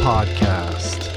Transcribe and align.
podcast. 0.00 1.08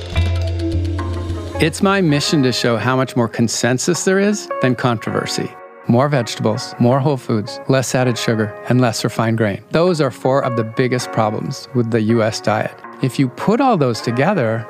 It's 1.61 1.81
my 1.81 2.01
mission 2.01 2.43
to 2.43 2.51
show 2.51 2.75
how 2.75 2.97
much 2.97 3.15
more 3.15 3.29
consensus 3.29 4.03
there 4.03 4.19
is 4.19 4.49
than 4.61 4.75
controversy. 4.75 5.49
More 5.87 6.09
vegetables, 6.09 6.75
more 6.79 6.99
whole 6.99 7.15
foods, 7.15 7.59
less 7.69 7.95
added 7.95 8.17
sugar, 8.17 8.53
and 8.67 8.81
less 8.81 9.03
refined 9.03 9.37
grain. 9.37 9.63
Those 9.71 10.01
are 10.01 10.11
four 10.11 10.43
of 10.43 10.57
the 10.57 10.65
biggest 10.65 11.11
problems 11.13 11.69
with 11.73 11.91
the 11.91 12.01
US 12.01 12.41
diet. 12.41 12.77
If 13.01 13.17
you 13.17 13.29
put 13.29 13.61
all 13.61 13.77
those 13.77 14.01
together, 14.01 14.67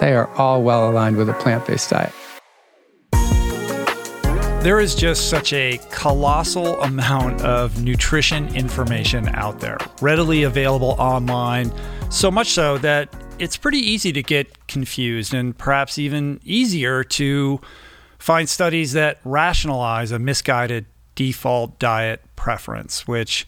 they 0.00 0.14
are 0.14 0.28
all 0.36 0.62
well 0.62 0.90
aligned 0.90 1.16
with 1.16 1.28
a 1.28 1.34
plant 1.34 1.66
based 1.66 1.90
diet. 1.90 2.12
There 4.62 4.78
is 4.78 4.94
just 4.94 5.30
such 5.30 5.54
a 5.54 5.78
colossal 5.90 6.80
amount 6.82 7.40
of 7.40 7.82
nutrition 7.82 8.54
information 8.54 9.28
out 9.30 9.60
there, 9.60 9.78
readily 10.02 10.42
available 10.42 10.96
online, 10.98 11.72
so 12.10 12.28
much 12.30 12.48
so 12.48 12.76
that 12.78 13.08
it's 13.38 13.56
pretty 13.56 13.78
easy 13.78 14.12
to 14.12 14.22
get 14.22 14.66
confused 14.66 15.32
and 15.32 15.56
perhaps 15.56 15.96
even 15.96 16.40
easier 16.44 17.04
to 17.04 17.60
find 18.18 18.48
studies 18.48 18.92
that 18.92 19.18
rationalize 19.24 20.10
a 20.12 20.18
misguided 20.18 20.86
default 21.14 21.78
diet 21.78 22.20
preference, 22.36 23.06
which, 23.06 23.46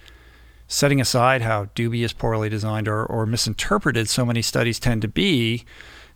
setting 0.69 1.01
aside 1.01 1.43
how 1.43 1.69
dubious, 1.75 2.13
poorly 2.13 2.49
designed, 2.49 2.89
or, 2.89 3.05
or 3.05 3.27
misinterpreted 3.27 4.09
so 4.09 4.25
many 4.25 4.41
studies 4.41 4.79
tend 4.79 5.03
to 5.03 5.09
be, 5.09 5.65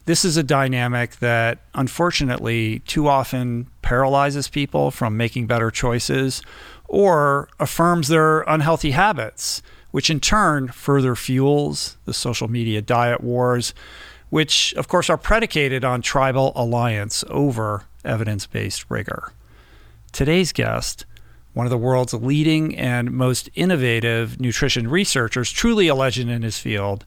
this 0.06 0.24
is 0.24 0.36
a 0.36 0.42
dynamic 0.42 1.16
that 1.16 1.58
unfortunately 1.74 2.78
too 2.80 3.08
often 3.08 3.66
paralyzes 3.82 4.48
people 4.48 4.92
from 4.92 5.16
making 5.16 5.46
better 5.46 5.70
choices 5.70 6.42
or 6.84 7.48
affirms 7.58 8.06
their 8.06 8.42
unhealthy 8.42 8.92
habits, 8.92 9.62
which 9.96 10.10
in 10.10 10.20
turn 10.20 10.68
further 10.68 11.16
fuels 11.16 11.96
the 12.04 12.12
social 12.12 12.48
media 12.48 12.82
diet 12.82 13.22
wars, 13.22 13.72
which 14.28 14.74
of 14.74 14.88
course 14.88 15.08
are 15.08 15.16
predicated 15.16 15.86
on 15.86 16.02
tribal 16.02 16.52
alliance 16.54 17.24
over 17.30 17.86
evidence 18.04 18.44
based 18.44 18.84
rigor. 18.90 19.32
Today's 20.12 20.52
guest, 20.52 21.06
one 21.54 21.64
of 21.64 21.70
the 21.70 21.78
world's 21.78 22.12
leading 22.12 22.76
and 22.76 23.10
most 23.10 23.48
innovative 23.54 24.38
nutrition 24.38 24.86
researchers, 24.86 25.50
truly 25.50 25.88
a 25.88 25.94
legend 25.94 26.30
in 26.30 26.42
his 26.42 26.58
field, 26.58 27.06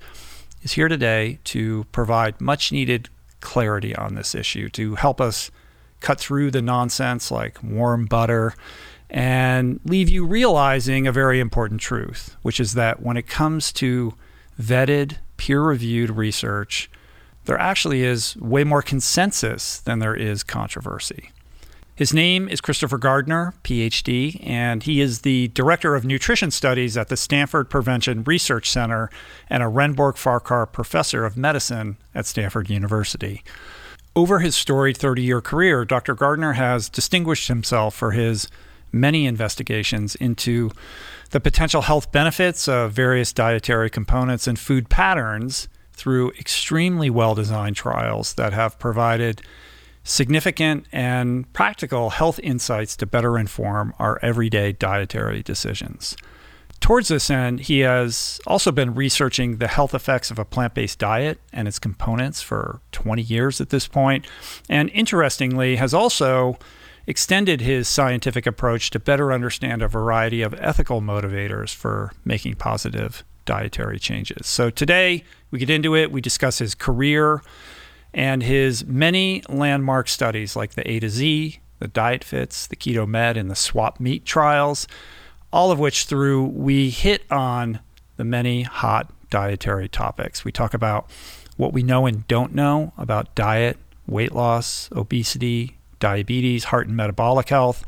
is 0.63 0.71
here 0.71 0.87
today 0.87 1.37
to 1.43 1.85
provide 1.91 2.41
much 2.41 2.71
needed 2.71 3.07
clarity 3.39 3.95
on 3.95 4.15
this 4.15 4.33
issue, 4.33 4.67
to 4.69 4.95
help 4.95 5.21
us 5.21 5.51
cut 5.99 6.19
through 6.19 6.49
the 6.49 6.63
nonsense 6.63 7.29
like 7.29 7.61
warm 7.61 8.07
butter 8.07 8.55
and 9.09 9.79
leave 9.85 10.09
you 10.09 10.25
realizing 10.25 11.07
a 11.07 11.11
very 11.11 11.39
important 11.39 11.81
truth, 11.81 12.35
which 12.41 12.59
is 12.59 12.73
that 12.73 13.01
when 13.01 13.17
it 13.17 13.27
comes 13.27 13.71
to 13.73 14.13
vetted, 14.59 15.17
peer 15.37 15.61
reviewed 15.61 16.11
research, 16.11 16.91
there 17.45 17.57
actually 17.57 18.03
is 18.03 18.35
way 18.37 18.63
more 18.63 18.81
consensus 18.81 19.79
than 19.79 19.99
there 19.99 20.15
is 20.15 20.43
controversy. 20.43 21.31
His 21.95 22.13
name 22.13 22.47
is 22.47 22.61
Christopher 22.61 22.97
Gardner, 22.97 23.53
PhD, 23.63 24.39
and 24.47 24.83
he 24.83 25.01
is 25.01 25.19
the 25.19 25.49
Director 25.49 25.95
of 25.95 26.05
Nutrition 26.05 26.49
Studies 26.49 26.95
at 26.95 27.09
the 27.09 27.17
Stanford 27.17 27.69
Prevention 27.69 28.23
Research 28.23 28.69
Center 28.69 29.09
and 29.49 29.61
a 29.61 29.65
Rehnborg 29.65 30.15
Farquhar 30.15 30.65
Professor 30.65 31.25
of 31.25 31.35
Medicine 31.35 31.97
at 32.15 32.25
Stanford 32.25 32.69
University. 32.69 33.43
Over 34.15 34.39
his 34.39 34.55
storied 34.55 34.95
30 34.95 35.23
year 35.23 35.41
career, 35.41 35.83
Dr. 35.83 36.15
Gardner 36.15 36.53
has 36.53 36.87
distinguished 36.87 37.49
himself 37.49 37.95
for 37.95 38.11
his 38.11 38.47
many 38.91 39.25
investigations 39.25 40.15
into 40.15 40.71
the 41.31 41.39
potential 41.39 41.81
health 41.81 42.11
benefits 42.11 42.67
of 42.67 42.91
various 42.91 43.33
dietary 43.33 43.89
components 43.89 44.47
and 44.47 44.57
food 44.57 44.89
patterns 44.89 45.67
through 45.93 46.31
extremely 46.31 47.09
well 47.09 47.35
designed 47.35 47.75
trials 47.75 48.33
that 48.35 48.53
have 48.53 48.79
provided 48.79 49.41
significant 50.03 50.85
and 50.91 51.51
practical 51.53 52.09
health 52.09 52.39
insights 52.41 52.95
to 52.95 53.05
better 53.05 53.37
inform 53.37 53.93
our 53.99 54.17
everyday 54.21 54.71
dietary 54.71 55.43
decisions. 55.43 56.15
Towards 56.79 57.09
this 57.09 57.29
end, 57.29 57.61
he 57.61 57.79
has 57.79 58.39
also 58.47 58.71
been 58.71 58.95
researching 58.95 59.57
the 59.57 59.67
health 59.67 59.93
effects 59.93 60.31
of 60.31 60.39
a 60.39 60.45
plant 60.45 60.73
based 60.73 60.97
diet 60.97 61.39
and 61.51 61.67
its 61.67 61.77
components 61.77 62.41
for 62.41 62.79
20 62.93 63.21
years 63.21 63.59
at 63.59 63.69
this 63.69 63.87
point, 63.87 64.25
and 64.69 64.89
interestingly, 64.91 65.75
has 65.75 65.93
also 65.93 66.57
extended 67.09 67.59
his 67.59 67.87
scientific 67.87 68.45
approach 68.45 68.91
to 68.91 68.99
better 68.99 69.33
understand 69.33 69.81
a 69.81 69.87
variety 69.87 70.43
of 70.43 70.53
ethical 70.59 71.01
motivators 71.01 71.73
for 71.73 72.13
making 72.23 72.53
positive 72.53 73.23
dietary 73.45 73.97
changes. 73.97 74.45
So 74.45 74.69
today, 74.69 75.23
we 75.49 75.57
get 75.57 75.71
into 75.71 75.95
it, 75.95 76.11
we 76.11 76.21
discuss 76.21 76.59
his 76.59 76.75
career 76.75 77.41
and 78.13 78.43
his 78.43 78.85
many 78.85 79.41
landmark 79.49 80.07
studies 80.07 80.55
like 80.55 80.75
the 80.75 80.87
A 80.87 80.99
to 80.99 81.09
Z, 81.09 81.59
the 81.79 81.87
Diet 81.87 82.23
Fits, 82.23 82.67
the 82.67 82.75
Keto 82.75 83.07
Med, 83.07 83.37
and 83.37 83.49
the 83.49 83.55
Swap 83.55 83.99
Meat 83.99 84.23
trials, 84.23 84.87
all 85.51 85.71
of 85.71 85.79
which 85.79 86.05
through 86.05 86.43
we 86.43 86.91
hit 86.91 87.23
on 87.31 87.79
the 88.17 88.23
many 88.23 88.61
hot 88.61 89.11
dietary 89.31 89.89
topics. 89.89 90.45
We 90.45 90.51
talk 90.51 90.75
about 90.75 91.09
what 91.57 91.73
we 91.73 91.81
know 91.81 92.05
and 92.05 92.27
don't 92.27 92.53
know 92.53 92.93
about 92.99 93.33
diet, 93.33 93.77
weight 94.05 94.31
loss, 94.31 94.89
obesity, 94.91 95.78
diabetes, 95.99 96.65
heart 96.65 96.87
and 96.87 96.95
metabolic 96.95 97.49
health. 97.49 97.85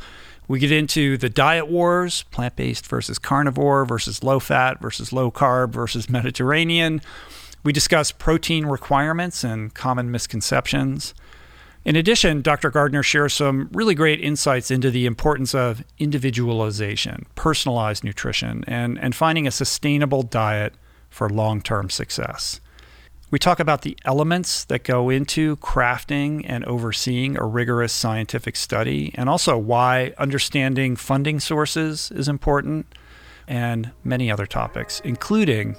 We 0.47 0.59
get 0.59 0.71
into 0.71 1.17
the 1.17 1.29
diet 1.29 1.67
wars 1.67 2.23
plant 2.23 2.55
based 2.55 2.85
versus 2.85 3.17
carnivore 3.17 3.85
versus 3.85 4.23
low 4.23 4.39
fat 4.39 4.81
versus 4.81 5.13
low 5.13 5.31
carb 5.31 5.71
versus 5.71 6.09
Mediterranean. 6.09 7.01
We 7.63 7.71
discuss 7.71 8.11
protein 8.11 8.65
requirements 8.65 9.43
and 9.43 9.73
common 9.73 10.11
misconceptions. 10.11 11.13
In 11.83 11.95
addition, 11.95 12.41
Dr. 12.41 12.69
Gardner 12.69 13.01
shares 13.01 13.33
some 13.33 13.69
really 13.71 13.95
great 13.95 14.19
insights 14.21 14.69
into 14.69 14.91
the 14.91 15.05
importance 15.05 15.55
of 15.55 15.83
individualization, 15.97 17.25
personalized 17.33 18.03
nutrition, 18.03 18.63
and, 18.67 18.99
and 18.99 19.15
finding 19.15 19.47
a 19.47 19.51
sustainable 19.51 20.21
diet 20.21 20.75
for 21.09 21.27
long 21.29 21.61
term 21.61 21.89
success. 21.89 22.61
We 23.31 23.39
talk 23.39 23.61
about 23.61 23.83
the 23.83 23.97
elements 24.03 24.65
that 24.65 24.83
go 24.83 25.09
into 25.09 25.55
crafting 25.57 26.43
and 26.45 26.65
overseeing 26.65 27.37
a 27.37 27.45
rigorous 27.45 27.93
scientific 27.93 28.57
study, 28.57 29.13
and 29.15 29.29
also 29.29 29.57
why 29.57 30.13
understanding 30.17 30.97
funding 30.97 31.39
sources 31.39 32.11
is 32.11 32.27
important, 32.27 32.93
and 33.47 33.91
many 34.03 34.29
other 34.29 34.45
topics, 34.45 34.99
including 35.05 35.77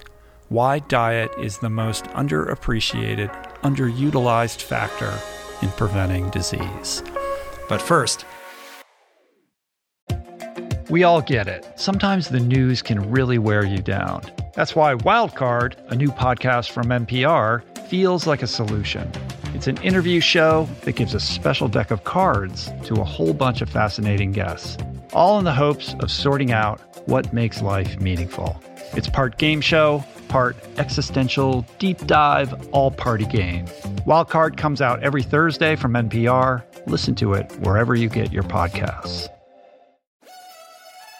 why 0.48 0.78
diet 0.78 1.30
is 1.38 1.58
the 1.58 1.68
most 1.68 2.04
underappreciated, 2.06 3.28
underutilized 3.60 4.62
factor 4.62 5.12
in 5.60 5.68
preventing 5.72 6.30
disease. 6.30 7.02
But 7.68 7.82
first, 7.82 8.24
we 10.92 11.04
all 11.04 11.22
get 11.22 11.48
it. 11.48 11.66
Sometimes 11.76 12.28
the 12.28 12.38
news 12.38 12.82
can 12.82 13.10
really 13.10 13.38
wear 13.38 13.64
you 13.64 13.78
down. 13.78 14.20
That's 14.52 14.76
why 14.76 14.94
Wildcard, 14.94 15.74
a 15.88 15.96
new 15.96 16.10
podcast 16.10 16.70
from 16.70 16.88
NPR, 16.88 17.62
feels 17.88 18.26
like 18.26 18.42
a 18.42 18.46
solution. 18.46 19.10
It's 19.54 19.66
an 19.66 19.78
interview 19.78 20.20
show 20.20 20.68
that 20.82 20.92
gives 20.92 21.14
a 21.14 21.20
special 21.20 21.66
deck 21.66 21.90
of 21.92 22.04
cards 22.04 22.70
to 22.84 23.00
a 23.00 23.04
whole 23.04 23.32
bunch 23.32 23.62
of 23.62 23.70
fascinating 23.70 24.32
guests, 24.32 24.76
all 25.14 25.38
in 25.38 25.46
the 25.46 25.54
hopes 25.54 25.94
of 26.00 26.10
sorting 26.10 26.52
out 26.52 26.78
what 27.08 27.32
makes 27.32 27.62
life 27.62 27.98
meaningful. 27.98 28.62
It's 28.92 29.08
part 29.08 29.38
game 29.38 29.62
show, 29.62 30.04
part 30.28 30.56
existential 30.76 31.64
deep 31.78 32.06
dive 32.06 32.52
all 32.72 32.90
party 32.90 33.24
game. 33.24 33.64
Wildcard 34.06 34.58
comes 34.58 34.82
out 34.82 35.02
every 35.02 35.22
Thursday 35.22 35.74
from 35.74 35.94
NPR. 35.94 36.62
Listen 36.86 37.14
to 37.14 37.32
it 37.32 37.50
wherever 37.60 37.94
you 37.94 38.10
get 38.10 38.30
your 38.30 38.42
podcasts. 38.42 39.31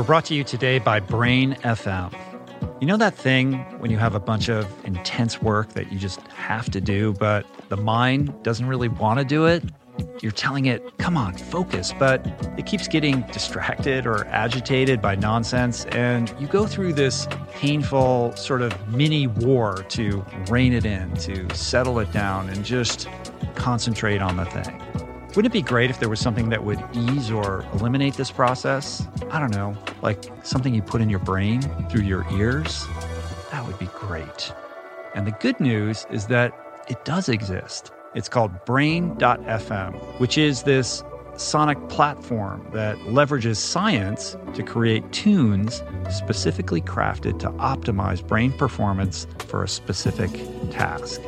We're 0.00 0.06
brought 0.06 0.24
to 0.26 0.34
you 0.34 0.44
today 0.44 0.78
by 0.78 0.98
Brain 0.98 1.56
FM. 1.56 2.10
You 2.80 2.86
know 2.86 2.96
that 2.96 3.14
thing 3.14 3.52
when 3.80 3.90
you 3.90 3.98
have 3.98 4.14
a 4.14 4.18
bunch 4.18 4.48
of 4.48 4.66
intense 4.86 5.42
work 5.42 5.74
that 5.74 5.92
you 5.92 5.98
just 5.98 6.22
have 6.28 6.70
to 6.70 6.80
do, 6.80 7.12
but 7.12 7.44
the 7.68 7.76
mind 7.76 8.42
doesn't 8.42 8.66
really 8.66 8.88
want 8.88 9.18
to 9.18 9.26
do 9.26 9.44
it? 9.44 9.62
You're 10.22 10.32
telling 10.32 10.64
it, 10.64 10.96
come 10.96 11.18
on, 11.18 11.36
focus, 11.36 11.92
but 11.98 12.26
it 12.56 12.64
keeps 12.64 12.88
getting 12.88 13.20
distracted 13.30 14.06
or 14.06 14.26
agitated 14.28 15.02
by 15.02 15.16
nonsense. 15.16 15.84
And 15.90 16.34
you 16.40 16.46
go 16.46 16.66
through 16.66 16.94
this 16.94 17.28
painful 17.52 18.34
sort 18.36 18.62
of 18.62 18.88
mini 18.88 19.26
war 19.26 19.84
to 19.90 20.24
rein 20.48 20.72
it 20.72 20.86
in, 20.86 21.12
to 21.16 21.54
settle 21.54 21.98
it 21.98 22.10
down, 22.10 22.48
and 22.48 22.64
just 22.64 23.06
concentrate 23.54 24.22
on 24.22 24.38
the 24.38 24.46
thing. 24.46 25.09
Wouldn't 25.36 25.46
it 25.46 25.52
be 25.52 25.62
great 25.62 25.90
if 25.90 26.00
there 26.00 26.08
was 26.08 26.18
something 26.18 26.48
that 26.48 26.64
would 26.64 26.82
ease 26.92 27.30
or 27.30 27.64
eliminate 27.74 28.14
this 28.14 28.32
process? 28.32 29.06
I 29.30 29.38
don't 29.38 29.52
know, 29.52 29.76
like 30.02 30.24
something 30.42 30.74
you 30.74 30.82
put 30.82 31.00
in 31.00 31.08
your 31.08 31.20
brain 31.20 31.62
through 31.88 32.02
your 32.02 32.26
ears? 32.32 32.84
That 33.52 33.64
would 33.64 33.78
be 33.78 33.86
great. 33.94 34.52
And 35.14 35.28
the 35.28 35.30
good 35.30 35.60
news 35.60 36.04
is 36.10 36.26
that 36.26 36.52
it 36.88 37.04
does 37.04 37.28
exist. 37.28 37.92
It's 38.16 38.28
called 38.28 38.64
Brain.fm, 38.64 40.18
which 40.18 40.36
is 40.36 40.64
this 40.64 41.04
sonic 41.36 41.88
platform 41.88 42.68
that 42.72 42.96
leverages 42.98 43.56
science 43.56 44.36
to 44.54 44.64
create 44.64 45.12
tunes 45.12 45.80
specifically 46.10 46.80
crafted 46.80 47.38
to 47.38 47.50
optimize 47.52 48.26
brain 48.26 48.52
performance 48.52 49.28
for 49.46 49.62
a 49.62 49.68
specific 49.68 50.30
task 50.72 51.20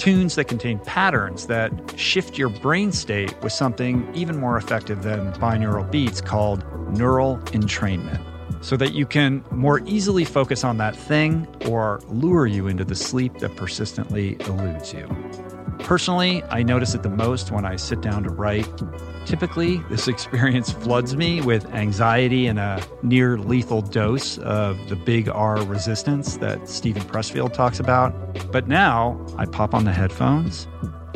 tunes 0.00 0.34
that 0.34 0.46
contain 0.46 0.78
patterns 0.80 1.46
that 1.46 1.70
shift 1.96 2.38
your 2.38 2.48
brain 2.48 2.90
state 2.90 3.34
with 3.42 3.52
something 3.52 4.10
even 4.14 4.38
more 4.38 4.56
effective 4.56 5.02
than 5.02 5.30
binaural 5.34 5.88
beats 5.90 6.22
called 6.22 6.64
neural 6.96 7.36
entrainment 7.48 8.18
so 8.62 8.76
that 8.76 8.94
you 8.94 9.04
can 9.04 9.44
more 9.50 9.80
easily 9.86 10.24
focus 10.24 10.64
on 10.64 10.78
that 10.78 10.96
thing 10.96 11.46
or 11.66 12.00
lure 12.08 12.46
you 12.46 12.66
into 12.66 12.84
the 12.84 12.94
sleep 12.94 13.38
that 13.38 13.54
persistently 13.56 14.36
eludes 14.40 14.92
you. 14.94 15.06
Personally, 15.82 16.42
I 16.44 16.62
notice 16.62 16.94
it 16.94 17.02
the 17.02 17.10
most 17.10 17.50
when 17.50 17.64
I 17.64 17.76
sit 17.76 18.00
down 18.00 18.22
to 18.24 18.30
write. 18.30 18.68
Typically, 19.24 19.78
this 19.88 20.06
experience 20.14 20.70
floods 20.70 21.16
me 21.16 21.40
with 21.40 21.66
anxiety 21.74 22.46
and 22.46 22.58
a 22.58 22.82
near 23.02 23.38
lethal 23.38 23.82
dose 23.82 24.38
of 24.38 24.88
the 24.88 24.96
big 24.96 25.28
R 25.28 25.62
resistance 25.64 26.36
that 26.36 26.68
Steven 26.68 27.02
Pressfield 27.02 27.52
talks 27.52 27.80
about. 27.80 28.12
But 28.52 28.68
now 28.68 29.24
I 29.36 29.46
pop 29.46 29.74
on 29.74 29.84
the 29.84 29.92
headphones, 29.92 30.68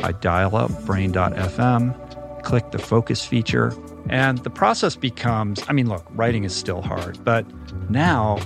I 0.03 0.11
dial 0.11 0.55
up 0.55 0.85
brain.fm, 0.85 2.43
click 2.43 2.71
the 2.71 2.79
focus 2.79 3.25
feature, 3.25 3.73
and 4.09 4.39
the 4.39 4.49
process 4.49 4.95
becomes 4.95 5.63
I 5.67 5.73
mean, 5.73 5.87
look, 5.87 6.05
writing 6.11 6.43
is 6.43 6.55
still 6.55 6.81
hard, 6.81 7.23
but 7.23 7.45
now 7.89 8.37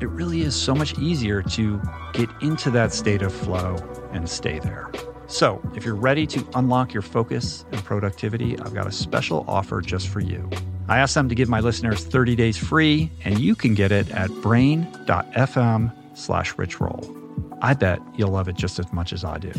it 0.00 0.08
really 0.08 0.42
is 0.42 0.54
so 0.54 0.74
much 0.74 0.98
easier 0.98 1.42
to 1.42 1.80
get 2.12 2.28
into 2.42 2.70
that 2.70 2.92
state 2.92 3.22
of 3.22 3.32
flow 3.32 3.76
and 4.12 4.28
stay 4.28 4.58
there. 4.58 4.90
So, 5.26 5.60
if 5.74 5.84
you're 5.84 5.94
ready 5.94 6.26
to 6.28 6.46
unlock 6.54 6.92
your 6.92 7.02
focus 7.02 7.64
and 7.72 7.82
productivity, 7.82 8.58
I've 8.58 8.74
got 8.74 8.86
a 8.86 8.92
special 8.92 9.44
offer 9.48 9.80
just 9.80 10.08
for 10.08 10.20
you. 10.20 10.48
I 10.86 10.98
asked 10.98 11.14
them 11.14 11.30
to 11.30 11.34
give 11.34 11.48
my 11.48 11.60
listeners 11.60 12.04
30 12.04 12.36
days 12.36 12.58
free, 12.58 13.10
and 13.24 13.38
you 13.38 13.54
can 13.54 13.74
get 13.74 13.90
it 13.90 14.10
at 14.10 14.30
brain.fm 14.42 15.92
slash 16.16 16.54
richroll. 16.54 17.20
I 17.62 17.72
bet 17.72 18.00
you'll 18.16 18.30
love 18.30 18.48
it 18.48 18.56
just 18.56 18.78
as 18.78 18.92
much 18.92 19.14
as 19.14 19.24
I 19.24 19.38
do. 19.38 19.52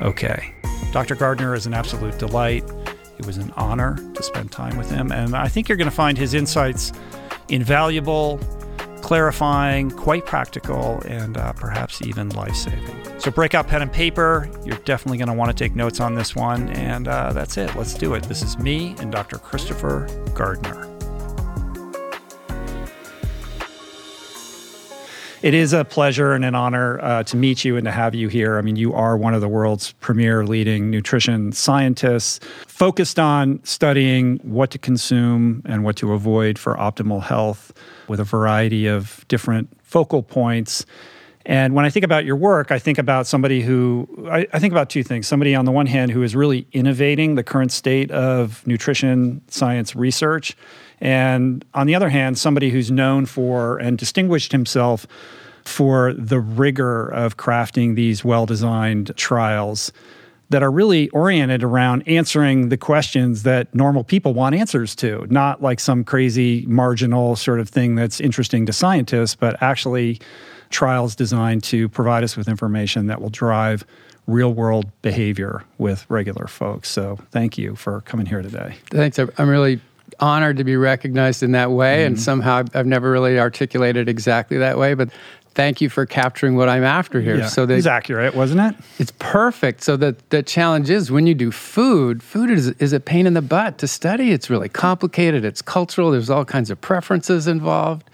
Okay. 0.00 0.54
Dr. 0.92 1.16
Gardner 1.16 1.54
is 1.54 1.66
an 1.66 1.74
absolute 1.74 2.18
delight. 2.18 2.64
It 3.18 3.26
was 3.26 3.36
an 3.36 3.52
honor 3.56 3.96
to 4.14 4.22
spend 4.22 4.52
time 4.52 4.76
with 4.76 4.90
him, 4.90 5.10
and 5.10 5.34
I 5.34 5.48
think 5.48 5.68
you're 5.68 5.78
going 5.78 5.90
to 5.90 5.94
find 5.94 6.18
his 6.18 6.34
insights 6.34 6.92
invaluable, 7.52 8.38
clarifying, 9.02 9.90
quite 9.90 10.24
practical, 10.26 11.00
and 11.06 11.36
uh, 11.36 11.52
perhaps 11.52 12.02
even 12.02 12.30
life 12.30 12.54
saving. 12.54 13.20
So 13.20 13.30
break 13.30 13.54
out 13.54 13.68
pen 13.68 13.82
and 13.82 13.92
paper. 13.92 14.50
You're 14.64 14.78
definitely 14.78 15.18
going 15.18 15.28
to 15.28 15.34
want 15.34 15.56
to 15.56 15.64
take 15.64 15.76
notes 15.76 16.00
on 16.00 16.14
this 16.14 16.34
one. 16.34 16.68
And 16.70 17.06
uh, 17.06 17.32
that's 17.32 17.56
it. 17.56 17.74
Let's 17.76 17.94
do 17.94 18.14
it. 18.14 18.24
This 18.24 18.42
is 18.42 18.58
me 18.58 18.96
and 18.98 19.12
Dr. 19.12 19.38
Christopher 19.38 20.08
Gardner. 20.34 20.91
It 25.42 25.54
is 25.54 25.72
a 25.72 25.84
pleasure 25.84 26.34
and 26.34 26.44
an 26.44 26.54
honor 26.54 27.00
uh, 27.00 27.24
to 27.24 27.36
meet 27.36 27.64
you 27.64 27.76
and 27.76 27.84
to 27.84 27.90
have 27.90 28.14
you 28.14 28.28
here. 28.28 28.58
I 28.58 28.62
mean, 28.62 28.76
you 28.76 28.94
are 28.94 29.16
one 29.16 29.34
of 29.34 29.40
the 29.40 29.48
world's 29.48 29.90
premier 29.94 30.46
leading 30.46 30.88
nutrition 30.88 31.50
scientists 31.50 32.38
focused 32.68 33.18
on 33.18 33.58
studying 33.64 34.38
what 34.44 34.70
to 34.70 34.78
consume 34.78 35.62
and 35.64 35.82
what 35.82 35.96
to 35.96 36.12
avoid 36.12 36.60
for 36.60 36.76
optimal 36.76 37.20
health 37.20 37.72
with 38.06 38.20
a 38.20 38.24
variety 38.24 38.86
of 38.86 39.24
different 39.26 39.68
focal 39.82 40.22
points. 40.22 40.86
And 41.44 41.74
when 41.74 41.84
I 41.84 41.90
think 41.90 42.04
about 42.04 42.24
your 42.24 42.36
work, 42.36 42.70
I 42.70 42.78
think 42.78 42.98
about 42.98 43.26
somebody 43.26 43.62
who, 43.62 44.28
I, 44.30 44.46
I, 44.52 44.60
think 44.60 44.72
about 44.72 44.90
two 44.90 45.02
things. 45.02 45.26
Somebody, 45.26 45.56
on 45.56 45.64
the 45.64 45.72
one 45.72 45.86
hand, 45.86 46.12
who 46.12 46.22
is 46.22 46.36
really 46.36 46.68
innovating 46.70 47.34
the 47.34 47.42
current 47.42 47.72
state 47.72 48.12
of 48.12 48.64
nutrition 48.64 49.42
science 49.48 49.96
research 49.96 50.56
and 51.02 51.64
on 51.74 51.88
the 51.88 51.96
other 51.96 52.08
hand, 52.08 52.38
somebody 52.38 52.70
who's 52.70 52.90
known 52.90 53.26
for 53.26 53.76
and 53.78 53.98
distinguished 53.98 54.52
himself 54.52 55.04
for 55.64 56.12
the 56.14 56.38
rigor 56.38 57.08
of 57.08 57.36
crafting 57.36 57.96
these 57.96 58.24
well 58.24 58.46
designed 58.46 59.14
trials 59.16 59.92
that 60.50 60.62
are 60.62 60.70
really 60.70 61.08
oriented 61.08 61.64
around 61.64 62.06
answering 62.06 62.68
the 62.68 62.76
questions 62.76 63.42
that 63.42 63.74
normal 63.74 64.04
people 64.04 64.32
want 64.32 64.54
answers 64.54 64.94
to, 64.94 65.26
not 65.28 65.60
like 65.60 65.80
some 65.80 66.04
crazy 66.04 66.64
marginal 66.68 67.34
sort 67.34 67.58
of 67.58 67.68
thing 67.68 67.96
that's 67.96 68.20
interesting 68.20 68.64
to 68.66 68.72
scientists, 68.72 69.34
but 69.34 69.60
actually 69.60 70.20
trials 70.70 71.16
designed 71.16 71.64
to 71.64 71.88
provide 71.88 72.22
us 72.22 72.36
with 72.36 72.46
information 72.46 73.08
that 73.08 73.20
will 73.20 73.30
drive 73.30 73.84
real 74.28 74.54
world 74.54 74.86
behavior 75.02 75.64
with 75.78 76.06
regular 76.08 76.46
folks. 76.46 76.88
So 76.88 77.18
thank 77.32 77.58
you 77.58 77.74
for 77.74 78.02
coming 78.02 78.26
here 78.26 78.42
today. 78.42 78.76
Thanks. 78.90 79.18
I'm 79.18 79.48
really 79.48 79.80
honored 80.20 80.56
to 80.58 80.64
be 80.64 80.76
recognized 80.76 81.42
in 81.42 81.52
that 81.52 81.70
way. 81.70 81.98
Mm-hmm. 81.98 82.06
And 82.06 82.20
somehow 82.20 82.64
I've 82.74 82.86
never 82.86 83.10
really 83.10 83.38
articulated 83.38 84.08
exactly 84.08 84.58
that 84.58 84.78
way, 84.78 84.94
but 84.94 85.10
thank 85.54 85.80
you 85.80 85.88
for 85.88 86.06
capturing 86.06 86.56
what 86.56 86.68
I'm 86.68 86.84
after 86.84 87.20
here. 87.20 87.38
Yeah, 87.38 87.46
so 87.46 87.66
that 87.66 87.76
it's 87.76 87.86
accurate, 87.86 88.34
wasn't 88.34 88.60
it? 88.60 88.84
It's 88.98 89.12
perfect. 89.18 89.82
So 89.82 89.96
the 89.96 90.16
the 90.30 90.42
challenge 90.42 90.90
is 90.90 91.10
when 91.10 91.26
you 91.26 91.34
do 91.34 91.50
food, 91.50 92.22
food 92.22 92.50
is 92.50 92.68
is 92.68 92.92
a 92.92 93.00
pain 93.00 93.26
in 93.26 93.34
the 93.34 93.42
butt 93.42 93.78
to 93.78 93.88
study. 93.88 94.32
It's 94.32 94.50
really 94.50 94.68
complicated. 94.68 95.44
It's 95.44 95.62
cultural. 95.62 96.10
There's 96.10 96.30
all 96.30 96.44
kinds 96.44 96.70
of 96.70 96.80
preferences 96.80 97.46
involved. 97.46 98.08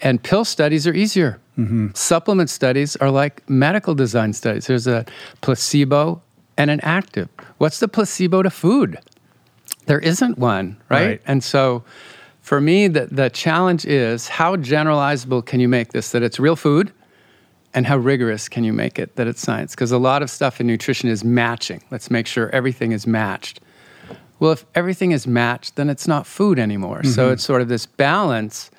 And 0.00 0.22
pill 0.22 0.44
studies 0.44 0.86
are 0.86 0.94
easier. 0.94 1.40
Mm-hmm. 1.58 1.88
Supplement 1.94 2.50
studies 2.50 2.94
are 2.96 3.10
like 3.10 3.48
medical 3.50 3.94
design 3.94 4.32
studies. 4.32 4.68
There's 4.68 4.86
a 4.86 5.04
placebo 5.40 6.22
and 6.56 6.70
an 6.70 6.80
active. 6.82 7.28
What's 7.58 7.80
the 7.80 7.88
placebo 7.88 8.42
to 8.42 8.50
food? 8.50 8.98
There 9.88 9.98
isn't 9.98 10.38
one, 10.38 10.76
right? 10.88 11.06
right? 11.06 11.22
And 11.26 11.42
so 11.42 11.82
for 12.42 12.60
me, 12.60 12.88
the, 12.88 13.06
the 13.06 13.30
challenge 13.30 13.84
is 13.84 14.28
how 14.28 14.54
generalizable 14.56 15.44
can 15.44 15.60
you 15.60 15.68
make 15.68 15.92
this 15.92 16.12
that 16.12 16.22
it's 16.22 16.38
real 16.38 16.56
food? 16.56 16.92
And 17.74 17.86
how 17.86 17.98
rigorous 17.98 18.48
can 18.48 18.64
you 18.64 18.72
make 18.72 18.98
it 18.98 19.16
that 19.16 19.26
it's 19.26 19.40
science? 19.40 19.74
Because 19.74 19.92
a 19.92 19.98
lot 19.98 20.22
of 20.22 20.30
stuff 20.30 20.60
in 20.60 20.66
nutrition 20.66 21.08
is 21.08 21.22
matching. 21.24 21.82
Let's 21.90 22.10
make 22.10 22.26
sure 22.26 22.48
everything 22.50 22.92
is 22.92 23.06
matched. 23.06 23.60
Well, 24.40 24.52
if 24.52 24.64
everything 24.74 25.12
is 25.12 25.26
matched, 25.26 25.76
then 25.76 25.90
it's 25.90 26.06
not 26.06 26.26
food 26.26 26.58
anymore. 26.58 26.98
Mm-hmm. 26.98 27.10
So 27.10 27.30
it's 27.30 27.44
sort 27.44 27.60
of 27.60 27.68
this 27.68 27.86
balance 27.86 28.70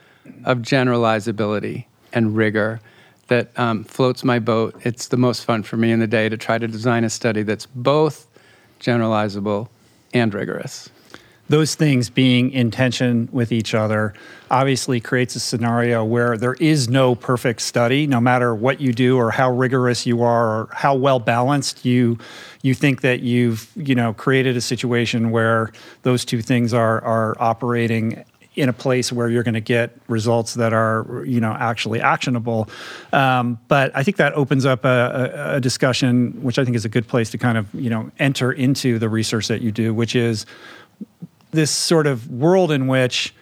of 0.45 0.59
generalizability 0.59 1.85
and 2.13 2.35
rigor 2.35 2.81
that 3.27 3.57
um, 3.59 3.83
floats 3.83 4.23
my 4.23 4.39
boat. 4.39 4.75
It's 4.83 5.07
the 5.07 5.17
most 5.17 5.45
fun 5.45 5.63
for 5.63 5.77
me 5.77 5.91
in 5.91 5.99
the 5.99 6.07
day 6.07 6.29
to 6.29 6.37
try 6.37 6.57
to 6.57 6.67
design 6.67 7.03
a 7.03 7.09
study 7.09 7.43
that's 7.43 7.65
both 7.67 8.27
generalizable 8.79 9.69
and 10.13 10.33
rigorous. 10.33 10.89
Those 11.50 11.75
things 11.75 12.10
being 12.10 12.51
in 12.51 12.72
tension 12.72 13.27
with 13.32 13.51
each 13.51 13.74
other 13.74 14.13
obviously 14.50 15.00
creates 15.00 15.36
a 15.36 15.39
scenario 15.39 16.06
where 16.06 16.38
there 16.38 16.53
is 16.56 16.88
no 16.88 17.15
perfect 17.15 17.62
study 17.62 18.08
no 18.08 18.22
matter 18.22 18.56
what 18.56 18.79
you 18.79 18.94
do 18.94 19.18
or 19.18 19.32
how 19.32 19.51
rigorous 19.51 20.06
you 20.06 20.24
are 20.24 20.62
or 20.62 20.70
how 20.72 20.96
well 20.96 21.20
balanced 21.20 21.84
you 21.86 22.18
you 22.62 22.74
think 22.74 23.01
that 23.01 23.20
you've 23.22 23.70
you 23.75 23.96
know 23.96 24.13
created 24.13 24.56
a 24.56 24.62
situation 24.62 25.32
where 25.32 25.72
those 26.03 26.24
two 26.24 26.41
things 26.41 26.74
are 26.74 27.03
are 27.03 27.36
operating 27.39 28.24
in 28.56 28.68
a 28.68 28.74
place 28.74 29.12
where 29.12 29.29
you're 29.29 29.44
going 29.44 29.53
to 29.53 29.62
get 29.62 29.96
results 30.08 30.56
that 30.56 30.74
are 30.74 31.24
you 31.25 31.39
know 31.39 31.53
actually 31.53 32.01
actionable. 32.01 32.68
Um, 33.13 33.58
but 33.68 33.91
I 33.96 34.03
think 34.03 34.18
that 34.18 34.34
opens 34.34 34.65
up 34.65 34.84
a, 34.84 35.53
a, 35.56 35.62
discussion, 35.62 36.32
which 36.44 36.60
I 36.60 36.65
think 36.65 36.75
is 36.75 36.84
a 36.84 36.89
good 36.89 37.08
place 37.08 37.29
to 37.32 37.38
kind 37.38 37.58
of 37.58 37.74
you 37.74 37.89
know 37.89 38.12
enter 38.20 38.51
into 38.51 39.00
the 39.00 39.08
research 39.08 39.48
that 39.48 39.62
you 39.62 39.72
do, 39.72 39.94
which 39.94 40.15
is 40.15 40.46
this 41.51 41.72
sort 41.72 42.08
of 42.08 42.29
world 42.29 42.72
in 42.72 42.88
which 42.88 43.34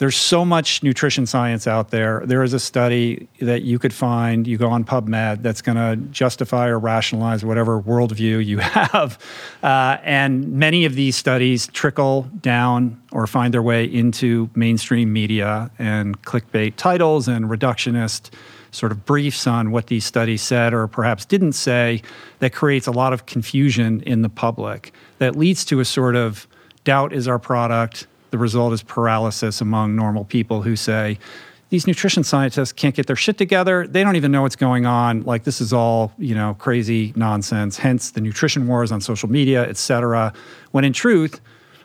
there's 0.00 0.16
so 0.16 0.46
much 0.46 0.82
nutrition 0.82 1.26
science 1.26 1.66
out 1.66 1.90
there. 1.90 2.22
There 2.24 2.42
is 2.42 2.54
a 2.54 2.58
study 2.58 3.28
that 3.38 3.64
you 3.64 3.78
could 3.78 3.92
find, 3.92 4.46
you 4.46 4.56
go 4.56 4.70
on 4.70 4.82
PubMed, 4.82 5.42
that's 5.42 5.60
going 5.60 5.76
to 5.76 5.96
justify 6.10 6.68
or 6.68 6.78
rationalize 6.78 7.44
whatever 7.44 7.82
worldview 7.82 8.42
you 8.42 8.58
have. 8.60 9.18
Uh, 9.62 9.98
and 10.02 10.52
many 10.52 10.86
of 10.86 10.94
these 10.94 11.16
studies 11.16 11.66
trickle 11.66 12.22
down 12.40 12.98
or 13.12 13.26
find 13.26 13.52
their 13.52 13.62
way 13.62 13.84
into 13.84 14.48
mainstream 14.54 15.12
media 15.12 15.70
and 15.78 16.22
clickbait 16.22 16.76
titles 16.76 17.28
and 17.28 17.50
reductionist 17.50 18.30
sort 18.70 18.92
of 18.92 19.04
briefs 19.04 19.46
on 19.46 19.70
what 19.70 19.88
these 19.88 20.06
studies 20.06 20.40
said 20.40 20.72
or 20.72 20.86
perhaps 20.86 21.26
didn't 21.26 21.52
say 21.52 22.00
that 22.38 22.54
creates 22.54 22.86
a 22.86 22.90
lot 22.90 23.12
of 23.12 23.26
confusion 23.26 24.00
in 24.04 24.22
the 24.22 24.30
public 24.30 24.94
that 25.18 25.36
leads 25.36 25.62
to 25.66 25.80
a 25.80 25.84
sort 25.84 26.16
of 26.16 26.46
doubt 26.84 27.12
is 27.12 27.28
our 27.28 27.38
product 27.38 28.06
the 28.30 28.38
result 28.38 28.72
is 28.72 28.82
paralysis 28.82 29.60
among 29.60 29.96
normal 29.96 30.24
people 30.24 30.62
who 30.62 30.76
say, 30.76 31.18
these 31.68 31.86
nutrition 31.86 32.24
scientists 32.24 32.72
can't 32.72 32.96
get 32.96 33.06
their 33.06 33.16
shit 33.16 33.38
together. 33.38 33.86
They 33.86 34.02
don't 34.02 34.16
even 34.16 34.32
know 34.32 34.42
what's 34.42 34.56
going 34.56 34.86
on. 34.86 35.22
Like 35.22 35.44
this 35.44 35.60
is 35.60 35.72
all, 35.72 36.12
you 36.18 36.34
know, 36.34 36.54
crazy 36.54 37.12
nonsense. 37.14 37.78
Hence 37.78 38.10
the 38.10 38.20
nutrition 38.20 38.66
wars 38.66 38.90
on 38.90 39.00
social 39.00 39.30
media, 39.30 39.68
et 39.68 39.76
cetera. 39.76 40.32
When 40.72 40.84
in 40.84 40.92
truth, 40.92 41.40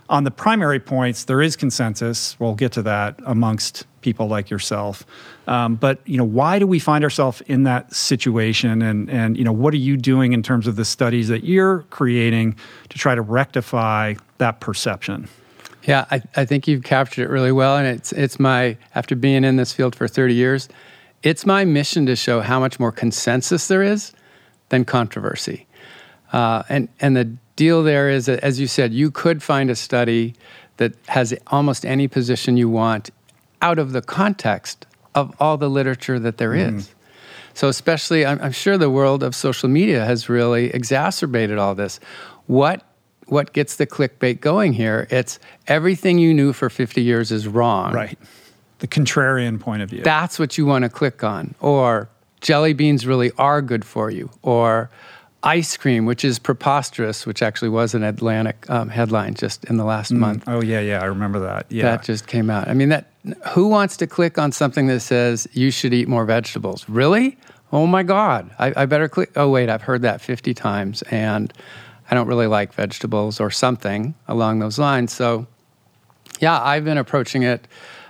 on 0.10 0.24
the 0.24 0.32
primary 0.32 0.80
points, 0.80 1.26
there 1.26 1.42
is 1.42 1.56
consensus. 1.56 2.40
We'll 2.40 2.56
get 2.56 2.72
to 2.74 2.84
that 2.84 3.20
amongst 3.26 3.86
people 4.02 4.28
like 4.28 4.50
yourself. 4.52 5.04
Um, 5.48 5.76
but 5.76 6.00
you 6.06 6.18
know, 6.18 6.24
why 6.24 6.58
do 6.58 6.68
we 6.68 6.80
find 6.80 7.04
ourselves 7.04 7.42
in 7.42 7.64
that 7.64 7.94
situation? 7.94 8.82
And 8.82 9.10
and 9.10 9.38
you 9.38 9.44
know, 9.44 9.52
what 9.52 9.74
are 9.74 9.78
you 9.78 9.98
doing 9.98 10.34
in 10.34 10.42
terms 10.44 10.68
of 10.68 10.76
the 10.76 10.86
studies 10.86 11.28
that 11.28 11.44
you're 11.44 11.80
creating 11.90 12.56
to 12.90 12.98
try 12.98 13.16
to 13.16 13.22
rectify 13.22 14.16
that 14.38 14.60
perception? 14.60 15.28
Yeah, 15.84 16.06
I, 16.10 16.22
I 16.36 16.46
think 16.46 16.68
you've 16.68 16.84
captured 16.84 17.24
it 17.24 17.30
really 17.30 17.52
well. 17.52 17.78
And 17.78 17.88
it's, 17.88 18.12
it's 18.12 18.40
my, 18.40 18.78
after 18.96 19.16
being 19.16 19.44
in 19.44 19.56
this 19.56 19.72
field 19.72 19.96
for 19.96 20.08
30 20.08 20.34
years, 20.34 20.68
it's 21.22 21.46
my 21.46 21.66
mission 21.66 22.06
to 22.08 22.16
show 22.16 22.42
how 22.42 22.60
much 22.60 22.80
more 22.80 22.92
consensus 22.92 23.68
there 23.68 23.84
is 23.84 24.14
than 24.70 24.86
controversy. 24.86 25.68
Uh, 26.34 26.64
and, 26.70 26.90
and 27.00 27.16
the 27.16 27.26
deal 27.56 27.84
there 27.84 28.10
is 28.10 28.26
that, 28.26 28.40
as 28.40 28.60
you 28.60 28.68
said, 28.68 28.94
you 28.94 29.12
could 29.12 29.44
find 29.44 29.70
a 29.70 29.76
study 29.76 30.34
that 30.78 30.94
has 31.08 31.34
almost 31.48 31.86
any 31.86 32.08
position 32.08 32.58
you 32.58 32.70
want 32.70 33.12
out 33.62 33.80
of 33.80 33.92
the 33.92 34.02
context 34.02 34.86
of 35.14 35.34
all 35.40 35.58
the 35.58 35.70
literature 35.70 36.20
that 36.20 36.38
there 36.38 36.52
mm. 36.52 36.78
is. 36.78 36.94
So, 37.54 37.70
especially, 37.70 38.26
I'm, 38.26 38.40
I'm 38.42 38.52
sure 38.52 38.78
the 38.78 38.90
world 38.90 39.24
of 39.24 39.34
social 39.34 39.70
media 39.70 40.04
has 40.04 40.28
really 40.28 40.66
exacerbated 40.74 41.58
all 41.58 41.74
this. 41.74 42.02
What 42.48 42.85
what 43.28 43.54
gets 43.54 43.76
the 43.78 43.88
clickbait 43.88 44.40
going 44.40 44.74
here. 44.74 45.08
It's 45.10 45.40
everything 45.68 46.20
you 46.20 46.34
knew 46.34 46.54
for 46.54 46.70
50 46.70 47.02
years 47.02 47.32
is 47.32 47.48
wrong. 47.48 47.94
Right. 47.94 48.18
The 48.80 48.88
contrarian 48.88 49.60
point 49.60 49.82
of 49.82 49.90
view. 49.90 50.04
That's 50.04 50.38
what 50.38 50.58
you 50.58 50.66
want 50.66 50.84
to 50.84 50.90
click 50.90 51.24
on. 51.24 51.56
Or 51.60 52.10
jelly 52.42 52.74
beans 52.74 53.08
really 53.08 53.32
are 53.38 53.62
good 53.62 53.86
for 53.86 54.12
you. 54.12 54.30
Or 54.42 54.90
ice 55.46 55.78
cream, 55.78 56.06
which 56.06 56.26
is 56.26 56.40
preposterous, 56.40 57.26
which 57.26 57.42
actually 57.42 57.70
was 57.70 57.94
an 57.94 58.04
Atlantic 58.04 58.68
um, 58.70 58.90
headline 58.90 59.36
just 59.36 59.64
in 59.66 59.78
the 59.78 59.86
last 59.86 60.12
mm. 60.12 60.18
month. 60.18 60.44
Oh 60.48 60.62
yeah, 60.62 60.80
yeah, 60.80 61.02
I 61.02 61.06
remember 61.06 61.40
that. 61.40 61.68
Yeah, 61.70 61.84
that 61.84 62.04
just 62.04 62.28
came 62.28 62.50
out. 62.50 62.68
I 62.68 62.74
mean, 62.74 62.90
that 62.90 63.12
who 63.50 63.68
wants 63.68 63.96
to 63.98 64.08
click 64.08 64.38
on 64.38 64.52
something 64.52 64.88
that 64.88 65.00
says 65.02 65.48
you 65.54 65.72
should 65.72 65.94
eat 65.94 66.08
more 66.08 66.26
vegetables? 66.26 66.90
Really? 66.90 67.38
Oh 67.72 67.88
my 67.88 68.04
God, 68.04 68.50
I, 68.60 68.74
I 68.76 68.86
better 68.86 69.08
click. 69.08 69.32
Oh 69.36 69.50
wait, 69.50 69.70
I've 69.70 69.84
heard 69.84 70.02
that 70.02 70.20
fifty 70.20 70.54
times, 70.54 71.04
and 71.04 71.54
I 72.10 72.16
don't 72.16 72.28
really 72.28 72.48
like 72.48 72.74
vegetables 72.74 73.40
or 73.40 73.50
something 73.50 74.16
along 74.28 74.60
those 74.60 74.78
lines. 74.78 75.14
So, 75.14 75.48
yeah, 76.40 76.62
I've 76.62 76.86
been 76.86 76.98
approaching 76.98 77.44
it 77.44 77.68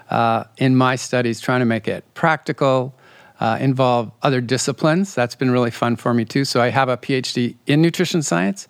uh, 0.09 0.45
in 0.57 0.75
my 0.75 0.95
studies, 0.95 1.39
trying 1.39 1.61
to 1.61 1.65
make 1.65 1.87
it 1.87 2.03
practical, 2.13 2.93
uh, 3.39 3.57
involve 3.59 4.11
other 4.21 4.41
disciplines. 4.41 5.15
That's 5.15 5.35
been 5.35 5.51
really 5.51 5.71
fun 5.71 5.95
for 5.95 6.13
me 6.13 6.25
too. 6.25 6.45
So, 6.45 6.61
I 6.61 6.69
have 6.69 6.89
a 6.89 6.97
PhD 6.97 7.55
in 7.67 7.81
nutrition 7.81 8.21
science, 8.21 8.67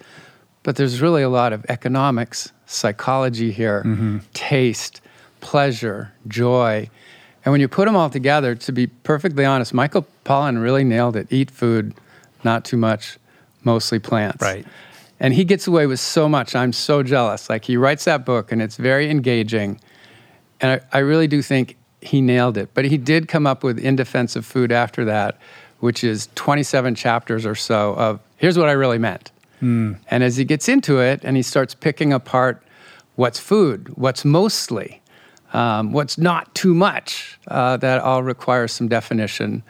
but 0.63 0.75
there's 0.75 1.01
really 1.01 1.23
a 1.23 1.29
lot 1.29 1.53
of 1.53 1.65
economics, 1.69 2.51
psychology 2.65 3.51
here, 3.51 3.83
mm-hmm. 3.85 4.17
taste, 4.33 5.01
pleasure, 5.41 6.11
joy. 6.27 6.89
And 7.43 7.51
when 7.51 7.61
you 7.61 7.67
put 7.67 7.85
them 7.85 7.95
all 7.95 8.09
together, 8.09 8.55
to 8.55 8.71
be 8.71 8.87
perfectly 8.87 9.45
honest, 9.45 9.73
Michael 9.73 10.05
Pollan 10.25 10.61
really 10.61 10.83
nailed 10.83 11.15
it. 11.15 11.27
Eat 11.29 11.51
food, 11.51 11.93
not 12.43 12.65
too 12.65 12.77
much, 12.77 13.19
mostly 13.63 13.99
plants. 13.99 14.41
Right. 14.41 14.65
And 15.19 15.33
he 15.33 15.45
gets 15.45 15.67
away 15.67 15.87
with 15.87 15.99
so 15.99 16.27
much. 16.27 16.55
I'm 16.55 16.73
so 16.73 17.01
jealous. 17.01 17.49
Like 17.49 17.65
he 17.65 17.77
writes 17.77 18.05
that 18.05 18.25
book 18.25 18.51
and 18.51 18.61
it's 18.61 18.77
very 18.77 19.09
engaging. 19.09 19.79
And 20.59 20.81
I, 20.91 20.97
I 20.97 20.99
really 20.99 21.27
do 21.27 21.41
think 21.41 21.77
he 22.01 22.21
nailed 22.21 22.57
it. 22.57 22.69
But 22.73 22.85
he 22.85 22.97
did 22.97 23.27
come 23.27 23.47
up 23.47 23.63
with 23.63 23.79
In 23.79 23.95
Defense 23.95 24.35
of 24.35 24.45
Food 24.45 24.71
after 24.71 25.05
that, 25.05 25.37
which 25.79 26.03
is 26.03 26.29
27 26.35 26.95
chapters 26.95 27.45
or 27.45 27.55
so 27.55 27.93
of 27.95 28.19
here's 28.37 28.57
what 28.57 28.69
I 28.69 28.73
really 28.73 28.97
meant. 28.97 29.31
Mm. 29.61 29.97
And 30.09 30.23
as 30.23 30.37
he 30.37 30.43
gets 30.43 30.67
into 30.67 30.99
it 30.99 31.21
and 31.23 31.37
he 31.37 31.43
starts 31.43 31.73
picking 31.73 32.11
apart 32.11 32.61
what's 33.15 33.39
food, 33.39 33.95
what's 33.97 34.25
mostly, 34.25 35.01
um, 35.53 35.93
what's 35.93 36.17
not 36.17 36.53
too 36.53 36.75
much, 36.75 37.39
uh, 37.47 37.77
that 37.77 38.01
all 38.01 38.23
requires 38.23 38.73
some 38.73 38.87
definition. 38.87 39.63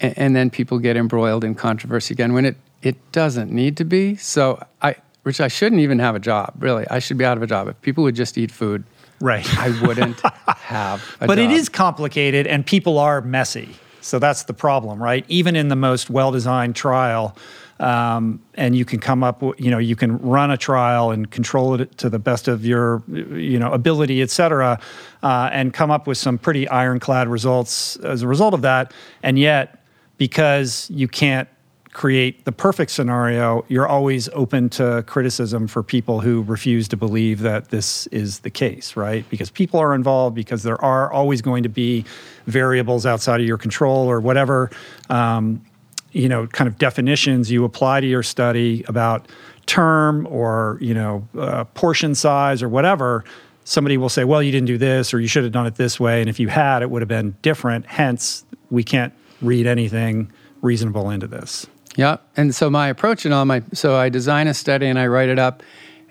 And, 0.00 0.18
and, 0.18 0.36
then 0.36 0.50
people 0.50 0.78
get 0.78 0.96
embroiled 0.96 1.44
in 1.44 1.54
controversy 1.54 2.14
again 2.14 2.32
when 2.32 2.44
it 2.44 2.56
it 2.86 2.96
doesn't 3.10 3.50
need 3.50 3.76
to 3.78 3.84
be. 3.84 4.14
So 4.14 4.64
I, 4.80 4.94
Rich, 5.24 5.40
I 5.40 5.48
shouldn't 5.48 5.80
even 5.80 5.98
have 5.98 6.14
a 6.14 6.20
job. 6.20 6.54
Really, 6.60 6.86
I 6.88 7.00
should 7.00 7.18
be 7.18 7.24
out 7.24 7.36
of 7.36 7.42
a 7.42 7.46
job. 7.46 7.66
If 7.66 7.80
people 7.82 8.04
would 8.04 8.14
just 8.14 8.38
eat 8.38 8.52
food, 8.52 8.84
right, 9.20 9.44
I 9.58 9.70
wouldn't 9.84 10.20
have. 10.46 11.02
but 11.18 11.34
job. 11.34 11.38
it 11.38 11.50
is 11.50 11.68
complicated, 11.68 12.46
and 12.46 12.64
people 12.64 12.98
are 12.98 13.20
messy. 13.22 13.70
So 14.02 14.20
that's 14.20 14.44
the 14.44 14.54
problem, 14.54 15.02
right? 15.02 15.24
Even 15.26 15.56
in 15.56 15.66
the 15.66 15.74
most 15.74 16.10
well-designed 16.10 16.76
trial, 16.76 17.36
um, 17.80 18.40
and 18.54 18.76
you 18.76 18.84
can 18.84 19.00
come 19.00 19.24
up, 19.24 19.42
you 19.58 19.68
know, 19.68 19.78
you 19.78 19.96
can 19.96 20.16
run 20.18 20.52
a 20.52 20.56
trial 20.56 21.10
and 21.10 21.28
control 21.28 21.74
it 21.80 21.98
to 21.98 22.08
the 22.08 22.20
best 22.20 22.46
of 22.46 22.64
your, 22.64 23.02
you 23.08 23.58
know, 23.58 23.72
ability, 23.72 24.22
et 24.22 24.30
cetera, 24.30 24.78
uh, 25.24 25.50
and 25.52 25.74
come 25.74 25.90
up 25.90 26.06
with 26.06 26.18
some 26.18 26.38
pretty 26.38 26.68
ironclad 26.68 27.26
results 27.26 27.96
as 27.96 28.22
a 28.22 28.28
result 28.28 28.54
of 28.54 28.62
that. 28.62 28.92
And 29.24 29.40
yet, 29.40 29.82
because 30.18 30.88
you 30.88 31.08
can't 31.08 31.48
create 31.96 32.44
the 32.44 32.52
perfect 32.52 32.90
scenario, 32.90 33.64
you're 33.68 33.88
always 33.88 34.28
open 34.34 34.68
to 34.68 35.02
criticism 35.06 35.66
for 35.66 35.82
people 35.82 36.20
who 36.20 36.42
refuse 36.42 36.86
to 36.86 36.94
believe 36.94 37.40
that 37.40 37.70
this 37.70 38.06
is 38.08 38.40
the 38.40 38.50
case, 38.50 38.96
right? 38.96 39.24
Because 39.30 39.48
people 39.48 39.80
are 39.80 39.94
involved, 39.94 40.36
because 40.36 40.62
there 40.62 40.78
are 40.84 41.10
always 41.10 41.40
going 41.40 41.62
to 41.62 41.70
be 41.70 42.04
variables 42.46 43.06
outside 43.06 43.40
of 43.40 43.46
your 43.46 43.56
control 43.56 44.10
or 44.10 44.20
whatever, 44.20 44.70
um, 45.08 45.64
you 46.12 46.28
know, 46.28 46.46
kind 46.48 46.68
of 46.68 46.76
definitions 46.76 47.50
you 47.50 47.64
apply 47.64 48.02
to 48.02 48.06
your 48.06 48.22
study 48.22 48.84
about 48.88 49.26
term 49.64 50.26
or, 50.26 50.76
you 50.82 50.92
know, 50.92 51.26
uh, 51.38 51.64
portion 51.64 52.14
size 52.14 52.62
or 52.62 52.68
whatever. 52.68 53.24
Somebody 53.64 53.96
will 53.96 54.10
say, 54.10 54.24
well, 54.24 54.42
you 54.42 54.52
didn't 54.52 54.66
do 54.66 54.76
this 54.76 55.14
or 55.14 55.20
you 55.20 55.28
should 55.28 55.44
have 55.44 55.52
done 55.52 55.66
it 55.66 55.76
this 55.76 55.98
way. 55.98 56.20
And 56.20 56.28
if 56.28 56.38
you 56.38 56.48
had, 56.48 56.82
it 56.82 56.90
would 56.90 57.00
have 57.00 57.08
been 57.08 57.38
different. 57.40 57.86
Hence, 57.86 58.44
we 58.68 58.84
can't 58.84 59.14
read 59.40 59.66
anything 59.66 60.30
reasonable 60.60 61.08
into 61.08 61.26
this. 61.26 61.66
Yeah. 61.96 62.18
And 62.36 62.54
so 62.54 62.70
my 62.70 62.88
approach 62.88 63.26
in 63.26 63.32
all 63.32 63.44
my 63.46 63.62
so 63.72 63.96
I 63.96 64.10
design 64.10 64.46
a 64.46 64.54
study 64.54 64.86
and 64.86 64.98
I 64.98 65.06
write 65.06 65.30
it 65.30 65.38
up, 65.38 65.62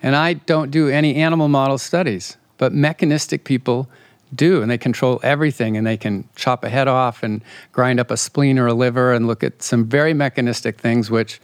and 0.02 0.14
I 0.14 0.34
don't 0.34 0.70
do 0.70 0.88
any 0.88 1.14
animal 1.14 1.48
model 1.48 1.78
studies, 1.78 2.36
but 2.58 2.72
mechanistic 2.72 3.44
people 3.44 3.88
do, 4.34 4.60
and 4.60 4.70
they 4.70 4.78
control 4.78 5.20
everything, 5.22 5.76
and 5.76 5.86
they 5.86 5.96
can 5.96 6.28
chop 6.34 6.64
a 6.64 6.68
head 6.68 6.88
off 6.88 7.22
and 7.22 7.42
grind 7.72 8.00
up 8.00 8.10
a 8.10 8.16
spleen 8.16 8.58
or 8.58 8.66
a 8.66 8.74
liver 8.74 9.12
and 9.12 9.28
look 9.28 9.44
at 9.44 9.62
some 9.62 9.86
very 9.86 10.12
mechanistic 10.12 10.80
things, 10.80 11.10
which 11.10 11.40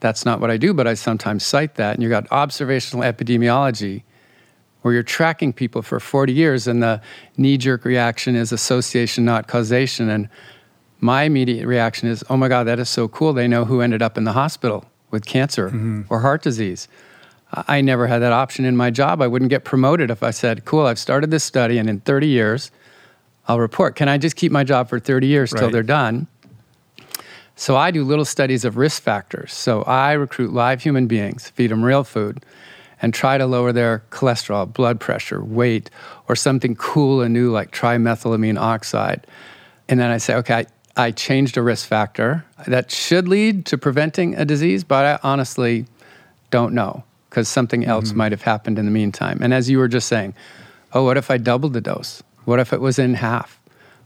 that's 0.00 0.24
not 0.24 0.40
what 0.40 0.50
I 0.50 0.56
do, 0.56 0.72
but 0.72 0.86
I 0.86 0.94
sometimes 0.94 1.44
cite 1.44 1.74
that. 1.74 1.94
And 1.94 2.02
you've 2.02 2.10
got 2.10 2.26
observational 2.32 3.04
epidemiology, 3.04 4.02
where 4.80 4.94
you're 4.94 5.02
tracking 5.02 5.52
people 5.52 5.82
for 5.82 6.00
40 6.00 6.32
years, 6.32 6.66
and 6.66 6.82
the 6.82 7.02
knee 7.36 7.58
jerk 7.58 7.84
reaction 7.84 8.34
is 8.34 8.52
association, 8.52 9.24
not 9.24 9.46
causation. 9.46 10.08
And 10.08 10.28
my 11.00 11.24
immediate 11.24 11.66
reaction 11.66 12.08
is, 12.08 12.24
oh 12.30 12.36
my 12.36 12.48
God, 12.48 12.64
that 12.64 12.78
is 12.78 12.88
so 12.88 13.08
cool. 13.08 13.32
They 13.32 13.48
know 13.48 13.64
who 13.64 13.80
ended 13.80 14.02
up 14.02 14.16
in 14.16 14.24
the 14.24 14.32
hospital 14.32 14.84
with 15.10 15.26
cancer 15.26 15.68
mm-hmm. 15.68 16.02
or 16.08 16.20
heart 16.20 16.42
disease. 16.42 16.88
I 17.52 17.80
never 17.80 18.06
had 18.06 18.20
that 18.20 18.32
option 18.32 18.64
in 18.64 18.76
my 18.76 18.90
job. 18.90 19.22
I 19.22 19.26
wouldn't 19.26 19.50
get 19.50 19.64
promoted 19.64 20.10
if 20.10 20.22
I 20.22 20.30
said, 20.30 20.64
"Cool, 20.64 20.86
I've 20.86 20.98
started 20.98 21.30
this 21.30 21.44
study, 21.44 21.78
and 21.78 21.88
in 21.88 22.00
30 22.00 22.26
years, 22.26 22.70
I'll 23.46 23.60
report." 23.60 23.94
Can 23.94 24.08
I 24.08 24.18
just 24.18 24.34
keep 24.36 24.50
my 24.50 24.64
job 24.64 24.88
for 24.88 24.98
30 24.98 25.28
years 25.28 25.52
till 25.52 25.70
they're 25.70 25.84
done? 25.84 26.26
So 27.54 27.76
I 27.76 27.90
do 27.90 28.04
little 28.04 28.24
studies 28.24 28.64
of 28.64 28.76
risk 28.76 29.02
factors. 29.02 29.52
So 29.54 29.82
I 29.82 30.12
recruit 30.12 30.52
live 30.52 30.82
human 30.82 31.06
beings, 31.06 31.48
feed 31.50 31.70
them 31.70 31.82
real 31.82 32.04
food, 32.04 32.44
and 33.00 33.14
try 33.14 33.38
to 33.38 33.46
lower 33.46 33.72
their 33.72 34.04
cholesterol, 34.10 34.70
blood 34.70 35.00
pressure, 35.00 35.42
weight, 35.42 35.88
or 36.28 36.36
something 36.36 36.74
cool 36.74 37.22
and 37.22 37.32
new 37.32 37.50
like 37.50 37.70
trimethylamine 37.70 38.58
oxide. 38.58 39.26
And 39.88 40.00
then 40.00 40.10
I 40.10 40.18
say, 40.18 40.34
okay, 40.34 40.66
I, 40.96 41.10
changed 41.10 41.56
a 41.56 41.62
risk 41.62 41.86
factor 41.86 42.44
that 42.66 42.90
should 42.90 43.28
lead 43.28 43.66
to 43.66 43.78
preventing 43.78 44.34
a 44.34 44.44
disease, 44.44 44.84
but 44.84 45.04
I 45.04 45.18
honestly 45.28 45.86
don't 46.50 46.74
know 46.74 47.04
because 47.28 47.48
something 47.48 47.84
else 47.84 48.12
might 48.12 48.32
have 48.32 48.42
happened 48.42 48.78
in 48.78 48.86
the 48.86 48.90
meantime. 48.90 49.40
And 49.42 49.52
as 49.52 49.68
you 49.68 49.78
were 49.78 49.88
just 49.88 50.08
saying, 50.08 50.34
oh, 50.92 51.04
what 51.04 51.16
if 51.16 51.30
I 51.30 51.36
doubled 51.36 51.74
the 51.74 51.80
dose? 51.80 52.22
What 52.44 52.60
if 52.60 52.72
it 52.72 52.80
was 52.80 52.98
in 52.98 53.14
half? 53.14 53.60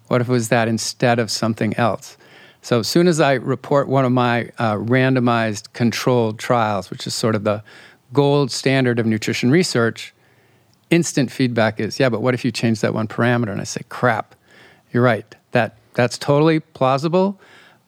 What 0.08 0.20
if 0.20 0.28
it 0.28 0.32
was 0.32 0.48
that 0.48 0.66
instead 0.66 1.18
of 1.18 1.30
something 1.30 1.76
else? 1.76 2.16
So 2.62 2.80
as 2.80 2.88
soon 2.88 3.06
as 3.06 3.20
I 3.20 3.34
report 3.34 3.88
one 3.88 4.04
of 4.04 4.12
my 4.12 4.50
uh, 4.58 4.74
randomized 4.74 5.72
controlled 5.72 6.38
trials, 6.38 6.90
which 6.90 7.06
is 7.06 7.14
sort 7.14 7.34
of 7.34 7.44
the 7.44 7.62
gold 8.12 8.50
standard 8.50 8.98
of 8.98 9.06
nutrition 9.06 9.50
research, 9.50 10.12
instant 10.90 11.30
feedback 11.30 11.80
is, 11.80 12.00
yeah, 12.00 12.08
but 12.08 12.20
what 12.20 12.34
if 12.34 12.44
you 12.44 12.50
change 12.50 12.80
that 12.80 12.92
one 12.92 13.06
parameter? 13.06 13.52
And 13.52 13.60
I 13.60 13.64
say, 13.64 13.82
crap, 13.88 14.34
you're 14.92 15.02
right. 15.02 15.34
That 15.52 15.76
that's 15.94 16.18
totally 16.18 16.60
plausible, 16.60 17.38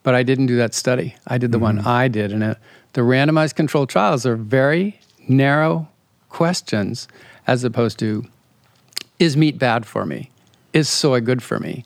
but 0.03 0.15
I 0.15 0.23
didn't 0.23 0.47
do 0.47 0.57
that 0.57 0.75
study. 0.75 1.15
I 1.27 1.39
did 1.39 1.53
the 1.53 1.59
one 1.59 1.79
I 1.81 2.09
did, 2.09 2.33
and 2.33 2.43
uh, 2.43 2.55
the 2.95 3.03
randomized 3.03 3.55
controlled 3.55 3.89
trials 3.89 4.27
are 4.27 4.37
very 4.37 4.99
narrow 5.29 5.89
questions, 6.29 7.09
as 7.47 7.65
opposed 7.65 7.99
to, 8.01 8.25
is 9.19 9.37
meat 9.37 9.59
bad 9.59 9.87
for 9.87 10.05
me? 10.05 10.31
Is 10.73 10.89
soy 10.89 11.21
good 11.21 11.43
for 11.43 11.61
me? 11.61 11.85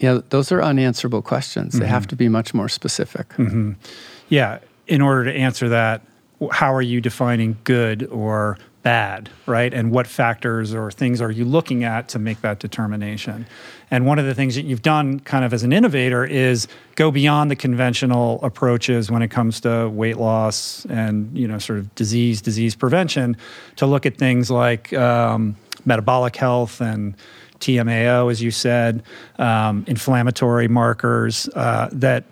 Yeah, 0.00 0.20
those 0.30 0.50
are 0.50 0.60
unanswerable 0.60 1.22
questions. 1.22 1.78
They 1.78 1.86
have 1.86 2.08
to 2.08 2.16
be 2.16 2.28
much 2.28 2.52
more 2.54 2.68
specific. 2.68 3.32
Yeah. 4.28 4.58
In 4.88 5.00
order 5.00 5.24
to 5.30 5.32
answer 5.32 5.68
that, 5.68 6.02
how 6.50 6.74
are 6.74 6.82
you 6.82 7.00
defining 7.00 7.56
good 7.62 8.08
or 8.10 8.58
bad, 8.82 9.30
right? 9.46 9.72
And 9.72 9.90
what 9.90 10.06
factors 10.06 10.74
or 10.74 10.90
things 10.90 11.20
are 11.20 11.30
you 11.30 11.44
looking 11.44 11.84
at 11.84 12.08
to 12.08 12.18
make 12.18 12.40
that 12.40 12.58
determination? 12.58 13.46
And 13.90 14.06
one 14.06 14.18
of 14.18 14.24
the 14.24 14.34
things 14.34 14.54
that 14.56 14.64
you've 14.64 14.82
done 14.82 15.20
kind 15.20 15.44
of 15.44 15.52
as 15.52 15.62
an 15.62 15.72
innovator 15.72 16.24
is 16.24 16.66
go 16.96 17.10
beyond 17.10 17.50
the 17.50 17.56
conventional 17.56 18.40
approaches 18.42 19.10
when 19.10 19.22
it 19.22 19.28
comes 19.28 19.60
to 19.60 19.88
weight 19.88 20.16
loss 20.16 20.84
and, 20.86 21.36
you 21.36 21.46
know, 21.46 21.58
sort 21.58 21.78
of 21.78 21.94
disease, 21.94 22.40
disease 22.42 22.74
prevention 22.74 23.36
to 23.76 23.86
look 23.86 24.04
at 24.04 24.16
things 24.16 24.50
like 24.50 24.92
um, 24.94 25.56
metabolic 25.84 26.36
health 26.36 26.80
and 26.80 27.14
TMAO, 27.60 28.30
as 28.30 28.42
you 28.42 28.50
said, 28.50 29.02
um, 29.38 29.84
inflammatory 29.86 30.66
markers 30.66 31.48
uh, 31.54 31.88
that 31.92 32.24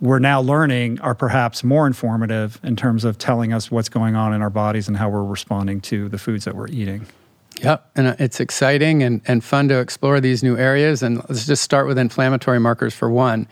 we're 0.00 0.18
now 0.18 0.40
learning 0.40 1.00
are 1.00 1.14
perhaps 1.14 1.62
more 1.62 1.86
informative 1.86 2.58
in 2.62 2.74
terms 2.74 3.04
of 3.04 3.18
telling 3.18 3.52
us 3.52 3.70
what's 3.70 3.88
going 3.88 4.16
on 4.16 4.32
in 4.32 4.42
our 4.42 4.50
bodies 4.50 4.88
and 4.88 4.96
how 4.96 5.08
we're 5.08 5.24
responding 5.24 5.80
to 5.82 6.08
the 6.08 6.18
foods 6.18 6.44
that 6.46 6.56
we're 6.56 6.68
eating. 6.68 7.06
Yep, 7.62 7.90
and 7.94 8.06
uh, 8.06 8.16
it's 8.18 8.40
exciting 8.40 9.02
and, 9.02 9.20
and 9.26 9.44
fun 9.44 9.68
to 9.68 9.78
explore 9.80 10.18
these 10.20 10.42
new 10.42 10.56
areas. 10.56 11.02
And 11.02 11.18
let's 11.28 11.46
just 11.46 11.62
start 11.62 11.86
with 11.86 11.98
inflammatory 11.98 12.58
markers 12.58 12.94
for 12.94 13.10
one. 13.10 13.46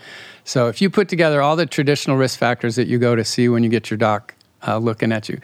So, 0.44 0.68
if 0.68 0.80
you 0.80 0.88
put 0.88 1.10
together 1.10 1.42
all 1.42 1.56
the 1.56 1.66
traditional 1.66 2.16
risk 2.16 2.38
factors 2.38 2.76
that 2.76 2.88
you 2.88 2.98
go 2.98 3.14
to 3.14 3.24
see 3.24 3.50
when 3.50 3.62
you 3.62 3.68
get 3.68 3.90
your 3.90 3.98
doc 3.98 4.34
uh, 4.66 4.78
looking 4.78 5.12
at 5.12 5.28
you, 5.28 5.38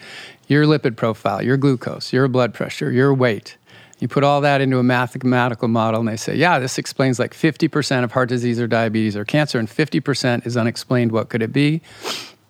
your 0.49 0.65
lipid 0.65 0.97
profile, 0.97 1.43
your 1.43 1.59
glucose, 1.59 2.11
your 2.11 2.27
blood 2.27 2.55
pressure, 2.55 2.91
your 2.91 3.13
weight, 3.13 3.59
you 4.05 4.09
put 4.09 4.23
all 4.23 4.43
that 4.43 4.61
into 4.61 4.79
a 4.79 4.83
mathematical 4.83 5.67
model, 5.67 6.01
and 6.01 6.09
they 6.09 6.17
say, 6.17 6.37
yeah, 6.37 6.59
this 6.59 6.77
explains 6.77 7.19
like 7.19 7.33
50% 7.33 8.05
of 8.05 8.13
heart 8.13 8.29
disease 8.29 8.61
or 8.61 8.67
diabetes 8.67 9.17
or 9.17 9.25
cancer, 9.25 9.59
and 9.59 9.67
50% 9.67 10.47
is 10.47 10.59
unexplained. 10.59 11.11
What 11.11 11.31
could 11.31 11.41
it 11.41 11.55
be? 11.55 11.81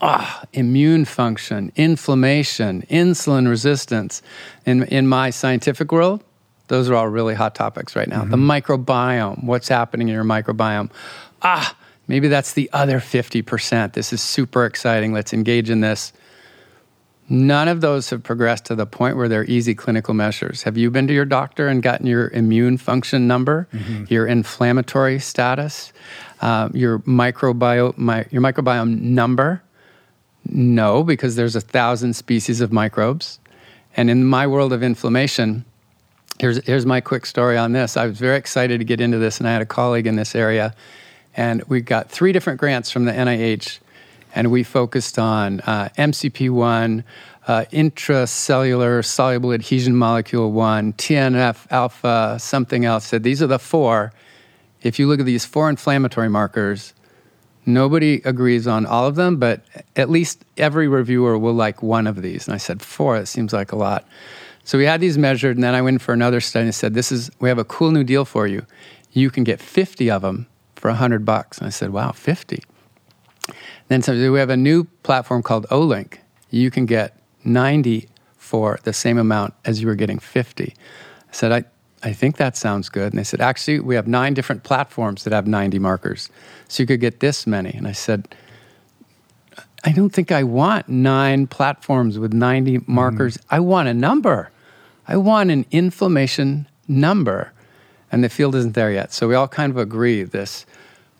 ah, 0.00 0.44
immune 0.52 1.04
function, 1.04 1.72
inflammation, 1.76 2.82
insulin 2.90 3.48
resistance. 3.48 4.20
In, 4.66 4.82
in 4.84 5.06
my 5.06 5.30
scientific 5.30 5.92
world, 5.92 6.22
those 6.68 6.90
are 6.90 6.94
all 6.94 7.08
really 7.08 7.34
hot 7.34 7.54
topics 7.54 7.96
right 7.96 8.08
now. 8.08 8.24
The 8.24 8.36
microbiome, 8.36 9.44
what's 9.44 9.68
happening 9.68 10.08
in 10.08 10.14
your 10.14 10.24
microbiome. 10.24 10.90
Ah, 11.42 11.76
maybe 12.08 12.28
that's 12.28 12.52
the 12.52 12.68
other 12.72 13.00
50%. 13.00 13.92
This 13.92 14.12
is 14.12 14.20
super 14.20 14.66
exciting. 14.66 15.12
Let's 15.12 15.32
engage 15.32 15.70
in 15.70 15.80
this. 15.80 16.12
None 17.28 17.68
of 17.68 17.80
those 17.80 18.10
have 18.10 18.22
progressed 18.22 18.66
to 18.66 18.74
the 18.74 18.84
point 18.84 19.16
where 19.16 19.28
they're 19.28 19.44
easy 19.44 19.74
clinical 19.74 20.12
measures. 20.12 20.62
Have 20.64 20.76
you 20.76 20.90
been 20.90 21.06
to 21.06 21.14
your 21.14 21.24
doctor 21.24 21.68
and 21.68 21.82
gotten 21.82 22.06
your 22.06 22.28
immune 22.30 22.76
function 22.76 23.26
number, 23.26 23.66
your 24.08 24.26
inflammatory 24.26 25.18
status, 25.18 25.92
uh, 26.42 26.68
your 26.74 26.98
microbiome, 27.00 27.96
my, 27.96 28.26
your 28.30 28.42
microbiome 28.42 29.00
number? 29.00 29.62
No, 30.46 31.02
because 31.02 31.36
there's 31.36 31.56
a 31.56 31.60
thousand 31.62 32.14
species 32.14 32.60
of 32.60 32.72
microbes. 32.72 33.38
And 33.96 34.10
in 34.10 34.24
my 34.26 34.46
world 34.46 34.74
of 34.74 34.82
inflammation, 34.82 35.64
here's, 36.38 36.62
here's 36.66 36.84
my 36.84 37.00
quick 37.00 37.24
story 37.24 37.56
on 37.56 37.72
this. 37.72 37.96
I 37.96 38.06
was 38.06 38.18
very 38.18 38.36
excited 38.36 38.78
to 38.78 38.84
get 38.84 39.00
into 39.00 39.16
this, 39.18 39.38
and 39.38 39.48
I 39.48 39.52
had 39.52 39.62
a 39.62 39.66
colleague 39.66 40.06
in 40.06 40.16
this 40.16 40.34
area. 40.34 40.74
And 41.36 41.62
we 41.64 41.80
got 41.80 42.10
three 42.10 42.32
different 42.32 42.60
grants 42.60 42.90
from 42.90 43.06
the 43.06 43.12
NIH, 43.12 43.78
and 44.34 44.50
we 44.50 44.62
focused 44.62 45.18
on 45.18 45.60
uh, 45.60 45.88
MCP1, 45.96 47.04
uh, 47.46 47.64
intercellular 47.72 49.04
soluble 49.04 49.52
adhesion 49.52 49.94
molecule 49.94 50.50
1, 50.52 50.94
TNF 50.94 51.66
alpha, 51.70 52.36
something 52.40 52.84
else. 52.84 53.06
Said 53.06 53.22
these 53.22 53.42
are 53.42 53.46
the 53.46 53.58
four. 53.58 54.12
If 54.82 54.98
you 54.98 55.06
look 55.06 55.20
at 55.20 55.26
these 55.26 55.44
four 55.44 55.70
inflammatory 55.70 56.28
markers, 56.28 56.94
Nobody 57.66 58.20
agrees 58.24 58.66
on 58.66 58.84
all 58.84 59.06
of 59.06 59.14
them, 59.14 59.36
but 59.36 59.62
at 59.96 60.10
least 60.10 60.44
every 60.58 60.86
reviewer 60.86 61.38
will 61.38 61.54
like 61.54 61.82
one 61.82 62.06
of 62.06 62.20
these. 62.20 62.46
And 62.46 62.54
I 62.54 62.58
said, 62.58 62.82
four, 62.82 63.16
it 63.16 63.26
seems 63.26 63.52
like 63.52 63.72
a 63.72 63.76
lot. 63.76 64.06
So 64.64 64.76
we 64.76 64.84
had 64.84 65.00
these 65.00 65.16
measured, 65.16 65.56
and 65.56 65.64
then 65.64 65.74
I 65.74 65.80
went 65.80 66.02
for 66.02 66.12
another 66.12 66.40
study 66.40 66.66
and 66.66 66.74
said, 66.74 66.94
This 66.94 67.10
is, 67.10 67.30
we 67.38 67.48
have 67.48 67.58
a 67.58 67.64
cool 67.64 67.90
new 67.90 68.04
deal 68.04 68.24
for 68.24 68.46
you. 68.46 68.66
You 69.12 69.30
can 69.30 69.44
get 69.44 69.60
50 69.60 70.10
of 70.10 70.22
them 70.22 70.46
for 70.74 70.90
100 70.90 71.24
bucks. 71.24 71.58
And 71.58 71.66
I 71.66 71.70
said, 71.70 71.90
Wow, 71.90 72.12
50. 72.12 72.62
Then 73.88 74.02
so 74.02 74.32
we 74.32 74.38
have 74.38 74.50
a 74.50 74.56
new 74.56 74.84
platform 75.02 75.42
called 75.42 75.66
Olink. 75.68 76.18
You 76.50 76.70
can 76.70 76.86
get 76.86 77.18
90 77.44 78.08
for 78.36 78.78
the 78.84 78.92
same 78.92 79.18
amount 79.18 79.54
as 79.64 79.80
you 79.80 79.86
were 79.86 79.94
getting 79.94 80.18
50. 80.18 80.74
I 80.74 81.32
said, 81.32 81.52
I, 81.52 81.64
I 82.02 82.12
think 82.12 82.36
that 82.36 82.56
sounds 82.56 82.88
good. 82.88 83.12
And 83.12 83.18
they 83.18 83.24
said, 83.24 83.40
actually, 83.40 83.80
we 83.80 83.94
have 83.94 84.06
nine 84.06 84.34
different 84.34 84.62
platforms 84.62 85.24
that 85.24 85.32
have 85.32 85.46
90 85.46 85.78
markers. 85.78 86.30
So 86.68 86.82
you 86.82 86.86
could 86.86 87.00
get 87.00 87.20
this 87.20 87.46
many. 87.46 87.70
And 87.70 87.86
I 87.86 87.92
said, 87.92 88.28
I 89.84 89.92
don't 89.92 90.10
think 90.10 90.32
I 90.32 90.44
want 90.44 90.88
nine 90.88 91.46
platforms 91.46 92.18
with 92.18 92.32
90 92.32 92.78
mm-hmm. 92.78 92.92
markers. 92.92 93.38
I 93.50 93.60
want 93.60 93.88
a 93.88 93.94
number. 93.94 94.50
I 95.06 95.16
want 95.18 95.50
an 95.50 95.66
inflammation 95.70 96.66
number. 96.88 97.52
And 98.10 98.24
the 98.24 98.28
field 98.28 98.54
isn't 98.54 98.74
there 98.74 98.92
yet. 98.92 99.12
So 99.12 99.28
we 99.28 99.34
all 99.34 99.48
kind 99.48 99.70
of 99.70 99.76
agree 99.76 100.22
this 100.22 100.64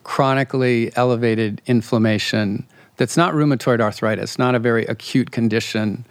chronically 0.05 0.95
elevated 0.97 1.61
inflammation 1.67 2.67
that's 2.97 3.17
not 3.17 3.35
rheumatoid 3.35 3.81
arthritis, 3.81 4.39
not 4.39 4.55
a 4.55 4.59
very 4.59 4.85
acute 4.87 5.31
condition 5.33 6.07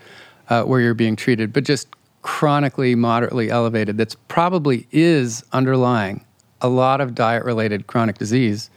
uh, 0.49 0.63
where 0.63 0.81
you're 0.81 0.93
being 0.93 1.15
treated, 1.15 1.53
but 1.53 1.63
just 1.63 1.87
chronically 2.21 2.95
moderately 2.95 3.49
elevated 3.49 3.97
that's 3.97 4.15
probably 4.27 4.87
is 4.91 5.43
underlying 5.51 6.23
a 6.61 6.69
lot 6.69 7.01
of 7.01 7.13
diet 7.13 7.43
related 7.43 7.87
chronic 7.87 8.17
disease. 8.17 8.69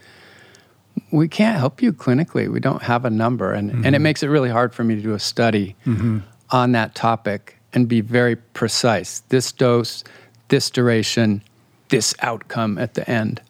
We 1.13 1.29
can't 1.29 1.57
help 1.57 1.81
you 1.81 1.93
clinically. 1.93 2.51
We 2.51 2.59
don't 2.59 2.83
have 2.83 3.05
a 3.05 3.11
number 3.11 3.53
and, 3.53 3.71
and 3.85 3.95
it 3.95 4.01
makes 4.01 4.23
it 4.23 4.29
really 4.29 4.51
hard 4.51 4.75
for 4.75 4.83
me 4.83 4.97
to 4.97 5.01
do 5.01 5.15
a 5.15 5.21
study 5.21 5.77
on 6.51 6.73
that 6.73 6.95
topic 6.97 7.59
and 7.73 7.87
be 7.87 8.01
very 8.01 8.35
precise. 8.37 9.21
This 9.29 9.53
dose 9.53 10.03
this 10.49 10.71
duration 10.71 11.43
this 11.89 12.15
outcome 12.21 12.79
at 12.79 12.95
the 12.95 13.09
end 13.09 13.41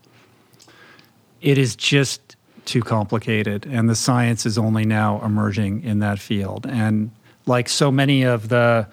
It 1.47 1.59
is 1.59 1.77
just 1.77 2.35
too 2.65 2.83
complicated, 2.83 3.67
and 3.67 3.89
the 3.89 3.95
science 3.95 4.45
is 4.45 4.59
only 4.59 4.85
now 4.85 5.25
emerging 5.25 5.85
in 5.85 6.01
that 6.01 6.19
field. 6.19 6.67
And 6.69 7.13
like 7.47 7.69
so 7.69 7.93
many 7.93 8.25
of 8.25 8.49
the 8.49 8.89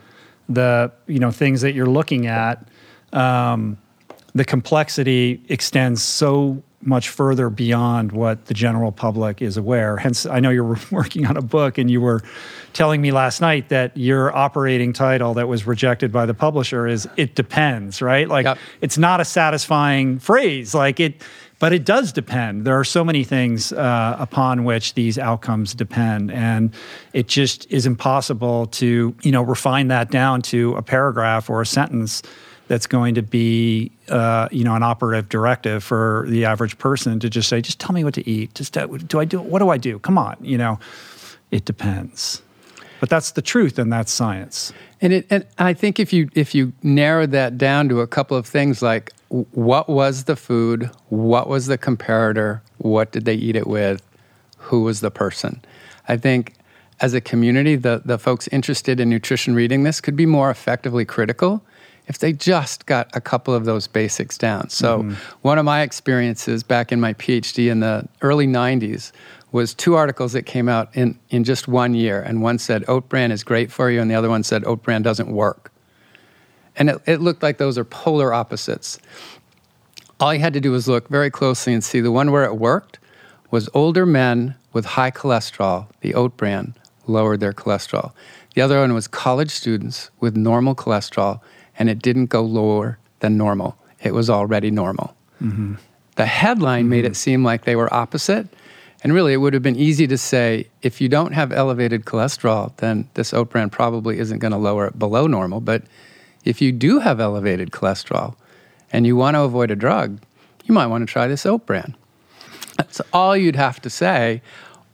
the 0.48 0.92
you 1.08 1.18
know 1.20 1.32
things 1.32 1.62
that 1.62 1.74
you're 1.74 1.88
looking 1.88 2.28
at, 2.28 2.68
um, 3.12 3.78
the 4.36 4.46
complexity 4.46 5.42
extends 5.50 6.04
so 6.04 6.62
much 6.86 7.08
further 7.10 7.50
beyond 7.50 8.12
what 8.12 8.46
the 8.48 8.54
general 8.54 8.92
public 8.92 9.42
is 9.42 9.56
aware. 9.58 9.96
Hence, 9.98 10.26
I 10.26 10.40
know 10.42 10.50
you're 10.50 10.78
working 10.92 11.26
on 11.26 11.36
a 11.38 11.42
book, 11.42 11.80
and 11.80 11.90
you 11.90 12.02
were 12.02 12.22
telling 12.74 13.02
me 13.02 13.12
last 13.12 13.42
night 13.42 13.70
that 13.70 13.96
your 13.98 14.36
operating 14.36 14.94
title 14.94 15.34
that 15.36 15.48
was 15.48 15.66
rejected 15.66 16.12
by 16.12 16.28
the 16.28 16.34
publisher 16.36 16.86
is 16.86 17.08
"It 17.18 17.34
depends," 17.34 18.02
right? 18.02 18.28
Like 18.28 18.46
Yep. 18.46 18.58
it's 18.82 18.98
not 19.00 19.22
a 19.22 19.26
satisfying 19.26 20.20
phrase. 20.20 20.76
Like 20.76 21.00
it, 21.00 21.24
but 21.64 21.72
it 21.72 21.86
does 21.86 22.12
depend. 22.12 22.66
There 22.66 22.78
are 22.78 22.84
so 22.84 23.06
many 23.06 23.24
things 23.24 23.72
uh, 23.72 24.18
upon 24.20 24.66
which 24.66 24.96
these 24.96 25.18
outcomes 25.18 25.74
depend, 25.74 26.30
and 26.30 26.74
it 27.14 27.30
just 27.30 27.72
is 27.72 27.86
impossible 27.86 28.66
to 28.82 29.16
you 29.22 29.32
know 29.32 29.42
refine 29.42 29.88
that 29.88 30.12
down 30.12 30.42
to 30.42 30.74
a 30.76 30.82
paragraph 30.82 31.50
or 31.50 31.62
a 31.62 31.66
sentence 31.66 32.22
that's 32.68 32.86
going 32.86 33.16
to 33.16 33.22
be 33.22 33.94
uh, 34.10 34.50
you 34.52 34.66
know 34.66 34.76
an 34.76 34.84
operative 34.84 35.30
directive 35.30 35.86
for 35.86 36.26
the 36.28 36.44
average 36.44 36.78
person 36.80 37.18
to 37.22 37.30
just 37.30 37.48
say 37.48 37.62
just 37.62 37.80
tell 37.80 37.94
me 37.94 38.04
what 38.04 38.16
to 38.16 38.30
eat. 38.30 38.54
Just 38.56 38.78
uh, 38.78 38.86
do 38.88 39.22
i 39.22 39.24
do 39.24 39.40
what 39.40 39.60
do 39.60 39.70
i 39.70 39.78
do? 39.78 40.00
Come 40.00 40.18
on 40.18 40.36
you 40.42 40.58
know? 40.58 40.80
It 41.50 41.64
depends 41.64 42.42
but 43.04 43.10
that's 43.10 43.32
the 43.32 43.42
truth 43.42 43.80
and 43.80 43.92
that's 43.92 44.14
science. 44.14 44.72
And, 45.02 45.12
it, 45.12 45.28
and 45.30 45.46
i 45.58 45.74
think 45.74 46.00
if 46.00 46.14
you 46.14 46.30
if 46.36 46.56
you 46.56 46.72
narrow 46.84 47.26
that 47.26 47.58
down 47.58 47.90
to 47.90 48.00
a 48.00 48.08
couple 48.08 48.38
of 48.38 48.46
things 48.46 48.82
like 48.82 49.12
what 49.28 49.90
was 49.90 50.24
the 50.24 50.38
food? 50.38 50.90
What 51.10 51.50
was 51.50 51.66
the 51.66 51.78
comparator? 51.78 52.62
What 52.78 53.12
did 53.12 53.26
they 53.26 53.34
eat 53.34 53.58
it 53.58 53.68
with? 53.68 54.02
Who 54.58 54.84
was 54.84 55.02
the 55.02 55.12
person? 55.12 55.62
I 56.08 56.16
think 56.16 56.54
as 57.02 57.14
a 57.14 57.20
community 57.20 57.76
the, 57.76 58.02
the 58.06 58.18
folks 58.18 58.48
interested 58.54 59.02
in 59.02 59.10
nutrition 59.10 59.54
reading 59.54 59.84
this 59.84 60.00
could 60.00 60.16
be 60.16 60.26
more 60.26 60.50
effectively 60.50 61.04
critical 61.04 61.62
if 62.08 62.20
they 62.20 62.32
just 62.32 62.86
got 62.86 63.10
a 63.14 63.20
couple 63.20 63.54
of 63.54 63.66
those 63.66 63.88
basics 63.88 64.38
down. 64.38 64.70
So, 64.70 65.00
mm-hmm. 65.00 65.14
one 65.42 65.58
of 65.58 65.66
my 65.66 65.82
experiences 65.82 66.64
back 66.64 66.92
in 66.92 67.02
my 67.02 67.14
PhD 67.14 67.70
in 67.70 67.82
the 67.82 68.08
early 68.22 68.48
90s 68.48 69.12
was 69.54 69.74
two 69.74 69.94
articles 69.94 70.34
that 70.34 70.44
came 70.44 70.68
out 70.68 70.90
in, 70.94 71.18
in 71.30 71.44
just 71.44 71.68
one 71.68 71.94
year. 71.94 72.22
And 72.22 72.42
one 72.42 72.58
said, 72.58 72.84
Oat 72.88 73.08
bran 73.08 73.32
is 73.32 73.44
great 73.44 73.72
for 73.72 73.90
you, 73.90 74.02
and 74.02 74.12
the 74.12 74.16
other 74.16 74.28
one 74.28 74.44
said, 74.44 74.66
Oat 74.66 74.84
bran 74.84 75.04
doesn't 75.04 75.32
work. 75.32 75.72
And 76.76 76.90
it, 76.90 77.02
it 77.06 77.22
looked 77.22 77.44
like 77.44 77.60
those 77.60 77.78
are 77.78 77.86
polar 77.86 78.34
opposites. 78.34 79.00
All 80.20 80.34
you 80.34 80.40
had 80.40 80.54
to 80.54 80.60
do 80.60 80.72
was 80.72 80.88
look 80.88 81.08
very 81.08 81.30
closely 81.30 81.72
and 81.72 81.84
see 81.84 82.02
the 82.02 82.12
one 82.12 82.32
where 82.32 82.44
it 82.44 82.56
worked 82.56 82.98
was 83.52 83.70
older 83.76 84.06
men 84.06 84.56
with 84.74 84.86
high 84.86 85.12
cholesterol, 85.12 85.88
the 86.02 86.16
oat 86.16 86.36
bran, 86.36 86.74
lowered 87.06 87.40
their 87.40 87.54
cholesterol. 87.54 88.12
The 88.56 88.62
other 88.62 88.80
one 88.80 88.94
was 88.94 89.08
college 89.08 89.52
students 89.52 90.10
with 90.20 90.36
normal 90.36 90.74
cholesterol 90.74 91.42
and 91.78 91.90
it 91.90 92.00
didn't 92.00 92.28
go 92.28 92.42
lower 92.42 92.98
than 93.20 93.38
normal. 93.38 93.78
It 94.02 94.16
was 94.16 94.30
already 94.30 94.72
normal. 94.72 95.16
Mm-hmm. 95.42 95.76
The 96.16 96.26
headline 96.26 96.84
mm-hmm. 96.84 96.90
made 96.90 97.06
it 97.06 97.10
mm-hmm. 97.10 97.14
seem 97.14 97.44
like 97.44 97.66
they 97.66 97.76
were 97.76 97.94
opposite. 97.94 98.48
And 99.04 99.14
really, 99.14 99.34
it 99.34 99.38
would 99.38 99.54
have 99.54 99.62
been 99.62 99.76
easy 99.76 100.08
to 100.08 100.18
say 100.18 100.68
if 100.82 101.02
you 101.02 101.10
don't 101.10 101.34
have 101.34 101.52
elevated 101.52 102.06
cholesterol, 102.06 102.76
then 102.78 103.10
this 103.16 103.34
oat 103.34 103.50
bran 103.50 103.70
probably 103.70 104.18
isn't 104.18 104.40
going 104.40 104.54
to 104.54 104.58
lower 104.58 104.88
it 104.88 104.98
below 104.98 105.28
normal. 105.28 105.60
But 105.60 105.84
if 106.46 106.62
you 106.62 106.72
do 106.72 107.00
have 107.00 107.20
elevated 107.20 107.72
cholesterol 107.72 108.36
and 108.94 109.06
you 109.06 109.18
want 109.18 109.36
to 109.36 109.42
avoid 109.42 109.72
a 109.72 109.76
drug, 109.76 110.20
you 110.64 110.74
might 110.74 110.88
want 110.88 111.06
to 111.06 111.12
try 111.12 111.28
this 111.28 111.46
oat 111.46 111.66
bran. 111.66 111.96
That's 112.78 113.02
all 113.12 113.36
you'd 113.36 113.58
have 113.58 113.82
to 113.82 113.90
say. 113.90 114.42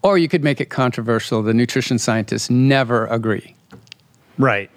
Or 0.01 0.17
you 0.17 0.27
could 0.27 0.43
make 0.43 0.59
it 0.59 0.69
controversial. 0.69 1.43
The 1.43 1.53
nutrition 1.53 1.99
scientists 1.99 2.49
never 2.49 3.05
agree. 3.07 3.53
Right. 4.37 4.71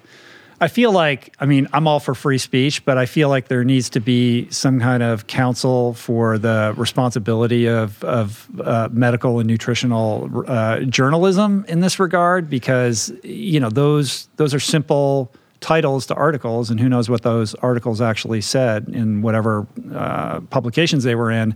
I 0.63 0.69
feel 0.69 0.93
like, 0.93 1.35
I 1.41 1.45
mean, 1.45 1.67
I'm 1.73 1.89
all 1.89 1.99
for 1.99 2.15
free 2.15 2.37
speech, 2.37 2.85
but 2.85 2.97
I 2.97 3.05
feel 3.05 3.27
like 3.27 3.49
there 3.49 3.65
needs 3.65 3.89
to 3.89 3.99
be 3.99 4.49
some 4.49 4.79
kind 4.79 5.03
of 5.03 5.27
counsel 5.27 5.93
for 5.93 6.37
the 6.37 6.73
responsibility 6.77 7.67
of, 7.67 8.01
of 8.05 8.47
uh, 8.61 8.87
medical 8.89 9.39
and 9.39 9.47
nutritional 9.49 10.45
uh, 10.47 10.79
journalism 10.85 11.65
in 11.67 11.81
this 11.81 11.99
regard, 11.99 12.49
because 12.49 13.11
you 13.23 13.59
know 13.59 13.69
those 13.69 14.29
those 14.37 14.53
are 14.53 14.59
simple 14.61 15.33
titles 15.59 16.05
to 16.05 16.15
articles, 16.15 16.69
and 16.69 16.79
who 16.79 16.87
knows 16.87 17.09
what 17.09 17.23
those 17.23 17.55
articles 17.55 17.99
actually 17.99 18.39
said 18.39 18.87
in 18.87 19.21
whatever 19.21 19.67
uh, 19.93 20.39
publications 20.49 21.03
they 21.03 21.15
were 21.15 21.29
in, 21.29 21.53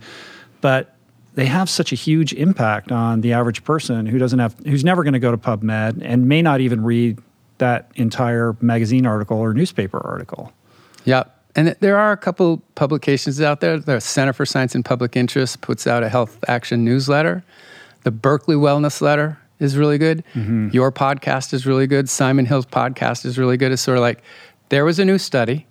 but 0.59 0.97
they 1.35 1.45
have 1.45 1.69
such 1.69 1.93
a 1.93 1.95
huge 1.95 2.33
impact 2.33 2.91
on 2.91 3.21
the 3.21 3.31
average 3.31 3.63
person 3.63 4.05
who 4.05 4.17
doesn't 4.17 4.39
have 4.39 4.53
who's 4.65 4.83
never 4.83 5.05
going 5.05 5.13
to 5.13 5.19
go 5.19 5.31
to 5.31 5.37
PubMed 5.37 6.01
and 6.03 6.27
may 6.27 6.41
not 6.41 6.59
even 6.59 6.83
read 6.83 7.19
that 7.57 7.91
entire 7.95 8.55
magazine 8.61 9.05
article 9.05 9.37
or 9.37 9.53
newspaper 9.53 9.99
article. 10.05 10.51
Yep. 11.05 11.33
And 11.55 11.75
there 11.79 11.97
are 11.97 12.11
a 12.11 12.17
couple 12.17 12.61
publications 12.75 13.41
out 13.41 13.61
there. 13.61 13.79
The 13.79 13.99
Center 13.99 14.33
for 14.33 14.45
Science 14.45 14.75
and 14.75 14.85
Public 14.85 15.15
Interest 15.15 15.59
puts 15.61 15.87
out 15.87 16.03
a 16.03 16.09
health 16.09 16.37
action 16.47 16.85
newsletter. 16.85 17.43
The 18.03 18.11
Berkeley 18.11 18.55
Wellness 18.55 19.01
Letter 19.01 19.39
is 19.59 19.75
really 19.75 19.97
good. 19.97 20.23
Mm-hmm. 20.35 20.69
Your 20.71 20.91
podcast 20.91 21.53
is 21.53 21.65
really 21.65 21.87
good. 21.87 22.09
Simon 22.09 22.45
Hill's 22.45 22.67
podcast 22.67 23.25
is 23.25 23.39
really 23.39 23.57
good. 23.57 23.71
It's 23.71 23.81
sort 23.81 23.97
of 23.97 24.03
like 24.03 24.21
there 24.69 24.85
was 24.85 24.99
a 24.99 25.05
new 25.05 25.17
study, 25.17 25.65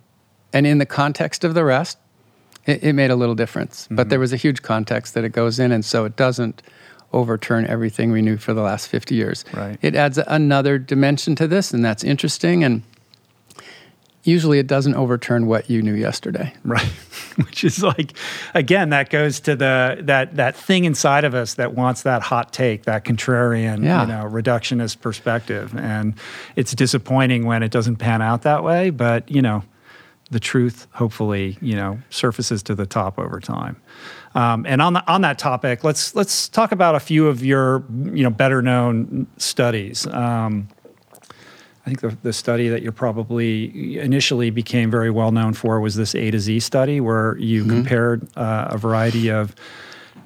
and 0.51 0.67
in 0.67 0.77
the 0.77 0.85
context 0.85 1.43
of 1.43 1.53
the 1.53 1.63
rest, 1.63 1.97
it, 2.65 2.83
it 2.83 2.93
made 2.93 3.09
a 3.09 3.15
little 3.15 3.35
difference. 3.35 3.85
Mm-hmm. 3.85 3.95
But 3.95 4.09
there 4.09 4.19
was 4.19 4.33
a 4.33 4.37
huge 4.37 4.61
context 4.61 5.13
that 5.13 5.23
it 5.23 5.29
goes 5.29 5.57
in, 5.57 5.71
and 5.71 5.85
so 5.85 6.03
it 6.03 6.17
doesn't 6.17 6.61
overturn 7.17 7.65
everything 7.67 8.11
we 8.11 8.21
knew 8.21 8.37
for 8.37 8.53
the 8.53 8.61
last 8.61 8.87
50 8.87 9.15
years. 9.15 9.43
Right. 9.53 9.77
It 9.81 9.95
adds 9.95 10.17
another 10.17 10.77
dimension 10.77 11.35
to 11.35 11.47
this, 11.47 11.73
and 11.73 11.83
that's 11.83 12.03
interesting. 12.03 12.63
And 12.63 12.83
usually 14.23 14.59
it 14.59 14.67
doesn't 14.67 14.93
overturn 14.95 15.47
what 15.47 15.69
you 15.69 15.81
knew 15.81 15.95
yesterday. 15.95 16.53
Right. 16.63 16.91
Which 17.37 17.63
is 17.63 17.83
like, 17.83 18.17
again, 18.55 18.89
that 18.89 19.11
goes 19.11 19.39
to 19.41 19.55
the 19.55 19.99
that 20.01 20.37
that 20.37 20.55
thing 20.55 20.85
inside 20.85 21.23
of 21.23 21.35
us 21.35 21.53
that 21.53 21.75
wants 21.75 22.01
that 22.01 22.23
hot 22.23 22.51
take, 22.51 22.85
that 22.85 23.05
contrarian, 23.05 23.83
yeah. 23.83 24.01
you 24.01 24.07
know, 24.07 24.23
reductionist 24.23 25.01
perspective. 25.01 25.73
And 25.77 26.15
it's 26.55 26.73
disappointing 26.73 27.45
when 27.45 27.61
it 27.61 27.71
doesn't 27.71 27.97
pan 27.97 28.23
out 28.23 28.41
that 28.41 28.63
way, 28.63 28.89
but 28.89 29.29
you 29.29 29.43
know, 29.43 29.63
the 30.31 30.39
truth 30.39 30.87
hopefully, 30.91 31.57
you 31.61 31.75
know, 31.75 31.99
surfaces 32.09 32.63
to 32.63 32.75
the 32.75 32.87
top 32.87 33.19
over 33.19 33.39
time. 33.39 33.79
Um, 34.37 34.67
and 34.67 34.83
on 34.83 34.93
the, 34.93 35.11
on 35.11 35.21
that 35.21 35.39
topic, 35.39 35.83
let's 35.83 36.13
let's 36.13 36.47
talk 36.47 36.71
about 36.71 36.93
a 36.93 36.99
few 36.99 37.27
of 37.27 37.43
your 37.43 37.83
you 37.89 38.21
know 38.21 38.29
better 38.29 38.61
known 38.61 39.25
studies. 39.37 40.05
Um, 40.05 40.67
I 41.23 41.89
think 41.89 42.01
the, 42.01 42.17
the 42.21 42.33
study 42.33 42.69
that 42.69 42.83
you 42.83 42.91
probably 42.91 43.97
initially 43.97 44.51
became 44.51 44.91
very 44.91 45.09
well 45.09 45.31
known 45.31 45.53
for 45.53 45.79
was 45.79 45.95
this 45.95 46.13
A 46.13 46.29
to 46.29 46.39
Z 46.39 46.59
study, 46.59 47.01
where 47.01 47.35
you 47.39 47.61
mm-hmm. 47.61 47.71
compared 47.71 48.27
uh, 48.37 48.67
a 48.69 48.77
variety 48.77 49.31
of, 49.31 49.55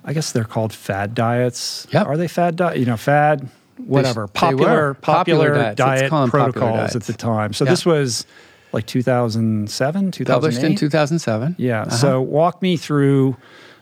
I 0.03 0.11
guess 0.11 0.33
they're 0.33 0.43
called 0.43 0.73
fad 0.73 1.13
diets. 1.15 1.87
Yep. 1.91 2.07
Are 2.07 2.17
they 2.17 2.27
fad 2.27 2.57
diet? 2.57 2.79
You 2.79 2.87
know, 2.87 2.97
fad 2.97 3.47
whatever 3.77 4.27
they, 4.27 4.39
popular 4.39 4.93
they 4.93 4.99
popular, 4.99 5.51
popular 5.51 5.75
diet 5.75 6.09
protocols 6.09 6.97
at 6.97 7.03
the 7.03 7.13
time. 7.13 7.53
So 7.53 7.63
this 7.63 7.85
was 7.85 8.25
like 8.73 8.87
2007, 8.87 10.11
2008? 10.11 10.33
Published 10.33 10.63
in 10.63 10.75
2007. 10.75 11.55
Yeah. 11.57 11.83
Uh-huh. 11.83 11.89
So 11.91 12.21
walk 12.21 12.61
me 12.61 12.75
through 12.75 13.37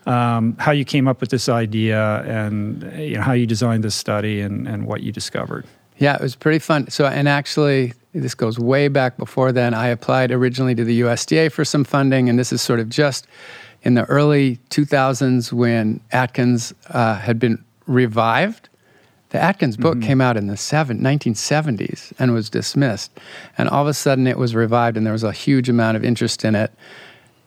um, 0.06 0.56
how 0.58 0.72
you 0.72 0.86
came 0.86 1.08
up 1.08 1.22
with 1.22 1.30
this 1.30 1.50
idea 1.50 2.22
and 2.24 2.84
you 2.98 3.16
know, 3.16 3.22
how 3.22 3.34
you 3.34 3.46
designed 3.46 3.84
this 3.84 3.96
study 3.96 4.42
and, 4.42 4.68
and 4.68 4.86
what 4.86 5.02
you 5.02 5.12
discovered. 5.12 5.66
Yeah, 5.98 6.16
it 6.16 6.22
was 6.22 6.36
pretty 6.36 6.60
fun. 6.60 6.90
So, 6.90 7.06
and 7.06 7.28
actually, 7.28 7.94
this 8.14 8.34
goes 8.34 8.58
way 8.58 8.88
back 8.88 9.18
before 9.18 9.52
then. 9.52 9.74
I 9.74 9.88
applied 9.88 10.32
originally 10.32 10.74
to 10.76 10.84
the 10.84 11.02
USDA 11.02 11.52
for 11.52 11.66
some 11.66 11.84
funding, 11.84 12.30
and 12.30 12.40
this 12.40 12.54
is 12.54 12.62
sort 12.62 12.80
of 12.80 12.90
just 12.90 13.28
in 13.84 13.94
the 13.94 14.06
early 14.06 14.58
2000s 14.70 15.52
when 15.52 16.00
Atkins 16.12 16.74
uh, 16.90 17.16
had 17.16 17.40
been 17.40 17.64
revived. 17.86 18.70
The 19.30 19.40
Atkins 19.40 19.78
book 19.78 19.98
mm-hmm. 19.98 20.08
came 20.08 20.22
out 20.22 20.38
in 20.38 20.48
the 20.48 20.58
seven, 20.58 21.02
1970s 21.02 22.14
and 22.18 22.34
was 22.34 22.50
dismissed. 22.50 23.12
And 23.58 23.70
all 23.70 23.84
of 23.84 23.88
a 23.88 23.94
sudden, 23.94 24.26
it 24.26 24.38
was 24.38 24.56
revived, 24.56 24.98
and 24.98 25.06
there 25.06 25.14
was 25.14 25.24
a 25.24 25.32
huge 25.32 25.70
amount 25.70 25.98
of 25.98 26.04
interest 26.04 26.44
in 26.44 26.56
it 26.56 26.72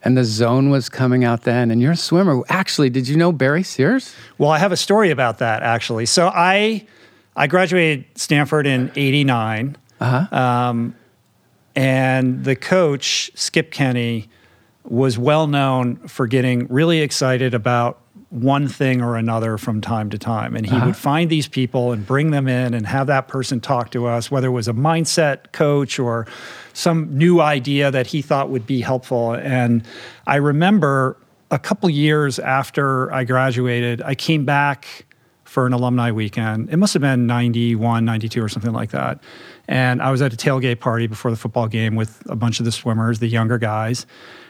and 0.05 0.17
the 0.17 0.25
zone 0.25 0.71
was 0.71 0.89
coming 0.89 1.25
out 1.25 1.43
then. 1.43 1.71
And 1.71 1.81
you're 1.81 1.93
a 1.93 1.97
swimmer. 1.97 2.43
Actually 2.49 2.91
did 2.91 3.09
you 3.09 3.17
know 3.17 3.33
barry 3.33 3.63
sears? 3.63 4.15
Well 4.39 4.51
i 4.51 4.59
have 4.59 4.73
a 4.73 4.77
story 4.77 5.11
about 5.11 5.39
that 5.39 5.63
actually. 5.63 6.07
So 6.07 6.31
i 6.35 6.87
i 7.37 7.47
graduated 7.47 8.05
stanford 8.15 8.67
in 8.67 8.91
89 8.95 9.77
uh-huh. 10.01 10.37
um, 10.37 10.95
and 11.75 12.45
the 12.45 12.57
coach 12.57 13.31
skip 13.35 13.71
Kenney 13.71 14.29
was 14.85 15.17
well 15.17 15.47
known 15.47 15.97
for 16.09 16.27
getting 16.27 16.67
really 16.67 17.01
excited 17.01 17.55
about 17.55 18.02
one 18.33 18.67
thing 18.67 19.03
or 19.03 19.17
another 19.17 19.59
from 19.59 19.83
time 19.83 20.09
to 20.09 20.17
time. 20.17 20.57
And 20.57 20.65
he 20.65 20.75
uh-huh. 20.75 20.87
would 20.87 20.97
find 20.97 21.29
these 21.29 21.47
people 21.47 21.93
and 21.93 22.07
bring 22.07 22.31
them 22.31 22.49
in 22.49 22.73
and 22.73 22.87
have 22.87 23.07
that 23.09 23.29
person 23.29 23.61
talk 23.61 23.91
to 23.91 24.07
us, 24.07 24.31
whether 24.31 24.49
it 24.49 24.53
was 24.53 24.69
a 24.69 24.73
mindset 24.73 25.53
coach 25.53 25.99
or 25.99 26.27
some 26.73 27.17
new 27.17 27.43
idea 27.43 27.91
that 27.91 28.07
he 28.07 28.23
thought 28.23 28.49
would 28.49 28.67
be 28.67 28.81
helpful. 28.81 29.35
And 29.35 29.85
I 30.27 30.37
remember 30.37 31.19
a 31.51 31.59
couple 31.59 31.91
years 31.91 32.39
after 32.39 33.13
I 33.13 33.25
graduated, 33.25 34.01
I 34.01 34.15
came 34.15 34.47
back 34.47 35.05
for 35.45 35.67
an 35.67 35.75
alumni 35.75 36.11
weekend. 36.11 36.71
It 36.71 36.79
must 36.79 36.95
have 36.95 37.03
been 37.03 37.27
91, 37.27 38.07
92 38.07 38.43
or 38.43 38.49
something 38.49 38.73
like 38.73 38.93
that. 38.93 39.23
And 39.69 40.01
I 40.01 40.11
was 40.11 40.23
at 40.23 40.33
a 40.33 40.37
tailgate 40.37 40.81
party 40.81 41.07
before 41.07 41.31
the 41.31 41.37
football 41.37 41.69
game 41.69 41.97
with 41.97 42.23
a 42.31 42.37
bunch 42.37 42.59
of 42.59 42.65
the 42.65 42.73
swimmers, 42.73 43.19
the 43.19 43.29
younger 43.29 43.59
guys. 43.59 44.07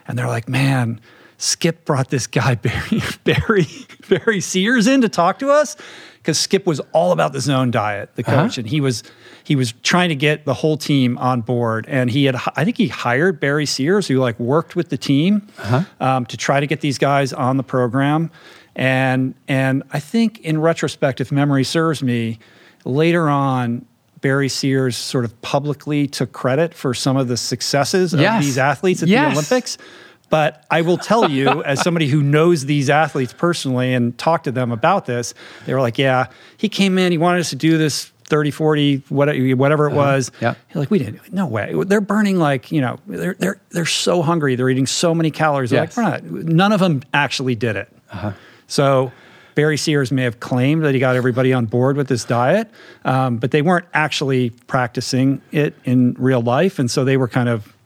And 0.06 0.16
they're 0.16 0.28
like, 0.28 0.48
man, 0.48 1.00
Skip 1.42 1.84
brought 1.84 2.08
this 2.10 2.26
guy 2.26 2.54
Barry 2.66 3.02
Barry 3.24 3.66
Barry 4.08 4.40
Sears 4.40 4.86
in 4.86 5.00
to 5.00 5.08
talk 5.08 5.38
to 5.40 5.50
us 5.50 5.76
because 6.18 6.38
Skip 6.38 6.66
was 6.66 6.80
all 6.92 7.10
about 7.10 7.32
the 7.32 7.40
zone 7.40 7.70
diet, 7.72 8.10
the 8.14 8.22
Uh-huh. 8.24 8.42
coach, 8.44 8.58
and 8.58 8.68
he 8.68 8.80
was 8.80 9.02
he 9.42 9.56
was 9.56 9.72
trying 9.82 10.08
to 10.10 10.14
get 10.14 10.44
the 10.44 10.54
whole 10.54 10.76
team 10.76 11.18
on 11.18 11.40
board. 11.40 11.84
And 11.88 12.08
he 12.10 12.26
had 12.26 12.36
I 12.56 12.64
think 12.64 12.76
he 12.76 12.86
hired 12.88 13.40
Barry 13.40 13.66
Sears, 13.66 14.06
who 14.06 14.18
like 14.18 14.38
worked 14.38 14.76
with 14.76 14.88
the 14.90 14.96
team 14.96 15.48
Uh-huh. 15.58 15.82
um, 16.00 16.26
to 16.26 16.36
try 16.36 16.60
to 16.60 16.66
get 16.66 16.80
these 16.80 16.96
guys 16.98 17.32
on 17.32 17.56
the 17.56 17.64
program. 17.64 18.30
And 18.76 19.34
and 19.48 19.82
I 19.92 19.98
think 19.98 20.38
in 20.40 20.60
retrospect, 20.60 21.20
if 21.20 21.32
memory 21.32 21.64
serves 21.64 22.02
me, 22.02 22.38
later 22.84 23.28
on. 23.28 23.84
Barry 24.20 24.48
Sears 24.48 24.96
sort 24.96 25.24
of 25.24 25.42
publicly 25.42 26.06
took 26.06 26.30
credit 26.30 26.74
for 26.74 26.94
some 26.94 27.16
of 27.16 27.26
the 27.26 27.36
successes 27.36 28.14
Yes. 28.14 28.38
of 28.38 28.44
these 28.44 28.56
athletes 28.56 29.02
at 29.02 29.08
Yes. 29.08 29.26
the 29.26 29.32
Olympics. 29.32 29.78
But 30.32 30.64
I 30.70 30.80
will 30.80 30.96
tell 30.96 31.30
you, 31.30 31.62
as 31.64 31.82
somebody 31.82 32.08
who 32.08 32.22
knows 32.22 32.64
these 32.64 32.88
athletes 32.88 33.34
personally 33.34 33.92
and 33.92 34.16
talked 34.16 34.44
to 34.44 34.50
them 34.50 34.72
about 34.72 35.04
this, 35.04 35.34
they 35.66 35.74
were 35.74 35.80
like, 35.82 35.98
yeah, 35.98 36.28
he 36.56 36.70
came 36.70 36.96
in, 36.96 37.12
he 37.12 37.18
wanted 37.18 37.40
us 37.40 37.50
to 37.50 37.56
do 37.56 37.76
this 37.76 38.06
30, 38.28 38.50
40, 38.50 38.96
whatever, 39.10 39.56
whatever 39.56 39.90
it 39.90 39.92
was. 39.92 40.32
yeah. 40.40 40.54
He's 40.68 40.76
like, 40.76 40.90
we 40.90 40.98
didn't, 40.98 41.34
no 41.34 41.46
way. 41.46 41.74
They're 41.86 42.00
burning 42.00 42.38
like, 42.38 42.72
you 42.72 42.80
know, 42.80 42.98
they're, 43.06 43.34
they're, 43.34 43.60
they're 43.72 43.84
so 43.84 44.22
hungry. 44.22 44.56
They're 44.56 44.70
eating 44.70 44.86
so 44.86 45.14
many 45.14 45.30
calories. 45.30 45.70
Yes. 45.70 45.94
like, 45.98 46.22
we're 46.24 46.32
not, 46.32 46.46
none 46.46 46.72
of 46.72 46.80
them 46.80 47.02
actually 47.12 47.54
did 47.54 47.76
it. 47.76 47.92
So 48.68 49.12
Barry 49.54 49.76
Sears 49.76 50.10
may 50.10 50.22
have 50.22 50.40
claimed 50.40 50.82
that 50.86 50.94
he 50.94 50.98
got 51.00 51.14
everybody 51.14 51.52
on 51.52 51.66
board 51.66 51.98
with 51.98 52.08
this 52.08 52.24
diet, 52.24 52.70
um, 53.04 53.36
but 53.36 53.50
they 53.50 53.60
weren't 53.60 53.86
actually 53.92 54.48
practicing 54.66 55.42
it 55.50 55.74
in 55.84 56.14
real 56.18 56.40
life. 56.40 56.78
And 56.78 56.90
so 56.90 57.04
they 57.04 57.18
were 57.18 57.28
kind 57.28 57.50
of, 57.50 57.76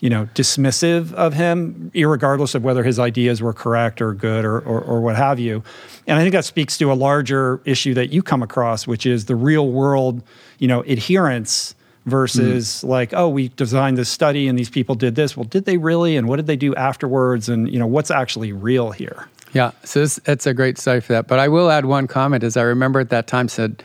you 0.00 0.10
know, 0.10 0.28
dismissive 0.34 1.12
of 1.14 1.32
him, 1.34 1.90
irregardless 1.94 2.54
of 2.54 2.62
whether 2.62 2.84
his 2.84 2.98
ideas 2.98 3.40
were 3.40 3.52
correct 3.52 4.02
or 4.02 4.12
good 4.12 4.44
or, 4.44 4.58
or, 4.60 4.80
or 4.80 5.00
what 5.00 5.16
have 5.16 5.38
you. 5.38 5.62
And 6.06 6.18
I 6.18 6.22
think 6.22 6.32
that 6.32 6.44
speaks 6.44 6.76
to 6.78 6.92
a 6.92 6.94
larger 6.94 7.60
issue 7.64 7.94
that 7.94 8.12
you 8.12 8.22
come 8.22 8.42
across, 8.42 8.86
which 8.86 9.06
is 9.06 9.24
the 9.24 9.36
real 9.36 9.68
world, 9.70 10.22
you 10.58 10.68
know, 10.68 10.82
adherence 10.82 11.74
versus 12.04 12.82
mm. 12.84 12.88
like, 12.88 13.14
oh, 13.14 13.28
we 13.28 13.48
designed 13.48 13.96
this 13.96 14.08
study 14.08 14.48
and 14.48 14.58
these 14.58 14.70
people 14.70 14.94
did 14.94 15.14
this. 15.14 15.36
Well, 15.36 15.44
did 15.44 15.64
they 15.64 15.78
really? 15.78 16.16
And 16.16 16.28
what 16.28 16.36
did 16.36 16.46
they 16.46 16.56
do 16.56 16.74
afterwards? 16.74 17.48
And, 17.48 17.70
you 17.70 17.78
know, 17.78 17.86
what's 17.86 18.10
actually 18.10 18.52
real 18.52 18.90
here? 18.92 19.28
Yeah, 19.52 19.70
so 19.84 20.00
this, 20.00 20.20
it's 20.26 20.46
a 20.46 20.52
great 20.52 20.76
study 20.76 21.00
for 21.00 21.14
that. 21.14 21.26
But 21.26 21.38
I 21.38 21.48
will 21.48 21.70
add 21.70 21.86
one 21.86 22.06
comment, 22.06 22.44
as 22.44 22.56
I 22.58 22.62
remember 22.62 23.00
at 23.00 23.08
that 23.08 23.26
time 23.26 23.48
said, 23.48 23.82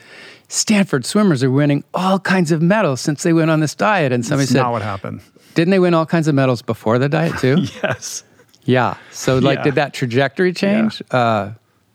Stanford 0.52 1.06
swimmers 1.06 1.42
are 1.42 1.50
winning 1.50 1.82
all 1.94 2.18
kinds 2.18 2.52
of 2.52 2.60
medals 2.60 3.00
since 3.00 3.22
they 3.22 3.32
went 3.32 3.50
on 3.50 3.60
this 3.60 3.74
diet. 3.74 4.12
And 4.12 4.22
somebody 4.24 4.44
That's 4.44 4.52
said, 4.52 4.62
not 4.62 4.72
what 4.72 4.82
happened. 4.82 5.22
didn't 5.54 5.70
they 5.70 5.78
win 5.78 5.94
all 5.94 6.04
kinds 6.04 6.28
of 6.28 6.34
medals 6.34 6.60
before 6.60 6.98
the 6.98 7.08
diet 7.08 7.38
too? 7.38 7.56
Yes. 7.82 8.22
yeah. 8.64 8.96
So 9.12 9.38
like, 9.38 9.58
Yeah. 9.60 9.64
did 9.64 9.74
that 9.76 9.94
trajectory 9.94 10.52
change? 10.52 11.02
Uh, 11.10 11.52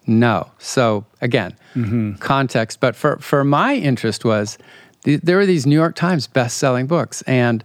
no. 0.08 0.50
So 0.58 1.06
again, 1.22 1.56
Mm-hmm. 1.76 2.14
context. 2.16 2.80
But 2.80 2.96
for 2.96 3.18
for 3.20 3.44
my 3.44 3.76
interest 3.76 4.26
was 4.26 4.58
th- 5.04 5.22
there 5.22 5.38
were 5.38 5.46
these 5.46 5.68
New 5.68 5.76
York 5.76 5.96
Times 5.96 6.26
best-selling 6.26 6.88
books, 6.88 7.22
and 7.28 7.64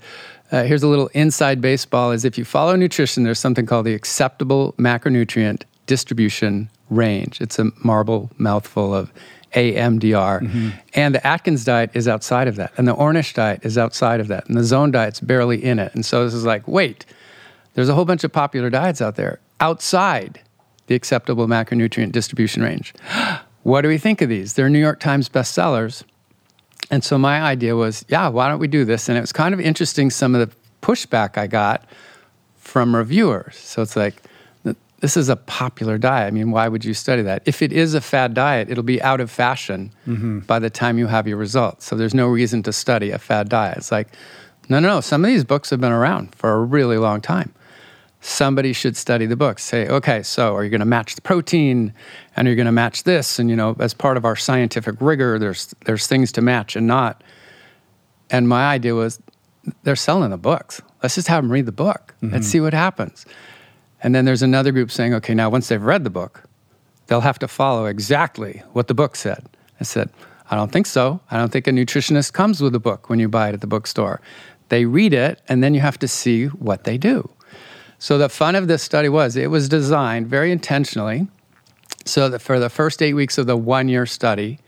uh, 0.51 0.65
here's 0.65 0.83
a 0.83 0.89
little 0.89 1.09
inside 1.15 1.63
baseball: 1.63 2.13
is 2.13 2.27
if 2.27 2.37
you 2.37 2.45
follow 2.45 2.77
nutrition, 2.77 3.23
there's 3.25 3.39
something 3.41 3.65
called 3.65 3.87
the 3.87 3.95
acceptable 3.95 4.75
macronutrient 4.77 5.63
distribution 5.87 6.69
range. 6.91 7.41
It's 7.41 7.59
a 7.59 7.71
marble 7.83 8.31
mouthful 8.37 8.95
of 8.95 9.11
AMDR, 9.55 10.41
Mm-hmm. 10.43 10.69
and 10.95 11.15
the 11.15 11.27
Atkins 11.27 11.65
diet 11.65 11.91
is 11.95 12.09
outside 12.09 12.49
of 12.49 12.57
that, 12.57 12.73
and 12.77 12.87
the 12.88 12.95
Ornish 12.95 13.35
diet 13.35 13.61
is 13.65 13.77
outside 13.79 14.21
of 14.21 14.29
that, 14.29 14.47
and 14.49 14.57
the 14.57 14.65
Zone 14.65 14.91
diet's 14.91 15.21
barely 15.21 15.62
in 15.62 15.79
it. 15.79 15.95
And 15.95 16.05
so 16.05 16.25
this 16.25 16.35
is 16.35 16.45
like, 16.45 16.67
wait, 16.67 17.05
there's 17.75 17.88
a 17.88 17.95
whole 17.95 18.05
bunch 18.05 18.25
of 18.25 18.33
popular 18.33 18.71
diets 18.71 19.01
out 19.01 19.17
there 19.17 19.41
outside 19.61 20.41
the 20.88 20.95
acceptable 20.95 21.47
macronutrient 21.47 22.12
distribution 22.12 22.62
range. 22.62 22.93
what 23.62 23.83
do 23.83 23.88
we 23.88 23.99
think 23.99 24.21
of 24.21 24.29
these? 24.29 24.55
They're 24.55 24.69
New 24.69 24.81
York 24.81 25.01
Times 25.01 25.29
bestsellers. 25.29 26.03
And 26.91 27.03
so 27.05 27.17
my 27.17 27.41
idea 27.41 27.77
was, 27.77 28.05
yeah, 28.09 28.29
why 28.29 28.49
don't 28.49 28.59
we 28.59 28.67
do 28.69 28.85
this? 28.85 29.09
And 29.09 29.17
it 29.17 29.21
was 29.21 29.33
kind 29.33 29.55
of 29.55 29.61
interesting 29.61 30.11
some 30.11 30.35
of 30.35 30.47
the 30.47 30.55
pushback 30.83 31.38
I 31.38 31.47
got 31.47 31.85
from 32.59 32.95
reviewers. 32.95 33.57
So 33.57 33.81
it's 33.83 33.97
like, 33.97 34.23
this 35.03 35.17
is 35.17 35.29
a 35.29 35.35
popular 35.35 35.99
diet. 35.99 36.29
I 36.29 36.31
mean, 36.31 36.53
why 36.53 36.69
would 36.69 36.85
you 36.85 36.95
study 36.95 37.23
that? 37.23 37.43
If 37.45 37.61
it 37.61 37.73
is 37.73 37.93
a 37.93 38.01
fad 38.01 38.35
diet, 38.35 38.71
it'll 38.71 38.85
be 38.85 39.03
out 39.03 39.21
of 39.21 39.33
fashion 39.33 39.93
mm-hmm. 40.07 40.38
by 40.41 40.61
the 40.61 40.71
time 40.71 40.97
you 40.97 41.09
have 41.09 41.27
your 41.27 41.38
results. 41.38 41.87
So 41.87 41.97
there's 41.97 42.15
no 42.15 42.29
reason 42.29 42.62
to 42.62 42.73
study 42.73 43.11
a 43.11 43.19
fad 43.19 43.49
diet. 43.49 43.79
It's 43.79 43.91
like, 43.91 44.15
no, 44.69 44.79
no, 44.79 44.88
no. 44.88 45.01
Some 45.01 45.25
of 45.25 45.29
these 45.29 45.43
books 45.43 45.71
have 45.71 45.81
been 45.81 45.91
around 45.91 46.37
for 46.37 46.53
a 46.53 46.61
really 46.61 46.99
long 46.99 47.21
time. 47.21 47.53
Somebody 48.21 48.73
should 48.73 48.97
study 48.97 49.27
the 49.27 49.35
books. 49.35 49.65
Say, 49.65 49.88
okay, 49.88 50.23
so 50.23 50.55
are 50.55 50.62
you 50.62 50.71
going 50.71 50.79
to 50.79 50.87
match 50.87 51.17
the 51.17 51.21
protein, 51.21 51.93
and 52.37 52.47
you're 52.47 52.53
you 52.53 52.57
going 52.57 52.67
to 52.67 52.73
match 52.73 53.03
this? 53.03 53.41
And 53.41 53.51
you 53.51 53.57
know, 53.57 53.75
as 53.81 53.95
part 53.95 54.17
of 54.17 54.25
our 54.25 54.37
scientific 54.37 54.95
rigor, 55.01 55.37
there's 55.37 55.75
there's 55.85 56.07
things 56.07 56.31
to 56.33 56.43
match 56.43 56.77
and 56.77 56.87
not. 56.87 57.25
And 58.31 58.49
my 58.49 58.67
idea 58.67 58.95
was, 58.95 59.21
they're 59.83 59.97
selling 59.97 60.31
the 60.31 60.38
books. 60.38 60.81
Let's 61.03 61.17
just 61.17 61.27
have 61.27 61.43
them 61.43 61.51
read 61.51 61.67
the 61.67 61.73
book 61.73 62.15
and 62.21 62.31
mm-hmm. 62.31 62.43
see 62.43 62.61
what 62.61 62.73
happens. 62.73 63.27
And 64.03 64.15
then 64.15 64.25
there's 64.25 64.43
another 64.43 64.73
group 64.73 64.91
saying, 64.91 65.15
okay, 65.15 65.35
now 65.35 65.49
once 65.49 65.69
they've 65.69 65.83
read 65.83 66.05
the 66.05 66.11
book, 66.11 66.43
they'll 67.07 67.21
have 67.21 67.38
to 67.41 67.49
follow 67.49 67.87
exactly 67.87 68.62
what 68.73 68.88
the 68.88 68.95
book 68.95 69.17
said. 69.17 69.45
I 69.81 69.85
said, 69.85 70.11
I 70.51 70.57
don't 70.57 70.73
think 70.73 70.87
so. 70.87 71.21
I 71.31 71.38
don't 71.38 71.51
think 71.51 71.67
a 71.67 71.71
nutritionist 71.71 72.33
comes 72.33 72.61
with 72.61 72.75
a 72.75 72.81
book 72.81 73.09
when 73.09 73.19
you 73.19 73.29
buy 73.29 73.49
it 73.49 73.55
at 73.55 73.61
the 73.61 73.67
bookstore. 73.67 74.21
They 74.69 74.85
read 74.85 75.12
it, 75.12 75.41
and 75.49 75.62
then 75.62 75.75
you 75.75 75.81
have 75.81 75.99
to 76.01 76.09
see 76.09 76.47
what 76.47 76.85
they 76.85 76.99
do. 76.99 77.31
So 77.99 78.19
the 78.19 78.29
fun 78.29 78.57
of 78.57 78.69
this 78.69 78.83
study 78.83 79.09
was 79.09 79.37
it 79.37 79.51
was 79.51 79.69
designed 79.69 80.27
very 80.27 80.51
intentionally 80.51 81.29
so 82.05 82.29
that 82.29 82.41
for 82.41 82.59
the 82.59 82.69
first 82.69 83.01
eight 83.01 83.15
weeks 83.15 83.38
of 83.38 83.47
the 83.47 83.57
one 83.57 83.88
year 83.88 84.07
study, 84.07 84.59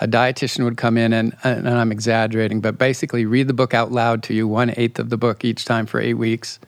a 0.00 0.08
dietitian 0.08 0.64
would 0.64 0.76
come 0.76 0.96
in 0.96 1.12
and, 1.12 1.36
and 1.44 1.68
I'm 1.68 1.92
exaggerating, 1.92 2.60
but 2.60 2.78
basically 2.78 3.26
read 3.26 3.46
the 3.46 3.52
book 3.52 3.74
out 3.74 3.92
loud 3.92 4.22
to 4.24 4.34
you, 4.34 4.48
one 4.48 4.72
eighth 4.76 4.98
of 4.98 5.10
the 5.10 5.18
book 5.18 5.44
each 5.44 5.64
time 5.64 5.86
for 5.86 6.00
eight 6.00 6.14
weeks, 6.14 6.58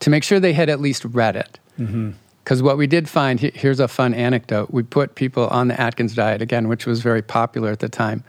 to 0.00 0.10
make 0.10 0.24
sure 0.24 0.40
they 0.40 0.52
had 0.52 0.68
at 0.68 0.80
least 0.80 1.04
read 1.04 1.36
it. 1.36 1.58
Mm-hmm. 1.78 2.12
Because 2.44 2.62
what 2.62 2.78
we 2.78 2.86
did 2.86 3.08
find, 3.10 3.40
here's 3.40 3.78
a 3.78 3.88
fun 3.88 4.14
anecdote. 4.14 4.70
We 4.70 4.82
put 4.82 5.14
people 5.14 5.48
on 5.48 5.68
the 5.68 5.78
Atkins 5.78 6.14
diet 6.14 6.40
again, 6.40 6.66
which 6.68 6.86
was 6.86 7.02
very 7.02 7.20
popular 7.20 7.70
at 7.70 7.80
the 7.80 7.90
time. 7.90 8.24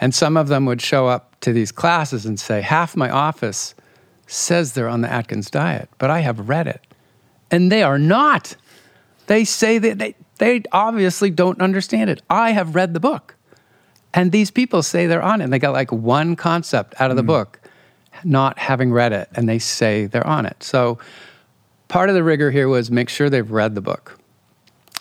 And 0.00 0.14
some 0.14 0.36
of 0.36 0.46
them 0.46 0.66
would 0.66 0.80
show 0.80 1.08
up 1.08 1.40
to 1.40 1.52
these 1.52 1.72
classes 1.72 2.26
and 2.26 2.38
say, 2.38 2.60
half 2.60 2.94
my 2.94 3.10
office 3.10 3.74
says 4.28 4.74
they're 4.74 4.88
on 4.88 5.00
the 5.00 5.10
Atkins 5.10 5.50
diet, 5.50 5.88
but 5.98 6.10
I 6.10 6.20
have 6.20 6.48
read 6.48 6.68
it. 6.68 6.86
And 7.50 7.72
they 7.72 7.82
are 7.82 7.98
not. 7.98 8.56
They 9.26 9.44
say 9.44 9.78
that 9.78 9.98
they, 9.98 10.14
they 10.38 10.62
obviously 10.70 11.30
don't 11.30 11.60
understand 11.60 12.10
it. 12.10 12.22
I 12.30 12.52
have 12.52 12.74
read 12.74 12.94
the 12.94 13.00
book. 13.00 13.34
And 14.14 14.32
these 14.32 14.50
people 14.50 14.82
say 14.82 15.06
they're 15.06 15.22
on 15.22 15.40
it. 15.40 15.44
And 15.44 15.52
they 15.52 15.58
got 15.58 15.72
like 15.72 15.90
one 15.90 16.36
concept 16.36 16.94
out 17.00 17.10
of 17.10 17.16
the 17.16 17.22
mm-hmm. 17.22 17.28
book, 17.28 17.60
not 18.26 18.58
having 18.58 18.92
read 18.92 19.12
it. 19.12 19.28
And 19.34 19.48
they 19.48 19.58
say 19.58 20.06
they're 20.06 20.26
on 20.26 20.46
it. 20.46 20.62
So 20.62 20.98
part 21.88 22.08
of 22.08 22.14
the 22.14 22.24
rigor 22.24 22.50
here 22.50 22.68
was 22.68 22.90
make 22.90 23.08
sure 23.08 23.30
they've 23.30 23.50
read 23.50 23.74
the 23.74 23.80
book. 23.80 24.18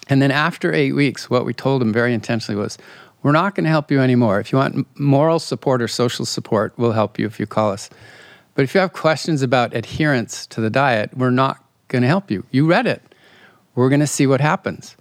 And 0.08 0.22
then 0.22 0.32
after 0.32 0.74
eight 0.74 0.94
weeks, 0.94 1.30
what 1.30 1.46
we 1.46 1.54
told 1.54 1.82
them 1.82 1.92
very 1.92 2.14
intentionally 2.14 2.62
was, 2.62 2.78
we're 3.24 3.32
not 3.32 3.56
going 3.56 3.64
to 3.64 3.72
help 3.72 3.90
you 3.90 4.00
anymore. 4.02 4.40
If 4.40 4.52
you 4.52 4.60
want 4.60 4.86
moral 5.00 5.40
support 5.40 5.82
or 5.82 5.88
social 5.88 6.26
support, 6.26 6.74
we'll 6.78 6.92
help 6.92 7.18
you 7.18 7.26
if 7.26 7.40
you 7.40 7.48
call 7.48 7.72
us. 7.72 7.90
But 8.54 8.64
if 8.64 8.76
you 8.76 8.82
have 8.82 8.94
questions 8.94 9.42
about 9.42 9.76
adherence 9.76 10.46
to 10.48 10.62
the 10.62 10.70
diet, 10.70 11.18
we're 11.18 11.32
not 11.32 11.64
going 11.88 12.04
to 12.04 12.08
help 12.08 12.30
you. 12.30 12.46
You 12.52 12.68
read 12.68 12.86
it. 12.86 13.02
We're 13.74 13.90
going 13.90 14.00
to 14.02 14.08
see 14.08 14.28
what 14.28 14.42
happens. 14.42 14.96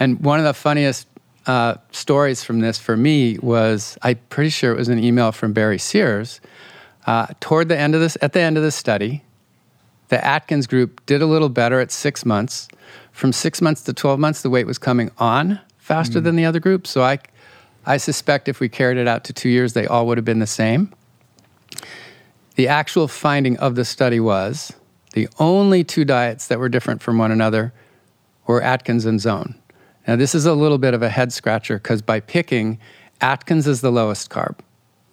And 0.00 0.18
one 0.20 0.40
of 0.40 0.44
the 0.44 0.52
funniest 0.52 1.06
uh, 1.46 1.76
stories 1.92 2.42
from 2.42 2.58
this 2.58 2.76
for 2.76 2.96
me 2.96 3.38
was 3.38 3.96
I'm 4.02 4.18
pretty 4.30 4.50
sure 4.50 4.72
it 4.72 4.76
was 4.76 4.88
an 4.88 5.02
email 5.02 5.30
from 5.30 5.52
Barry 5.52 5.78
Sears. 5.78 6.40
Uh, 7.06 7.26
toward 7.40 7.68
the 7.68 7.78
end 7.78 7.94
of 7.94 8.00
this, 8.00 8.16
at 8.20 8.32
the 8.32 8.40
end 8.40 8.56
of 8.56 8.62
the 8.62 8.70
study, 8.70 9.22
the 10.08 10.24
Atkins 10.24 10.66
group 10.66 11.04
did 11.06 11.22
a 11.22 11.26
little 11.26 11.48
better 11.48 11.80
at 11.80 11.90
six 11.90 12.26
months. 12.26 12.68
From 13.12 13.32
six 13.32 13.62
months 13.62 13.82
to 13.82 13.92
12 13.92 14.18
months, 14.18 14.42
the 14.42 14.50
weight 14.50 14.66
was 14.66 14.78
coming 14.78 15.10
on 15.18 15.60
faster 15.78 16.20
than 16.20 16.36
the 16.36 16.44
other 16.44 16.60
group. 16.60 16.86
So 16.86 17.02
I, 17.02 17.18
I 17.86 17.96
suspect 17.96 18.48
if 18.48 18.60
we 18.60 18.68
carried 18.68 18.98
it 18.98 19.08
out 19.08 19.24
to 19.24 19.32
two 19.32 19.48
years, 19.48 19.72
they 19.72 19.86
all 19.86 20.06
would 20.06 20.18
have 20.18 20.24
been 20.24 20.38
the 20.38 20.46
same. 20.46 20.92
The 22.56 22.68
actual 22.68 23.08
finding 23.08 23.56
of 23.58 23.74
the 23.74 23.84
study 23.84 24.20
was 24.20 24.72
the 25.14 25.28
only 25.38 25.82
two 25.82 26.04
diets 26.04 26.46
that 26.48 26.58
were 26.58 26.68
different 26.68 27.02
from 27.02 27.18
one 27.18 27.32
another 27.32 27.72
were 28.46 28.62
Atkins 28.62 29.04
and 29.04 29.20
Zone. 29.20 29.54
Now, 30.06 30.16
this 30.16 30.34
is 30.34 30.46
a 30.46 30.54
little 30.54 30.78
bit 30.78 30.94
of 30.94 31.02
a 31.02 31.08
head 31.08 31.32
scratcher 31.32 31.78
because 31.78 32.02
by 32.02 32.20
picking, 32.20 32.78
Atkins 33.20 33.66
is 33.66 33.80
the 33.80 33.92
lowest 33.92 34.30
carb, 34.30 34.58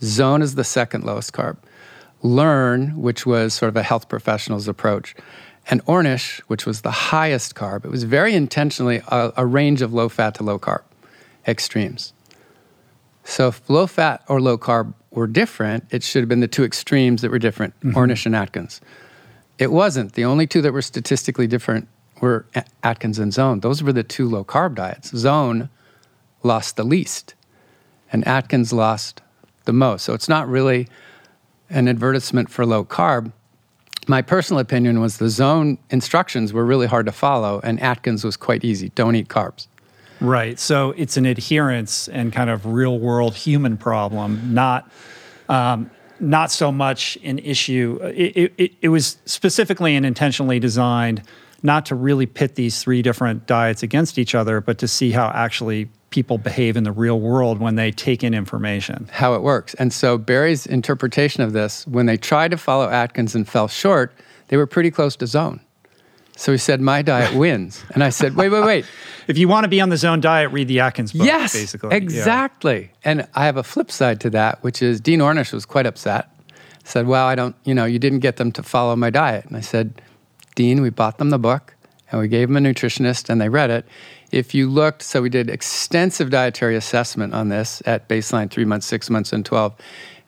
Zone 0.02 0.42
is 0.42 0.56
the 0.56 0.64
second 0.64 1.04
lowest 1.04 1.34
carb, 1.34 1.58
Learn, 2.24 3.00
which 3.02 3.26
was 3.26 3.54
sort 3.54 3.70
of 3.70 3.76
a 3.76 3.84
health 3.84 4.10
professional's 4.10 4.68
approach, 4.68 5.16
and 5.70 5.84
Ornish, 5.86 6.40
which 6.48 6.66
was 6.66 6.82
the 6.82 6.92
highest 6.92 7.56
carb. 7.56 7.86
It 7.86 7.92
was 7.92 8.04
very 8.04 8.34
intentionally 8.34 9.02
a, 9.08 9.34
a 9.38 9.46
range 9.46 9.82
of 9.82 9.94
low 9.94 10.10
fat 10.10 10.36
to 10.36 10.44
low 10.44 10.58
carb 10.58 10.84
extremes. 11.46 12.14
So 13.24 13.50
if 13.50 13.70
low 13.70 13.88
fat 13.88 14.24
or 14.28 14.40
low 14.40 14.58
carb 14.58 14.94
were 15.12 15.28
different, 15.28 15.86
it 15.90 16.04
should 16.04 16.22
have 16.22 16.30
been 16.30 16.40
the 16.40 16.48
two 16.48 16.64
extremes 16.64 17.22
that 17.22 17.32
were 17.32 17.40
different, 17.40 17.78
mm-hmm. 17.82 17.98
Ornish 17.98 18.26
and 18.26 18.36
Atkins. 18.36 18.80
It 19.58 19.72
wasn't. 19.72 20.14
The 20.14 20.26
only 20.26 20.48
two 20.48 20.62
that 20.62 20.72
were 20.72 20.82
statistically 20.82 21.48
different 21.48 21.88
were 22.22 22.46
Atkins 22.84 23.20
and 23.20 23.34
Zone. 23.34 23.60
Those 23.60 23.84
were 23.84 23.94
the 23.94 24.04
two 24.04 24.30
low 24.30 24.44
carb 24.44 24.76
diets. 24.76 25.16
Zone 25.16 25.70
lost 26.44 26.78
the 26.78 26.84
least, 26.84 27.36
and 28.12 28.26
Atkins 28.28 28.72
lost 28.72 29.22
the 29.66 29.74
most. 29.74 30.06
So 30.06 30.14
it's 30.14 30.30
not 30.30 30.48
really 30.48 30.88
an 31.70 31.88
advertisement 31.88 32.50
for 32.50 32.66
low 32.66 32.84
carb. 32.84 33.32
My 34.08 34.22
personal 34.22 34.60
opinion 34.60 35.02
was 35.02 35.18
the 35.18 35.30
zone 35.30 35.78
instructions 35.90 36.54
were 36.54 36.66
really 36.66 36.88
hard 36.88 37.06
to 37.08 37.12
follow, 37.12 37.60
and 37.64 37.80
Atkins 37.82 38.24
was 38.24 38.38
quite 38.38 38.64
easy. 38.64 38.90
Don't 38.90 39.16
eat 39.16 39.28
carbs. 39.28 39.68
Right. 40.22 40.58
So 40.58 40.92
it's 40.92 41.18
an 41.18 41.26
adherence 41.26 42.08
and 42.08 42.34
kind 42.34 42.50
of 42.50 42.66
real 42.66 43.00
world 43.00 43.36
human 43.36 43.78
problem, 43.78 44.54
not. 44.54 44.90
Um, 45.50 45.92
not 46.20 46.52
so 46.52 46.72
much 46.72 47.18
an 47.24 47.40
issue. 47.40 48.00
It, 48.02 48.52
it, 48.58 48.74
it 48.82 48.90
was 48.90 49.18
specifically 49.26 49.96
and 49.96 50.06
intentionally 50.06 50.60
designed 50.60 51.22
not 51.64 51.86
to 51.88 51.96
really 51.96 52.26
pit 52.26 52.56
these 52.56 52.82
three 52.82 53.02
different 53.02 53.46
diets 53.46 53.84
against 53.84 54.18
each 54.18 54.36
other, 54.36 54.62
but 54.62 54.78
to 54.80 54.88
see 54.88 55.12
how 55.12 55.32
actually 55.34 55.90
people 56.10 56.38
behave 56.38 56.78
in 56.78 56.84
the 56.84 56.92
real 56.92 57.20
world 57.20 57.60
when 57.60 57.76
they 57.76 57.92
take 57.92 58.24
in 58.24 58.34
information. 58.34 59.10
How 59.12 59.34
it 59.34 59.42
works. 59.42 59.74
And 59.76 59.92
so 59.92 60.18
Barry's 60.18 60.66
interpretation 60.66 61.44
of 61.44 61.54
this, 61.54 61.86
when 61.88 62.06
they 62.06 62.18
tried 62.18 62.52
to 62.52 62.58
follow 62.58 62.90
Atkins 62.90 63.36
and 63.36 63.48
fell 63.48 63.68
short, 63.68 64.14
they 64.48 64.58
were 64.58 64.68
pretty 64.68 64.92
close 64.92 65.16
to 65.18 65.28
zone. 65.28 65.60
So 66.38 66.52
he 66.52 66.58
said, 66.58 66.80
My 66.80 67.02
diet 67.02 67.36
wins. 67.38 67.84
And 67.94 68.04
I 68.04 68.10
said, 68.10 68.36
Wait, 68.36 68.50
wait, 68.50 68.64
wait. 68.64 68.86
if 69.28 69.38
you 69.38 69.48
want 69.48 69.66
to 69.66 69.68
be 69.68 69.82
on 69.82 69.90
the 69.90 69.98
zone 69.98 70.22
diet, 70.22 70.52
read 70.52 70.68
the 70.68 70.80
Atkins 70.80 71.12
book, 71.12 71.26
yes, 71.26 71.54
basically. 71.54 71.96
Exactly. 71.96 72.82
Yeah. 72.82 72.88
And 73.04 73.28
I 73.34 73.46
have 73.46 73.58
a 73.58 73.64
flip 73.64 73.92
side 73.92 74.22
to 74.22 74.30
that, 74.32 74.64
which 74.64 74.82
is 74.82 75.02
Dean 75.02 75.20
Ornish 75.20 75.52
was 75.52 75.66
quite 75.66 75.86
upset. 75.86 76.30
Said, 76.84 77.08
Well, 77.08 77.26
I 77.26 77.36
don't, 77.36 77.56
you 77.66 77.74
know, 77.74 77.86
you 77.86 78.00
didn't 78.00 78.20
get 78.20 78.38
them 78.38 78.52
to 78.54 78.64
follow 78.64 78.96
my 78.96 79.10
diet. 79.10 79.46
And 79.46 79.58
I 79.58 79.62
said, 79.62 80.02
Dean, 80.56 80.82
we 80.82 80.90
bought 80.90 81.18
them 81.18 81.32
the 81.32 81.40
book 81.40 81.76
and 82.12 82.22
we 82.22 82.28
gave 82.28 82.48
them 82.48 82.58
a 82.58 82.60
nutritionist 82.60 83.30
and 83.30 83.40
they 83.42 83.50
read 83.50 83.70
it. 83.70 83.86
If 84.32 84.54
you 84.54 84.70
looked, 84.70 85.02
so 85.04 85.22
we 85.22 85.30
did 85.30 85.50
extensive 85.50 86.30
dietary 86.30 86.76
assessment 86.76 87.34
on 87.34 87.50
this 87.50 87.82
at 87.86 88.08
baseline 88.08 88.50
three 88.50 88.66
months, 88.66 88.86
six 88.86 89.10
months, 89.10 89.32
and 89.32 89.46
12. 89.46 89.76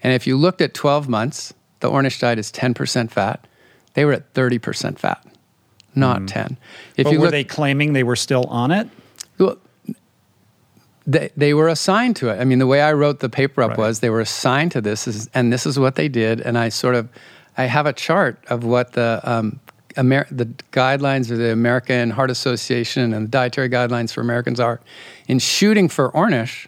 And 0.03 0.13
if 0.13 0.25
you 0.25 0.37
looked 0.37 0.61
at 0.61 0.73
12 0.73 1.09
months, 1.09 1.53
the 1.81 1.89
Ornish 1.89 2.19
diet 2.19 2.39
is 2.39 2.51
10% 2.51 3.11
fat. 3.11 3.45
They 3.93 4.05
were 4.05 4.13
at 4.13 4.33
30% 4.33 4.97
fat, 4.97 5.25
not 5.95 6.21
mm. 6.21 6.27
10. 6.27 6.57
If 6.95 7.05
but 7.05 7.13
you 7.13 7.19
were 7.19 7.25
look, 7.25 7.31
they 7.31 7.43
claiming 7.43 7.93
they 7.93 8.03
were 8.03 8.15
still 8.15 8.45
on 8.45 8.71
it? 8.71 8.87
Well, 9.37 9.57
they, 11.05 11.31
they 11.35 11.53
were 11.53 11.67
assigned 11.67 12.15
to 12.17 12.29
it. 12.29 12.39
I 12.39 12.45
mean, 12.45 12.59
the 12.59 12.67
way 12.67 12.81
I 12.81 12.93
wrote 12.93 13.19
the 13.19 13.29
paper 13.29 13.63
up 13.63 13.71
right. 13.71 13.79
was 13.79 13.99
they 13.99 14.09
were 14.09 14.21
assigned 14.21 14.71
to 14.73 14.81
this, 14.81 15.27
and 15.33 15.51
this 15.51 15.65
is 15.65 15.79
what 15.79 15.95
they 15.95 16.07
did. 16.07 16.39
And 16.39 16.57
I 16.57 16.69
sort 16.69 16.95
of, 16.95 17.09
I 17.57 17.63
have 17.63 17.85
a 17.85 17.93
chart 17.93 18.37
of 18.47 18.63
what 18.63 18.93
the 18.93 19.19
um, 19.23 19.59
Amer- 19.97 20.27
the 20.31 20.45
guidelines 20.71 21.31
of 21.31 21.37
the 21.37 21.51
American 21.51 22.11
Heart 22.11 22.31
Association 22.31 23.13
and 23.13 23.25
the 23.25 23.29
dietary 23.29 23.69
guidelines 23.69 24.11
for 24.13 24.21
Americans 24.21 24.59
are. 24.59 24.79
In 25.27 25.39
shooting 25.39 25.89
for 25.89 26.11
Ornish, 26.11 26.67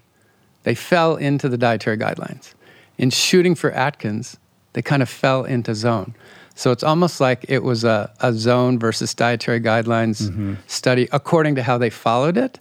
they 0.63 0.75
fell 0.75 1.15
into 1.15 1.49
the 1.49 1.57
dietary 1.57 1.97
guidelines. 1.97 2.53
In 2.97 3.09
shooting 3.09 3.55
for 3.55 3.71
Atkins, 3.71 4.37
they 4.73 4.81
kind 4.81 5.01
of 5.01 5.09
fell 5.09 5.43
into 5.43 5.75
zone. 5.75 6.15
So 6.55 6.71
it's 6.71 6.83
almost 6.83 7.19
like 7.19 7.45
it 7.47 7.63
was 7.63 7.83
a, 7.83 8.11
a 8.19 8.33
zone 8.33 8.77
versus 8.77 9.13
dietary 9.13 9.59
guidelines 9.59 10.23
mm-hmm. 10.23 10.55
study 10.67 11.07
according 11.11 11.55
to 11.55 11.63
how 11.63 11.77
they 11.77 11.89
followed 11.89 12.37
it. 12.37 12.59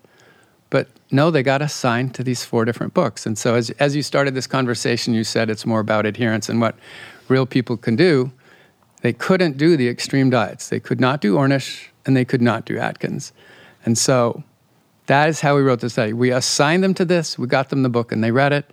But 0.71 0.89
no, 1.11 1.31
they 1.31 1.43
got 1.43 1.61
assigned 1.61 2.15
to 2.15 2.23
these 2.23 2.45
four 2.45 2.65
different 2.65 2.95
books. 2.95 3.27
And 3.27 3.37
so 3.37 3.57
as, 3.57 3.71
as 3.71 3.97
you 3.97 4.03
started 4.03 4.35
this 4.35 4.47
conversation, 4.47 5.13
you 5.13 5.25
said 5.25 5.51
it's 5.51 5.67
more 5.67 5.81
about 5.81 6.07
adherence 6.07 6.49
and 6.49 6.61
what 6.61 6.77
real 7.29 7.47
people 7.47 7.77
can 7.77 7.97
do. 7.97 8.31
They 9.03 9.13
couldn't 9.13 9.57
do 9.57 9.77
the 9.77 9.89
extreme 9.89 10.31
diets. 10.31 10.69
They 10.69 10.81
could 10.81 11.01
not 11.01 11.21
do 11.21 11.37
Ornish 11.37 11.89
and 12.05 12.17
they 12.17 12.25
could 12.25 12.43
not 12.43 12.65
do 12.65 12.79
Atkins. 12.79 13.33
And 13.85 13.97
so 13.97 14.43
that 15.07 15.29
is 15.29 15.41
how 15.41 15.57
we 15.57 15.63
wrote 15.63 15.81
the 15.81 15.91
study. 15.91 16.13
We 16.13 16.31
assigned 16.31 16.85
them 16.85 16.95
to 16.95 17.05
this, 17.05 17.39
we 17.39 17.47
got 17.47 17.71
them 17.71 17.83
the 17.83 17.89
book, 17.89 18.13
and 18.13 18.23
they 18.23 18.31
read 18.31 18.53
it. 18.53 18.71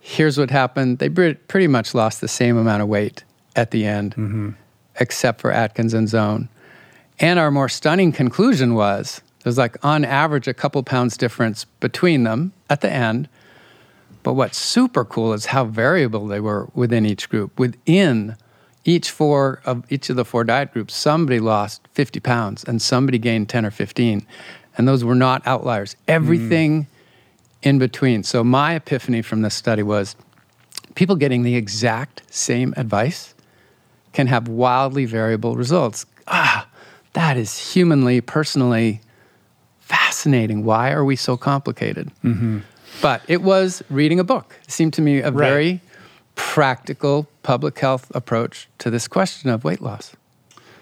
Here's 0.00 0.38
what 0.38 0.50
happened. 0.50 0.98
They 0.98 1.08
pretty 1.08 1.66
much 1.66 1.94
lost 1.94 2.20
the 2.20 2.28
same 2.28 2.56
amount 2.56 2.82
of 2.82 2.88
weight 2.88 3.24
at 3.56 3.70
the 3.70 3.84
end, 3.84 4.12
mm-hmm. 4.12 4.50
except 5.00 5.40
for 5.40 5.50
Atkins 5.50 5.94
and 5.94 6.08
Zone. 6.08 6.48
And 7.20 7.38
our 7.38 7.50
more 7.50 7.68
stunning 7.68 8.12
conclusion 8.12 8.74
was 8.74 9.20
there's 9.42 9.58
like 9.58 9.82
on 9.84 10.04
average 10.04 10.46
a 10.46 10.54
couple 10.54 10.82
pounds 10.82 11.16
difference 11.16 11.64
between 11.64 12.24
them 12.24 12.52
at 12.70 12.80
the 12.80 12.90
end. 12.90 13.28
But 14.22 14.34
what's 14.34 14.58
super 14.58 15.04
cool 15.04 15.32
is 15.32 15.46
how 15.46 15.64
variable 15.64 16.26
they 16.26 16.40
were 16.40 16.68
within 16.74 17.06
each 17.06 17.28
group. 17.28 17.58
Within 17.58 18.36
each 18.88 19.10
four 19.10 19.60
of 19.66 19.84
each 19.92 20.08
of 20.08 20.16
the 20.16 20.24
four 20.24 20.44
diet 20.44 20.72
groups, 20.72 20.94
somebody 20.94 21.40
lost 21.40 21.86
50 21.92 22.20
pounds 22.20 22.64
and 22.64 22.80
somebody 22.80 23.18
gained 23.18 23.50
10 23.50 23.66
or 23.66 23.70
15. 23.70 24.26
And 24.78 24.88
those 24.88 25.04
were 25.04 25.14
not 25.14 25.46
outliers. 25.46 25.94
Everything 26.06 26.84
mm. 26.84 26.86
in 27.62 27.78
between. 27.78 28.22
So 28.22 28.42
my 28.42 28.76
epiphany 28.76 29.20
from 29.20 29.42
this 29.42 29.54
study 29.54 29.82
was 29.82 30.16
people 30.94 31.16
getting 31.16 31.42
the 31.42 31.54
exact 31.54 32.22
same 32.30 32.72
advice 32.78 33.34
can 34.14 34.26
have 34.26 34.48
wildly 34.48 35.04
variable 35.04 35.54
results. 35.54 36.06
Ah, 36.26 36.66
that 37.12 37.36
is 37.36 37.72
humanly, 37.74 38.22
personally 38.22 39.02
fascinating. 39.80 40.64
Why 40.64 40.92
are 40.92 41.04
we 41.04 41.16
so 41.16 41.36
complicated? 41.36 42.10
Mm-hmm. 42.24 42.60
But 43.02 43.20
it 43.28 43.42
was 43.42 43.82
reading 43.90 44.18
a 44.18 44.24
book. 44.24 44.58
It 44.64 44.70
seemed 44.70 44.94
to 44.94 45.02
me 45.02 45.18
a 45.18 45.30
right. 45.30 45.34
very 45.34 45.80
practical 46.36 47.26
public 47.48 47.78
health 47.78 48.14
approach 48.14 48.68
to 48.76 48.90
this 48.90 49.08
question 49.08 49.48
of 49.48 49.64
weight 49.64 49.80
loss. 49.80 50.14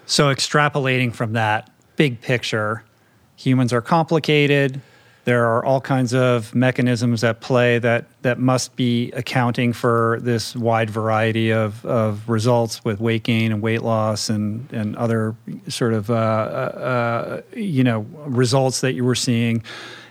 So, 0.05 0.35
extrapolating 0.35 1.15
from 1.15 1.35
that 1.35 1.71
big 1.95 2.21
picture, 2.21 2.83
humans 3.37 3.73
are 3.73 3.81
complicated. 3.81 4.81
There 5.27 5.47
are 5.47 5.65
all 5.65 5.81
kinds 5.81 6.13
of 6.13 6.53
mechanisms 6.57 7.23
at 7.23 7.41
play 7.41 7.79
that, 7.79 8.07
that 8.23 8.41
must 8.41 8.75
be 8.75 9.13
accounting 9.13 9.75
for 9.75 10.19
this 10.23 10.57
wide 10.57 10.91
variety 10.91 11.53
of, 11.53 11.87
of 11.87 12.29
results 12.29 12.85
with 12.85 12.99
weight 12.99 13.23
gain 13.23 13.53
and 13.53 13.63
weight 13.63 13.83
loss 13.83 14.29
and, 14.29 14.69
and 14.73 14.97
other 14.97 15.37
sort 15.69 15.95
of 15.95 16.11
uh, 16.11 16.15
uh, 16.15 16.17
uh 16.17 17.43
you 17.55 17.85
know 17.85 18.01
results 18.27 18.81
that 18.81 18.95
you 18.95 19.05
were 19.05 19.15
seeing 19.15 19.63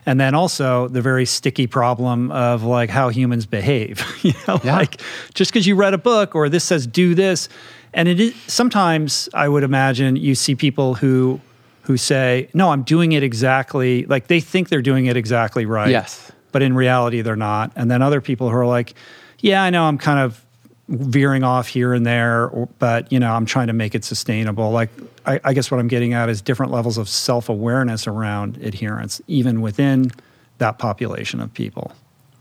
and 0.05 0.19
then 0.19 0.35
also 0.35 0.87
the 0.87 1.01
very 1.01 1.25
sticky 1.25 1.67
problem 1.67 2.31
of 2.31 2.63
like 2.63 2.89
how 2.89 3.09
humans 3.09 3.45
behave. 3.45 4.03
you 4.21 4.33
know, 4.47 4.59
yeah. 4.63 4.75
like 4.75 5.01
just 5.33 5.51
because 5.51 5.65
you 5.65 5.75
read 5.75 5.93
a 5.93 5.97
book 5.97 6.35
or 6.35 6.49
this 6.49 6.63
says 6.63 6.85
do 6.85 7.15
this, 7.15 7.49
and 7.93 8.07
it 8.07 8.19
is 8.19 8.35
sometimes 8.47 9.29
I 9.33 9.49
would 9.49 9.63
imagine 9.63 10.15
you 10.15 10.35
see 10.35 10.55
people 10.55 10.95
who 10.95 11.41
who 11.83 11.97
say, 11.97 12.49
"No, 12.53 12.69
I'm 12.69 12.83
doing 12.83 13.13
it 13.13 13.23
exactly 13.23 14.05
like 14.05 14.27
they 14.27 14.39
think 14.39 14.69
they're 14.69 14.81
doing 14.81 15.07
it 15.07 15.17
exactly 15.17 15.65
right." 15.65 15.89
Yes, 15.89 16.31
but 16.51 16.61
in 16.61 16.75
reality 16.75 17.21
they're 17.21 17.35
not. 17.35 17.71
And 17.75 17.89
then 17.89 18.01
other 18.01 18.21
people 18.21 18.49
who 18.49 18.55
are 18.55 18.67
like, 18.67 18.93
"Yeah, 19.39 19.63
I 19.63 19.69
know 19.69 19.85
I'm 19.85 19.97
kind 19.97 20.19
of 20.19 20.44
veering 20.87 21.43
off 21.43 21.67
here 21.67 21.93
and 21.93 22.05
there, 22.05 22.47
or, 22.47 22.67
but 22.79 23.11
you 23.11 23.19
know, 23.19 23.31
I'm 23.31 23.45
trying 23.45 23.67
to 23.67 23.73
make 23.73 23.95
it 23.95 24.03
sustainable. 24.03 24.71
Like, 24.71 24.89
I, 25.25 25.39
I 25.43 25.53
guess 25.53 25.71
what 25.71 25.79
I'm 25.79 25.87
getting 25.87 26.13
at 26.13 26.29
is 26.29 26.41
different 26.41 26.71
levels 26.71 26.97
of 26.97 27.09
self 27.09 27.49
awareness 27.49 28.07
around 28.07 28.57
adherence, 28.57 29.21
even 29.27 29.61
within 29.61 30.11
that 30.59 30.77
population 30.77 31.39
of 31.39 31.53
people. 31.53 31.91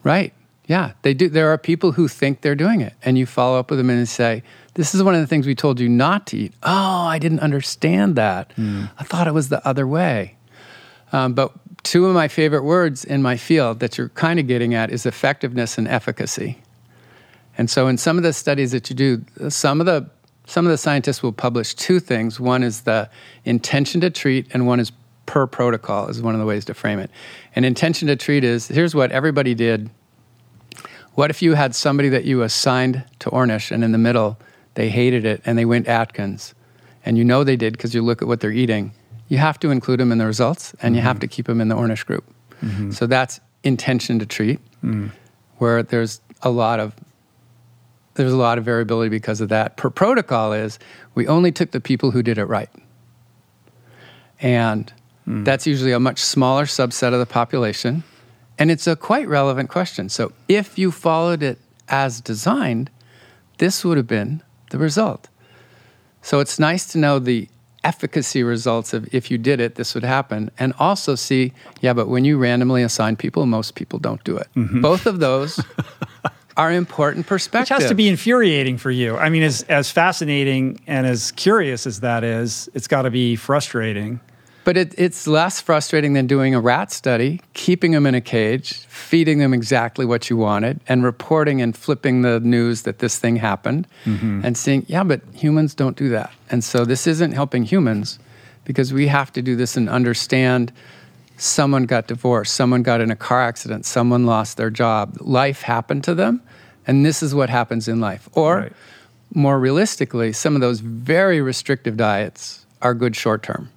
Right. 0.03 0.33
Yeah, 0.67 0.93
they 1.03 1.13
do. 1.13 1.29
There 1.29 1.51
are 1.51 1.59
people 1.59 1.93
who 1.93 2.09
think 2.09 2.41
they're 2.41 2.55
doing 2.55 2.81
it, 2.81 2.95
and 3.03 3.19
you 3.19 3.27
follow 3.27 3.59
up 3.59 3.71
with 3.71 3.79
them 3.79 3.91
and 3.91 4.09
say, 4.09 4.43
"This 4.75 4.95
is 4.95 5.03
one 5.03 5.15
of 5.15 5.21
the 5.21 5.27
things 5.27 5.47
we 5.47 5.55
told 5.55 5.79
you 5.79 5.91
not 5.91 6.27
to 6.29 6.39
eat." 6.39 6.55
Oh, 6.63 7.05
I 7.05 7.19
didn't 7.19 7.41
understand 7.41 8.17
that. 8.17 8.51
Mm. 8.57 8.91
I 8.99 9.05
thought 9.05 9.27
it 9.27 9.35
was 9.35 9.51
the 9.51 9.67
other 9.67 9.87
way. 9.87 10.37
Um, 11.13 11.35
but 11.35 11.53
two 11.83 12.07
of 12.07 12.15
my 12.15 12.29
favorite 12.29 12.65
words 12.65 13.05
in 13.05 13.23
my 13.23 13.37
field 13.37 13.81
that 13.81 13.99
you're 13.99 14.09
kind 14.11 14.41
of 14.41 14.47
getting 14.47 14.75
at 14.75 14.91
is 14.91 15.05
effectiveness 15.05 15.77
and 15.77 15.87
efficacy. 15.87 16.59
And 17.57 17.71
so, 17.71 17.87
in 17.87 17.99
some 17.99 18.17
of 18.17 18.23
the 18.23 18.33
studies 18.33 18.73
that 18.73 18.91
you 18.91 18.97
do, 18.97 19.25
some 19.49 19.81
of 19.81 19.87
the 19.87 20.09
some 20.47 20.67
of 20.67 20.71
the 20.71 20.79
scientists 20.79 21.23
will 21.23 21.33
publish 21.33 21.75
two 21.75 22.01
things. 22.01 22.39
One 22.39 22.63
is 22.63 22.83
the 22.83 23.09
intention 23.45 24.01
to 24.03 24.11
treat, 24.11 24.47
and 24.53 24.67
one 24.67 24.81
is 24.81 24.93
per 25.27 25.47
protocol. 25.47 26.09
Is 26.09 26.21
one 26.21 26.35
of 26.35 26.41
the 26.41 26.47
ways 26.47 26.65
to 26.67 26.75
frame 26.75 26.99
it. 26.99 27.11
And 27.55 27.65
intention 27.65 28.09
to 28.09 28.17
treat 28.17 28.45
is 28.45 28.69
here's 28.69 28.95
what 28.95 29.13
everybody 29.13 29.55
did. 29.55 29.91
What 31.15 31.31
if 31.31 31.43
you 31.43 31.55
had 31.55 31.75
somebody 31.75 32.09
that 32.09 32.25
you 32.25 32.43
assigned 32.43 33.05
to 33.21 33.31
Ornish, 33.31 33.71
and 33.71 33.85
in 33.85 33.93
the 33.93 33.99
middle 33.99 34.39
they 34.75 34.91
hated 34.91 35.25
it 35.25 35.41
and 35.45 35.57
they 35.57 35.65
went 35.65 35.87
Atkins, 35.87 36.55
and 37.07 37.17
you 37.17 37.25
know 37.25 37.45
they 37.45 37.57
did 37.57 37.73
because 37.75 37.95
you 37.95 38.03
look 38.03 38.21
at 38.21 38.29
what 38.29 38.41
they're 38.41 38.51
eating. 38.51 38.93
You 39.29 39.39
have 39.39 39.59
to 39.61 39.71
include 39.71 40.01
them 40.01 40.13
in 40.13 40.19
the 40.19 40.27
results, 40.27 40.73
and 40.75 40.81
mm-hmm. 40.81 40.97
you 40.97 41.03
have 41.03 41.21
to 41.21 41.29
keep 41.29 41.47
them 41.47 41.61
in 41.61 41.69
the 41.69 41.77
Ornish 41.77 42.05
group. 42.05 42.25
Mm-hmm. 42.63 42.91
So 42.91 43.07
that's 43.07 43.41
intention 43.63 44.19
to 44.19 44.27
treat, 44.27 44.61
mm. 44.83 45.11
where 45.59 45.83
there's 45.83 46.21
a 46.43 46.51
lot 46.51 46.81
of 46.81 46.95
there's 48.15 48.33
a 48.33 48.37
lot 48.37 48.59
of 48.59 48.65
variability 48.65 49.11
because 49.11 49.41
of 49.41 49.49
that. 49.49 49.77
Per 49.77 49.91
protocol 49.91 50.53
is 50.53 50.79
we 51.15 51.27
only 51.27 51.53
took 51.53 51.73
the 51.73 51.81
people 51.81 52.11
who 52.11 52.23
did 52.23 52.39
it 52.39 52.45
right. 52.45 52.71
And 54.41 54.93
mm. 55.27 55.45
that's 55.45 55.67
usually 55.67 55.93
a 55.93 56.01
much 56.01 56.21
smaller 56.21 56.65
subset 56.65 57.13
of 57.13 57.19
the 57.19 57.27
population. 57.27 58.05
And 58.59 58.71
it's 58.71 58.87
a 58.87 58.97
quite 58.97 59.29
relevant 59.29 59.69
question. 59.69 60.09
So 60.09 60.33
if 60.49 60.79
you 60.79 60.91
followed 60.91 61.43
it 61.43 61.59
as 61.89 62.21
designed, 62.21 62.91
this 63.59 63.85
would 63.85 63.97
have 63.97 64.07
been 64.07 64.43
the 64.71 64.79
result. 64.79 65.29
So 66.23 66.41
it's 66.41 66.59
nice 66.59 66.87
to 66.93 66.99
know 66.99 67.19
the 67.19 67.49
efficacy 67.85 68.43
results 68.43 68.95
of 68.95 69.13
if 69.15 69.31
you 69.31 69.39
did 69.39 69.61
it, 69.61 69.75
this 69.75 69.95
would 69.95 70.05
happen. 70.05 70.51
And 70.59 70.73
also 70.79 71.15
see, 71.15 71.53
yeah, 71.81 71.93
but 71.93 72.09
when 72.09 72.25
you 72.25 72.39
randomly 72.39 72.83
assign 72.83 73.17
people, 73.17 73.45
most 73.47 73.75
people 73.75 73.99
don't 73.99 74.25
do 74.25 74.37
it. 74.37 74.49
Mm-hmm. 74.57 74.81
Both 74.81 75.07
of 75.07 75.21
those 75.21 75.61
are 76.57 76.73
important 76.73 77.27
perspectives. 77.27 77.71
Which 77.71 77.83
has 77.83 77.91
to 77.91 77.95
be 77.95 78.09
infuriating 78.09 78.79
for 78.79 78.91
you. 78.91 79.17
I 79.17 79.29
mean, 79.29 79.43
as, 79.43 79.63
as 79.63 79.91
fascinating 79.91 80.81
and 80.87 81.07
as 81.07 81.33
curious 81.33 81.87
as 81.87 82.01
that 82.01 82.25
is, 82.25 82.69
it's 82.75 82.87
got 82.87 83.03
to 83.03 83.11
be 83.11 83.37
frustrating. 83.37 84.21
But 84.65 84.79
it, 84.79 84.95
it's 84.97 85.27
less 85.27 85.61
frustrating 85.61 86.15
than 86.15 86.27
doing 86.27 86.55
a 86.55 86.61
rat 86.61 86.91
study, 86.91 87.41
keeping 87.53 87.91
them 87.93 88.07
in 88.07 88.15
a 88.15 88.21
cage, 88.21 88.79
feeding 88.87 89.39
them 89.39 89.53
exactly 89.53 90.07
what 90.07 90.31
you 90.31 90.39
wanted, 90.39 90.81
and 90.89 91.05
reporting 91.05 91.61
and 91.61 91.77
flipping 91.77 92.23
the 92.23 92.41
news 92.41 92.83
that 92.83 92.99
this 92.99 93.19
thing 93.19 93.37
happened, 93.37 93.87
mm-hmm. 94.07 94.41
and 94.43 94.57
seeing, 94.57 94.87
yeah, 94.89 95.05
but 95.05 95.21
humans 95.35 95.75
don't 95.75 95.99
do 95.99 96.09
that. 96.09 96.33
And 96.51 96.65
so 96.65 96.87
this 96.87 97.07
isn't 97.07 97.33
helping 97.33 97.65
humans 97.65 98.19
because 98.65 98.91
we 98.91 99.09
have 99.09 99.31
to 99.35 99.43
do 99.43 99.55
this 99.55 99.77
and 99.77 99.91
understand 99.91 100.73
someone 101.37 101.85
got 101.85 102.07
divorced, 102.07 102.55
someone 102.55 102.83
got 102.83 103.01
in 103.01 103.11
a 103.11 103.17
car 103.17 103.43
accident, 103.43 103.85
someone 103.85 104.27
lost 104.27 104.57
their 104.57 104.71
job, 104.71 105.17
life 105.21 105.63
happened 105.63 106.05
to 106.05 106.15
them, 106.15 106.43
and 106.87 107.05
this 107.05 107.23
is 107.23 107.35
what 107.35 107.51
happens 107.51 107.89
in 107.89 108.01
life. 108.01 108.29
Or 108.33 108.57
right. 108.57 108.73
more 109.35 109.59
realistically, 109.59 110.33
some 110.33 110.55
of 110.55 110.61
those 110.61 110.81
very 110.81 111.41
restrictive 111.41 111.97
diets 111.97 112.67
are 112.83 112.95
good 112.95 113.17
short 113.17 113.43
term. 113.43 113.71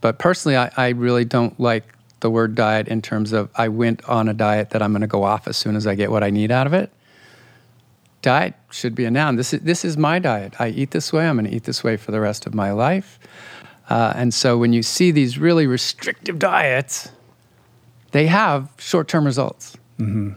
But 0.00 0.18
personally, 0.18 0.56
I, 0.56 0.70
I 0.76 0.88
really 0.90 1.24
don't 1.24 1.58
like 1.60 1.84
the 2.20 2.30
word 2.30 2.54
diet 2.54 2.88
in 2.88 3.02
terms 3.02 3.32
of 3.32 3.50
I 3.54 3.68
went 3.68 4.04
on 4.08 4.28
a 4.28 4.34
diet 4.34 4.70
that 4.70 4.82
I'm 4.82 4.92
going 4.92 5.02
to 5.02 5.06
go 5.06 5.22
off 5.24 5.46
as 5.46 5.56
soon 5.56 5.76
as 5.76 5.86
I 5.86 5.94
get 5.94 6.10
what 6.10 6.22
I 6.22 6.30
need 6.30 6.50
out 6.50 6.66
of 6.66 6.74
it. 6.74 6.90
Diet 8.20 8.54
should 8.70 8.94
be 8.94 9.04
a 9.04 9.10
noun. 9.10 9.36
This 9.36 9.52
is, 9.52 9.60
this 9.60 9.84
is 9.84 9.96
my 9.96 10.18
diet. 10.18 10.54
I 10.60 10.68
eat 10.68 10.92
this 10.92 11.12
way. 11.12 11.28
I'm 11.28 11.36
going 11.36 11.50
to 11.50 11.54
eat 11.54 11.64
this 11.64 11.82
way 11.82 11.96
for 11.96 12.12
the 12.12 12.20
rest 12.20 12.46
of 12.46 12.54
my 12.54 12.70
life. 12.70 13.18
Uh, 13.92 14.10
and 14.16 14.32
so 14.32 14.56
when 14.56 14.72
you 14.72 14.82
see 14.82 15.10
these 15.10 15.36
really 15.36 15.66
restrictive 15.66 16.38
diets, 16.38 17.10
they 18.12 18.26
have 18.26 18.72
short 18.78 19.06
term 19.06 19.26
results. 19.26 19.76
Mm-hmm. 19.98 20.30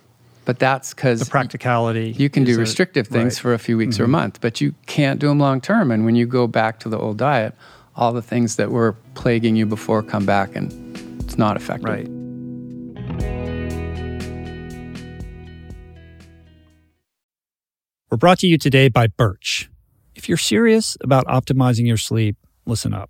But 0.43 0.59
that's 0.59 0.93
because 0.93 1.21
the 1.21 1.25
practicality. 1.25 2.11
You 2.11 2.29
can 2.29 2.43
do 2.43 2.59
restrictive 2.59 3.07
things 3.07 3.37
right. 3.37 3.41
for 3.41 3.53
a 3.53 3.57
few 3.57 3.77
weeks 3.77 3.95
mm-hmm. 3.95 4.01
or 4.01 4.03
a 4.03 4.07
mm-hmm. 4.07 4.11
month, 4.11 4.41
but 4.41 4.59
you 4.59 4.75
can't 4.87 5.21
do 5.21 5.29
them 5.29 5.39
long 5.39 5.61
term. 5.61 5.89
And 5.89 6.03
when 6.03 6.17
you 6.17 6.25
go 6.25 6.47
back 6.47 6.81
to 6.81 6.89
the 6.89 6.99
old 6.99 7.15
diet, 7.15 7.55
all 7.95 8.11
the 8.11 8.21
things 8.21 8.57
that 8.57 8.71
were 8.71 8.97
plaguing 9.13 9.55
you 9.55 9.65
before 9.65 10.03
come 10.03 10.25
back 10.25 10.53
and 10.53 10.73
it's 11.21 11.37
not 11.37 11.55
effective. 11.55 11.89
Right. 11.89 12.09
We're 18.11 18.17
brought 18.17 18.39
to 18.39 18.47
you 18.47 18.57
today 18.57 18.89
by 18.89 19.07
Birch. 19.07 19.69
If 20.13 20.27
you're 20.27 20.37
serious 20.37 20.97
about 20.99 21.25
optimizing 21.27 21.87
your 21.87 21.95
sleep, 21.95 22.35
listen 22.65 22.93
up. 22.93 23.09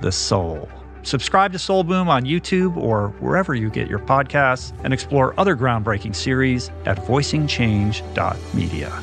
the 0.00 0.12
soul. 0.12 0.68
Subscribe 1.02 1.52
to 1.52 1.58
Soul 1.58 1.82
Boom 1.82 2.08
on 2.08 2.24
YouTube 2.24 2.76
or 2.76 3.08
wherever 3.20 3.54
you 3.54 3.70
get 3.70 3.88
your 3.88 4.00
podcasts 4.00 4.78
and 4.84 4.92
explore 4.92 5.38
other 5.38 5.56
groundbreaking 5.56 6.14
series 6.14 6.70
at 6.84 6.98
voicingchange.media. 6.98 9.02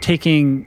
Taking 0.00 0.66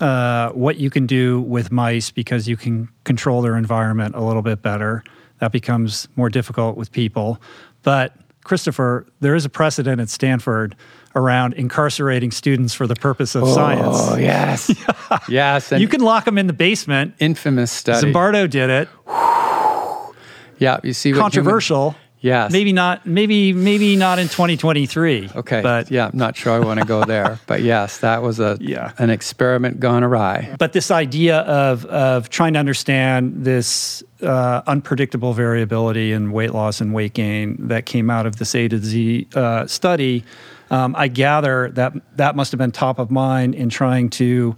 uh, 0.00 0.50
what 0.50 0.78
you 0.78 0.88
can 0.88 1.06
do 1.06 1.42
with 1.42 1.70
mice 1.70 2.10
because 2.10 2.48
you 2.48 2.56
can 2.56 2.88
control 3.04 3.42
their 3.42 3.56
environment 3.56 4.14
a 4.14 4.20
little 4.20 4.42
bit 4.42 4.62
better. 4.62 5.04
That 5.40 5.52
becomes 5.52 6.08
more 6.16 6.30
difficult 6.30 6.76
with 6.76 6.90
people. 6.90 7.40
But 7.82 8.16
Christopher, 8.44 9.06
there 9.20 9.34
is 9.34 9.44
a 9.44 9.48
precedent 9.48 10.00
at 10.00 10.08
Stanford 10.08 10.74
around 11.14 11.54
incarcerating 11.54 12.30
students 12.30 12.74
for 12.74 12.86
the 12.86 12.94
purpose 12.94 13.34
of 13.34 13.44
oh, 13.44 13.54
science. 13.54 13.96
Oh, 13.98 14.16
yes. 14.16 14.74
yes. 15.28 15.72
you 15.72 15.88
can 15.88 16.00
lock 16.00 16.24
them 16.24 16.38
in 16.38 16.46
the 16.46 16.52
basement. 16.52 17.14
Infamous 17.18 17.70
study. 17.70 18.12
Zimbardo 18.12 18.48
did 18.48 18.70
it. 18.70 18.88
yeah, 20.58 20.80
you 20.82 20.92
see 20.92 21.12
Controversial. 21.12 21.90
Human, 21.90 22.02
yes. 22.20 22.52
Maybe 22.52 22.72
not 22.72 23.04
maybe 23.06 23.52
maybe 23.52 23.96
not 23.96 24.18
in 24.18 24.28
2023. 24.28 25.30
Okay. 25.36 25.60
But 25.60 25.90
yeah, 25.90 26.06
I'm 26.06 26.16
not 26.16 26.36
sure 26.36 26.52
I 26.52 26.60
want 26.60 26.80
to 26.80 26.86
go 26.86 27.04
there. 27.04 27.38
but 27.46 27.62
yes, 27.62 27.98
that 27.98 28.22
was 28.22 28.40
a 28.40 28.56
yeah. 28.60 28.92
an 28.98 29.10
experiment 29.10 29.80
gone 29.80 30.02
awry. 30.02 30.54
But 30.58 30.72
this 30.72 30.90
idea 30.90 31.38
of 31.40 31.84
of 31.86 32.30
trying 32.30 32.54
to 32.54 32.58
understand 32.58 33.44
this 33.44 34.02
uh, 34.22 34.62
unpredictable 34.66 35.34
variability 35.34 36.12
in 36.12 36.32
weight 36.32 36.54
loss 36.54 36.80
and 36.80 36.94
weight 36.94 37.12
gain 37.12 37.56
that 37.68 37.86
came 37.86 38.08
out 38.08 38.26
of 38.26 38.36
this 38.36 38.54
A 38.54 38.68
to 38.68 38.78
Z 38.78 39.28
uh, 39.34 39.66
study 39.66 40.24
um, 40.72 40.94
I 40.96 41.06
gather 41.08 41.70
that 41.72 41.92
that 42.16 42.34
must 42.34 42.50
have 42.50 42.58
been 42.58 42.72
top 42.72 42.98
of 42.98 43.10
mind 43.10 43.54
in 43.54 43.68
trying 43.68 44.08
to 44.10 44.56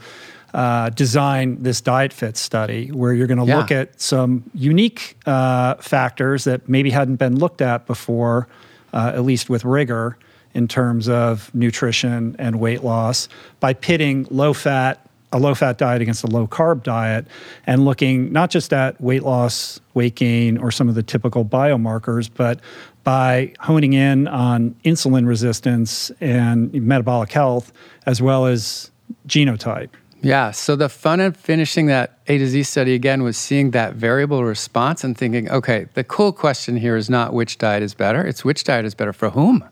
uh, 0.55 0.89
design 0.91 1.61
this 1.61 1.81
diet 1.81 2.13
fit 2.13 2.37
study, 2.37 2.93
where 2.93 3.13
you're 3.13 3.27
going 3.27 3.41
to 3.41 3.45
yeah. 3.45 3.57
look 3.57 3.73
at 3.73 4.01
some 4.01 4.49
unique 4.55 5.19
uh, 5.27 5.75
factors 5.75 6.45
that 6.45 6.69
maybe 6.69 6.91
hadn't 6.91 7.17
been 7.17 7.37
looked 7.37 7.61
at 7.61 7.87
before, 7.87 8.47
uh, 8.93 9.11
at 9.13 9.25
least 9.25 9.51
with 9.51 9.65
rigor, 9.65 10.17
in 10.55 10.69
terms 10.69 11.09
of 11.09 11.53
nutrition 11.53 12.37
and 12.39 12.61
weight 12.61 12.85
loss, 12.85 13.29
by 13.59 13.75
pitting 13.75 14.29
low 14.31 14.55
fat 14.55 15.05
a 15.33 15.39
low 15.39 15.53
fat 15.53 15.79
diet 15.79 16.01
against 16.01 16.23
a 16.23 16.29
low 16.29 16.47
carb 16.47 16.85
diet 16.85 17.27
and 17.67 17.85
looking 17.85 18.33
not 18.33 18.51
just 18.51 18.73
at 18.73 18.99
weight 19.01 19.25
loss, 19.25 19.81
weight 19.93 20.15
gain, 20.15 20.57
or 20.57 20.71
some 20.71 20.89
of 20.89 20.95
the 20.95 21.03
typical 21.03 21.45
biomarkers, 21.45 22.31
but 22.33 22.61
by 23.05 23.53
honing 23.61 23.93
in 23.93 24.27
on 24.27 24.75
insulin 24.85 25.27
resistance 25.27 26.11
and 26.21 26.73
metabolic 26.73 27.31
health, 27.33 27.73
as 28.07 28.21
well 28.21 28.47
as 28.47 28.91
genotype. 29.29 29.91
Yeah. 30.23 30.53
So 30.53 30.75
the 30.75 30.89
fun 30.89 31.21
of 31.21 31.37
finishing 31.37 31.85
that 31.87 32.19
A 32.29 32.39
to 32.39 32.47
Z 32.47 32.63
study 32.63 32.95
again 32.95 33.23
was 33.23 33.37
seeing 33.37 33.73
that 33.73 33.93
variable 33.93 34.43
response 34.43 35.05
and 35.05 35.17
thinking, 35.17 35.51
okay, 35.51 35.87
the 35.93 36.03
cool 36.03 36.33
question 36.33 36.79
here 36.79 36.97
is 36.97 37.11
not 37.11 37.35
which 37.35 37.59
diet 37.59 37.83
is 37.83 37.93
better, 37.93 38.27
it's 38.27 38.43
which 38.43 38.65
diet 38.65 38.87
is 38.87 38.95
better 38.95 39.13
for 39.13 39.31
whom. 39.31 39.63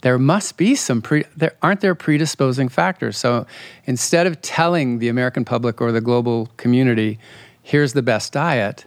There 0.00 0.18
must 0.18 0.56
be 0.56 0.74
some 0.74 1.02
pre, 1.02 1.24
there 1.36 1.52
aren't 1.60 1.82
there 1.82 1.94
predisposing 1.94 2.70
factors. 2.70 3.18
So 3.18 3.46
instead 3.84 4.26
of 4.26 4.40
telling 4.40 4.98
the 4.98 5.08
American 5.08 5.44
public 5.44 5.78
or 5.82 5.92
the 5.92 6.00
global 6.00 6.48
community, 6.56 7.18
here's 7.62 7.92
the 7.92 8.00
best 8.00 8.32
diet, 8.32 8.86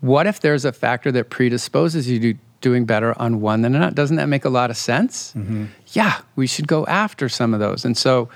what 0.00 0.26
if 0.26 0.40
there's 0.40 0.64
a 0.64 0.72
factor 0.72 1.12
that 1.12 1.30
predisposes 1.30 2.10
you 2.10 2.18
to 2.18 2.38
doing 2.60 2.84
better 2.84 3.18
on 3.20 3.40
one 3.40 3.62
than 3.62 3.74
another. 3.74 3.94
Doesn't 3.94 4.16
that 4.16 4.28
make 4.28 4.44
a 4.44 4.48
lot 4.48 4.70
of 4.70 4.76
sense? 4.76 5.32
Mm-hmm. 5.36 5.66
Yeah, 5.88 6.20
we 6.36 6.46
should 6.46 6.66
go 6.66 6.84
after 6.86 7.28
some 7.28 7.54
of 7.54 7.60
those. 7.60 7.84
And 7.84 7.96
so 7.96 8.28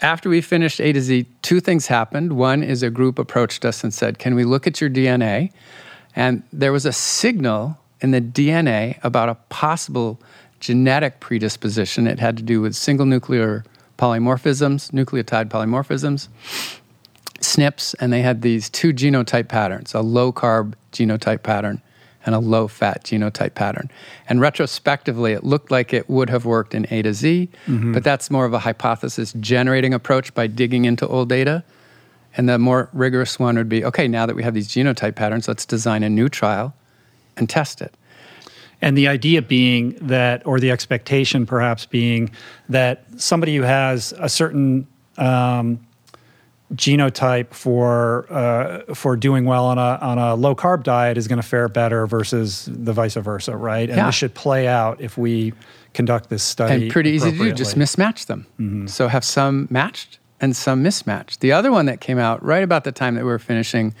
after 0.00 0.28
we 0.28 0.40
finished 0.40 0.80
A 0.80 0.92
to 0.92 1.00
Z, 1.00 1.26
two 1.42 1.60
things 1.60 1.86
happened. 1.86 2.34
One 2.34 2.62
is 2.62 2.82
a 2.82 2.90
group 2.90 3.18
approached 3.18 3.64
us 3.64 3.82
and 3.82 3.92
said, 3.92 4.18
Can 4.18 4.34
we 4.34 4.44
look 4.44 4.66
at 4.66 4.80
your 4.80 4.90
DNA? 4.90 5.52
And 6.16 6.42
there 6.52 6.72
was 6.72 6.86
a 6.86 6.92
signal 6.92 7.78
in 8.00 8.10
the 8.10 8.20
DNA 8.20 8.98
about 9.02 9.28
a 9.28 9.34
possible 9.48 10.20
genetic 10.60 11.20
predisposition. 11.20 12.06
It 12.06 12.18
had 12.18 12.36
to 12.36 12.42
do 12.42 12.60
with 12.60 12.74
single 12.74 13.06
nuclear 13.06 13.64
polymorphisms, 13.98 14.90
nucleotide 14.92 15.48
polymorphisms, 15.48 16.28
SNPs, 17.40 17.94
and 18.00 18.12
they 18.12 18.22
had 18.22 18.42
these 18.42 18.70
two 18.70 18.92
genotype 18.92 19.48
patterns 19.48 19.94
a 19.94 20.00
low 20.00 20.32
carb 20.32 20.74
genotype 20.92 21.42
pattern 21.42 21.82
and 22.26 22.34
a 22.34 22.38
low 22.38 22.68
fat 22.68 23.04
genotype 23.04 23.54
pattern. 23.54 23.90
And 24.28 24.40
retrospectively, 24.40 25.32
it 25.32 25.44
looked 25.44 25.70
like 25.70 25.92
it 25.92 26.08
would 26.08 26.30
have 26.30 26.44
worked 26.44 26.74
in 26.74 26.86
A 26.90 27.02
to 27.02 27.12
Z, 27.12 27.48
mm-hmm. 27.66 27.92
but 27.92 28.04
that's 28.04 28.30
more 28.30 28.44
of 28.44 28.54
a 28.54 28.58
hypothesis 28.58 29.34
generating 29.40 29.94
approach 29.94 30.32
by 30.34 30.46
digging 30.46 30.84
into 30.84 31.06
old 31.06 31.28
data. 31.28 31.64
And 32.36 32.48
the 32.48 32.58
more 32.58 32.88
rigorous 32.92 33.38
one 33.38 33.56
would 33.56 33.68
be 33.68 33.84
okay, 33.84 34.08
now 34.08 34.26
that 34.26 34.34
we 34.34 34.42
have 34.42 34.54
these 34.54 34.68
genotype 34.68 35.14
patterns, 35.14 35.46
let's 35.46 35.64
design 35.64 36.02
a 36.02 36.08
new 36.08 36.28
trial 36.28 36.74
and 37.36 37.48
test 37.48 37.80
it. 37.80 37.94
And 38.82 38.98
the 38.98 39.08
idea 39.08 39.40
being 39.40 39.96
that, 40.00 40.46
or 40.46 40.60
the 40.60 40.70
expectation 40.70 41.46
perhaps 41.46 41.86
being 41.86 42.30
that 42.68 43.04
somebody 43.16 43.56
who 43.56 43.62
has 43.62 44.12
a 44.18 44.28
certain 44.28 44.86
um, 45.16 45.80
genotype 46.74 47.52
for 47.52 48.26
uh, 48.32 48.94
for 48.94 49.16
doing 49.16 49.44
well 49.44 49.66
on 49.66 49.78
a 49.78 49.98
on 50.00 50.18
a 50.18 50.34
low 50.34 50.54
carb 50.54 50.82
diet 50.82 51.16
is 51.16 51.28
going 51.28 51.40
to 51.40 51.46
fare 51.46 51.68
better 51.68 52.06
versus 52.06 52.68
the 52.70 52.92
vice 52.92 53.14
versa, 53.14 53.56
right? 53.56 53.88
And 53.88 53.98
yeah. 53.98 54.06
this 54.06 54.14
should 54.14 54.34
play 54.34 54.66
out 54.66 55.00
if 55.00 55.16
we 55.16 55.52
conduct 55.92 56.28
this 56.28 56.42
study. 56.42 56.84
And 56.84 56.92
pretty 56.92 57.10
easy 57.10 57.30
to 57.30 57.38
do, 57.38 57.52
just 57.52 57.76
mismatch 57.76 58.26
them. 58.26 58.46
Mm-hmm. 58.58 58.86
So 58.86 59.08
have 59.08 59.24
some 59.24 59.68
matched 59.70 60.18
and 60.40 60.56
some 60.56 60.82
mismatched. 60.82 61.40
The 61.40 61.52
other 61.52 61.70
one 61.70 61.86
that 61.86 62.00
came 62.00 62.18
out 62.18 62.42
right 62.42 62.62
about 62.62 62.84
the 62.84 62.92
time 62.92 63.14
that 63.14 63.24
we 63.24 63.30
were 63.30 63.38
finishing 63.38 63.94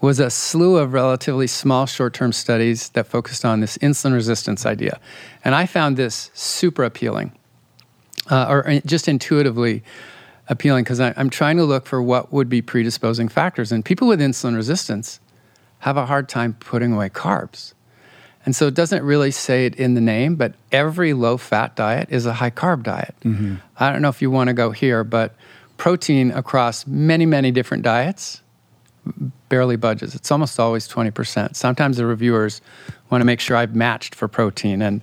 was 0.00 0.20
a 0.20 0.30
slew 0.30 0.76
of 0.76 0.92
relatively 0.92 1.46
small 1.46 1.84
short-term 1.86 2.32
studies 2.32 2.90
that 2.90 3.06
focused 3.06 3.44
on 3.44 3.60
this 3.60 3.76
insulin 3.78 4.12
resistance 4.12 4.64
idea, 4.64 5.00
and 5.44 5.54
I 5.54 5.66
found 5.66 5.96
this 5.96 6.30
super 6.34 6.84
appealing, 6.84 7.32
uh, 8.30 8.46
or 8.48 8.68
uh, 8.68 8.80
just 8.86 9.08
intuitively 9.08 9.82
appealing 10.48 10.84
because 10.84 11.00
I'm 11.00 11.30
trying 11.30 11.56
to 11.58 11.64
look 11.64 11.86
for 11.86 12.02
what 12.02 12.32
would 12.32 12.48
be 12.48 12.62
predisposing 12.62 13.28
factors. 13.28 13.70
And 13.70 13.84
people 13.84 14.08
with 14.08 14.20
insulin 14.20 14.56
resistance 14.56 15.20
have 15.80 15.96
a 15.96 16.06
hard 16.06 16.28
time 16.28 16.54
putting 16.54 16.92
away 16.92 17.08
carbs. 17.08 17.74
And 18.46 18.56
so 18.56 18.66
it 18.66 18.74
doesn't 18.74 19.02
really 19.02 19.30
say 19.30 19.66
it 19.66 19.74
in 19.76 19.94
the 19.94 20.00
name, 20.00 20.36
but 20.36 20.54
every 20.72 21.12
low 21.12 21.36
fat 21.36 21.76
diet 21.76 22.08
is 22.10 22.24
a 22.24 22.32
high 22.32 22.50
carb 22.50 22.82
diet. 22.82 23.14
Mm-hmm. 23.22 23.56
I 23.76 23.92
don't 23.92 24.00
know 24.00 24.08
if 24.08 24.22
you 24.22 24.30
want 24.30 24.48
to 24.48 24.54
go 24.54 24.70
here, 24.70 25.04
but 25.04 25.34
protein 25.76 26.30
across 26.30 26.86
many, 26.86 27.26
many 27.26 27.50
different 27.50 27.82
diets 27.82 28.40
barely 29.48 29.76
budges. 29.76 30.14
It's 30.14 30.30
almost 30.30 30.58
always 30.60 30.88
20%. 30.88 31.56
Sometimes 31.56 31.96
the 31.96 32.06
reviewers 32.06 32.60
want 33.10 33.20
to 33.20 33.24
make 33.24 33.40
sure 33.40 33.56
I've 33.56 33.74
matched 33.74 34.14
for 34.14 34.28
protein. 34.28 34.82
And 34.82 35.02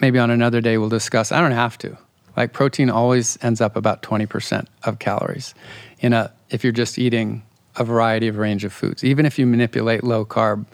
maybe 0.00 0.18
on 0.18 0.30
another 0.30 0.60
day 0.60 0.78
we'll 0.78 0.88
discuss. 0.88 1.32
I 1.32 1.40
don't 1.40 1.52
have 1.52 1.78
to. 1.78 1.96
Like 2.38 2.52
protein 2.52 2.88
always 2.88 3.36
ends 3.42 3.60
up 3.60 3.74
about 3.74 4.00
20% 4.02 4.64
of 4.84 5.00
calories 5.00 5.56
in 5.98 6.12
a 6.12 6.32
if 6.50 6.62
you're 6.62 6.72
just 6.72 6.96
eating 6.96 7.42
a 7.74 7.82
variety 7.82 8.28
of 8.28 8.36
range 8.36 8.64
of 8.64 8.72
foods, 8.72 9.02
even 9.02 9.26
if 9.26 9.40
you 9.40 9.44
manipulate 9.44 10.04
low 10.04 10.24
carb 10.24 10.64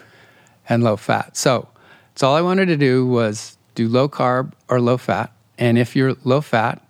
and 0.69 0.83
low 0.83 0.95
fat. 0.95 1.35
So, 1.35 1.67
it's 2.11 2.21
all 2.21 2.35
I 2.35 2.41
wanted 2.41 2.67
to 2.67 2.77
do 2.77 3.07
was 3.07 3.57
do 3.73 3.87
low 3.87 4.07
carb 4.07 4.53
or 4.69 4.79
low 4.79 4.97
fat. 4.97 5.31
And 5.57 5.79
if 5.79 5.95
you're 5.95 6.15
low 6.23 6.39
fat, 6.39 6.83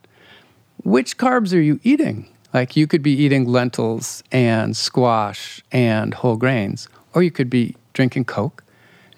which 0.84 1.17
carbs 1.17 1.53
are 1.53 1.61
you 1.61 1.80
eating? 1.84 2.28
Like 2.53 2.76
you 2.76 2.86
could 2.86 3.01
be 3.01 3.13
eating 3.13 3.45
lentils 3.47 4.23
and 4.30 4.76
squash 4.76 5.63
and 5.71 6.13
whole 6.13 6.36
grains, 6.36 6.89
or 7.13 7.23
you 7.23 7.32
could 7.32 7.49
be 7.49 7.78
drinking 7.93 8.26
Coke 8.26 8.61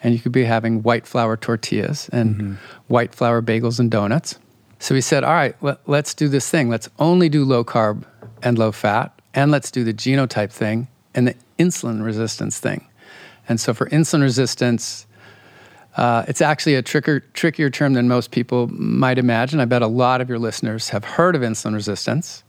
and 0.03 0.14
you 0.14 0.20
could 0.20 0.32
be 0.32 0.43
having 0.43 0.84
white 0.84 1.08
flour 1.08 1.36
tortillas 1.36 2.10
and 2.10 2.36
mm-hmm. 2.36 2.53
white 2.88 3.16
flour 3.16 3.41
bagels 3.41 3.80
and 3.80 3.89
donuts. 3.89 4.38
So 4.80 4.93
we 4.93 5.01
said, 5.01 5.23
all 5.23 5.34
right, 5.34 5.55
let, 5.61 5.80
let's 5.88 6.13
do 6.13 6.28
this 6.28 6.49
thing. 6.49 6.69
Let's 6.69 6.89
only 6.99 7.30
do 7.30 7.43
low 7.43 7.63
carb 7.63 8.03
and 8.43 8.57
low 8.57 8.71
fat, 8.71 9.19
and 9.34 9.51
let's 9.51 9.71
do 9.71 9.84
the 9.84 9.93
genotype 9.93 10.51
thing 10.51 10.88
and 11.15 11.28
the 11.28 11.36
insulin 11.57 12.03
resistance 12.03 12.59
thing. 12.59 12.88
And 13.49 13.59
so 13.59 13.73
for 13.73 13.89
insulin 13.89 14.21
resistance, 14.21 15.07
uh, 15.95 16.25
it's 16.28 16.41
actually 16.41 16.75
a 16.75 16.84
tricker, 16.84 17.23
trickier 17.34 17.71
term 17.71 17.93
than 17.93 18.07
most 18.07 18.30
people 18.30 18.67
might 18.67 19.17
imagine. 19.17 19.59
I 19.59 19.65
bet 19.65 19.82
a 19.82 19.88
lot 19.88 20.21
of 20.21 20.30
your 20.30 20.38
listeners 20.38 20.89
have 20.89 21.03
heard 21.03 21.36
of 21.36 21.41
insulin 21.41 21.73
resistance. 21.73 22.43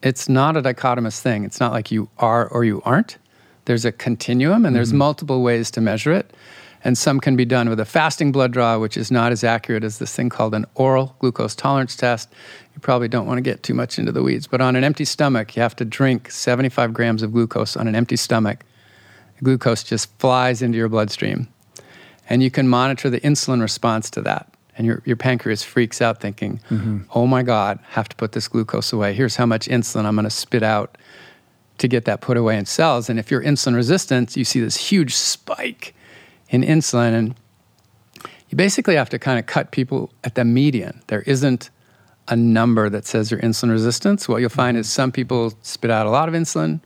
It's 0.00 0.28
not 0.28 0.56
a 0.56 0.62
dichotomous 0.62 1.20
thing. 1.20 1.44
It's 1.44 1.58
not 1.58 1.72
like 1.72 1.90
you 1.90 2.08
are 2.18 2.46
or 2.46 2.64
you 2.64 2.80
aren't. 2.84 3.18
There's 3.64 3.84
a 3.84 3.90
continuum, 3.90 4.64
and 4.64 4.76
there's 4.76 4.90
mm-hmm. 4.90 4.98
multiple 4.98 5.42
ways 5.42 5.70
to 5.72 5.80
measure 5.80 6.12
it. 6.12 6.32
And 6.88 6.96
some 6.96 7.20
can 7.20 7.36
be 7.36 7.44
done 7.44 7.68
with 7.68 7.78
a 7.80 7.84
fasting 7.84 8.32
blood 8.32 8.50
draw, 8.50 8.78
which 8.78 8.96
is 8.96 9.10
not 9.10 9.30
as 9.30 9.44
accurate 9.44 9.84
as 9.84 9.98
this 9.98 10.16
thing 10.16 10.30
called 10.30 10.54
an 10.54 10.64
oral 10.74 11.14
glucose 11.18 11.54
tolerance 11.54 11.94
test. 11.94 12.32
You 12.72 12.80
probably 12.80 13.08
don't 13.08 13.26
want 13.26 13.36
to 13.36 13.42
get 13.42 13.62
too 13.62 13.74
much 13.74 13.98
into 13.98 14.10
the 14.10 14.22
weeds, 14.22 14.46
but 14.46 14.62
on 14.62 14.74
an 14.74 14.84
empty 14.84 15.04
stomach, 15.04 15.54
you 15.54 15.60
have 15.60 15.76
to 15.76 15.84
drink 15.84 16.30
75 16.30 16.94
grams 16.94 17.22
of 17.22 17.34
glucose 17.34 17.76
on 17.76 17.88
an 17.88 17.94
empty 17.94 18.16
stomach. 18.16 18.64
The 19.36 19.44
glucose 19.44 19.82
just 19.82 20.18
flies 20.18 20.62
into 20.62 20.78
your 20.78 20.88
bloodstream. 20.88 21.48
And 22.26 22.42
you 22.42 22.50
can 22.50 22.66
monitor 22.66 23.10
the 23.10 23.20
insulin 23.20 23.60
response 23.60 24.08
to 24.12 24.22
that. 24.22 24.50
And 24.78 24.86
your, 24.86 25.02
your 25.04 25.16
pancreas 25.16 25.62
freaks 25.62 26.00
out 26.00 26.22
thinking, 26.22 26.58
mm-hmm. 26.70 27.00
oh 27.14 27.26
my 27.26 27.42
God, 27.42 27.80
have 27.90 28.08
to 28.08 28.16
put 28.16 28.32
this 28.32 28.48
glucose 28.48 28.94
away. 28.94 29.12
Here's 29.12 29.36
how 29.36 29.44
much 29.44 29.68
insulin 29.68 30.06
I'm 30.06 30.14
going 30.14 30.24
to 30.24 30.30
spit 30.30 30.62
out 30.62 30.96
to 31.76 31.86
get 31.86 32.06
that 32.06 32.22
put 32.22 32.38
away 32.38 32.56
in 32.56 32.64
cells. 32.64 33.10
And 33.10 33.18
if 33.18 33.30
you're 33.30 33.42
insulin 33.42 33.74
resistant, 33.74 34.38
you 34.38 34.44
see 34.46 34.60
this 34.60 34.78
huge 34.78 35.14
spike 35.14 35.94
in 36.48 36.62
insulin. 36.62 37.12
And 37.14 37.34
you 38.48 38.56
basically 38.56 38.96
have 38.96 39.10
to 39.10 39.18
kind 39.18 39.38
of 39.38 39.46
cut 39.46 39.70
people 39.70 40.10
at 40.24 40.34
the 40.34 40.44
median. 40.44 41.02
There 41.08 41.22
isn't 41.22 41.70
a 42.28 42.36
number 42.36 42.88
that 42.90 43.06
says 43.06 43.30
your 43.30 43.40
insulin 43.40 43.70
resistance. 43.70 44.28
What 44.28 44.38
you'll 44.38 44.50
find 44.50 44.76
is 44.76 44.86
mm-hmm. 44.86 45.02
some 45.02 45.12
people 45.12 45.54
spit 45.62 45.90
out 45.90 46.06
a 46.06 46.10
lot 46.10 46.28
of 46.28 46.34
insulin, 46.34 46.80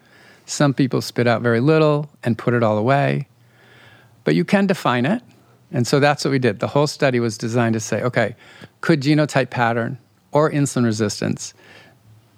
some 0.46 0.74
people 0.74 1.00
spit 1.00 1.26
out 1.26 1.42
very 1.42 1.60
little 1.60 2.08
and 2.22 2.36
put 2.36 2.54
it 2.54 2.62
all 2.62 2.78
away. 2.78 3.28
But 4.24 4.34
you 4.34 4.44
can 4.44 4.66
define 4.66 5.06
it. 5.06 5.22
And 5.72 5.86
so 5.86 6.00
that's 6.00 6.24
what 6.24 6.30
we 6.30 6.38
did. 6.38 6.60
The 6.60 6.68
whole 6.68 6.86
study 6.86 7.18
was 7.18 7.38
designed 7.38 7.72
to 7.74 7.80
say, 7.80 8.02
okay, 8.02 8.36
could 8.82 9.00
genotype 9.00 9.50
pattern 9.50 9.98
or 10.30 10.50
insulin 10.50 10.84
resistance 10.84 11.54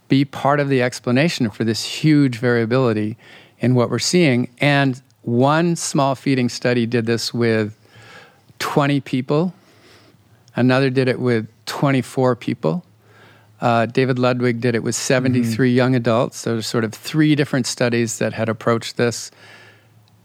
be 0.09 0.25
part 0.25 0.61
of 0.61 0.69
the 0.69 0.83
explanation 0.83 1.51
for 1.51 1.65
this 1.65 1.85
huge 1.85 2.39
variability 2.39 3.17
in 3.59 3.75
what 3.75 3.91
we're 3.91 3.99
seeing? 3.99 4.49
And 4.59 5.03
one 5.25 5.75
small 5.77 6.15
feeding 6.15 6.49
study 6.49 6.87
did 6.87 7.07
this 7.07 7.33
with 7.33 7.79
20 8.59 9.01
people, 9.01 9.55
another 10.55 10.91
did 10.91 11.09
it 11.09 11.19
with 11.19 11.49
24 11.67 12.37
people. 12.37 12.85
Uh, 13.61 13.87
David 13.87 14.19
Ludwig 14.19 14.61
did 14.61 14.75
it 14.75 14.83
with 14.83 14.95
73 14.95 15.71
mm-hmm. 15.71 15.77
young 15.77 15.95
adults. 15.95 16.39
So 16.39 16.53
there's 16.53 16.67
sort 16.67 16.85
of 16.85 16.93
three 16.93 17.35
different 17.35 17.67
studies 17.67 18.19
that 18.19 18.35
had 18.35 18.49
approached 18.49 18.97
this 18.97 19.31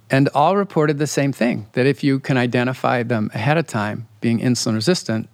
and 0.09 0.27
all 0.29 0.57
reported 0.57 0.97
the 0.97 1.07
same 1.07 1.31
thing 1.31 1.67
that 1.73 1.85
if 1.85 2.03
you 2.03 2.19
can 2.19 2.37
identify 2.37 3.03
them 3.03 3.29
ahead 3.33 3.57
of 3.57 3.67
time 3.67 4.07
being 4.21 4.39
insulin 4.39 4.73
resistant, 4.73 5.29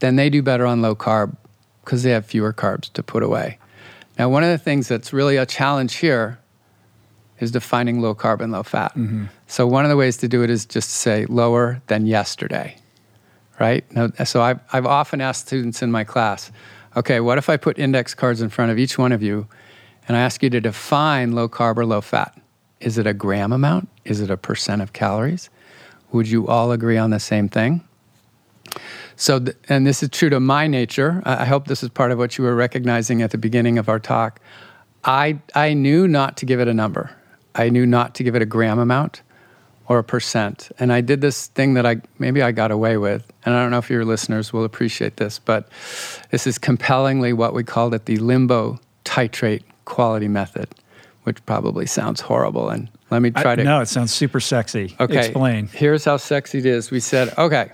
then 0.00 0.16
they 0.16 0.28
do 0.28 0.42
better 0.42 0.66
on 0.66 0.82
low 0.82 0.94
carb 0.94 1.36
because 1.84 2.02
they 2.02 2.10
have 2.10 2.26
fewer 2.26 2.52
carbs 2.52 2.92
to 2.92 3.02
put 3.02 3.22
away. 3.22 3.58
Now, 4.18 4.28
one 4.28 4.44
of 4.44 4.50
the 4.50 4.58
things 4.58 4.88
that's 4.88 5.12
really 5.12 5.36
a 5.36 5.46
challenge 5.46 5.96
here 5.96 6.38
is 7.40 7.50
defining 7.50 8.00
low 8.00 8.14
carbon, 8.14 8.50
low 8.50 8.62
fat. 8.62 8.92
Mm-hmm. 8.94 9.26
So, 9.46 9.66
one 9.66 9.84
of 9.84 9.90
the 9.90 9.96
ways 9.96 10.16
to 10.18 10.28
do 10.28 10.42
it 10.42 10.50
is 10.50 10.64
just 10.64 10.88
to 10.88 10.94
say 10.94 11.26
lower 11.26 11.80
than 11.86 12.06
yesterday, 12.06 12.76
right? 13.60 13.84
Now, 13.92 14.08
so, 14.24 14.42
I've, 14.42 14.60
I've 14.72 14.86
often 14.86 15.20
asked 15.20 15.46
students 15.46 15.82
in 15.82 15.90
my 15.90 16.04
class, 16.04 16.50
okay, 16.96 17.20
what 17.20 17.38
if 17.38 17.48
I 17.48 17.56
put 17.56 17.78
index 17.78 18.14
cards 18.14 18.40
in 18.40 18.48
front 18.48 18.72
of 18.72 18.78
each 18.78 18.98
one 18.98 19.12
of 19.12 19.22
you 19.22 19.46
and 20.08 20.16
I 20.16 20.20
ask 20.20 20.42
you 20.42 20.50
to 20.50 20.60
define 20.60 21.32
low 21.32 21.48
carb 21.48 21.76
or 21.76 21.86
low 21.86 22.00
fat? 22.00 22.36
Is 22.80 22.98
it 22.98 23.06
a 23.06 23.14
gram 23.14 23.52
amount? 23.52 23.88
Is 24.04 24.20
it 24.20 24.30
a 24.30 24.36
percent 24.36 24.82
of 24.82 24.92
calories? 24.92 25.50
Would 26.12 26.28
you 26.28 26.46
all 26.46 26.72
agree 26.72 26.98
on 26.98 27.10
the 27.10 27.20
same 27.20 27.48
thing? 27.48 27.82
So, 29.16 29.40
th- 29.40 29.56
and 29.68 29.86
this 29.86 30.02
is 30.02 30.10
true 30.10 30.28
to 30.28 30.40
my 30.40 30.66
nature. 30.66 31.22
I 31.24 31.46
hope 31.46 31.68
this 31.68 31.82
is 31.82 31.88
part 31.88 32.12
of 32.12 32.18
what 32.18 32.36
you 32.36 32.44
were 32.44 32.54
recognizing 32.54 33.22
at 33.22 33.30
the 33.30 33.38
beginning 33.38 33.78
of 33.78 33.88
our 33.88 33.98
talk. 33.98 34.40
I, 35.04 35.38
I 35.54 35.72
knew 35.72 36.06
not 36.06 36.36
to 36.38 36.46
give 36.46 36.60
it 36.60 36.68
a 36.68 36.74
number. 36.74 37.15
I 37.56 37.68
knew 37.68 37.86
not 37.86 38.14
to 38.16 38.22
give 38.22 38.34
it 38.34 38.42
a 38.42 38.46
gram 38.46 38.78
amount 38.78 39.22
or 39.88 39.98
a 39.98 40.04
percent. 40.04 40.70
And 40.78 40.92
I 40.92 41.00
did 41.00 41.20
this 41.20 41.46
thing 41.48 41.74
that 41.74 41.86
I 41.86 42.00
maybe 42.18 42.42
I 42.42 42.52
got 42.52 42.70
away 42.70 42.96
with. 42.96 43.32
And 43.44 43.54
I 43.54 43.62
don't 43.62 43.70
know 43.70 43.78
if 43.78 43.88
your 43.90 44.04
listeners 44.04 44.52
will 44.52 44.64
appreciate 44.64 45.16
this, 45.16 45.38
but 45.38 45.68
this 46.30 46.46
is 46.46 46.58
compellingly 46.58 47.32
what 47.32 47.54
we 47.54 47.64
called 47.64 47.94
it 47.94 48.06
the 48.06 48.16
limbo 48.16 48.80
titrate 49.04 49.62
quality 49.84 50.28
method 50.28 50.68
which 51.26 51.44
probably 51.44 51.86
sounds 51.86 52.20
horrible. 52.20 52.68
And 52.68 52.88
let 53.10 53.20
me 53.20 53.32
try 53.32 53.52
I, 53.52 53.56
to. 53.56 53.64
No, 53.64 53.80
it 53.80 53.86
sounds 53.86 54.14
super 54.14 54.38
sexy. 54.38 54.94
Okay. 55.00 55.18
Explain. 55.18 55.66
Here's 55.66 56.04
how 56.04 56.18
sexy 56.18 56.58
it 56.58 56.66
is. 56.66 56.92
We 56.92 57.00
said, 57.00 57.36
okay, 57.36 57.72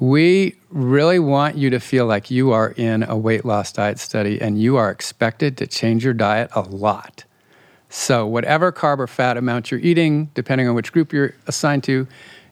we 0.00 0.56
really 0.70 1.20
want 1.20 1.56
you 1.56 1.70
to 1.70 1.78
feel 1.78 2.06
like 2.06 2.28
you 2.28 2.50
are 2.50 2.74
in 2.76 3.04
a 3.04 3.16
weight 3.16 3.44
loss 3.44 3.70
diet 3.70 4.00
study 4.00 4.40
and 4.40 4.60
you 4.60 4.76
are 4.76 4.90
expected 4.90 5.56
to 5.58 5.68
change 5.68 6.04
your 6.04 6.12
diet 6.12 6.50
a 6.56 6.62
lot. 6.62 7.24
So, 7.88 8.26
whatever 8.26 8.72
carb 8.72 8.98
or 8.98 9.06
fat 9.06 9.36
amount 9.36 9.70
you're 9.70 9.80
eating, 9.80 10.30
depending 10.34 10.68
on 10.68 10.74
which 10.74 10.92
group 10.92 11.12
you're 11.12 11.34
assigned 11.46 11.84
to, 11.84 12.06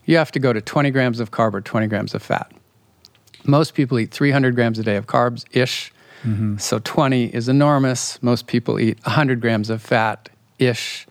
you 0.05 0.17
have 0.17 0.31
to 0.33 0.39
go 0.39 0.53
to 0.53 0.61
20 0.61 0.91
grams 0.91 1.21
of 1.21 1.31
carb 1.31 1.55
or 1.55 1.61
20 1.61 1.87
grams 1.89 2.15
of 2.15 2.23
fat. 2.23 2.53
Most 3.45 3.75
people 3.75 3.99
eat 3.99 4.11
300 4.11 4.55
grams 4.55 4.79
a 4.79 4.83
day 4.83 4.97
of 4.97 5.07
carbs 5.07 5.45
ish. 5.53 5.93
Mm-hmm. 6.23 6.59
So 6.59 6.79
20 6.79 7.27
is 7.27 7.49
enormous. 7.49 8.23
Most 8.23 8.47
people 8.47 8.81
eat 8.81 8.99
100 9.05 9.41
grams 9.41 9.71
of 9.71 9.83
fat 9.83 10.31
ish. 10.59 11.07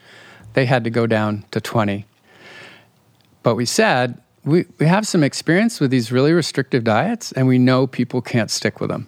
They 0.53 0.65
had 0.65 0.83
to 0.85 0.89
go 0.89 1.05
down 1.05 1.45
to 1.51 1.61
20. 1.61 2.05
But 3.43 3.55
we 3.55 3.65
said 3.65 4.21
we, 4.45 4.65
we 4.79 4.85
have 4.85 5.07
some 5.07 5.23
experience 5.23 5.79
with 5.79 5.91
these 5.91 6.11
really 6.11 6.33
restrictive 6.33 6.83
diets, 6.83 7.31
and 7.31 7.47
we 7.47 7.57
know 7.57 7.87
people 7.87 8.21
can't 8.21 8.51
stick 8.51 8.79
with 8.79 8.89
them. 8.89 9.07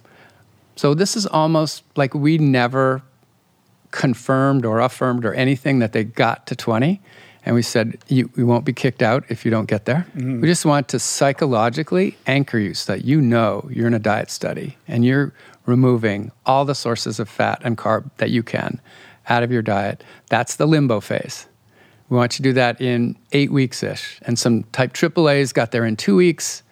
So 0.76 0.93
this 0.93 1.16
is 1.16 1.26
almost 1.26 1.84
like 1.95 2.13
we 2.13 2.38
never 2.38 3.01
confirmed 3.96 4.66
or 4.66 4.82
affirmed 4.82 5.26
or 5.26 5.34
anything 5.34 5.80
that 5.80 5.93
they 5.93 6.04
got 6.04 6.46
to 6.48 6.56
20. 6.56 7.02
And 7.46 7.56
we 7.56 7.62
said, 7.62 7.98
you, 8.08 8.30
we 8.36 8.43
won't 8.43 8.66
be 8.66 8.74
kicked 8.74 9.02
out 9.02 9.24
if 9.30 9.46
you 9.46 9.52
don't 9.52 9.68
get 9.68 9.86
there. 9.86 10.06
Mm-hmm. 10.16 10.41
We 10.41 10.48
just 10.48 10.66
want 10.66 10.89
to 10.89 11.00
psychologically 11.00 12.18
anchor 12.28 12.60
you 12.60 12.74
so 12.74 12.93
that 12.93 13.06
you 13.06 13.22
know 13.22 13.68
you're 13.72 13.88
in 13.88 13.93
a 13.93 14.00
diet 14.00 14.30
study 14.30 14.78
and 14.88 15.06
you're 15.06 15.34
removing 15.66 16.32
all 16.46 16.66
the 16.66 16.76
sources 16.76 17.20
of 17.20 17.30
fat 17.30 17.62
and 17.64 17.78
carb 17.78 18.10
that 18.18 18.32
you 18.32 18.43
can 18.43 18.82
out 19.30 19.43
of 19.43 19.52
your 19.52 19.62
diet. 19.62 20.04
That's 20.30 20.58
the 20.58 20.66
limbo 20.66 21.00
phase. 21.00 21.48
We 22.10 22.18
want 22.18 22.38
you 22.38 22.43
to 22.43 22.50
do 22.50 22.54
that 22.54 22.82
in 22.82 23.18
eight 23.32 23.52
weeks 23.52 23.82
ish. 23.82 24.20
And 24.24 24.38
some 24.38 24.64
type 24.66 24.93
AAAs 24.93 25.54
got 25.54 25.72
there 25.72 25.86
in 25.86 25.96
two 25.96 26.16
weeks. 26.16 26.64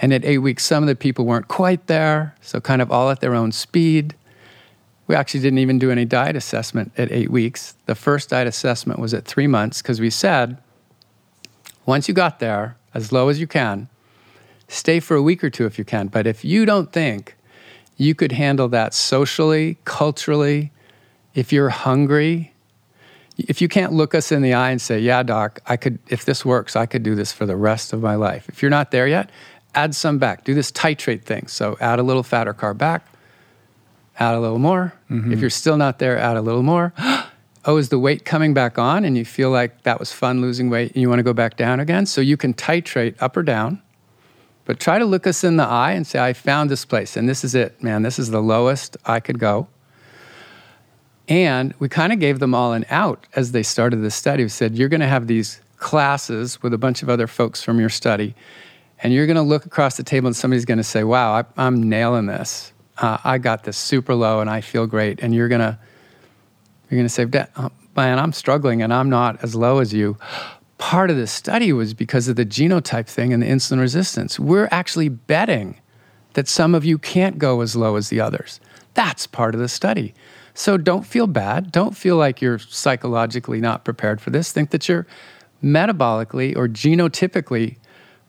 And 0.00 0.14
at 0.14 0.24
eight 0.24 0.38
weeks, 0.38 0.64
some 0.64 0.82
of 0.82 0.88
the 0.88 0.96
people 0.96 1.26
weren't 1.26 1.48
quite 1.48 1.86
there, 1.86 2.34
so 2.40 2.60
kind 2.60 2.80
of 2.80 2.90
all 2.90 3.10
at 3.10 3.20
their 3.20 3.34
own 3.34 3.52
speed. 3.52 4.14
We 5.10 5.16
actually 5.16 5.40
didn't 5.40 5.58
even 5.58 5.80
do 5.80 5.90
any 5.90 6.04
diet 6.04 6.36
assessment 6.36 6.92
at 6.96 7.10
eight 7.10 7.32
weeks. 7.32 7.74
The 7.86 7.96
first 7.96 8.30
diet 8.30 8.46
assessment 8.46 9.00
was 9.00 9.12
at 9.12 9.24
three 9.24 9.48
months 9.48 9.82
because 9.82 10.00
we 10.00 10.08
said 10.08 10.56
once 11.84 12.06
you 12.06 12.14
got 12.14 12.38
there, 12.38 12.76
as 12.94 13.10
low 13.10 13.28
as 13.28 13.40
you 13.40 13.48
can, 13.48 13.88
stay 14.68 15.00
for 15.00 15.16
a 15.16 15.22
week 15.22 15.42
or 15.42 15.50
two 15.50 15.66
if 15.66 15.80
you 15.80 15.84
can. 15.84 16.06
But 16.06 16.28
if 16.28 16.44
you 16.44 16.64
don't 16.64 16.92
think 16.92 17.34
you 17.96 18.14
could 18.14 18.30
handle 18.30 18.68
that 18.68 18.94
socially, 18.94 19.78
culturally. 19.84 20.70
If 21.34 21.52
you're 21.52 21.70
hungry, 21.70 22.52
if 23.36 23.60
you 23.60 23.66
can't 23.66 23.92
look 23.92 24.14
us 24.14 24.30
in 24.30 24.42
the 24.42 24.54
eye 24.54 24.70
and 24.70 24.80
say, 24.80 25.00
"Yeah, 25.00 25.24
doc, 25.24 25.58
I 25.66 25.76
could 25.76 25.98
if 26.06 26.24
this 26.24 26.44
works, 26.44 26.76
I 26.76 26.86
could 26.86 27.02
do 27.02 27.16
this 27.16 27.32
for 27.32 27.46
the 27.46 27.56
rest 27.56 27.92
of 27.92 28.00
my 28.00 28.14
life." 28.14 28.48
If 28.48 28.62
you're 28.62 28.70
not 28.70 28.92
there 28.92 29.08
yet, 29.08 29.28
add 29.74 29.96
some 29.96 30.18
back. 30.18 30.44
Do 30.44 30.54
this 30.54 30.70
titrate 30.70 31.24
thing. 31.24 31.48
So 31.48 31.76
add 31.80 31.98
a 31.98 32.04
little 32.04 32.22
fat 32.22 32.46
or 32.46 32.54
carb 32.54 32.78
back, 32.78 33.04
add 34.20 34.34
a 34.34 34.40
little 34.40 34.58
more. 34.58 34.94
Mm-hmm. 35.10 35.32
If 35.32 35.40
you're 35.40 35.50
still 35.50 35.76
not 35.76 35.98
there, 35.98 36.16
add 36.18 36.36
a 36.36 36.42
little 36.42 36.62
more. 36.62 36.92
oh, 37.64 37.76
is 37.76 37.88
the 37.88 37.98
weight 37.98 38.24
coming 38.24 38.54
back 38.54 38.78
on 38.78 39.04
and 39.04 39.16
you 39.16 39.24
feel 39.24 39.50
like 39.50 39.82
that 39.82 39.98
was 39.98 40.12
fun 40.12 40.40
losing 40.40 40.70
weight 40.70 40.92
and 40.92 41.02
you 41.02 41.08
want 41.08 41.18
to 41.18 41.24
go 41.24 41.32
back 41.32 41.56
down 41.56 41.80
again? 41.80 42.06
So 42.06 42.20
you 42.20 42.36
can 42.36 42.54
titrate 42.54 43.16
up 43.20 43.36
or 43.36 43.42
down 43.42 43.82
but 44.70 44.78
try 44.78 45.00
to 45.00 45.04
look 45.04 45.26
us 45.26 45.42
in 45.42 45.56
the 45.56 45.64
eye 45.64 45.90
and 45.90 46.06
say, 46.06 46.20
I 46.20 46.32
found 46.32 46.70
this 46.70 46.84
place, 46.84 47.16
and 47.16 47.28
this 47.28 47.42
is 47.42 47.56
it, 47.56 47.82
man. 47.82 48.02
This 48.02 48.20
is 48.20 48.30
the 48.30 48.40
lowest 48.40 48.96
I 49.04 49.18
could 49.18 49.40
go. 49.40 49.66
And 51.28 51.74
we 51.80 51.88
kind 51.88 52.12
of 52.12 52.20
gave 52.20 52.38
them 52.38 52.54
all 52.54 52.72
an 52.72 52.86
out 52.88 53.26
as 53.34 53.50
they 53.50 53.64
started 53.64 53.96
the 53.96 54.12
study. 54.12 54.44
We 54.44 54.48
said, 54.48 54.76
You're 54.76 54.88
going 54.88 55.00
to 55.00 55.08
have 55.08 55.26
these 55.26 55.60
classes 55.78 56.62
with 56.62 56.72
a 56.72 56.78
bunch 56.78 57.02
of 57.02 57.08
other 57.08 57.26
folks 57.26 57.64
from 57.64 57.80
your 57.80 57.88
study, 57.88 58.36
and 59.02 59.12
you're 59.12 59.26
going 59.26 59.34
to 59.34 59.42
look 59.42 59.66
across 59.66 59.96
the 59.96 60.04
table 60.04 60.28
and 60.28 60.36
somebody's 60.36 60.64
going 60.64 60.78
to 60.78 60.84
say, 60.84 61.02
Wow, 61.02 61.44
I, 61.56 61.66
am 61.66 61.88
nailing 61.88 62.26
this. 62.26 62.72
Uh, 63.00 63.18
I 63.24 63.38
got 63.38 63.64
this 63.64 63.76
super 63.76 64.14
low 64.14 64.40
and 64.40 64.50
I 64.50 64.60
feel 64.60 64.86
great. 64.86 65.20
And 65.20 65.34
you're 65.34 65.48
to, 65.48 65.78
you're 66.90 67.02
to 67.02 67.08
say, 67.08 67.26
uh, 67.56 67.68
Man, 67.96 68.18
I'm 68.18 68.32
struggling 68.32 68.82
and 68.82 68.94
I'm 68.94 69.10
not 69.10 69.42
as 69.42 69.54
low 69.54 69.78
as 69.78 69.92
you 69.92 70.16
part 70.80 71.10
of 71.10 71.16
the 71.16 71.26
study 71.26 71.72
was 71.74 71.92
because 71.92 72.26
of 72.26 72.36
the 72.36 72.46
genotype 72.46 73.06
thing 73.06 73.34
and 73.34 73.42
the 73.42 73.46
insulin 73.46 73.78
resistance. 73.78 74.40
We're 74.40 74.66
actually 74.70 75.10
betting 75.10 75.78
that 76.32 76.48
some 76.48 76.74
of 76.74 76.84
you 76.86 76.96
can't 76.96 77.38
go 77.38 77.60
as 77.60 77.76
low 77.76 77.96
as 77.96 78.08
the 78.08 78.20
others. 78.20 78.60
That's 78.94 79.26
part 79.26 79.54
of 79.54 79.60
the 79.60 79.68
study. 79.68 80.14
So 80.54 80.78
don't 80.78 81.06
feel 81.06 81.26
bad. 81.26 81.70
Don't 81.70 81.96
feel 81.96 82.16
like 82.16 82.40
you're 82.40 82.58
psychologically 82.58 83.60
not 83.60 83.84
prepared 83.84 84.22
for 84.22 84.30
this. 84.30 84.52
Think 84.52 84.70
that 84.70 84.88
you're 84.88 85.06
metabolically 85.62 86.56
or 86.56 86.66
genotypically 86.66 87.76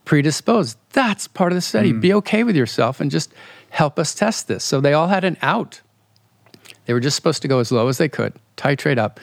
predisposed. 0.03 0.77
That's 0.91 1.29
part 1.29 1.53
of 1.53 1.55
the 1.55 1.61
study. 1.61 1.93
Mm. 1.93 2.01
Be 2.01 2.13
okay 2.15 2.43
with 2.43 2.57
yourself 2.57 2.99
and 2.99 3.09
just 3.09 3.33
help 3.71 3.97
us 3.97 4.13
test 4.13 4.47
this. 4.47 4.63
So 4.63 4.79
they 4.79 4.93
all 4.93 5.07
had 5.07 5.23
an 5.23 5.37
out. 5.41 5.81
They 6.85 6.93
were 6.93 6.99
just 6.99 7.15
supposed 7.15 7.41
to 7.41 7.47
go 7.47 7.59
as 7.59 7.71
low 7.71 7.87
as 7.87 7.97
they 7.97 8.09
could, 8.09 8.33
titrate 8.57 8.97
up. 8.97 9.19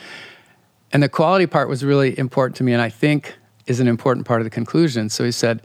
And 0.93 1.03
the 1.03 1.09
quality 1.09 1.47
part 1.47 1.69
was 1.69 1.85
really 1.85 2.19
important 2.19 2.57
to 2.57 2.65
me. 2.65 2.73
And 2.73 2.83
I 2.83 2.89
think 2.89 3.37
is 3.67 3.79
an 3.79 3.87
important 3.87 4.27
part 4.27 4.41
of 4.41 4.45
the 4.45 4.51
conclusion. 4.51 5.11
So 5.11 5.23
he 5.23 5.31
said, 5.31 5.63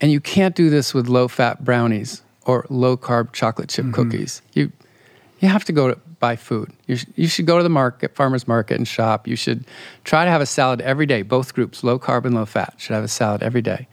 and 0.00 0.12
you 0.12 0.20
can't 0.20 0.54
do 0.54 0.68
this 0.70 0.92
with 0.94 1.08
low 1.08 1.26
fat 1.26 1.64
brownies 1.64 2.22
or 2.44 2.66
low 2.68 2.96
carb 2.96 3.32
chocolate 3.32 3.70
chip 3.70 3.86
mm-hmm. 3.86 3.94
cookies. 3.94 4.42
You 4.52 4.72
you 5.40 5.48
have 5.48 5.64
to 5.66 5.72
go 5.72 5.88
to 5.88 5.98
buy 6.18 6.34
food. 6.34 6.72
You, 6.86 6.96
sh- 6.96 7.06
you 7.14 7.28
should 7.28 7.46
go 7.46 7.58
to 7.58 7.62
the 7.62 7.68
market, 7.68 8.16
farmer's 8.16 8.48
market, 8.48 8.76
and 8.76 8.88
shop. 8.88 9.28
You 9.28 9.36
should 9.36 9.64
try 10.02 10.24
to 10.24 10.30
have 10.30 10.40
a 10.40 10.46
salad 10.46 10.80
every 10.80 11.06
day. 11.06 11.22
Both 11.22 11.54
groups, 11.54 11.84
low 11.84 11.96
carb 11.98 12.24
and 12.24 12.34
low 12.34 12.44
fat, 12.44 12.74
should 12.76 12.94
have 12.94 13.04
a 13.04 13.08
salad 13.08 13.42
every 13.42 13.62
day. 13.62 13.86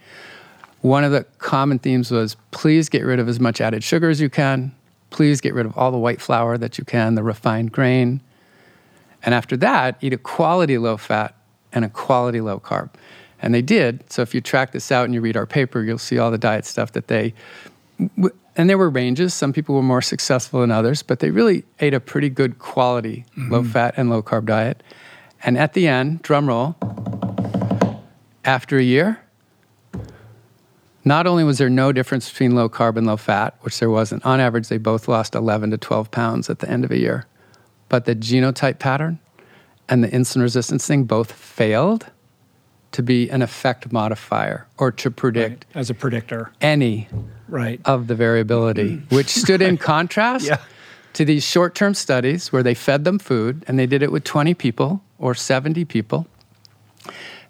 One 0.82 1.04
of 1.04 1.12
the 1.12 1.24
common 1.38 1.78
themes 1.78 2.10
was 2.10 2.36
please 2.50 2.88
get 2.88 3.04
rid 3.04 3.18
of 3.18 3.28
as 3.28 3.40
much 3.40 3.60
added 3.60 3.82
sugar 3.82 4.10
as 4.10 4.20
you 4.20 4.30
can. 4.30 4.74
Please 5.10 5.40
get 5.40 5.54
rid 5.54 5.66
of 5.66 5.76
all 5.76 5.90
the 5.90 5.98
white 5.98 6.20
flour 6.20 6.58
that 6.58 6.78
you 6.78 6.84
can, 6.84 7.14
the 7.14 7.22
refined 7.22 7.72
grain. 7.72 8.20
And 9.22 9.34
after 9.34 9.56
that, 9.58 9.96
eat 10.00 10.12
a 10.12 10.18
quality 10.18 10.78
low 10.78 10.96
fat 10.96 11.34
and 11.72 11.84
a 11.84 11.88
quality 11.88 12.40
low 12.40 12.60
carb. 12.60 12.90
And 13.40 13.54
they 13.54 13.62
did. 13.62 14.10
So 14.10 14.22
if 14.22 14.34
you 14.34 14.40
track 14.40 14.72
this 14.72 14.90
out 14.90 15.04
and 15.04 15.14
you 15.14 15.20
read 15.20 15.36
our 15.36 15.46
paper, 15.46 15.82
you'll 15.82 15.98
see 15.98 16.18
all 16.18 16.30
the 16.30 16.38
diet 16.38 16.64
stuff 16.64 16.92
that 16.92 17.08
they, 17.08 17.34
and 18.56 18.70
there 18.70 18.78
were 18.78 18.90
ranges. 18.90 19.34
Some 19.34 19.52
people 19.52 19.74
were 19.74 19.82
more 19.82 20.02
successful 20.02 20.60
than 20.60 20.70
others, 20.70 21.02
but 21.02 21.20
they 21.20 21.30
really 21.30 21.64
ate 21.80 21.94
a 21.94 22.00
pretty 22.00 22.30
good 22.30 22.58
quality 22.58 23.24
mm-hmm. 23.32 23.52
low 23.52 23.64
fat 23.64 23.94
and 23.96 24.08
low 24.08 24.22
carb 24.22 24.46
diet. 24.46 24.82
And 25.42 25.58
at 25.58 25.74
the 25.74 25.86
end, 25.86 26.22
drum 26.22 26.48
roll, 26.48 26.76
after 28.44 28.78
a 28.78 28.82
year, 28.82 29.20
not 31.06 31.26
only 31.26 31.44
was 31.44 31.58
there 31.58 31.70
no 31.70 31.92
difference 31.92 32.28
between 32.28 32.56
low 32.56 32.68
carb 32.68 32.96
and 32.96 33.06
low 33.06 33.16
fat, 33.16 33.56
which 33.60 33.78
there 33.78 33.88
wasn't, 33.88 34.26
on 34.26 34.40
average, 34.40 34.68
they 34.68 34.76
both 34.76 35.06
lost 35.06 35.36
11 35.36 35.70
to 35.70 35.78
12 35.78 36.10
pounds 36.10 36.50
at 36.50 36.58
the 36.58 36.68
end 36.68 36.84
of 36.84 36.90
a 36.90 36.98
year, 36.98 37.26
but 37.88 38.06
the 38.06 38.16
genotype 38.16 38.80
pattern 38.80 39.20
and 39.88 40.02
the 40.02 40.08
insulin 40.08 40.42
resistance 40.42 40.84
thing 40.84 41.04
both 41.04 41.30
failed 41.30 42.06
to 42.90 43.02
be 43.04 43.30
an 43.30 43.40
effect 43.40 43.92
modifier 43.92 44.66
or 44.78 44.90
to 44.90 45.10
predict 45.10 45.64
right. 45.66 45.80
as 45.80 45.90
a 45.90 45.94
predictor 45.94 46.52
any 46.60 47.08
right. 47.48 47.80
of 47.84 48.08
the 48.08 48.16
variability, 48.16 48.96
which 49.10 49.28
stood 49.28 49.62
in 49.62 49.76
contrast 49.92 50.46
yeah. 50.46 50.58
to 51.12 51.24
these 51.24 51.44
short 51.44 51.76
term 51.76 51.94
studies 51.94 52.52
where 52.52 52.64
they 52.64 52.74
fed 52.74 53.04
them 53.04 53.20
food 53.20 53.64
and 53.68 53.78
they 53.78 53.86
did 53.86 54.02
it 54.02 54.10
with 54.10 54.24
20 54.24 54.54
people 54.54 55.02
or 55.18 55.34
70 55.34 55.84
people. 55.84 56.26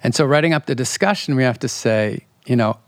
And 0.02 0.14
so, 0.14 0.26
writing 0.26 0.52
up 0.52 0.66
the 0.66 0.74
discussion, 0.74 1.36
we 1.36 1.42
have 1.42 1.58
to 1.60 1.68
say, 1.68 2.26
you 2.44 2.54
know, 2.54 2.78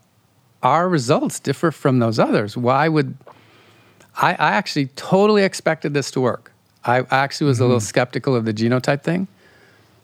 our 0.63 0.89
results 0.89 1.41
differ 1.41 1.71
from 1.71 1.99
those 1.99 2.19
others. 2.19 2.57
Why 2.57 2.89
would 2.89 3.17
I, 4.17 4.33
I 4.33 4.53
actually 4.53 4.87
totally 4.87 5.45
expected 5.45 5.95
this 5.95 6.11
to 6.13 6.21
work? 6.21 6.53
I 6.85 7.05
actually 7.11 7.49
was 7.49 7.57
mm-hmm. 7.57 7.65
a 7.65 7.67
little 7.67 7.81
mm-hmm. 7.81 7.87
skeptical 7.87 8.35
of 8.35 8.45
the 8.45 8.55
genotype 8.55 9.03
thing. 9.03 9.29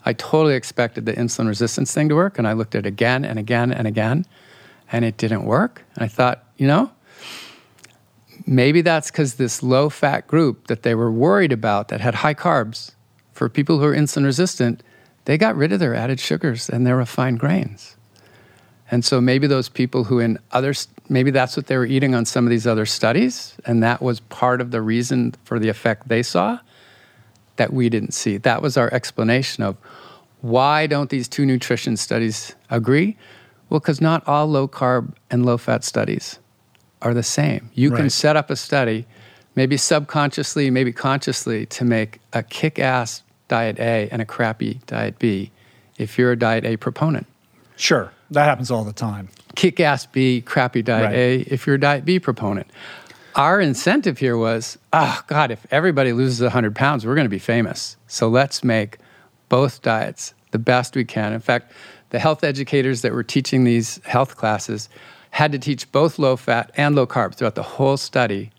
I 0.06 0.12
totally 0.12 0.54
expected 0.54 1.06
the 1.06 1.14
insulin 1.14 1.48
resistance 1.48 1.92
thing 1.92 2.08
to 2.10 2.14
work, 2.14 2.38
and 2.38 2.46
I 2.46 2.52
looked 2.52 2.74
at 2.74 2.84
it 2.84 2.88
again 2.88 3.24
and 3.24 3.38
again 3.38 3.72
and 3.72 3.86
again, 3.86 4.26
and 4.92 5.04
it 5.04 5.16
didn't 5.16 5.44
work. 5.44 5.82
And 5.94 6.04
I 6.04 6.08
thought, 6.08 6.44
you 6.58 6.66
know, 6.66 6.92
maybe 8.46 8.82
that's 8.82 9.10
because 9.10 9.34
this 9.34 9.62
low 9.62 9.88
fat 9.88 10.26
group 10.26 10.66
that 10.66 10.82
they 10.82 10.94
were 10.94 11.10
worried 11.10 11.52
about 11.52 11.88
that 11.88 12.00
had 12.00 12.16
high 12.16 12.34
carbs, 12.34 12.92
for 13.32 13.48
people 13.48 13.78
who 13.78 13.86
are 13.86 13.94
insulin 13.94 14.24
resistant, 14.24 14.82
they 15.24 15.38
got 15.38 15.56
rid 15.56 15.72
of 15.72 15.80
their 15.80 15.94
added 15.94 16.20
sugars 16.20 16.68
and 16.68 16.86
their 16.86 16.96
refined 16.96 17.40
grains. 17.40 17.96
And 18.94 19.04
so 19.04 19.20
maybe 19.20 19.48
those 19.48 19.68
people 19.68 20.04
who 20.04 20.20
in 20.20 20.38
other 20.52 20.72
maybe 21.08 21.32
that's 21.32 21.56
what 21.56 21.66
they 21.66 21.76
were 21.76 21.84
eating 21.84 22.14
on 22.14 22.24
some 22.24 22.46
of 22.46 22.50
these 22.50 22.64
other 22.64 22.86
studies, 22.86 23.56
and 23.66 23.82
that 23.82 24.00
was 24.00 24.20
part 24.20 24.60
of 24.60 24.70
the 24.70 24.80
reason 24.80 25.34
for 25.42 25.58
the 25.58 25.68
effect 25.68 26.06
they 26.06 26.22
saw 26.22 26.60
that 27.56 27.72
we 27.72 27.88
didn't 27.88 28.14
see. 28.14 28.36
That 28.36 28.62
was 28.62 28.76
our 28.76 28.94
explanation 28.94 29.64
of 29.64 29.76
why 30.42 30.86
don't 30.86 31.10
these 31.10 31.26
two 31.26 31.44
nutrition 31.44 31.96
studies 31.96 32.54
agree? 32.70 33.16
Well, 33.68 33.80
because 33.80 34.00
not 34.00 34.22
all 34.28 34.46
low 34.46 34.68
carb 34.68 35.12
and 35.28 35.44
low 35.44 35.58
fat 35.58 35.82
studies 35.82 36.38
are 37.02 37.14
the 37.14 37.24
same. 37.24 37.70
You 37.74 37.90
right. 37.90 37.98
can 37.98 38.10
set 38.10 38.36
up 38.36 38.48
a 38.48 38.54
study, 38.54 39.06
maybe 39.56 39.76
subconsciously, 39.76 40.70
maybe 40.70 40.92
consciously, 40.92 41.66
to 41.66 41.84
make 41.84 42.20
a 42.32 42.44
kick 42.44 42.78
ass 42.78 43.24
diet 43.48 43.80
A 43.80 44.08
and 44.12 44.22
a 44.22 44.24
crappy 44.24 44.80
diet 44.86 45.18
B 45.18 45.50
if 45.98 46.16
you're 46.16 46.30
a 46.30 46.38
diet 46.38 46.64
A 46.64 46.76
proponent. 46.76 47.26
Sure, 47.74 48.12
that 48.30 48.44
happens 48.44 48.70
all 48.70 48.84
the 48.84 48.92
time. 48.92 49.28
Kick 49.54 49.80
ass 49.80 50.06
B, 50.06 50.40
crappy 50.40 50.82
diet 50.82 51.04
right. 51.06 51.14
A 51.14 51.40
if 51.42 51.66
you're 51.66 51.76
a 51.76 51.80
diet 51.80 52.04
B 52.04 52.18
proponent 52.18 52.66
our 53.34 53.60
incentive 53.60 54.18
here 54.18 54.36
was, 54.36 54.78
oh 54.92 55.20
God, 55.26 55.50
if 55.50 55.66
everybody 55.70 56.12
loses 56.12 56.40
100 56.40 56.74
pounds, 56.74 57.04
we're 57.04 57.14
going 57.14 57.24
to 57.24 57.30
be 57.30 57.38
famous. 57.38 57.96
So 58.06 58.28
let's 58.28 58.62
make 58.62 58.98
both 59.48 59.82
diets 59.82 60.34
the 60.52 60.58
best 60.58 60.94
we 60.94 61.04
can. 61.04 61.32
In 61.32 61.40
fact, 61.40 61.72
the 62.10 62.18
health 62.18 62.44
educators 62.44 63.02
that 63.02 63.12
were 63.12 63.24
teaching 63.24 63.64
these 63.64 64.00
health 64.04 64.36
classes 64.36 64.88
had 65.30 65.50
to 65.50 65.58
teach 65.58 65.90
both 65.90 66.18
low 66.18 66.36
fat 66.36 66.70
and 66.76 66.94
low 66.94 67.06
carb 67.06 67.34
throughout 67.34 67.56
the 67.56 67.62
whole 67.62 67.96
study 67.96 68.52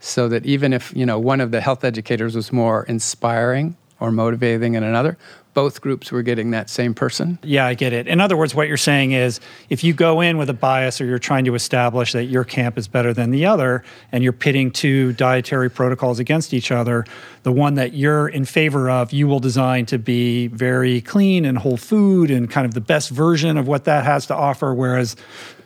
so 0.00 0.28
that 0.28 0.46
even 0.46 0.72
if 0.72 0.94
you 0.96 1.04
know 1.04 1.18
one 1.18 1.40
of 1.40 1.50
the 1.50 1.60
health 1.60 1.84
educators 1.84 2.34
was 2.34 2.52
more 2.52 2.84
inspiring 2.84 3.76
or 4.00 4.10
motivating 4.10 4.72
than 4.72 4.82
another 4.82 5.18
both 5.54 5.80
groups 5.80 6.12
were 6.12 6.22
getting 6.22 6.50
that 6.50 6.68
same 6.68 6.94
person? 6.94 7.38
Yeah, 7.42 7.66
I 7.66 7.74
get 7.74 7.92
it. 7.92 8.06
In 8.06 8.20
other 8.20 8.36
words, 8.36 8.54
what 8.54 8.68
you're 8.68 8.76
saying 8.76 9.12
is 9.12 9.40
if 9.70 9.82
you 9.82 9.94
go 9.94 10.20
in 10.20 10.36
with 10.36 10.50
a 10.50 10.54
bias 10.54 11.00
or 11.00 11.06
you're 11.06 11.18
trying 11.18 11.44
to 11.46 11.54
establish 11.54 12.12
that 12.12 12.24
your 12.24 12.44
camp 12.44 12.76
is 12.76 12.88
better 12.88 13.14
than 13.14 13.30
the 13.30 13.46
other 13.46 13.84
and 14.12 14.22
you're 14.22 14.32
pitting 14.32 14.70
two 14.70 15.12
dietary 15.14 15.70
protocols 15.70 16.18
against 16.18 16.52
each 16.52 16.70
other, 16.70 17.04
the 17.44 17.52
one 17.52 17.74
that 17.74 17.94
you're 17.94 18.28
in 18.28 18.44
favor 18.44 18.90
of, 18.90 19.12
you 19.12 19.28
will 19.28 19.40
design 19.40 19.86
to 19.86 19.98
be 19.98 20.48
very 20.48 21.00
clean 21.00 21.44
and 21.44 21.58
whole 21.58 21.76
food 21.76 22.30
and 22.30 22.50
kind 22.50 22.66
of 22.66 22.74
the 22.74 22.80
best 22.80 23.10
version 23.10 23.56
of 23.56 23.68
what 23.68 23.84
that 23.84 24.04
has 24.04 24.26
to 24.26 24.34
offer. 24.34 24.74
Whereas 24.74 25.16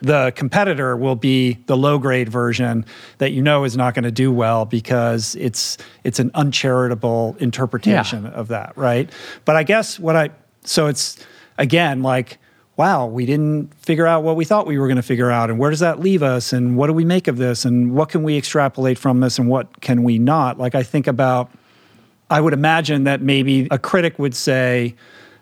the 0.00 0.32
competitor 0.36 0.96
will 0.96 1.16
be 1.16 1.54
the 1.66 1.76
low 1.76 1.98
grade 1.98 2.28
version 2.28 2.84
that 3.18 3.32
you 3.32 3.42
know 3.42 3.64
is 3.64 3.76
not 3.76 3.94
going 3.94 4.04
to 4.04 4.10
do 4.10 4.32
well 4.32 4.64
because 4.64 5.34
it's 5.36 5.78
it's 6.04 6.18
an 6.18 6.30
uncharitable 6.34 7.36
interpretation 7.40 8.24
yeah. 8.24 8.30
of 8.30 8.48
that, 8.48 8.76
right? 8.76 9.10
But 9.44 9.56
I 9.56 9.62
guess 9.62 9.98
what 9.98 10.16
I 10.16 10.30
so 10.62 10.86
it's 10.86 11.24
again 11.58 12.02
like 12.02 12.38
wow, 12.78 13.06
we 13.06 13.26
didn't 13.26 13.74
figure 13.74 14.06
out 14.06 14.22
what 14.22 14.36
we 14.36 14.44
thought 14.44 14.64
we 14.64 14.78
were 14.78 14.86
going 14.86 14.96
to 14.96 15.02
figure 15.02 15.32
out. 15.32 15.50
And 15.50 15.58
where 15.58 15.68
does 15.68 15.80
that 15.80 15.98
leave 15.98 16.22
us? 16.22 16.52
And 16.52 16.76
what 16.76 16.86
do 16.86 16.92
we 16.92 17.04
make 17.04 17.26
of 17.26 17.36
this? 17.36 17.64
And 17.64 17.92
what 17.92 18.08
can 18.08 18.22
we 18.22 18.36
extrapolate 18.38 18.96
from 18.98 19.18
this? 19.18 19.36
And 19.36 19.48
what 19.48 19.80
can 19.80 20.04
we 20.04 20.16
not? 20.16 20.58
Like, 20.58 20.76
I 20.76 20.84
think 20.84 21.08
about, 21.08 21.50
I 22.30 22.40
would 22.40 22.52
imagine 22.52 23.02
that 23.02 23.20
maybe 23.20 23.66
a 23.72 23.80
critic 23.80 24.20
would 24.20 24.34
say, 24.34 24.94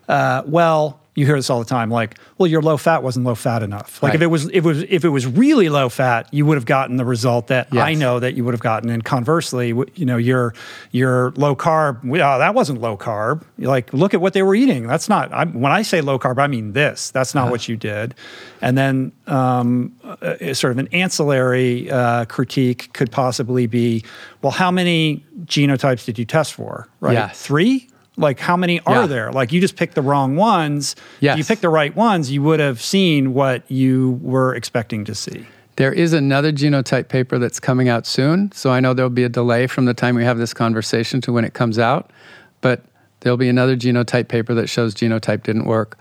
uh, 0.09 0.41
well, 0.47 0.99
you 1.17 1.25
hear 1.25 1.35
this 1.35 1.49
all 1.49 1.57
the 1.57 1.65
time 1.65 1.89
like 1.89 2.15
well 2.37 2.45
your 2.45 2.61
low 2.61 2.77
fat 2.77 3.01
wasn't 3.01 3.25
low 3.25 3.33
fat 3.33 3.63
enough. 3.63 4.01
Like 4.03 4.11
right. 4.11 4.15
if 4.17 4.21
it 4.21 4.27
was 4.27 4.45
if 4.49 4.57
it 4.57 4.61
was 4.61 4.83
if 4.83 5.03
it 5.03 5.09
was 5.09 5.25
really 5.25 5.67
low 5.67 5.89
fat 5.89 6.31
you 6.31 6.45
would 6.45 6.55
have 6.55 6.65
gotten 6.65 6.97
the 6.97 7.05
result 7.05 7.47
that 7.47 7.67
yes. 7.71 7.83
i 7.83 7.95
know 7.95 8.19
that 8.19 8.35
you 8.35 8.45
would 8.45 8.53
have 8.53 8.61
gotten. 8.61 8.91
And 8.91 9.03
conversely 9.03 9.69
you 9.95 10.05
know 10.05 10.17
your 10.17 10.53
your 10.91 11.31
low 11.31 11.55
carb 11.55 12.01
oh, 12.07 12.39
that 12.39 12.53
wasn't 12.53 12.81
low 12.81 12.95
carb. 12.95 13.43
Like 13.57 13.91
look 13.93 14.13
at 14.13 14.21
what 14.21 14.33
they 14.33 14.43
were 14.43 14.53
eating. 14.53 14.85
That's 14.85 15.09
not 15.09 15.33
I, 15.33 15.45
when 15.45 15.71
i 15.71 15.81
say 15.81 16.01
low 16.01 16.19
carb 16.19 16.37
i 16.37 16.45
mean 16.45 16.73
this. 16.73 17.09
That's 17.09 17.33
not 17.33 17.45
uh-huh. 17.45 17.51
what 17.51 17.67
you 17.67 17.77
did. 17.77 18.13
And 18.61 18.77
then 18.77 19.11
um, 19.25 19.95
uh, 20.03 20.53
sort 20.53 20.71
of 20.71 20.77
an 20.77 20.87
ancillary 20.91 21.89
uh, 21.89 22.25
critique 22.25 22.93
could 22.93 23.11
possibly 23.11 23.65
be 23.65 24.03
well 24.43 24.51
how 24.51 24.69
many 24.69 25.25
genotypes 25.45 26.05
did 26.05 26.19
you 26.19 26.25
test 26.25 26.53
for? 26.53 26.87
Right? 26.99 27.13
Yes. 27.13 27.41
three 27.41 27.89
like 28.17 28.39
how 28.39 28.57
many 28.57 28.79
are 28.81 29.01
yeah. 29.01 29.07
there 29.07 29.31
like 29.31 29.51
you 29.51 29.61
just 29.61 29.75
picked 29.75 29.95
the 29.95 30.01
wrong 30.01 30.35
ones 30.35 30.95
yes. 31.19 31.33
if 31.33 31.37
you 31.39 31.45
picked 31.45 31.61
the 31.61 31.69
right 31.69 31.95
ones 31.95 32.31
you 32.31 32.41
would 32.41 32.59
have 32.59 32.81
seen 32.81 33.33
what 33.33 33.69
you 33.69 34.19
were 34.21 34.53
expecting 34.55 35.05
to 35.05 35.15
see 35.15 35.45
there 35.75 35.93
is 35.93 36.13
another 36.13 36.51
genotype 36.51 37.07
paper 37.07 37.37
that's 37.37 37.59
coming 37.59 37.87
out 37.87 38.05
soon 38.05 38.51
so 38.51 38.71
i 38.71 38.79
know 38.79 38.93
there'll 38.93 39.09
be 39.09 39.23
a 39.23 39.29
delay 39.29 39.67
from 39.67 39.85
the 39.85 39.93
time 39.93 40.15
we 40.15 40.23
have 40.23 40.37
this 40.37 40.53
conversation 40.53 41.21
to 41.21 41.31
when 41.31 41.45
it 41.45 41.53
comes 41.53 41.77
out 41.79 42.11
but 42.61 42.83
there'll 43.21 43.37
be 43.37 43.49
another 43.49 43.77
genotype 43.77 44.27
paper 44.27 44.53
that 44.53 44.67
shows 44.67 44.93
genotype 44.93 45.43
didn't 45.43 45.65
work 45.65 45.97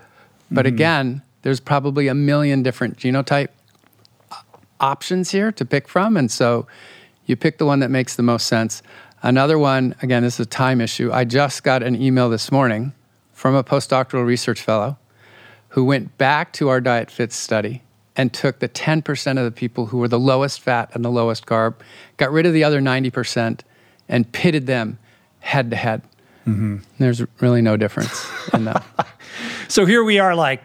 but 0.51 0.64
mm-hmm. 0.64 0.75
again 0.75 1.23
there's 1.43 1.61
probably 1.61 2.09
a 2.09 2.14
million 2.14 2.62
different 2.62 2.97
genotype 2.97 3.49
options 4.81 5.31
here 5.31 5.53
to 5.53 5.64
pick 5.64 5.87
from 5.87 6.17
and 6.17 6.31
so 6.31 6.67
you 7.27 7.35
pick 7.37 7.59
the 7.59 7.67
one 7.67 7.81
that 7.81 7.91
makes 7.91 8.17
the 8.17 8.23
most 8.23 8.47
sense 8.47 8.83
Another 9.23 9.59
one, 9.59 9.95
again, 10.03 10.23
this 10.23 10.35
is 10.35 10.47
a 10.47 10.49
time 10.49 10.81
issue. 10.81 11.11
I 11.12 11.25
just 11.25 11.62
got 11.62 11.83
an 11.83 12.01
email 12.01 12.29
this 12.29 12.53
morning 12.53 12.93
from 13.33 13.55
a 13.55 13.64
postdoctoral 13.64 14.27
research 14.27 14.61
fellow 14.61 14.99
who 15.71 15.85
went 15.85 16.17
back 16.19 16.53
to 16.55 16.69
our 16.69 16.81
Diet 16.81 17.11
Fits 17.11 17.37
study 17.37 17.83
and 18.17 18.33
took 18.33 18.61
the 18.61 18.69
10% 18.69 19.39
of 19.39 19.45
the 19.45 19.51
people 19.51 19.87
who 19.87 19.99
were 19.99 20.09
the 20.09 20.19
lowest 20.19 20.61
fat 20.61 20.91
and 20.95 21.05
the 21.05 21.11
lowest 21.11 21.45
carb, 21.45 21.75
got 22.17 22.33
rid 22.33 22.47
of 22.47 22.53
the 22.53 22.64
other 22.64 22.81
90%, 22.81 23.61
and 24.09 24.33
pitted 24.33 24.67
them 24.67 24.99
head 25.41 25.71
to 25.71 25.77
head. 25.77 26.03
Mm-hmm. 26.47 26.79
There's 26.99 27.23
really 27.41 27.61
no 27.61 27.77
difference 27.77 28.27
in 28.55 28.64
them. 28.64 28.83
so 29.69 29.85
here 29.85 30.03
we 30.03 30.19
are, 30.19 30.35
like, 30.35 30.62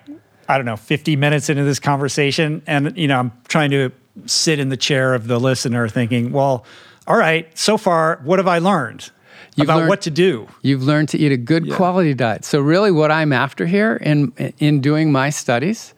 I 0.47 0.57
don't 0.57 0.65
know, 0.65 0.77
50 0.77 1.15
minutes 1.15 1.49
into 1.49 1.63
this 1.63 1.79
conversation, 1.79 2.61
and, 2.67 2.97
you 2.97 3.07
know, 3.07 3.19
I'm 3.19 3.31
trying 3.47 3.71
to 3.71 3.91
sit 4.25 4.59
in 4.59 4.69
the 4.69 4.77
chair 4.77 5.13
of 5.13 5.27
the 5.27 5.39
listener 5.39 5.89
thinking, 5.89 6.31
well, 6.31 6.65
all 7.11 7.17
right, 7.17 7.45
so 7.57 7.77
far, 7.77 8.21
what 8.23 8.39
have 8.39 8.47
I 8.47 8.59
learned? 8.59 9.11
You've 9.57 9.65
about 9.65 9.79
learned, 9.79 9.89
what 9.89 10.01
to 10.03 10.09
do. 10.09 10.47
You've 10.61 10.83
learned 10.83 11.09
to 11.09 11.17
eat 11.17 11.33
a 11.33 11.37
good 11.37 11.65
yeah. 11.65 11.75
quality 11.75 12.13
diet. 12.13 12.45
So 12.45 12.61
really 12.61 12.89
what 12.89 13.11
I'm 13.11 13.33
after 13.33 13.65
here 13.65 13.97
in 13.97 14.31
in 14.59 14.79
doing 14.79 15.11
my 15.11 15.29
studies 15.29 15.93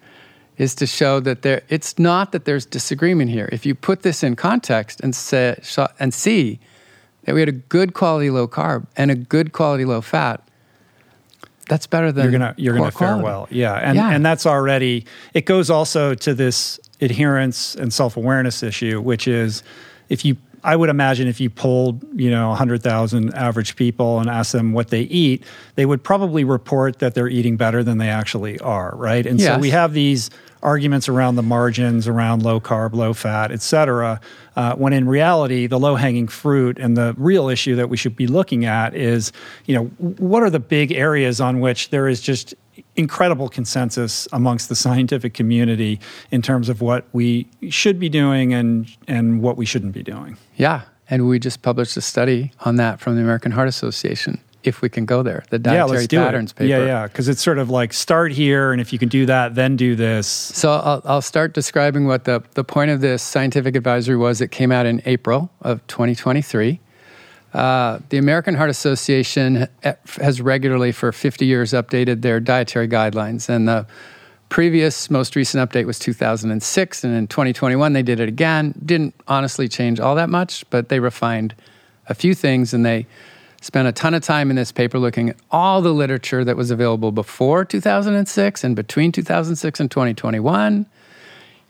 is 0.58 0.74
to 0.74 0.88
show 0.88 1.20
that 1.20 1.44
there 1.44 1.62
it's 1.70 2.00
not 2.00 2.32
that 2.32 2.46
there's 2.46 2.66
disagreement 2.66 3.30
here. 3.30 3.48
If 3.52 3.64
you 3.64 3.76
put 3.76 4.02
this 4.02 4.24
in 4.24 4.36
context 4.36 5.02
and 5.02 5.16
say 5.16 5.56
and 6.00 6.16
see 6.16 6.60
that 7.26 7.36
we 7.36 7.42
had 7.42 7.50
a 7.50 7.60
good 7.78 7.94
quality 7.94 8.32
low 8.32 8.48
carb 8.48 8.88
and 8.98 9.12
a 9.12 9.16
good 9.16 9.54
quality 9.54 9.86
low 9.86 10.02
fat, 10.02 10.42
that's 11.70 11.86
better 11.86 12.12
than 12.12 12.24
you're 12.24 12.32
gonna 12.32 12.56
you're 12.58 12.76
gonna 12.76 12.90
fare 12.90 13.10
quality. 13.10 13.24
well. 13.24 13.48
Yeah, 13.52 13.76
and 13.76 13.98
Yeah. 13.98 14.10
and 14.10 14.26
that's 14.26 14.48
already 14.48 15.06
it 15.36 15.46
goes 15.46 15.70
also 15.70 16.16
to 16.16 16.34
this 16.34 16.80
adherence 17.02 17.76
and 17.76 17.94
self 17.94 18.18
awareness 18.18 18.64
issue, 18.64 19.00
which 19.00 19.28
is 19.28 19.62
if 20.10 20.26
you 20.26 20.38
I 20.64 20.76
would 20.76 20.90
imagine 20.90 21.28
if 21.28 21.40
you 21.40 21.50
polled 21.50 22.04
you 22.20 22.32
know 22.32 22.50
100,000 22.50 23.34
average 23.34 23.76
people 23.76 24.20
and 24.20 24.30
asked 24.30 24.52
them 24.52 24.74
what 24.74 24.90
they 24.90 25.02
eat, 25.02 25.44
they 25.76 25.86
would 25.86 26.04
probably 26.04 26.44
report 26.44 27.00
that 27.00 27.14
they're 27.16 27.28
eating 27.28 27.58
better 27.58 27.84
than 27.84 27.98
they 27.98 28.10
actually 28.10 28.60
are, 28.60 28.96
right? 28.96 29.26
And 29.26 29.40
so 29.42 29.60
we 29.60 29.70
have 29.72 29.94
these 29.94 30.30
arguments 30.64 31.10
around 31.10 31.36
the 31.36 31.44
margins, 31.44 32.08
around 32.08 32.42
low 32.42 32.60
carb, 32.60 32.94
low 32.94 33.14
fat, 33.14 33.52
et 33.52 33.62
cetera, 33.62 34.20
uh, 34.56 34.74
when 34.76 34.94
in 34.94 35.08
reality, 35.08 35.68
the 35.68 35.78
low 35.78 35.96
hanging 35.96 36.28
fruit 36.28 36.80
and 36.80 36.96
the 36.96 37.14
real 37.18 37.50
issue 37.50 37.76
that 37.76 37.90
we 37.90 37.98
should 37.98 38.16
be 38.16 38.28
looking 38.28 38.66
at 38.66 38.96
is, 38.96 39.32
you 39.66 39.76
know, 39.76 39.86
what 39.98 40.42
are 40.42 40.50
the 40.50 40.60
big 40.60 40.92
areas 40.92 41.42
on 41.42 41.60
which 41.60 41.90
there 41.90 42.08
is 42.08 42.22
just 42.22 42.56
incredible 42.96 43.50
consensus 43.50 44.28
amongst 44.32 44.70
the 44.70 44.76
scientific 44.76 45.34
community 45.34 46.00
in 46.32 46.42
terms 46.42 46.70
of 46.70 46.82
what 46.82 47.06
we 47.14 47.48
should 47.70 48.00
be 48.00 48.10
doing 48.10 48.54
and 48.54 48.96
and 49.08 49.42
what 49.42 49.58
we 49.58 49.66
shouldn't 49.66 49.94
be 49.94 50.04
doing. 50.04 50.38
Yeah, 50.56 50.84
and 51.10 51.28
we 51.28 51.40
just 51.40 51.62
published 51.62 51.98
a 51.98 52.02
study 52.02 52.52
on 52.62 52.76
that 52.78 53.00
from 53.00 53.16
the 53.16 53.22
American 53.22 53.52
Heart 53.52 53.68
Association. 53.68 54.40
If 54.64 54.82
we 54.82 54.88
can 54.88 55.06
go 55.06 55.24
there, 55.24 55.44
the 55.50 55.60
dietary 55.60 56.08
yeah, 56.10 56.24
patterns 56.24 56.52
it. 56.52 56.56
paper. 56.56 56.70
Yeah, 56.70 56.86
yeah, 56.86 57.08
because 57.08 57.28
it's 57.28 57.44
sort 57.44 57.58
of 57.58 57.70
like 57.70 57.92
start 57.92 58.32
here, 58.32 58.72
and 58.72 58.80
if 58.80 58.94
you 58.94 59.00
can 59.00 59.10
do 59.10 59.26
that, 59.26 59.56
then 59.56 59.76
do 59.76 59.94
this. 59.94 60.26
So 60.26 60.72
I'll, 60.72 61.02
I'll 61.04 61.22
start 61.22 61.54
describing 61.54 62.08
what 62.08 62.24
the, 62.24 62.42
the 62.54 62.64
point 62.64 62.90
of 62.90 63.02
this 63.02 63.22
scientific 63.22 63.76
advisory 63.76 64.16
was. 64.16 64.40
It 64.40 64.52
came 64.52 64.72
out 64.72 64.86
in 64.86 65.02
April 65.06 65.52
of 65.64 65.86
2023. 65.88 66.80
Uh, 67.54 68.00
the 68.10 68.18
American 68.18 68.56
Heart 68.56 68.72
Association 68.72 69.68
has 70.22 70.42
regularly, 70.42 70.92
for 70.92 71.12
50 71.12 71.46
years, 71.46 71.72
updated 71.72 72.22
their 72.22 72.40
dietary 72.40 72.88
guidelines. 72.88 73.48
And 73.48 73.68
the 73.68 73.86
previous, 74.50 75.10
most 75.10 75.36
recent 75.36 75.70
update 75.70 75.86
was 75.86 76.00
2006. 76.00 77.04
And 77.04 77.16
in 77.16 77.28
2021, 77.28 77.94
they 77.94 78.04
did 78.04 78.20
it 78.20 78.28
again. 78.28 78.74
Didn't 78.84 79.14
honestly 79.28 79.68
change 79.68 80.00
all 80.00 80.16
that 80.16 80.30
much, 80.30 80.68
but 80.70 80.90
they 80.90 81.00
refined 81.00 81.54
a 82.10 82.16
few 82.16 82.34
things 82.34 82.74
and 82.74 82.86
they 82.86 83.06
spent 83.62 83.88
a 83.88 83.92
ton 83.92 84.14
of 84.14 84.22
time 84.22 84.50
in 84.50 84.56
this 84.56 84.72
paper 84.72 85.00
looking 85.00 85.30
at 85.30 85.38
all 85.50 85.82
the 85.82 85.94
literature 85.94 86.44
that 86.44 86.58
was 86.58 86.70
available 86.70 87.12
before 87.12 87.64
2006 87.64 88.64
and 88.64 88.76
between 88.76 89.12
2006 89.12 89.80
and 89.80 89.90
2021 89.90 90.86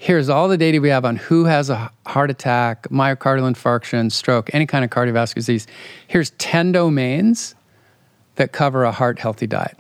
here's 0.04 0.28
all 0.28 0.50
the 0.50 0.58
data 0.58 0.82
we 0.82 0.90
have 0.90 1.06
on 1.06 1.16
who 1.16 1.46
has 1.46 1.70
a 1.70 1.90
heart 2.06 2.30
attack, 2.30 2.90
myocardial 2.90 3.50
infarction, 3.50 4.12
stroke, 4.12 4.54
any 4.54 4.66
kind 4.66 4.84
of 4.84 4.92
cardiovascular 4.92 5.36
disease. 5.36 5.66
Here's 6.08 6.32
10 6.32 6.74
domains 6.74 7.56
that 8.36 8.52
cover 8.52 8.84
a 8.84 8.92
heart 8.92 9.18
healthy 9.18 9.48
diet. 9.48 9.78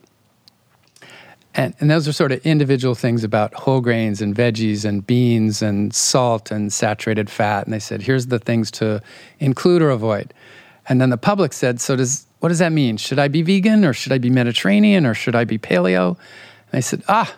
And, 1.55 1.75
and 1.81 1.91
those 1.91 2.07
are 2.07 2.13
sort 2.13 2.31
of 2.31 2.39
individual 2.45 2.95
things 2.95 3.25
about 3.25 3.53
whole 3.53 3.81
grains 3.81 4.21
and 4.21 4.33
veggies 4.33 4.85
and 4.85 5.05
beans 5.05 5.61
and 5.61 5.93
salt 5.93 6.51
and 6.51 6.71
saturated 6.71 7.29
fat. 7.29 7.65
And 7.65 7.73
they 7.73 7.79
said, 7.79 8.01
here's 8.01 8.27
the 8.27 8.39
things 8.39 8.71
to 8.71 9.01
include 9.39 9.81
or 9.81 9.89
avoid. 9.89 10.33
And 10.87 11.01
then 11.01 11.09
the 11.09 11.17
public 11.17 11.51
said, 11.51 11.81
so 11.81 11.97
does 11.97 12.27
what 12.39 12.47
does 12.47 12.59
that 12.59 12.71
mean? 12.71 12.95
Should 12.95 13.19
I 13.19 13.27
be 13.27 13.41
vegan 13.41 13.83
or 13.83 13.91
should 13.91 14.13
I 14.13 14.19
be 14.19 14.29
Mediterranean 14.29 15.05
or 15.05 15.13
should 15.13 15.35
I 15.35 15.43
be 15.43 15.57
paleo? 15.57 16.17
And 16.71 16.77
I 16.77 16.79
said, 16.79 17.03
ah, 17.09 17.35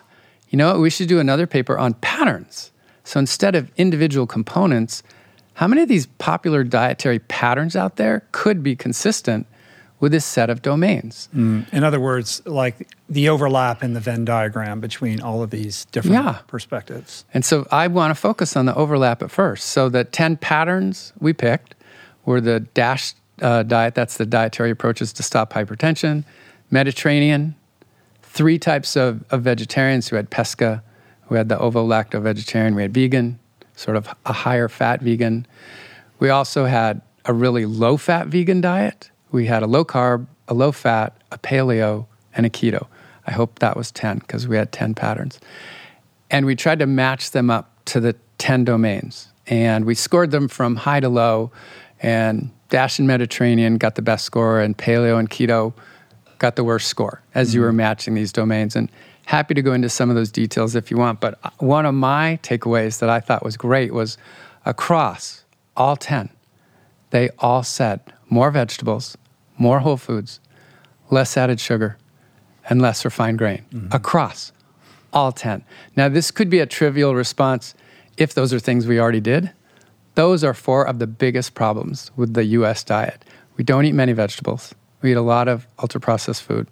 you 0.50 0.56
know 0.56 0.68
what? 0.68 0.80
We 0.80 0.90
should 0.90 1.08
do 1.08 1.18
another 1.18 1.48
paper 1.48 1.76
on 1.76 1.94
patterns. 1.94 2.70
So 3.06 3.20
instead 3.20 3.54
of 3.54 3.70
individual 3.76 4.26
components, 4.26 5.02
how 5.54 5.68
many 5.68 5.80
of 5.82 5.88
these 5.88 6.06
popular 6.18 6.64
dietary 6.64 7.20
patterns 7.20 7.76
out 7.76 7.96
there 7.96 8.24
could 8.32 8.62
be 8.64 8.74
consistent 8.74 9.46
with 10.00 10.10
this 10.12 10.24
set 10.24 10.50
of 10.50 10.60
domains? 10.60 11.28
In 11.32 11.84
other 11.84 12.00
words, 12.00 12.42
like 12.44 12.88
the 13.08 13.28
overlap 13.28 13.82
in 13.84 13.94
the 13.94 14.00
Venn 14.00 14.24
diagram 14.24 14.80
between 14.80 15.20
all 15.22 15.42
of 15.42 15.50
these 15.50 15.84
different 15.86 16.16
Yeah. 16.16 16.38
perspectives. 16.48 17.24
And 17.32 17.44
so 17.44 17.66
I 17.70 17.86
want 17.86 18.10
to 18.10 18.14
focus 18.16 18.56
on 18.56 18.66
the 18.66 18.74
overlap 18.74 19.22
at 19.22 19.30
first. 19.30 19.68
So 19.68 19.88
the 19.88 20.02
10 20.04 20.36
patterns 20.38 21.12
we 21.20 21.32
picked 21.32 21.76
were 22.24 22.40
the 22.40 22.60
DASH 22.60 23.14
uh, 23.40 23.62
diet, 23.62 23.94
that's 23.94 24.16
the 24.16 24.26
dietary 24.26 24.70
approaches 24.70 25.12
to 25.14 25.22
stop 25.22 25.52
hypertension, 25.52 26.24
Mediterranean, 26.70 27.54
three 28.22 28.58
types 28.58 28.96
of, 28.96 29.24
of 29.30 29.42
vegetarians 29.42 30.08
who 30.08 30.16
had 30.16 30.28
pesca, 30.30 30.82
who 31.26 31.34
had 31.34 31.48
the 31.48 31.58
ovo 31.58 31.86
lacto 31.86 32.20
vegetarian, 32.22 32.74
we 32.74 32.82
had 32.82 32.94
vegan, 32.94 33.38
sort 33.74 33.96
of 33.96 34.08
a 34.24 34.32
higher 34.32 34.68
fat 34.68 35.00
vegan. 35.02 35.46
We 36.18 36.30
also 36.30 36.64
had 36.64 37.02
a 37.24 37.32
really 37.32 37.66
low 37.66 37.96
fat 37.96 38.28
vegan 38.28 38.60
diet. 38.60 39.10
We 39.32 39.46
had 39.46 39.62
a 39.62 39.66
low 39.66 39.84
carb, 39.84 40.26
a 40.48 40.54
low 40.54 40.72
fat, 40.72 41.16
a 41.32 41.38
paleo, 41.38 42.06
and 42.34 42.46
a 42.46 42.50
keto. 42.50 42.86
I 43.26 43.32
hope 43.32 43.58
that 43.58 43.76
was 43.76 43.90
10 43.90 44.18
because 44.18 44.46
we 44.46 44.56
had 44.56 44.72
10 44.72 44.94
patterns. 44.94 45.40
And 46.30 46.46
we 46.46 46.54
tried 46.56 46.78
to 46.78 46.86
match 46.86 47.32
them 47.32 47.50
up 47.50 47.84
to 47.86 48.00
the 48.00 48.14
10 48.38 48.64
domains. 48.64 49.28
And 49.46 49.84
we 49.84 49.94
scored 49.94 50.30
them 50.30 50.48
from 50.48 50.76
high 50.76 51.00
to 51.00 51.08
low. 51.08 51.50
And 52.00 52.50
Dash 52.68 52.98
and 52.98 53.06
Mediterranean 53.06 53.78
got 53.78 53.94
the 53.94 54.02
best 54.02 54.24
score, 54.24 54.60
and 54.60 54.76
Paleo 54.76 55.18
and 55.18 55.30
Keto 55.30 55.72
got 56.38 56.56
the 56.56 56.64
worst 56.64 56.88
score 56.88 57.22
as 57.34 57.54
you 57.54 57.60
mm-hmm. 57.60 57.66
were 57.66 57.72
matching 57.72 58.14
these 58.14 58.32
domains. 58.32 58.76
And 58.76 58.90
happy 59.26 59.54
to 59.54 59.62
go 59.62 59.72
into 59.72 59.88
some 59.88 60.08
of 60.08 60.16
those 60.16 60.30
details 60.30 60.74
if 60.74 60.90
you 60.90 60.96
want. 60.96 61.20
But 61.20 61.38
uh, 61.44 61.50
one 61.58 61.84
of 61.84 61.94
my 61.94 62.38
takeaways 62.42 63.00
that 63.00 63.10
I 63.10 63.20
thought 63.20 63.44
was 63.44 63.56
great 63.56 63.92
was 63.92 64.16
across 64.64 65.44
all 65.76 65.96
10, 65.96 66.30
they 67.10 67.28
all 67.38 67.62
said 67.62 68.00
more 68.30 68.50
vegetables, 68.50 69.16
more 69.58 69.80
whole 69.80 69.96
foods, 69.96 70.40
less 71.10 71.36
added 71.36 71.60
sugar, 71.60 71.98
and 72.68 72.80
less 72.80 73.04
refined 73.04 73.38
grain 73.38 73.64
across 73.92 74.52
all 75.12 75.32
10. 75.32 75.64
Now, 75.96 76.08
this 76.08 76.30
could 76.30 76.50
be 76.50 76.58
a 76.58 76.66
trivial 76.66 77.14
response 77.14 77.74
if 78.16 78.34
those 78.34 78.52
are 78.52 78.58
things 78.58 78.86
we 78.86 78.98
already 78.98 79.20
did. 79.20 79.52
Those 80.14 80.42
are 80.42 80.54
four 80.54 80.86
of 80.86 80.98
the 80.98 81.06
biggest 81.06 81.54
problems 81.54 82.10
with 82.16 82.34
the 82.34 82.44
US 82.44 82.82
diet. 82.82 83.24
We 83.56 83.64
don't 83.64 83.84
eat 83.84 83.92
many 83.92 84.12
vegetables. 84.12 84.74
We 85.02 85.12
eat 85.12 85.16
a 85.16 85.22
lot 85.22 85.46
of 85.46 85.66
ultra 85.78 86.00
processed 86.00 86.42
food. 86.42 86.68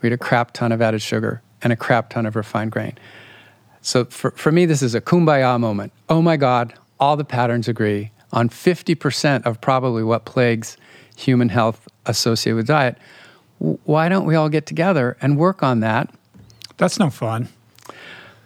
We 0.00 0.08
eat 0.08 0.12
a 0.12 0.18
crap 0.18 0.52
ton 0.52 0.72
of 0.72 0.82
added 0.82 1.02
sugar 1.02 1.42
and 1.66 1.72
a 1.72 1.76
crap 1.76 2.10
ton 2.10 2.26
of 2.26 2.36
refined 2.36 2.70
grain. 2.70 2.96
So 3.82 4.04
for, 4.04 4.30
for 4.32 4.52
me, 4.52 4.66
this 4.66 4.82
is 4.82 4.94
a 4.94 5.00
kumbaya 5.00 5.58
moment. 5.58 5.92
Oh 6.08 6.22
my 6.22 6.36
God, 6.36 6.72
all 7.00 7.16
the 7.16 7.24
patterns 7.24 7.66
agree 7.66 8.12
on 8.32 8.48
50% 8.48 9.44
of 9.44 9.60
probably 9.60 10.04
what 10.04 10.24
plagues 10.24 10.76
human 11.16 11.48
health 11.48 11.88
associated 12.06 12.54
with 12.56 12.66
diet. 12.68 12.96
Why 13.58 14.08
don't 14.08 14.26
we 14.26 14.36
all 14.36 14.48
get 14.48 14.64
together 14.64 15.16
and 15.20 15.36
work 15.36 15.62
on 15.64 15.80
that 15.80 16.08
That's 16.76 16.98
no 17.00 17.10
fun. 17.10 17.48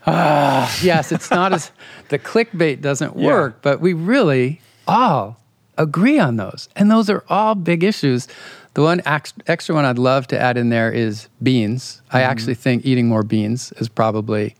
Ah, 0.06 0.74
yes, 0.82 1.12
it's 1.12 1.30
not 1.30 1.52
as 1.52 1.72
the 2.08 2.18
clickbait 2.18 2.80
doesn't 2.80 3.18
Yeah. 3.18 3.26
work, 3.26 3.60
but 3.60 3.80
we 3.82 3.92
really 3.92 4.62
all 4.88 5.36
agree 5.76 6.18
on 6.18 6.36
those. 6.36 6.68
And 6.74 6.90
those 6.90 7.10
are 7.10 7.22
all 7.28 7.54
big 7.54 7.82
issues. 7.84 8.28
The 8.74 8.82
one 8.82 9.02
ex- 9.04 9.34
extra 9.46 9.74
one 9.74 9.84
I'd 9.84 9.98
love 9.98 10.26
to 10.28 10.38
add 10.38 10.56
in 10.56 10.68
there 10.68 10.92
is 10.92 11.28
beans. 11.42 12.02
I 12.12 12.22
actually 12.22 12.54
think 12.54 12.86
eating 12.86 13.08
more 13.08 13.22
beans 13.22 13.72
is 13.78 13.88
probably 13.88 14.54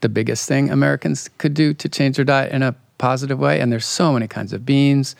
the 0.00 0.08
biggest 0.08 0.48
thing 0.48 0.70
Americans 0.70 1.30
could 1.38 1.54
do 1.54 1.72
to 1.74 1.88
change 1.88 2.16
their 2.16 2.24
diet 2.24 2.52
in 2.52 2.62
a 2.62 2.74
positive 2.98 3.38
way. 3.38 3.60
And 3.60 3.70
there's 3.72 3.86
so 3.86 4.12
many 4.12 4.26
kinds 4.26 4.52
of 4.52 4.66
beans, 4.66 5.14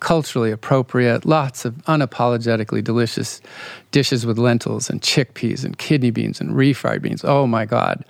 culturally 0.00 0.50
appropriate, 0.50 1.24
lots 1.24 1.64
of 1.64 1.74
unapologetically 1.86 2.82
delicious 2.82 3.40
dishes 3.92 4.26
with 4.26 4.36
lentils 4.38 4.90
and 4.90 5.00
chickpeas 5.00 5.64
and 5.64 5.78
kidney 5.78 6.10
beans 6.10 6.40
and 6.40 6.50
refried 6.50 7.02
beans. 7.02 7.24
Oh 7.24 7.46
my 7.46 7.64
God. 7.64 8.04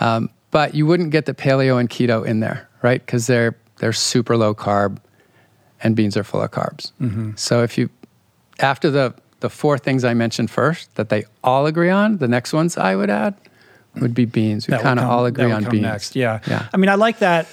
Um, 0.00 0.30
but 0.52 0.74
you 0.74 0.86
wouldn't 0.86 1.10
get 1.10 1.26
the 1.26 1.34
paleo 1.34 1.78
and 1.78 1.90
keto 1.90 2.24
in 2.24 2.40
there, 2.40 2.68
right? 2.82 3.04
Because 3.04 3.26
they're 3.26 3.56
they're 3.78 3.92
super 3.92 4.36
low 4.36 4.54
carb, 4.54 4.98
and 5.82 5.94
beans 5.94 6.16
are 6.16 6.24
full 6.24 6.40
of 6.40 6.50
carbs. 6.50 6.92
So 7.36 7.62
if 7.62 7.76
you 7.76 7.90
after 8.60 8.90
the 8.90 9.14
the 9.40 9.50
four 9.50 9.76
things 9.78 10.02
I 10.04 10.14
mentioned 10.14 10.50
first 10.50 10.94
that 10.94 11.08
they 11.10 11.24
all 11.44 11.66
agree 11.66 11.90
on, 11.90 12.16
the 12.18 12.28
next 12.28 12.52
ones 12.54 12.76
I 12.78 12.96
would 12.96 13.10
add 13.10 13.34
would 14.00 14.14
be 14.14 14.24
beans. 14.24 14.66
We 14.66 14.76
kind 14.78 14.98
of 14.98 15.04
all 15.06 15.26
agree 15.26 15.50
on 15.52 15.62
come 15.64 15.70
beans. 15.72 15.82
Next. 15.82 16.16
Yeah. 16.16 16.40
Yeah. 16.48 16.68
I 16.72 16.76
mean, 16.78 16.88
I 16.88 16.94
like 16.94 17.18
that 17.18 17.46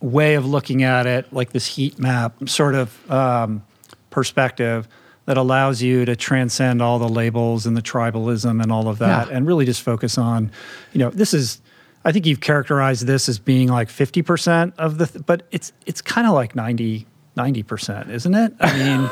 way 0.00 0.34
of 0.34 0.44
looking 0.46 0.82
at 0.82 1.06
it, 1.06 1.32
like 1.32 1.50
this 1.52 1.66
heat 1.66 1.98
map 1.98 2.48
sort 2.48 2.74
of 2.74 3.10
um, 3.10 3.62
perspective 4.10 4.88
that 5.26 5.36
allows 5.36 5.80
you 5.82 6.04
to 6.04 6.16
transcend 6.16 6.82
all 6.82 6.98
the 6.98 7.08
labels 7.08 7.64
and 7.66 7.76
the 7.76 7.82
tribalism 7.82 8.60
and 8.62 8.72
all 8.72 8.88
of 8.88 8.98
that 8.98 9.28
Yeah. 9.28 9.36
and 9.36 9.46
really 9.46 9.64
just 9.64 9.82
focus 9.82 10.18
on, 10.18 10.50
you 10.92 10.98
know, 10.98 11.10
this 11.10 11.32
is. 11.34 11.60
I 12.02 12.12
think 12.12 12.24
you've 12.24 12.40
characterized 12.40 13.06
this 13.06 13.28
as 13.28 13.38
being 13.38 13.68
like 13.68 13.88
50% 13.88 14.72
of 14.78 14.96
the, 14.96 15.06
th- 15.06 15.26
but 15.26 15.46
it's 15.50 15.70
it's 15.84 16.00
kind 16.00 16.26
of 16.26 16.32
like 16.32 16.56
90, 16.56 17.06
90%, 17.36 18.10
isn't 18.10 18.34
it? 18.34 18.52
I 18.60 18.78
mean, 18.78 19.10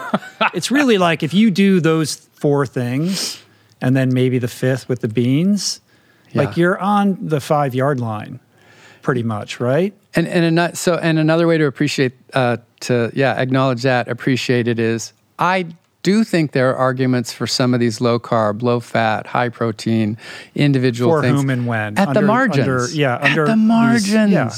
it's 0.55 0.71
really 0.71 0.99
like 0.99 1.23
if 1.23 1.33
you 1.33 1.51
do 1.51 1.81
those 1.81 2.17
four 2.17 2.67
things 2.67 3.43
and 3.81 3.97
then 3.97 4.13
maybe 4.13 4.39
the 4.39 4.49
fifth 4.49 4.89
with 4.89 5.01
the 5.01 5.09
beans, 5.09 5.81
like 6.35 6.57
you're 6.57 6.79
on 6.79 7.17
the 7.21 7.41
five 7.41 7.75
yard 7.75 8.01
line. 8.01 8.41
pretty 9.03 9.23
much, 9.23 9.61
right? 9.61 9.95
And 10.15 10.27
and 10.29 10.59
a, 10.59 10.77
so 10.77 10.97
and 10.97 11.19
another 11.19 11.47
way 11.47 11.57
to 11.59 11.65
appreciate 11.67 12.13
uh, 12.35 12.59
to 12.81 13.11
yeah 13.15 13.35
acknowledge 13.41 13.83
that 13.83 14.09
appreciate 14.09 14.69
it 14.69 14.79
is 14.79 15.13
I 15.39 15.67
do 16.03 16.25
think 16.25 16.53
there 16.53 16.71
are 16.71 16.77
arguments 16.77 17.33
for 17.33 17.47
some 17.47 17.73
of 17.75 17.81
these 17.81 18.01
low 18.01 18.19
carb, 18.19 18.63
low 18.63 18.81
fat, 18.81 19.27
high 19.27 19.49
protein 19.49 20.17
individual 20.55 21.13
for 21.13 21.23
things 21.23 21.41
whom 21.41 21.51
and 21.51 21.67
when 21.67 21.99
at 21.99 22.09
under, 22.09 22.21
the 22.21 22.27
margins. 22.27 22.69
Under, 22.69 22.89
yeah, 22.93 23.15
at 23.17 23.23
under 23.25 23.47
the 23.47 23.55
these- 23.55 23.65
margins. 23.65 24.33
yeah. 24.33 24.51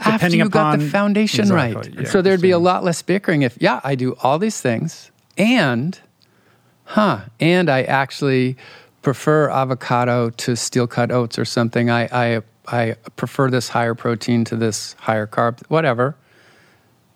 After 0.00 0.12
Depending 0.12 0.40
you 0.40 0.48
got 0.48 0.78
the 0.78 0.88
foundation 0.88 1.42
Exactly, 1.42 1.90
right, 1.90 2.00
yeah, 2.00 2.08
so 2.08 2.22
there'd 2.22 2.40
be 2.40 2.50
a 2.50 2.58
lot 2.58 2.84
less 2.84 3.02
bickering 3.02 3.42
if 3.42 3.56
yeah 3.60 3.80
I 3.84 3.94
do 3.94 4.16
all 4.22 4.38
these 4.38 4.60
things 4.60 5.10
and 5.36 5.98
huh 6.84 7.20
and 7.38 7.68
I 7.68 7.82
actually 7.82 8.56
prefer 9.02 9.50
avocado 9.50 10.30
to 10.30 10.56
steel 10.56 10.86
cut 10.86 11.10
oats 11.10 11.38
or 11.38 11.44
something. 11.44 11.90
I 11.90 12.08
I 12.12 12.42
I 12.66 12.96
prefer 13.16 13.50
this 13.50 13.68
higher 13.68 13.94
protein 13.94 14.44
to 14.44 14.56
this 14.56 14.94
higher 15.00 15.26
carb, 15.26 15.60
whatever. 15.68 16.16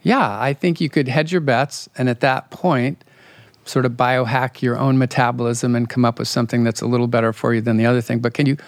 Yeah, 0.02 0.38
I 0.40 0.52
think 0.52 0.80
you 0.80 0.90
could 0.90 1.08
hedge 1.08 1.32
your 1.32 1.40
bets 1.40 1.88
and 1.96 2.08
at 2.08 2.20
that 2.20 2.50
point 2.50 3.04
sort 3.64 3.86
of 3.86 3.92
biohack 3.92 4.60
your 4.60 4.78
own 4.78 4.98
metabolism 4.98 5.74
and 5.74 5.88
come 5.88 6.04
up 6.04 6.18
with 6.18 6.28
something 6.28 6.64
that's 6.64 6.82
a 6.82 6.86
little 6.86 7.06
better 7.06 7.32
for 7.32 7.54
you 7.54 7.60
than 7.62 7.78
the 7.78 7.86
other 7.86 8.02
thing. 8.02 8.18
But 8.18 8.34
can 8.34 8.44
you 8.46 8.58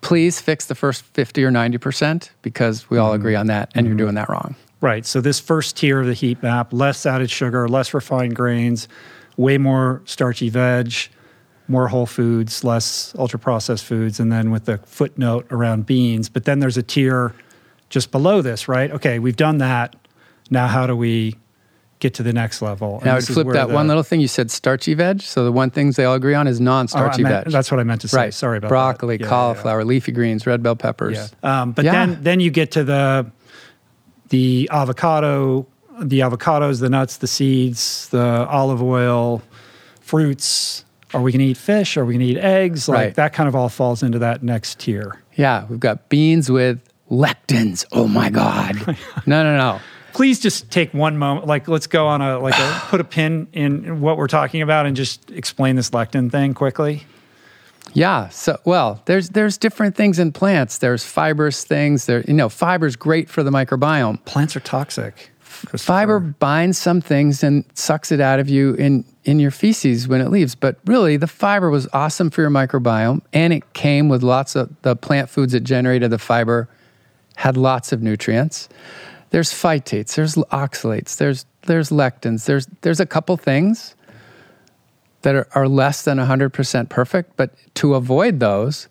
please 0.00 0.40
fix 0.40 0.66
the 0.66 0.74
first 0.74 1.04
50 1.04 1.44
or 1.44 1.50
90% 1.50 2.30
because 2.42 2.88
we 2.90 2.98
all 2.98 3.12
agree 3.12 3.32
mm-hmm. 3.32 3.40
on 3.40 3.46
that 3.48 3.70
and 3.74 3.86
you're 3.86 3.92
mm-hmm. 3.92 4.04
doing 4.04 4.14
that 4.14 4.28
wrong. 4.28 4.54
Right. 4.80 5.04
So 5.04 5.20
this 5.20 5.38
first 5.40 5.76
tier 5.76 6.00
of 6.00 6.06
the 6.06 6.14
heat 6.14 6.42
map, 6.42 6.72
less 6.72 7.04
added 7.04 7.30
sugar, 7.30 7.68
less 7.68 7.92
refined 7.92 8.34
grains, 8.34 8.88
way 9.36 9.58
more 9.58 10.00
starchy 10.06 10.48
veg, 10.48 10.94
more 11.68 11.88
whole 11.88 12.06
foods, 12.06 12.64
less 12.64 13.14
ultra 13.18 13.38
processed 13.38 13.84
foods, 13.84 14.18
and 14.18 14.32
then 14.32 14.50
with 14.50 14.64
the 14.64 14.78
footnote 14.78 15.46
around 15.50 15.86
beans. 15.86 16.28
But 16.28 16.44
then 16.44 16.60
there's 16.60 16.78
a 16.78 16.82
tier 16.82 17.34
just 17.90 18.10
below 18.10 18.40
this, 18.40 18.68
right? 18.68 18.90
Okay, 18.90 19.18
we've 19.18 19.36
done 19.36 19.58
that. 19.58 19.96
Now 20.50 20.66
how 20.66 20.86
do 20.86 20.96
we 20.96 21.36
get 22.00 22.14
to 22.14 22.22
the 22.22 22.32
next 22.32 22.60
level? 22.62 22.96
And 22.96 23.04
Now 23.06 23.12
I 23.12 23.14
would 23.16 23.26
flip 23.26 23.46
that 23.52 23.68
the- 23.68 23.74
one 23.74 23.86
little 23.86 24.02
thing 24.02 24.20
you 24.20 24.28
said 24.28 24.50
starchy 24.50 24.94
veg. 24.94 25.20
So 25.22 25.44
the 25.44 25.52
one 25.52 25.70
things 25.70 25.96
they 25.96 26.04
all 26.04 26.14
agree 26.14 26.34
on 26.34 26.48
is 26.48 26.60
Oh, 26.60 26.64
non-starchy 26.64 27.22
meant- 27.22 27.44
veg. 27.44 27.52
That's 27.52 27.70
what 27.70 27.78
I 27.78 27.84
meant 27.84 28.00
to 28.00 28.08
say. 28.08 28.16
right. 28.16 28.34
Sorry 28.34 28.58
about 28.58 28.68
broccoli, 28.68 29.16
that. 29.16 29.24
Yeah, 29.24 29.26
yeah, 29.26 29.30
yeah. 29.32 29.36
cauliflower, 29.36 29.84
leafy 29.84 30.12
greens, 30.12 30.46
red 30.46 30.62
bell 30.62 30.74
peppers. 30.76 31.32
Yeah. 31.44 31.60
Um, 31.62 31.72
but 31.72 31.84
then 31.84 32.18
then 32.22 32.40
you 32.40 32.50
get 32.50 32.72
to 32.72 32.82
the 32.84 33.26
the 34.30 34.68
avocado, 34.72 35.66
the 36.00 36.20
avocados, 36.20 36.80
the 36.80 36.88
nuts, 36.88 37.16
the 37.18 37.26
seeds, 37.26 38.08
the 38.10 38.46
olive 38.48 38.82
oil, 38.82 39.42
fruits. 40.00 40.84
Are 41.12 41.20
we 41.20 41.32
going 41.32 41.40
to 41.40 41.46
eat 41.46 41.56
fish? 41.56 41.96
Are 41.96 42.04
we 42.04 42.14
going 42.14 42.26
to 42.26 42.32
eat 42.34 42.38
eggs? 42.38 42.88
Like 42.88 42.96
Right. 42.96 43.14
that 43.16 43.32
kind 43.32 43.48
of 43.48 43.56
all 43.56 43.68
falls 43.68 44.02
into 44.02 44.20
that 44.20 44.42
next 44.44 44.78
tier. 44.78 45.20
Yeah, 45.34 45.64
we've 45.68 45.80
got 45.80 46.08
beans 46.08 46.48
with 46.50 46.78
lectins. 47.10 47.84
Oh 47.92 48.06
my 48.06 48.30
god. 48.30 48.76
no, 49.26 49.42
no, 49.42 49.56
no. 49.56 49.80
Please 50.12 50.40
just 50.40 50.70
take 50.70 50.92
one 50.92 51.18
moment. 51.18 51.46
Like 51.46 51.68
let's 51.68 51.86
go 51.86 52.06
on 52.06 52.20
a 52.22 52.38
like 52.38 52.58
a, 52.58 52.80
put 52.88 53.00
a 53.00 53.04
pin 53.04 53.48
in 53.52 54.00
what 54.00 54.16
we're 54.16 54.28
talking 54.28 54.62
about 54.62 54.86
and 54.86 54.96
just 54.96 55.30
explain 55.30 55.76
this 55.76 55.90
lectin 55.90 56.30
thing 56.30 56.54
quickly. 56.54 57.04
Yeah. 57.92 58.28
So, 58.28 58.60
well, 58.64 59.02
there's 59.06 59.30
there's 59.30 59.58
different 59.58 59.96
things 59.96 60.18
in 60.18 60.32
plants. 60.32 60.78
There's 60.78 61.04
fibrous 61.04 61.64
things. 61.64 62.06
There, 62.06 62.22
you 62.22 62.34
know, 62.34 62.48
fiber's 62.48 62.96
great 62.96 63.28
for 63.28 63.42
the 63.42 63.50
microbiome. 63.50 64.24
Plants 64.24 64.56
are 64.56 64.60
toxic. 64.60 65.30
Fiber 65.40 66.20
binds 66.20 66.78
some 66.78 67.00
things 67.00 67.42
and 67.42 67.64
sucks 67.74 68.12
it 68.12 68.20
out 68.20 68.38
of 68.38 68.48
you 68.48 68.74
in 68.74 69.04
in 69.24 69.38
your 69.38 69.50
feces 69.50 70.08
when 70.08 70.20
it 70.20 70.30
leaves. 70.30 70.54
But 70.54 70.76
really, 70.86 71.16
the 71.16 71.26
fiber 71.26 71.70
was 71.70 71.88
awesome 71.92 72.30
for 72.30 72.40
your 72.40 72.50
microbiome, 72.50 73.22
and 73.32 73.52
it 73.52 73.72
came 73.72 74.08
with 74.08 74.22
lots 74.22 74.54
of 74.56 74.70
the 74.82 74.96
plant 74.96 75.28
foods 75.28 75.52
that 75.52 75.60
generated 75.60 76.10
the 76.10 76.18
fiber 76.18 76.68
had 77.36 77.56
lots 77.56 77.92
of 77.92 78.02
nutrients. 78.02 78.68
There's 79.30 79.52
phytates. 79.52 80.14
There's 80.14 80.34
oxalates. 80.34 81.16
There's 81.16 81.46
there's 81.62 81.90
lectins. 81.90 82.46
There's 82.46 82.66
there's 82.82 83.00
a 83.00 83.06
couple 83.06 83.36
things 83.36 83.94
that 85.22 85.34
are, 85.34 85.48
are 85.54 85.68
less 85.68 86.02
than 86.02 86.18
100% 86.18 86.88
perfect, 86.88 87.36
but 87.36 87.54
to 87.74 87.94
avoid 87.94 88.40
those 88.40 88.88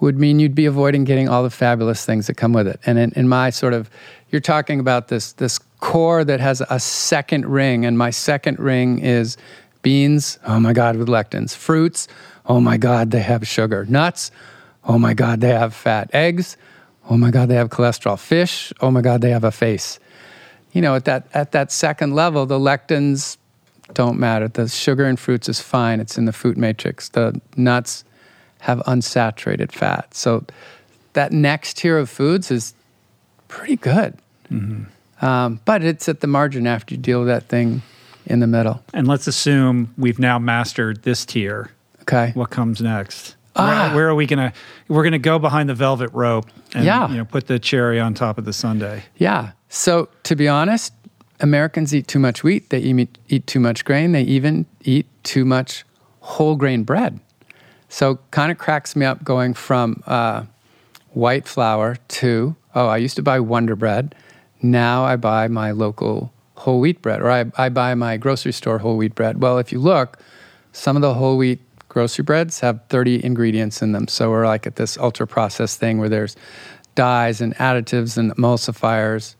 would 0.00 0.18
mean 0.18 0.40
you'd 0.40 0.54
be 0.54 0.66
avoiding 0.66 1.04
getting 1.04 1.28
all 1.28 1.42
the 1.42 1.50
fabulous 1.50 2.04
things 2.04 2.26
that 2.26 2.34
come 2.34 2.52
with 2.52 2.66
it. 2.66 2.80
And 2.86 2.98
in, 2.98 3.12
in 3.12 3.28
my 3.28 3.50
sort 3.50 3.74
of, 3.74 3.90
you're 4.30 4.40
talking 4.40 4.80
about 4.80 5.08
this, 5.08 5.32
this 5.32 5.58
core 5.78 6.24
that 6.24 6.40
has 6.40 6.62
a 6.70 6.80
second 6.80 7.46
ring, 7.46 7.84
and 7.84 7.98
my 7.98 8.10
second 8.10 8.58
ring 8.58 8.98
is 8.98 9.36
beans, 9.82 10.38
oh 10.46 10.58
my 10.58 10.72
God, 10.72 10.96
with 10.96 11.08
lectins. 11.08 11.54
Fruits, 11.54 12.08
oh 12.46 12.60
my 12.60 12.76
God, 12.76 13.10
they 13.10 13.20
have 13.20 13.46
sugar. 13.46 13.84
Nuts, 13.84 14.30
oh 14.84 14.98
my 14.98 15.14
God, 15.14 15.40
they 15.40 15.50
have 15.50 15.74
fat. 15.74 16.10
Eggs, 16.14 16.56
oh 17.10 17.18
my 17.18 17.30
God, 17.30 17.48
they 17.48 17.56
have 17.56 17.68
cholesterol. 17.68 18.18
Fish, 18.18 18.72
oh 18.80 18.90
my 18.90 19.02
God, 19.02 19.20
they 19.20 19.30
have 19.30 19.44
a 19.44 19.50
face. 19.50 19.98
You 20.72 20.80
know, 20.80 20.94
at 20.94 21.04
that, 21.04 21.26
at 21.34 21.52
that 21.52 21.72
second 21.72 22.14
level, 22.14 22.46
the 22.46 22.58
lectins, 22.58 23.36
don't 23.92 24.18
matter. 24.18 24.46
The 24.46 24.68
sugar 24.68 25.04
in 25.04 25.16
fruits 25.16 25.48
is 25.48 25.60
fine. 25.60 25.98
It's 25.98 26.16
in 26.16 26.24
the 26.24 26.32
food 26.32 26.56
matrix. 26.56 27.08
The 27.08 27.40
nuts 27.56 28.04
have 28.60 28.78
unsaturated 28.80 29.72
fat. 29.72 30.14
So 30.14 30.44
that 31.14 31.32
next 31.32 31.78
tier 31.78 31.98
of 31.98 32.08
foods 32.08 32.52
is 32.52 32.74
pretty 33.48 33.76
good. 33.76 34.16
Um, 35.20 35.60
but 35.64 35.82
it's 35.82 36.08
at 36.08 36.20
the 36.20 36.28
margin 36.28 36.68
after 36.68 36.94
you 36.94 37.00
deal 37.00 37.18
with 37.18 37.28
that 37.28 37.48
thing 37.48 37.82
in 38.26 38.38
the 38.38 38.46
middle. 38.46 38.82
And 38.94 39.08
let's 39.08 39.26
assume 39.26 39.92
we've 39.98 40.20
now 40.20 40.38
mastered 40.38 41.02
this 41.02 41.26
tier. 41.26 41.72
Okay. 42.02 42.30
What 42.34 42.50
comes 42.50 42.80
next? 42.80 43.34
Ah. 43.56 43.86
Where, 43.88 43.96
where 43.96 44.08
are 44.08 44.14
we 44.14 44.26
gonna? 44.26 44.52
We're 44.88 45.04
gonna 45.04 45.18
go 45.18 45.38
behind 45.38 45.68
the 45.68 45.74
velvet 45.74 46.10
rope 46.12 46.46
and 46.74 46.84
Yeah. 46.84 47.08
you 47.10 47.16
know 47.16 47.24
put 47.24 47.46
the 47.46 47.58
cherry 47.58 47.98
on 48.00 48.14
top 48.14 48.38
of 48.38 48.44
the 48.44 48.52
sundae. 48.52 49.02
Yeah. 49.16 49.52
So 49.68 50.08
to 50.24 50.36
be 50.36 50.48
honest, 50.48 50.92
Americans 51.40 51.94
eat 51.94 52.06
too 52.08 52.18
much 52.18 52.42
wheat. 52.44 52.70
They 52.70 52.78
eat, 52.80 53.18
eat 53.28 53.46
too 53.46 53.60
much 53.60 53.84
grain. 53.84 54.12
They 54.12 54.22
even 54.22 54.66
eat 54.84 55.06
too 55.24 55.44
much 55.44 55.84
whole 56.20 56.56
grain 56.56 56.84
bread. 56.84 57.18
So 57.88 58.18
kind 58.30 58.52
of 58.52 58.58
cracks 58.58 58.94
me 58.94 59.04
up 59.06 59.24
going 59.24 59.54
from 59.54 60.02
uh, 60.06 60.44
white 61.10 61.48
flour 61.48 61.96
to 62.08 62.54
oh, 62.74 62.86
I 62.86 62.98
used 62.98 63.16
to 63.16 63.22
buy 63.22 63.40
Wonder 63.40 63.74
Bread. 63.74 64.14
Now 64.62 65.04
I 65.04 65.16
buy 65.16 65.48
my 65.48 65.72
local 65.72 66.32
whole 66.54 66.78
wheat 66.80 67.00
bread, 67.02 67.20
or 67.22 67.30
I, 67.30 67.46
I 67.56 67.68
buy 67.70 67.94
my 67.94 68.16
grocery 68.16 68.52
store 68.52 68.78
whole 68.78 68.96
wheat 68.96 69.14
bread. 69.14 69.40
Well, 69.42 69.58
if 69.58 69.72
you 69.72 69.80
look, 69.80 70.18
some 70.72 70.94
of 70.94 71.02
the 71.02 71.14
whole 71.14 71.36
wheat 71.38 71.58
grocery 71.90 72.22
breads 72.22 72.60
have 72.60 72.80
30 72.88 73.22
ingredients 73.22 73.82
in 73.82 73.92
them. 73.92 74.08
So 74.08 74.30
we're 74.30 74.46
like 74.46 74.66
at 74.66 74.76
this 74.76 74.96
ultra 74.96 75.26
processed 75.26 75.78
thing 75.78 75.98
where 75.98 76.08
there's 76.08 76.36
dyes 76.94 77.42
and 77.42 77.54
additives 77.56 78.16
and 78.16 78.34
emulsifiers. 78.36 79.34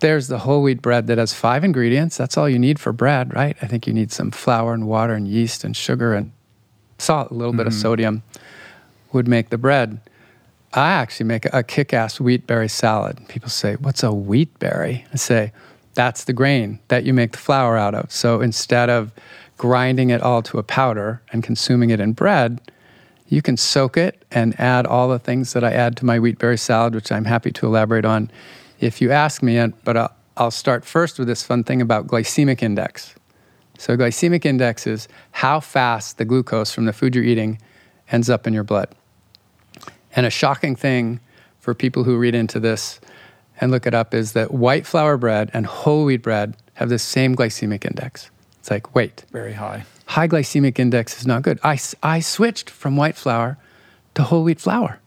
There's 0.00 0.26
the 0.26 0.40
whole 0.40 0.62
wheat 0.62 0.82
bread 0.82 1.06
that 1.06 1.18
has 1.18 1.32
five 1.32 1.62
ingredients. 1.62 2.16
That's 2.16 2.36
all 2.36 2.48
you 2.48 2.58
need 2.58 2.80
for 2.80 2.92
bread, 2.92 3.32
right? 3.32 3.56
I 3.62 3.66
think 3.68 3.86
you 3.86 3.94
need 3.94 4.10
some 4.12 4.32
flour 4.32 4.74
and 4.74 4.86
water 4.86 5.14
and 5.14 5.28
yeast 5.28 5.62
and 5.62 5.76
sugar 5.76 6.12
and 6.14 6.32
salt, 6.98 7.30
a 7.30 7.34
little 7.34 7.54
bit 7.54 7.66
of 7.66 7.72
mm-hmm. 7.72 7.82
sodium 7.82 8.22
would 9.12 9.28
make 9.28 9.50
the 9.50 9.58
bread. 9.58 10.00
I 10.72 10.90
actually 10.90 11.26
make 11.26 11.44
a 11.52 11.62
kick 11.62 11.92
ass 11.92 12.18
wheat 12.18 12.46
berry 12.46 12.68
salad. 12.68 13.18
People 13.28 13.50
say, 13.50 13.76
What's 13.76 14.02
a 14.02 14.12
wheat 14.12 14.58
berry? 14.58 15.04
I 15.12 15.16
say, 15.16 15.52
That's 15.94 16.24
the 16.24 16.32
grain 16.32 16.80
that 16.88 17.04
you 17.04 17.12
make 17.12 17.32
the 17.32 17.38
flour 17.38 17.76
out 17.76 17.94
of. 17.94 18.10
So 18.10 18.40
instead 18.40 18.90
of 18.90 19.12
grinding 19.62 20.10
it 20.10 20.20
all 20.20 20.42
to 20.42 20.58
a 20.58 20.62
powder 20.64 21.22
and 21.32 21.44
consuming 21.44 21.90
it 21.90 22.00
in 22.00 22.12
bread, 22.12 22.60
you 23.28 23.40
can 23.40 23.56
soak 23.56 23.96
it 23.96 24.24
and 24.32 24.58
add 24.58 24.84
all 24.84 25.08
the 25.08 25.20
things 25.20 25.52
that 25.52 25.62
I 25.62 25.70
add 25.70 25.96
to 25.98 26.04
my 26.04 26.18
wheat 26.18 26.36
berry 26.36 26.58
salad, 26.58 26.96
which 26.96 27.12
I'm 27.12 27.26
happy 27.26 27.52
to 27.52 27.66
elaborate 27.66 28.04
on 28.04 28.28
if 28.80 29.00
you 29.00 29.12
ask 29.12 29.40
me. 29.40 29.64
But 29.84 30.12
I'll, 30.36 30.50
start 30.50 30.84
first 30.84 31.16
with 31.16 31.28
this 31.28 31.44
fun 31.44 31.62
thing 31.62 31.80
about 31.80 32.08
glycemic 32.08 32.60
index. 32.60 33.14
So, 33.78 33.96
glycemic 33.96 34.44
index 34.44 34.84
is 34.84 35.06
how 35.30 35.60
fast 35.60 36.18
the 36.18 36.24
glucose 36.24 36.72
from 36.72 36.86
the 36.86 36.92
food 36.92 37.14
you're 37.14 37.22
eating 37.22 37.60
ends 38.10 38.28
up 38.28 38.48
in 38.48 38.52
your 38.52 38.64
blood. 38.64 38.88
And 40.16 40.26
a 40.26 40.30
shocking 40.30 40.74
thing 40.74 41.20
for 41.60 41.72
people 41.72 42.02
who 42.02 42.18
read 42.18 42.34
into 42.34 42.58
this 42.58 42.98
and 43.60 43.70
look 43.70 43.86
it 43.86 43.94
up 43.94 44.12
is 44.12 44.32
that 44.32 44.52
white 44.52 44.88
flour 44.88 45.16
bread 45.16 45.52
and 45.54 45.66
whole 45.66 46.04
wheat 46.06 46.22
bread 46.22 46.56
have 46.74 46.88
the 46.88 46.98
same 46.98 47.36
glycemic 47.36 47.84
index. 47.84 48.28
It's 48.62 48.70
like, 48.70 48.94
wait, 48.94 49.24
Very 49.32 49.54
high. 49.54 49.84
high 50.06 50.28
glycemic 50.28 50.78
index 50.78 51.18
is 51.18 51.26
not 51.26 51.42
good. 51.42 51.58
I, 51.64 51.80
I 52.00 52.20
switched 52.20 52.70
from 52.70 52.94
white 52.94 53.16
flour 53.16 53.58
to 54.14 54.22
whole 54.22 54.44
wheat 54.44 54.60
flour. 54.60 55.00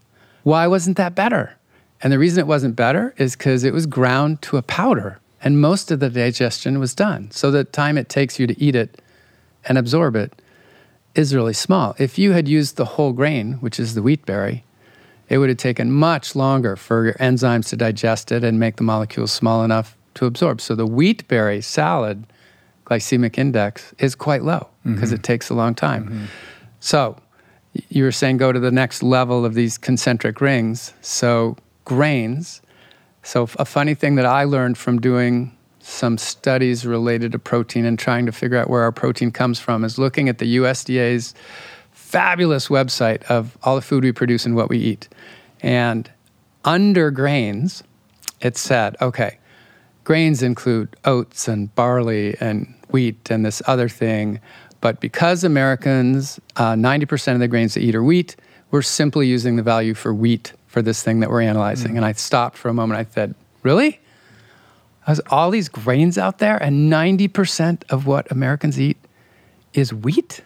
Why 0.43 0.67
wasn't 0.67 0.97
that 0.97 1.15
better? 1.15 1.55
And 2.01 2.11
the 2.11 2.19
reason 2.19 2.41
it 2.41 2.47
wasn't 2.47 2.75
better 2.75 3.13
is 3.17 3.37
because 3.37 3.63
it 3.63 3.71
was 3.71 3.85
ground 3.85 4.41
to 4.41 4.57
a 4.57 4.61
powder 4.61 5.19
and 5.41 5.61
most 5.61 5.89
of 5.89 6.01
the 6.01 6.09
digestion 6.09 6.79
was 6.79 6.93
done. 6.93 7.31
So 7.31 7.49
the 7.49 7.63
time 7.63 7.97
it 7.97 8.09
takes 8.09 8.39
you 8.39 8.45
to 8.45 8.61
eat 8.61 8.75
it 8.75 9.01
and 9.63 9.77
absorb 9.77 10.17
it 10.17 10.33
is 11.15 11.33
really 11.33 11.53
small. 11.53 11.95
If 11.97 12.17
you 12.17 12.33
had 12.33 12.49
used 12.49 12.75
the 12.75 12.83
whole 12.83 13.13
grain, 13.13 13.53
which 13.61 13.79
is 13.79 13.95
the 13.95 14.01
wheat 14.01 14.25
berry, 14.25 14.65
it 15.29 15.37
would 15.37 15.47
have 15.47 15.59
taken 15.59 15.93
much 15.93 16.35
longer 16.35 16.75
for 16.75 17.05
your 17.05 17.13
enzymes 17.13 17.69
to 17.69 17.77
digest 17.77 18.33
it 18.33 18.43
and 18.43 18.59
make 18.59 18.75
the 18.75 18.83
molecules 18.83 19.31
small 19.31 19.63
enough 19.63 19.95
to 20.15 20.25
absorb. 20.25 20.59
So 20.59 20.75
the 20.75 20.85
wheat 20.85 21.25
berry 21.29 21.61
salad 21.61 22.25
glycemic 22.85 23.37
index 23.37 23.93
is 23.99 24.15
quite 24.15 24.43
low 24.43 24.69
because 24.85 25.11
it 25.11 25.15
mm-hmm. 25.15 25.23
takes 25.23 25.49
a 25.49 25.53
long 25.53 25.75
time. 25.75 26.05
Mm-hmm. 26.05 26.25
So 26.79 27.17
you 27.89 28.03
were 28.03 28.11
saying 28.11 28.37
go 28.37 28.51
to 28.51 28.59
the 28.59 28.71
next 28.71 29.03
level 29.03 29.43
of 29.43 29.53
these 29.53 29.77
concentric 29.77 30.39
rings. 30.39 30.93
So 31.01 31.57
grains. 31.85 32.61
So, 33.23 33.47
a 33.57 33.65
funny 33.65 33.95
thing 33.95 34.15
that 34.15 34.25
I 34.25 34.43
learned 34.43 34.77
from 34.77 34.99
doing 34.99 35.55
some 35.79 36.17
studies 36.17 36.85
related 36.85 37.31
to 37.31 37.39
protein 37.39 37.85
and 37.85 37.97
trying 37.97 38.25
to 38.25 38.31
figure 38.31 38.57
out 38.57 38.69
where 38.69 38.83
our 38.83 38.91
protein 38.91 39.31
comes 39.31 39.59
from 39.59 39.83
is 39.83 39.97
looking 39.97 40.27
at 40.27 40.39
the 40.39 40.57
USDA's 40.57 41.33
fabulous 41.91 42.67
website 42.67 43.23
of 43.23 43.57
all 43.63 43.75
the 43.75 43.81
food 43.81 44.03
we 44.03 44.11
produce 44.11 44.45
and 44.45 44.55
what 44.55 44.69
we 44.69 44.79
eat. 44.79 45.07
And 45.61 46.11
under 46.63 47.11
grains, 47.11 47.83
it 48.41 48.57
said, 48.57 48.95
okay, 49.01 49.37
grains 50.03 50.41
include 50.43 50.95
oats 51.05 51.47
and 51.47 51.73
barley 51.75 52.35
and 52.39 52.73
wheat 52.91 53.29
and 53.31 53.45
this 53.45 53.61
other 53.67 53.89
thing. 53.89 54.39
But 54.81 54.99
because 54.99 55.43
Americans, 55.43 56.39
uh, 56.55 56.73
90% 56.73 57.33
of 57.33 57.39
the 57.39 57.47
grains 57.47 57.73
they 57.73 57.81
eat 57.81 57.95
are 57.95 58.03
wheat, 58.03 58.35
we're 58.71 58.81
simply 58.81 59.27
using 59.27 59.55
the 59.55 59.63
value 59.63 59.93
for 59.93 60.13
wheat 60.13 60.53
for 60.67 60.81
this 60.81 61.01
thing 61.01 61.21
that 61.21 61.29
we're 61.29 61.41
analyzing. 61.41 61.93
Mm. 61.93 61.97
And 61.97 62.05
I 62.05 62.11
stopped 62.11 62.57
for 62.57 62.69
a 62.69 62.73
moment. 62.73 62.99
I 62.99 63.11
said, 63.11 63.35
really? 63.63 63.99
There's 65.05 65.21
all 65.29 65.51
these 65.51 65.69
grains 65.69 66.17
out 66.17 66.39
there, 66.39 66.61
and 66.61 66.91
90% 66.91 67.83
of 67.89 68.07
what 68.07 68.29
Americans 68.31 68.79
eat 68.79 68.97
is 69.73 69.93
wheat? 69.93 70.41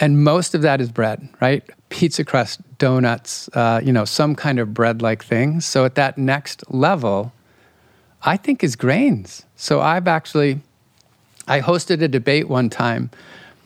And 0.00 0.22
most 0.22 0.54
of 0.54 0.62
that 0.62 0.80
is 0.80 0.92
bread, 0.92 1.28
right? 1.40 1.68
Pizza 1.88 2.24
crust, 2.24 2.60
donuts, 2.78 3.48
uh, 3.54 3.80
you 3.82 3.92
know, 3.92 4.04
some 4.04 4.34
kind 4.34 4.58
of 4.58 4.72
bread 4.72 5.02
like 5.02 5.24
thing. 5.24 5.60
So 5.60 5.84
at 5.84 5.96
that 5.96 6.18
next 6.18 6.62
level, 6.72 7.32
I 8.22 8.36
think 8.36 8.62
is 8.62 8.76
grains. 8.76 9.44
So 9.56 9.80
I've 9.80 10.06
actually, 10.06 10.60
I 11.48 11.60
hosted 11.60 12.02
a 12.02 12.08
debate 12.08 12.48
one 12.48 12.70
time 12.70 13.10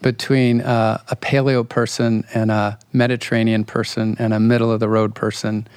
between 0.01 0.61
uh, 0.61 1.01
a 1.09 1.15
paleo 1.15 1.67
person 1.67 2.25
and 2.33 2.51
a 2.51 2.77
Mediterranean 2.91 3.63
person 3.63 4.15
and 4.19 4.33
a 4.33 4.39
middle 4.39 4.71
of 4.71 4.79
the 4.79 4.89
road 4.89 5.15
person. 5.15 5.67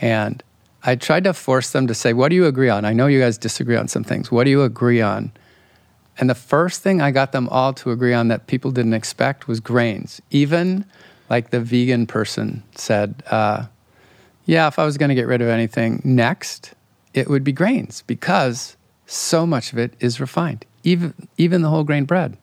And 0.00 0.42
I 0.84 0.96
tried 0.96 1.24
to 1.24 1.32
force 1.32 1.70
them 1.70 1.86
to 1.86 1.94
say, 1.94 2.12
What 2.12 2.28
do 2.28 2.36
you 2.36 2.46
agree 2.46 2.68
on? 2.68 2.84
I 2.84 2.92
know 2.92 3.06
you 3.06 3.20
guys 3.20 3.38
disagree 3.38 3.76
on 3.76 3.88
some 3.88 4.04
things. 4.04 4.30
What 4.30 4.44
do 4.44 4.50
you 4.50 4.62
agree 4.62 5.00
on? 5.00 5.32
And 6.18 6.30
the 6.30 6.34
first 6.34 6.82
thing 6.82 7.00
I 7.00 7.10
got 7.10 7.32
them 7.32 7.48
all 7.48 7.72
to 7.74 7.90
agree 7.90 8.14
on 8.14 8.28
that 8.28 8.46
people 8.46 8.70
didn't 8.70 8.94
expect 8.94 9.48
was 9.48 9.60
grains. 9.60 10.22
Even 10.30 10.84
like 11.28 11.50
the 11.50 11.60
vegan 11.60 12.06
person 12.06 12.62
said, 12.74 13.22
uh, 13.30 13.66
Yeah, 14.44 14.68
if 14.68 14.78
I 14.78 14.84
was 14.84 14.98
going 14.98 15.08
to 15.08 15.14
get 15.14 15.26
rid 15.26 15.40
of 15.40 15.48
anything 15.48 16.00
next, 16.04 16.74
it 17.14 17.28
would 17.28 17.44
be 17.44 17.52
grains 17.52 18.02
because 18.06 18.76
so 19.06 19.46
much 19.46 19.72
of 19.72 19.78
it 19.78 19.94
is 20.00 20.20
refined, 20.20 20.64
even, 20.84 21.14
even 21.36 21.62
the 21.62 21.68
whole 21.68 21.84
grain 21.84 22.04
bread. 22.04 22.36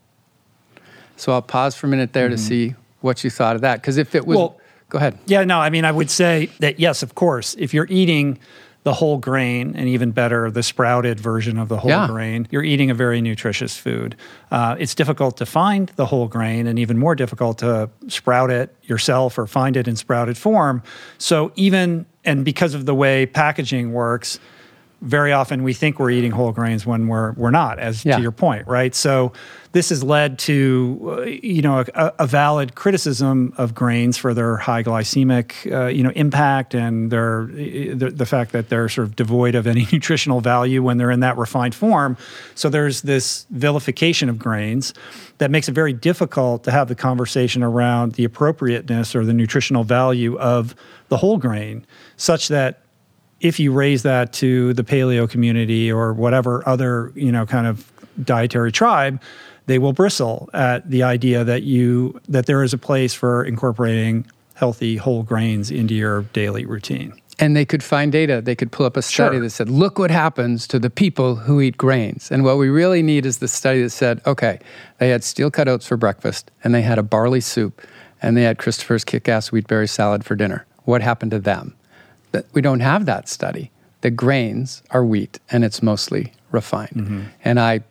So 1.16 1.32
I'll 1.32 1.42
pause 1.42 1.76
for 1.76 1.88
a 1.88 1.90
minute 1.90 2.14
there 2.14 2.28
mm-hmm. 2.28 2.36
to 2.36 2.42
see 2.42 2.76
what 3.00 3.24
you 3.24 3.30
thought 3.30 3.56
of 3.56 3.62
that. 3.62 3.82
Because 3.82 3.98
if 3.98 4.16
it 4.16 4.28
was. 4.28 4.38
Well, 4.38 4.58
Go 4.92 4.98
ahead. 4.98 5.18
Yeah, 5.26 5.46
no, 5.46 5.58
I 5.58 5.70
mean, 5.70 5.86
I 5.86 5.92
would 5.92 6.12
say 6.12 6.50
that 6.60 6.78
yes, 6.78 7.02
of 7.02 7.16
course, 7.16 7.56
if 7.58 7.74
you're 7.74 7.88
eating 7.90 8.38
the 8.84 8.92
whole 8.94 9.18
grain, 9.18 9.74
and 9.76 9.88
even 9.88 10.12
better, 10.12 10.52
the 10.52 10.64
sprouted 10.64 11.18
version 11.18 11.58
of 11.58 11.70
the 11.70 11.78
whole 11.78 11.92
yeah. 11.92 12.08
grain, 12.08 12.46
you're 12.52 12.64
eating 12.64 12.92
a 12.92 12.94
very 12.94 13.22
nutritious 13.22 13.78
food. 13.78 14.18
Uh, 14.50 14.76
it's 14.80 14.94
difficult 14.94 15.38
to 15.38 15.46
find 15.46 15.90
the 15.96 16.06
whole 16.06 16.28
grain, 16.28 16.68
and 16.68 16.78
even 16.78 16.98
more 16.98 17.16
difficult 17.16 17.60
to 17.60 17.90
sprout 18.08 18.52
it 18.52 18.76
yourself 18.84 19.38
or 19.38 19.48
find 19.48 19.78
it 19.78 19.88
in 19.88 19.96
sprouted 19.96 20.38
form. 20.38 20.84
So, 21.20 21.54
even, 21.56 22.06
and 22.26 22.44
because 22.44 22.74
of 22.74 22.86
the 22.86 22.96
way 22.96 23.26
packaging 23.26 23.94
works, 23.94 24.40
very 25.02 25.32
often 25.32 25.64
we 25.64 25.74
think 25.74 26.00
we're 26.00 26.12
eating 26.12 26.32
whole 26.32 26.52
grains 26.52 26.86
when 26.86 27.08
we're 27.08 27.32
we're 27.34 27.52
not 27.52 27.80
as 27.80 28.06
yeah. 28.06 28.16
to 28.16 28.22
your 28.22 28.32
point 28.32 28.68
right 28.68 28.94
so 28.94 29.34
this 29.72 29.90
has 29.90 30.04
led 30.04 30.38
to 30.38 31.00
uh, 31.18 31.22
you 31.22 31.62
know 31.62 31.80
a, 31.80 32.14
a, 32.20 32.28
valid 32.28 32.76
criticism 32.76 33.54
of 33.58 33.74
grains 33.74 34.18
for 34.18 34.34
their 34.34 34.58
high 34.58 34.84
glycemic 34.84 35.72
uh, 35.72 35.88
you 35.88 36.04
know 36.04 36.12
impact 36.12 36.76
and 36.76 37.12
their 37.12 37.46
the, 37.46 38.12
the, 38.14 38.26
fact 38.26 38.52
that 38.52 38.70
they're 38.70 38.88
sort 38.90 39.08
of 39.08 39.16
devoid 39.16 39.56
of 39.56 39.66
any 39.66 39.88
nutritional 39.92 40.40
value 40.40 40.84
when 40.84 40.98
they're 40.98 41.12
in 41.12 41.22
that 41.22 41.38
refined 41.38 41.74
form 41.74 42.16
so 42.54 42.70
there's 42.70 43.02
this 43.02 43.48
vilification 43.50 44.30
of 44.30 44.38
grains 44.38 44.94
that 45.40 45.50
makes 45.50 45.68
it 45.68 45.72
very 45.72 45.94
difficult 45.94 46.64
to 46.64 46.70
have 46.72 46.88
the 46.88 46.96
conversation 46.96 47.64
around 47.64 48.14
the 48.14 48.24
appropriateness 48.24 49.16
or 49.16 49.26
the 49.26 49.34
nutritional 49.34 49.84
value 49.84 50.38
of 50.38 50.76
the 51.08 51.18
whole 51.18 51.38
grain 51.38 51.86
such 52.18 52.50
that 52.50 52.81
if 53.42 53.60
you 53.60 53.72
raise 53.72 54.04
that 54.04 54.32
to 54.34 54.74
the 54.74 54.84
paleo 54.84 55.30
community 55.30 55.92
or 55.92 56.14
whatever 56.14 56.68
other 56.68 57.12
you 57.16 57.32
know 57.32 57.46
kind 57.46 57.68
of 57.68 57.92
dietary 58.24 58.72
tribe 58.72 59.22
they 59.68 59.80
will 59.80 59.94
bristle 59.94 60.50
at 60.54 60.90
the 60.90 61.04
idea 61.04 61.44
that 61.44 61.64
you 61.64 62.20
that 62.28 62.46
there 62.46 62.64
is 62.64 62.74
a 62.74 62.78
place 62.78 63.14
for 63.14 63.44
incorporating 63.44 64.26
healthy 64.56 64.98
whole 64.98 65.24
grains 65.24 65.72
into 65.72 65.94
your 65.94 66.24
daily 66.34 66.66
routine. 66.66 67.14
And 67.40 67.56
they 67.56 67.66
could 67.66 67.82
find 67.82 68.12
data. 68.12 68.42
They 68.42 68.56
could 68.56 68.72
pull 68.72 68.86
up 68.86 68.96
a 68.96 69.02
study 69.02 69.36
sure. 69.36 69.42
that 69.42 69.50
said 69.50 69.70
look 69.70 69.98
what 69.98 70.12
happens 70.12 70.68
to 70.68 70.80
the 70.80 70.90
people 70.90 71.36
who 71.36 71.62
eat 71.62 71.78
grains. 71.78 72.32
And 72.32 72.44
what 72.44 72.58
we 72.58 72.70
really 72.70 73.02
need 73.02 73.26
is 73.26 73.38
the 73.38 73.48
study 73.48 73.82
that 73.82 73.92
said 73.92 74.22
okay 74.26 74.60
they 75.00 75.10
had 75.10 75.24
steel 75.24 75.52
cut 75.52 75.68
oats 75.68 75.88
for 75.88 75.98
breakfast 75.98 76.52
and 76.64 76.76
they 76.76 76.82
had 76.82 77.00
a 77.00 77.04
barley 77.04 77.42
soup 77.42 77.82
and 78.22 78.38
they 78.38 78.44
had 78.44 78.58
christopher's 78.60 79.04
kick-ass 79.04 79.52
wheat 79.52 79.68
berry 79.68 79.88
salad 79.88 80.26
for 80.26 80.36
dinner. 80.36 80.66
What 80.84 81.02
happened 81.02 81.32
to 81.32 81.40
them 81.40 81.76
that 82.32 82.46
we 82.54 82.62
don't 82.62 82.80
have 82.80 83.06
that 83.06 83.28
study. 83.30 83.72
The 84.02 84.12
grains 84.12 84.82
are 84.92 85.06
wheat 85.06 85.40
and 85.50 85.64
it's 85.64 85.84
mostly 85.84 86.34
refined. 86.52 86.96
Mm-hmm. 86.96 87.22
And 87.44 87.60
I 87.60 87.82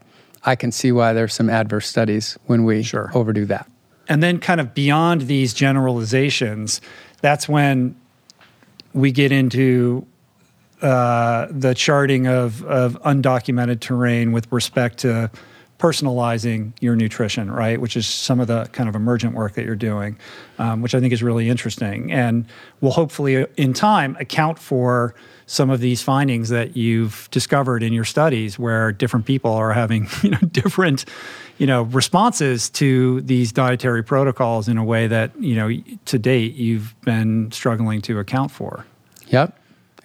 I 0.45 0.57
can 0.57 0.73
see 0.73 0.91
why 0.91 1.13
there's 1.13 1.35
some 1.35 1.51
adverse 1.51 1.87
studies 1.87 2.39
when 2.47 2.65
we 2.65 2.83
sure. 2.83 3.11
overdo 3.15 3.45
that. 3.47 3.71
And 4.09 4.23
then 4.23 4.39
kind 4.39 4.61
of 4.61 4.75
beyond 4.75 5.23
these 5.23 5.53
generalizations, 5.53 6.81
that's 7.21 7.49
when 7.49 7.95
we 8.93 9.13
get 9.13 9.33
into 9.33 10.07
uh, 10.83 11.47
the 11.51 11.75
charting 11.75 12.27
of, 12.27 12.65
of 12.65 13.01
undocumented 13.03 13.81
terrain 13.81 14.33
with 14.33 14.51
respect 14.51 14.99
to 14.99 15.31
personalizing 15.81 16.73
your 16.81 16.95
nutrition, 16.95 17.51
right? 17.51 17.81
Which 17.81 17.97
is 17.97 18.07
some 18.07 18.39
of 18.39 18.49
the 18.49 18.67
kind 18.67 18.87
of 18.87 18.95
emergent 18.95 19.35
work 19.35 19.55
that 19.55 19.65
you're 19.65 19.75
doing, 19.75 20.19
um, 20.59 20.83
which 20.83 20.95
I 20.95 21.01
think 21.01 21.15
is 21.15 21.23
really 21.23 21.49
interesting, 21.49 22.13
and 22.13 22.45
will 22.83 22.91
hopefully, 22.91 23.39
uh, 23.39 23.47
in 23.57 23.73
time, 23.73 24.15
account 24.21 24.59
for 24.59 25.15
some 25.47 25.71
of 25.71 25.81
these 25.81 26.03
findings 26.03 26.51
that 26.51 26.77
you've 26.77 27.29
discovered 27.31 27.83
in 27.83 27.95
your 27.95 28.05
studies, 28.05 28.59
where 28.59 28.93
different 28.93 29.25
people 29.25 29.53
are 29.53 29.73
having 29.73 30.07
you 30.23 30.31
know 30.31 30.39
different 30.53 31.07
you 31.57 31.67
know 31.67 31.85
responses 31.85 32.69
to 32.71 33.23
these 33.23 33.51
dietary 33.51 34.05
protocols 34.05 34.69
in 34.69 34.77
a 34.77 34.85
way 34.85 35.07
that 35.07 35.33
you 35.41 35.55
know 35.55 35.71
to 36.05 36.19
date 36.19 36.55
you've 36.57 36.95
been 37.01 37.51
struggling 37.53 38.03
to 38.03 38.19
account 38.19 38.51
for. 38.51 38.85
Yep. 39.29 39.57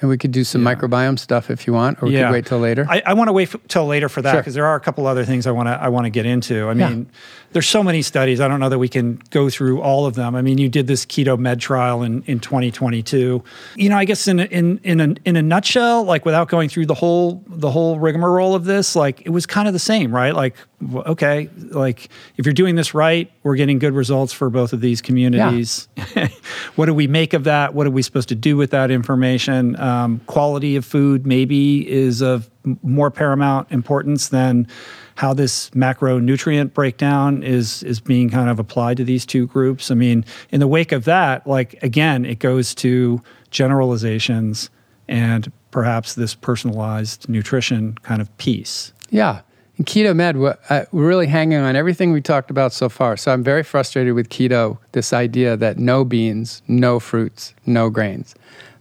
And 0.05 0.09
we 0.11 0.19
could 0.19 0.31
do 0.31 0.43
some 0.43 0.63
yeah. 0.63 0.75
microbiome 0.75 1.17
stuff 1.17 1.49
if 1.49 1.65
you 1.65 1.73
want, 1.73 1.99
or 1.99 2.05
we 2.05 2.13
yeah. 2.13 2.27
could 2.27 2.33
wait 2.33 2.45
till 2.45 2.59
later. 2.59 2.85
I, 2.87 3.01
I 3.07 3.13
want 3.13 3.27
to 3.29 3.33
wait 3.33 3.55
f- 3.55 3.59
till 3.67 3.87
later 3.87 4.07
for 4.07 4.21
that 4.21 4.37
because 4.37 4.53
sure. 4.53 4.61
there 4.61 4.65
are 4.67 4.75
a 4.75 4.79
couple 4.79 5.07
other 5.07 5.25
things 5.25 5.47
I 5.47 5.51
want 5.51 5.67
to 5.67 5.71
I 5.71 5.89
want 5.89 6.05
to 6.05 6.11
get 6.11 6.27
into. 6.27 6.69
I 6.69 6.75
mean, 6.75 7.09
there's 7.55 7.69
so 7.69 7.81
many 7.81 8.01
studies. 8.01 8.41
I 8.41 8.47
don't 8.49 8.59
know 8.59 8.67
that 8.67 8.79
we 8.79 8.89
can 8.89 9.21
go 9.29 9.49
through 9.49 9.81
all 9.81 10.05
of 10.05 10.15
them. 10.15 10.35
I 10.35 10.41
mean, 10.41 10.57
you 10.57 10.67
did 10.67 10.87
this 10.87 11.05
keto 11.05 11.39
med 11.39 11.61
trial 11.61 12.03
in, 12.03 12.21
in 12.23 12.41
2022. 12.41 13.41
You 13.77 13.89
know, 13.89 13.97
I 13.97 14.03
guess 14.03 14.27
in 14.27 14.41
in 14.41 14.77
in 14.83 14.99
a, 14.99 15.15
in 15.23 15.37
a 15.37 15.41
nutshell, 15.41 16.03
like 16.03 16.25
without 16.25 16.49
going 16.49 16.67
through 16.67 16.85
the 16.85 16.93
whole 16.93 17.41
the 17.47 17.71
whole 17.71 17.97
rigmarole 17.97 18.55
of 18.55 18.65
this, 18.65 18.95
like 18.95 19.21
it 19.21 19.29
was 19.29 19.45
kind 19.45 19.67
of 19.69 19.73
the 19.73 19.79
same, 19.79 20.13
right? 20.13 20.35
Like, 20.35 20.55
okay, 20.93 21.49
like 21.69 22.09
if 22.35 22.45
you're 22.45 22.53
doing 22.53 22.75
this 22.75 22.93
right, 22.93 23.31
we're 23.43 23.55
getting 23.55 23.79
good 23.79 23.93
results 23.93 24.33
for 24.33 24.49
both 24.49 24.73
of 24.73 24.81
these 24.81 25.01
communities. 25.01 25.87
Yeah. 25.95 26.27
what 26.75 26.87
do 26.87 26.93
we 26.93 27.07
make 27.07 27.33
of 27.33 27.45
that? 27.45 27.73
What 27.73 27.87
are 27.87 27.91
we 27.91 28.01
supposed 28.01 28.29
to 28.29 28.35
do 28.35 28.57
with 28.57 28.71
that 28.71 28.91
information? 28.91 29.79
Um, 29.79 29.94
Um, 29.95 30.19
quality 30.25 30.75
of 30.75 30.85
food 30.85 31.25
maybe 31.25 31.89
is 31.89 32.21
of 32.21 32.49
more 32.81 33.11
paramount 33.11 33.71
importance 33.71 34.29
than 34.29 34.67
how 35.15 35.33
this 35.33 35.69
macronutrient 35.69 36.73
breakdown 36.73 37.43
is 37.43 37.83
is 37.83 37.99
being 38.01 38.29
kind 38.29 38.49
of 38.49 38.59
applied 38.59 38.97
to 38.97 39.03
these 39.03 39.25
two 39.25 39.47
groups. 39.47 39.91
I 39.91 39.95
mean, 39.95 40.25
in 40.51 40.59
the 40.59 40.67
wake 40.67 40.91
of 40.91 41.05
that, 41.05 41.47
like 41.47 41.81
again, 41.83 42.25
it 42.25 42.39
goes 42.39 42.75
to 42.75 43.21
generalizations 43.51 44.69
and 45.07 45.51
perhaps 45.71 46.15
this 46.15 46.35
personalized 46.35 47.29
nutrition 47.29 47.93
kind 48.03 48.21
of 48.21 48.35
piece. 48.37 48.91
Yeah. 49.09 49.41
In 49.77 49.85
keto 49.85 50.15
med, 50.15 50.37
uh, 50.37 50.85
we're 50.91 51.07
really 51.07 51.27
hanging 51.27 51.57
on 51.57 51.75
everything 51.75 52.13
we 52.13 52.21
talked 52.21 52.49
about 52.49 52.71
so 52.71 52.87
far. 52.87 53.17
So 53.17 53.31
I'm 53.33 53.43
very 53.43 53.63
frustrated 53.63 54.13
with 54.13 54.29
keto, 54.29 54.77
this 54.93 55.11
idea 55.11 55.57
that 55.57 55.77
no 55.77 56.05
beans, 56.05 56.61
no 56.67 56.99
fruits, 56.99 57.53
no 57.65 57.89
grains. 57.89 58.35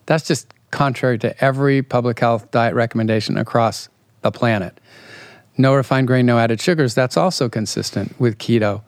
That's 0.07 0.27
just 0.27 0.54
contrary 0.75 1.19
to 1.19 1.45
every 1.45 1.83
public 1.83 2.21
health 2.21 2.51
diet 2.51 2.75
recommendation 2.75 3.39
across 3.39 3.89
the 4.21 4.31
planet 4.31 4.79
no 5.57 5.75
refined 5.75 6.07
grain, 6.07 6.27
no 6.27 6.39
added 6.39 6.61
sugars, 6.61 6.95
that's 6.95 7.17
also 7.17 7.49
consistent 7.49 8.19
with 8.19 8.39
keto 8.39 8.83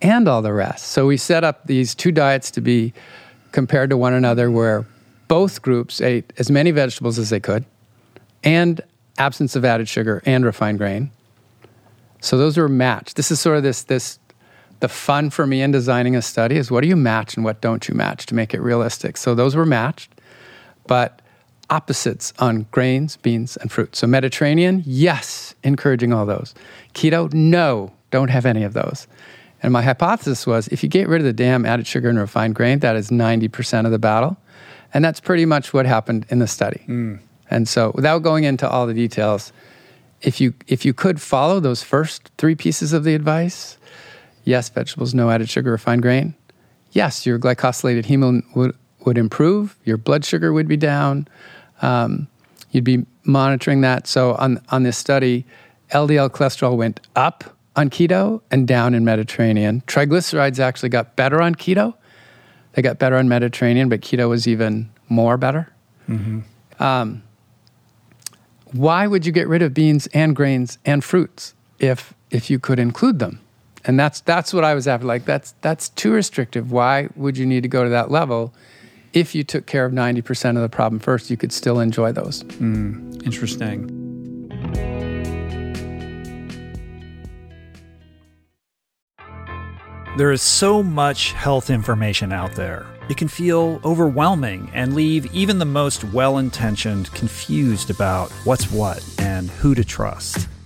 and 0.00 0.28
all 0.28 0.42
the 0.42 0.52
rest. 0.52 0.88
So 0.88 1.06
we 1.06 1.16
set 1.16 1.44
up 1.44 1.66
these 1.66 1.94
two 1.94 2.12
diets 2.12 2.50
to 2.52 2.60
be 2.60 2.92
compared 3.52 3.90
to 3.90 3.96
one 3.96 4.14
another 4.14 4.50
where 4.50 4.86
both 5.28 5.62
groups 5.62 6.00
ate 6.00 6.32
as 6.38 6.50
many 6.50 6.70
vegetables 6.70 7.18
as 7.18 7.30
they 7.30 7.40
could 7.40 7.64
and 8.44 8.80
absence 9.18 9.56
of 9.56 9.64
added 9.64 9.88
sugar 9.88 10.22
and 10.24 10.44
refined 10.44 10.78
grain. 10.78 11.10
So 12.20 12.38
those 12.38 12.56
were 12.56 12.68
matched. 12.68 13.16
This 13.16 13.30
is 13.30 13.40
sort 13.40 13.56
of 13.56 13.62
this 13.62 13.82
this 13.82 14.18
the 14.80 14.88
fun 14.88 15.30
for 15.30 15.46
me 15.46 15.62
in 15.62 15.70
designing 15.70 16.16
a 16.16 16.22
study 16.22 16.56
is 16.56 16.68
what 16.70 16.80
do 16.80 16.88
you 16.88 16.96
match 16.96 17.36
and 17.36 17.44
what 17.44 17.60
don't 17.60 17.88
you 17.88 17.94
match 17.94 18.26
to 18.26 18.34
make 18.34 18.52
it 18.52 18.60
realistic. 18.60 19.16
So 19.16 19.34
those 19.34 19.54
were 19.54 19.66
matched. 19.66 20.12
But 20.86 21.22
opposites 21.70 22.32
on 22.38 22.66
grains, 22.70 23.16
beans, 23.16 23.56
and 23.56 23.72
fruit. 23.72 23.96
So 23.96 24.06
Mediterranean, 24.06 24.82
yes, 24.84 25.54
encouraging 25.62 26.12
all 26.12 26.26
those. 26.26 26.54
Keto, 26.94 27.32
no, 27.32 27.92
don't 28.10 28.28
have 28.28 28.44
any 28.44 28.62
of 28.62 28.74
those. 28.74 29.06
And 29.62 29.72
my 29.72 29.82
hypothesis 29.82 30.46
was 30.46 30.68
if 30.68 30.82
you 30.82 30.88
get 30.88 31.08
rid 31.08 31.20
of 31.20 31.24
the 31.24 31.32
damn 31.32 31.64
added 31.64 31.86
sugar 31.86 32.08
and 32.08 32.18
refined 32.18 32.54
grain, 32.54 32.80
that 32.80 32.96
is 32.96 33.10
90% 33.10 33.86
of 33.86 33.92
the 33.92 33.98
battle. 33.98 34.36
And 34.92 35.04
that's 35.04 35.20
pretty 35.20 35.46
much 35.46 35.72
what 35.72 35.86
happened 35.86 36.26
in 36.28 36.40
the 36.40 36.46
study. 36.46 36.82
Mm. 36.86 37.20
And 37.48 37.68
so, 37.68 37.92
without 37.94 38.20
going 38.20 38.44
into 38.44 38.68
all 38.68 38.86
the 38.86 38.94
details, 38.94 39.52
if 40.22 40.40
you 40.40 40.54
if 40.66 40.84
you 40.84 40.94
could 40.94 41.20
follow 41.20 41.60
those 41.60 41.82
first 41.82 42.30
three 42.38 42.54
pieces 42.54 42.92
of 42.92 43.04
the 43.04 43.14
advice, 43.14 43.76
yes, 44.44 44.68
vegetables, 44.68 45.14
no 45.14 45.30
added 45.30 45.50
sugar, 45.50 45.70
refined 45.70 46.02
grain. 46.02 46.34
Yes, 46.92 47.26
your 47.26 47.38
glycosylated 47.38 48.06
hemoglobin 48.06 48.44
would, 48.54 48.76
would 49.04 49.18
improve. 49.18 49.76
Your 49.84 49.96
blood 49.96 50.24
sugar 50.24 50.52
would 50.52 50.68
be 50.68 50.76
down. 50.76 51.28
Um, 51.80 52.28
you'd 52.70 52.84
be 52.84 53.06
monitoring 53.24 53.80
that. 53.82 54.06
So 54.06 54.34
on 54.34 54.60
on 54.70 54.82
this 54.82 54.98
study, 54.98 55.44
LDL 55.90 56.30
cholesterol 56.30 56.76
went 56.76 57.00
up 57.16 57.44
on 57.76 57.90
keto 57.90 58.40
and 58.50 58.66
down 58.66 58.94
in 58.94 59.04
Mediterranean. 59.04 59.82
Triglycerides 59.86 60.58
actually 60.58 60.88
got 60.88 61.16
better 61.16 61.40
on 61.40 61.54
keto. 61.54 61.94
They 62.72 62.82
got 62.82 62.98
better 62.98 63.16
on 63.16 63.28
Mediterranean, 63.28 63.88
but 63.88 64.00
keto 64.00 64.28
was 64.28 64.46
even 64.46 64.90
more 65.08 65.36
better. 65.36 65.72
Mm-hmm. 66.08 66.40
Um, 66.82 67.22
why 68.72 69.06
would 69.06 69.26
you 69.26 69.32
get 69.32 69.48
rid 69.48 69.62
of 69.62 69.74
beans 69.74 70.06
and 70.08 70.34
grains 70.34 70.78
and 70.84 71.04
fruits 71.04 71.54
if 71.78 72.14
if 72.30 72.50
you 72.50 72.58
could 72.58 72.78
include 72.78 73.18
them? 73.18 73.40
And 73.84 73.98
that's 73.98 74.20
that's 74.20 74.54
what 74.54 74.64
I 74.64 74.74
was 74.74 74.88
after. 74.88 75.06
Like 75.06 75.24
that's 75.24 75.54
that's 75.60 75.90
too 75.90 76.12
restrictive. 76.12 76.72
Why 76.72 77.08
would 77.16 77.36
you 77.36 77.46
need 77.46 77.62
to 77.62 77.68
go 77.68 77.84
to 77.84 77.90
that 77.90 78.10
level? 78.10 78.54
If 79.12 79.34
you 79.34 79.44
took 79.44 79.66
care 79.66 79.84
of 79.84 79.92
ninety 79.92 80.22
percent 80.22 80.56
of 80.56 80.62
the 80.62 80.68
problem 80.68 80.98
first, 80.98 81.30
you 81.30 81.36
could 81.36 81.52
still 81.52 81.80
enjoy 81.80 82.12
those. 82.12 82.44
Mm, 82.44 83.22
interesting. 83.24 83.98
There 90.16 90.30
is 90.30 90.42
so 90.42 90.82
much 90.82 91.32
health 91.32 91.70
information 91.70 92.32
out 92.32 92.52
there. 92.52 92.86
It 93.08 93.16
can 93.16 93.28
feel 93.28 93.80
overwhelming 93.84 94.70
and 94.72 94.94
leave 94.94 95.34
even 95.34 95.58
the 95.58 95.64
most 95.64 96.04
well 96.04 96.38
intentioned 96.38 97.12
confused 97.12 97.90
about 97.90 98.30
what's 98.44 98.70
what 98.70 99.04
and 99.18 99.50
who 99.50 99.74
to 99.74 99.84
trust. 99.84 100.48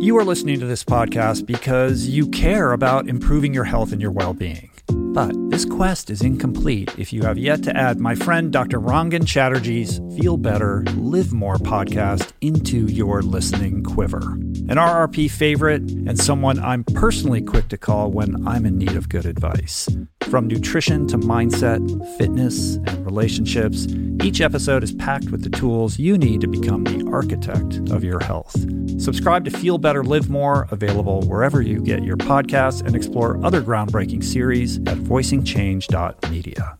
You 0.00 0.16
are 0.16 0.24
listening 0.24 0.58
to 0.60 0.66
this 0.66 0.82
podcast 0.82 1.44
because 1.44 2.08
you 2.08 2.26
care 2.28 2.72
about 2.72 3.06
improving 3.06 3.52
your 3.52 3.64
health 3.64 3.92
and 3.92 4.00
your 4.00 4.10
well 4.10 4.32
being. 4.32 4.70
But 4.88 5.34
this 5.50 5.66
quest 5.66 6.08
is 6.08 6.22
incomplete 6.22 6.98
if 6.98 7.12
you 7.12 7.22
have 7.24 7.36
yet 7.36 7.62
to 7.64 7.76
add 7.76 8.00
my 8.00 8.14
friend 8.14 8.50
Dr. 8.50 8.80
Rangan 8.80 9.26
Chatterjee's 9.26 10.00
Feel 10.18 10.38
Better, 10.38 10.84
Live 10.96 11.34
More 11.34 11.56
podcast 11.56 12.32
into 12.40 12.86
your 12.86 13.20
listening 13.20 13.84
quiver. 13.84 14.22
An 14.22 14.78
RRP 14.78 15.30
favorite 15.30 15.82
and 15.82 16.18
someone 16.18 16.58
I'm 16.60 16.82
personally 16.82 17.42
quick 17.42 17.68
to 17.68 17.76
call 17.76 18.10
when 18.10 18.48
I'm 18.48 18.64
in 18.64 18.78
need 18.78 18.96
of 18.96 19.10
good 19.10 19.26
advice. 19.26 19.86
From 20.28 20.46
nutrition 20.46 21.08
to 21.08 21.18
mindset, 21.18 21.80
fitness, 22.16 22.76
and 22.76 23.04
relationships, 23.04 23.86
each 24.22 24.40
episode 24.40 24.84
is 24.84 24.92
packed 24.92 25.30
with 25.30 25.42
the 25.42 25.50
tools 25.50 25.98
you 25.98 26.16
need 26.16 26.40
to 26.42 26.46
become 26.46 26.84
the 26.84 27.10
architect 27.10 27.90
of 27.90 28.04
your 28.04 28.20
health. 28.20 28.54
Subscribe 29.00 29.44
to 29.46 29.50
Feel 29.50 29.78
Better, 29.78 30.04
Live 30.04 30.30
More, 30.30 30.68
available 30.70 31.22
wherever 31.22 31.62
you 31.62 31.80
get 31.80 32.04
your 32.04 32.16
podcasts, 32.16 32.84
and 32.84 32.94
explore 32.94 33.44
other 33.44 33.60
groundbreaking 33.60 34.22
series 34.22 34.76
at 34.78 34.98
voicingchange.media. 34.98 36.78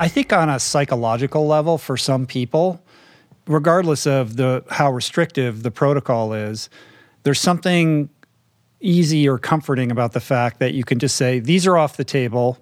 I 0.00 0.08
think 0.08 0.32
on 0.32 0.48
a 0.48 0.58
psychological 0.58 1.46
level, 1.46 1.78
for 1.78 1.96
some 1.96 2.26
people, 2.26 2.82
regardless 3.46 4.06
of 4.06 4.36
the 4.36 4.64
how 4.70 4.90
restrictive 4.90 5.62
the 5.62 5.70
protocol 5.70 6.32
is, 6.32 6.70
there's 7.22 7.38
something 7.38 8.08
easy 8.80 9.28
or 9.28 9.38
comforting 9.38 9.90
about 9.90 10.12
the 10.12 10.20
fact 10.20 10.58
that 10.58 10.74
you 10.74 10.84
can 10.84 10.98
just 10.98 11.16
say, 11.16 11.38
these 11.38 11.66
are 11.66 11.76
off 11.76 11.96
the 11.96 12.04
table 12.04 12.58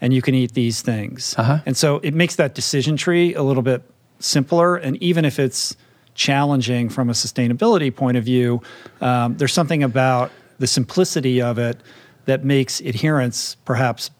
and 0.00 0.12
you 0.12 0.20
can 0.20 0.34
eat 0.34 0.52
these 0.54 0.82
things. 0.82 1.34
Uh-huh. 1.38 1.58
And 1.64 1.76
so 1.76 1.96
it 2.02 2.14
makes 2.14 2.36
that 2.36 2.54
decision 2.54 2.96
tree 2.96 3.34
a 3.34 3.42
little 3.42 3.62
bit 3.62 3.82
simpler. 4.18 4.76
And 4.76 5.00
even 5.02 5.24
if 5.24 5.38
it's 5.38 5.76
challenging 6.14 6.88
from 6.88 7.08
a 7.08 7.12
sustainability 7.12 7.94
point 7.94 8.16
of 8.16 8.24
view, 8.24 8.60
um, 9.00 9.36
there's 9.36 9.52
something 9.52 9.82
about 9.82 10.30
the 10.58 10.66
simplicity 10.66 11.40
of 11.40 11.58
it 11.58 11.80
that 12.26 12.44
makes 12.44 12.80
adherence 12.80 13.56
perhaps 13.64 14.10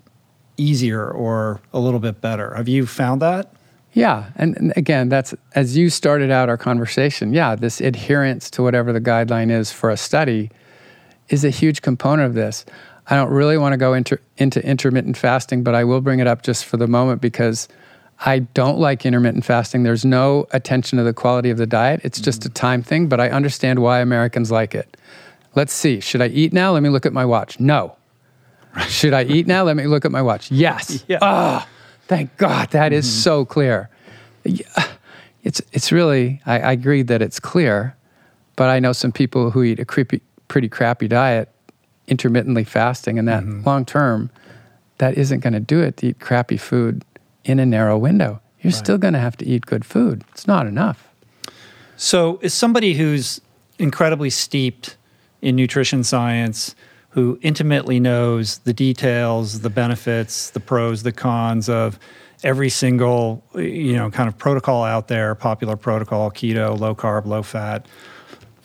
easier 0.57 1.11
or 1.11 1.61
a 1.73 1.81
little 1.81 2.01
bit 2.01 2.21
better. 2.21 2.55
Have 2.55 2.69
you 2.69 2.87
found 2.87 3.21
that? 3.23 3.53
Yeah, 3.93 4.31
and, 4.37 4.57
and, 4.57 4.73
again, 4.77 5.11
that's 5.11 5.35
as 5.55 5.77
you 5.77 5.91
started 5.91 6.31
out 6.31 6.49
our 6.49 6.57
conversation. 6.57 7.35
Yeah, 7.35 7.55
this 7.55 7.81
adherence 7.81 8.51
to 8.53 8.63
whatever 8.63 8.91
the 8.91 9.03
guideline 9.03 9.51
is 9.51 9.71
for 9.71 9.91
a 9.91 9.99
study 9.99 10.51
is 11.33 11.45
a 11.45 11.51
huge 11.51 11.83
component 11.83 12.27
of 12.27 12.35
this. 12.35 12.65
I 13.09 13.17
don't 13.17 13.31
really 13.31 13.59
want 13.59 13.73
to 13.73 13.77
go 13.77 13.95
into, 13.95 14.19
into 14.37 14.65
intermittent 14.65 15.17
fasting, 15.17 15.65
but 15.65 15.75
I 15.75 15.85
will 15.85 16.01
bring 16.01 16.21
it 16.21 16.27
up 16.27 16.43
just 16.43 16.65
for 16.65 16.77
the 16.77 16.87
moment 16.87 17.21
because 17.21 17.69
I 18.21 18.41
don't 18.41 18.79
like 18.79 19.05
intermittent 19.05 19.45
fasting. 19.45 19.83
There's 19.83 20.05
no 20.05 20.47
attention 20.53 20.99
to 20.99 21.05
the 21.05 21.13
quality 21.13 21.51
of 21.51 21.59
the 21.59 21.67
diet. 21.67 22.01
It's 22.05 22.21
just 22.21 22.43
mm-hmm. 22.43 22.51
a 22.51 22.55
time 22.55 22.83
thing, 22.83 23.09
but 23.09 23.21
I 23.21 23.31
understand 23.31 23.81
why 23.81 24.01
Americans 24.01 24.51
like 24.51 24.75
it. 24.75 24.97
Let's 25.55 25.73
see. 25.73 26.01
Should 26.01 26.23
I 26.23 26.29
eat 26.29 26.53
now? 26.53 26.73
Let 26.73 26.83
me 26.83 26.89
look 26.89 27.05
at 27.05 27.13
my 27.13 27.25
watch. 27.25 27.59
No. 27.59 27.97
Should 28.89 29.13
I 29.13 29.25
eat 29.25 29.47
now? 29.47 29.65
Let 29.65 29.77
me 29.77 29.87
look 29.87 30.05
at 30.05 30.13
my 30.13 30.23
watch. 30.23 30.51
Yes. 30.51 31.05
Yeah. 31.09 31.19
Oh, 31.21 31.67
thank 32.07 32.35
God. 32.37 32.71
That 32.71 32.93
is 32.93 33.07
mm-hmm. 33.07 33.21
so 33.21 33.45
clear. 33.45 33.91
It's, 34.45 35.61
it's 35.73 35.91
really, 35.91 36.41
I, 36.47 36.61
I 36.61 36.73
agree 36.73 37.03
that 37.03 37.21
it's 37.21 37.41
clear, 37.41 37.97
but 38.55 38.71
I 38.71 38.79
know 38.79 38.93
some 38.93 39.13
people 39.13 39.51
who 39.51 39.63
eat 39.63 39.81
a 39.81 39.85
creepy, 39.85 40.23
pretty 40.53 40.69
crappy 40.69 41.09
diet, 41.09 41.49
intermittently 42.07 42.63
fasting, 42.63 43.19
and 43.19 43.27
that 43.27 43.43
mm-hmm. 43.43 43.67
long 43.67 43.87
term, 43.87 44.31
that 44.99 45.17
isn't 45.17 45.41
going 45.41 45.55
to 45.55 45.61
do 45.61 45.81
it 45.81 45.97
to 45.97 46.09
eat 46.09 46.21
crappy 46.21 46.59
food 46.59 47.07
in 47.43 47.59
a 47.59 47.65
narrow 47.65 47.97
window. 47.97 48.39
You're 48.61 48.71
right. 48.71 48.79
still 48.79 48.99
going 48.99 49.15
to 49.15 49.19
have 49.19 49.35
to 49.39 49.47
eat 49.47 49.65
good 49.65 49.83
food. 49.83 50.25
It's 50.33 50.47
not 50.47 50.67
enough. 50.67 51.09
So, 51.97 52.39
as 52.43 52.53
somebody 52.53 52.93
who's 52.93 53.41
incredibly 53.79 54.29
steeped 54.29 54.99
in 55.41 55.57
nutrition 55.57 56.05
science, 56.05 56.75
who 57.09 57.39
intimately 57.41 57.99
knows 57.99 58.59
the 58.59 58.75
details, 58.75 59.63
the 59.63 59.71
benefits, 59.71 60.51
the 60.51 60.61
pros, 60.61 61.03
the 61.03 61.13
cons 61.13 61.71
of 61.71 61.99
every 62.45 62.69
single 62.69 63.43
you 63.55 63.97
know 63.97 64.11
kind 64.11 64.29
of 64.29 64.37
protocol 64.37 64.85
out 64.85 65.09
there, 65.09 65.35
popular 65.35 65.77
protocol, 65.77 66.31
keto, 66.31 66.79
low 66.79 66.95
carb, 66.95 67.25
low 67.25 67.43
fat, 67.43 67.87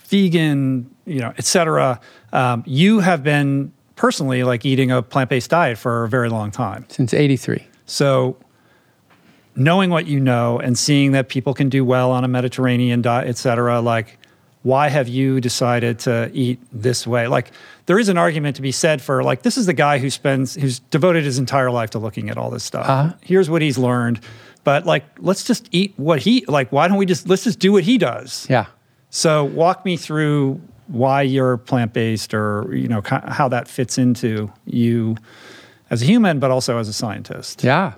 vegan, 0.09 0.93
you 1.07 1.19
know, 1.19 1.33
etc. 1.37 1.99
Um, 2.33 2.63
you 2.65 2.99
have 2.99 3.23
been 3.23 3.71
personally 3.95 4.43
like 4.43 4.65
eating 4.65 4.91
a 4.91 5.01
plant-based 5.01 5.49
diet 5.49 5.77
for 5.77 6.03
a 6.03 6.09
very 6.09 6.29
long 6.29 6.51
time. 6.51 6.85
Since 6.89 7.13
83 7.13 7.65
so 7.87 8.37
knowing 9.55 9.89
what 9.89 10.05
you 10.05 10.19
know 10.19 10.59
and 10.59 10.77
seeing 10.77 11.13
that 11.13 11.29
people 11.29 11.53
can 11.55 11.67
do 11.69 11.83
well 11.83 12.11
on 12.11 12.23
a 12.23 12.27
mediterranean 12.27 13.01
diet 13.01 13.27
etc 13.27 13.81
like 13.81 14.19
why 14.67 14.89
have 14.89 15.07
you 15.07 15.39
decided 15.39 15.99
to 15.99 16.29
eat 16.33 16.59
this 16.73 17.07
way? 17.07 17.27
Like 17.27 17.51
there 17.85 17.97
is 17.97 18.09
an 18.09 18.17
argument 18.17 18.57
to 18.57 18.61
be 18.61 18.73
said 18.73 19.01
for 19.01 19.23
like 19.23 19.43
this 19.43 19.57
is 19.57 19.65
the 19.65 19.73
guy 19.73 19.97
who 19.97 20.09
spends 20.09 20.55
who's 20.55 20.79
devoted 20.79 21.23
his 21.23 21.39
entire 21.39 21.71
life 21.71 21.91
to 21.91 21.99
looking 21.99 22.29
at 22.29 22.37
all 22.37 22.49
this 22.49 22.65
stuff. 22.65 22.87
Uh-huh. 22.87 23.13
here's 23.21 23.49
what 23.49 23.61
he's 23.61 23.77
learned. 23.77 24.19
But 24.65 24.85
like 24.85 25.05
let's 25.19 25.45
just 25.45 25.69
eat 25.71 25.93
what 25.95 26.19
he 26.19 26.43
like 26.47 26.69
why 26.71 26.89
don't 26.89 26.97
we 26.97 27.05
just 27.05 27.29
let's 27.29 27.45
just 27.45 27.59
do 27.59 27.71
what 27.71 27.83
he 27.83 27.97
does. 27.97 28.45
Yeah. 28.49 28.65
So 29.09 29.45
walk 29.45 29.85
me 29.85 29.95
through 29.95 30.59
why 30.87 31.21
you're 31.21 31.57
plant 31.57 31.93
based, 31.93 32.33
or 32.33 32.73
you 32.73 32.87
know 32.87 33.01
how 33.05 33.47
that 33.49 33.67
fits 33.67 33.97
into 33.97 34.51
you 34.65 35.17
as 35.89 36.01
a 36.01 36.05
human, 36.05 36.39
but 36.39 36.51
also 36.51 36.77
as 36.77 36.87
a 36.87 36.93
scientist. 36.93 37.63
Yeah, 37.63 37.93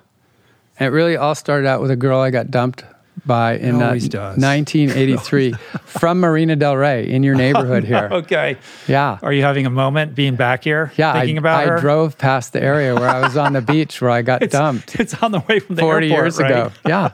and 0.80 0.88
it 0.88 0.92
really 0.92 1.16
all 1.16 1.36
started 1.36 1.68
out 1.68 1.82
with 1.82 1.92
a 1.92 1.96
girl 1.96 2.20
I 2.20 2.30
got 2.30 2.52
dumped 2.52 2.84
by 3.26 3.58
in 3.58 3.76
uh, 3.76 3.92
1983 3.92 5.54
from 5.86 6.20
Marina 6.20 6.56
Del 6.56 6.76
Rey 6.78 7.10
in 7.10 7.24
your 7.24 7.36
neighborhood 7.36 7.84
here. 7.84 8.10
okay. 8.12 8.58
Yeah. 8.88 9.20
Are 9.22 9.34
you 9.34 9.42
having 9.42 9.66
a 9.66 9.70
moment 9.70 10.16
being 10.16 10.36
back 10.36 10.64
here? 10.64 10.92
Yeah. 10.98 11.14
Thinking 11.14 11.38
I, 11.38 11.40
about 11.40 11.64
I 11.64 11.68
her? 11.68 11.80
drove 11.80 12.18
past 12.18 12.54
the 12.54 12.62
area 12.62 12.96
where 12.96 13.10
I 13.10 13.22
was 13.22 13.38
on 13.38 13.54
the 13.54 13.62
beach 13.62 14.02
where 14.02 14.12
I 14.12 14.22
got 14.22 14.42
it's, 14.44 14.52
dumped. 14.52 15.00
It's 15.00 15.22
on 15.22 15.32
the 15.32 15.40
way 15.48 15.60
from 15.60 15.76
the 15.76 15.82
40 15.82 16.08
airport, 16.08 16.24
years 16.24 16.40
right? 16.40 16.52
ago. 16.52 16.72
Yeah. 16.88 17.12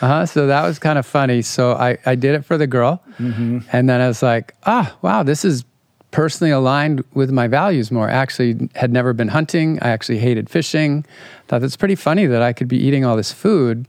Uh-huh. 0.00 0.26
So 0.26 0.46
that 0.46 0.64
was 0.64 0.78
kind 0.78 0.98
of 0.98 1.06
funny. 1.06 1.42
So 1.42 1.72
I, 1.72 1.98
I 2.04 2.14
did 2.14 2.34
it 2.34 2.44
for 2.44 2.58
the 2.58 2.66
girl. 2.66 3.02
Mm-hmm. 3.18 3.60
And 3.72 3.88
then 3.88 4.00
I 4.00 4.08
was 4.08 4.22
like, 4.22 4.54
ah, 4.64 4.94
wow, 5.02 5.22
this 5.22 5.44
is 5.44 5.64
personally 6.10 6.52
aligned 6.52 7.04
with 7.14 7.30
my 7.30 7.48
values 7.48 7.90
more. 7.90 8.08
I 8.08 8.12
actually 8.12 8.68
had 8.74 8.92
never 8.92 9.12
been 9.12 9.28
hunting. 9.28 9.78
I 9.82 9.90
actually 9.90 10.18
hated 10.18 10.48
fishing. 10.48 11.04
Thought 11.48 11.62
that's 11.62 11.76
pretty 11.76 11.96
funny 11.96 12.26
that 12.26 12.42
I 12.42 12.52
could 12.52 12.68
be 12.68 12.78
eating 12.78 13.04
all 13.04 13.16
this 13.16 13.32
food 13.32 13.86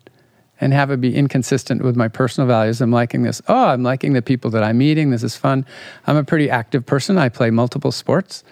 and 0.59 0.73
have 0.73 0.89
it 0.89 1.01
be 1.01 1.15
inconsistent 1.15 1.83
with 1.83 1.95
my 1.95 2.07
personal 2.07 2.47
values. 2.47 2.81
I'm 2.81 2.91
liking 2.91 3.23
this. 3.23 3.41
Oh, 3.47 3.67
I'm 3.67 3.83
liking 3.83 4.13
the 4.13 4.21
people 4.21 4.49
that 4.51 4.63
I'm 4.63 4.77
meeting. 4.77 5.11
This 5.11 5.21
is 5.21 5.35
fun. 5.35 5.65
I'm 6.07 6.15
a 6.15 6.23
pretty 6.23 6.49
active 6.49 6.85
person. 6.85 7.17
I 7.17 7.29
play 7.29 7.51
multiple 7.51 7.91
sports. 7.91 8.43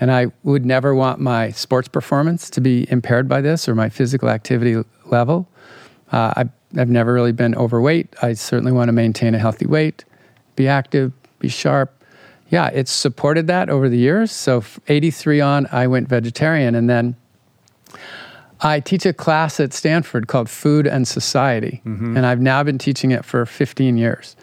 And 0.00 0.10
I 0.10 0.32
would 0.42 0.66
never 0.66 0.94
want 0.94 1.20
my 1.20 1.50
sports 1.50 1.86
performance 1.86 2.50
to 2.50 2.60
be 2.60 2.90
impaired 2.90 3.28
by 3.28 3.40
this 3.40 3.68
or 3.68 3.74
my 3.76 3.88
physical 3.88 4.30
activity 4.30 4.82
level. 5.04 5.46
Uh, 6.12 6.32
I, 6.36 6.44
I've 6.78 6.90
never 6.90 7.12
really 7.12 7.32
been 7.32 7.54
overweight. 7.54 8.14
I 8.22 8.34
certainly 8.34 8.72
want 8.72 8.88
to 8.88 8.92
maintain 8.92 9.34
a 9.34 9.38
healthy 9.38 9.66
weight, 9.66 10.04
be 10.56 10.68
active, 10.68 11.12
be 11.38 11.48
sharp. 11.48 11.92
Yeah, 12.50 12.68
it's 12.68 12.92
supported 12.92 13.46
that 13.46 13.70
over 13.70 13.88
the 13.88 13.96
years. 13.96 14.30
So, 14.30 14.62
83 14.86 15.40
on, 15.40 15.66
I 15.72 15.86
went 15.86 16.08
vegetarian. 16.08 16.74
And 16.74 16.88
then 16.88 17.16
I 18.60 18.80
teach 18.80 19.06
a 19.06 19.14
class 19.14 19.58
at 19.58 19.72
Stanford 19.72 20.28
called 20.28 20.50
Food 20.50 20.86
and 20.86 21.08
Society. 21.08 21.80
Mm-hmm. 21.86 22.16
And 22.16 22.26
I've 22.26 22.40
now 22.40 22.62
been 22.62 22.76
teaching 22.76 23.10
it 23.10 23.24
for 23.24 23.46
15 23.46 23.96
years. 23.96 24.36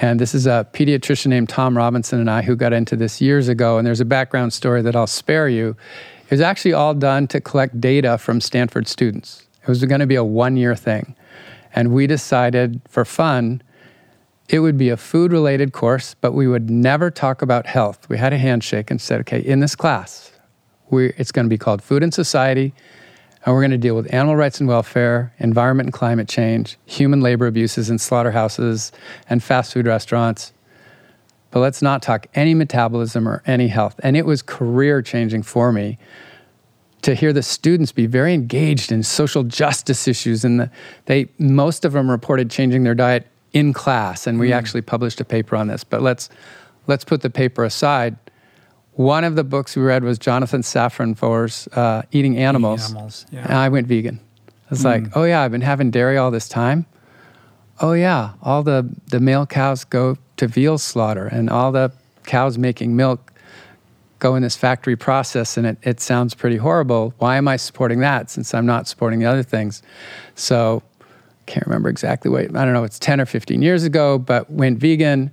And 0.00 0.20
this 0.20 0.34
is 0.34 0.46
a 0.46 0.66
pediatrician 0.72 1.26
named 1.26 1.48
Tom 1.48 1.76
Robinson 1.76 2.20
and 2.20 2.30
I 2.30 2.42
who 2.42 2.54
got 2.54 2.72
into 2.72 2.94
this 2.94 3.20
years 3.20 3.48
ago. 3.48 3.78
And 3.78 3.86
there's 3.86 4.00
a 4.00 4.04
background 4.04 4.52
story 4.52 4.80
that 4.82 4.94
I'll 4.94 5.08
spare 5.08 5.48
you. 5.48 5.76
It 6.24 6.30
was 6.30 6.40
actually 6.40 6.72
all 6.72 6.94
done 6.94 7.26
to 7.28 7.40
collect 7.40 7.80
data 7.80 8.16
from 8.16 8.40
Stanford 8.40 8.86
students. 8.86 9.46
It 9.62 9.68
was 9.68 9.84
going 9.84 10.00
to 10.00 10.06
be 10.06 10.16
a 10.16 10.24
one 10.24 10.56
year 10.56 10.74
thing. 10.74 11.14
And 11.74 11.92
we 11.92 12.06
decided 12.06 12.80
for 12.88 13.04
fun, 13.04 13.62
it 14.48 14.60
would 14.60 14.76
be 14.76 14.88
a 14.88 14.96
food 14.96 15.32
related 15.32 15.72
course, 15.72 16.14
but 16.20 16.32
we 16.32 16.48
would 16.48 16.68
never 16.68 17.10
talk 17.10 17.42
about 17.42 17.66
health. 17.66 18.08
We 18.08 18.18
had 18.18 18.32
a 18.32 18.38
handshake 18.38 18.90
and 18.90 19.00
said, 19.00 19.20
okay, 19.20 19.40
in 19.40 19.60
this 19.60 19.76
class, 19.76 20.32
we, 20.90 21.12
it's 21.16 21.30
going 21.30 21.46
to 21.46 21.50
be 21.50 21.58
called 21.58 21.82
Food 21.82 22.02
and 22.02 22.12
Society 22.12 22.74
and 23.44 23.54
we're 23.54 23.62
going 23.62 23.70
to 23.70 23.78
deal 23.78 23.96
with 23.96 24.12
animal 24.12 24.36
rights 24.36 24.60
and 24.60 24.68
welfare, 24.68 25.32
environment 25.38 25.86
and 25.86 25.92
climate 25.94 26.28
change, 26.28 26.76
human 26.84 27.20
labor 27.20 27.46
abuses 27.46 27.88
in 27.88 27.98
slaughterhouses 27.98 28.92
and 29.30 29.42
fast 29.42 29.72
food 29.72 29.86
restaurants. 29.86 30.52
But 31.50 31.60
let's 31.60 31.80
not 31.80 32.02
talk 32.02 32.26
any 32.34 32.54
metabolism 32.54 33.26
or 33.26 33.42
any 33.46 33.68
health. 33.68 33.98
And 34.02 34.16
it 34.16 34.26
was 34.26 34.42
career 34.42 35.00
changing 35.00 35.42
for 35.42 35.72
me 35.72 35.98
to 37.02 37.14
hear 37.14 37.32
the 37.32 37.42
students 37.42 37.92
be 37.92 38.06
very 38.06 38.34
engaged 38.34 38.92
in 38.92 39.02
social 39.02 39.42
justice 39.42 40.06
issues. 40.06 40.44
And 40.44 40.60
the, 40.60 40.70
they, 41.06 41.28
most 41.38 41.84
of 41.84 41.92
them 41.92 42.10
reported 42.10 42.50
changing 42.50 42.84
their 42.84 42.94
diet 42.94 43.26
in 43.52 43.72
class. 43.72 44.26
And 44.26 44.38
we 44.38 44.50
mm. 44.50 44.54
actually 44.54 44.82
published 44.82 45.20
a 45.20 45.24
paper 45.24 45.56
on 45.56 45.68
this. 45.68 45.84
But 45.84 46.02
let's, 46.02 46.28
let's 46.86 47.04
put 47.04 47.22
the 47.22 47.30
paper 47.30 47.64
aside 47.64 48.16
one 49.00 49.24
of 49.24 49.34
the 49.34 49.44
books 49.44 49.76
we 49.76 49.82
read 49.82 50.04
was 50.04 50.18
Jonathan 50.18 50.60
Safran 50.60 51.16
Foer's 51.16 51.66
uh, 51.68 52.02
Eating 52.12 52.36
Animals. 52.36 52.84
Eating 52.84 52.96
animals 52.96 53.26
yeah. 53.30 53.44
And 53.44 53.54
I 53.54 53.68
went 53.70 53.86
vegan. 53.86 54.20
It's 54.70 54.82
mm. 54.82 54.84
like, 54.84 55.16
oh 55.16 55.24
yeah, 55.24 55.40
I've 55.40 55.50
been 55.50 55.62
having 55.62 55.90
dairy 55.90 56.18
all 56.18 56.30
this 56.30 56.48
time. 56.48 56.84
Oh 57.80 57.94
yeah, 57.94 58.32
all 58.42 58.62
the, 58.62 58.94
the 59.06 59.18
male 59.18 59.46
cows 59.46 59.84
go 59.84 60.18
to 60.36 60.46
veal 60.46 60.76
slaughter 60.76 61.26
and 61.26 61.48
all 61.48 61.72
the 61.72 61.92
cows 62.24 62.58
making 62.58 62.94
milk 62.94 63.29
go 64.20 64.36
in 64.36 64.42
this 64.42 64.56
factory 64.56 64.96
process 64.96 65.56
and 65.56 65.66
it, 65.66 65.78
it 65.82 66.00
sounds 66.00 66.34
pretty 66.34 66.56
horrible. 66.56 67.14
Why 67.18 67.36
am 67.36 67.48
I 67.48 67.56
supporting 67.56 68.00
that 68.00 68.30
since 68.30 68.54
I'm 68.54 68.66
not 68.66 68.86
supporting 68.86 69.18
the 69.18 69.26
other 69.26 69.42
things? 69.42 69.82
So 70.34 70.82
I 71.00 71.04
can't 71.46 71.66
remember 71.66 71.88
exactly 71.88 72.30
what, 72.30 72.56
I 72.56 72.64
don't 72.64 72.72
know, 72.72 72.84
it's 72.84 72.98
10 72.98 73.20
or 73.20 73.26
15 73.26 73.62
years 73.62 73.84
ago, 73.84 74.18
but 74.18 74.50
went 74.50 74.78
vegan. 74.78 75.30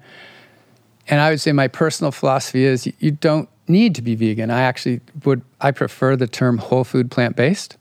And 1.07 1.22
I 1.22 1.30
would 1.30 1.39
say 1.39 1.51
my 1.51 1.68
personal 1.68 2.11
philosophy 2.11 2.64
is 2.64 2.91
you 2.99 3.11
don't 3.11 3.47
need 3.68 3.95
to 3.95 4.01
be 4.01 4.15
vegan. 4.15 4.49
I 4.49 4.61
actually 4.61 5.01
would 5.26 5.41
I 5.61 5.72
prefer 5.72 6.15
the 6.15 6.27
term 6.27 6.57
whole 6.57 6.84
food 6.84 7.11
plant 7.11 7.35
based. 7.35 7.77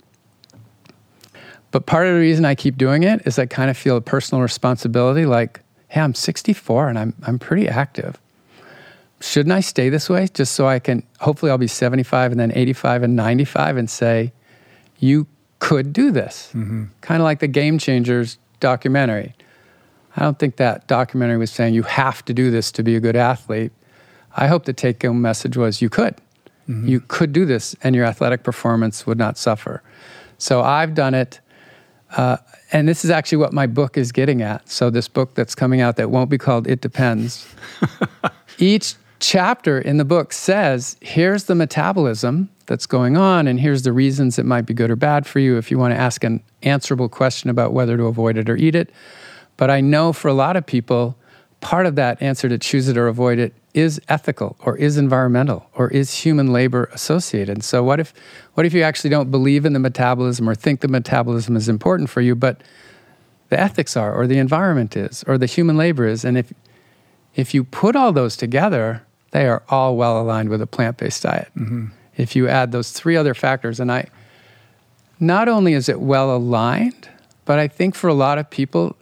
But 1.71 1.87
part 1.87 2.07
of 2.07 2.15
the 2.15 2.21
reason 2.21 2.45
I 2.45 2.55
keep 2.55 2.77
doing 2.77 3.03
it 3.03 3.27
is 3.27 3.39
I 3.39 3.47
kind 3.47 3.71
of 3.71 3.77
feel 3.77 3.97
a 3.97 4.01
personal 4.01 4.43
responsibility 4.43 5.27
like, 5.27 5.61
hey, 5.89 6.01
I'm 6.01 6.15
64 6.15 6.89
and 6.89 6.99
I'm 6.99 7.15
I'm 7.27 7.39
pretty 7.39 7.69
active. 7.69 8.19
Shouldn't 9.21 9.53
I 9.53 9.61
stay 9.61 9.89
this 9.89 10.11
way 10.11 10.29
just 10.33 10.55
so 10.55 10.67
I 10.67 10.79
can 10.79 11.03
hopefully 11.21 11.51
I'll 11.51 11.59
be 11.59 11.69
75 11.69 12.33
and 12.33 12.41
then 12.41 12.53
85 12.53 13.03
and 13.03 13.17
95 13.17 13.77
and 13.79 13.89
say 13.89 14.33
you 14.99 15.27
could 15.59 15.93
do 15.93 16.11
this. 16.11 16.51
Mm-hmm. 16.55 16.85
Kind 17.01 17.23
of 17.23 17.25
like 17.25 17.41
the 17.41 17.49
Game 17.49 17.79
Changers 17.79 18.39
documentary. 18.61 19.35
I 20.17 20.23
don't 20.23 20.39
think 20.39 20.57
that 20.57 20.87
documentary 20.87 21.39
was 21.39 21.51
saying 21.51 21.75
you 21.75 21.83
have 21.83 22.25
to 22.27 22.35
do 22.35 22.51
this 22.51 22.71
to 22.73 22.83
be 22.83 22.97
a 22.97 23.01
good 23.01 23.17
athlete. 23.17 23.73
I 24.37 24.49
hope 24.49 24.65
the 24.65 24.73
take 24.73 25.03
home 25.03 25.23
message 25.23 25.57
was 25.57 25.81
you 25.81 25.89
could. 25.89 26.15
Mm-hmm. 26.69 26.89
You 26.89 27.01
could 27.01 27.33
do 27.33 27.47
this 27.47 27.75
and 27.83 27.95
your 27.95 28.05
athletic 28.05 28.43
performance 28.43 29.07
would 29.07 29.19
not 29.19 29.39
suffer. 29.39 29.83
So 30.39 30.63
I've 30.63 30.95
done 30.95 31.15
it. 31.15 31.41
Uh, 32.17 32.37
and 32.73 32.89
this 32.89 33.05
is 33.05 33.11
actually 33.11 33.39
what 33.39 33.53
my 33.53 33.67
book 33.67 33.97
is 33.97 34.13
getting 34.13 34.43
at. 34.43 34.69
So, 34.69 34.91
this 34.91 35.09
book 35.09 35.35
that's 35.35 35.55
coming 35.55 35.81
out 35.81 35.97
that 35.97 36.11
won't 36.11 36.31
be 36.31 36.39
called 36.39 36.67
It 36.69 36.81
Depends. 36.81 37.53
Each 38.59 38.95
chapter 39.21 39.79
in 39.79 39.97
the 39.97 40.05
book 40.05 40.33
says 40.33 40.97
here's 41.01 41.45
the 41.45 41.55
metabolism 41.55 42.51
that's 42.67 42.87
going 42.87 43.17
on, 43.17 43.47
and 43.47 43.61
here's 43.61 43.83
the 43.83 43.93
reasons 43.93 44.39
it 44.39 44.47
might 44.47 44.67
be 44.67 44.75
good 44.75 44.91
or 44.91 44.97
bad 44.97 45.27
for 45.27 45.39
you 45.39 45.57
if 45.57 45.71
you 45.71 45.79
want 45.79 45.95
to 45.95 45.99
ask 45.99 46.25
an 46.25 46.43
answerable 46.63 47.09
question 47.09 47.49
about 47.49 47.73
whether 47.73 47.97
to 47.97 48.05
avoid 48.05 48.37
it 48.37 48.49
or 48.49 48.57
eat 48.57 48.75
it. 48.75 48.91
But 49.57 49.71
I 49.71 49.81
know 49.81 50.13
for 50.13 50.29
a 50.29 50.35
lot 50.35 50.57
of 50.57 50.67
people, 50.67 51.17
part 51.61 51.87
of 51.87 51.95
that 51.95 52.21
answer 52.21 52.49
to 52.49 52.59
choose 52.59 52.89
it 52.89 52.97
or 52.97 53.09
avoid 53.09 53.39
it 53.39 53.55
is 53.73 54.01
ethical 54.09 54.57
or 54.61 54.77
is 54.77 54.97
environmental 54.97 55.69
or 55.75 55.91
is 55.91 56.13
human 56.13 56.53
labor 56.53 56.89
associated. 56.93 57.63
So 57.63 57.83
what 57.83 58.01
if 58.01 58.15
what 58.55 58.67
if 58.67 58.73
you 58.73 58.83
actually 58.83 59.11
don't 59.11 59.31
believe 59.31 59.65
in 59.65 59.73
the 59.73 59.79
metabolism 59.79 60.49
or 60.49 60.55
think 60.55 60.81
the 60.81 60.89
metabolism 60.89 61.57
is 61.57 61.69
important 61.69 62.09
for 62.11 62.21
you, 62.21 62.35
but 62.35 62.63
the 63.49 63.61
ethics 63.61 63.97
are 63.97 64.15
or 64.15 64.27
the 64.27 64.39
environment 64.39 64.97
is 64.97 65.25
or 65.27 65.39
the 65.39 65.47
human 65.47 65.77
labor 65.77 66.07
is 66.07 66.25
and 66.25 66.39
if 66.39 66.53
if 67.35 67.53
you 67.53 67.65
put 67.65 67.95
all 67.95 68.13
those 68.13 68.35
together, 68.35 69.06
they 69.37 69.47
are 69.47 69.63
all 69.69 69.97
well 69.99 70.19
aligned 70.19 70.49
with 70.49 70.63
a 70.63 70.67
plant-based 70.67 71.23
diet. 71.23 71.51
Mm-hmm. 71.55 71.89
If 72.17 72.35
you 72.35 72.49
add 72.49 72.73
those 72.73 72.91
three 72.91 73.19
other 73.19 73.35
factors 73.35 73.79
and 73.79 73.93
I 73.93 74.09
not 75.21 75.47
only 75.47 75.75
is 75.75 75.91
it 75.91 76.01
well 76.01 76.35
aligned, 76.35 77.11
but 77.45 77.59
I 77.59 77.69
think 77.69 77.95
for 77.95 78.09
a 78.09 78.15
lot 78.15 78.39
of 78.39 78.49
people 78.49 78.97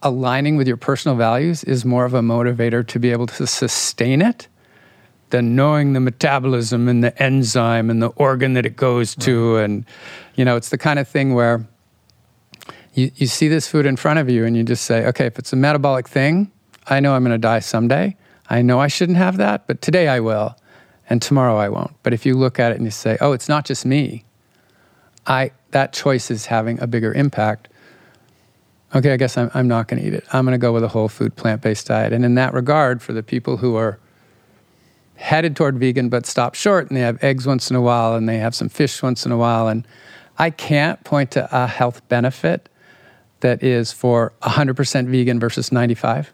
aligning 0.00 0.56
with 0.56 0.68
your 0.68 0.76
personal 0.76 1.16
values 1.16 1.64
is 1.64 1.84
more 1.84 2.04
of 2.04 2.14
a 2.14 2.20
motivator 2.20 2.86
to 2.86 3.00
be 3.00 3.10
able 3.10 3.26
to 3.26 3.48
sustain 3.48 4.22
it 4.22 4.46
than 5.30 5.56
knowing 5.56 5.92
the 5.92 6.00
metabolism 6.00 6.86
and 6.86 7.02
the 7.02 7.20
enzyme 7.20 7.90
and 7.90 8.00
the 8.00 8.10
organ 8.10 8.52
that 8.52 8.64
it 8.64 8.76
goes 8.76 9.16
to. 9.16 9.56
Right. 9.56 9.64
And, 9.64 9.84
you 10.36 10.44
know, 10.44 10.54
it's 10.54 10.68
the 10.68 10.78
kind 10.78 11.00
of 11.00 11.08
thing 11.08 11.34
where 11.34 11.66
you, 12.92 13.10
you 13.16 13.26
see 13.26 13.48
this 13.48 13.66
food 13.66 13.86
in 13.86 13.96
front 13.96 14.20
of 14.20 14.30
you 14.30 14.44
and 14.44 14.56
you 14.56 14.62
just 14.62 14.84
say, 14.84 15.04
okay, 15.06 15.26
if 15.26 15.36
it's 15.36 15.52
a 15.52 15.56
metabolic 15.56 16.06
thing, 16.08 16.52
I 16.86 17.00
know 17.00 17.16
I'm 17.16 17.24
going 17.24 17.34
to 17.34 17.38
die 17.38 17.58
someday. 17.58 18.16
I 18.48 18.62
know 18.62 18.80
I 18.80 18.88
shouldn't 18.88 19.18
have 19.18 19.36
that, 19.38 19.66
but 19.66 19.80
today 19.80 20.08
I 20.08 20.20
will, 20.20 20.56
and 21.08 21.20
tomorrow 21.22 21.56
I 21.56 21.68
won't. 21.68 21.94
But 22.02 22.12
if 22.12 22.26
you 22.26 22.36
look 22.36 22.58
at 22.58 22.72
it 22.72 22.76
and 22.76 22.84
you 22.84 22.90
say, 22.90 23.16
oh, 23.20 23.32
it's 23.32 23.48
not 23.48 23.64
just 23.64 23.86
me, 23.86 24.24
I, 25.26 25.52
that 25.70 25.92
choice 25.92 26.30
is 26.30 26.46
having 26.46 26.80
a 26.80 26.86
bigger 26.86 27.12
impact 27.12 27.68
okay, 28.94 29.12
I 29.12 29.16
guess 29.16 29.36
I'm, 29.36 29.50
I'm 29.54 29.68
not 29.68 29.88
going 29.88 30.00
to 30.00 30.06
eat 30.06 30.14
it. 30.14 30.24
I'm 30.32 30.44
going 30.44 30.52
to 30.52 30.58
go 30.58 30.72
with 30.72 30.84
a 30.84 30.88
whole 30.88 31.08
food, 31.08 31.34
plant 31.36 31.62
based 31.62 31.86
diet. 31.88 32.12
And 32.12 32.24
in 32.24 32.34
that 32.36 32.54
regard, 32.54 33.02
for 33.02 33.12
the 33.12 33.22
people 33.22 33.56
who 33.56 33.76
are 33.76 33.98
headed 35.16 35.56
toward 35.56 35.78
vegan 35.78 36.08
but 36.08 36.26
stop 36.26 36.54
short 36.54 36.88
and 36.88 36.96
they 36.96 37.00
have 37.00 37.22
eggs 37.22 37.46
once 37.46 37.70
in 37.70 37.76
a 37.76 37.80
while 37.80 38.14
and 38.14 38.28
they 38.28 38.38
have 38.38 38.54
some 38.54 38.68
fish 38.68 39.02
once 39.02 39.26
in 39.26 39.32
a 39.32 39.36
while, 39.36 39.68
and 39.68 39.86
I 40.38 40.50
can't 40.50 41.02
point 41.04 41.32
to 41.32 41.48
a 41.52 41.66
health 41.66 42.06
benefit 42.08 42.68
that 43.40 43.62
is 43.62 43.92
for 43.92 44.32
100% 44.42 45.06
vegan 45.06 45.38
versus 45.38 45.70
95. 45.70 46.32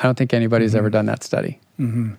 I 0.00 0.04
don't 0.04 0.16
think 0.16 0.34
anybody's 0.34 0.70
mm-hmm. 0.70 0.78
ever 0.78 0.90
done 0.90 1.06
that 1.06 1.22
study. 1.22 1.60
Mm-hmm. 1.78 2.14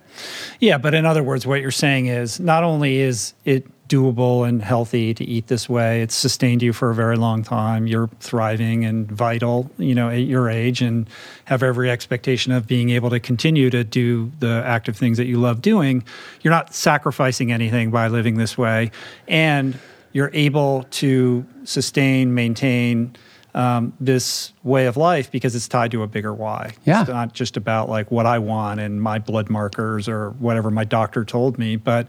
Yeah, 0.60 0.78
but 0.78 0.94
in 0.94 1.06
other 1.06 1.22
words, 1.22 1.46
what 1.46 1.60
you're 1.60 1.70
saying 1.70 2.06
is 2.06 2.40
not 2.40 2.64
only 2.64 2.98
is 2.98 3.34
it 3.44 3.66
doable 3.88 4.46
and 4.46 4.62
healthy 4.62 5.14
to 5.14 5.24
eat 5.24 5.46
this 5.46 5.68
way. 5.68 6.02
It's 6.02 6.14
sustained 6.14 6.62
you 6.62 6.72
for 6.72 6.90
a 6.90 6.94
very 6.94 7.16
long 7.16 7.42
time. 7.42 7.86
You're 7.86 8.08
thriving 8.20 8.84
and 8.84 9.10
vital, 9.10 9.70
you 9.78 9.94
know, 9.94 10.08
at 10.08 10.22
your 10.22 10.50
age 10.50 10.82
and 10.82 11.08
have 11.44 11.62
every 11.62 11.90
expectation 11.90 12.52
of 12.52 12.66
being 12.66 12.90
able 12.90 13.10
to 13.10 13.20
continue 13.20 13.70
to 13.70 13.84
do 13.84 14.32
the 14.40 14.62
active 14.66 14.96
things 14.96 15.18
that 15.18 15.26
you 15.26 15.38
love 15.38 15.62
doing. 15.62 16.04
You're 16.42 16.52
not 16.52 16.74
sacrificing 16.74 17.52
anything 17.52 17.90
by 17.90 18.08
living 18.08 18.36
this 18.36 18.58
way. 18.58 18.90
And 19.28 19.78
you're 20.12 20.30
able 20.32 20.84
to 20.90 21.46
sustain, 21.64 22.34
maintain, 22.34 23.14
um, 23.56 23.92
this 23.98 24.52
way 24.62 24.86
of 24.86 24.96
life 24.96 25.30
because 25.32 25.56
it's 25.56 25.66
tied 25.66 25.90
to 25.90 26.02
a 26.02 26.06
bigger 26.06 26.32
why. 26.32 26.74
Yeah. 26.84 27.00
It's 27.00 27.08
not 27.10 27.32
just 27.32 27.56
about 27.56 27.88
like 27.88 28.10
what 28.10 28.26
I 28.26 28.38
want 28.38 28.78
and 28.80 29.02
my 29.02 29.18
blood 29.18 29.48
markers 29.50 30.08
or 30.08 30.30
whatever 30.32 30.70
my 30.70 30.84
doctor 30.84 31.24
told 31.24 31.58
me, 31.58 31.74
but 31.76 32.06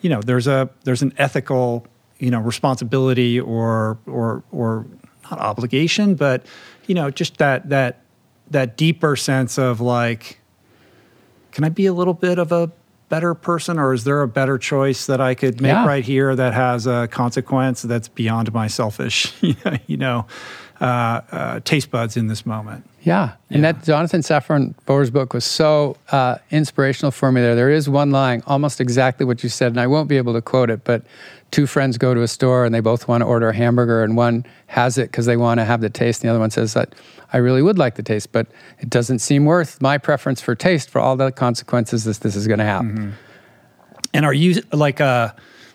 you 0.00 0.08
know, 0.08 0.20
there's 0.22 0.46
a 0.46 0.70
there's 0.84 1.02
an 1.02 1.12
ethical 1.18 1.86
you 2.20 2.30
know 2.30 2.40
responsibility 2.40 3.40
or 3.40 3.98
or 4.06 4.44
or 4.52 4.86
not 5.30 5.40
obligation, 5.40 6.14
but 6.14 6.46
you 6.86 6.94
know, 6.94 7.10
just 7.10 7.38
that 7.38 7.68
that 7.70 8.00
that 8.50 8.76
deeper 8.76 9.16
sense 9.16 9.58
of 9.58 9.80
like, 9.80 10.38
can 11.52 11.64
I 11.64 11.70
be 11.70 11.86
a 11.86 11.92
little 11.92 12.14
bit 12.14 12.38
of 12.38 12.52
a 12.52 12.70
better 13.08 13.34
person, 13.34 13.78
or 13.78 13.92
is 13.94 14.04
there 14.04 14.22
a 14.22 14.28
better 14.28 14.58
choice 14.58 15.06
that 15.06 15.20
I 15.20 15.34
could 15.34 15.60
make 15.60 15.70
Yeah. 15.70 15.86
right 15.86 16.04
here 16.04 16.34
that 16.36 16.54
has 16.54 16.86
a 16.86 17.08
consequence 17.10 17.82
that's 17.82 18.08
beyond 18.08 18.52
my 18.52 18.66
selfish, 18.66 19.32
you 19.86 19.96
know, 19.96 20.26
uh, 20.84 21.20
uh, 21.32 21.60
taste 21.60 21.90
buds 21.90 22.16
in 22.16 22.26
this 22.26 22.44
moment? 22.44 22.84
Yeah. 23.02 23.32
And 23.50 23.62
Yeah. 23.62 23.72
that 23.72 23.84
Jonathan 23.84 24.20
Safran 24.20 24.74
Foer's 24.86 25.10
book 25.10 25.32
was 25.32 25.44
so 25.44 25.96
uh, 26.12 26.36
inspirational 26.50 27.10
for 27.10 27.32
me 27.32 27.40
there. 27.40 27.54
There 27.54 27.70
is 27.70 27.88
one 27.88 28.10
line, 28.10 28.42
almost 28.46 28.80
exactly 28.80 29.24
what 29.26 29.42
you 29.42 29.48
said, 29.48 29.72
and 29.72 29.80
I 29.80 29.86
won't 29.86 30.08
be 30.08 30.16
able 30.16 30.34
to 30.34 30.42
quote 30.42 30.70
it, 30.70 30.84
but 30.84 31.02
two 31.50 31.66
friends 31.66 31.96
go 31.98 32.14
to 32.14 32.22
a 32.22 32.28
store 32.28 32.64
and 32.64 32.74
they 32.74 32.80
both 32.80 33.08
want 33.08 33.22
to 33.22 33.26
order 33.26 33.48
a 33.48 33.54
hamburger, 33.54 34.02
and 34.04 34.16
one 34.16 34.44
has 34.66 34.98
it 34.98 35.10
because 35.10 35.26
they 35.26 35.36
want 35.36 35.58
to 35.60 35.64
have 35.64 35.80
the 35.80 35.90
taste, 35.90 36.22
and 36.22 36.28
the 36.28 36.32
other 36.32 36.40
one 36.40 36.50
says 36.50 36.74
that 36.74 36.94
I 37.32 37.38
really 37.38 37.62
would 37.62 37.78
like 37.78 37.94
the 37.94 38.02
taste, 38.02 38.32
but 38.32 38.46
it 38.80 38.90
doesn't 38.90 39.20
seem 39.20 39.44
worth 39.44 39.80
my 39.80 39.98
preference 39.98 40.40
for 40.40 40.54
taste 40.54 40.90
for 40.90 41.00
all 41.00 41.16
the 41.16 41.32
consequences 41.32 42.04
that 42.04 42.20
this 42.20 42.36
is 42.36 42.46
going 42.46 42.58
to 42.60 42.64
have. 42.64 42.82
Mm-hmm. 42.82 43.10
And 44.12 44.24
are 44.24 44.34
you 44.34 44.62
like 44.72 45.00
a 45.00 45.34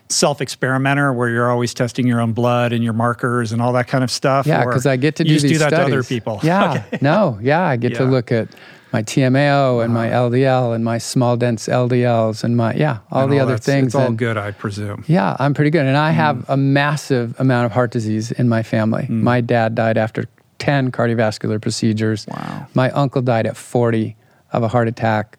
self 0.10 0.41
experimenter 0.41 1.14
where 1.14 1.30
you're 1.30 1.49
always 1.52 1.73
testing 1.73 2.07
your 2.07 2.19
own 2.19 2.34
blood 2.34 2.73
and 2.73 2.84
your 2.84 2.94
markers 2.94 3.52
and 3.52 3.61
all 3.61 3.73
that 3.73 3.88
kind 3.88 4.03
of 4.03 4.11
stuff? 4.11 4.45
Yeah, 4.48 4.65
because 4.65 4.86
I 4.86 4.98
get 4.98 5.15
to 5.18 5.23
you 5.23 5.30
do 5.30 5.34
just 5.36 5.44
these 5.44 5.52
do 5.53 5.57
that 5.60 5.69
studies. 5.69 5.88
to 5.88 5.94
other 5.99 6.03
people. 6.03 6.40
Yeah, 6.44 6.84
no, 7.02 7.38
yeah, 7.41 7.61
I 7.61 7.76
get 7.77 7.90
to 7.90 7.95
Yeah. 7.95 8.02
Uh-huh. 8.03 8.11
look 8.11 8.31
at 8.31 8.48
my 8.91 9.03
TMAO 9.03 9.84
and 9.86 9.94
my 9.94 10.07
LDL 10.10 10.73
and 10.73 10.84
my 10.84 10.98
small 10.98 11.38
dense 11.38 11.68
LDLs 11.68 12.44
and 12.44 12.57
my 12.57 12.73
yeah, 12.73 12.99
all 13.11 13.26
And 13.26 13.31
the 13.31 13.40
other 13.40 13.57
things. 13.57 13.88
It's 13.88 13.95
all 13.95 14.07
and- 14.07 14.18
good, 14.18 14.36
I 14.36 14.49
presume. 14.49 15.03
Yeah, 15.07 15.36
I'm 15.38 15.53
pretty 15.53 15.69
good. 15.69 15.86
And 15.86 15.95
I 15.95 16.10
have 16.10 16.38
Mm. 16.38 16.45
a 16.49 16.57
massive 16.57 17.40
amount 17.40 17.68
of 17.68 17.72
heart 17.72 17.91
disease 17.91 18.31
in 18.31 18.49
my 18.49 18.64
family. 18.64 19.06
My 19.07 19.41
dad 19.41 19.76
died 19.76 19.99
after 19.99 20.26
10 20.57 20.90
cardiovascular 20.91 21.61
procedures. 21.61 22.26
Wow. 22.27 22.65
My 22.73 22.90
uncle 22.91 23.22
died 23.22 23.45
at 23.45 23.56
40 23.56 24.15
of 24.53 24.64
a 24.64 24.68
heart 24.68 24.88
attack. 24.88 25.38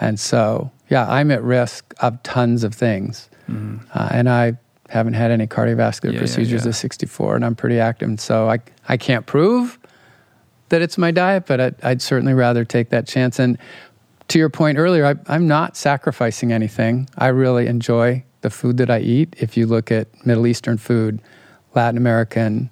And 0.00 0.18
so, 0.18 0.70
yeah, 0.88 1.06
I'm 1.10 1.30
at 1.30 1.42
risk 1.42 1.92
of 2.00 2.22
tons 2.22 2.64
of 2.64 2.72
things. 2.74 3.28
Uh, 3.48 4.08
and 4.12 4.28
I 4.28 4.58
haven't 4.88 5.14
had 5.14 5.30
any 5.30 5.46
cardiovascular 5.46 5.76
Mm-hmm. 5.76 6.06
Yeah, 6.08 6.12
yeah, 6.12 6.18
procedures 6.20 6.64
yeah. 6.64 6.70
at 6.70 6.74
64, 6.74 7.36
and 7.36 7.44
I'm 7.44 7.54
pretty 7.54 7.78
active. 7.80 8.08
And 8.08 8.20
so 8.20 8.48
I, 8.48 8.58
I 8.88 8.96
can't 8.96 9.26
prove 9.26 9.78
that 10.68 10.82
it's 10.82 10.98
my 10.98 11.10
diet, 11.10 11.46
but 11.46 11.60
I'd, 11.60 11.74
I'd 11.82 12.02
certainly 12.02 12.34
rather 12.34 12.64
take 12.64 12.90
that 12.90 13.06
chance. 13.06 13.38
And 13.38 13.58
to 14.28 14.38
your 14.38 14.50
point 14.50 14.78
earlier, 14.78 15.06
I, 15.06 15.14
I'm 15.26 15.48
not 15.48 15.76
sacrificing 15.76 16.52
anything. 16.52 17.08
I 17.16 17.28
really 17.28 17.66
enjoy 17.66 18.24
the 18.42 18.50
food 18.50 18.76
that 18.76 18.90
I 18.90 19.00
eat. 19.00 19.34
If 19.38 19.56
you 19.56 19.66
look 19.66 19.90
at 19.90 20.08
Middle 20.26 20.46
Eastern 20.46 20.78
food, 20.78 21.20
Latin 21.74 21.96
American, 21.96 22.70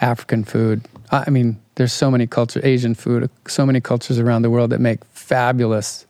African 0.00 0.44
food, 0.44 0.86
I 1.10 1.24
I 1.26 1.30
mean, 1.30 1.60
there's 1.76 1.92
so 1.92 2.10
many 2.10 2.26
cultures, 2.26 2.62
Asian 2.64 2.94
food, 2.94 3.30
so 3.48 3.64
many 3.64 3.80
cultures 3.80 4.18
around 4.18 4.42
the 4.42 4.50
world 4.50 4.70
that 4.70 4.80
make 4.80 5.04
fabulous 5.06 6.06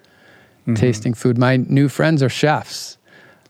tasting 0.75 1.15
food. 1.15 1.39
My 1.39 1.57
new 1.57 1.89
friends 1.89 2.23
are 2.23 2.29
chefs. 2.29 2.97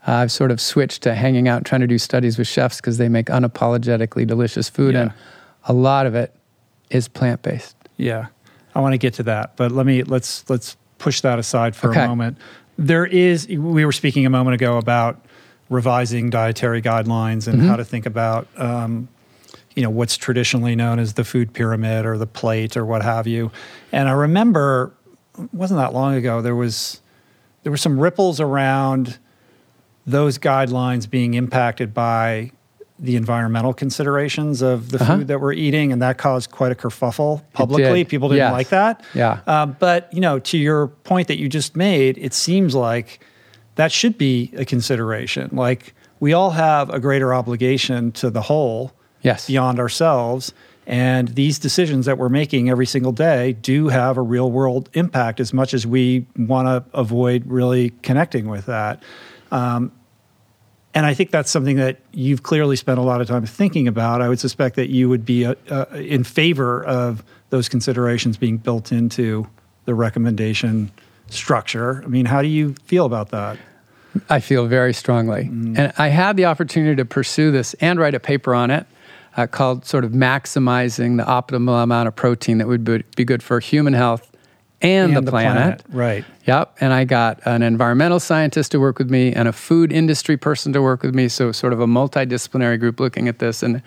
Uh, 0.06 0.12
I've 0.12 0.32
sort 0.32 0.50
of 0.50 0.60
switched 0.60 1.02
to 1.02 1.14
hanging 1.14 1.46
out 1.48 1.64
trying 1.64 1.82
to 1.82 1.86
do 1.86 1.98
studies 1.98 2.38
with 2.38 2.48
chefs 2.48 2.76
because 2.76 2.96
they 2.98 3.08
make 3.08 3.26
unapologetically 3.26 4.26
delicious 4.26 4.68
food, 4.68 4.94
Yeah. 4.94 5.00
and 5.02 5.12
a 5.64 5.72
lot 5.72 6.06
of 6.06 6.14
it 6.14 6.34
is 6.90 7.06
plant 7.08 7.42
based. 7.42 7.76
Yeah, 7.96 8.26
I 8.74 8.80
want 8.80 8.94
to 8.94 8.98
get 8.98 9.14
to 9.14 9.22
that, 9.24 9.56
but 9.56 9.72
let 9.72 9.84
me 9.86 10.02
let's 10.02 10.48
let's 10.48 10.76
push 10.98 11.20
that 11.20 11.38
aside 11.38 11.76
for 11.76 11.90
Okay. 11.90 12.04
a 12.04 12.08
moment. 12.08 12.38
There 12.78 13.04
is 13.04 13.46
we 13.48 13.84
were 13.84 13.92
speaking 13.92 14.24
a 14.24 14.30
moment 14.30 14.54
ago 14.54 14.78
about 14.78 15.20
revising 15.68 16.30
dietary 16.30 16.82
guidelines 16.82 17.46
and 17.46 17.62
how 17.62 17.76
to 17.76 17.84
think 17.84 18.06
about 18.06 18.48
um, 18.56 19.06
you 19.76 19.82
know 19.82 19.90
what's 19.90 20.16
traditionally 20.16 20.74
known 20.74 20.98
as 20.98 21.12
the 21.14 21.24
food 21.24 21.52
pyramid 21.52 22.06
or 22.06 22.16
the 22.16 22.26
plate 22.26 22.74
or 22.76 22.86
what 22.86 23.02
have 23.02 23.26
you. 23.26 23.52
And 23.92 24.08
I 24.08 24.12
remember 24.12 24.92
it 25.38 25.52
wasn't 25.52 25.78
that 25.78 25.92
long 25.92 26.14
ago 26.14 26.40
there 26.40 26.56
was 26.56 27.00
there 27.64 27.70
were 27.70 27.76
some 27.76 28.00
ripples 28.00 28.40
around 28.40 29.18
those 30.06 30.38
guidelines 30.38 31.08
being 31.08 31.34
impacted 31.34 31.92
by 31.94 32.52
the 32.98 33.16
environmental 33.16 33.72
considerations 33.72 34.60
of 34.60 34.90
the 34.90 35.00
Uh-huh. 35.00 35.16
food 35.18 35.28
that 35.28 35.40
we're 35.40 35.54
eating, 35.54 35.90
and 35.92 36.02
that 36.02 36.18
caused 36.18 36.50
quite 36.50 36.70
a 36.70 36.74
kerfuffle 36.74 37.40
publicly. 37.54 38.00
did. 38.04 38.08
People 38.10 38.28
didn't 38.28 38.38
Yes. 38.40 38.52
like 38.52 38.68
that. 38.68 39.02
Yeah. 39.14 39.38
Uh, 39.46 39.66
but 39.66 40.08
you 40.12 40.20
know, 40.20 40.38
to 40.40 40.58
your 40.58 40.88
point 40.88 41.28
that 41.28 41.38
you 41.38 41.48
just 41.48 41.76
made, 41.76 42.18
it 42.18 42.34
seems 42.34 42.74
like 42.74 43.20
that 43.76 43.90
should 43.90 44.18
be 44.18 44.52
a 44.56 44.64
consideration. 44.66 45.48
Like 45.52 45.94
we 46.18 46.34
all 46.34 46.50
have 46.50 46.90
a 46.90 47.00
greater 47.00 47.32
obligation 47.32 48.12
to 48.12 48.28
the 48.28 48.42
whole 48.42 48.92
Yes. 49.22 49.46
beyond 49.46 49.78
ourselves. 49.78 50.52
And 50.86 51.28
these 51.28 51.58
decisions 51.58 52.04
that 52.06 52.18
we're 52.18 52.28
making 52.28 52.68
every 52.68 52.86
single 52.86 53.12
day 53.12 53.52
do 53.62 53.88
have 53.88 54.18
a 54.18 54.22
real 54.22 54.50
world 54.50 54.88
impact 54.92 55.38
as 55.40 55.54
much 55.54 55.72
as 55.72 55.86
we 55.86 56.26
want 56.36 56.66
to 56.68 56.84
avoid 56.98 57.44
really 57.46 57.90
connecting 58.02 58.48
with 58.48 58.66
that. 58.66 59.02
Um, 59.50 59.92
and 60.92 61.06
I 61.06 61.14
think 61.14 61.30
that's 61.30 61.50
something 61.50 61.76
that 61.76 62.00
you've 62.12 62.42
clearly 62.42 62.76
spent 62.76 62.98
a 62.98 63.02
lot 63.02 63.20
of 63.20 63.28
time 63.28 63.46
thinking 63.46 63.86
about. 63.86 64.20
I 64.20 64.28
would 64.28 64.40
suspect 64.40 64.76
that 64.76 64.90
you 64.90 65.08
would 65.08 65.24
be 65.24 65.44
uh, 65.44 65.54
uh, 65.70 65.86
in 65.94 66.24
favor 66.24 66.84
of 66.84 67.22
those 67.50 67.68
considerations 67.68 68.36
being 68.36 68.56
built 68.56 68.90
into 68.90 69.46
the 69.84 69.94
recommendation 69.94 70.90
structure. 71.28 72.02
I 72.04 72.08
mean, 72.08 72.26
how 72.26 72.42
do 72.42 72.48
you 72.48 72.74
feel 72.84 73.06
about 73.06 73.30
that? 73.30 73.56
I 74.28 74.40
feel 74.40 74.66
very 74.66 74.92
strongly. 74.92 75.42
And 75.42 75.92
I 75.96 76.08
had 76.08 76.36
the 76.36 76.46
opportunity 76.46 76.96
to 76.96 77.04
pursue 77.04 77.52
this 77.52 77.74
and 77.74 78.00
write 78.00 78.14
a 78.16 78.20
paper 78.20 78.54
on 78.54 78.72
it 78.72 78.86
uh, 79.36 79.46
called 79.46 79.86
sort 79.86 80.04
of 80.04 80.10
maximizing 80.10 81.16
the 81.16 81.22
optimal 81.22 81.82
amount 81.82 82.08
of 82.08 82.16
protein 82.16 82.58
that 82.58 82.66
would 82.66 82.84
be 82.84 83.24
good 83.24 83.42
for 83.42 83.60
human 83.60 83.92
health 83.92 84.29
and, 84.82 85.16
the, 85.16 85.30
planet. 85.30 85.82
Right. 85.90 86.24
Yep. 86.46 86.76
And 86.80 86.92
I 86.92 87.04
got 87.04 87.40
an 87.44 87.62
environmental 87.62 88.20
scientist 88.20 88.72
to 88.72 88.80
work 88.80 88.98
with 88.98 89.10
me 89.10 89.32
and 89.32 89.46
a 89.46 89.52
food 89.52 89.92
industry 89.92 90.36
person 90.36 90.72
to 90.72 90.80
work 90.80 91.02
with 91.02 91.14
me. 91.14 91.28
So, 91.28 91.52
sort 91.52 91.72
of 91.72 91.80
a 91.80 91.86
multidisciplinary 91.86 92.80
group 92.80 92.98
looking 92.98 93.28
at 93.28 93.38
this. 93.38 93.62
And 93.62 93.82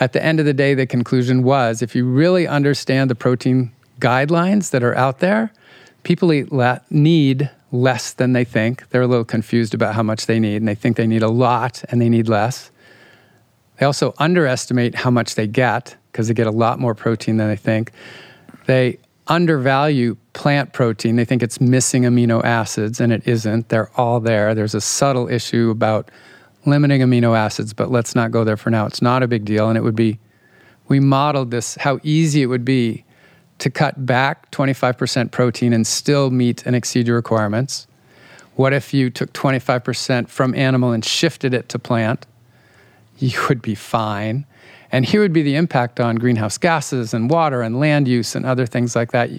at 0.00 0.12
the 0.12 0.24
end 0.24 0.40
of 0.40 0.46
the 0.46 0.54
day, 0.54 0.74
the 0.74 0.86
conclusion 0.86 1.42
was 1.42 1.82
if 1.82 1.94
you 1.94 2.04
really 2.04 2.46
understand 2.46 3.10
the 3.10 3.14
protein 3.14 3.72
guidelines 4.00 4.70
that 4.70 4.82
are 4.82 4.96
out 4.96 5.20
there, 5.20 5.52
people 6.02 6.32
eat 6.32 6.50
le- 6.50 6.80
need 6.90 7.50
less 7.70 8.12
than 8.12 8.32
they 8.32 8.44
think. 8.44 8.88
They're 8.90 9.02
a 9.02 9.06
little 9.06 9.24
confused 9.24 9.74
about 9.74 9.94
how 9.94 10.02
much 10.02 10.26
they 10.26 10.40
need, 10.40 10.56
and 10.56 10.66
they 10.66 10.74
think 10.74 10.96
they 10.96 11.06
need 11.06 11.22
a 11.22 11.28
lot 11.28 11.84
and 11.88 12.00
they 12.00 12.08
need 12.08 12.28
less. 12.28 12.70
They 13.78 13.86
also 13.86 14.14
underestimate 14.18 14.94
how 14.94 15.10
much 15.10 15.36
they 15.36 15.46
get 15.46 15.96
because 16.10 16.28
they 16.28 16.34
get 16.34 16.46
a 16.46 16.52
lot 16.52 16.80
more 16.80 16.94
protein 16.94 17.36
than 17.36 17.48
they 17.48 17.56
think. 17.56 17.92
They 18.66 18.98
undervalue 19.30 20.16
plant 20.32 20.72
protein. 20.72 21.16
They 21.16 21.24
think 21.24 21.42
it's 21.42 21.60
missing 21.60 22.02
amino 22.02 22.44
acids, 22.44 23.00
and 23.00 23.12
it 23.12 23.26
isn't. 23.26 23.68
They're 23.70 23.90
all 23.96 24.20
there. 24.20 24.54
There's 24.54 24.74
a 24.74 24.80
subtle 24.80 25.28
issue 25.28 25.70
about 25.70 26.10
limiting 26.66 27.00
amino 27.00 27.36
acids, 27.36 27.72
but 27.72 27.90
let's 27.90 28.14
not 28.14 28.32
go 28.32 28.44
there 28.44 28.56
for 28.56 28.68
now. 28.70 28.86
It's 28.86 29.00
not 29.00 29.22
a 29.22 29.28
big 29.28 29.44
deal, 29.44 29.68
and 29.68 29.78
it 29.78 29.82
would 29.82 29.96
be. 29.96 30.18
We 30.88 30.98
modeled 30.98 31.52
this 31.52 31.76
how 31.76 32.00
easy 32.02 32.42
it 32.42 32.46
would 32.46 32.64
be 32.64 33.04
to 33.58 33.70
cut 33.70 34.04
back 34.04 34.50
25% 34.50 35.30
protein 35.30 35.72
and 35.72 35.86
still 35.86 36.30
meet 36.30 36.66
and 36.66 36.74
exceed 36.74 37.06
your 37.06 37.14
requirements. 37.14 37.86
What 38.56 38.72
if 38.72 38.92
you 38.92 39.08
took 39.08 39.32
25% 39.32 40.28
from 40.28 40.54
animal 40.56 40.90
and 40.90 41.04
shifted 41.04 41.54
it 41.54 41.68
to 41.68 41.78
plant? 41.78 42.26
You 43.18 43.38
would 43.48 43.62
be 43.62 43.76
fine. 43.76 44.46
And 44.92 45.04
here 45.04 45.20
would 45.20 45.32
be 45.32 45.42
the 45.42 45.54
impact 45.54 46.00
on 46.00 46.16
greenhouse 46.16 46.58
gases 46.58 47.14
and 47.14 47.30
water 47.30 47.62
and 47.62 47.78
land 47.78 48.08
use 48.08 48.34
and 48.34 48.44
other 48.44 48.66
things 48.66 48.96
like 48.96 49.12
that. 49.12 49.30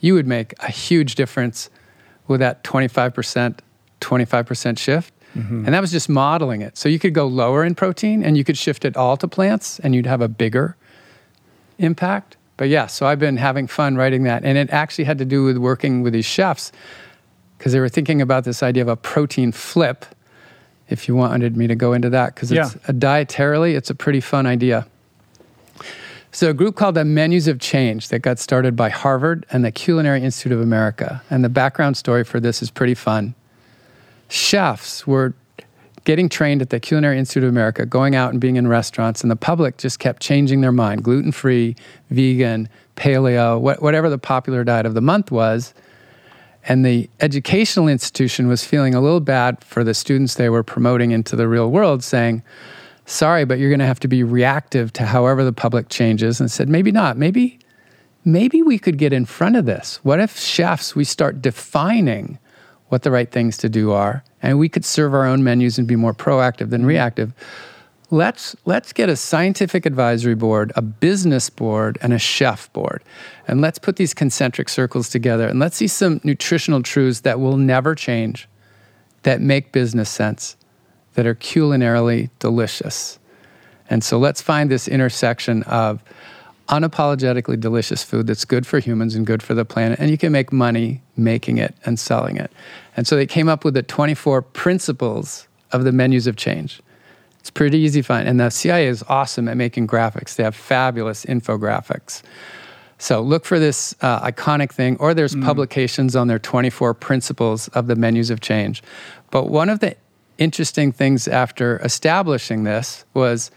You 0.00 0.14
would 0.14 0.26
make 0.26 0.52
a 0.60 0.70
huge 0.70 1.14
difference 1.14 1.70
with 2.26 2.40
that 2.40 2.62
25%, 2.64 3.58
25% 4.00 4.78
shift. 4.78 5.14
Mm-hmm. 5.34 5.64
And 5.64 5.74
that 5.74 5.80
was 5.80 5.90
just 5.90 6.08
modeling 6.08 6.62
it. 6.62 6.76
So 6.76 6.88
you 6.88 6.98
could 6.98 7.14
go 7.14 7.26
lower 7.26 7.64
in 7.64 7.74
protein 7.74 8.22
and 8.22 8.36
you 8.36 8.44
could 8.44 8.58
shift 8.58 8.84
it 8.84 8.96
all 8.96 9.16
to 9.16 9.28
plants 9.28 9.78
and 9.80 9.94
you'd 9.94 10.06
have 10.06 10.20
a 10.20 10.28
bigger 10.28 10.76
impact. 11.78 12.36
But 12.56 12.68
yeah, 12.68 12.86
so 12.86 13.06
I've 13.06 13.18
been 13.18 13.36
having 13.36 13.66
fun 13.66 13.96
writing 13.96 14.24
that. 14.24 14.44
And 14.44 14.58
it 14.58 14.70
actually 14.70 15.04
had 15.04 15.18
to 15.18 15.24
do 15.24 15.44
with 15.44 15.56
working 15.56 16.02
with 16.02 16.12
these 16.12 16.26
chefs 16.26 16.72
because 17.56 17.72
they 17.72 17.80
were 17.80 17.88
thinking 17.88 18.20
about 18.20 18.44
this 18.44 18.62
idea 18.62 18.82
of 18.82 18.88
a 18.88 18.96
protein 18.96 19.52
flip. 19.52 20.04
If 20.88 21.06
you 21.06 21.14
wanted 21.14 21.56
me 21.56 21.66
to 21.66 21.74
go 21.74 21.92
into 21.92 22.08
that, 22.10 22.34
because 22.34 22.50
it's 22.50 22.74
a 22.88 22.94
dietarily, 22.94 23.76
it's 23.76 23.90
a 23.90 23.94
pretty 23.94 24.20
fun 24.20 24.46
idea. 24.46 24.86
So 26.30 26.50
a 26.50 26.54
group 26.54 26.76
called 26.76 26.94
the 26.94 27.04
Menus 27.04 27.48
of 27.48 27.58
Change 27.58 28.08
that 28.08 28.20
got 28.20 28.38
started 28.38 28.76
by 28.76 28.90
Harvard 28.90 29.46
and 29.50 29.64
the 29.64 29.72
Culinary 29.72 30.22
Institute 30.22 30.52
of 30.52 30.60
America. 30.60 31.22
And 31.30 31.42
the 31.42 31.48
background 31.48 31.96
story 31.96 32.22
for 32.22 32.38
this 32.38 32.62
is 32.62 32.70
pretty 32.70 32.94
fun. 32.94 33.34
Chefs 34.28 35.06
were 35.06 35.34
getting 36.04 36.28
trained 36.28 36.62
at 36.62 36.70
the 36.70 36.80
Culinary 36.80 37.18
Institute 37.18 37.44
of 37.44 37.48
America, 37.48 37.86
going 37.86 38.14
out 38.14 38.32
and 38.32 38.40
being 38.40 38.56
in 38.56 38.68
restaurants, 38.68 39.22
and 39.22 39.30
the 39.30 39.36
public 39.36 39.78
just 39.78 39.98
kept 39.98 40.22
changing 40.22 40.60
their 40.60 40.72
mind 40.72 41.02
gluten 41.02 41.32
free, 41.32 41.76
vegan, 42.10 42.68
paleo, 42.96 43.58
wh- 43.58 43.82
whatever 43.82 44.10
the 44.10 44.18
popular 44.18 44.64
diet 44.64 44.86
of 44.86 44.94
the 44.94 45.00
month 45.00 45.30
was. 45.30 45.72
And 46.64 46.84
the 46.84 47.08
educational 47.20 47.88
institution 47.88 48.48
was 48.48 48.64
feeling 48.64 48.94
a 48.94 49.00
little 49.00 49.20
bad 49.20 49.62
for 49.64 49.82
the 49.82 49.94
students 49.94 50.34
they 50.34 50.50
were 50.50 50.62
promoting 50.62 51.10
into 51.10 51.36
the 51.36 51.48
real 51.48 51.70
world, 51.70 52.04
saying, 52.04 52.42
Sorry, 53.08 53.46
but 53.46 53.58
you're 53.58 53.70
going 53.70 53.78
to 53.80 53.86
have 53.86 54.00
to 54.00 54.08
be 54.08 54.22
reactive 54.22 54.92
to 54.92 55.06
however 55.06 55.42
the 55.42 55.52
public 55.52 55.88
changes. 55.88 56.40
And 56.40 56.50
said, 56.50 56.68
Maybe 56.68 56.92
not. 56.92 57.16
Maybe, 57.16 57.58
maybe 58.22 58.62
we 58.62 58.78
could 58.78 58.98
get 58.98 59.14
in 59.14 59.24
front 59.24 59.56
of 59.56 59.64
this. 59.64 59.98
What 60.02 60.20
if 60.20 60.38
chefs, 60.38 60.94
we 60.94 61.04
start 61.04 61.40
defining 61.40 62.38
what 62.88 63.02
the 63.02 63.10
right 63.10 63.30
things 63.30 63.56
to 63.58 63.68
do 63.70 63.92
are, 63.92 64.22
and 64.42 64.58
we 64.58 64.68
could 64.68 64.84
serve 64.84 65.14
our 65.14 65.24
own 65.24 65.42
menus 65.42 65.78
and 65.78 65.88
be 65.88 65.96
more 65.96 66.12
proactive 66.12 66.70
than 66.70 66.84
reactive? 66.84 67.32
let's 68.10 68.56
let's 68.64 68.92
get 68.92 69.08
a 69.08 69.16
scientific 69.16 69.86
advisory 69.86 70.34
board, 70.34 70.72
a 70.76 70.82
business 70.82 71.50
board, 71.50 71.98
and 72.00 72.12
a 72.12 72.18
chef 72.18 72.72
board. 72.72 73.02
And 73.46 73.60
let's 73.60 73.78
put 73.78 73.96
these 73.96 74.14
concentric 74.14 74.68
circles 74.68 75.08
together 75.08 75.46
and 75.46 75.58
let's 75.58 75.76
see 75.76 75.88
some 75.88 76.20
nutritional 76.24 76.82
truths 76.82 77.20
that 77.20 77.40
will 77.40 77.56
never 77.56 77.94
change, 77.94 78.48
that 79.22 79.40
make 79.40 79.72
business 79.72 80.08
sense, 80.08 80.56
that 81.18 81.26
are 81.26 81.34
culinarily 81.34 82.30
delicious. 82.38 83.18
And 83.90 84.04
so 84.04 84.20
let's 84.20 84.40
find 84.40 84.70
this 84.70 84.86
intersection 84.86 85.64
of 85.64 86.00
unapologetically 86.68 87.58
delicious 87.58 88.04
food 88.04 88.28
that's 88.28 88.44
good 88.44 88.64
for 88.64 88.78
humans 88.78 89.16
and 89.16 89.26
good 89.26 89.42
for 89.42 89.52
the 89.52 89.64
planet, 89.64 89.98
and 89.98 90.12
you 90.12 90.16
can 90.16 90.30
make 90.30 90.52
money 90.52 91.02
making 91.16 91.58
it 91.58 91.74
and 91.84 91.98
selling 91.98 92.36
it. 92.36 92.52
And 92.96 93.04
so 93.04 93.16
they 93.16 93.26
came 93.26 93.48
up 93.48 93.64
with 93.64 93.74
the 93.74 93.82
24 93.82 94.42
principles 94.42 95.48
of 95.72 95.82
the 95.82 95.90
menus 95.90 96.28
of 96.28 96.36
change. 96.36 96.80
It's 97.40 97.50
pretty 97.50 97.78
easy 97.78 98.00
to 98.02 98.06
find. 98.06 98.28
And 98.28 98.38
the 98.38 98.50
CIA 98.50 98.86
is 98.86 99.02
awesome 99.08 99.48
at 99.48 99.56
making 99.56 99.88
graphics. 99.88 100.36
They 100.36 100.44
have 100.44 100.54
fabulous 100.54 101.24
infographics. 101.24 102.22
So 102.98 103.20
look 103.22 103.44
for 103.44 103.58
this 103.58 103.92
uh, 104.02 104.20
iconic 104.20 104.70
thing, 104.70 104.96
or 104.98 105.14
there's 105.14 105.34
mm. 105.34 105.44
publications 105.44 106.14
on 106.14 106.28
their 106.28 106.38
24 106.38 106.94
principles 106.94 107.66
of 107.68 107.88
the 107.88 107.96
menus 107.96 108.30
of 108.30 108.40
change. 108.40 108.84
But 109.32 109.48
one 109.48 109.68
of 109.68 109.80
the 109.80 109.96
interesting 110.38 110.92
things 110.92 111.28
after 111.28 111.78
establishing 111.78 112.64
this 112.64 113.04
was, 113.12 113.50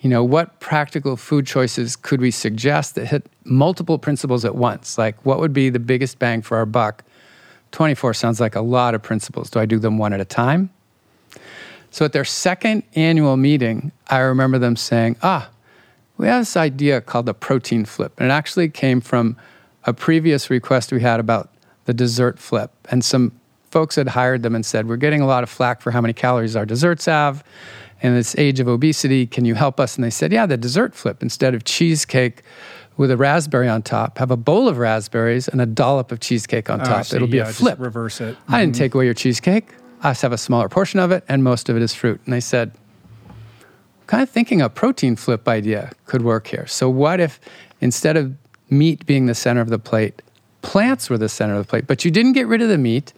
you 0.00 0.08
know, 0.08 0.24
what 0.24 0.60
practical 0.60 1.16
food 1.16 1.46
choices 1.46 1.96
could 1.96 2.20
we 2.20 2.30
suggest 2.30 2.94
that 2.94 3.06
hit 3.06 3.26
multiple 3.44 3.98
principles 3.98 4.44
at 4.44 4.54
once? 4.54 4.96
Like, 4.96 5.24
what 5.26 5.40
would 5.40 5.52
be 5.52 5.70
the 5.70 5.80
biggest 5.80 6.18
bang 6.18 6.40
for 6.40 6.56
our 6.56 6.66
buck? 6.66 7.04
24 7.72 8.14
sounds 8.14 8.40
like 8.40 8.54
a 8.54 8.60
lot 8.60 8.94
of 8.94 9.02
principles. 9.02 9.50
Do 9.50 9.60
I 9.60 9.66
do 9.66 9.78
them 9.78 9.98
one 9.98 10.12
at 10.12 10.20
a 10.20 10.24
time? 10.24 10.70
So 11.90 12.04
at 12.04 12.12
their 12.12 12.24
second 12.24 12.84
annual 12.94 13.36
meeting, 13.36 13.92
I 14.08 14.18
remember 14.18 14.58
them 14.58 14.76
saying, 14.76 15.16
ah, 15.22 15.50
we 16.16 16.26
have 16.26 16.42
this 16.42 16.56
idea 16.56 17.00
called 17.00 17.26
the 17.26 17.34
protein 17.34 17.84
flip. 17.84 18.12
And 18.18 18.30
it 18.30 18.32
actually 18.32 18.68
came 18.68 19.00
from 19.00 19.36
a 19.84 19.92
previous 19.92 20.50
request 20.50 20.92
we 20.92 21.00
had 21.00 21.20
about 21.20 21.50
the 21.86 21.94
dessert 21.94 22.38
flip. 22.38 22.70
And 22.90 23.04
some 23.04 23.32
folks 23.70 23.96
had 23.96 24.08
hired 24.08 24.42
them 24.42 24.54
and 24.54 24.64
said, 24.64 24.88
We're 24.88 24.96
getting 24.96 25.20
a 25.20 25.26
lot 25.26 25.42
of 25.42 25.50
flack 25.50 25.80
for 25.80 25.90
how 25.90 26.00
many 26.00 26.12
calories 26.12 26.56
our 26.56 26.66
desserts 26.66 27.06
have. 27.06 27.44
In 28.00 28.14
this 28.14 28.36
age 28.38 28.60
of 28.60 28.68
obesity, 28.68 29.26
can 29.26 29.44
you 29.44 29.56
help 29.56 29.80
us? 29.80 29.96
And 29.96 30.04
they 30.04 30.10
said, 30.10 30.32
Yeah, 30.32 30.46
the 30.46 30.56
dessert 30.56 30.94
flip. 30.94 31.22
Instead 31.22 31.54
of 31.54 31.64
cheesecake 31.64 32.42
with 32.96 33.10
a 33.10 33.16
raspberry 33.16 33.68
on 33.68 33.82
top, 33.82 34.18
have 34.18 34.30
a 34.30 34.36
bowl 34.36 34.68
of 34.68 34.78
raspberries 34.78 35.48
and 35.48 35.60
a 35.60 35.66
dollop 35.66 36.12
of 36.12 36.20
cheesecake 36.20 36.70
on 36.70 36.80
oh, 36.80 36.84
top. 36.84 37.12
It'll 37.12 37.28
be 37.28 37.38
yeah, 37.38 37.48
a 37.48 37.52
flip. 37.52 37.78
reverse 37.78 38.20
it. 38.20 38.34
Mm-hmm. 38.36 38.54
I 38.54 38.60
didn't 38.60 38.74
mm-hmm. 38.74 38.82
take 38.82 38.94
away 38.94 39.04
your 39.04 39.14
cheesecake 39.14 39.68
us 40.02 40.20
have 40.22 40.32
a 40.32 40.38
smaller 40.38 40.68
portion 40.68 41.00
of 41.00 41.10
it, 41.10 41.24
and 41.28 41.42
most 41.42 41.68
of 41.68 41.76
it 41.76 41.82
is 41.82 41.94
fruit. 41.94 42.20
And 42.24 42.32
they 42.32 42.40
said, 42.40 42.72
kind 44.06 44.22
of 44.22 44.30
thinking 44.30 44.60
a 44.62 44.68
protein 44.68 45.16
flip 45.16 45.48
idea 45.48 45.92
could 46.06 46.22
work 46.22 46.46
here. 46.46 46.66
So, 46.66 46.88
what 46.88 47.20
if 47.20 47.40
instead 47.80 48.16
of 48.16 48.34
meat 48.70 49.06
being 49.06 49.26
the 49.26 49.34
center 49.34 49.60
of 49.60 49.70
the 49.70 49.78
plate, 49.78 50.22
plants 50.62 51.10
were 51.10 51.18
the 51.18 51.28
center 51.28 51.54
of 51.54 51.66
the 51.66 51.70
plate, 51.70 51.86
but 51.86 52.04
you 52.04 52.10
didn't 52.10 52.32
get 52.32 52.46
rid 52.46 52.62
of 52.62 52.68
the 52.68 52.78
meat? 52.78 53.12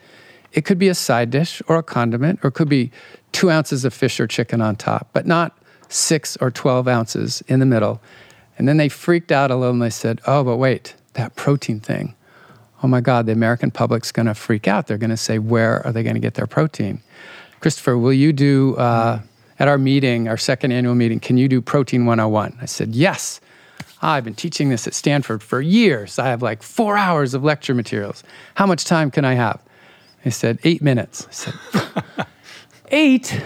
It 0.53 0.65
could 0.65 0.79
be 0.79 0.89
a 0.89 0.95
side 0.95 1.31
dish 1.31 1.63
or 1.69 1.77
a 1.77 1.83
condiment, 1.83 2.41
or 2.43 2.49
it 2.49 2.55
could 2.55 2.69
be 2.69 2.91
two 3.33 3.51
ounces 3.51 3.85
of 3.85 3.95
fish 3.95 4.19
or 4.19 4.27
chicken 4.27 4.61
on 4.61 4.77
top, 4.77 5.09
but 5.13 5.27
not 5.27 5.57
six 5.89 6.37
or 6.39 6.51
12 6.51 6.89
ounces 6.89 7.43
in 7.49 7.61
the 7.61 7.67
middle. 7.67 8.01
And 8.59 8.69
then 8.69 8.77
they 8.77 8.89
freaked 8.89 9.33
out 9.33 9.51
a 9.51 9.57
little 9.57 9.73
and 9.73 9.83
they 9.83 9.91
said, 9.91 10.21
oh, 10.27 10.45
but 10.45 10.57
wait, 10.57 10.95
that 11.15 11.37
protein 11.37 11.81
thing 11.81 12.15
oh 12.83 12.89
my 12.89 13.01
God, 13.01 13.27
the 13.27 13.33
American 13.33 13.71
public's 13.71 14.13
to 14.27 14.35
freak 14.35 14.67
out. 14.67 14.87
They're 14.87 14.99
to 15.11 15.17
say, 15.17 15.39
where 15.39 15.85
are 15.87 15.93
they 15.93 16.03
to 16.15 16.21
get 16.21 16.35
their 16.35 16.47
protein? 16.47 17.03
Christopher, 17.61 17.99
will 17.99 18.13
you 18.13 18.33
do, 18.33 18.77
uh, 18.77 19.21
at 19.59 19.69
our 19.69 19.79
meeting, 19.79 20.29
our 20.29 20.39
second 20.39 20.73
annual 20.73 20.95
meeting, 20.95 21.21
can 21.21 21.37
you 21.37 21.49
do 21.49 21.61
Protein 21.61 22.07
101? 22.07 22.59
I 22.61 22.65
said, 22.65 22.95
yes. 22.95 23.41
I've 24.03 24.25
been 24.25 24.35
teaching 24.35 24.71
this 24.71 24.87
at 24.87 24.95
Stanford 24.95 25.43
for 25.43 25.61
years. 25.61 26.19
I 26.19 26.29
have 26.29 26.41
like 26.41 26.63
four 26.63 26.97
hours 26.97 27.35
of 27.35 27.45
lecture 27.45 27.75
materials. 27.75 28.25
How 28.55 28.65
much 28.65 28.87
time 28.87 29.11
can 29.11 29.27
I 29.27 29.35
have? 29.35 29.63
He 30.23 30.31
said, 30.31 30.59
eight 30.65 30.83
minutes. 30.83 31.27
I 31.29 31.33
said, 31.33 31.55
eight? 32.89 33.43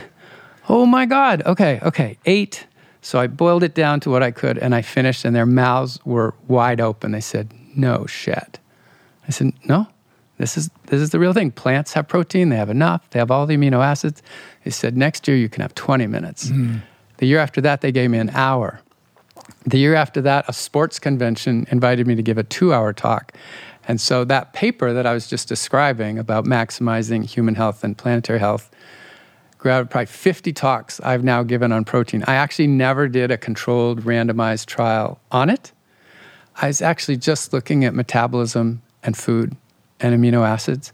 Oh 0.69 0.87
my 0.87 1.07
God. 1.07 1.43
Okay, 1.47 1.81
okay, 1.83 2.19
eight. 2.25 2.67
So 3.01 3.19
I 3.19 3.27
boiled 3.27 3.63
it 3.63 3.75
down 3.75 4.01
to 4.01 4.11
what 4.11 4.23
I 4.23 4.31
could 4.31 4.59
and 4.59 4.75
I 4.75 4.83
finished, 4.83 5.25
and 5.25 5.37
their 5.37 5.47
mouths 5.47 6.01
were 6.05 6.35
wide 6.49 6.81
open. 6.81 7.13
They 7.13 7.21
said, 7.21 7.53
no 7.77 8.07
shit. 8.07 8.59
I 9.29 9.31
said, 9.31 9.53
no, 9.65 9.87
this 10.39 10.57
is, 10.57 10.71
this 10.87 11.01
is 11.01 11.11
the 11.11 11.19
real 11.19 11.33
thing. 11.33 11.51
Plants 11.51 11.93
have 11.93 12.09
protein, 12.09 12.49
they 12.49 12.57
have 12.57 12.71
enough, 12.71 13.09
they 13.11 13.19
have 13.19 13.31
all 13.31 13.47
the 13.47 13.57
amino 13.57 13.85
acids. 13.85 14.23
They 14.65 14.71
said, 14.71 14.97
next 14.97 15.29
year 15.29 15.37
you 15.37 15.49
can 15.49 15.63
have 15.63 15.75
20 15.75 16.07
minutes. 16.07 16.49
Mm. 16.49 16.83
The 17.19 17.27
year 17.27 17.39
after 17.39 17.61
that, 17.61 17.81
they 17.81 17.93
gave 17.93 18.11
me 18.11 18.19
an 18.19 18.31
hour. 18.31 18.81
The 19.67 19.79
year 19.79 19.95
after 19.95 20.21
that, 20.23 20.45
a 20.49 20.53
sports 20.53 20.99
convention 20.99 21.67
invited 21.71 22.07
me 22.07 22.15
to 22.15 22.23
give 22.23 22.39
a 22.39 22.43
two 22.43 22.73
hour 22.73 22.93
talk. 22.93 23.33
And 23.87 24.01
so 24.01 24.25
that 24.25 24.53
paper 24.53 24.93
that 24.93 25.07
I 25.07 25.13
was 25.13 25.27
just 25.27 25.49
describing 25.49 26.19
about 26.19 26.45
maximizing 26.45 27.25
human 27.25 27.55
health 27.55 27.85
and 27.85 27.97
planetary 27.97 28.39
health 28.39 28.71
grabbed 29.59 29.91
probably 29.91 30.07
50 30.07 30.53
talks 30.53 31.01
I've 31.01 31.25
now 31.25 31.43
given 31.43 31.73
on 31.73 31.85
protein. 31.85 32.23
I 32.27 32.35
actually 32.35 32.67
never 32.67 33.09
did 33.09 33.31
a 33.31 33.39
controlled 33.39 34.03
randomized 34.03 34.67
trial 34.67 35.21
on 35.31 35.49
it. 35.49 35.73
I 36.61 36.67
was 36.69 36.83
actually 36.83 37.17
just 37.17 37.53
looking 37.53 37.85
at 37.85 37.95
metabolism 37.95 38.83
and 39.03 39.17
food 39.17 39.57
and 40.01 40.15
amino 40.15 40.47
acids 40.47 40.93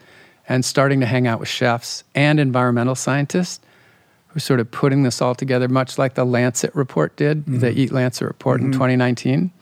and 0.48 0.64
starting 0.64 1.00
to 1.00 1.06
hang 1.06 1.26
out 1.26 1.40
with 1.40 1.48
chefs 1.48 2.04
and 2.14 2.40
environmental 2.40 2.94
scientists 2.94 3.60
who 4.28 4.40
sort 4.40 4.60
of 4.60 4.70
putting 4.70 5.02
this 5.02 5.20
all 5.20 5.34
together, 5.34 5.68
much 5.68 5.98
like 5.98 6.14
the 6.14 6.24
Lancet 6.24 6.74
report 6.74 7.16
did, 7.16 7.40
mm-hmm. 7.40 7.58
the 7.58 7.76
Eat 7.76 7.90
Lancet 7.90 8.26
report 8.26 8.58
mm-hmm. 8.58 8.66
in 8.66 8.72
2019. 8.72 9.52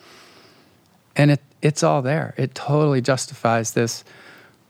And 1.17 1.31
it, 1.31 1.41
it's 1.63 1.83
all 1.83 2.03
there. 2.03 2.35
It 2.37 2.55
totally 2.55 3.01
justifies 3.01 3.73
this 3.73 4.05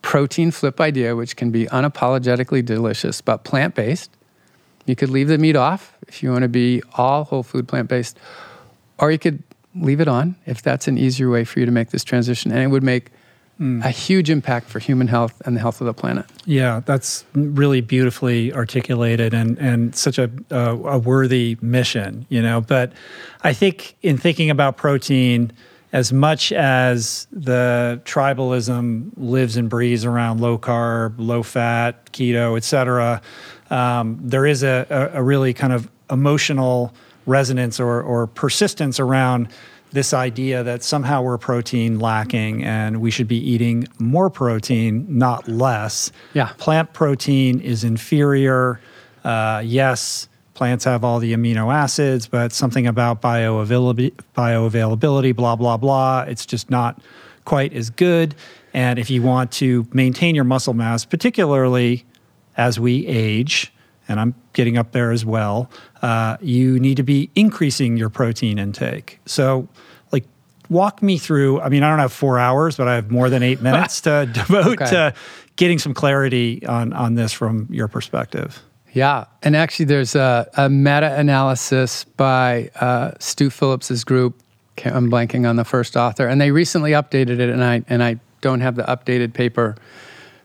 protein 0.03 0.51
flip 0.51 0.81
idea, 0.81 1.17
which 1.17 1.37
can 1.37 1.51
be 1.51 1.67
unapologetically 1.67 2.65
delicious, 2.65 3.21
but 3.21 3.45
plant 3.45 3.75
based. 3.75 4.11
You 4.87 4.97
could 4.97 5.11
leave 5.11 5.29
the 5.29 5.39
meat 5.39 5.57
off 5.57 5.97
if 6.07 6.23
you 6.23 6.31
want 6.31 6.43
to 6.43 6.49
be 6.49 6.83
all 6.95 7.25
whole 7.25 7.43
food 7.43 7.69
plant 7.69 7.89
based, 7.89 8.19
or 8.99 9.13
you 9.13 9.19
could 9.19 9.43
leave 9.75 10.01
it 10.01 10.09
on 10.09 10.37
if 10.47 10.63
that's 10.63 10.89
an 10.89 10.97
easier 10.97 11.31
way 11.31 11.45
for 11.45 11.61
you 11.61 11.67
to 11.67 11.73
make 11.73 11.91
this 11.91 12.05
transition. 12.05 12.51
And 12.51 12.61
it 12.63 12.69
would 12.69 12.83
make 12.83 13.11
mm. 13.61 13.85
a 13.85 13.91
huge 13.91 14.31
impact 14.31 14.69
for 14.69 14.79
human 14.79 15.09
health 15.09 15.43
and 15.45 15.55
the 15.55 15.61
health 15.61 15.81
of 15.81 15.87
the 15.87 15.93
planet. 15.93 16.25
Yeah, 16.47 16.81
that's 16.87 17.25
really 17.35 17.81
beautifully 17.83 18.53
articulated 18.53 19.35
and, 19.35 19.59
and 19.59 19.95
such 19.95 20.19
a, 20.19 20.31
a, 20.51 20.71
a 20.71 20.99
worthy 20.99 21.59
mission, 21.61 22.27
you 22.29 22.41
know. 22.41 22.63
But 22.63 22.93
I 23.43 23.53
think 23.53 23.97
in 24.03 24.17
thinking 24.17 24.49
about 24.49 24.77
protein, 24.77 25.53
as 25.93 26.13
much 26.13 26.53
as 26.53 27.27
the 27.33 28.01
tribalism 28.05 29.11
lives 29.17 29.57
and 29.57 29.71
breathes 29.71 30.05
around 30.05 30.41
low 30.41 30.59
carb, 30.59 31.15
low 31.19 31.43
fat, 31.43 32.13
keto, 32.13 32.57
et 32.57 32.65
cetera, 32.65 33.23
um, 33.71 34.19
there 34.23 34.47
is 34.47 34.63
a, 34.63 34.87
a, 34.91 35.19
a, 35.19 35.23
really 35.23 35.53
kind 35.53 35.73
of 35.73 35.91
emotional 36.11 36.93
resonance 37.27 37.79
or, 37.79 38.03
or 38.03 38.27
persistence 38.27 38.99
around 38.99 39.49
this 39.93 40.13
idea 40.13 40.63
that 40.63 40.83
somehow 40.83 41.23
we're 41.23 41.39
protein 41.39 41.99
lacking 41.99 42.63
and 42.65 43.01
we 43.01 43.11
should 43.11 43.29
be 43.29 43.39
eating 43.39 43.87
more 43.99 44.29
protein, 44.29 45.07
not 45.09 45.49
less. 45.49 46.13
Yeah. 46.35 46.53
Plant 46.59 46.93
protein 46.93 47.61
is 47.61 47.85
inferior. 47.85 48.81
Uh, 49.25 49.63
yes, 49.65 50.29
plants 50.59 50.85
have 50.85 51.05
all 51.05 51.21
the 51.21 51.33
amino 51.33 51.73
acids, 51.73 52.27
but 52.27 52.53
something 52.53 52.89
about 52.89 53.23
bioavailability, 53.23 54.13
bioavailability, 54.37 55.35
blah, 55.35 55.55
blah, 55.55 55.77
blah. 55.77 56.23
It's 56.23 56.45
just 56.45 56.69
not 56.69 57.01
quite 57.45 57.73
as 57.73 57.91
good. 57.91 58.35
And 58.75 58.99
if 58.99 59.09
you 59.09 59.23
want 59.23 59.53
to 59.53 59.87
maintain 59.93 60.35
your 60.35 60.45
muscle 60.45 60.75
mass, 60.75 61.05
particularly 61.05 62.05
as 62.57 62.81
we 62.81 63.07
age, 63.07 63.73
and 64.09 64.19
I'm 64.19 64.35
getting 64.53 64.77
up 64.77 64.91
there 64.91 65.13
as 65.13 65.25
well, 65.25 65.71
uh, 66.03 66.37
you 66.41 66.81
need 66.81 66.97
to 66.97 67.05
be 67.05 67.31
increasing 67.37 67.97
your 67.97 68.11
protein 68.11 68.59
intake. 68.59 69.21
So, 69.27 69.69
like, 70.11 70.25
walk 70.69 71.03
me 71.03 71.19
through. 71.19 71.61
I 71.61 71.69
mean, 71.69 71.85
I 71.85 71.91
don't 71.91 72.01
have 72.01 72.13
four 72.13 72.41
hours, 72.41 72.77
but 72.77 72.89
I 72.89 72.97
have 72.97 73.13
more 73.13 73.31
than 73.31 73.45
eight 73.45 73.63
minutes 73.69 74.01
to 74.03 74.27
devote 74.27 74.83
okay. 74.83 74.91
to 74.91 75.15
getting 75.55 75.79
some 75.79 75.95
clarity 75.95 76.67
on 76.67 76.93
on 76.93 77.15
this 77.15 77.33
from 77.33 77.69
your 77.71 77.87
perspective. 77.87 78.61
Yeah, 78.93 79.27
and 79.43 79.55
actually, 79.55 79.85
there's 79.85 80.15
a, 80.15 80.49
a 80.57 80.69
meta-analysis 80.71 82.05
by 82.05 82.71
uh, 82.81 83.13
Stu 83.19 83.51
Phillips's 83.51 84.05
group. 84.05 84.41
I'm 84.85 85.11
blanking 85.11 85.49
on 85.49 85.57
the 85.57 85.65
first 85.65 85.97
author, 85.97 86.27
and 86.27 86.41
they 86.41 86.51
recently 86.51 86.93
updated 86.93 87.41
it, 87.41 87.51
and 87.51 87.63
I 87.63 87.83
and 87.89 88.03
I 88.03 88.19
don't 88.41 88.61
have 88.61 88.77
the 88.77 88.85
updated 88.85 89.35
paper. 89.35 89.77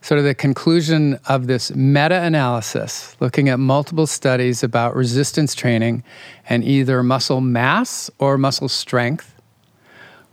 Sort 0.02 0.20
of 0.20 0.26
the 0.26 0.36
conclusion 0.36 1.18
of 1.30 1.48
this 1.48 1.74
meta-analysis, 1.74 3.15
looking 3.22 3.48
at 3.48 3.57
multiple 3.57 4.06
studies 4.06 4.61
about 4.61 4.98
resistance 4.98 5.56
training 5.56 6.03
and 6.49 6.61
either 6.61 7.02
muscle 7.03 7.40
mass 7.40 8.11
or 8.20 8.38
muscle 8.38 8.68
strength 8.68 9.32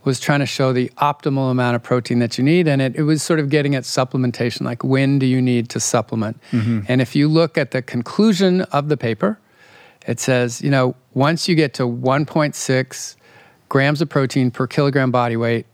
was 0.03 0.19
trying 0.19 0.39
to 0.39 0.45
show 0.45 0.73
the 0.73 0.89
optimal 0.97 1.51
amount 1.51 1.75
of 1.75 1.83
protein 1.83 2.19
that 2.19 2.37
you 2.37 2.43
need. 2.43 2.67
And 2.67 2.81
it, 2.81 2.95
it 2.95 3.03
was 3.03 3.21
sort 3.21 3.39
of 3.39 3.49
getting 3.49 3.75
at 3.75 3.83
supplementation, 3.83 4.61
like 4.61 4.83
when 4.83 5.19
do 5.19 5.25
you 5.25 5.41
need 5.41 5.69
to 5.69 5.79
supplement? 5.79 6.39
Mm-hmm. 6.51 6.81
And 6.87 7.01
if 7.01 7.15
you 7.15 7.27
look 7.27 7.57
at 7.57 7.71
the 7.71 7.81
conclusion 7.81 8.61
of 8.61 8.89
the 8.89 8.97
paper, 8.97 9.39
it 10.07 10.19
says, 10.19 10.61
you 10.61 10.71
know, 10.71 10.95
once 11.13 11.47
you 11.47 11.55
get 11.55 11.73
to 11.75 11.83
1.6 11.83 13.15
grams 13.69 14.01
of 14.01 14.09
protein 14.09 14.49
per 14.49 14.67
kilogram 14.67 15.11
body 15.11 15.37
weight, 15.37 15.67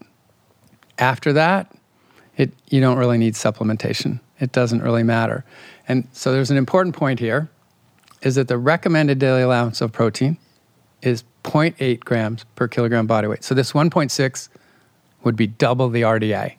after 1.00 1.32
that, 1.34 1.74
it, 2.36 2.52
you 2.70 2.82
don't 2.82 2.98
really 2.98 3.18
need 3.18 3.34
supplementation. 3.34 4.20
It 4.40 4.52
doesn't 4.52 4.82
really 4.82 5.04
matter. 5.04 5.46
And 5.88 6.08
so 6.12 6.32
there's 6.32 6.52
an 6.52 6.58
important 6.58 6.96
point 6.96 7.20
here 7.20 7.50
is 8.22 8.36
that 8.36 8.48
the 8.48 8.58
recommended 8.58 9.20
daily 9.20 9.42
allowance 9.42 9.80
of 9.80 9.92
protein 9.92 10.38
is 11.02 11.24
0.8 11.52 12.00
grams 12.02 12.44
per 12.56 12.68
kilogram 12.68 13.08
body 13.08 13.28
weight. 13.28 13.44
So 13.44 13.56
this 13.56 13.72
1.6 13.72 14.50
would 15.24 15.36
be 15.36 15.48
double 15.48 15.90
the 15.90 16.02
RDA. 16.02 16.56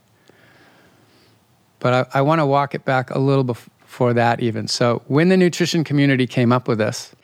But 1.81 1.94
I, 2.15 2.19
I 2.19 2.23
want 2.23 2.40
to 2.40 2.47
walk 2.47 2.74
it 2.74 2.85
back 2.85 3.10
a 3.10 3.19
little 3.19 3.44
before 3.44 4.12
that, 4.15 4.40
even. 4.40 4.66
So 4.69 5.02
when 5.06 5.28
the 5.28 5.36
nutrition 5.36 5.85
community 5.85 6.27
came 6.27 6.52
up 6.52 6.66
with 6.66 6.78
this, 6.78 7.15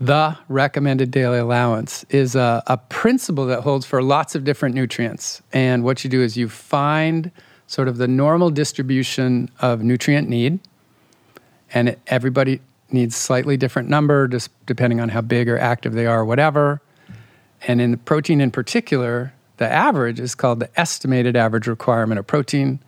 the 0.00 0.36
recommended 0.48 1.10
daily 1.10 1.38
allowance 1.38 2.04
is 2.10 2.36
a, 2.36 2.62
a, 2.68 2.76
principle 2.76 3.46
that 3.46 3.62
holds 3.62 3.84
for 3.84 4.00
lots 4.00 4.36
of 4.36 4.44
different 4.44 4.74
nutrients. 4.74 5.42
And 5.52 5.82
what 5.82 6.04
you 6.04 6.10
do 6.10 6.22
is 6.22 6.36
you 6.36 6.48
find 6.48 7.32
sort 7.66 7.88
of 7.88 7.96
the 7.96 8.06
normal 8.06 8.50
distribution 8.50 9.50
of 9.58 9.82
nutrient 9.82 10.28
need, 10.28 10.60
and 11.74 11.96
everybody 12.06 12.60
needs 12.92 13.16
slightly 13.16 13.56
different 13.56 13.88
number, 13.88 14.28
just 14.28 14.50
depending 14.66 15.00
on 15.00 15.08
how 15.08 15.20
big 15.20 15.48
or 15.48 15.58
active 15.58 15.94
they 15.94 16.06
are, 16.06 16.20
or 16.20 16.24
whatever. 16.24 16.80
And 17.66 17.80
in 17.80 17.90
the 17.92 17.96
protein 17.96 18.40
in 18.40 18.50
particular, 18.50 19.32
the 19.56 19.70
average 19.70 20.20
is 20.20 20.34
called 20.34 20.60
the 20.60 20.70
estimated 20.78 21.36
average 21.36 21.66
requirement 21.66 22.18
of 22.18 22.26
protein, 22.26 22.78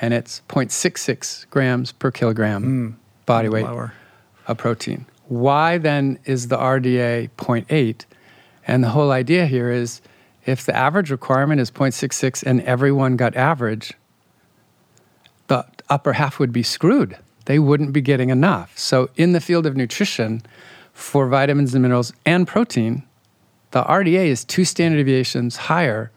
and 0.00 0.14
it's 0.14 0.42
0.66 0.48 1.48
grams 1.50 1.92
per 1.92 2.10
kilogram 2.10 2.64
mm, 2.64 3.26
body 3.26 3.48
weight 3.48 3.64
lower. 3.64 3.92
of 4.46 4.58
protein. 4.58 5.06
Why 5.28 5.78
then 5.78 6.18
is 6.24 6.48
the 6.48 6.56
RDA 6.56 7.30
0.8? 7.36 8.04
And 8.66 8.84
the 8.84 8.90
whole 8.90 9.10
idea 9.10 9.46
here 9.46 9.70
is 9.70 10.00
if 10.44 10.64
the 10.64 10.74
average 10.74 11.10
requirement 11.10 11.60
is 11.60 11.70
0.66 11.70 12.44
and 12.44 12.60
everyone 12.62 13.16
got 13.16 13.34
average, 13.34 13.94
the 15.48 15.66
upper 15.88 16.12
half 16.12 16.38
would 16.38 16.52
be 16.52 16.62
screwed. 16.62 17.16
They 17.46 17.58
wouldn't 17.58 17.92
be 17.92 18.00
getting 18.00 18.30
enough. 18.30 18.76
So, 18.78 19.10
in 19.16 19.32
the 19.32 19.40
field 19.40 19.66
of 19.66 19.76
nutrition, 19.76 20.42
for 20.92 21.28
vitamins 21.28 21.74
and 21.74 21.82
minerals 21.82 22.12
and 22.24 22.48
protein, 22.48 23.02
the 23.76 23.84
RDA 23.84 24.28
is 24.28 24.42
two 24.42 24.64
standard 24.64 24.96
deviations 24.96 25.56
higher 25.56 26.10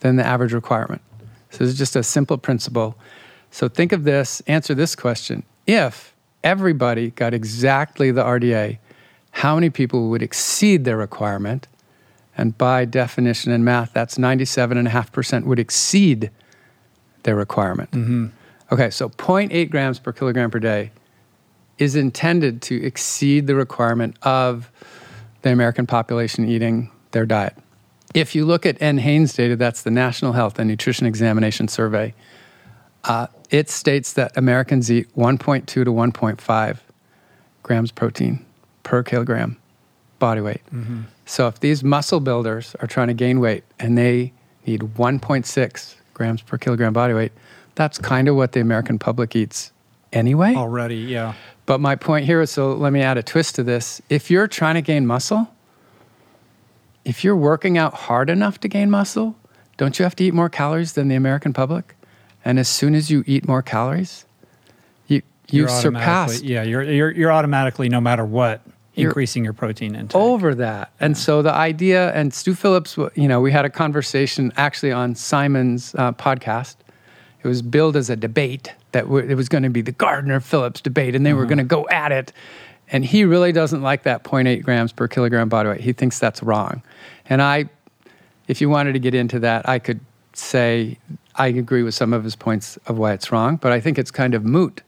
than 0.00 0.16
the 0.16 0.26
average 0.26 0.52
requirement. 0.52 1.00
So 1.50 1.58
this 1.58 1.68
is 1.68 1.78
just 1.78 1.94
a 1.94 2.02
simple 2.02 2.36
principle. 2.36 2.98
So 3.52 3.68
think 3.68 3.92
of 3.92 4.02
this, 4.02 4.42
answer 4.48 4.74
this 4.74 4.96
question. 4.96 5.44
If 5.68 6.16
everybody 6.42 7.10
got 7.10 7.32
exactly 7.32 8.10
the 8.10 8.24
RDA, 8.24 8.78
how 9.30 9.54
many 9.54 9.70
people 9.70 10.08
would 10.08 10.20
exceed 10.20 10.84
their 10.84 10.96
requirement? 10.96 11.68
And 12.36 12.58
by 12.58 12.86
definition 12.86 13.52
in 13.52 13.62
math, 13.62 13.92
that's 13.92 14.18
97.5% 14.18 15.44
would 15.44 15.60
exceed 15.60 16.32
their 17.22 17.36
requirement. 17.36 17.92
Mm-hmm. 17.92 18.26
Okay, 18.72 18.90
so 18.90 19.10
0.8 19.10 19.70
grams 19.70 20.00
per 20.00 20.10
kilogram 20.10 20.50
per 20.50 20.58
day 20.58 20.90
is 21.78 21.94
intended 21.94 22.62
to 22.62 22.82
exceed 22.84 23.46
the 23.46 23.54
requirement 23.54 24.16
of 24.22 24.72
the 25.42 25.50
American 25.50 25.86
population 25.86 26.48
eating 26.48 26.90
their 27.12 27.26
diet. 27.26 27.56
If 28.14 28.34
you 28.34 28.44
look 28.44 28.66
at 28.66 28.78
NHANES 28.78 29.36
data, 29.36 29.56
that's 29.56 29.82
the 29.82 29.90
National 29.90 30.32
Health 30.32 30.58
and 30.58 30.68
Nutrition 30.68 31.06
Examination 31.06 31.68
Survey, 31.68 32.14
uh, 33.04 33.28
it 33.50 33.70
states 33.70 34.12
that 34.14 34.36
Americans 34.36 34.90
eat 34.90 35.14
1.2 35.16 35.66
to 35.66 35.84
1.5 35.84 36.78
grams 37.62 37.92
protein 37.92 38.44
per 38.82 39.02
kilogram 39.02 39.56
body 40.18 40.40
weight. 40.40 40.60
Mm-hmm. 40.72 41.02
So 41.24 41.46
if 41.46 41.60
these 41.60 41.84
muscle 41.84 42.20
builders 42.20 42.74
are 42.80 42.86
trying 42.86 43.08
to 43.08 43.14
gain 43.14 43.40
weight 43.40 43.64
and 43.78 43.96
they 43.96 44.32
need 44.66 44.80
1.6 44.80 45.94
grams 46.14 46.42
per 46.42 46.58
kilogram 46.58 46.92
body 46.92 47.14
weight, 47.14 47.32
that's 47.74 47.98
kind 47.98 48.28
of 48.28 48.36
what 48.36 48.52
the 48.52 48.60
American 48.60 48.98
public 48.98 49.34
eats 49.36 49.72
anyway. 50.12 50.54
Already, 50.54 50.96
yeah. 50.96 51.34
But 51.70 51.80
my 51.80 51.94
point 51.94 52.26
here 52.26 52.40
is 52.40 52.50
so 52.50 52.72
let 52.72 52.92
me 52.92 53.00
add 53.00 53.16
a 53.16 53.22
twist 53.22 53.54
to 53.54 53.62
this. 53.62 54.02
If 54.08 54.28
you're 54.28 54.48
trying 54.48 54.74
to 54.74 54.82
gain 54.82 55.06
muscle, 55.06 55.54
if 57.04 57.22
you're 57.22 57.36
working 57.36 57.78
out 57.78 57.94
hard 57.94 58.28
enough 58.28 58.58
to 58.62 58.68
gain 58.68 58.90
muscle, 58.90 59.36
don't 59.76 59.96
you 59.96 60.02
have 60.02 60.16
to 60.16 60.24
eat 60.24 60.34
more 60.34 60.48
calories 60.48 60.94
than 60.94 61.06
the 61.06 61.14
American 61.14 61.52
public? 61.52 61.94
And 62.44 62.58
as 62.58 62.68
soon 62.68 62.96
as 62.96 63.08
you 63.08 63.22
eat 63.24 63.46
more 63.46 63.62
calories, 63.62 64.24
you 65.06 65.22
you 65.48 65.68
surpass. 65.68 66.42
Yeah, 66.42 66.64
you're, 66.64 66.82
you're 66.82 67.12
you're 67.12 67.30
automatically 67.30 67.88
no 67.88 68.00
matter 68.00 68.24
what 68.24 68.62
increasing 68.96 69.44
your 69.44 69.52
protein 69.52 69.94
intake 69.94 70.16
over 70.16 70.56
that. 70.56 70.90
And 70.98 71.16
so 71.16 71.40
the 71.40 71.54
idea, 71.54 72.12
and 72.14 72.34
Stu 72.34 72.56
Phillips, 72.56 72.96
you 73.14 73.28
know, 73.28 73.40
we 73.40 73.52
had 73.52 73.64
a 73.64 73.70
conversation 73.70 74.52
actually 74.56 74.90
on 74.90 75.14
Simon's 75.14 75.94
uh, 75.94 76.10
podcast. 76.14 76.74
It 77.42 77.48
was 77.48 77.62
billed 77.62 77.96
as 77.96 78.10
a 78.10 78.16
debate 78.16 78.74
that 78.92 79.04
w- 79.04 79.26
it 79.26 79.34
was 79.34 79.48
going 79.48 79.62
to 79.62 79.70
be 79.70 79.80
the 79.80 79.92
Gardner 79.92 80.40
Phillips 80.40 80.80
debate, 80.80 81.14
and 81.14 81.24
they 81.24 81.32
were 81.32 81.42
uh-huh. 81.42 81.48
going 81.48 81.58
to 81.58 81.64
go 81.64 81.88
at 81.88 82.12
it. 82.12 82.32
And 82.92 83.04
he 83.04 83.24
really 83.24 83.52
doesn't 83.52 83.82
like 83.82 84.02
that 84.02 84.24
0.8 84.24 84.62
grams 84.62 84.92
per 84.92 85.08
kilogram 85.08 85.48
body 85.48 85.68
weight. 85.68 85.80
He 85.80 85.92
thinks 85.92 86.18
that's 86.18 86.42
wrong. 86.42 86.82
And 87.26 87.40
I, 87.40 87.70
if 88.48 88.60
you 88.60 88.68
wanted 88.68 88.94
to 88.94 88.98
get 88.98 89.14
into 89.14 89.38
that, 89.40 89.68
I 89.68 89.78
could 89.78 90.00
say 90.32 90.98
I 91.34 91.48
agree 91.48 91.82
with 91.82 91.94
some 91.94 92.12
of 92.12 92.24
his 92.24 92.36
points 92.36 92.76
of 92.86 92.98
why 92.98 93.12
it's 93.12 93.30
wrong, 93.30 93.56
but 93.56 93.72
I 93.72 93.80
think 93.80 93.98
it's 93.98 94.10
kind 94.10 94.34
of 94.34 94.44
moot 94.44 94.82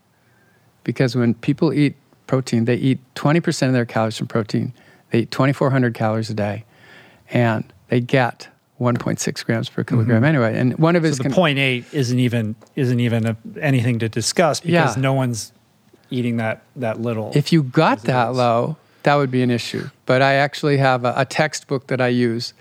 because 0.83 1.15
when 1.15 1.33
people 1.33 1.73
eat 1.73 1.95
protein, 2.27 2.65
they 2.65 2.75
eat 2.75 2.99
20% 3.15 3.67
of 3.67 3.73
their 3.73 3.85
calories 3.85 4.17
from 4.17 4.27
protein. 4.27 4.73
They 5.11 5.19
eat 5.19 5.31
2,400 5.31 5.93
calories 5.93 6.29
a 6.29 6.33
day, 6.33 6.65
and 7.29 7.71
they 7.89 8.01
get 8.01 8.49
1.6 8.79 9.45
grams 9.45 9.69
per 9.69 9.83
kilogram 9.83 10.17
mm-hmm. 10.17 10.25
anyway. 10.25 10.57
And 10.57 10.77
one 10.77 10.95
of 10.95 11.03
his 11.03 11.17
so 11.17 11.23
the 11.23 11.29
con- 11.29 11.55
0.8 11.55 11.93
isn't 11.93 12.19
even 12.19 12.55
isn't 12.75 12.99
even 12.99 13.25
a, 13.25 13.37
anything 13.61 13.99
to 13.99 14.09
discuss 14.09 14.59
because 14.59 14.95
yeah. 14.95 15.01
no 15.01 15.13
one's 15.13 15.53
eating 16.09 16.37
that 16.37 16.63
that 16.75 16.99
little. 16.99 17.31
If 17.35 17.53
you 17.53 17.63
got 17.63 18.01
that 18.03 18.33
low, 18.33 18.77
that 19.03 19.15
would 19.15 19.31
be 19.31 19.41
an 19.41 19.51
issue. 19.51 19.89
But 20.05 20.21
I 20.21 20.33
actually 20.35 20.77
have 20.77 21.05
a, 21.05 21.13
a 21.17 21.25
textbook 21.25 21.87
that 21.87 22.01
I 22.01 22.07
use. 22.07 22.53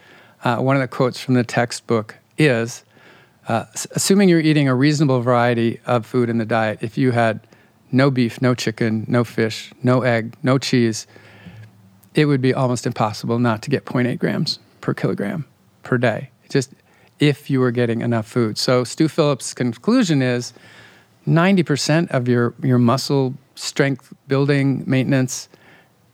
Uh, 0.45 0.59
one 0.59 0.77
of 0.77 0.83
the 0.83 0.89
quotes 0.89 1.21
from 1.21 1.35
the 1.35 1.45
textbook 1.45 2.17
is, 2.37 2.85
uh, 3.49 3.65
assuming 3.93 4.29
you're 4.29 4.41
eating 4.41 4.69
a 4.69 4.75
reasonable 4.75 5.21
variety 5.21 5.81
of 5.87 6.05
food 6.05 6.29
in 6.29 6.39
the 6.39 6.45
diet, 6.45 6.81
if 6.83 6.99
you 6.99 7.13
had 7.13 7.47
no 7.93 8.11
beef, 8.11 8.43
no 8.43 8.55
chicken, 8.55 9.05
no 9.07 9.23
fish, 9.23 9.73
no 9.85 10.03
egg, 10.03 10.35
no 10.43 10.59
cheese, 10.59 11.07
it 12.15 12.25
would 12.25 12.41
be 12.41 12.53
almost 12.53 12.87
impossible 12.87 13.39
not 13.39 13.63
to 13.63 13.71
get 13.71 13.85
0.8 13.85 14.19
grams 14.19 14.59
per 14.81 14.93
kilogram 14.93 15.45
per 15.83 15.99
day, 15.99 16.31
just 16.49 16.73
if 17.19 17.49
you 17.49 17.61
were 17.61 17.71
getting 17.71 18.01
enough 18.01 18.27
food. 18.27 18.59
So 18.59 18.85
Stu 18.85 19.09
Phillips' 19.09 19.55
conclusion 19.55 20.23
is 20.23 20.53
90% 21.27 22.11
of 22.11 22.27
your, 22.27 22.55
your 22.63 22.79
muscle 22.79 23.35
strength 23.55 24.13
building 24.27 24.83
maintenance 24.87 25.49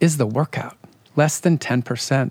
is 0.00 0.18
the 0.18 0.26
workout. 0.26 0.76
Less 1.16 1.40
than 1.40 1.58
10% 1.58 2.30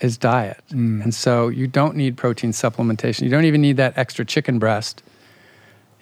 is 0.00 0.16
diet. 0.16 0.62
Mm. 0.70 1.04
And 1.04 1.14
so 1.14 1.48
you 1.48 1.66
don't 1.66 1.94
need 1.94 2.16
protein 2.16 2.52
supplementation. 2.52 3.22
You 3.22 3.30
don't 3.30 3.44
even 3.44 3.60
need 3.60 3.76
that 3.76 3.96
extra 3.96 4.24
chicken 4.24 4.58
breast. 4.58 5.02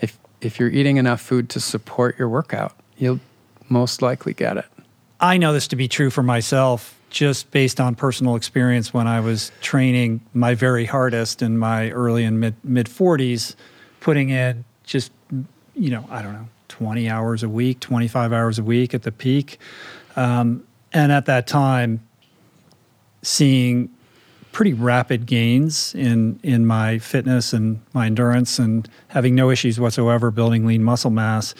If, 0.00 0.16
if 0.40 0.58
you're 0.58 0.70
eating 0.70 0.96
enough 0.96 1.20
food 1.20 1.48
to 1.50 1.60
support 1.60 2.18
your 2.18 2.28
workout, 2.28 2.74
you'll 2.96 3.20
most 3.68 4.00
likely 4.00 4.32
get 4.32 4.56
it. 4.56 4.66
I 5.20 5.36
know 5.36 5.52
this 5.52 5.68
to 5.68 5.76
be 5.76 5.88
true 5.88 6.10
for 6.10 6.22
myself 6.22 6.99
just 7.10 7.50
based 7.50 7.80
on 7.80 7.94
personal 7.94 8.36
experience 8.36 8.94
when 8.94 9.06
I 9.06 9.20
was 9.20 9.50
training 9.60 10.20
my 10.32 10.54
very 10.54 10.86
hardest 10.86 11.42
in 11.42 11.58
my 11.58 11.90
early 11.90 12.24
and 12.24 12.40
mid 12.40 12.54
mid 12.64 12.86
40s, 12.86 13.56
putting 14.00 14.30
in 14.30 14.64
just 14.84 15.12
you 15.74 15.90
know 15.90 16.06
I 16.10 16.22
don't 16.22 16.32
know 16.32 16.48
20 16.68 17.10
hours 17.10 17.42
a 17.42 17.48
week, 17.48 17.80
25 17.80 18.32
hours 18.32 18.58
a 18.58 18.62
week 18.62 18.94
at 18.94 19.02
the 19.02 19.12
peak, 19.12 19.58
um, 20.16 20.64
and 20.92 21.12
at 21.12 21.26
that 21.26 21.46
time, 21.46 22.00
seeing 23.22 23.90
pretty 24.52 24.72
rapid 24.72 25.26
gains 25.26 25.94
in 25.94 26.38
in 26.42 26.64
my 26.64 26.98
fitness 26.98 27.52
and 27.52 27.80
my 27.92 28.06
endurance 28.06 28.58
and 28.58 28.88
having 29.08 29.34
no 29.34 29.50
issues 29.50 29.78
whatsoever 29.78 30.30
building 30.30 30.66
lean 30.66 30.82
muscle 30.82 31.10
mass 31.10 31.54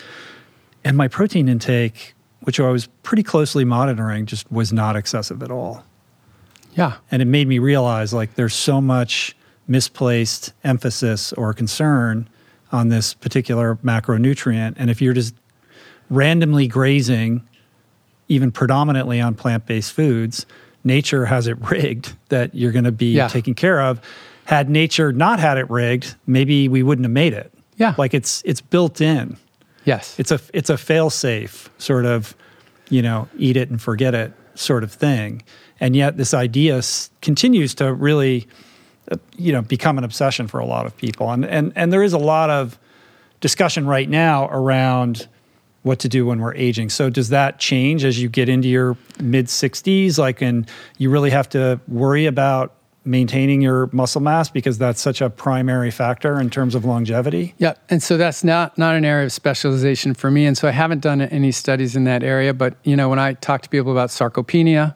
and 0.84 0.96
my 0.96 1.06
protein 1.06 1.48
intake 1.48 2.14
which 2.42 2.58
I 2.60 2.70
was 2.70 2.86
pretty 3.02 3.22
closely 3.22 3.64
monitoring, 3.64 4.26
just 4.26 4.50
was 4.50 4.72
not 4.72 4.96
excessive 4.96 5.42
at 5.42 5.50
all. 5.50 5.84
Yeah. 6.74 6.96
And 7.10 7.20
it 7.20 7.26
made 7.26 7.48
me 7.48 7.58
realize 7.58 8.12
like 8.12 8.34
there's 8.34 8.54
so 8.54 8.80
much 8.80 9.36
misplaced 9.68 10.52
emphasis 10.64 11.32
or 11.34 11.52
concern 11.52 12.28
on 12.72 12.88
this 12.88 13.14
particular 13.14 13.76
macronutrient. 13.76 14.74
And 14.76 14.90
if 14.90 15.02
you're 15.02 15.14
just 15.14 15.34
randomly 16.08 16.66
grazing, 16.66 17.46
even 18.28 18.50
predominantly 18.50 19.20
on 19.20 19.34
plant 19.34 19.66
based 19.66 19.92
foods, 19.92 20.46
nature 20.84 21.26
has 21.26 21.46
it 21.46 21.58
rigged 21.70 22.16
that 22.28 22.54
you're 22.54 22.72
going 22.72 22.84
to 22.84 22.92
be 22.92 23.12
yeah. 23.12 23.28
taken 23.28 23.54
care 23.54 23.80
of. 23.80 24.00
Had 24.44 24.68
nature 24.68 25.12
not 25.12 25.38
had 25.38 25.58
it 25.58 25.70
rigged, 25.70 26.16
maybe 26.26 26.68
we 26.68 26.82
wouldn't 26.82 27.04
have 27.04 27.12
made 27.12 27.32
it. 27.32 27.52
Yeah. 27.76 27.94
Like 27.96 28.14
it's 28.14 28.42
it's 28.44 28.60
built 28.60 29.00
in. 29.00 29.36
Yes. 29.84 30.18
It's 30.18 30.30
a 30.30 30.40
it's 30.52 30.70
a 30.70 30.76
fail 30.78 31.10
safe 31.10 31.70
sort 31.78 32.04
of, 32.06 32.34
you 32.88 33.02
know, 33.02 33.28
eat 33.38 33.56
it 33.56 33.70
and 33.70 33.80
forget 33.80 34.14
it 34.14 34.32
sort 34.54 34.84
of 34.84 34.92
thing. 34.92 35.42
And 35.80 35.96
yet 35.96 36.16
this 36.18 36.34
idea 36.34 36.78
s- 36.78 37.10
continues 37.22 37.74
to 37.76 37.92
really 37.94 38.46
uh, 39.10 39.16
you 39.36 39.52
know 39.52 39.62
become 39.62 39.96
an 39.98 40.04
obsession 40.04 40.46
for 40.48 40.60
a 40.60 40.66
lot 40.66 40.86
of 40.86 40.96
people. 40.96 41.30
And 41.30 41.44
and 41.44 41.72
and 41.76 41.92
there 41.92 42.02
is 42.02 42.12
a 42.12 42.18
lot 42.18 42.50
of 42.50 42.78
discussion 43.40 43.86
right 43.86 44.08
now 44.08 44.48
around 44.50 45.26
what 45.82 45.98
to 46.00 46.08
do 46.10 46.26
when 46.26 46.40
we're 46.40 46.54
aging. 46.54 46.90
So 46.90 47.08
does 47.08 47.30
that 47.30 47.58
change 47.58 48.04
as 48.04 48.20
you 48.20 48.28
get 48.28 48.50
into 48.50 48.68
your 48.68 48.98
mid 49.18 49.46
60s 49.46 50.18
like 50.18 50.42
and 50.42 50.68
you 50.98 51.08
really 51.08 51.30
have 51.30 51.48
to 51.50 51.80
worry 51.88 52.26
about 52.26 52.74
maintaining 53.04 53.62
your 53.62 53.88
muscle 53.92 54.20
mass 54.20 54.50
because 54.50 54.78
that's 54.78 55.00
such 55.00 55.20
a 55.20 55.30
primary 55.30 55.90
factor 55.90 56.38
in 56.38 56.50
terms 56.50 56.74
of 56.74 56.84
longevity. 56.84 57.54
Yeah, 57.58 57.74
and 57.88 58.02
so 58.02 58.16
that's 58.16 58.44
not 58.44 58.76
not 58.76 58.94
an 58.94 59.04
area 59.04 59.26
of 59.26 59.32
specialization 59.32 60.14
for 60.14 60.30
me, 60.30 60.46
and 60.46 60.56
so 60.56 60.68
I 60.68 60.72
haven't 60.72 61.00
done 61.00 61.20
any 61.20 61.52
studies 61.52 61.96
in 61.96 62.04
that 62.04 62.22
area. 62.22 62.52
But 62.52 62.76
you 62.84 62.96
know, 62.96 63.08
when 63.08 63.18
I 63.18 63.34
talk 63.34 63.62
to 63.62 63.68
people 63.68 63.92
about 63.92 64.10
sarcopenia, 64.10 64.94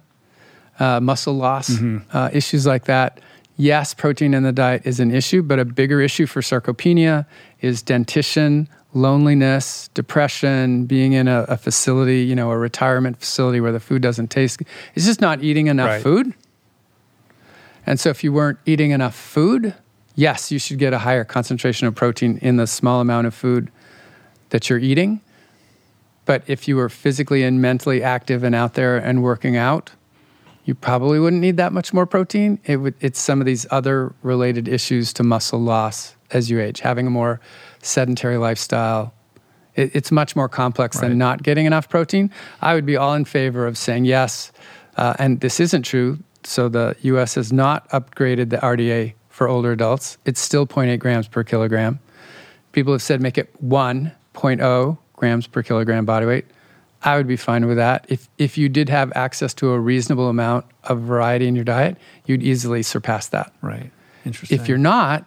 uh, 0.79 1.01
muscle 1.01 1.35
loss, 1.35 1.71
mm-hmm. 1.71 2.17
uh, 2.17 2.31
issues 2.33 2.67
like 2.67 2.85
that, 2.85 3.21
yes, 3.57 3.95
protein 3.95 4.35
in 4.35 4.43
the 4.43 4.53
diet 4.53 4.83
is 4.85 5.01
an 5.01 5.15
issue, 5.15 5.43
but 5.43 5.59
a 5.59 5.65
bigger 5.65 6.01
issue 6.01 6.27
for 6.27 6.41
sarcopenia 6.41 7.27
is 7.61 7.83
dentition. 7.83 8.69
Loneliness, 8.97 9.89
depression, 9.95 10.85
being 10.85 11.15
in 11.15 11.27
a, 11.27 11.43
a 11.49 11.57
facility, 11.57 12.21
you 12.21 12.37
know, 12.37 12.53
a 12.53 12.57
retirement 12.57 13.19
facility 13.19 13.61
where 13.61 13.73
the 13.73 13.81
food 13.81 14.03
doesn't 14.03 14.29
taste. 14.29 14.63
It's 14.95 15.05
just 15.05 15.21
not 15.21 15.43
eating 15.43 15.67
enough 15.67 15.89
right. 15.89 16.01
food 16.01 16.33
and 17.87 18.01
so, 18.01 18.11
if 18.11 18.25
you 18.25 18.33
weren't 18.33 18.59
eating 18.67 18.91
enough 18.91 19.15
food, 19.15 19.75
yes, 20.15 20.51
you 20.51 20.59
should 20.59 20.79
get 20.79 20.93
a 20.93 20.99
higher 20.99 21.25
concentration 21.25 21.87
of 21.87 21.95
protein 21.95 22.39
in 22.39 22.57
the 22.57 22.67
small 22.67 23.01
amount 23.01 23.27
of 23.27 23.35
food 23.35 23.71
that 24.51 24.71
you're 24.71 24.79
eating. 24.79 25.21
But 26.27 26.43
if 26.47 26.67
you 26.67 26.77
were 26.77 26.89
physically 26.89 27.43
and 27.43 27.61
mentally 27.61 28.03
active 28.03 28.43
and 28.43 28.55
out 28.55 28.75
there 28.75 28.97
and 28.97 29.23
working 29.23 29.57
out, 29.57 29.91
you 30.65 30.75
probably 30.75 31.19
wouldn't 31.19 31.43
need 31.43 31.59
that 31.59 31.73
much 31.73 31.93
more 31.93 32.07
protein. 32.07 32.59
It 32.65 32.77
would, 32.79 32.95
it's 33.01 33.21
some 33.21 33.41
of 33.41 33.47
these 33.47 33.67
other 33.71 34.15
related 34.23 34.67
issues 34.67 35.13
to 35.15 35.23
muscle 35.23 35.61
loss 35.61 36.15
as 36.31 36.51
you 36.51 36.61
age, 36.61 36.81
having 36.81 37.07
a 37.07 37.11
more 37.11 37.41
sedentary 37.83 38.39
lifestyle. 38.39 39.13
It, 39.75 39.95
it's 39.95 40.11
much 40.11 40.35
more 40.35 40.49
complex 40.49 40.97
right. 40.97 41.09
than 41.09 41.19
not 41.19 41.43
getting 41.43 41.67
enough 41.67 41.91
protein. 41.91 42.31
I 42.63 42.75
would 42.75 42.87
be 42.87 42.97
all 42.97 43.13
in 43.13 43.27
favor 43.27 43.67
of 43.67 43.77
saying 43.77 44.07
yes. 44.07 44.53
Uh, 44.97 45.15
and 45.19 45.41
this 45.41 45.61
isn't 45.61 45.83
true 45.83 46.19
so 46.47 46.69
the 46.69 46.97
US 47.03 47.35
has 47.35 47.53
not 47.53 47.89
upgraded 47.91 48.51
the 48.51 48.59
RDA 48.59 49.15
for 49.29 49.49
older 49.49 49.73
adults. 49.73 50.19
It's 50.25 50.41
still 50.41 50.67
0.8 50.67 50.99
grams 50.99 51.29
per 51.29 51.43
kilogram. 51.43 52.01
People 52.73 52.93
have 52.93 53.03
said 53.03 53.21
make 53.21 53.39
it 53.39 53.53
1.0 53.65 54.99
grams 55.15 55.47
per 55.47 55.63
kilogram 55.63 56.05
body 56.05 56.27
weight. 56.27 56.47
I 57.03 57.17
would 57.17 57.27
be 57.27 57.37
fine 57.37 57.67
with 57.67 57.77
that. 57.77 58.07
If, 58.09 58.29
if 58.39 58.57
you 58.57 58.69
did 58.69 58.89
have 58.89 59.13
access 59.15 59.53
to 59.55 59.73
a 59.73 59.79
reasonable 59.79 60.29
amount 60.29 60.65
of 60.85 61.01
variety 61.01 61.47
in 61.47 61.55
your 61.55 61.65
diet, 61.65 61.99
you'd 62.25 62.43
easily 62.43 62.83
surpass 62.83 63.29
that. 63.29 63.53
Right. 63.61 63.91
Interesting. 64.25 64.59
If 64.59 64.69
you're 64.69 64.79
not, 64.79 65.27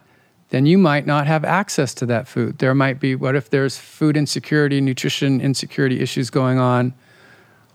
then 0.50 0.66
you 0.66 0.76
might 0.78 1.06
not 1.06 1.26
have 1.26 1.44
access 1.44 1.94
to 1.94 2.06
that 2.06 2.26
food. 2.26 2.58
There 2.58 2.74
might 2.74 2.98
be, 2.98 3.14
what 3.14 3.36
if 3.36 3.50
there's 3.50 3.78
food 3.78 4.16
insecurity, 4.16 4.80
nutrition 4.80 5.40
insecurity 5.40 6.00
issues 6.00 6.30
going 6.30 6.58
on? 6.58 6.94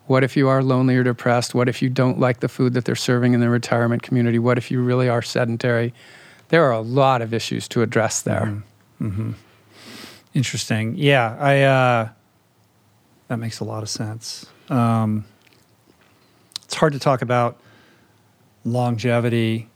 What 0.08 0.24
if 0.24 0.36
you 0.36 0.50
are 0.50 0.62
lonely 0.62 0.96
or 0.98 1.04
depressed? 1.04 1.56
What 1.56 1.70
if 1.70 1.82
you 1.82 1.90
don't 1.90 2.20
like 2.20 2.42
the 2.42 2.50
food 2.50 2.74
that 2.74 2.86
they're 2.86 2.96
serving 2.96 3.34
in 3.34 3.40
the 3.40 3.50
retirement 3.50 4.04
community? 4.04 4.40
What 4.40 4.58
if 4.58 4.70
you 4.70 4.82
really 4.82 5.08
are 5.08 5.22
sedentary? 5.22 5.94
There 6.50 6.64
are 6.66 6.72
a 6.72 6.82
lot 6.82 7.22
of 7.22 7.34
issues 7.34 7.68
to 7.70 7.82
address 7.82 8.22
there. 8.22 8.62
Mm-hmm. 9.00 9.08
Mm-hmm. 9.08 9.32
Interesting. 10.34 10.96
Yeah, 10.98 11.38
I. 11.40 11.62
Uh, 11.62 12.10
that 13.28 13.38
makes 13.38 13.60
a 13.60 13.64
lot 13.64 13.82
of 13.82 13.90
sense. 13.90 14.46
Um, 14.70 15.26
it's 16.64 16.76
hard 16.76 16.94
to 16.94 17.00
talk 17.00 17.22
about 17.22 17.58
longevity 18.66 19.70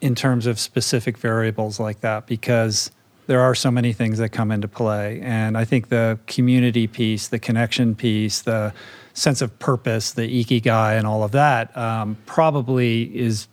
in 0.00 0.14
terms 0.14 0.46
of 0.46 0.58
specific 0.58 1.16
variables 1.18 1.80
like 1.80 2.00
that 2.00 2.26
because 2.26 2.90
there 3.26 3.40
are 3.40 3.54
so 3.54 3.70
many 3.70 3.92
things 3.92 4.18
that 4.18 4.28
come 4.28 4.50
into 4.50 4.68
play. 4.68 5.20
And 5.22 5.56
I 5.58 5.64
think 5.64 5.88
the 5.88 6.18
community 6.26 6.86
piece, 6.86 7.28
the 7.28 7.38
connection 7.38 7.94
piece, 7.94 8.42
the 8.42 8.72
sense 9.16 9.40
of 9.40 9.58
purpose, 9.58 10.12
the 10.12 10.44
ikigai, 10.44 10.96
and 10.96 11.06
all 11.06 11.24
of 11.24 11.32
that 11.32 11.76
um, 11.76 12.16
probably 12.26 13.04
is 13.16 13.48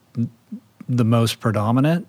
the 0.88 1.06
most 1.06 1.40
predominant. 1.40 2.07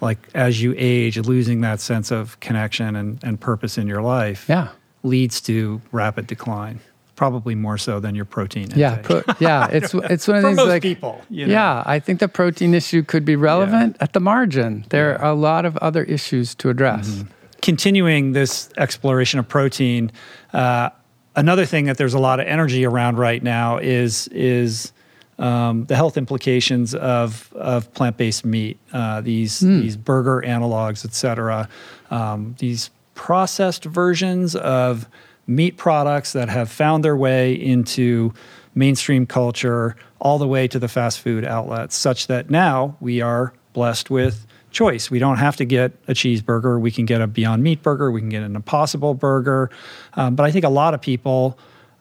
Like 0.00 0.18
as 0.34 0.62
you 0.62 0.74
age, 0.76 1.18
losing 1.18 1.60
that 1.60 1.80
sense 1.80 2.10
of 2.10 2.38
connection 2.40 2.96
and, 2.96 3.22
and 3.22 3.40
purpose 3.40 3.78
in 3.78 3.86
your 3.86 4.00
life 4.00 4.46
yeah. 4.48 4.68
leads 5.02 5.40
to 5.42 5.80
rapid 5.92 6.26
decline 6.26 6.80
probably 7.18 7.56
more 7.56 7.76
so 7.76 7.98
than 7.98 8.14
your 8.14 8.24
protein 8.24 8.62
intake. 8.62 8.78
Yeah, 8.78 8.96
pro- 8.98 9.22
yeah, 9.40 9.66
it's 9.72 9.92
it's 9.92 10.28
one 10.28 10.36
of 10.36 10.44
these 10.44 10.56
most 10.56 10.68
like 10.68 10.82
people. 10.82 11.20
You 11.28 11.46
know? 11.46 11.52
Yeah, 11.52 11.82
I 11.84 11.98
think 11.98 12.20
the 12.20 12.28
protein 12.28 12.74
issue 12.74 13.02
could 13.02 13.24
be 13.24 13.34
relevant 13.34 13.96
yeah. 13.96 14.04
at 14.04 14.12
the 14.12 14.20
margin. 14.20 14.86
There 14.90 15.10
yeah. 15.10 15.18
are 15.18 15.32
a 15.32 15.34
lot 15.34 15.64
of 15.66 15.76
other 15.78 16.04
issues 16.04 16.54
to 16.56 16.70
address. 16.70 17.08
Mm-hmm. 17.08 17.32
Continuing 17.60 18.32
this 18.32 18.70
exploration 18.76 19.40
of 19.40 19.48
protein, 19.48 20.12
uh, 20.52 20.90
another 21.38 21.64
thing 21.64 21.86
that 21.86 21.96
there's 21.96 22.14
a 22.14 22.18
lot 22.18 22.40
of 22.40 22.46
energy 22.46 22.84
around 22.84 23.16
right 23.18 23.42
now 23.42 23.78
is 23.78 24.28
is 24.28 24.92
um, 25.38 25.86
the 25.86 25.94
health 25.94 26.16
implications 26.16 26.94
of 26.94 27.52
of 27.54 27.92
plant 27.94 28.16
based 28.16 28.44
meat. 28.44 28.78
Uh, 28.92 29.20
these 29.20 29.60
mm. 29.60 29.80
these 29.80 29.96
burger 29.96 30.42
analogs, 30.44 31.04
et 31.04 31.14
cetera. 31.14 31.68
Um, 32.10 32.56
these 32.58 32.90
processed 33.14 33.84
versions 33.84 34.56
of 34.56 35.08
meat 35.46 35.76
products 35.76 36.32
that 36.32 36.48
have 36.48 36.70
found 36.70 37.04
their 37.04 37.16
way 37.16 37.54
into 37.54 38.34
mainstream 38.74 39.26
culture 39.26 39.96
all 40.20 40.38
the 40.38 40.48
way 40.48 40.68
to 40.68 40.78
the 40.78 40.88
fast 40.88 41.20
food 41.20 41.44
outlets, 41.44 41.96
such 41.96 42.26
that 42.26 42.50
now 42.50 42.96
we 43.00 43.20
are 43.20 43.52
blessed 43.72 44.10
with 44.10 44.46
choice. 44.70 45.10
We 45.10 45.18
don't 45.18 45.38
have 45.38 45.56
to 45.56 45.64
get 45.64 45.92
a 46.08 46.12
cheeseburger. 46.12 46.80
We 46.80 46.90
can 46.90 47.06
get 47.06 47.20
a 47.20 47.26
Beyond 47.26 47.62
Meat 47.62 47.82
burger. 47.82 48.10
We 48.10 48.20
can 48.20 48.28
get 48.28 48.42
an 48.42 48.56
Impossible 48.56 49.14
burger. 49.14 49.70
Um, 50.14 50.34
but 50.34 50.44
I 50.44 50.50
think 50.50 50.64
a 50.64 50.70
lot 50.70 50.94
of 50.94 51.00
people 51.00 51.58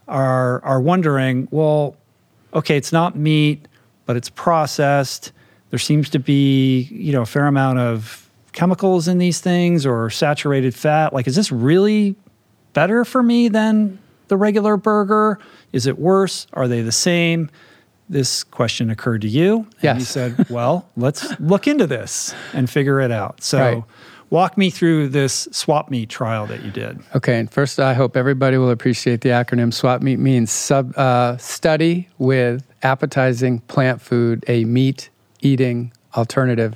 are 0.07 0.63
are 0.63 0.81
wondering, 0.81 1.47
well, 1.51 1.95
okay, 2.53 2.77
it's 2.77 2.91
not 2.91 3.15
meat, 3.15 3.67
but 4.05 4.15
it's 4.15 4.29
processed. 4.29 5.31
There 5.69 5.79
seems 5.79 6.09
to 6.11 6.19
be, 6.19 6.83
you 6.83 7.11
know, 7.11 7.21
a 7.21 7.25
fair 7.25 7.47
amount 7.47 7.79
of 7.79 8.29
chemicals 8.53 9.07
in 9.07 9.17
these 9.17 9.39
things 9.39 9.85
or 9.85 10.09
saturated 10.09 10.73
fat. 10.73 11.13
Like, 11.13 11.27
is 11.27 11.35
this 11.35 11.51
really 11.51 12.15
better 12.73 13.03
for 13.05 13.21
me 13.21 13.49
than 13.49 13.99
the 14.29 14.37
regular 14.37 14.77
burger? 14.77 15.39
Is 15.73 15.87
it 15.87 15.99
worse? 15.99 16.47
Are 16.53 16.67
they 16.67 16.81
the 16.81 16.91
same? 16.91 17.49
This 18.09 18.43
question 18.43 18.89
occurred 18.89 19.21
to 19.21 19.27
you. 19.27 19.57
And 19.57 19.67
yes. 19.81 19.99
you 19.99 20.05
said, 20.05 20.49
well, 20.49 20.89
let's 20.95 21.39
look 21.39 21.67
into 21.67 21.87
this 21.87 22.33
and 22.53 22.69
figure 22.69 23.01
it 23.01 23.11
out. 23.11 23.43
So, 23.43 23.59
right. 23.59 23.83
walk 24.29 24.57
me 24.57 24.69
through 24.69 25.09
this 25.09 25.47
swap 25.51 25.89
meat 25.89 26.09
trial 26.09 26.47
that 26.47 26.63
you 26.63 26.71
did. 26.71 26.99
Okay. 27.15 27.39
And 27.39 27.51
first, 27.51 27.79
I 27.79 27.93
hope 27.93 28.15
everybody 28.15 28.57
will 28.57 28.69
appreciate 28.69 29.21
the 29.21 29.29
acronym 29.29 29.73
swap 29.73 30.01
meat 30.01 30.19
means 30.19 30.51
sub, 30.51 30.97
uh, 30.97 31.37
study 31.37 32.07
with 32.17 32.65
appetizing 32.83 33.59
plant 33.61 34.01
food, 34.01 34.45
a 34.47 34.63
meat 34.65 35.09
eating 35.41 35.91
alternative 36.15 36.75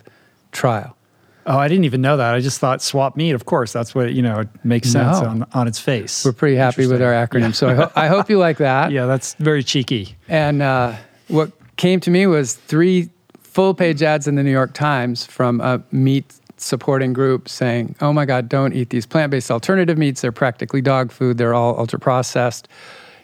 trial. 0.52 0.98
Oh, 1.46 1.58
I 1.58 1.68
didn't 1.68 1.86
even 1.86 2.02
know 2.02 2.18
that. 2.18 2.34
I 2.34 2.40
just 2.40 2.60
thought 2.60 2.82
swap 2.82 3.18
meat. 3.18 3.32
Of 3.32 3.46
course, 3.46 3.74
that's 3.74 3.96
what 3.96 4.14
you 4.14 4.22
know. 4.22 4.42
It 4.42 4.50
makes 4.64 4.90
sense 4.92 5.20
no. 5.20 5.28
on 5.28 5.48
on 5.54 5.68
its 5.68 5.80
face. 5.80 6.24
We're 6.24 6.34
pretty 6.34 6.56
happy 6.56 6.86
with 6.86 7.02
our 7.02 7.14
acronym, 7.14 7.56
so 7.56 7.70
I, 7.70 7.74
ho- 7.76 7.92
I, 7.96 8.08
hope 8.08 8.30
you 8.30 8.38
like 8.38 8.58
that. 8.58 8.92
Yeah, 8.92 9.08
that's 9.08 9.34
very 9.36 9.64
cheeky. 9.64 10.16
And 10.28 10.62
uh, 10.62 10.96
what 11.32 11.52
came 11.78 12.00
to 12.02 12.12
me 12.12 12.28
was 12.28 12.54
three 12.54 13.10
full 13.40 13.74
page 13.74 14.04
ads 14.04 14.28
in 14.28 14.36
the 14.36 14.44
New 14.44 14.52
York 14.52 14.74
Times 14.74 15.26
from 15.26 15.62
a 15.62 15.82
meat 15.92 16.34
supporting 16.58 17.14
group 17.14 17.50
saying, 17.50 17.96
"Oh 18.02 18.14
my 18.14 18.26
God, 18.26 18.48
don't 18.48 18.74
eat 18.74 18.90
these 18.90 19.06
plant 19.06 19.32
based 19.32 19.50
alternative 19.50 19.98
meats. 19.98 20.22
They're 20.22 20.32
practically 20.32 20.82
dog 20.82 21.12
food. 21.12 21.38
They're 21.38 21.54
all 21.54 21.78
ultra 21.80 22.00
processed. 22.00 22.68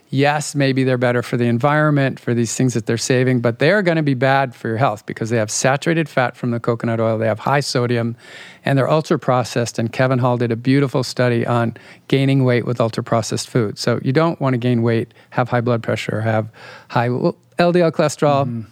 Yes, 0.10 0.56
maybe 0.56 0.84
they're 0.84 0.98
better 0.98 1.22
for 1.22 1.38
the 1.38 1.46
environment, 1.46 2.20
for 2.20 2.34
these 2.34 2.56
things 2.56 2.74
that 2.74 2.86
they're 2.86 2.98
saving, 2.98 3.42
but 3.42 3.60
they're 3.60 3.82
going 3.82 3.98
to 3.98 4.04
be 4.04 4.14
bad 4.14 4.56
for 4.56 4.68
your 4.68 4.78
health 4.78 5.06
because 5.06 5.30
they 5.30 5.38
have 5.38 5.52
saturated 5.52 6.08
fat 6.08 6.38
from 6.38 6.52
the 6.52 6.60
coconut 6.60 7.00
oil, 7.00 7.18
they 7.18 7.28
have 7.28 7.40
high 7.40 7.60
sodium, 7.60 8.16
and 8.64 8.78
they're 8.78 8.90
ultra 8.90 9.20
processed. 9.20 9.78
And 9.78 9.92
Kevin 9.92 10.20
Hall 10.20 10.38
did 10.38 10.52
a 10.52 10.56
beautiful 10.56 11.04
study 11.04 11.46
on 11.46 11.76
gaining 12.08 12.44
weight 12.44 12.66
with 12.66 12.80
ultra 12.80 13.04
processed 13.04 13.50
food. 13.50 13.78
So 13.78 14.00
you 14.04 14.14
don't 14.14 14.40
want 14.40 14.54
to 14.54 14.58
gain 14.58 14.82
weight, 14.82 15.14
have 15.32 15.50
high 15.50 15.62
blood 15.62 15.84
pressure, 15.84 16.22
have 16.22 16.50
high 16.90 17.10
LDL 17.10 17.92
cholesterol. 17.92 18.46
Mm. 18.46 18.66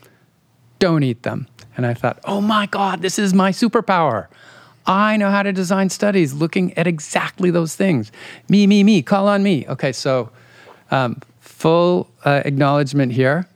Don't 0.80 1.04
eat 1.04 1.24
them. 1.24 1.48
And 1.78 1.86
I 1.86 1.94
thought, 1.94 2.20
oh 2.24 2.42
my 2.42 2.68
God, 2.68 3.02
this 3.02 3.20
is 3.20 3.34
my 3.34 3.52
superpower. 3.52 4.28
I 4.88 5.18
know 5.18 5.32
how 5.32 5.44
to 5.44 5.52
design 5.52 5.90
studies 5.90 6.34
looking 6.34 6.78
at 6.78 6.86
exactly 6.86 7.50
those 7.50 7.76
things. 7.76 8.12
Me, 8.48 8.68
me, 8.68 8.84
me, 8.84 9.02
call 9.02 9.28
on 9.28 9.42
me. 9.42 9.66
Okay, 9.68 9.92
so 9.92 10.30
um, 10.92 11.22
full 11.40 12.10
uh, 12.24 12.42
acknowledgement 12.46 13.12
here. 13.14 13.48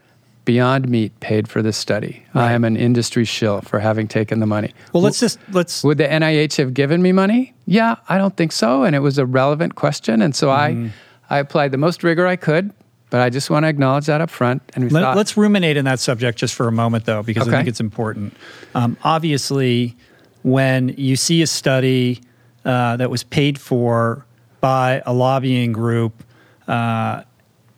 Beyond 0.45 0.89
Meat 0.89 1.19
paid 1.19 1.47
for 1.47 1.61
this 1.61 1.77
study. 1.77 2.25
Right. 2.33 2.45
I 2.45 2.51
am 2.53 2.63
an 2.63 2.75
industry 2.75 3.23
shill 3.23 3.61
for 3.61 3.79
having 3.79 4.07
taken 4.07 4.39
the 4.39 4.47
money. 4.47 4.73
Well, 4.93 5.03
let's 5.03 5.19
just 5.19 5.37
let's. 5.51 5.83
Would 5.83 5.99
the 5.99 6.07
NIH 6.07 6.57
have 6.57 6.73
given 6.73 7.03
me 7.03 7.11
money? 7.11 7.53
Yeah, 7.67 7.97
I 8.07 8.17
don't 8.17 8.35
think 8.35 8.51
so, 8.51 8.81
and 8.81 8.95
it 8.95 8.99
was 8.99 9.19
a 9.19 9.27
relevant 9.27 9.75
question, 9.75 10.23
and 10.23 10.35
so 10.35 10.47
mm-hmm. 10.47 10.87
I, 11.29 11.35
I 11.35 11.39
applied 11.39 11.71
the 11.71 11.77
most 11.77 12.03
rigor 12.03 12.25
I 12.25 12.35
could. 12.35 12.73
But 13.11 13.21
I 13.21 13.29
just 13.29 13.49
want 13.49 13.63
to 13.63 13.67
acknowledge 13.67 14.05
that 14.05 14.21
up 14.21 14.29
front. 14.29 14.61
And 14.75 14.91
Let, 14.91 15.03
us 15.03 15.35
ruminate 15.35 15.77
in 15.77 15.85
that 15.85 15.99
subject 15.99 16.37
just 16.37 16.53
for 16.53 16.67
a 16.67 16.71
moment, 16.71 17.05
though, 17.05 17.23
because 17.23 17.47
okay. 17.47 17.55
I 17.55 17.59
think 17.59 17.69
it's 17.69 17.79
important. 17.79 18.35
Um, 18.75 18.97
obviously, 19.03 19.95
when 20.43 20.89
you 20.89 21.15
see 21.15 21.41
a 21.41 21.47
study 21.47 22.21
uh, 22.65 22.97
that 22.97 23.09
was 23.09 23.23
paid 23.23 23.59
for 23.59 24.25
by 24.61 25.01
a 25.05 25.13
lobbying 25.13 25.71
group 25.71 26.23
uh, 26.69 27.23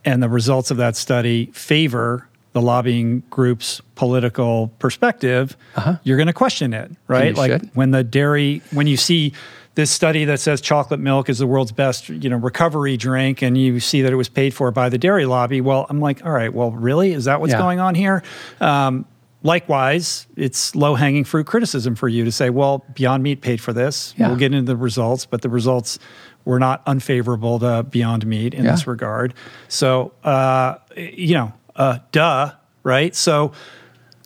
and 0.06 0.22
the 0.22 0.30
results 0.30 0.70
of 0.70 0.78
that 0.78 0.96
study 0.96 1.48
favor 1.48 2.28
the 2.54 2.62
lobbying 2.62 3.24
group's 3.30 3.82
political 3.96 4.68
perspective, 4.80 5.56
uh-huh. 5.76 5.98
you're 6.04 6.18
going 6.18 6.28
to 6.28 6.34
question 6.34 6.74
it, 6.74 6.92
right? 7.08 7.36
like 7.36 7.52
should. 7.52 7.72
when 7.76 7.92
the 7.92 8.04
dairy, 8.04 8.62
when 8.72 8.88
you 8.88 8.98
see 8.98 9.34
this 9.76 9.90
study 9.90 10.26
that 10.26 10.40
says 10.40 10.60
chocolate 10.60 11.00
milk 11.00 11.30
is 11.30 11.40
the 11.40 11.48
world's 11.48 11.72
best, 11.72 12.10
you 12.10 12.30
know, 12.30 12.36
recovery 12.36 12.98
drink, 12.98 13.42
and 13.42 13.58
you 13.58 13.80
see 13.80 14.02
that 14.02 14.12
it 14.12 14.18
was 14.18 14.28
paid 14.28 14.54
for 14.54 14.70
by 14.72 14.90
the 14.90 14.98
dairy 14.98 15.26
lobby. 15.26 15.62
Well, 15.62 15.86
I'm 15.90 16.02
like, 16.02 16.26
all 16.26 16.32
right, 16.34 16.54
well, 16.54 16.72
really, 16.72 17.14
is 17.14 17.26
that 17.26 17.40
what's 17.40 17.54
yeah. 17.54 17.60
going 17.60 17.80
on 17.80 17.96
here? 17.96 18.22
Um, 18.60 19.06
likewise, 19.44 20.28
it's 20.36 20.76
low 20.76 20.96
hanging 20.96 21.24
fruit 21.24 21.48
criticism 21.48 21.96
for 21.96 22.10
you 22.10 22.26
to 22.26 22.34
say, 22.34 22.50
well, 22.50 22.86
Beyond 22.94 23.24
Meat 23.24 23.42
paid 23.42 23.62
for 23.62 23.72
this. 23.72 24.14
Yeah. 24.18 24.28
We'll 24.28 24.38
get 24.38 24.54
into 24.54 24.66
the 24.66 24.76
results, 24.76 25.26
but 25.26 25.42
the 25.42 25.50
results 25.50 26.00
were 26.46 26.60
not 26.60 26.82
unfavorable 26.86 27.60
to 27.60 27.84
Beyond 27.84 28.26
Meat 28.26 28.54
in 28.54 28.66
yeah. 28.66 28.72
this 28.72 28.88
regard. 28.88 29.34
So, 29.68 30.14
uh, 30.24 30.76
you 30.96 31.34
know, 31.34 31.54
uh, 31.76 32.00
duh, 32.12 32.54
right? 32.84 33.16
So, 33.16 33.52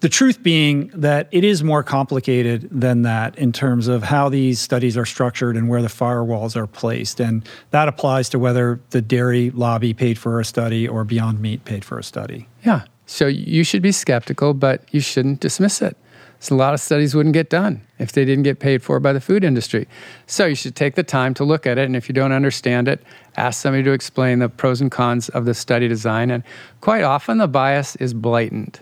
the 0.01 0.09
truth 0.09 0.43
being 0.43 0.91
that 0.93 1.27
it 1.31 1.43
is 1.43 1.63
more 1.63 1.81
complicated 1.81 2.67
than 2.69 3.01
that 3.03 3.35
in 3.39 3.51
terms 3.51 3.87
of 3.87 4.03
how 4.03 4.29
these 4.29 4.59
studies 4.59 4.97
are 4.97 5.05
structured 5.05 5.57
and 5.57 5.67
where 5.67 5.81
the 5.81 5.87
firewalls 5.87 6.55
are 6.55 6.67
placed. 6.67 7.19
And 7.19 7.47
that 7.71 7.87
applies 7.87 8.29
to 8.29 8.37
whether 8.37 8.79
the 8.91 9.01
dairy 9.01 9.49
lobby 9.49 9.95
paid 9.95 10.19
for 10.19 10.39
a 10.39 10.45
study 10.45 10.87
or 10.87 11.05
Beyond 11.05 11.39
Meat 11.39 11.65
paid 11.65 11.83
for 11.83 11.97
a 11.97 12.03
study. 12.03 12.47
Yeah. 12.63 12.83
So 13.07 13.25
you 13.25 13.63
should 13.63 13.81
be 13.81 13.91
skeptical, 13.91 14.53
but 14.53 14.83
you 14.91 14.99
shouldn't 14.99 15.39
dismiss 15.39 15.81
it. 15.81 15.97
So 16.39 16.55
a 16.55 16.57
lot 16.57 16.73
of 16.73 16.79
studies 16.79 17.15
wouldn't 17.15 17.33
get 17.33 17.49
done 17.49 17.81
if 17.97 18.11
they 18.11 18.25
didn't 18.25 18.43
get 18.43 18.59
paid 18.59 18.83
for 18.83 18.99
by 18.99 19.13
the 19.13 19.21
food 19.21 19.43
industry. 19.43 19.87
So 20.27 20.45
you 20.45 20.55
should 20.55 20.75
take 20.75 20.95
the 20.95 21.03
time 21.03 21.33
to 21.35 21.43
look 21.43 21.65
at 21.65 21.77
it, 21.77 21.85
and 21.85 21.95
if 21.95 22.07
you 22.07 22.13
don't 22.13 22.31
understand 22.31 22.87
it, 22.87 23.03
ask 23.35 23.61
somebody 23.61 23.83
to 23.83 23.91
explain 23.91 24.39
the 24.39 24.49
pros 24.49 24.81
and 24.81 24.91
cons 24.91 25.29
of 25.29 25.45
the 25.45 25.53
study 25.53 25.87
design. 25.87 26.29
And 26.29 26.43
quite 26.81 27.03
often, 27.03 27.37
the 27.37 27.47
bias 27.47 27.95
is 27.95 28.13
blatant. 28.13 28.81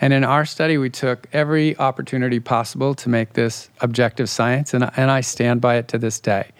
And 0.00 0.12
in 0.12 0.24
our 0.24 0.44
study, 0.44 0.78
we 0.78 0.90
took 0.90 1.28
every 1.32 1.78
opportunity 1.78 2.40
possible 2.40 2.94
to 2.96 3.08
make 3.08 3.34
this 3.34 3.70
objective 3.80 4.28
science, 4.28 4.74
and, 4.74 4.90
and 4.96 5.10
I 5.10 5.20
stand 5.20 5.60
by 5.60 5.76
it 5.76 5.86
to 5.88 5.98
this 5.98 6.18
day. 6.18 6.50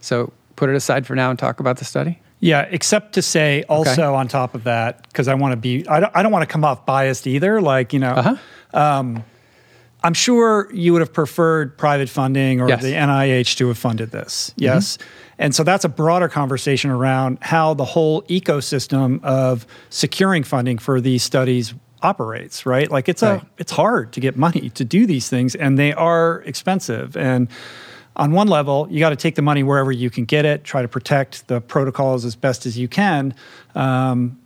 So 0.00 0.32
put 0.54 0.70
it 0.70 0.76
aside 0.76 1.06
for 1.06 1.16
now 1.16 1.30
and 1.30 1.38
talk 1.38 1.58
about 1.58 1.78
the 1.78 1.84
study. 1.84 2.20
Yeah, 2.38 2.66
except 2.70 3.14
to 3.14 3.22
say 3.22 3.64
also 3.68 3.90
okay. 3.90 4.02
on 4.02 4.28
top 4.28 4.54
of 4.54 4.64
that, 4.64 5.02
because 5.08 5.28
I 5.28 5.34
want 5.34 5.52
to 5.52 5.56
be, 5.56 5.86
I 5.88 6.00
don't, 6.00 6.12
I 6.14 6.22
don't 6.22 6.32
want 6.32 6.42
to 6.42 6.52
come 6.52 6.64
off 6.64 6.84
biased 6.84 7.26
either. 7.26 7.60
Like, 7.60 7.92
you 7.92 8.00
know, 8.00 8.12
uh-huh. 8.12 8.78
um, 8.78 9.24
I'm 10.04 10.14
sure 10.14 10.68
you 10.72 10.92
would 10.92 11.00
have 11.00 11.12
preferred 11.12 11.78
private 11.78 12.08
funding 12.08 12.60
or 12.60 12.68
yes. 12.68 12.82
the 12.82 12.92
NIH 12.92 13.56
to 13.58 13.68
have 13.68 13.78
funded 13.78 14.10
this. 14.10 14.50
Mm-hmm. 14.50 14.62
Yes. 14.62 14.96
Mm-hmm. 14.96 15.08
And 15.38 15.54
so 15.54 15.64
that's 15.64 15.84
a 15.84 15.88
broader 15.88 16.28
conversation 16.28 16.90
around 16.90 17.38
how 17.40 17.74
the 17.74 17.84
whole 17.84 18.22
ecosystem 18.22 19.22
of 19.24 19.66
securing 19.90 20.44
funding 20.44 20.78
for 20.78 21.00
these 21.00 21.22
studies 21.22 21.74
operates, 22.02 22.66
right? 22.66 22.90
Like 22.90 23.08
it's 23.08 23.22
right. 23.22 23.42
a 23.42 23.46
it's 23.58 23.72
hard 23.72 24.12
to 24.12 24.20
get 24.20 24.36
money 24.36 24.70
to 24.70 24.84
do 24.84 25.06
these 25.06 25.28
things 25.28 25.54
and 25.54 25.78
they 25.78 25.92
are 25.92 26.42
expensive. 26.42 27.16
And 27.16 27.48
on 28.16 28.32
one 28.32 28.48
level, 28.48 28.86
you 28.90 28.98
got 28.98 29.10
to 29.10 29.16
take 29.16 29.36
the 29.36 29.42
money 29.42 29.62
wherever 29.62 29.90
you 29.90 30.10
can 30.10 30.24
get 30.24 30.44
it, 30.44 30.64
try 30.64 30.82
to 30.82 30.88
protect 30.88 31.48
the 31.48 31.60
protocols 31.60 32.24
as 32.24 32.36
best 32.36 32.66
as 32.66 32.78
you 32.78 32.88
can. 32.88 33.34
Um, 33.74 34.38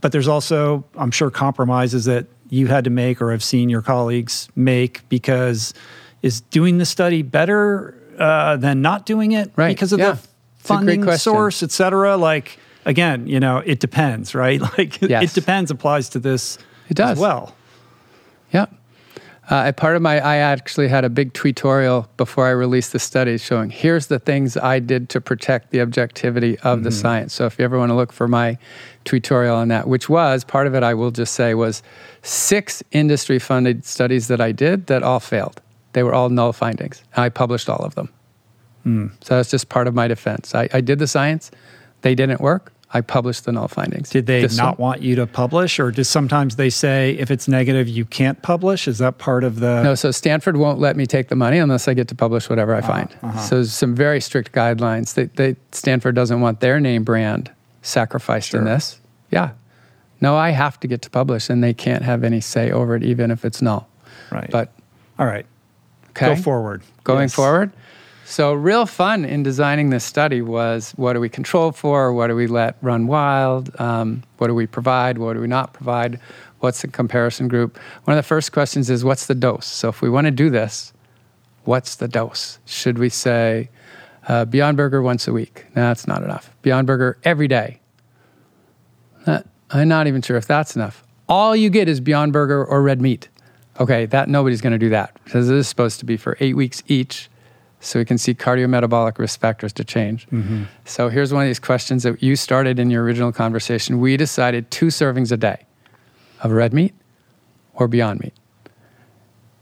but 0.00 0.12
there's 0.12 0.28
also, 0.28 0.84
I'm 0.94 1.10
sure, 1.10 1.30
compromises 1.30 2.06
that 2.06 2.26
you 2.50 2.66
had 2.66 2.84
to 2.84 2.90
make 2.90 3.20
or 3.20 3.30
have 3.30 3.42
seen 3.42 3.68
your 3.68 3.82
colleagues 3.82 4.48
make 4.54 5.08
because 5.08 5.74
is 6.22 6.40
doing 6.40 6.78
the 6.78 6.86
study 6.86 7.22
better 7.22 7.94
uh, 8.18 8.56
than 8.56 8.82
not 8.82 9.06
doing 9.06 9.32
it 9.32 9.50
right. 9.56 9.68
because 9.68 9.92
of 9.92 10.00
yeah. 10.00 10.12
the 10.12 10.28
funding 10.58 11.10
source, 11.16 11.62
et 11.62 11.70
cetera? 11.70 12.16
Like, 12.16 12.58
again, 12.84 13.26
you 13.26 13.40
know, 13.40 13.58
it 13.58 13.80
depends, 13.80 14.34
right? 14.34 14.60
Like, 14.78 15.00
yes. 15.00 15.22
it 15.24 15.40
depends 15.40 15.70
applies 15.70 16.08
to 16.10 16.18
this 16.18 16.58
it 16.88 16.94
does. 16.94 17.18
well. 17.18 17.54
Yep. 18.52 18.74
Uh, 19.48 19.72
part 19.72 19.96
of 19.96 20.02
my, 20.02 20.20
I 20.20 20.36
actually 20.36 20.88
had 20.88 21.04
a 21.04 21.08
big 21.08 21.32
tutorial 21.32 22.06
before 22.18 22.46
I 22.46 22.50
released 22.50 22.92
the 22.92 22.98
study 22.98 23.38
showing 23.38 23.70
here's 23.70 24.08
the 24.08 24.18
things 24.18 24.58
I 24.58 24.78
did 24.78 25.08
to 25.10 25.22
protect 25.22 25.70
the 25.70 25.80
objectivity 25.80 26.58
of 26.58 26.78
mm-hmm. 26.78 26.82
the 26.82 26.90
science. 26.92 27.32
So 27.32 27.46
if 27.46 27.58
you 27.58 27.64
ever 27.64 27.78
want 27.78 27.88
to 27.88 27.94
look 27.94 28.12
for 28.12 28.28
my 28.28 28.58
tutorial 29.04 29.56
on 29.56 29.68
that, 29.68 29.88
which 29.88 30.08
was 30.08 30.44
part 30.44 30.66
of 30.66 30.74
it, 30.74 30.82
I 30.82 30.92
will 30.92 31.10
just 31.10 31.32
say 31.32 31.54
was 31.54 31.82
six 32.22 32.82
industry 32.92 33.38
funded 33.38 33.86
studies 33.86 34.28
that 34.28 34.40
I 34.40 34.52
did 34.52 34.86
that 34.88 35.02
all 35.02 35.20
failed. 35.20 35.62
They 35.94 36.02
were 36.02 36.12
all 36.12 36.28
null 36.28 36.52
findings. 36.52 37.02
I 37.16 37.30
published 37.30 37.70
all 37.70 37.82
of 37.82 37.94
them. 37.94 38.10
Mm. 38.84 39.12
So 39.24 39.36
that's 39.36 39.50
just 39.50 39.70
part 39.70 39.86
of 39.86 39.94
my 39.94 40.08
defense. 40.08 40.54
I, 40.54 40.68
I 40.74 40.82
did 40.82 40.98
the 40.98 41.06
science, 41.06 41.50
they 42.02 42.14
didn't 42.14 42.42
work. 42.42 42.72
I 42.90 43.02
published 43.02 43.44
the 43.44 43.52
null 43.52 43.68
findings. 43.68 44.08
Did 44.08 44.26
they 44.26 44.46
not 44.56 44.78
want 44.78 45.02
you 45.02 45.14
to 45.16 45.26
publish, 45.26 45.78
or 45.78 45.90
does 45.90 46.08
sometimes 46.08 46.56
they 46.56 46.70
say 46.70 47.12
if 47.12 47.30
it's 47.30 47.46
negative 47.46 47.86
you 47.86 48.06
can't 48.06 48.40
publish? 48.40 48.88
Is 48.88 48.98
that 48.98 49.18
part 49.18 49.44
of 49.44 49.60
the? 49.60 49.82
No. 49.82 49.94
So 49.94 50.10
Stanford 50.10 50.56
won't 50.56 50.78
let 50.78 50.96
me 50.96 51.04
take 51.04 51.28
the 51.28 51.36
money 51.36 51.58
unless 51.58 51.86
I 51.86 51.92
get 51.92 52.08
to 52.08 52.14
publish 52.14 52.48
whatever 52.48 52.74
I 52.74 52.78
uh 52.78 52.86
find. 52.86 53.16
Uh-huh. 53.22 53.40
So 53.40 53.64
some 53.64 53.94
very 53.94 54.22
strict 54.22 54.52
guidelines. 54.52 55.14
They, 55.14 55.24
they, 55.24 55.56
Stanford 55.72 56.14
doesn't 56.14 56.40
want 56.40 56.60
their 56.60 56.80
name 56.80 57.04
brand 57.04 57.50
sacrificed 57.82 58.50
sure. 58.50 58.60
in 58.60 58.66
this. 58.66 58.98
Yeah. 59.30 59.50
No, 60.20 60.36
I 60.36 60.50
have 60.50 60.80
to 60.80 60.88
get 60.88 61.02
to 61.02 61.10
publish, 61.10 61.50
and 61.50 61.62
they 61.62 61.74
can't 61.74 62.02
have 62.02 62.24
any 62.24 62.40
say 62.40 62.70
over 62.70 62.96
it, 62.96 63.02
even 63.02 63.30
if 63.30 63.44
it's 63.44 63.60
null. 63.60 63.86
Right. 64.32 64.50
But 64.50 64.72
all 65.18 65.26
right. 65.26 65.46
Okay. 66.10 66.34
Go 66.34 66.36
forward. 66.36 66.82
Going 67.04 67.22
yes. 67.22 67.34
forward. 67.34 67.70
So, 68.28 68.52
real 68.52 68.84
fun 68.84 69.24
in 69.24 69.42
designing 69.42 69.88
this 69.88 70.04
study 70.04 70.42
was 70.42 70.92
what 70.96 71.14
do 71.14 71.20
we 71.20 71.30
control 71.30 71.72
for? 71.72 72.12
What 72.12 72.26
do 72.26 72.36
we 72.36 72.46
let 72.46 72.76
run 72.82 73.06
wild? 73.06 73.74
Um, 73.80 74.22
what 74.36 74.48
do 74.48 74.54
we 74.54 74.66
provide? 74.66 75.16
What 75.16 75.32
do 75.32 75.40
we 75.40 75.46
not 75.46 75.72
provide? 75.72 76.20
What's 76.60 76.82
the 76.82 76.88
comparison 76.88 77.48
group? 77.48 77.78
One 78.04 78.18
of 78.18 78.22
the 78.22 78.28
first 78.28 78.52
questions 78.52 78.90
is 78.90 79.02
what's 79.02 79.24
the 79.24 79.34
dose? 79.34 79.64
So, 79.64 79.88
if 79.88 80.02
we 80.02 80.10
want 80.10 80.26
to 80.26 80.30
do 80.30 80.50
this, 80.50 80.92
what's 81.64 81.94
the 81.96 82.06
dose? 82.06 82.58
Should 82.66 82.98
we 82.98 83.08
say 83.08 83.70
uh, 84.28 84.44
Beyond 84.44 84.76
Burger 84.76 85.00
once 85.00 85.26
a 85.26 85.32
week? 85.32 85.64
No, 85.74 85.86
that's 85.86 86.06
not 86.06 86.22
enough. 86.22 86.54
Beyond 86.60 86.86
Burger 86.86 87.18
every 87.24 87.48
day? 87.48 87.80
I'm 89.26 89.88
not 89.88 90.06
even 90.06 90.20
sure 90.20 90.36
if 90.36 90.46
that's 90.46 90.76
enough. 90.76 91.02
All 91.30 91.56
you 91.56 91.70
get 91.70 91.88
is 91.88 91.98
Beyond 91.98 92.34
Burger 92.34 92.62
or 92.62 92.82
red 92.82 93.00
meat. 93.00 93.30
Okay, 93.80 94.04
that 94.04 94.28
nobody's 94.28 94.60
going 94.60 94.74
to 94.74 94.78
do 94.78 94.90
that 94.90 95.18
because 95.24 95.48
this 95.48 95.60
is 95.60 95.68
supposed 95.68 95.98
to 96.00 96.04
be 96.04 96.18
for 96.18 96.36
eight 96.40 96.56
weeks 96.56 96.82
each 96.88 97.30
so 97.80 97.98
we 97.98 98.04
can 98.04 98.18
see 98.18 98.34
cardiometabolic 98.34 99.18
risk 99.18 99.40
factors 99.40 99.72
to 99.74 99.84
change. 99.84 100.26
Mm-hmm. 100.28 100.64
So 100.84 101.08
here's 101.08 101.32
one 101.32 101.42
of 101.42 101.48
these 101.48 101.60
questions 101.60 102.02
that 102.02 102.22
you 102.22 102.34
started 102.36 102.78
in 102.78 102.90
your 102.90 103.04
original 103.04 103.32
conversation. 103.32 104.00
We 104.00 104.16
decided 104.16 104.70
two 104.70 104.86
servings 104.86 105.30
a 105.30 105.36
day 105.36 105.66
of 106.42 106.50
red 106.50 106.72
meat 106.72 106.94
or 107.74 107.86
beyond 107.88 108.20
meat. 108.20 108.34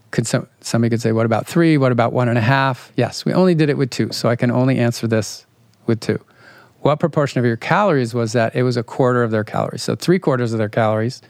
Could 0.09 0.25
some, 0.25 0.47
somebody 0.61 0.89
could 0.89 1.01
say, 1.01 1.11
what 1.11 1.25
about 1.25 1.45
three? 1.45 1.77
What 1.77 1.91
about 1.91 2.13
one 2.13 2.27
and 2.27 2.37
a 2.37 2.41
half? 2.41 2.91
Yes, 2.95 3.25
we 3.25 3.33
only 3.33 3.53
did 3.53 3.69
it 3.69 3.77
with 3.77 3.91
two, 3.91 4.11
so 4.11 4.29
I 4.29 4.35
can 4.35 4.49
only 4.49 4.79
answer 4.79 5.05
this 5.05 5.45
with 5.85 5.99
two. 5.99 6.19
What 6.81 6.99
proportion 6.99 7.39
of 7.39 7.45
your 7.45 7.57
calories 7.57 8.13
was 8.13 8.33
that? 8.33 8.55
It 8.55 8.63
was 8.63 8.77
a 8.77 8.83
quarter 8.83 9.21
of 9.21 9.31
their 9.31 9.43
calories. 9.43 9.83
So 9.83 9.95
three 9.95 10.19
quarters 10.19 10.53
of 10.53 10.59
their 10.59 10.69
calories 10.69 11.21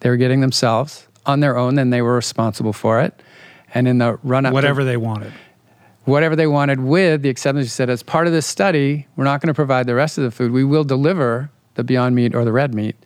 they 0.00 0.08
were 0.08 0.16
getting 0.16 0.40
themselves 0.40 1.06
on 1.26 1.40
their 1.40 1.56
own, 1.56 1.76
then 1.76 1.90
they 1.90 2.02
were 2.02 2.14
responsible 2.14 2.72
for 2.72 3.00
it. 3.00 3.22
And 3.72 3.86
in 3.86 3.98
the 3.98 4.18
run 4.24 4.44
up, 4.44 4.52
whatever 4.52 4.80
to, 4.80 4.84
they 4.84 4.96
wanted 4.96 5.32
whatever 6.04 6.36
they 6.36 6.46
wanted 6.46 6.80
with 6.80 7.22
the 7.22 7.28
acceptance. 7.28 7.66
You 7.66 7.70
said, 7.70 7.90
as 7.90 8.02
part 8.02 8.26
of 8.26 8.32
this 8.32 8.46
study, 8.46 9.06
we're 9.16 9.24
not 9.24 9.40
going 9.40 9.48
to 9.48 9.54
provide 9.54 9.86
the 9.86 9.94
rest 9.94 10.18
of 10.18 10.24
the 10.24 10.30
food. 10.30 10.52
We 10.52 10.64
will 10.64 10.84
deliver 10.84 11.50
the 11.74 11.84
Beyond 11.84 12.14
Meat 12.14 12.34
or 12.34 12.44
the 12.44 12.52
red 12.52 12.74
meat. 12.74 12.96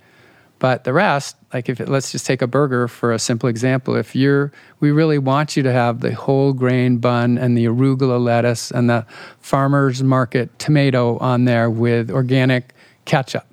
But 0.59 0.85
the 0.85 0.95
rest, 0.95 1.37
like 1.53 1.69
if 1.69 1.81
it, 1.81 1.89
let's 1.89 2.11
just 2.11 2.25
take 2.25 2.41
a 2.41 2.47
burger 2.47 2.89
for 2.89 3.13
a 3.13 3.19
simple 3.19 3.49
example. 3.49 3.95
If 3.95 4.17
you're, 4.17 4.53
we 4.81 4.91
really 4.91 5.19
want 5.19 5.55
you 5.55 5.63
to 5.63 5.73
have 5.73 6.01
the 6.01 6.15
whole 6.15 6.55
grain 6.55 6.97
bun 6.97 7.37
and 7.37 7.57
the 7.57 7.67
arugula 7.67 8.19
lettuce 8.19 8.71
and 8.71 8.89
the 8.89 9.05
farmer's 9.39 10.03
market 10.03 10.59
tomato 10.59 11.19
on 11.19 11.45
there 11.45 11.69
with 11.69 12.11
organic 12.11 12.75
ketchup. 13.05 13.47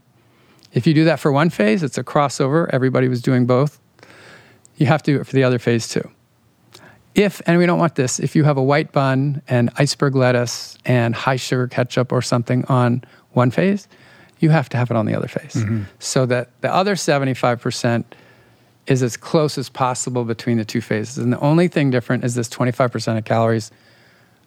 If 0.72 0.88
you 0.88 0.94
do 0.94 1.04
that 1.04 1.20
for 1.20 1.32
one 1.32 1.50
phase, 1.50 1.84
it's 1.84 1.98
a 1.98 2.04
crossover. 2.04 2.70
Everybody 2.72 3.10
was 3.10 3.22
doing 3.22 3.46
both. 3.46 3.80
You 4.78 4.86
have 4.88 5.04
to 5.04 5.14
do 5.14 5.20
it 5.20 5.28
for 5.28 5.34
the 5.34 5.44
other 5.44 5.60
phase 5.60 5.88
too. 5.88 6.10
If, 7.16 7.42
and 7.46 7.60
we 7.60 7.66
don't 7.66 7.80
want 7.80 7.96
this, 7.96 8.20
if 8.20 8.36
you 8.36 8.44
have 8.44 8.58
a 8.58 8.64
white 8.64 8.92
bun 8.92 9.42
and 9.48 9.70
iceberg 9.78 10.16
lettuce 10.16 10.78
and 10.86 11.14
high 11.14 11.36
sugar 11.36 11.68
ketchup 11.68 12.12
or 12.12 12.22
something 12.22 12.66
on 12.66 13.04
one 13.34 13.52
phase, 13.52 13.88
you 14.40 14.50
have 14.50 14.68
to 14.70 14.78
have 14.78 14.90
it 14.90 14.98
on 14.98 15.06
the 15.06 15.16
other 15.16 15.28
phase. 15.28 15.54
Mm-hmm. 15.54 15.84
So 16.00 16.26
that 16.26 16.50
the 16.62 16.74
other 16.74 16.96
75% 16.96 18.04
is 18.88 19.02
as 19.04 19.16
close 19.16 19.58
as 19.58 19.70
possible 19.70 20.26
between 20.26 20.58
the 20.58 20.66
two 20.66 20.82
phases. 20.82 21.18
And 21.18 21.32
the 21.32 21.40
only 21.40 21.68
thing 21.68 21.92
different 21.92 22.24
is 22.24 22.36
this 22.36 22.50
25% 22.50 23.18
of 23.18 23.26
calories 23.26 23.72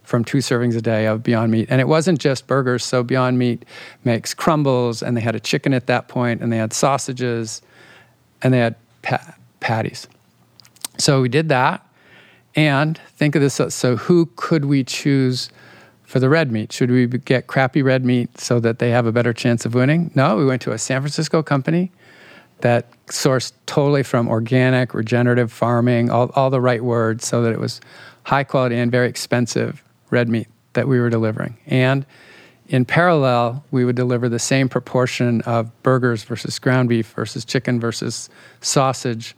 from 0.03 0.25
two 0.25 0.39
servings 0.39 0.77
a 0.77 0.81
day 0.81 1.07
of 1.07 1.23
Beyond 1.23 1.51
Meat. 1.51 1.69
And 1.71 1.81
it 1.81 1.89
wasn't 1.89 2.21
just 2.21 2.47
burgers. 2.47 2.85
So 2.85 3.03
Beyond 3.03 3.39
Meat 3.39 3.65
makes 4.05 4.35
crumbles, 4.35 5.03
and 5.03 5.17
they 5.17 5.21
had 5.21 5.35
a 5.35 5.41
chicken 5.41 5.73
at 5.73 5.87
that 5.87 6.09
point, 6.09 6.43
and 6.43 6.53
they 6.53 6.59
had 6.59 6.73
sausages, 6.73 7.63
and 8.43 8.53
they 8.53 8.59
had 8.59 8.77
pa- 9.03 9.35
patties. 9.61 10.07
So 10.99 11.23
we 11.23 11.29
did 11.29 11.49
that. 11.49 11.86
And 12.57 12.99
think 13.17 13.35
of 13.35 13.43
this 13.43 13.61
so, 13.75 13.97
who 13.97 14.27
could 14.37 14.65
we 14.65 14.83
choose 14.83 15.51
for 16.05 16.19
the 16.19 16.31
red 16.31 16.51
meat? 16.51 16.73
Should 16.73 16.91
we 16.91 17.07
get 17.07 17.47
crappy 17.47 17.83
red 17.83 18.05
meat 18.05 18.41
so 18.41 18.59
that 18.61 18.79
they 18.79 18.91
have 18.91 19.05
a 19.07 19.13
better 19.13 19.35
chance 19.35 19.67
of 19.67 19.75
winning? 19.75 20.11
No, 20.15 20.37
we 20.37 20.47
went 20.47 20.63
to 20.63 20.73
a 20.73 20.79
San 20.79 21.03
Francisco 21.03 21.43
company 21.43 21.93
that 22.61 22.87
sourced 23.09 23.53
totally 23.67 24.03
from 24.03 24.29
organic, 24.29 24.95
regenerative 24.95 25.53
farming, 25.53 26.09
all, 26.11 26.31
all 26.35 26.49
the 26.49 26.61
right 26.61 26.83
words, 26.83 27.27
so 27.27 27.43
that 27.43 27.53
it 27.53 27.61
was 27.61 27.81
high 28.23 28.45
quality 28.45 28.77
and 28.77 28.91
very 28.91 29.09
expensive 29.09 29.85
red 30.11 30.29
meat 30.29 30.49
that 30.73 30.89
we 30.89 30.99
were 30.99 31.11
delivering. 31.11 31.59
And 31.67 32.07
in 32.69 32.85
parallel, 32.87 33.65
we 33.71 33.85
would 33.85 33.97
deliver 33.97 34.29
the 34.29 34.39
same 34.39 34.69
proportion 34.69 35.43
of 35.43 35.71
burgers 35.83 36.25
versus 36.25 36.59
ground 36.59 36.89
beef 36.89 37.13
versus 37.15 37.45
chicken 37.45 37.79
versus 37.79 38.31
sausage 38.63 39.37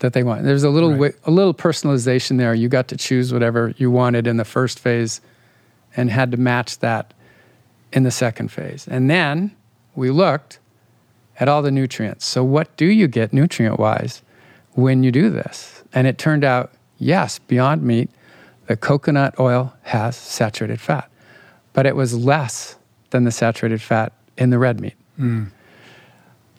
that 0.00 0.12
they 0.12 0.22
want. 0.22 0.44
There's 0.44 0.64
a 0.64 0.70
little 0.70 0.94
right. 0.94 1.14
a 1.24 1.30
little 1.30 1.54
personalization 1.54 2.38
there. 2.38 2.54
You 2.54 2.68
got 2.68 2.88
to 2.88 2.96
choose 2.96 3.32
whatever 3.32 3.74
you 3.76 3.90
wanted 3.90 4.26
in 4.26 4.36
the 4.36 4.44
first 4.44 4.78
phase, 4.78 5.20
and 5.96 6.10
had 6.10 6.30
to 6.32 6.36
match 6.36 6.78
that 6.80 7.14
in 7.92 8.02
the 8.02 8.10
second 8.10 8.48
phase. 8.50 8.88
And 8.88 9.08
then 9.08 9.54
we 9.94 10.10
looked 10.10 10.58
at 11.38 11.48
all 11.48 11.62
the 11.62 11.70
nutrients. 11.70 12.26
So 12.26 12.44
what 12.44 12.76
do 12.76 12.86
you 12.86 13.06
get 13.06 13.32
nutrient 13.32 13.78
wise 13.78 14.22
when 14.72 15.02
you 15.02 15.12
do 15.12 15.30
this? 15.30 15.82
And 15.92 16.06
it 16.06 16.18
turned 16.18 16.44
out, 16.44 16.72
yes, 16.98 17.38
Beyond 17.38 17.82
Meat, 17.82 18.10
the 18.66 18.76
coconut 18.76 19.38
oil 19.38 19.74
has 19.82 20.16
saturated 20.16 20.80
fat, 20.80 21.10
but 21.72 21.86
it 21.86 21.96
was 21.96 22.14
less 22.14 22.76
than 23.10 23.24
the 23.24 23.30
saturated 23.30 23.80
fat 23.80 24.12
in 24.36 24.50
the 24.50 24.58
red 24.58 24.80
meat. 24.80 24.94
Mm. 25.18 25.50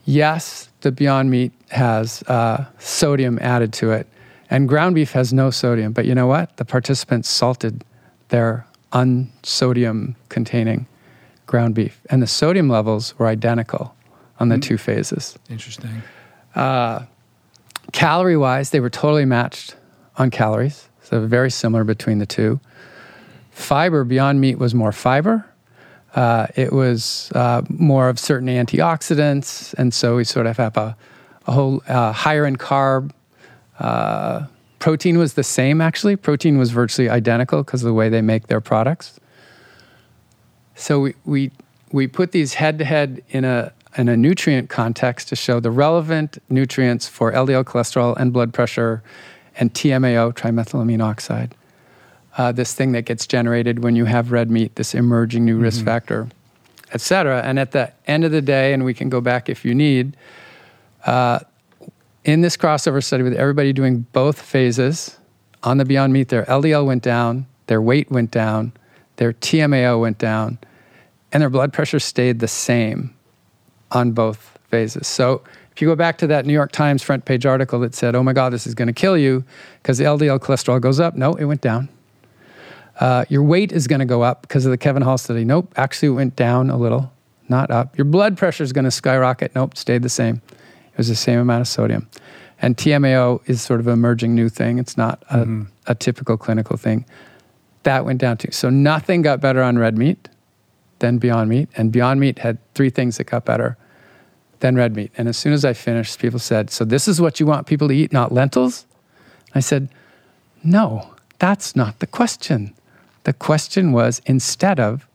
Yes, 0.06 0.70
the 0.86 0.92
Beyond 0.92 1.32
Meat 1.32 1.52
has 1.70 2.22
uh, 2.28 2.64
sodium 2.78 3.40
added 3.42 3.74
to 3.74 3.92
it, 3.92 4.08
and 4.52 4.70
ground 4.70 4.94
beef 4.94 5.14
has 5.14 5.34
no 5.34 5.50
sodium. 5.50 5.94
But 5.94 6.06
you 6.06 6.14
know 6.14 6.28
what? 6.28 6.58
The 6.58 6.64
participants 6.64 7.28
salted 7.28 7.84
their 8.30 8.68
unsodium 8.94 10.14
containing 10.30 10.86
ground 11.48 11.74
beef, 11.74 12.00
and 12.12 12.22
the 12.22 12.28
sodium 12.28 12.70
levels 12.70 13.18
were 13.18 13.26
identical 13.26 13.96
on 14.40 14.50
the 14.50 14.58
mm. 14.58 14.62
two 14.62 14.78
phases. 14.78 15.40
Interesting. 15.50 16.04
Uh, 16.54 17.06
calorie 17.92 18.38
wise, 18.38 18.70
they 18.70 18.80
were 18.80 18.92
totally 18.92 19.26
matched 19.26 19.76
on 20.18 20.30
calories, 20.30 20.88
so 21.02 21.26
very 21.26 21.50
similar 21.50 21.84
between 21.84 22.20
the 22.20 22.28
two. 22.28 22.60
Fiber, 23.50 24.04
Beyond 24.04 24.40
Meat 24.40 24.60
was 24.60 24.76
more 24.76 24.92
fiber, 24.92 25.46
uh, 26.16 26.48
it 26.56 26.72
was 26.72 27.30
uh, 27.36 27.62
more 27.68 28.08
of 28.08 28.18
certain 28.18 28.48
antioxidants, 28.48 29.74
and 29.74 29.94
so 29.94 30.16
we 30.16 30.24
sort 30.24 30.48
of 30.48 30.56
have 30.58 30.78
a, 30.78 30.96
a 31.46 31.52
whole 31.52 31.84
uh, 31.88 32.14
higher 32.14 32.46
in 32.46 32.56
carb. 32.56 33.12
Uh, 33.80 34.46
protein 34.80 35.18
was 35.18 35.34
the 35.34 35.44
same 35.44 35.82
actually. 35.82 36.16
Protein 36.16 36.58
was 36.58 36.72
virtually 36.72 37.10
identical 37.10 37.64
because 37.64 37.84
of 37.84 37.88
the 37.88 37.94
way 37.94 38.08
they 38.08 38.22
make 38.22 38.48
their 38.48 38.62
products. 38.62 39.20
So 40.76 41.02
we 41.02 41.16
we 41.26 41.52
we 41.92 42.08
put 42.08 42.32
these 42.32 42.54
head 42.54 42.80
to 42.80 42.86
head 42.86 43.22
in 43.30 43.44
a 43.44 43.74
in 43.98 44.08
a 44.08 44.16
nutrient 44.16 44.70
context 44.70 45.28
to 45.30 45.36
show 45.36 45.60
the 45.60 45.72
relevant 45.72 46.38
nutrients 46.50 47.10
for 47.10 47.34
LDL 47.34 47.66
cholesterol 47.66 48.16
and 48.18 48.32
blood 48.32 48.54
pressure 48.54 49.04
and 49.58 49.74
TMAO, 49.74 50.34
trimethylamine 50.34 51.02
oxide 51.02 51.56
uh, 52.38 52.52
this 52.52 52.74
thing 52.74 52.92
that 52.94 53.04
gets 53.04 53.26
generated 53.26 53.84
when 53.84 53.96
you 53.96 54.06
have 54.06 54.32
red 54.32 54.52
meat, 54.52 54.76
this 54.76 54.94
emerging 54.94 55.46
new 55.46 55.58
risk 55.58 55.78
mm-hmm. 55.78 55.86
factor, 55.86 56.30
et 56.92 57.02
cetera. 57.02 57.42
And 57.42 57.60
at 57.60 57.72
the 57.72 57.92
end 58.08 58.26
of 58.26 58.32
the 58.32 58.42
day, 58.42 58.74
and 58.74 58.84
we 58.84 58.94
can 58.94 59.10
go 59.10 59.22
back 59.22 59.50
if 59.50 59.64
you 59.64 59.74
need, 59.74 60.18
uh, 61.06 61.40
in 62.24 62.42
this 62.42 62.58
crossover 62.58 63.04
study 63.04 63.24
with 63.24 63.34
everybody 63.34 63.72
doing 63.72 64.06
both 64.12 64.42
phases 64.42 65.18
on 65.64 65.78
the 65.78 65.86
Beyond 65.86 66.12
Meat, 66.12 66.30
their 66.30 66.44
LDL 66.46 66.86
went 66.86 67.04
down, 67.04 67.46
their 67.68 67.82
weight 67.82 68.12
went 68.12 68.32
down, 68.32 68.74
their 69.18 69.32
TMAO 69.32 70.02
went 70.02 70.18
down, 70.18 70.58
and 71.32 71.42
their 71.42 71.50
blood 71.50 71.72
pressure 71.72 72.00
stayed 72.00 72.40
the 72.40 72.48
same 72.48 73.16
on 73.92 74.12
both 74.12 74.58
phases. 74.70 75.08
So 75.08 75.44
if 75.72 75.82
you 75.82 75.88
go 75.88 75.96
back 75.96 76.18
to 76.20 76.28
that 76.28 76.46
New 76.46 76.54
York 76.54 76.72
Times 76.72 77.04
front 77.04 77.26
page 77.26 77.46
article 77.46 77.80
that 77.82 77.94
said, 77.94 78.16
oh 78.16 78.24
my 78.24 78.34
God, 78.34 78.52
this 78.52 78.66
is 78.66 78.74
going 78.74 78.88
to 78.88 78.94
kill 78.94 79.18
you 79.18 79.44
because 79.82 79.98
the 79.98 80.06
LDL 80.06 80.40
cholesterol 80.40 80.82
goes 80.82 81.00
up, 81.00 81.16
no, 81.16 81.34
it 81.36 81.46
went 81.46 81.62
down. 81.62 81.90
Uh, 83.00 83.26
your 83.30 83.44
weight 83.44 83.72
is 83.72 83.88
going 83.88 84.00
to 84.00 84.06
go 84.06 84.22
up 84.22 84.42
because 84.42 84.66
of 84.66 84.72
the 84.72 84.78
Kevin 84.78 85.02
Hall 85.02 85.18
study. 85.18 85.44
Nope, 85.44 85.74
actually 85.76 86.10
went 86.10 86.36
down 86.36 86.70
a 86.70 86.78
little, 86.78 87.12
not 87.50 87.70
up. 87.72 87.98
Your 87.98 88.06
blood 88.06 88.38
pressure 88.38 88.64
is 88.64 88.72
going 88.72 88.86
to 88.86 88.92
skyrocket. 88.92 89.54
Nope, 89.54 89.78
stayed 89.78 90.02
the 90.02 90.10
same. 90.10 90.42
It 90.48 90.98
was 90.98 91.10
the 91.10 91.16
same 91.16 91.40
amount 91.40 91.62
of 91.62 91.68
sodium. 91.68 92.08
And 92.62 92.78
TMAO 92.78 93.42
is 93.50 93.62
sort 93.62 93.82
of 93.82 93.88
an 93.88 93.94
emerging 93.94 94.34
new 94.34 94.48
thing. 94.48 94.78
It's 94.80 94.98
not 94.98 95.24
a, 95.30 95.40
mm-hmm. 95.40 95.64
a 95.88 95.96
typical 95.96 96.38
clinical 96.38 96.78
thing. 96.78 97.06
That 97.84 98.06
went 98.06 98.20
down 98.20 98.38
too. 98.38 98.52
So 98.52 98.70
nothing 98.70 99.22
got 99.22 99.42
better 99.42 99.62
on 99.62 99.78
red 99.78 99.98
meat 99.98 100.30
than 101.00 101.18
Beyond 101.18 101.50
Meat. 101.50 101.70
And 101.76 101.92
Beyond 101.92 102.20
Meat 102.20 102.40
had 102.40 102.58
three 102.74 102.90
things 102.90 103.18
that 103.18 103.26
got 103.26 103.46
better 103.46 103.78
than 104.60 104.76
red 104.76 104.96
meat. 104.96 105.12
And 105.18 105.28
as 105.28 105.38
soon 105.38 105.54
as 105.54 105.66
I 105.66 105.74
finished, 105.74 106.20
people 106.20 106.40
said, 106.40 106.70
So 106.70 106.86
this 106.86 107.08
is 107.08 107.22
what 107.22 107.40
you 107.40 107.46
want 107.46 107.68
people 107.68 107.88
to 107.90 107.94
eat, 107.94 108.14
not 108.14 108.32
lentils? 108.32 108.86
I 109.54 109.60
said, 109.60 109.90
No, 110.64 111.14
that's 111.40 111.76
not 111.76 112.00
the 112.00 112.08
question. 112.08 112.74
The 113.26 113.34
question 113.34 113.92
was 113.92 114.22
instead 114.26 114.80
of 114.80 115.08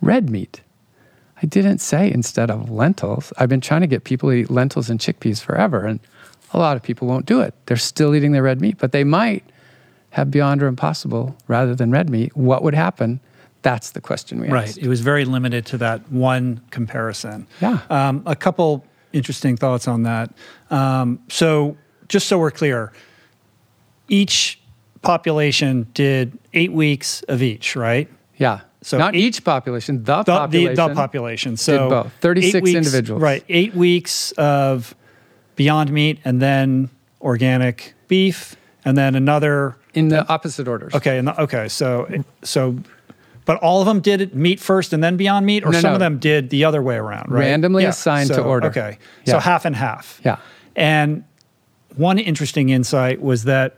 red 0.00 0.30
meat. 0.30 0.62
I 1.42 1.46
didn't 1.46 1.78
say 1.78 2.10
instead 2.10 2.50
of 2.50 2.70
lentils. 2.70 3.32
I've 3.36 3.48
been 3.48 3.60
trying 3.60 3.80
to 3.80 3.88
get 3.88 4.04
people 4.04 4.30
to 4.30 4.36
eat 4.36 4.50
lentils 4.50 4.88
and 4.88 5.00
chickpeas 5.00 5.42
forever, 5.42 5.84
and 5.84 5.98
a 6.52 6.58
lot 6.58 6.76
of 6.76 6.84
people 6.84 7.08
won't 7.08 7.26
do 7.26 7.40
it. 7.40 7.54
They're 7.66 7.76
still 7.76 8.14
eating 8.14 8.30
their 8.30 8.44
red 8.44 8.60
meat, 8.60 8.78
but 8.78 8.92
they 8.92 9.02
might 9.02 9.44
have 10.10 10.30
Beyond 10.30 10.62
or 10.62 10.68
Impossible 10.68 11.36
rather 11.48 11.74
than 11.74 11.90
red 11.90 12.08
meat. 12.08 12.36
What 12.36 12.62
would 12.62 12.74
happen? 12.74 13.18
That's 13.62 13.90
the 13.90 14.00
question 14.00 14.40
we 14.40 14.48
right. 14.48 14.68
asked. 14.68 14.76
Right. 14.76 14.86
It 14.86 14.88
was 14.88 15.00
very 15.00 15.24
limited 15.24 15.66
to 15.66 15.78
that 15.78 16.12
one 16.12 16.60
comparison. 16.70 17.48
Yeah. 17.60 17.80
Um, 17.90 18.22
a 18.24 18.36
couple 18.36 18.84
interesting 19.12 19.56
thoughts 19.56 19.88
on 19.88 20.04
that. 20.04 20.32
Um, 20.70 21.20
so, 21.28 21.76
just 22.08 22.28
so 22.28 22.38
we're 22.38 22.50
clear, 22.52 22.92
each 24.08 24.60
population 25.02 25.86
did 25.94 26.38
eight 26.54 26.72
weeks 26.72 27.22
of 27.28 27.42
each, 27.42 27.76
right? 27.76 28.08
Yeah. 28.36 28.60
So 28.82 28.98
not 28.98 29.14
eight, 29.14 29.20
each 29.20 29.44
population, 29.44 30.02
the, 30.04 30.22
the 30.22 30.32
population. 30.32 30.74
The, 30.74 30.88
the 30.88 30.94
population. 30.94 31.56
So 31.56 32.10
thirty-six 32.20 32.62
weeks, 32.62 32.76
individuals. 32.76 33.22
Right. 33.22 33.44
Eight 33.48 33.74
weeks 33.74 34.32
of 34.32 34.94
Beyond 35.56 35.92
Meat, 35.92 36.18
and 36.24 36.40
then 36.40 36.90
organic 37.20 37.94
beef, 38.08 38.56
and 38.84 38.96
then 38.96 39.14
another 39.14 39.76
in 39.94 40.08
the 40.08 40.26
opposite 40.28 40.66
orders. 40.66 40.94
Okay. 40.94 41.20
The, 41.20 41.42
okay. 41.42 41.68
So 41.68 42.24
so. 42.42 42.78
But 43.44 43.56
all 43.56 43.80
of 43.80 43.86
them 43.86 43.98
did 43.98 44.36
meat 44.36 44.60
first 44.60 44.92
and 44.92 45.02
then 45.02 45.16
Beyond 45.16 45.44
Meat, 45.44 45.64
or 45.64 45.72
no, 45.72 45.80
some 45.80 45.90
no. 45.90 45.94
of 45.94 45.98
them 45.98 46.18
did 46.18 46.50
the 46.50 46.64
other 46.64 46.80
way 46.80 46.94
around, 46.94 47.32
right? 47.32 47.40
Randomly 47.40 47.82
yeah. 47.82 47.88
assigned 47.88 48.28
so, 48.28 48.36
to 48.36 48.42
order. 48.42 48.68
Okay, 48.68 48.98
yeah. 49.24 49.32
so 49.32 49.40
half 49.40 49.64
and 49.64 49.74
half. 49.74 50.20
Yeah. 50.24 50.36
And 50.76 51.24
one 51.96 52.20
interesting 52.20 52.68
insight 52.68 53.20
was 53.20 53.42
that 53.42 53.74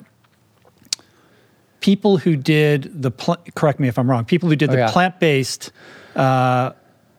people 1.84 2.16
who 2.16 2.34
did 2.34 3.02
the 3.02 3.10
pl- 3.10 3.36
correct 3.54 3.78
me 3.78 3.88
if 3.88 3.98
I'm 3.98 4.08
wrong. 4.10 4.24
People 4.24 4.48
who 4.48 4.56
did 4.56 4.70
oh, 4.70 4.72
the 4.72 4.78
yeah. 4.78 4.90
plant 4.90 5.20
based 5.20 5.70
uh, 6.16 6.72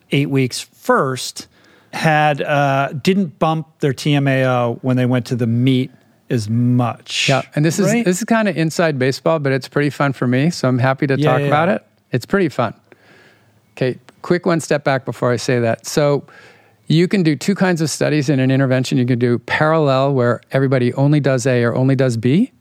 eight 0.09 0.31
weeks 0.31 0.59
first 0.59 1.47
had 1.93 2.41
uh, 2.41 2.91
didn't 2.93 3.37
bump 3.37 3.67
their 3.81 3.93
TMAO 3.93 4.79
when 4.81 4.97
they 4.97 5.05
went 5.05 5.27
to 5.27 5.35
the 5.35 5.45
meat 5.45 5.91
as 6.31 6.49
much. 6.49 7.29
Yeah, 7.29 7.43
and 7.53 7.63
this 7.63 7.79
right? 7.79 7.99
is 7.99 8.05
this 8.05 8.17
is 8.17 8.23
kind 8.23 8.47
of 8.47 8.57
inside 8.57 8.97
baseball, 8.97 9.37
but 9.37 9.51
it's 9.51 9.67
pretty 9.67 9.91
fun 9.91 10.13
for 10.13 10.25
me. 10.25 10.49
So 10.49 10.67
I'm 10.67 10.79
happy 10.79 11.05
to 11.05 11.15
yeah, 11.15 11.29
talk 11.29 11.41
yeah. 11.41 11.45
about 11.45 11.69
it. 11.69 11.85
It's 12.11 12.25
pretty 12.25 12.49
fun. 12.49 12.73
Okay, 13.73 13.99
quick 14.23 14.47
one 14.47 14.61
step 14.61 14.83
back 14.83 15.05
before 15.05 15.31
I 15.31 15.35
say 15.35 15.59
that. 15.59 15.85
So 15.85 16.25
You 16.87 17.07
can 17.07 17.23
do 17.23 17.35
two 17.35 17.55
kinds 17.55 17.81
of 17.81 17.89
studies 17.89 18.29
in 18.29 18.39
an 18.39 18.51
intervention. 18.51 18.97
You 18.97 19.05
can 19.05 19.17
do 19.17 19.39
parallel, 19.39 20.13
where 20.13 20.41
everybody 20.51 20.93
only 20.93 21.19
does 21.19 21.47
A 21.47 21.63
or 21.63 21.73
only 21.73 21.95
does 21.95 22.15
B, 22.15 22.51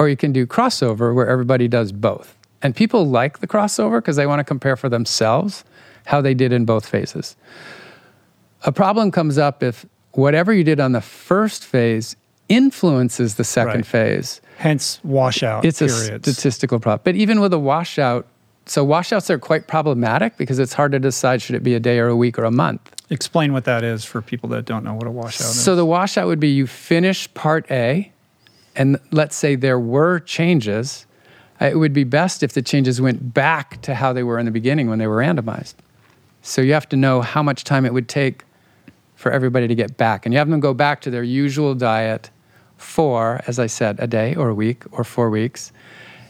or 0.00 0.08
you 0.08 0.16
can 0.16 0.32
do 0.32 0.46
crossover, 0.46 1.14
where 1.14 1.28
everybody 1.28 1.68
does 1.68 1.92
both. 1.92 2.34
And 2.62 2.74
people 2.74 3.06
like 3.06 3.40
the 3.40 3.46
crossover 3.46 3.98
because 3.98 4.16
they 4.16 4.26
want 4.26 4.40
to 4.40 4.44
compare 4.44 4.74
for 4.74 4.88
themselves 4.88 5.62
how 6.06 6.22
they 6.22 6.32
did 6.32 6.52
in 6.52 6.64
both 6.64 6.88
phases. 6.88 7.36
A 8.64 8.72
problem 8.72 9.10
comes 9.10 9.36
up 9.36 9.62
if 9.62 9.84
whatever 10.12 10.54
you 10.54 10.64
did 10.64 10.80
on 10.80 10.92
the 10.92 11.02
first 11.02 11.64
phase 11.64 12.16
influences 12.48 13.34
the 13.34 13.44
second 13.44 13.74
Right. 13.74 13.86
phase. 13.86 14.40
Hence, 14.56 15.00
washout 15.04 15.66
It's 15.66 15.82
a 15.82 15.88
statistical 15.88 16.80
problem. 16.80 17.02
But 17.04 17.14
even 17.16 17.38
with 17.40 17.52
a 17.52 17.58
washout, 17.58 18.26
so 18.64 18.82
washouts 18.82 19.30
are 19.30 19.38
quite 19.38 19.66
problematic 19.66 20.38
because 20.38 20.58
it's 20.58 20.72
hard 20.72 20.92
to 20.92 20.98
decide 20.98 21.42
should 21.42 21.56
it 21.56 21.62
be 21.62 21.74
a 21.74 21.80
day 21.80 21.98
or 21.98 22.08
a 22.08 22.16
week 22.16 22.38
or 22.38 22.44
a 22.44 22.50
month. 22.50 22.80
Explain 23.10 23.52
what 23.52 23.64
that 23.64 23.84
is 23.84 24.04
for 24.04 24.22
people 24.22 24.48
that 24.50 24.64
don't 24.64 24.82
know 24.84 24.94
what 24.94 25.06
a 25.06 25.10
washout 25.10 25.50
is. 25.50 25.60
So 25.60 25.76
the 25.76 25.84
washout 25.84 26.26
would 26.26 26.40
be 26.40 26.48
you 26.48 26.66
finish 26.66 27.32
part 27.34 27.70
A, 27.70 28.12
and 28.80 28.98
let's 29.10 29.36
say 29.36 29.56
there 29.56 29.78
were 29.78 30.20
changes. 30.20 31.04
uh, 31.60 31.66
It 31.66 31.76
would 31.76 31.92
be 31.92 32.04
best 32.04 32.42
if 32.42 32.54
the 32.54 32.62
changes 32.62 32.98
went 32.98 33.34
back 33.34 33.82
to 33.82 33.94
how 33.94 34.14
they 34.14 34.22
were 34.22 34.38
in 34.38 34.46
the 34.46 34.50
beginning 34.50 34.88
when 34.88 34.98
they 34.98 35.06
were 35.06 35.18
randomized. 35.18 35.74
So 36.40 36.62
you 36.62 36.72
have 36.72 36.88
to 36.88 36.96
know 36.96 37.20
how 37.20 37.42
much 37.42 37.64
time 37.64 37.84
it 37.84 37.92
would 37.92 38.08
take 38.08 38.44
for 39.16 39.30
everybody 39.32 39.68
to 39.68 39.74
get 39.74 39.98
back. 39.98 40.24
And 40.24 40.32
you 40.32 40.38
have 40.38 40.48
them 40.48 40.60
go 40.60 40.72
back 40.72 41.02
to 41.02 41.10
their 41.10 41.22
usual 41.22 41.74
diet 41.74 42.30
for, 42.78 43.42
as 43.46 43.58
I 43.58 43.66
said, 43.66 44.00
a 44.00 44.06
day 44.06 44.34
or 44.34 44.48
a 44.48 44.54
week 44.54 44.84
or 44.92 45.04
four 45.04 45.28
weeks. 45.28 45.72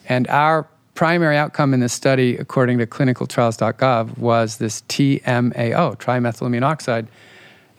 And 0.09 0.27
our 0.27 0.67
primary 0.97 1.37
outcome 1.37 1.73
in 1.73 1.79
this 1.79 1.93
study, 1.93 2.37
according 2.37 2.79
to 2.79 2.87
clinicaltrials.gov, 2.87 4.19
was 4.19 4.57
this 4.57 4.83
TMAO, 4.89 5.97
trimethylamine 6.01 6.65
oxide. 6.65 7.07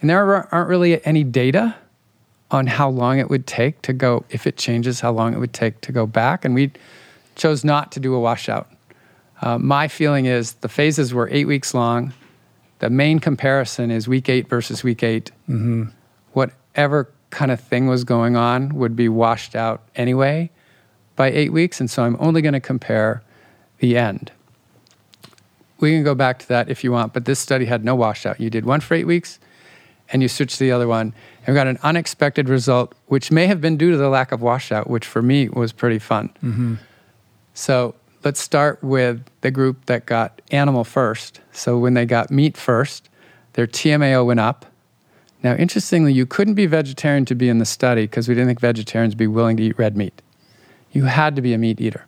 And 0.00 0.08
there 0.08 0.54
aren't 0.54 0.68
really 0.70 1.04
any 1.04 1.24
data 1.24 1.74
on 2.52 2.66
how 2.66 2.88
long 2.88 3.18
it 3.18 3.30
would 3.30 3.46
take 3.46 3.80
to 3.82 3.92
go, 3.92 4.24
if 4.28 4.46
it 4.46 4.56
changes, 4.58 5.00
how 5.00 5.10
long 5.10 5.32
it 5.32 5.38
would 5.38 5.54
take 5.54 5.80
to 5.80 5.90
go 5.90 6.06
back. 6.06 6.44
And 6.44 6.54
we 6.54 6.70
chose 7.34 7.64
not 7.64 7.90
to 7.92 8.00
do 8.00 8.14
a 8.14 8.20
washout. 8.20 8.70
Uh, 9.40 9.58
my 9.58 9.88
feeling 9.88 10.26
is 10.26 10.52
the 10.54 10.68
phases 10.68 11.14
were 11.14 11.28
eight 11.32 11.46
weeks 11.46 11.72
long. 11.74 12.12
The 12.78 12.90
main 12.90 13.18
comparison 13.18 13.90
is 13.90 14.06
week 14.06 14.28
eight 14.28 14.48
versus 14.48 14.84
week 14.84 15.02
8 15.02 15.30
Whatever 16.32 17.10
kind 17.30 17.50
of 17.50 17.60
thing 17.60 17.86
was 17.86 18.04
going 18.04 18.36
on 18.36 18.74
would 18.74 18.94
be 18.94 19.08
washed 19.08 19.54
out 19.56 19.82
anyway 19.96 20.50
by 21.16 21.30
eight 21.30 21.52
weeks. 21.52 21.80
And 21.80 21.90
so 21.90 22.04
I'm 22.04 22.16
only 22.20 22.42
going 22.42 22.54
to 22.54 22.60
compare 22.60 23.22
the 23.78 23.96
end. 23.96 24.30
We 25.80 25.92
can 25.92 26.04
go 26.04 26.14
back 26.14 26.38
to 26.40 26.48
that 26.48 26.68
if 26.68 26.84
you 26.84 26.92
want, 26.92 27.12
but 27.12 27.24
this 27.24 27.38
study 27.40 27.64
had 27.64 27.84
no 27.84 27.94
washout. 27.94 28.40
You 28.40 28.50
did 28.50 28.64
one 28.64 28.80
for 28.80 28.94
eight 28.94 29.06
weeks 29.06 29.38
and 30.12 30.22
you 30.22 30.28
switched 30.28 30.58
to 30.58 30.64
the 30.64 30.72
other 30.72 30.86
one 30.86 31.14
and 31.44 31.54
we 31.54 31.58
got 31.58 31.66
an 31.66 31.78
unexpected 31.82 32.48
result, 32.48 32.94
which 33.06 33.30
may 33.30 33.46
have 33.46 33.60
been 33.60 33.76
due 33.76 33.90
to 33.90 33.96
the 33.96 34.08
lack 34.08 34.32
of 34.32 34.42
washout, 34.42 34.88
which 34.88 35.06
for 35.06 35.22
me 35.22 35.48
was 35.48 35.72
pretty 35.72 35.98
fun. 35.98 36.28
Mm-hmm. 36.42 36.74
So 37.54 37.94
let's 38.24 38.40
start 38.40 38.82
with 38.82 39.24
the 39.40 39.50
group 39.50 39.86
that 39.86 40.06
got 40.06 40.40
animal 40.50 40.84
first. 40.84 41.40
So 41.52 41.78
when 41.78 41.94
they 41.94 42.06
got 42.06 42.30
meat 42.30 42.56
first, 42.56 43.08
their 43.54 43.66
TMAO 43.66 44.24
went 44.24 44.40
up. 44.40 44.66
Now, 45.42 45.54
interestingly, 45.54 46.12
you 46.12 46.24
couldn't 46.24 46.54
be 46.54 46.66
vegetarian 46.66 47.24
to 47.24 47.34
be 47.34 47.48
in 47.48 47.58
the 47.58 47.64
study 47.64 48.02
because 48.02 48.28
we 48.28 48.34
didn't 48.34 48.46
think 48.46 48.60
vegetarians 48.60 49.14
would 49.14 49.18
be 49.18 49.26
willing 49.26 49.56
to 49.56 49.62
eat 49.64 49.78
red 49.78 49.96
meat. 49.96 50.22
You 50.92 51.04
had 51.04 51.34
to 51.36 51.42
be 51.42 51.52
a 51.52 51.58
meat 51.58 51.80
eater. 51.80 52.06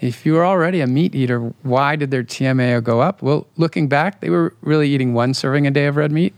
If 0.00 0.24
you 0.24 0.34
were 0.34 0.46
already 0.46 0.80
a 0.80 0.86
meat 0.86 1.14
eater, 1.14 1.52
why 1.62 1.96
did 1.96 2.10
their 2.10 2.22
TMAO 2.22 2.82
go 2.82 3.00
up? 3.00 3.20
Well, 3.20 3.46
looking 3.56 3.88
back, 3.88 4.20
they 4.20 4.30
were 4.30 4.54
really 4.62 4.88
eating 4.88 5.12
one 5.12 5.34
serving 5.34 5.66
a 5.66 5.70
day 5.70 5.86
of 5.86 5.96
red 5.96 6.12
meat. 6.12 6.32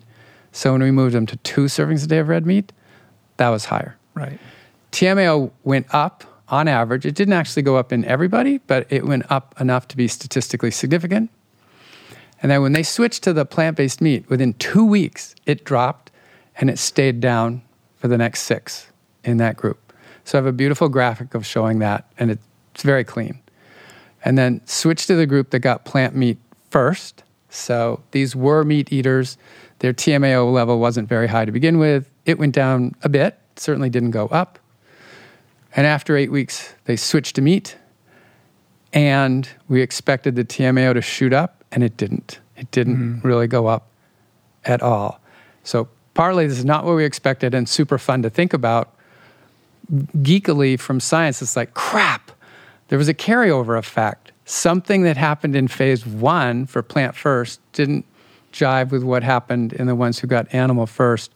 So 0.53 0.73
when 0.73 0.83
we 0.83 0.91
moved 0.91 1.15
them 1.15 1.27
to 1.27 1.37
two 1.39 1.65
servings 1.65 2.05
a 2.05 2.07
day 2.07 2.19
of 2.19 2.29
red 2.29 2.47
meat, 2.47 2.73
that 3.39 3.49
was 3.49 3.67
higher. 3.67 3.97
right. 4.15 4.39
TMAO 4.93 5.51
went 5.65 5.87
up 5.95 6.25
on 6.49 6.69
average. 6.69 7.07
It 7.07 7.15
didn't 7.15 7.33
actually 7.33 7.63
go 7.63 7.77
up 7.77 7.93
in 7.93 8.05
everybody, 8.05 8.59
but 8.59 8.87
it 8.91 9.07
went 9.07 9.31
up 9.33 9.59
enough 9.59 9.89
to 9.89 9.97
be 9.97 10.07
statistically 10.07 10.71
significant. 10.71 11.31
And 12.43 12.51
then 12.51 12.61
when 12.61 12.73
they 12.73 12.83
switched 12.83 13.23
to 13.25 13.33
the 13.33 13.47
plant 13.47 13.79
based 13.79 14.03
meat, 14.03 14.29
within 14.29 14.53
two 14.55 14.85
weeks, 14.85 15.35
it 15.47 15.65
dropped 15.65 16.11
and 16.57 16.69
it 16.69 16.79
stayed 16.79 17.21
down 17.21 17.63
for 17.97 18.09
the 18.09 18.19
next 18.19 18.43
six 18.43 18.89
in 19.25 19.39
that 19.39 19.57
group. 19.57 19.93
So 20.25 20.37
I 20.37 20.41
have 20.41 20.47
a 20.47 20.53
beautiful 20.53 20.89
graphic 20.89 21.35
of 21.35 21.47
showing 21.47 21.79
that, 21.79 22.13
and 22.19 22.31
it's 22.31 22.83
very 22.83 23.05
clean. 23.05 23.41
And 24.25 24.37
then 24.37 24.61
switch 24.67 25.07
to 25.07 25.15
the 25.17 25.27
group 25.27 25.51
that 25.51 25.61
got 25.61 25.85
plant 25.85 26.15
meat 26.15 26.39
first. 26.71 27.25
So 27.49 28.03
these 28.11 28.37
were 28.37 28.63
meat 28.65 28.93
eaters. 28.93 29.37
Their 29.83 29.93
TMAO 29.93 30.53
level 30.53 30.79
wasn't 30.79 31.09
very 31.09 31.27
high 31.27 31.45
to 31.45 31.51
begin 31.51 31.77
with. 31.77 32.09
It 32.25 32.39
went 32.39 32.55
down 32.55 32.95
a 33.03 33.09
bit, 33.09 33.37
certainly 33.57 33.91
didn't 33.91 34.13
go 34.13 34.29
up. 34.29 34.61
And 35.75 35.89
after 35.89 36.17
eight 36.17 36.31
weeks, 36.31 36.73
they 36.85 36.95
switched 36.95 37.35
to 37.35 37.43
meat. 37.43 37.77
And 38.93 39.49
we 39.67 39.83
expected 39.83 40.37
the 40.37 40.45
TMAO 40.45 40.95
to 40.95 41.03
shoot 41.03 41.33
up, 41.33 41.65
and 41.73 41.83
it 41.83 41.97
didn't. 41.97 42.39
It 42.57 42.71
didn't 42.71 42.95
hmm. 42.95 43.27
really 43.27 43.49
go 43.49 43.67
up 43.67 43.89
at 44.65 44.83
all. 44.83 45.21
So, 45.65 45.89
partly 46.15 46.47
this 46.47 46.59
is 46.59 46.65
not 46.65 46.85
what 46.85 46.95
we 46.95 47.05
expected 47.05 47.53
and 47.53 47.69
super 47.69 47.99
fun 47.99 48.23
to 48.23 48.31
think 48.31 48.53
about. 48.53 48.95
Geekily 49.93 50.79
from 50.79 51.01
science, 51.01 51.43
it's 51.43 51.57
like, 51.57 51.75
crap, 51.75 52.31
there 52.87 52.99
was 52.99 53.09
a 53.09 53.15
carryover 53.15 53.77
effect. 53.77 54.31
Something 54.45 55.03
that 55.03 55.17
happened 55.17 55.57
in 55.57 55.67
phase 55.67 56.07
one 56.07 56.67
for 56.67 56.85
plant 56.85 57.17
first 57.17 57.61
didn't 57.73 58.07
jive 58.53 58.91
with 58.91 59.03
what 59.03 59.23
happened 59.23 59.73
in 59.73 59.87
the 59.87 59.95
ones 59.95 60.19
who 60.19 60.27
got 60.27 60.53
animal 60.55 60.87
first. 60.87 61.33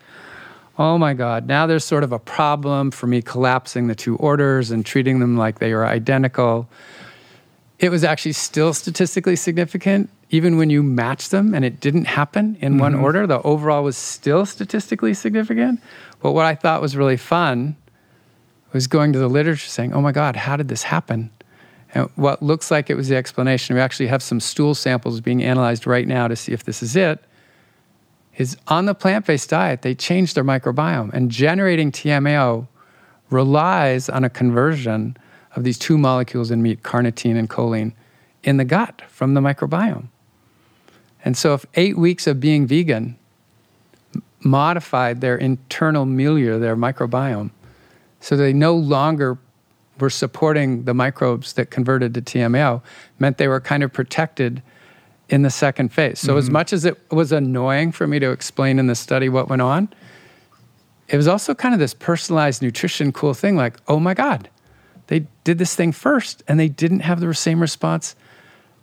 Oh 0.79 0.99
my 0.99 1.15
God, 1.15 1.47
now 1.47 1.67
there's 1.67 1.85
sort 1.85 2.05
of 2.05 2.13
a 2.13 2.19
problem 2.19 2.91
for 2.91 3.07
me 3.07 3.23
collapsing 3.23 3.87
the 3.87 3.95
two 3.95 4.17
orders 4.17 4.71
and 4.71 4.85
treating 4.85 5.21
them 5.21 5.37
like 5.37 5.59
they 5.59 5.73
are 5.73 5.87
identical. 5.87 6.69
It 7.79 7.89
was 7.89 8.05
actually 8.05 8.33
still 8.33 8.75
statistically 8.75 9.37
significant, 9.37 10.11
even 10.31 10.59
when 10.59 10.69
you 10.69 10.83
match 10.83 11.31
them 11.31 11.55
and 11.55 11.65
it 11.65 11.81
didn't 11.81 12.05
happen 12.05 12.57
in 12.61 12.79
one 12.79 12.93
mm-hmm. 12.93 13.05
order. 13.05 13.27
The 13.27 13.41
overall 13.43 13.85
was 13.85 13.97
still 13.97 14.45
statistically 14.45 15.15
significant. 15.15 15.81
But 16.21 16.33
what 16.33 16.45
I 16.45 16.55
thought 16.55 16.83
was 16.83 16.97
really 16.97 17.17
fun 17.17 17.77
was 18.73 18.87
going 18.87 19.13
to 19.15 19.19
the 19.19 19.29
literature 19.29 19.69
saying, 19.69 19.95
oh 19.95 20.03
my 20.03 20.13
God, 20.13 20.37
how 20.37 20.57
did 20.57 20.69
this 20.69 20.83
happen? 20.83 21.31
And 21.97 22.11
what 22.15 22.43
looks 22.43 22.71
like 22.71 22.91
it 22.91 22.95
was 22.95 23.09
the 23.09 23.17
explanation, 23.17 23.75
we 23.75 23.81
actually 23.81 24.09
have 24.09 24.23
some 24.23 24.39
stool 24.39 24.75
samples 24.75 25.23
being 25.23 25.43
analyzed 25.43 25.87
right 25.87 26.07
now 26.07 26.29
to 26.29 26.37
see 26.37 26.53
if 26.53 26.63
this 26.63 26.83
is 26.83 26.95
it, 26.95 27.25
is 28.37 28.55
on 28.69 28.85
the 28.85 28.95
plant 28.95 29.25
based 29.25 29.49
diet, 29.49 29.81
they 29.81 29.95
changed 29.95 30.35
their 30.35 30.45
microbiome. 30.45 31.11
And 31.15 31.31
generating 31.31 31.91
TMAO 31.91 32.69
relies 33.31 34.11
on 34.11 34.25
a 34.25 34.29
conversion 34.29 35.17
of 35.55 35.65
these 35.65 35.79
two 35.79 35.97
molecules 35.97 36.51
in 36.51 36.61
meat, 36.61 36.83
carnitine 36.83 37.39
and 37.39 37.49
choline, 37.49 37.95
in 38.43 38.59
the 38.59 38.67
gut 38.67 39.01
from 39.09 39.33
the 39.33 39.41
microbiome. 39.41 40.09
And 41.25 41.35
so, 41.35 41.55
if 41.55 41.65
eight 41.77 41.97
weeks 41.97 42.27
of 42.27 42.41
being 42.41 42.67
vegan 42.67 43.17
modified 44.41 45.23
their 45.23 45.39
internal 45.39 46.05
milieu, 46.05 46.59
their 46.59 46.77
microbiome, 46.77 47.53
so 48.21 48.37
they 48.37 48.53
no 48.53 48.75
longer 48.75 49.39
were 49.99 50.11
supporting 50.11 50.85
the 50.85 50.95
microbes 50.95 51.55
that 51.55 51.71
converted 51.71 52.15
to 52.15 52.23
TMAO, 52.23 52.83
meant 53.19 53.39
they 53.39 53.49
were 53.49 53.61
kind 53.61 53.83
of 53.83 53.93
protected 53.93 54.63
in 55.29 55.43
the 55.43 55.51
second 55.51 55.93
phase. 55.93 56.21
So, 56.21 56.37
as 56.37 56.45
mm-hmm. 56.45 56.53
much 56.53 56.73
as 56.73 56.85
it 56.85 57.11
was 57.11 57.33
annoying 57.33 57.93
for 57.93 58.07
me 58.07 58.19
to 58.19 58.31
explain 58.31 58.79
in 58.79 58.87
the 58.87 58.95
study 58.95 59.29
what 59.29 59.49
went 59.49 59.63
on, 59.63 59.89
it 61.09 61.17
was 61.17 61.29
also 61.29 61.55
kind 61.55 61.75
of 61.75 61.81
this 61.81 61.95
personalized 61.95 62.63
nutrition 62.63 63.13
cool 63.13 63.35
thing 63.35 63.57
like, 63.57 63.77
oh 63.89 63.99
my 63.99 64.15
God, 64.15 64.49
they 65.07 65.27
did 65.45 65.59
this 65.59 65.75
thing 65.75 65.93
first 65.93 66.43
and 66.49 66.59
they 66.59 66.69
didn't 66.69 67.01
have 67.01 67.21
the 67.21 67.33
same 67.35 67.61
response 67.61 68.17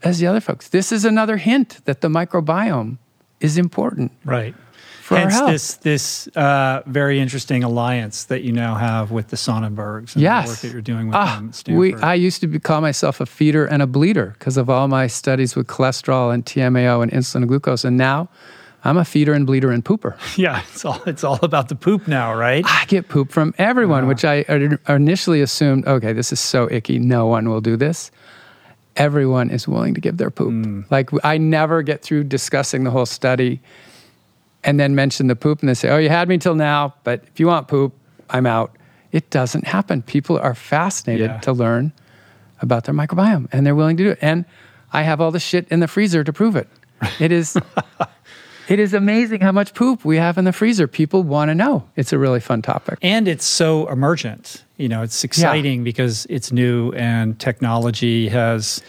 as 0.03 0.19
the 0.19 0.27
other 0.27 0.41
folks. 0.41 0.69
This 0.69 0.91
is 0.91 1.05
another 1.05 1.37
hint 1.37 1.83
that 1.85 2.01
the 2.01 2.07
microbiome 2.07 2.97
is 3.39 3.57
important 3.57 4.11
Right. 4.23 4.55
For 5.03 5.15
our 5.15 5.21
Hence 5.21 5.33
health. 5.33 5.49
this 5.51 5.73
this 5.77 6.27
uh, 6.37 6.81
very 6.85 7.19
interesting 7.19 7.61
alliance 7.63 8.23
that 8.25 8.43
you 8.43 8.53
now 8.53 8.75
have 8.75 9.11
with 9.11 9.27
the 9.27 9.35
Sonnenbergs 9.35 10.15
and 10.15 10.21
yes. 10.21 10.45
the 10.45 10.51
work 10.51 10.59
that 10.59 10.71
you're 10.71 10.81
doing 10.81 11.07
with 11.07 11.15
Ah, 11.15 11.43
them 11.65 11.75
we, 11.75 11.93
I 11.95 12.13
used 12.13 12.39
to 12.39 12.47
be, 12.47 12.57
call 12.57 12.79
myself 12.79 13.19
a 13.19 13.25
feeder 13.25 13.65
and 13.65 13.81
a 13.81 13.87
bleeder 13.87 14.33
because 14.39 14.55
of 14.55 14.69
all 14.69 14.87
my 14.87 15.07
studies 15.07 15.57
with 15.57 15.67
cholesterol 15.67 16.33
and 16.33 16.45
TMAO 16.45 17.03
and 17.03 17.11
insulin 17.11 17.35
and 17.35 17.47
glucose. 17.49 17.83
And 17.83 17.97
now 17.97 18.29
I'm 18.85 18.95
a 18.95 19.03
feeder 19.03 19.33
and 19.33 19.45
bleeder 19.45 19.71
and 19.71 19.83
pooper. 19.83 20.15
yeah, 20.37 20.61
it's 20.71 20.85
all 20.85 21.01
it's 21.05 21.25
all 21.25 21.39
about 21.43 21.67
the 21.67 21.75
poop 21.75 22.07
now, 22.07 22.33
right? 22.33 22.63
I 22.65 22.85
get 22.87 23.09
poop 23.09 23.29
from 23.29 23.53
everyone, 23.57 24.07
which 24.07 24.23
I 24.23 24.45
initially 24.87 25.41
assumed, 25.41 25.85
okay, 25.85 26.13
this 26.13 26.31
is 26.31 26.39
so 26.39 26.71
icky. 26.71 26.97
No 26.97 27.27
one 27.27 27.49
will 27.49 27.61
do 27.61 27.75
this. 27.75 28.09
Everyone 28.95 29.49
is 29.49 29.67
willing 29.67 29.95
to 29.95 30.01
give 30.01 30.15
their 30.15 30.31
poop. 30.31 30.85
Like 30.89 31.09
I 31.25 31.37
never 31.37 31.81
get 31.81 32.01
through 32.03 32.23
discussing 32.25 32.85
the 32.85 32.91
whole 32.91 33.05
study 33.05 33.59
and 34.63 34.79
then 34.79 34.95
mention 34.95 35.27
the 35.27 35.35
poop 35.35 35.59
and 35.61 35.69
they 35.69 35.73
say, 35.73 35.89
oh, 35.89 35.97
you 35.97 36.09
had 36.09 36.27
me 36.29 36.37
till 36.37 36.55
now, 36.55 36.93
but 37.03 37.23
if 37.27 37.39
you 37.39 37.47
want 37.47 37.67
poop, 37.67 37.93
I'm 38.29 38.45
out. 38.45 38.75
It 39.11 39.29
doesn't 39.29 39.67
happen. 39.67 40.01
People 40.01 40.37
are 40.39 40.55
fascinated 40.55 41.29
Yeah. 41.29 41.39
to 41.41 41.53
learn 41.53 41.91
about 42.61 42.85
their 42.85 42.95
microbiome 42.95 43.47
and 43.51 43.65
they're 43.65 43.75
willing 43.75 43.97
to 43.97 44.03
do 44.03 44.09
it. 44.11 44.19
And 44.21 44.45
I 44.91 45.03
have 45.03 45.19
all 45.21 45.31
the 45.31 45.39
shit 45.39 45.67
in 45.69 45.79
the 45.81 45.87
freezer 45.87 46.23
to 46.23 46.33
prove 46.33 46.55
it. 46.55 46.67
It 47.19 47.31
is 47.31 47.57
It 48.69 48.79
is 48.79 48.93
amazing 48.93 49.41
how 49.41 49.51
much 49.51 49.73
poop 49.73 50.05
we 50.05 50.15
have 50.15 50.37
in 50.37 50.45
the 50.45 50.53
freezer. 50.53 50.87
People 50.87 51.21
want 51.23 51.49
to 51.49 51.55
know. 51.55 51.83
It's 51.97 52.13
a 52.13 52.17
really 52.17 52.39
fun 52.39 52.61
topic. 52.61 52.97
And 53.01 53.27
it's 53.27 53.43
so 53.45 53.87
emergent. 53.87 54.63
You 54.77 54.87
know, 54.87 55.01
it's 55.03 55.25
exciting 55.25 55.79
yeah. 55.81 55.83
because 55.83 56.25
it's 56.29 56.49
new 56.53 56.93
and 56.93 57.37
technology 57.37 58.29
has, 58.29 58.81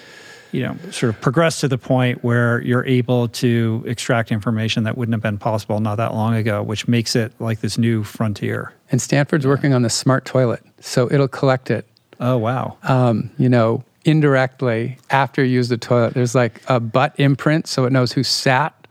you 0.54 0.62
know, 0.62 0.76
sort 0.92 1.12
of 1.12 1.20
progressed 1.20 1.60
to 1.62 1.68
the 1.68 1.76
point 1.76 2.22
where 2.22 2.62
you're 2.62 2.86
able 2.86 3.26
to 3.26 3.82
extract 3.86 4.30
information 4.30 4.84
that 4.84 4.96
wouldn't 4.96 5.12
have 5.12 5.20
been 5.20 5.36
possible 5.36 5.80
not 5.80 5.96
that 5.96 6.14
long 6.14 6.36
ago, 6.36 6.62
which 6.62 6.86
makes 6.86 7.16
it 7.16 7.32
like 7.40 7.60
this 7.60 7.76
new 7.76 8.04
frontier. 8.04 8.72
And 8.92 9.02
Stanford's 9.02 9.48
working 9.48 9.74
on 9.74 9.82
the 9.82 9.90
smart 9.90 10.24
toilet. 10.24 10.62
So 10.78 11.10
it'll 11.10 11.26
collect 11.26 11.72
it. 11.72 11.88
Oh, 12.20 12.38
wow. 12.38 12.76
Um, 12.84 13.30
you 13.36 13.48
know, 13.48 13.82
indirectly 14.04 14.96
after 15.10 15.42
you 15.42 15.54
use 15.54 15.70
the 15.70 15.76
toilet. 15.76 16.14
There's 16.14 16.36
like 16.36 16.62
a 16.68 16.78
butt 16.78 17.14
imprint 17.18 17.66
so 17.66 17.84
it 17.84 17.90
knows 17.90 18.12
who 18.12 18.22
sat 18.22 18.83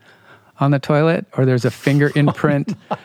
on 0.60 0.72
the 0.72 0.80
toilet, 0.80 1.26
or 1.38 1.46
there's 1.46 1.66
a 1.66 1.72
finger 1.72 2.12
oh 2.16 2.20
imprint 2.20 2.76
oh 2.92 2.98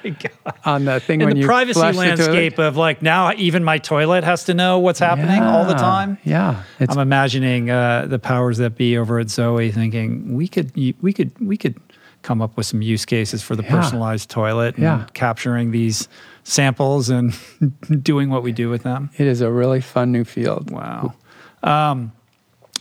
on 0.64 0.84
the 0.84 1.00
thing 1.00 1.20
In 1.20 1.26
when 1.26 1.34
the 1.34 1.40
you 1.42 1.46
privacy 1.46 1.80
landscape 1.80 2.58
of 2.58 2.76
like 2.76 3.02
now 3.02 3.32
even 3.34 3.64
my 3.64 3.78
toilet 3.78 4.24
has 4.24 4.44
to 4.44 4.54
know 4.54 4.78
what's 4.78 4.98
happening 4.98 5.42
yeah, 5.42 5.56
all 5.56 5.64
the 5.64 5.74
time. 5.74 6.18
Yeah, 6.24 6.62
I'm 6.80 6.98
imagining 6.98 7.70
uh, 7.70 8.06
the 8.06 8.18
powers 8.18 8.58
that 8.58 8.76
be 8.76 8.96
over 8.96 9.18
at 9.18 9.30
Zoe 9.30 9.70
thinking 9.70 10.34
we 10.34 10.48
could 10.48 10.72
we 10.74 11.12
could 11.12 11.32
we 11.40 11.56
could 11.56 11.76
come 12.22 12.42
up 12.42 12.56
with 12.56 12.66
some 12.66 12.82
use 12.82 13.04
cases 13.04 13.42
for 13.42 13.56
the 13.56 13.62
yeah. 13.62 13.70
personalized 13.70 14.28
toilet 14.28 14.74
and 14.74 14.82
yeah. 14.82 15.06
capturing 15.14 15.70
these 15.70 16.08
samples 16.42 17.08
and 17.08 17.38
doing 18.02 18.30
what 18.30 18.42
we 18.42 18.52
do 18.52 18.68
with 18.68 18.82
them. 18.82 19.10
It 19.16 19.26
is 19.26 19.40
a 19.40 19.50
really 19.50 19.80
fun 19.80 20.12
new 20.12 20.24
field. 20.24 20.70
Wow. 20.70 21.14
Um, 21.62 22.12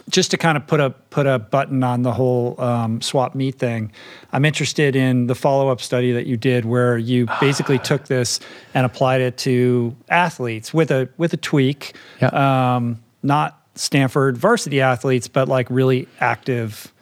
just 0.09 0.31
to 0.31 0.37
kind 0.37 0.57
of 0.57 0.65
put 0.67 0.79
a 0.79 0.91
put 1.09 1.27
a 1.27 1.37
button 1.37 1.83
on 1.83 2.01
the 2.01 2.13
whole 2.13 2.59
um, 2.61 3.01
swap 3.01 3.35
meat 3.35 3.55
thing, 3.55 3.91
I'm 4.31 4.45
interested 4.45 4.95
in 4.95 5.27
the 5.27 5.35
follow 5.35 5.69
up 5.69 5.81
study 5.81 6.11
that 6.13 6.27
you 6.27 6.37
did, 6.37 6.65
where 6.65 6.97
you 6.97 7.27
basically 7.41 7.77
took 7.79 8.07
this 8.07 8.39
and 8.73 8.85
applied 8.85 9.21
it 9.21 9.37
to 9.39 9.95
athletes 10.09 10.73
with 10.73 10.91
a 10.91 11.09
with 11.17 11.33
a 11.33 11.37
tweak, 11.37 11.95
yeah. 12.21 12.75
um, 12.75 13.03
not 13.21 13.61
Stanford 13.75 14.37
varsity 14.37 14.81
athletes, 14.81 15.27
but 15.27 15.47
like 15.47 15.69
really 15.69 16.07
active 16.19 16.93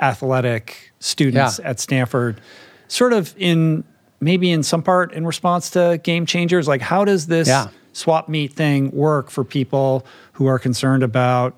athletic 0.00 0.92
students 1.00 1.58
yeah. 1.58 1.70
at 1.70 1.80
Stanford, 1.80 2.40
sort 2.88 3.12
of 3.12 3.34
in 3.38 3.84
maybe 4.20 4.50
in 4.50 4.64
some 4.64 4.82
part 4.82 5.12
in 5.12 5.24
response 5.24 5.70
to 5.70 6.00
game 6.02 6.26
changers. 6.26 6.66
Like, 6.66 6.80
how 6.80 7.04
does 7.04 7.28
this 7.28 7.46
yeah. 7.46 7.68
swap 7.92 8.28
meat 8.28 8.52
thing 8.52 8.90
work 8.90 9.30
for 9.30 9.44
people 9.44 10.04
who 10.32 10.46
are 10.46 10.58
concerned 10.58 11.04
about 11.04 11.54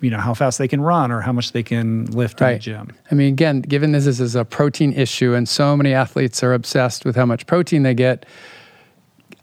you 0.00 0.10
know 0.10 0.18
how 0.18 0.34
fast 0.34 0.58
they 0.58 0.68
can 0.68 0.80
run 0.80 1.10
or 1.10 1.20
how 1.20 1.32
much 1.32 1.52
they 1.52 1.62
can 1.62 2.06
lift 2.06 2.40
right. 2.40 2.50
in 2.50 2.54
the 2.56 2.60
gym. 2.60 2.96
I 3.10 3.14
mean, 3.14 3.32
again, 3.32 3.60
given 3.60 3.92
this 3.92 4.06
is 4.06 4.34
a 4.34 4.44
protein 4.44 4.92
issue, 4.92 5.34
and 5.34 5.48
so 5.48 5.76
many 5.76 5.92
athletes 5.92 6.42
are 6.42 6.54
obsessed 6.54 7.04
with 7.04 7.16
how 7.16 7.26
much 7.26 7.46
protein 7.46 7.82
they 7.82 7.94
get. 7.94 8.26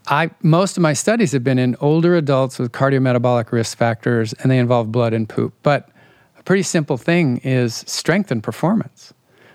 I 0.08 0.30
most 0.42 0.76
of 0.76 0.82
my 0.82 0.92
studies 0.92 1.32
have 1.32 1.42
been 1.42 1.58
in 1.58 1.76
older 1.80 2.14
adults 2.14 2.58
with 2.58 2.72
cardiometabolic 2.72 3.50
risk 3.50 3.76
factors, 3.76 4.32
and 4.34 4.50
they 4.50 4.58
involve 4.58 4.92
blood 4.92 5.12
and 5.12 5.28
poop. 5.28 5.54
But 5.62 5.88
a 6.38 6.42
pretty 6.42 6.62
simple 6.62 6.96
thing 6.96 7.38
is 7.38 7.84
strength 7.86 8.30
and 8.30 8.42
performance. 8.42 9.12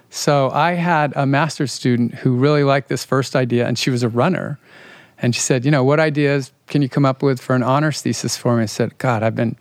So 0.09 0.49
I 0.49 0.73
had 0.73 1.13
a 1.15 1.25
master's 1.25 1.71
student 1.71 2.15
who 2.15 2.35
really 2.35 2.65
liked 2.65 2.89
this 2.89 3.05
first 3.05 3.35
idea, 3.35 3.65
and 3.65 3.79
she 3.79 3.89
was 3.89 4.03
a 4.03 4.09
runner. 4.09 4.59
And 5.23 5.33
she 5.35 5.39
said, 5.41 5.63
"You 5.63 5.71
know, 5.71 5.83
what 5.83 5.99
ideas 5.99 6.51
can 6.67 6.81
you 6.81 6.89
come 6.89 7.05
up 7.05 7.23
with 7.23 7.39
for 7.39 7.55
an 7.55 7.63
honors 7.63 8.01
thesis 8.01 8.35
for 8.35 8.57
me?" 8.57 8.63
I 8.63 8.65
said, 8.65 8.97
"God, 8.97 9.23
I've 9.23 9.35
been." 9.35 9.55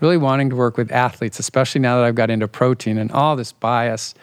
Really 0.00 0.16
wanting 0.16 0.50
to 0.50 0.56
work 0.56 0.76
with 0.76 0.92
athletes, 0.92 1.38
especially 1.38 1.80
now 1.80 1.96
that 1.96 2.04
I've 2.04 2.14
got 2.14 2.30
into 2.30 2.46
protein 2.48 2.98
and 2.98 3.10
all 3.12 3.36
this 3.36 3.52
bias 3.52 4.14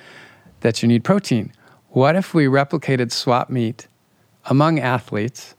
that 0.61 0.81
you 0.81 0.87
need 0.87 1.03
protein. 1.03 1.51
What 1.89 2.15
if 2.15 2.33
we 2.33 2.45
replicated 2.45 3.11
swap 3.11 3.49
meat 3.49 3.87
among 4.45 4.79
athletes 4.79 5.55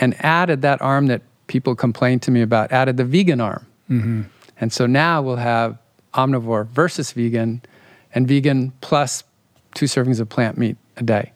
and 0.00 0.14
added 0.24 0.62
that 0.62 0.80
arm 0.82 1.06
that 1.06 1.22
people 1.46 1.74
complained 1.74 2.22
to 2.22 2.30
me 2.30 2.42
about, 2.42 2.72
added 2.72 2.96
the 2.96 3.04
vegan 3.04 3.40
arm? 3.40 3.66
Mm-hmm. 3.90 4.22
And 4.60 4.72
so 4.72 4.86
now 4.86 5.22
we'll 5.22 5.36
have 5.36 5.78
omnivore 6.14 6.66
versus 6.68 7.12
vegan 7.12 7.62
and 8.14 8.26
vegan 8.26 8.72
plus 8.80 9.24
two 9.74 9.86
servings 9.86 10.20
of 10.20 10.28
plant 10.28 10.58
meat 10.58 10.76
a 10.96 11.02
day. 11.02 11.32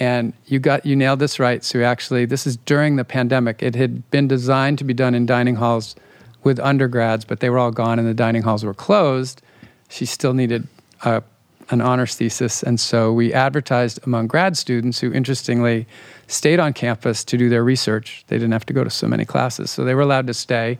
And 0.00 0.32
you 0.46 0.58
got 0.58 0.86
you 0.86 0.94
nailed 0.94 1.18
this 1.18 1.38
right. 1.38 1.64
So 1.64 1.82
actually, 1.82 2.24
this 2.24 2.46
is 2.46 2.56
during 2.56 2.96
the 2.96 3.04
pandemic. 3.04 3.62
It 3.62 3.74
had 3.74 4.08
been 4.10 4.28
designed 4.28 4.78
to 4.78 4.84
be 4.84 4.94
done 4.94 5.14
in 5.14 5.26
dining 5.26 5.56
halls 5.56 5.96
with 6.44 6.58
undergrads, 6.60 7.24
but 7.24 7.40
they 7.40 7.50
were 7.50 7.58
all 7.58 7.70
gone 7.70 7.98
and 7.98 8.06
the 8.06 8.14
dining 8.14 8.42
halls 8.42 8.64
were 8.64 8.74
closed. 8.74 9.42
She 9.88 10.06
still 10.06 10.34
needed 10.34 10.66
a, 11.02 11.22
an 11.70 11.80
honors 11.80 12.14
thesis. 12.14 12.62
And 12.62 12.78
so 12.78 13.12
we 13.12 13.32
advertised 13.32 14.00
among 14.04 14.26
grad 14.28 14.56
students 14.56 15.00
who, 15.00 15.12
interestingly, 15.12 15.86
stayed 16.26 16.60
on 16.60 16.72
campus 16.72 17.24
to 17.24 17.36
do 17.36 17.48
their 17.48 17.64
research. 17.64 18.24
They 18.28 18.36
didn't 18.36 18.52
have 18.52 18.66
to 18.66 18.72
go 18.72 18.84
to 18.84 18.90
so 18.90 19.06
many 19.06 19.24
classes, 19.24 19.70
so 19.70 19.84
they 19.84 19.94
were 19.94 20.02
allowed 20.02 20.26
to 20.28 20.34
stay. 20.34 20.78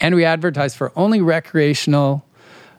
And 0.00 0.14
we 0.14 0.24
advertised 0.24 0.76
for 0.76 0.92
only 0.96 1.20
recreational 1.20 2.24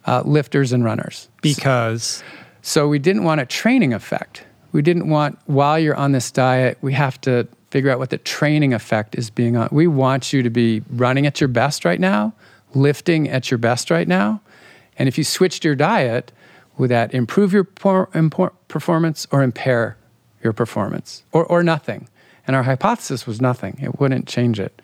uh, 0.06 0.24
lifters 0.26 0.72
and 0.72 0.84
runners. 0.84 1.30
Because? 1.42 2.24
So 2.62 2.88
we 2.88 3.00
didn't 3.00 3.24
want 3.24 3.42
a 3.42 3.46
training 3.46 3.94
effect. 3.94 4.46
We 4.72 4.82
didn't 4.82 5.10
want, 5.10 5.40
while 5.46 5.80
you're 5.80 5.96
on 5.96 6.12
this 6.12 6.32
diet, 6.32 6.78
we 6.82 6.94
have 6.94 7.20
to 7.22 7.48
figure 7.72 7.92
out 7.92 8.00
what 8.00 8.10
the 8.10 8.18
training 8.18 8.74
effect 8.74 9.16
is 9.16 9.30
being 9.30 9.56
on. 9.56 9.70
We 9.72 9.88
want 9.88 10.34
you 10.34 10.44
to 10.44 10.50
be 10.50 10.82
running 10.90 11.26
at 11.26 11.40
your 11.40 11.48
best 11.48 11.86
right 11.86 12.00
now, 12.00 12.34
lifting 12.74 13.30
at 13.30 13.52
your 13.52 13.58
best 13.58 13.92
right 13.92 14.08
now. 14.08 14.42
And 14.98 15.08
if 15.08 15.18
you 15.18 15.24
switched 15.24 15.64
your 15.64 15.76
diet, 15.76 16.32
would 16.78 16.90
that 16.90 17.14
improve 17.14 17.54
your 17.54 17.64
performance 17.64 19.28
or 19.32 19.44
impair 19.44 19.98
your 20.44 20.54
performance 20.54 21.24
or, 21.32 21.46
or 21.46 21.64
nothing? 21.64 22.08
And 22.48 22.56
our 22.56 22.64
hypothesis 22.64 23.28
was 23.28 23.40
nothing, 23.40 23.78
it 23.82 24.00
wouldn't 24.00 24.28
change 24.28 24.60
it. 24.60 24.82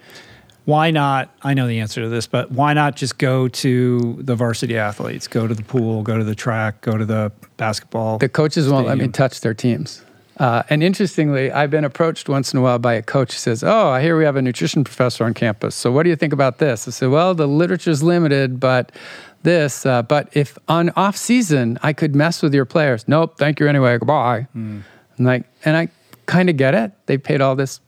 Why 0.66 0.90
not? 0.90 1.30
I 1.44 1.53
know 1.53 1.68
the 1.68 1.80
answer 1.80 2.02
to 2.02 2.10
this, 2.10 2.26
but 2.26 2.52
why 2.52 2.74
not 2.74 2.95
just 2.95 3.20
go 3.20 3.48
to 3.48 4.18
the 4.20 4.36
varsity 4.36 4.78
athletes? 4.78 5.28
Go 5.28 5.48
to 5.48 5.53
the 5.53 5.62
pool, 5.62 6.02
go 6.02 6.18
to 6.18 6.24
the 6.24 6.34
track, 6.34 6.82
go 6.82 6.98
to 6.98 7.06
the 7.06 7.32
basketball. 7.57 8.18
The 8.18 8.30
coaches 8.30 8.66
stadium. 8.66 8.74
won't 8.76 8.88
let 8.88 8.98
me 8.98 9.07
touch 9.12 9.41
their 9.41 9.53
teams. 9.53 10.03
Uh, 10.38 10.64
and 10.70 10.84
interestingly, 10.84 11.52
I've 11.52 11.72
been 11.72 11.86
approached 11.86 12.28
once 12.28 12.53
in 12.53 12.60
a 12.60 12.62
while 12.62 12.80
by 12.80 12.94
a 12.94 13.02
coach 13.02 13.34
who 13.34 13.38
says, 13.38 13.64
Oh, 13.64 13.90
I 13.90 14.02
hear 14.02 14.18
we 14.18 14.26
have 14.26 14.36
a 14.36 14.41
nutrition 14.41 14.84
professor 14.84 15.24
on 15.24 15.34
campus. 15.34 15.76
So 15.76 15.91
what 15.91 16.03
do 16.03 16.10
you 16.10 16.16
think 16.16 16.34
about 16.34 16.57
this? 16.57 16.88
I 16.88 16.91
said, 16.91 17.10
Well, 17.10 17.34
the 17.34 17.48
literature's 17.48 18.03
limited, 18.03 18.60
but 18.60 18.91
this, 19.44 19.86
uh, 19.86 20.02
but 20.02 20.28
if 20.34 20.57
on 20.68 20.90
off 20.98 21.16
season 21.16 21.80
I 21.82 21.94
could 21.94 22.16
mess 22.16 22.41
with 22.41 22.53
your 22.53 22.66
players, 22.66 23.07
nope, 23.07 23.38
thank 23.38 23.60
you 23.60 23.68
anyway, 23.68 23.98
goodbye. 23.98 24.48
Mm. 24.56 24.84
And 25.18 25.26
like, 25.26 25.45
and 25.64 25.78
I 25.78 25.88
kind 26.26 26.49
of 26.49 26.57
get 26.57 26.74
it. 26.74 26.91
They 27.06 27.18
paid 27.18 27.40
all 27.40 27.56
this, 27.56 27.80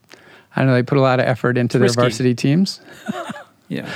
I 0.55 0.61
don't 0.61 0.67
know, 0.67 0.73
they 0.73 0.83
put 0.83 0.97
a 0.97 1.01
lot 1.01 1.19
of 1.19 1.25
effort 1.25 1.57
into 1.57 1.77
their 1.79 1.89
varsity 1.89 2.33
teams. 2.33 2.79
yeah. 3.67 3.91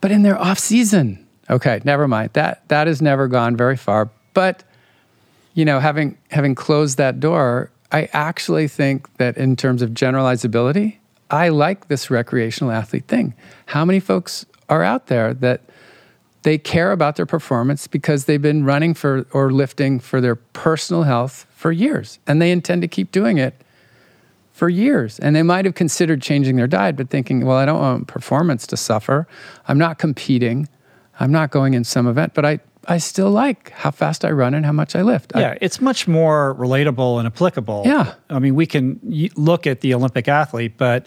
But 0.00 0.10
in 0.10 0.22
their 0.22 0.40
off 0.40 0.58
season, 0.58 1.26
okay, 1.50 1.80
never 1.84 2.08
mind. 2.08 2.30
That 2.32 2.66
that 2.68 2.86
has 2.86 3.02
never 3.02 3.28
gone 3.28 3.56
very 3.56 3.76
far. 3.76 4.10
But 4.34 4.64
you 5.54 5.64
know, 5.64 5.80
having 5.80 6.16
having 6.30 6.54
closed 6.54 6.98
that 6.98 7.20
door, 7.20 7.70
I 7.90 8.08
actually 8.12 8.68
think 8.68 9.14
that 9.18 9.36
in 9.36 9.56
terms 9.56 9.82
of 9.82 9.90
generalizability, 9.90 10.96
I 11.30 11.48
like 11.48 11.88
this 11.88 12.10
recreational 12.10 12.72
athlete 12.72 13.06
thing. 13.06 13.34
How 13.66 13.84
many 13.84 14.00
folks 14.00 14.46
are 14.68 14.82
out 14.82 15.06
there 15.06 15.34
that 15.34 15.62
they 16.42 16.58
care 16.58 16.92
about 16.92 17.16
their 17.16 17.26
performance 17.26 17.86
because 17.86 18.24
they've 18.24 18.42
been 18.42 18.64
running 18.64 18.94
for 18.94 19.26
or 19.32 19.52
lifting 19.52 20.00
for 20.00 20.20
their 20.20 20.34
personal 20.34 21.04
health 21.04 21.46
for 21.54 21.70
years 21.70 22.18
and 22.26 22.42
they 22.42 22.50
intend 22.50 22.82
to 22.82 22.88
keep 22.88 23.12
doing 23.12 23.38
it 23.38 23.62
for 24.52 24.68
years. 24.68 25.18
And 25.18 25.34
they 25.34 25.42
might 25.42 25.64
have 25.64 25.74
considered 25.74 26.20
changing 26.20 26.56
their 26.56 26.66
diet, 26.66 26.96
but 26.96 27.10
thinking, 27.10 27.44
well, 27.44 27.56
I 27.56 27.64
don't 27.64 27.80
want 27.80 28.06
performance 28.06 28.66
to 28.68 28.76
suffer. 28.76 29.26
I'm 29.66 29.78
not 29.78 29.98
competing. 29.98 30.68
I'm 31.18 31.32
not 31.32 31.50
going 31.50 31.74
in 31.74 31.84
some 31.84 32.06
event, 32.06 32.34
but 32.34 32.44
I, 32.44 32.60
I 32.88 32.98
still 32.98 33.30
like 33.30 33.70
how 33.70 33.90
fast 33.90 34.24
I 34.24 34.30
run 34.30 34.54
and 34.54 34.66
how 34.66 34.72
much 34.72 34.96
I 34.96 35.02
lift. 35.02 35.32
Yeah, 35.34 35.50
I, 35.50 35.58
it's 35.60 35.80
much 35.80 36.08
more 36.08 36.54
relatable 36.58 37.18
and 37.18 37.26
applicable. 37.26 37.82
Yeah. 37.86 38.14
I 38.28 38.38
mean, 38.38 38.54
we 38.54 38.66
can 38.66 39.00
look 39.36 39.66
at 39.66 39.80
the 39.80 39.94
Olympic 39.94 40.28
athlete, 40.28 40.74
but 40.76 41.06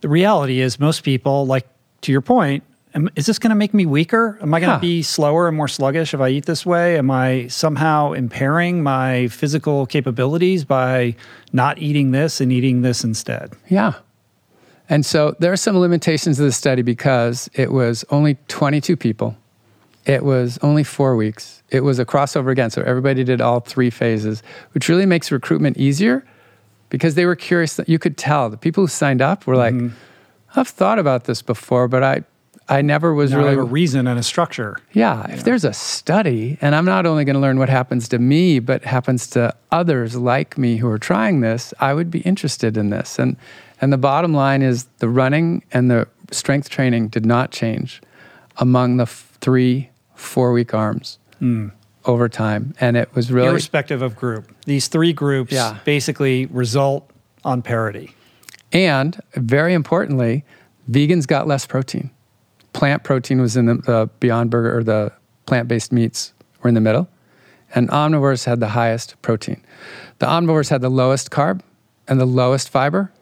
the 0.00 0.08
reality 0.08 0.60
is 0.60 0.78
most 0.78 1.02
people, 1.02 1.46
like 1.46 1.66
to 2.02 2.12
your 2.12 2.20
point, 2.20 2.62
am, 2.94 3.08
is 3.16 3.26
this 3.26 3.38
going 3.38 3.50
to 3.50 3.56
make 3.56 3.72
me 3.72 3.86
weaker? 3.86 4.38
Am 4.42 4.52
I 4.52 4.60
going 4.60 4.74
to 4.74 4.80
be 4.80 5.02
slower 5.02 5.48
and 5.48 5.56
more 5.56 5.68
sluggish 5.68 6.12
if 6.12 6.20
I 6.20 6.28
eat 6.28 6.46
this 6.46 6.66
way? 6.66 6.98
Am 6.98 7.10
I 7.10 7.48
somehow 7.48 8.12
impairing 8.12 8.82
my 8.82 9.28
physical 9.28 9.86
capabilities 9.86 10.64
by 10.64 11.16
not 11.52 11.78
eating 11.78 12.10
this 12.10 12.40
and 12.40 12.52
eating 12.52 12.82
this 12.82 13.02
instead? 13.02 13.52
Yeah. 13.68 13.94
And 14.90 15.06
so 15.06 15.34
there 15.38 15.50
are 15.50 15.56
some 15.56 15.78
limitations 15.78 16.38
of 16.38 16.44
the 16.44 16.52
study 16.52 16.82
because 16.82 17.48
it 17.54 17.72
was 17.72 18.04
only 18.10 18.34
22 18.48 18.96
people 18.96 19.36
it 20.06 20.24
was 20.24 20.58
only 20.58 20.84
four 20.84 21.16
weeks. 21.16 21.62
It 21.70 21.80
was 21.80 21.98
a 21.98 22.04
crossover 22.04 22.50
again. 22.50 22.70
So 22.70 22.82
everybody 22.82 23.24
did 23.24 23.40
all 23.40 23.60
three 23.60 23.90
phases, 23.90 24.42
which 24.72 24.88
really 24.88 25.06
makes 25.06 25.32
recruitment 25.32 25.76
easier 25.76 26.24
because 26.90 27.14
they 27.14 27.26
were 27.26 27.36
curious 27.36 27.76
that 27.76 27.88
you 27.88 27.98
could 27.98 28.16
tell 28.16 28.50
the 28.50 28.56
people 28.56 28.84
who 28.84 28.88
signed 28.88 29.22
up 29.22 29.46
were 29.46 29.56
like, 29.56 29.74
mm-hmm. 29.74 29.94
I've 30.56 30.68
thought 30.68 30.98
about 30.98 31.24
this 31.24 31.42
before, 31.42 31.88
but 31.88 32.02
I, 32.02 32.22
I 32.68 32.82
never 32.82 33.12
was 33.12 33.32
now 33.32 33.38
really 33.38 33.50
have 33.50 33.58
a 33.58 33.62
reason 33.64 34.06
and 34.06 34.18
a 34.18 34.22
structure. 34.22 34.76
Yeah, 34.92 35.28
if 35.30 35.44
there's 35.44 35.64
a 35.64 35.72
study, 35.72 36.56
and 36.60 36.74
I'm 36.74 36.84
not 36.84 37.04
only 37.04 37.24
going 37.24 37.34
to 37.34 37.40
learn 37.40 37.58
what 37.58 37.68
happens 37.68 38.08
to 38.08 38.18
me, 38.18 38.58
but 38.58 38.84
happens 38.84 39.26
to 39.30 39.54
others 39.72 40.16
like 40.16 40.56
me 40.56 40.76
who 40.76 40.88
are 40.88 40.98
trying 40.98 41.40
this, 41.40 41.74
I 41.80 41.94
would 41.94 42.10
be 42.10 42.20
interested 42.20 42.76
in 42.76 42.90
this. 42.90 43.18
And 43.18 43.36
and 43.80 43.92
the 43.92 43.98
bottom 43.98 44.32
line 44.32 44.62
is 44.62 44.84
the 44.98 45.08
running 45.08 45.64
and 45.72 45.90
the 45.90 46.06
strength 46.30 46.70
training 46.70 47.08
did 47.08 47.26
not 47.26 47.50
change 47.50 48.00
among 48.56 48.96
the 48.96 49.02
f- 49.02 49.36
three 49.40 49.90
four 50.24 50.52
week 50.52 50.74
arms 50.74 51.18
Mm. 51.40 51.72
over 52.04 52.28
time, 52.28 52.74
and 52.80 52.96
it 52.96 53.08
was 53.14 53.30
really 53.32 53.48
Irrespective 53.48 54.02
of 54.02 54.16
group. 54.16 54.50
These 54.66 54.88
three 54.88 55.12
groups 55.12 55.52
Yeah. 55.52 55.78
basically 55.84 56.46
result 56.46 57.10
on 57.44 57.62
parity. 57.62 58.14
And 58.72 59.20
very 59.34 59.74
importantly, 59.74 60.44
vegans 60.90 61.26
got 61.26 61.46
less 61.46 61.66
protein. 61.66 62.10
Plant 62.72 63.04
protein 63.04 63.40
was 63.40 63.56
in 63.56 63.66
the, 63.66 63.74
the 63.74 64.10
Beyond 64.20 64.50
Burger 64.50 64.76
or 64.78 64.82
the 64.82 65.12
plant 65.46 65.68
based 65.68 65.92
meats 65.92 66.32
were 66.62 66.68
in 66.68 66.74
the 66.74 66.80
middle, 66.80 67.08
and 67.74 67.88
omnivores 67.90 68.44
had 68.44 68.60
the 68.60 68.68
highest 68.68 69.14
protein. 69.22 69.60
The 70.18 70.26
omnivores 70.26 70.70
had 70.70 70.80
the 70.80 70.88
lowest 70.88 71.30
carb 71.30 71.60
and 72.08 72.20
the 72.20 72.26
lowest 72.26 72.68
fiber, 72.70 73.12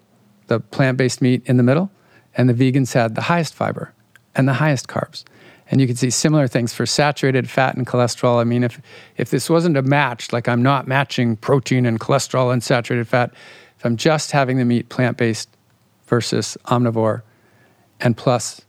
the 0.47 0.61
plant 0.61 0.97
based 0.99 1.21
meat 1.23 1.43
in 1.47 1.57
the 1.57 1.63
middle, 1.63 1.91
and 2.37 2.49
the 2.49 2.55
vegans 2.55 2.93
had 2.95 3.15
the 3.15 3.23
highest 3.23 3.55
fiber 3.55 3.93
and 4.35 4.49
the 4.49 4.55
highest 4.55 4.89
carbs. 4.89 5.25
And 5.73 5.81
you 5.81 5.87
can 5.87 5.97
see 5.97 6.11
similar 6.11 6.47
things 6.47 6.75
for 6.75 6.85
saturated 6.85 7.49
fat 7.49 7.77
and 7.77 7.87
cholesterol. 7.87 8.39
I 8.39 8.45
mean, 8.45 8.63
if, 8.63 8.79
if 9.17 9.31
this 9.31 9.49
wasn't 9.49 9.79
a 9.79 9.83
match, 9.83 10.31
like 10.31 10.47
I'm 10.47 10.63
not 10.63 10.87
matching 10.87 11.35
protein 11.35 11.87
and 11.87 11.99
cholesterol 11.99 12.53
and 12.53 12.63
saturated 12.63 13.09
fat, 13.09 13.33
if 13.79 13.87
I'm 13.87 13.97
just 13.97 14.33
having 14.33 14.59
the 14.59 14.67
meat 14.67 14.91
plant 14.91 15.17
based 15.17 15.49
versus 16.05 16.59
omnivore 16.67 17.23
and 18.01 18.15
plus 18.15 18.61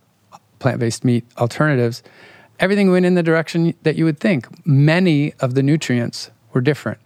plant 0.59 0.79
based 0.79 1.03
meat 1.03 1.25
alternatives, 1.37 2.03
everything 2.61 2.89
went 2.89 3.05
in 3.05 3.15
the 3.15 3.23
direction 3.23 3.73
that 3.83 3.97
you 3.97 4.05
would 4.05 4.21
think. 4.21 4.47
Many 4.65 5.33
of 5.41 5.55
the 5.55 5.61
nutrients 5.61 6.31
were 6.53 6.61
different. 6.61 7.01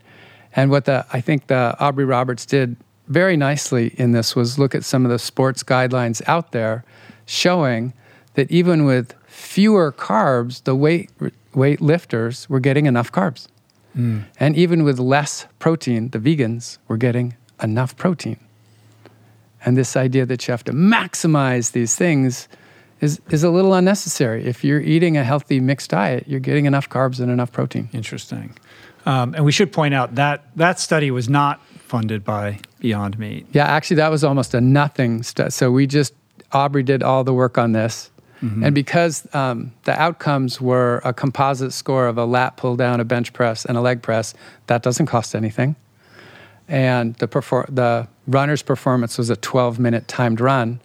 And 0.55 0.69
what 0.69 0.85
the 0.85 1.07
I 1.11 1.21
think 1.21 1.47
the 1.47 1.75
Aubrey 1.79 2.05
Roberts 2.05 2.45
did 2.45 2.77
very 3.07 3.35
nicely 3.35 3.95
in 3.97 4.11
this 4.11 4.35
was 4.35 4.59
look 4.59 4.75
at 4.75 4.85
some 4.85 5.05
of 5.05 5.11
the 5.11 5.17
sports 5.17 5.63
guidelines 5.63 6.21
out 6.27 6.51
there 6.51 6.85
showing 7.25 7.93
that 8.35 8.51
even 8.51 8.85
with 8.85 9.15
fewer 9.37 9.91
carbs, 9.91 10.63
the 10.63 10.75
weight 10.75 11.11
weight 11.53 11.79
lifters 11.79 12.49
were 12.49 12.59
getting 12.59 12.85
enough 12.87 13.11
carbs. 13.11 13.47
And 14.39 14.55
even 14.55 14.83
with 14.83 14.99
less 14.99 15.47
protein, 15.57 16.09
the 16.09 16.19
vegans 16.19 16.77
were 16.87 16.97
getting 16.97 17.35
enough 17.63 17.97
protein. 17.97 18.37
And 19.65 19.75
this 19.75 19.97
idea 19.97 20.23
that 20.27 20.47
you 20.47 20.51
have 20.51 20.63
to 20.65 20.71
maximize 20.71 21.71
these 21.71 21.95
things 21.95 22.47
is, 23.01 23.19
is 23.31 23.43
a 23.43 23.49
little 23.49 23.73
unnecessary. 23.73 24.45
If 24.45 24.63
you're 24.63 24.81
eating 24.81 25.17
a 25.17 25.23
healthy 25.23 25.59
mixed 25.59 25.89
diet, 25.89 26.25
you're 26.27 26.39
getting 26.39 26.65
enough 26.65 26.87
carbs 26.87 27.19
and 27.19 27.31
enough 27.31 27.51
protein. 27.51 27.89
Interesting. 27.91 28.55
Um, 29.07 29.33
and 29.33 29.43
we 29.43 29.51
should 29.51 29.71
point 29.73 29.95
out 29.95 30.13
that 30.13 30.45
that 30.55 30.79
study 30.79 31.09
was 31.09 31.27
not 31.27 31.65
funded 31.79 32.23
by 32.23 32.59
Beyond 32.79 33.17
Meat. 33.17 33.47
Yeah, 33.51 33.65
actually, 33.65 33.95
that 33.95 34.11
was 34.11 34.23
almost 34.23 34.53
a 34.53 34.61
nothing. 34.61 35.23
study. 35.23 35.49
so 35.49 35.71
we 35.71 35.87
just, 35.87 36.13
Aubrey 36.51 36.83
did 36.83 37.01
all 37.01 37.23
the 37.23 37.33
work 37.33 37.57
on 37.57 37.71
this. 37.71 38.11
And 38.63 38.75
because 38.75 39.27
um, 39.33 39.73
the 39.85 39.99
outcomes 39.99 40.61
were 40.61 41.01
a 41.03 41.13
composite 41.13 41.73
score 41.73 42.07
of 42.07 42.17
a 42.17 42.25
lat 42.25 42.55
pull 42.57 42.75
down, 42.75 42.99
a 42.99 43.05
bench 43.05 43.33
press, 43.33 43.65
and 43.65 43.77
a 43.77 43.81
leg 43.81 44.01
press, 44.01 44.33
that 44.67 44.83
doesn't 44.83 45.07
cost 45.07 45.35
anything. 45.35 45.75
And 46.67 47.15
the, 47.15 47.27
perfor- 47.27 47.73
the 47.73 48.07
runner's 48.27 48.61
performance 48.61 49.17
was 49.17 49.29
a 49.29 49.35
12 49.35 49.79
minute 49.79 50.07
timed 50.07 50.39
run. 50.39 50.81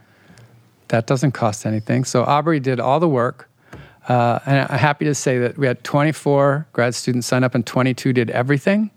That 0.88 1.06
doesn't 1.06 1.32
cost 1.32 1.66
anything. 1.66 2.04
So 2.04 2.24
Aubrey 2.24 2.60
did 2.60 2.80
all 2.80 3.00
the 3.00 3.08
work. 3.08 3.48
Uh, 4.08 4.38
and 4.46 4.66
I'm 4.70 4.78
happy 4.78 5.04
to 5.04 5.14
say 5.14 5.38
that 5.38 5.56
we 5.56 5.66
had 5.66 5.84
24 5.84 6.66
grad 6.72 6.94
students 6.94 7.26
sign 7.26 7.44
up 7.44 7.54
and 7.54 7.64
22 7.64 8.12
did 8.12 8.30
everything, 8.30 8.90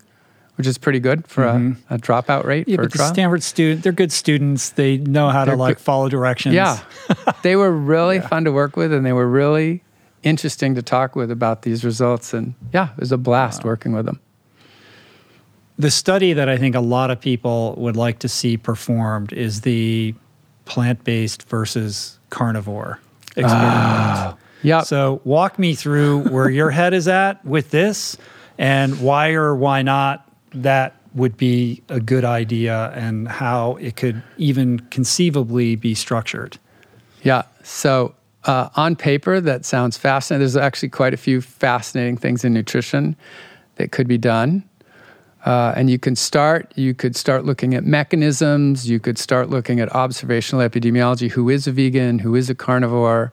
which 0.56 0.66
is 0.66 0.78
pretty 0.78 1.00
good 1.00 1.26
for 1.26 1.44
a, 1.44 1.52
mm-hmm. 1.52 1.94
a 1.94 1.98
dropout 1.98 2.44
rate 2.44 2.66
Yeah, 2.66 2.76
but 2.76 2.92
the. 2.92 3.06
Stanford 3.06 3.42
student, 3.42 3.82
they're 3.82 3.92
good 3.92 4.12
students. 4.12 4.70
They 4.70 4.96
know 4.98 5.28
how 5.28 5.44
to 5.44 5.50
They're 5.50 5.56
like 5.56 5.76
good- 5.76 5.84
follow 5.84 6.08
directions. 6.08 6.54
Yeah. 6.54 6.80
they 7.42 7.56
were 7.56 7.70
really 7.70 8.20
fun 8.20 8.44
to 8.44 8.52
work 8.52 8.76
with 8.76 8.92
and 8.92 9.04
they 9.04 9.12
were 9.12 9.28
really 9.28 9.82
interesting 10.22 10.74
to 10.74 10.82
talk 10.82 11.14
with 11.14 11.30
about 11.30 11.62
these 11.62 11.84
results. 11.84 12.32
And 12.34 12.54
yeah, 12.72 12.90
it 12.92 13.00
was 13.00 13.12
a 13.12 13.18
blast 13.18 13.64
working 13.64 13.92
with 13.92 14.06
them. 14.06 14.20
The 15.78 15.90
study 15.90 16.32
that 16.32 16.48
I 16.48 16.56
think 16.56 16.74
a 16.74 16.80
lot 16.80 17.10
of 17.10 17.20
people 17.20 17.74
would 17.76 17.96
like 17.96 18.20
to 18.20 18.28
see 18.28 18.56
performed 18.56 19.34
is 19.34 19.60
the 19.60 20.14
plant-based 20.64 21.42
versus 21.48 22.18
carnivore 22.30 22.98
experiment. 23.36 24.36
Yeah. 24.62 24.80
So 24.80 25.20
walk 25.24 25.58
me 25.58 25.74
through 25.74 26.28
where 26.30 26.48
your 26.48 26.70
head 26.70 26.94
is 26.94 27.08
at 27.08 27.44
with 27.44 27.70
this 27.70 28.16
and 28.58 29.00
why 29.00 29.32
or 29.32 29.54
why 29.54 29.82
not 29.82 30.25
that 30.62 30.94
would 31.14 31.36
be 31.36 31.82
a 31.88 31.98
good 31.98 32.24
idea 32.24 32.92
and 32.94 33.26
how 33.28 33.76
it 33.76 33.96
could 33.96 34.22
even 34.36 34.78
conceivably 34.90 35.76
be 35.76 35.94
structured. 35.94 36.58
Yeah. 37.22 37.42
So 37.62 38.14
uh, 38.44 38.68
on 38.76 38.96
paper, 38.96 39.40
that 39.40 39.64
sounds 39.64 39.96
fascinating. 39.96 40.40
There's 40.40 40.56
actually 40.56 40.90
quite 40.90 41.14
a 41.14 41.16
few 41.16 41.40
fascinating 41.40 42.16
things 42.16 42.44
in 42.44 42.52
nutrition 42.52 43.16
that 43.76 43.92
could 43.92 44.06
be 44.06 44.18
done. 44.18 44.62
Uh, 45.44 45.72
and 45.76 45.88
you 45.88 45.98
can 45.98 46.16
start, 46.16 46.72
you 46.76 46.92
could 46.92 47.14
start 47.14 47.44
looking 47.44 47.74
at 47.74 47.84
mechanisms, 47.84 48.90
you 48.90 48.98
could 48.98 49.16
start 49.16 49.48
looking 49.48 49.78
at 49.80 49.92
observational 49.94 50.68
epidemiology 50.68 51.30
who 51.30 51.48
is 51.48 51.66
a 51.66 51.72
vegan, 51.72 52.18
who 52.18 52.34
is 52.34 52.50
a 52.50 52.54
carnivore. 52.54 53.32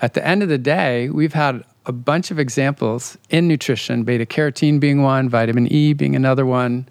At 0.00 0.14
the 0.14 0.26
end 0.26 0.42
of 0.42 0.48
the 0.48 0.58
day, 0.58 1.10
we've 1.10 1.34
had 1.34 1.62
a 1.86 1.92
bunch 1.92 2.30
of 2.30 2.38
examples 2.38 3.18
in 3.30 3.48
nutrition, 3.48 4.04
beta 4.04 4.24
carotene 4.26 4.78
being 4.78 5.02
one, 5.02 5.28
vitamin 5.28 5.66
E 5.72 5.92
being 5.92 6.14
another 6.14 6.46
one. 6.46 6.88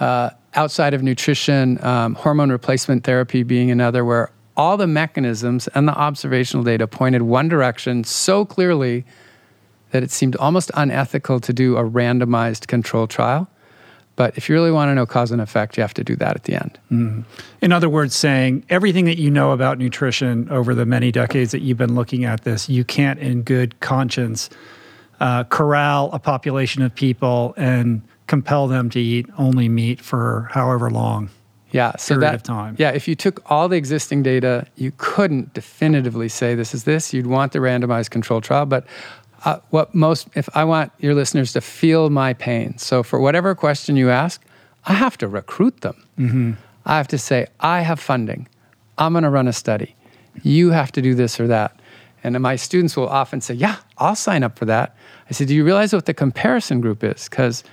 Uh, 0.00 0.30
outside 0.54 0.94
of 0.94 1.02
nutrition, 1.02 1.82
um, 1.84 2.14
hormone 2.14 2.50
replacement 2.50 3.04
therapy 3.04 3.42
being 3.42 3.70
another, 3.70 4.04
where 4.04 4.32
all 4.56 4.76
the 4.76 4.86
mechanisms 4.86 5.68
and 5.68 5.86
the 5.86 5.94
observational 5.94 6.64
data 6.64 6.86
pointed 6.86 7.22
one 7.22 7.48
direction 7.48 8.04
so 8.04 8.44
clearly 8.44 9.04
that 9.90 10.02
it 10.02 10.10
seemed 10.10 10.34
almost 10.36 10.70
unethical 10.74 11.40
to 11.40 11.52
do 11.52 11.76
a 11.76 11.82
randomized 11.82 12.66
control 12.66 13.06
trial. 13.06 13.48
But 14.16 14.36
if 14.36 14.48
you 14.48 14.54
really 14.54 14.70
want 14.70 14.90
to 14.90 14.94
know 14.94 15.06
cause 15.06 15.32
and 15.32 15.40
effect, 15.40 15.76
you 15.76 15.82
have 15.82 15.94
to 15.94 16.04
do 16.04 16.14
that 16.16 16.36
at 16.36 16.44
the 16.44 16.54
end. 16.54 16.78
In 17.60 17.72
other 17.72 17.88
words, 17.88 18.14
saying 18.14 18.64
everything 18.70 19.06
that 19.06 19.18
you 19.18 19.30
know 19.30 19.50
about 19.50 19.78
nutrition 19.78 20.48
over 20.50 20.74
the 20.74 20.86
many 20.86 21.10
decades 21.10 21.50
that 21.50 21.62
you've 21.62 21.78
been 21.78 21.94
looking 21.94 22.24
at 22.24 22.44
this, 22.44 22.68
you 22.68 22.84
can't, 22.84 23.18
in 23.18 23.42
good 23.42 23.80
conscience, 23.80 24.50
uh, 25.20 25.44
corral 25.44 26.10
a 26.12 26.18
population 26.18 26.82
of 26.82 26.94
people 26.94 27.54
and 27.56 28.02
compel 28.26 28.68
them 28.68 28.88
to 28.90 29.00
eat 29.00 29.26
only 29.38 29.68
meat 29.68 30.00
for 30.00 30.48
however 30.52 30.90
long. 30.90 31.30
Yeah, 31.70 31.96
so 31.96 32.14
period 32.14 32.22
that 32.22 32.34
of 32.36 32.42
time. 32.44 32.76
Yeah, 32.78 32.90
if 32.90 33.08
you 33.08 33.16
took 33.16 33.50
all 33.50 33.68
the 33.68 33.76
existing 33.76 34.22
data, 34.22 34.64
you 34.76 34.92
couldn't 34.96 35.54
definitively 35.54 36.28
say 36.28 36.54
this 36.54 36.72
is 36.72 36.84
this. 36.84 37.12
You'd 37.12 37.26
want 37.26 37.50
the 37.50 37.58
randomized 37.58 38.10
control 38.10 38.40
trial, 38.40 38.64
but 38.64 38.86
uh, 39.44 39.58
what 39.70 39.94
most 39.94 40.28
if 40.34 40.48
I 40.54 40.64
want 40.64 40.92
your 40.98 41.14
listeners 41.14 41.52
to 41.52 41.60
feel 41.60 42.10
my 42.10 42.32
pain. 42.32 42.78
So 42.78 43.02
for 43.02 43.20
whatever 43.20 43.54
question 43.54 43.96
you 43.96 44.10
ask, 44.10 44.42
I 44.86 44.94
have 44.94 45.18
to 45.18 45.28
recruit 45.28 45.80
them. 45.82 46.04
Mm-hmm. 46.18 46.52
I 46.86 46.96
have 46.96 47.08
to 47.08 47.18
say 47.18 47.46
I 47.60 47.80
have 47.80 48.00
funding. 48.00 48.48
I'm 48.98 49.12
going 49.12 49.24
to 49.24 49.30
run 49.30 49.48
a 49.48 49.52
study. 49.52 49.96
You 50.42 50.70
have 50.70 50.92
to 50.92 51.02
do 51.02 51.14
this 51.14 51.40
or 51.40 51.46
that. 51.48 51.78
And 52.22 52.38
my 52.40 52.56
students 52.56 52.96
will 52.96 53.08
often 53.08 53.40
say, 53.40 53.54
"Yeah, 53.54 53.76
I'll 53.98 54.16
sign 54.16 54.42
up 54.42 54.58
for 54.58 54.64
that." 54.64 54.96
I 55.28 55.32
said, 55.32 55.48
"Do 55.48 55.54
you 55.54 55.64
realize 55.64 55.92
what 55.92 56.06
the 56.06 56.14
comparison 56.14 56.80
group 56.80 57.04
is? 57.04 57.28
Because, 57.28 57.64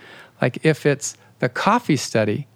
like, 0.42 0.66
if 0.66 0.86
it's 0.86 1.16
the 1.40 1.48
coffee 1.48 1.96
study, 1.96 2.48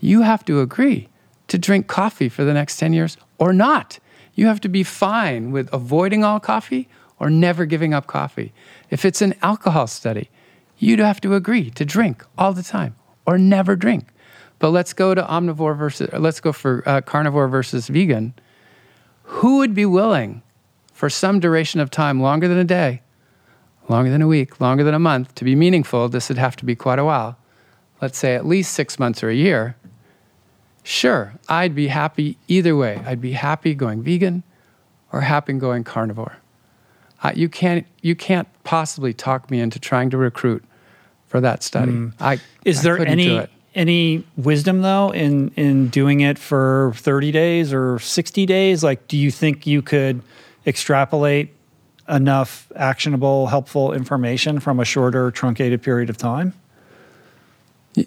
you 0.00 0.22
have 0.22 0.44
to 0.46 0.60
agree 0.60 1.08
to 1.48 1.58
drink 1.58 1.86
coffee 1.86 2.30
for 2.30 2.44
the 2.44 2.54
next 2.54 2.78
10 2.78 2.94
years 2.94 3.18
or 3.38 3.52
not. 3.52 3.98
You 4.34 4.46
have 4.46 4.60
to 4.60 4.68
be 4.68 4.82
fine 4.82 5.52
with 5.52 5.68
avoiding 5.72 6.24
all 6.24 6.40
coffee 6.40 6.88
or 7.22 7.30
never 7.30 7.64
giving 7.64 7.94
up 7.94 8.06
coffee. 8.06 8.52
If 8.90 9.04
it's 9.04 9.22
an 9.22 9.34
alcohol 9.40 9.86
study, 9.86 10.28
you'd 10.76 10.98
have 10.98 11.20
to 11.20 11.34
agree 11.34 11.70
to 11.70 11.84
drink 11.84 12.24
all 12.36 12.52
the 12.52 12.64
time 12.64 12.96
or 13.24 13.38
never 13.38 13.76
drink. 13.76 14.08
But 14.58 14.70
let's 14.70 14.92
go 14.92 15.14
to 15.14 15.22
omnivore 15.22 15.78
versus, 15.78 16.10
let's 16.12 16.40
go 16.40 16.52
for 16.52 16.82
uh, 16.84 17.00
carnivore 17.00 17.46
versus 17.46 17.86
vegan. 17.86 18.34
Who 19.22 19.58
would 19.58 19.72
be 19.72 19.86
willing 19.86 20.42
for 20.92 21.08
some 21.08 21.38
duration 21.38 21.80
of 21.80 21.90
time, 21.90 22.20
longer 22.20 22.48
than 22.48 22.58
a 22.58 22.64
day, 22.64 23.02
longer 23.88 24.10
than 24.10 24.20
a 24.20 24.26
week, 24.26 24.60
longer 24.60 24.82
than 24.82 24.92
a 24.92 24.98
month, 24.98 25.34
to 25.36 25.44
be 25.44 25.54
meaningful? 25.54 26.08
This 26.08 26.28
would 26.28 26.38
have 26.38 26.56
to 26.56 26.64
be 26.64 26.74
quite 26.74 26.98
a 26.98 27.04
while. 27.04 27.38
Let's 28.00 28.18
say 28.18 28.34
at 28.34 28.44
least 28.44 28.74
six 28.74 28.98
months 28.98 29.22
or 29.22 29.30
a 29.30 29.34
year 29.34 29.76
Sure, 30.82 31.34
I'd 31.48 31.76
be 31.76 31.86
happy 31.86 32.36
either 32.48 32.74
way. 32.74 33.00
I'd 33.06 33.20
be 33.20 33.32
happy 33.32 33.72
going 33.74 34.02
vegan 34.02 34.42
or 35.12 35.20
happy 35.20 35.52
going 35.52 35.84
carnivore. 35.84 36.41
Uh, 37.22 37.32
you, 37.34 37.48
can't, 37.48 37.86
you 38.00 38.14
can't 38.16 38.48
possibly 38.64 39.12
talk 39.12 39.50
me 39.50 39.60
into 39.60 39.78
trying 39.78 40.10
to 40.10 40.16
recruit 40.16 40.64
for 41.26 41.40
that 41.40 41.62
study. 41.62 41.92
I, 42.20 42.40
Is 42.64 42.80
I 42.80 42.82
there 42.82 43.06
any 43.06 43.46
any 43.74 44.22
wisdom 44.36 44.82
though 44.82 45.10
in 45.14 45.48
in 45.56 45.88
doing 45.88 46.20
it 46.20 46.38
for 46.38 46.92
30 46.96 47.32
days 47.32 47.72
or 47.72 47.98
60 47.98 48.44
days? 48.44 48.84
Like 48.84 49.08
do 49.08 49.16
you 49.16 49.30
think 49.30 49.66
you 49.66 49.80
could 49.80 50.20
extrapolate 50.66 51.54
enough 52.08 52.70
actionable, 52.76 53.46
helpful 53.46 53.92
information 53.92 54.60
from 54.60 54.78
a 54.78 54.84
shorter, 54.84 55.30
truncated 55.30 55.82
period 55.82 56.10
of 56.10 56.16
time? 56.16 56.52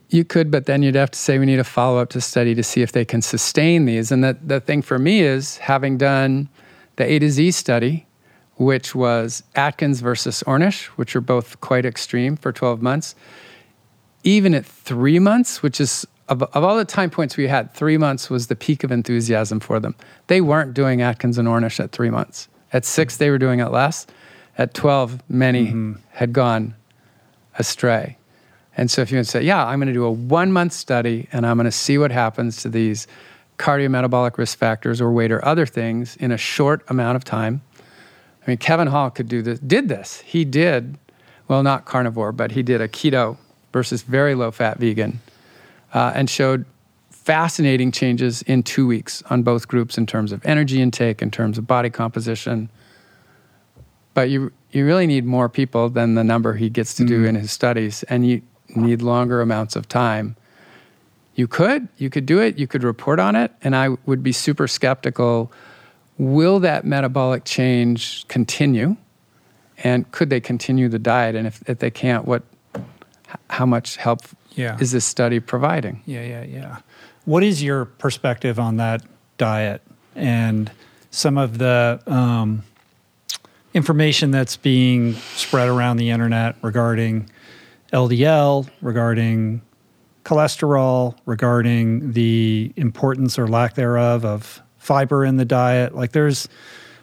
You 0.09 0.25
could, 0.25 0.49
but 0.49 0.65
then 0.65 0.81
you'd 0.81 0.95
have 0.95 1.11
to 1.11 1.19
say 1.19 1.37
we 1.37 1.45
need 1.45 1.59
a 1.59 1.63
follow 1.63 1.99
up 1.99 2.09
to 2.09 2.21
study 2.21 2.55
to 2.55 2.63
see 2.63 2.81
if 2.81 2.91
they 2.91 3.05
can 3.05 3.21
sustain 3.21 3.85
these. 3.85 4.11
And 4.11 4.23
the, 4.23 4.35
the 4.43 4.59
thing 4.59 4.81
for 4.81 4.97
me 4.97 5.21
is 5.21 5.57
having 5.57 5.97
done 5.97 6.49
the 6.95 7.05
A 7.05 7.19
to 7.19 7.29
Z 7.29 7.51
study, 7.51 8.07
which 8.55 8.95
was 8.95 9.43
Atkins 9.55 9.99
versus 9.99 10.43
Ornish, 10.47 10.85
which 10.97 11.15
are 11.15 11.21
both 11.21 11.59
quite 11.61 11.85
extreme 11.85 12.35
for 12.35 12.51
12 12.51 12.81
months. 12.81 13.15
Even 14.23 14.53
at 14.55 14.65
three 14.65 15.19
months, 15.19 15.61
which 15.61 15.79
is 15.79 16.07
of, 16.27 16.41
of 16.41 16.63
all 16.63 16.75
the 16.75 16.85
time 16.85 17.09
points 17.09 17.37
we 17.37 17.47
had, 17.47 17.73
three 17.73 17.97
months 17.97 18.29
was 18.29 18.47
the 18.47 18.55
peak 18.55 18.83
of 18.83 18.91
enthusiasm 18.91 19.59
for 19.59 19.79
them. 19.79 19.95
They 20.27 20.41
weren't 20.41 20.73
doing 20.73 21.01
Atkins 21.01 21.37
and 21.37 21.47
Ornish 21.47 21.79
at 21.79 21.91
three 21.91 22.09
months. 22.09 22.47
At 22.73 22.85
six, 22.85 23.17
they 23.17 23.29
were 23.29 23.37
doing 23.37 23.59
it 23.59 23.67
less. 23.67 24.07
At 24.57 24.73
12, 24.73 25.21
many 25.29 25.67
mm-hmm. 25.67 25.93
had 26.11 26.33
gone 26.33 26.75
astray. 27.59 28.17
And 28.77 28.89
so 28.89 29.01
if 29.01 29.11
you 29.11 29.17
would 29.17 29.27
say, 29.27 29.43
yeah, 29.43 29.65
I'm 29.65 29.79
going 29.79 29.87
to 29.87 29.93
do 29.93 30.05
a 30.05 30.11
one 30.11 30.51
month 30.51 30.73
study 30.73 31.29
and 31.31 31.45
I'm 31.45 31.57
going 31.57 31.65
to 31.65 31.71
see 31.71 31.97
what 31.97 32.11
happens 32.11 32.61
to 32.63 32.69
these 32.69 33.07
cardiometabolic 33.57 34.37
risk 34.37 34.57
factors 34.57 34.99
or 34.99 35.11
weight 35.11 35.31
or 35.31 35.43
other 35.45 35.65
things 35.65 36.15
in 36.17 36.31
a 36.31 36.37
short 36.37 36.83
amount 36.89 37.15
of 37.15 37.23
time. 37.23 37.61
I 38.45 38.51
mean, 38.51 38.57
Kevin 38.57 38.87
Hall 38.87 39.09
could 39.09 39.27
do 39.27 39.41
this, 39.41 39.59
did 39.59 39.89
this. 39.89 40.21
He 40.21 40.45
did, 40.45 40.97
well, 41.47 41.63
not 41.63 41.85
carnivore, 41.85 42.31
but 42.31 42.51
he 42.51 42.63
did 42.63 42.81
a 42.81 42.87
keto 42.87 43.37
versus 43.73 44.03
very 44.03 44.35
low 44.35 44.51
fat 44.51 44.77
vegan 44.77 45.19
uh, 45.93 46.11
and 46.15 46.29
showed 46.29 46.65
fascinating 47.09 47.91
changes 47.91 48.43
in 48.43 48.61
two 48.61 48.85
weeks 48.85 49.23
on 49.29 49.41
both 49.41 49.67
groups 49.67 49.97
in 49.97 50.05
terms 50.05 50.31
of 50.31 50.45
energy 50.45 50.81
intake, 50.81 51.21
in 51.21 51.31
terms 51.31 51.57
of 51.57 51.65
body 51.65 51.89
composition. 51.89 52.69
But 54.13 54.29
you, 54.29 54.51
you 54.71 54.85
really 54.85 55.07
need 55.07 55.25
more 55.25 55.49
people 55.49 55.89
than 55.89 56.13
the 56.13 56.23
number 56.23 56.53
he 56.53 56.69
gets 56.69 56.93
to 56.95 57.03
mm-hmm. 57.03 57.23
do 57.23 57.25
in 57.25 57.35
his 57.35 57.51
studies. 57.51 58.03
And 58.03 58.27
you, 58.27 58.41
need 58.75 59.01
longer 59.01 59.41
amounts 59.41 59.75
of 59.75 59.87
time. 59.87 60.35
You 61.35 61.47
could, 61.47 61.87
you 61.97 62.09
could 62.09 62.25
do 62.25 62.39
it, 62.39 62.57
you 62.57 62.67
could 62.67 62.83
report 62.83 63.19
on 63.19 63.35
it, 63.35 63.51
and 63.61 63.75
I 63.75 63.89
would 64.05 64.23
be 64.23 64.31
super 64.31 64.67
skeptical. 64.67 65.51
Will 66.17 66.59
that 66.61 66.85
metabolic 66.85 67.43
change 67.45 68.27
continue? 68.27 68.95
And 69.83 70.09
could 70.11 70.29
they 70.29 70.39
continue 70.39 70.87
the 70.87 70.99
diet? 70.99 71.35
And 71.35 71.45
if, 71.45 71.67
if 71.67 71.79
they 71.79 71.91
can't, 71.91 72.25
what, 72.25 72.43
how 73.49 73.65
much 73.65 73.97
help 73.97 74.21
yeah. 74.51 74.77
is 74.79 74.91
this 74.91 75.05
study 75.05 75.39
providing? 75.39 76.01
Yeah, 76.05 76.23
yeah, 76.23 76.43
yeah. 76.43 76.77
What 77.25 77.43
is 77.43 77.61
your 77.61 77.85
perspective 77.85 78.59
on 78.59 78.77
that 78.77 79.01
diet 79.37 79.81
and 80.15 80.71
some 81.11 81.37
of 81.37 81.57
the 81.57 82.01
um, 82.07 82.63
information 83.73 84.31
that's 84.31 84.55
being 84.55 85.13
spread 85.35 85.67
around 85.67 85.97
the 85.97 86.09
internet 86.09 86.55
regarding 86.61 87.29
LDL, 87.91 88.69
regarding 88.81 89.61
cholesterol, 90.23 91.15
regarding 91.25 92.13
the 92.13 92.73
importance 92.75 93.37
or 93.37 93.47
lack 93.47 93.75
thereof 93.75 94.25
of 94.25 94.61
fiber 94.85 95.25
in 95.25 95.37
the 95.37 95.45
diet. 95.45 95.95
Like 95.95 96.11
there's 96.11 96.47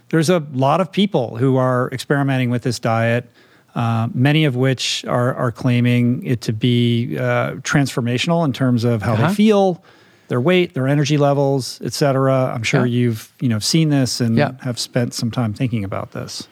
there's 0.08 0.30
a 0.30 0.46
lot 0.52 0.80
of 0.80 0.92
people 0.92 1.36
who 1.36 1.56
are 1.56 1.90
experimenting 1.90 2.50
with 2.50 2.62
this 2.62 2.78
diet, 2.78 3.28
uh, 3.74 4.08
many 4.14 4.44
of 4.44 4.54
which 4.56 5.04
are 5.06 5.34
are 5.34 5.50
claiming 5.50 6.24
it 6.24 6.40
to 6.42 6.52
be 6.52 7.18
uh, 7.18 7.52
transformational 7.62 8.44
in 8.44 8.52
terms 8.52 8.84
of 8.84 9.02
how 9.02 9.14
uh-huh. 9.14 9.28
they 9.28 9.34
feel, 9.34 9.82
their 10.28 10.40
weight, 10.40 10.74
their 10.74 10.86
energy 10.86 11.18
levels, 11.18 11.80
etc. 11.82 12.52
I'm 12.54 12.62
sure 12.62 12.86
yeah. 12.86 13.00
you've 13.00 13.32
you 13.40 13.48
know 13.48 13.58
seen 13.58 13.88
this 13.88 14.20
and 14.20 14.36
yeah. 14.36 14.52
have 14.60 14.78
spent 14.78 15.14
some 15.14 15.30
time 15.30 15.52
thinking 15.52 15.84
about 15.84 16.12
this. 16.12 16.46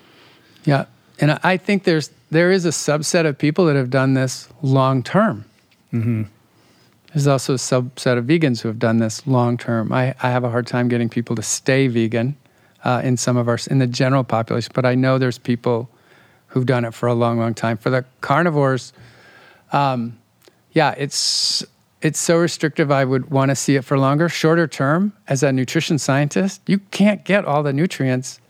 Yeah, 0.65 0.87
and 1.21 1.39
I 1.43 1.57
think 1.57 1.85
there's 1.85 2.11
there 2.31 2.51
is 2.51 2.65
a 2.65 2.71
subset 2.71 3.27
of 3.27 3.39
people 3.39 3.67
that 3.67 3.77
have 3.77 3.91
done 3.91 4.15
this 4.15 4.49
long 4.63 5.03
term. 5.03 5.45
Mm-hmm. 5.93 6.23
There's 7.13 7.27
also 7.27 7.55
a 7.55 7.57
subset 7.57 8.19
of 8.19 8.25
vegans 8.27 8.61
who 8.61 8.69
have 8.69 8.79
done 8.79 8.99
this 8.99 9.27
long 9.27 9.57
term. 9.57 9.93
I, 9.93 10.15
I 10.23 10.31
have 10.31 10.45
a 10.45 10.51
hard 10.51 10.67
time 10.67 10.89
getting 10.89 11.09
people 11.09 11.35
to 11.37 11.43
stay 11.43 11.89
vegan 11.89 12.37
uh, 12.85 13.01
in 13.03 13.17
some 13.17 13.37
of 13.37 13.49
our 13.49 13.59
in 13.69 13.79
the 13.79 13.87
general 13.87 14.25
population, 14.25 14.71
but 14.75 14.87
I 14.87 14.95
know 14.95 15.19
there's 15.19 15.39
people 15.39 15.91
who've 16.49 16.67
done 16.67 16.85
it 16.85 16.95
for 16.95 17.09
a 17.09 17.15
long, 17.15 17.39
long 17.39 17.55
time. 17.55 17.77
For 17.77 17.91
the 17.91 18.05
carnivores, 18.21 18.93
um, 19.73 20.19
yeah, 20.73 20.95
it's 20.97 21.65
it's 22.01 22.19
so 22.19 22.39
restrictive. 22.39 22.91
I 22.91 23.05
would 23.05 23.31
want 23.31 23.51
to 23.51 23.57
see 23.57 23.77
it 23.77 23.85
for 23.85 23.99
longer. 23.99 24.29
Shorter 24.29 24.67
term, 24.67 25.13
as 25.29 25.43
a 25.43 25.53
nutrition 25.53 25.99
scientist, 25.99 26.63
you 26.67 26.79
can't 26.91 27.25
get 27.25 27.45
all 27.45 27.63
the 27.63 27.73
nutrients 27.73 28.41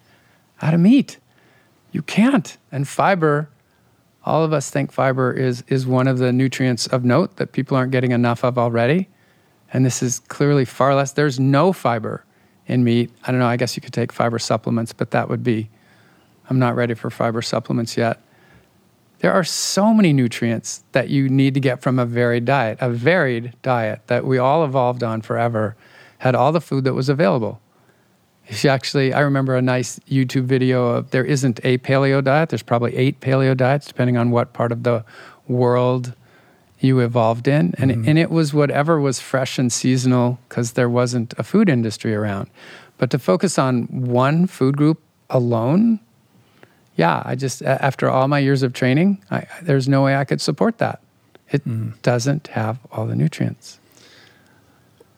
out 0.62 0.74
of 0.74 0.80
meat. 0.80 1.18
You 1.92 2.02
can't. 2.02 2.56
And 2.70 2.86
fiber 2.86 3.48
all 4.24 4.44
of 4.44 4.52
us 4.52 4.70
think 4.70 4.92
fiber 4.92 5.32
is, 5.32 5.64
is 5.68 5.86
one 5.86 6.06
of 6.06 6.18
the 6.18 6.32
nutrients 6.32 6.86
of 6.86 7.04
note 7.04 7.36
that 7.36 7.52
people 7.52 7.76
aren't 7.76 7.92
getting 7.92 8.12
enough 8.12 8.44
of 8.44 8.58
already. 8.58 9.08
And 9.72 9.84
this 9.84 10.02
is 10.02 10.20
clearly 10.20 10.64
far 10.64 10.94
less. 10.94 11.12
There's 11.12 11.40
no 11.40 11.72
fiber 11.72 12.24
in 12.66 12.84
meat. 12.84 13.10
I 13.24 13.30
don't 13.30 13.40
know, 13.40 13.46
I 13.46 13.56
guess 13.56 13.76
you 13.76 13.82
could 13.82 13.92
take 13.92 14.12
fiber 14.12 14.38
supplements, 14.38 14.92
but 14.92 15.10
that 15.12 15.28
would 15.28 15.42
be, 15.42 15.70
I'm 16.48 16.58
not 16.58 16.76
ready 16.76 16.94
for 16.94 17.10
fiber 17.10 17.40
supplements 17.40 17.96
yet. 17.96 18.20
There 19.20 19.32
are 19.32 19.44
so 19.44 19.92
many 19.92 20.12
nutrients 20.12 20.82
that 20.92 21.08
you 21.08 21.28
need 21.28 21.54
to 21.54 21.60
get 21.60 21.82
from 21.82 21.98
a 21.98 22.06
varied 22.06 22.44
diet, 22.44 22.78
a 22.80 22.90
varied 22.90 23.54
diet 23.62 24.00
that 24.06 24.24
we 24.24 24.38
all 24.38 24.64
evolved 24.64 25.02
on 25.02 25.20
forever, 25.20 25.76
had 26.18 26.34
all 26.34 26.52
the 26.52 26.60
food 26.60 26.84
that 26.84 26.94
was 26.94 27.08
available. 27.08 27.60
She 28.50 28.68
actually, 28.68 29.12
I 29.12 29.20
remember 29.20 29.54
a 29.54 29.62
nice 29.62 30.00
YouTube 30.10 30.44
video 30.44 30.86
of 30.88 31.10
there 31.10 31.24
isn't 31.24 31.60
a 31.62 31.78
paleo 31.78 32.22
diet. 32.22 32.48
There's 32.48 32.62
probably 32.62 32.96
eight 32.96 33.20
paleo 33.20 33.56
diets, 33.56 33.86
depending 33.86 34.16
on 34.16 34.30
what 34.30 34.52
part 34.52 34.72
of 34.72 34.82
the 34.82 35.04
world 35.46 36.14
you 36.80 36.98
evolved 36.98 37.46
in. 37.46 37.74
And, 37.78 37.90
mm-hmm. 37.90 38.08
and 38.08 38.18
it 38.18 38.30
was 38.30 38.52
whatever 38.52 39.00
was 39.00 39.20
fresh 39.20 39.58
and 39.58 39.72
seasonal 39.72 40.38
because 40.48 40.72
there 40.72 40.88
wasn't 40.88 41.32
a 41.38 41.44
food 41.44 41.68
industry 41.68 42.14
around. 42.14 42.50
But 42.98 43.10
to 43.10 43.18
focus 43.18 43.58
on 43.58 43.84
one 43.84 44.46
food 44.46 44.76
group 44.76 45.00
alone, 45.28 46.00
yeah, 46.96 47.22
I 47.24 47.36
just, 47.36 47.62
after 47.62 48.10
all 48.10 48.28
my 48.28 48.40
years 48.40 48.62
of 48.62 48.72
training, 48.72 49.22
I, 49.30 49.46
there's 49.62 49.88
no 49.88 50.02
way 50.02 50.16
I 50.16 50.24
could 50.24 50.40
support 50.40 50.78
that. 50.78 51.00
It 51.50 51.64
mm. 51.66 52.00
doesn't 52.02 52.48
have 52.48 52.78
all 52.90 53.06
the 53.06 53.14
nutrients. 53.14 53.78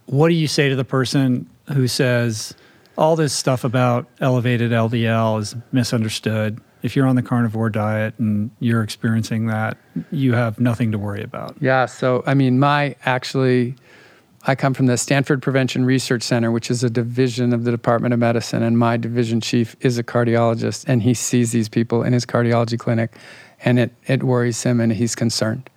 What 0.07 0.29
do 0.29 0.35
you 0.35 0.49
say 0.49 0.69
to 0.69 0.77
the 0.77 0.85
person 0.85 1.49
who 1.73 1.89
says, 1.89 2.55
all 2.97 3.17
this 3.17 3.33
stuff 3.33 3.65
about 3.65 4.09
elevated 4.21 4.71
LDL 4.73 5.41
is 5.41 5.57
misunderstood. 5.73 6.61
If 6.83 6.97
you're 6.97 7.07
on 7.07 7.17
the 7.17 7.23
carnivore 7.23 7.71
diet 7.71 8.15
and 8.19 8.51
you're 8.59 8.83
experiencing 8.83 9.47
that, 9.47 9.79
you 10.11 10.35
have 10.35 10.59
nothing 10.59 10.93
to 10.93 10.99
worry 10.99 11.23
about. 11.23 11.57
Yeah. 11.61 11.87
So, 11.87 12.23
I 12.27 12.35
mean, 12.35 12.59
my 12.59 12.97
actually, 13.05 13.77
I 14.47 14.57
come 14.57 14.75
from 14.75 14.87
the 14.87 14.99
Stanford 14.99 15.43
Prevention 15.43 15.85
Research 15.85 16.25
Center, 16.25 16.51
which 16.51 16.71
is 16.71 16.83
a 16.83 16.91
division 16.91 17.53
of 17.53 17.65
the 17.65 17.71
Department 17.71 18.13
of 18.13 18.21
Medicine, 18.21 18.63
and 18.63 18.77
my 18.77 18.97
division 18.97 19.41
chief 19.41 19.77
is 19.81 19.97
a 19.97 20.03
cardiologist, 20.03 20.85
and 20.89 21.03
he 21.03 21.15
sees 21.15 21.53
these 21.53 21.69
people 21.69 22.03
in 22.03 22.13
his 22.13 22.27
cardiology 22.27 22.79
clinic, 22.79 23.15
and 23.65 23.79
it, 23.79 23.95
it 24.09 24.25
worries 24.25 24.61
him, 24.65 24.81
and 24.81 24.93
he's 24.93 25.15
concerned. 25.15 25.71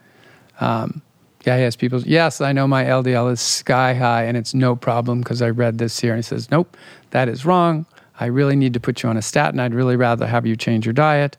Um, 0.59 1.03
yeah, 1.45 1.57
he 1.57 1.63
has 1.63 1.75
people. 1.75 2.01
Yes, 2.01 2.41
I 2.41 2.51
know 2.53 2.67
my 2.67 2.83
LDL 2.85 3.31
is 3.31 3.39
sky 3.39 3.93
high 3.93 4.23
and 4.23 4.35
it's 4.35 4.53
no 4.53 4.75
problem 4.75 5.19
because 5.19 5.41
I 5.41 5.49
read 5.49 5.77
this 5.77 5.99
here. 5.99 6.13
And 6.13 6.17
he 6.17 6.23
says, 6.23 6.49
Nope, 6.49 6.75
that 7.11 7.29
is 7.29 7.45
wrong. 7.45 7.85
I 8.19 8.25
really 8.27 8.55
need 8.55 8.73
to 8.73 8.79
put 8.79 9.03
you 9.03 9.09
on 9.09 9.17
a 9.17 9.21
statin. 9.21 9.59
I'd 9.59 9.73
really 9.73 9.95
rather 9.95 10.25
have 10.25 10.45
you 10.45 10.55
change 10.55 10.85
your 10.85 10.93
diet. 10.93 11.37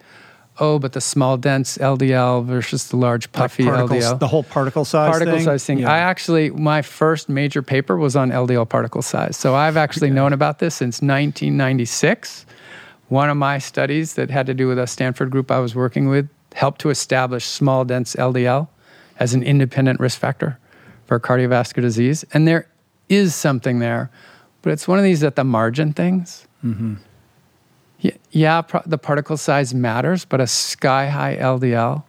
Oh, 0.58 0.78
but 0.78 0.92
the 0.92 1.00
small, 1.00 1.36
dense 1.36 1.76
LDL 1.76 2.44
versus 2.44 2.88
the 2.88 2.96
large, 2.96 3.30
puffy 3.32 3.64
like 3.64 3.90
LDL. 3.90 4.18
The 4.18 4.28
whole 4.28 4.42
particle 4.42 4.84
size 4.84 5.10
particle 5.10 5.34
thing? 5.34 5.44
size 5.44 5.64
thing. 5.64 5.78
Yeah. 5.80 5.92
I 5.92 5.98
actually, 5.98 6.50
my 6.50 6.80
first 6.82 7.28
major 7.28 7.60
paper 7.60 7.96
was 7.96 8.16
on 8.16 8.30
LDL 8.30 8.68
particle 8.68 9.02
size. 9.02 9.36
So 9.36 9.54
I've 9.54 9.76
actually 9.76 10.10
known 10.10 10.32
about 10.32 10.58
this 10.58 10.74
since 10.74 11.02
1996. 11.02 12.46
One 13.08 13.28
of 13.28 13.36
my 13.36 13.58
studies 13.58 14.14
that 14.14 14.30
had 14.30 14.46
to 14.46 14.54
do 14.54 14.66
with 14.66 14.78
a 14.78 14.86
Stanford 14.86 15.30
group 15.30 15.50
I 15.50 15.58
was 15.58 15.74
working 15.74 16.08
with 16.08 16.28
helped 16.54 16.80
to 16.82 16.90
establish 16.90 17.44
small, 17.44 17.84
dense 17.84 18.14
LDL 18.16 18.68
as 19.18 19.34
an 19.34 19.42
independent 19.42 20.00
risk 20.00 20.18
factor 20.18 20.58
for 21.06 21.18
cardiovascular 21.20 21.82
disease. 21.82 22.24
And 22.32 22.46
there 22.46 22.68
is 23.08 23.34
something 23.34 23.78
there, 23.78 24.10
but 24.62 24.72
it's 24.72 24.88
one 24.88 24.98
of 24.98 25.04
these 25.04 25.22
at 25.22 25.36
the 25.36 25.44
margin 25.44 25.92
things. 25.92 26.46
Mm-hmm. 26.64 26.94
Yeah, 28.00 28.12
yeah 28.30 28.62
pro- 28.62 28.82
the 28.84 28.98
particle 28.98 29.36
size 29.36 29.72
matters, 29.74 30.24
but 30.24 30.40
a 30.40 30.46
sky 30.46 31.08
high 31.08 31.36
LDL 31.36 32.04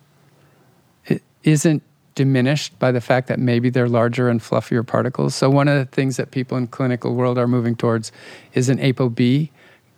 it 1.05 1.23
isn't 1.43 1.83
diminished 2.15 2.77
by 2.79 2.91
the 2.91 2.99
fact 2.99 3.27
that 3.27 3.39
maybe 3.39 3.69
they're 3.69 3.87
larger 3.87 4.27
and 4.27 4.41
fluffier 4.41 4.85
particles. 4.85 5.35
So 5.35 5.49
one 5.49 5.67
of 5.67 5.77
the 5.77 5.85
things 5.85 6.17
that 6.17 6.31
people 6.31 6.57
in 6.57 6.67
clinical 6.67 7.13
world 7.13 7.37
are 7.37 7.47
moving 7.47 7.75
towards 7.75 8.11
is 8.53 8.69
an 8.69 8.79
ApoB. 8.79 9.49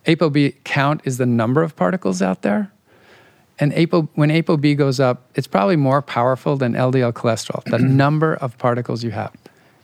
ApoB 0.06 0.54
count 0.64 1.00
is 1.04 1.16
the 1.16 1.26
number 1.26 1.62
of 1.62 1.74
particles 1.76 2.20
out 2.20 2.42
there 2.42 2.70
and 3.60 3.74
APO, 3.74 4.08
when 4.14 4.30
ApoB 4.30 4.76
goes 4.76 4.98
up, 4.98 5.28
it's 5.34 5.46
probably 5.46 5.76
more 5.76 6.00
powerful 6.00 6.56
than 6.56 6.72
LDL 6.72 7.12
cholesterol, 7.12 7.62
the 7.64 7.78
number 7.78 8.34
of 8.34 8.56
particles 8.56 9.04
you 9.04 9.10
have. 9.10 9.32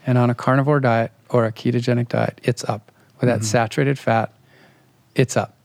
And 0.06 0.16
on 0.16 0.30
a 0.30 0.34
carnivore 0.34 0.80
diet 0.80 1.12
or 1.28 1.44
a 1.44 1.52
ketogenic 1.52 2.08
diet, 2.08 2.40
it's 2.42 2.64
up. 2.64 2.90
With 3.20 3.28
that 3.28 3.40
mm-hmm. 3.40 3.44
saturated 3.44 3.98
fat, 3.98 4.32
it's 5.14 5.36
up. 5.36 5.56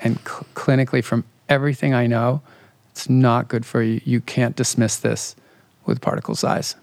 And 0.00 0.18
cl- 0.20 0.46
clinically, 0.54 1.02
from 1.02 1.24
everything 1.48 1.94
I 1.94 2.06
know, 2.06 2.42
it's 2.90 3.08
not 3.08 3.48
good 3.48 3.64
for 3.64 3.82
you. 3.82 4.00
You 4.04 4.20
can't 4.20 4.54
dismiss 4.54 4.96
this 4.96 5.34
with 5.86 6.00
particle 6.02 6.34
size. 6.34 6.76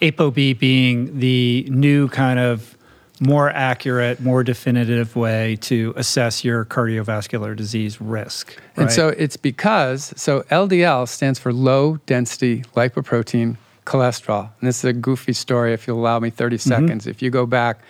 ApoB 0.00 0.58
being 0.58 1.18
the 1.18 1.66
new 1.70 2.08
kind 2.08 2.38
of 2.38 2.76
more 3.20 3.50
accurate, 3.50 4.20
more 4.20 4.42
definitive 4.42 5.14
way 5.14 5.56
to 5.56 5.94
assess 5.96 6.44
your 6.44 6.64
cardiovascular 6.64 7.54
disease 7.54 8.00
risk. 8.00 8.56
Right? 8.76 8.84
And 8.84 8.92
so 8.92 9.08
it's 9.08 9.36
because, 9.36 10.12
so 10.16 10.42
LDL 10.50 11.08
stands 11.08 11.38
for 11.38 11.52
low 11.52 11.98
density 12.06 12.62
lipoprotein 12.74 13.56
cholesterol. 13.86 14.50
And 14.60 14.68
this 14.68 14.78
is 14.78 14.84
a 14.84 14.92
goofy 14.92 15.32
story, 15.32 15.72
if 15.72 15.86
you'll 15.86 16.00
allow 16.00 16.18
me 16.18 16.30
30 16.30 16.56
mm-hmm. 16.56 16.68
seconds. 16.68 17.02
Mm-hmm. 17.02 17.10
If 17.10 17.22
you 17.22 17.30
go 17.30 17.46
back 17.46 17.80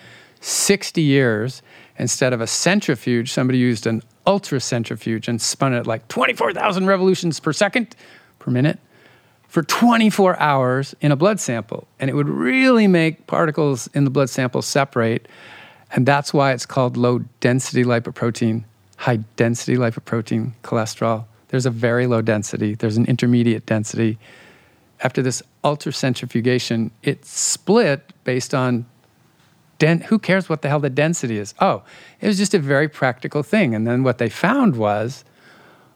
60 0.41 1.01
years, 1.01 1.61
instead 1.97 2.33
of 2.33 2.41
a 2.41 2.47
centrifuge, 2.47 3.31
somebody 3.31 3.57
used 3.57 3.87
an 3.87 4.03
ultra 4.27 4.59
centrifuge 4.59 5.27
and 5.27 5.41
spun 5.41 5.73
it 5.73 5.87
like 5.87 6.07
24,000 6.07 6.85
revolutions 6.85 7.39
per 7.39 7.53
second 7.53 7.95
per 8.39 8.51
minute 8.51 8.79
for 9.55 9.63
24 9.63 10.37
hours 10.37 10.93
in 10.99 11.13
a 11.13 11.15
blood 11.15 11.39
sample. 11.39 11.87
And 11.97 12.09
it 12.09 12.13
would 12.13 12.27
really 12.27 12.87
make 12.87 13.25
particles 13.25 13.87
in 13.93 14.03
the 14.03 14.09
blood 14.09 14.29
sample 14.29 14.61
separate. 14.61 15.29
And 15.91 16.05
that's 16.05 16.33
why 16.33 16.51
it's 16.51 16.65
called 16.65 16.97
low 16.97 17.19
density 17.39 17.85
lipoprotein, 17.85 18.65
high 18.97 19.19
density 19.37 19.77
lipoprotein 19.77 20.51
cholesterol. 20.61 21.23
There's 21.47 21.65
a 21.65 21.69
very 21.69 22.05
low 22.05 22.21
density, 22.21 22.75
there's 22.75 22.97
an 22.97 23.05
intermediate 23.05 23.65
density. 23.65 24.17
After 24.99 25.21
this 25.21 25.41
ultracentrifugation, 25.63 26.91
it 27.01 27.25
split 27.25 28.11
based 28.25 28.53
on 28.53 28.85
den- 29.79 30.01
who 30.01 30.19
cares 30.19 30.49
what 30.49 30.63
the 30.63 30.67
hell 30.67 30.81
the 30.81 30.89
density 30.89 31.37
is? 31.37 31.53
Oh, 31.61 31.81
it 32.19 32.27
was 32.27 32.37
just 32.37 32.53
a 32.53 32.59
very 32.59 32.89
practical 32.89 33.41
thing. 33.41 33.73
And 33.73 33.87
then 33.87 34.03
what 34.03 34.17
they 34.17 34.27
found 34.27 34.75
was, 34.75 35.23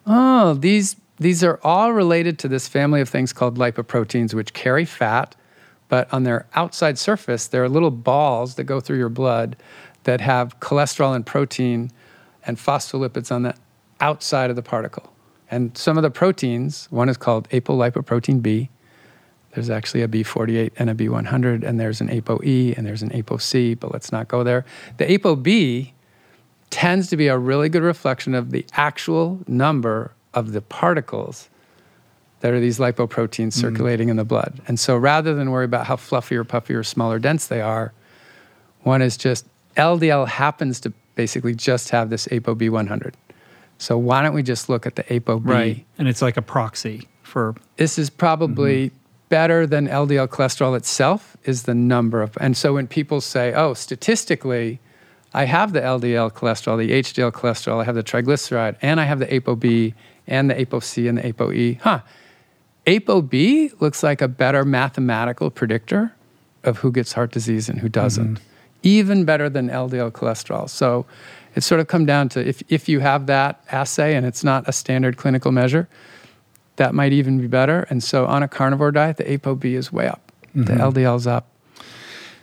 oh, 0.07 0.53
these 0.53 0.95
these 1.19 1.43
are 1.43 1.59
all 1.63 1.91
related 1.91 2.39
to 2.39 2.47
this 2.47 2.67
family 2.67 3.01
of 3.01 3.09
things 3.09 3.33
called 3.33 3.57
lipoproteins, 3.57 4.33
which 4.33 4.53
carry 4.53 4.85
fat, 4.85 5.35
but 5.89 6.11
on 6.13 6.23
their 6.23 6.47
outside 6.55 6.97
surface, 6.97 7.47
there 7.47 7.63
are 7.63 7.69
little 7.69 7.91
balls 7.91 8.55
that 8.55 8.63
go 8.63 8.79
through 8.79 8.97
your 8.97 9.09
blood 9.09 9.57
that 10.03 10.21
have 10.21 10.59
cholesterol 10.59 11.15
and 11.15 11.25
protein 11.25 11.91
and 12.45 12.57
phospholipids 12.57 13.31
on 13.31 13.43
the 13.43 13.55
outside 13.99 14.49
of 14.49 14.55
the 14.55 14.61
particle. 14.61 15.11
And 15.51 15.77
some 15.77 15.97
of 15.97 16.03
the 16.03 16.11
proteins, 16.11 16.87
one 16.91 17.09
is 17.09 17.17
called 17.17 17.49
apolipoprotein 17.49 18.41
B. 18.41 18.69
There's 19.51 19.69
actually 19.69 20.03
a 20.03 20.07
B48 20.07 20.71
and 20.77 20.89
a 20.89 20.95
B100, 20.95 21.63
and 21.63 21.79
there's 21.79 22.01
an 22.01 22.07
ApoE 22.07 22.77
and 22.77 22.85
there's 22.85 23.01
an 23.01 23.09
ApoC, 23.09 23.79
but 23.79 23.91
let's 23.91 24.11
not 24.11 24.27
go 24.27 24.43
there. 24.43 24.63
The 24.97 25.05
ApoB 25.05 25.91
tends 26.69 27.07
to 27.09 27.17
be 27.17 27.27
a 27.27 27.37
really 27.37 27.67
good 27.67 27.81
reflection 27.81 28.35
of 28.35 28.51
the 28.51 28.63
actual 28.73 29.39
number 29.47 30.13
of 30.33 30.51
the 30.51 30.61
particles 30.61 31.49
that 32.41 32.53
are 32.53 32.59
these 32.59 32.79
lipoproteins 32.79 33.47
mm. 33.47 33.53
circulating 33.53 34.09
in 34.09 34.15
the 34.15 34.23
blood. 34.23 34.61
And 34.67 34.79
so 34.79 34.95
rather 34.95 35.33
than 35.33 35.51
worry 35.51 35.65
about 35.65 35.87
how 35.87 35.95
fluffy 35.95 36.35
or 36.35 36.43
puffy 36.43 36.73
or 36.73 36.83
small 36.83 37.11
or 37.11 37.19
dense 37.19 37.47
they 37.47 37.61
are, 37.61 37.93
one 38.83 39.01
is 39.01 39.17
just 39.17 39.45
LDL 39.75 40.27
happens 40.27 40.79
to 40.81 40.93
basically 41.15 41.53
just 41.53 41.89
have 41.89 42.09
this 42.09 42.27
ApoB100. 42.27 43.13
So 43.77 43.97
why 43.97 44.21
don't 44.21 44.33
we 44.33 44.43
just 44.43 44.69
look 44.69 44.85
at 44.85 44.95
the 44.95 45.03
ApoB? 45.03 45.41
Right. 45.45 45.85
And 45.97 46.07
it's 46.07 46.21
like 46.21 46.37
a 46.37 46.41
proxy 46.41 47.07
for. 47.23 47.55
This 47.77 47.97
is 47.97 48.09
probably 48.09 48.87
mm-hmm. 48.87 48.95
better 49.29 49.65
than 49.65 49.87
LDL 49.87 50.27
cholesterol 50.27 50.75
itself, 50.75 51.37
is 51.45 51.63
the 51.63 51.75
number 51.75 52.21
of. 52.21 52.37
And 52.41 52.55
so 52.55 52.73
when 52.73 52.87
people 52.87 53.21
say, 53.21 53.53
oh, 53.53 53.73
statistically, 53.73 54.79
I 55.33 55.45
have 55.45 55.73
the 55.73 55.81
LDL 55.81 56.33
cholesterol, 56.33 56.77
the 56.77 56.91
HDL 56.91 57.31
cholesterol, 57.31 57.81
I 57.81 57.83
have 57.85 57.95
the 57.95 58.03
triglyceride, 58.03 58.75
and 58.81 58.99
I 58.99 59.05
have 59.05 59.19
the 59.19 59.27
ApoB 59.27 59.93
and 60.29 60.49
the 60.49 60.53
ApoC 60.55 61.09
and 61.09 61.17
the 61.17 61.33
ApoE. 61.33 61.81
Huh. 61.81 62.01
ApoB 62.87 63.81
looks 63.81 64.01
like 64.01 64.21
a 64.21 64.27
better 64.27 64.63
mathematical 64.63 65.49
predictor 65.49 66.13
of 66.63 66.77
who 66.77 66.91
gets 66.91 67.13
heart 67.13 67.31
disease 67.31 67.67
and 67.67 67.79
who 67.79 67.89
doesn't, 67.89 68.35
mm-hmm. 68.35 68.43
even 68.83 69.25
better 69.25 69.49
than 69.49 69.69
LDL 69.69 70.11
cholesterol. 70.11 70.69
So 70.69 71.05
it's 71.55 71.65
sort 71.65 71.81
of 71.81 71.87
come 71.87 72.05
down 72.05 72.29
to 72.29 72.47
if, 72.47 72.63
if 72.69 72.87
you 72.87 72.99
have 72.99 73.25
that 73.25 73.63
assay 73.69 74.15
and 74.15 74.25
it's 74.25 74.43
not 74.43 74.67
a 74.67 74.71
standard 74.71 75.17
clinical 75.17 75.51
measure, 75.51 75.89
that 76.77 76.95
might 76.95 77.11
even 77.11 77.39
be 77.39 77.47
better. 77.47 77.85
And 77.89 78.01
so 78.01 78.25
on 78.25 78.43
a 78.43 78.47
carnivore 78.47 78.91
diet, 78.91 79.17
the 79.17 79.25
ApoB 79.25 79.65
is 79.65 79.91
way 79.91 80.07
up, 80.07 80.31
mm-hmm. 80.55 80.63
the 80.63 80.73
LDL's 80.73 81.27
up. 81.27 81.47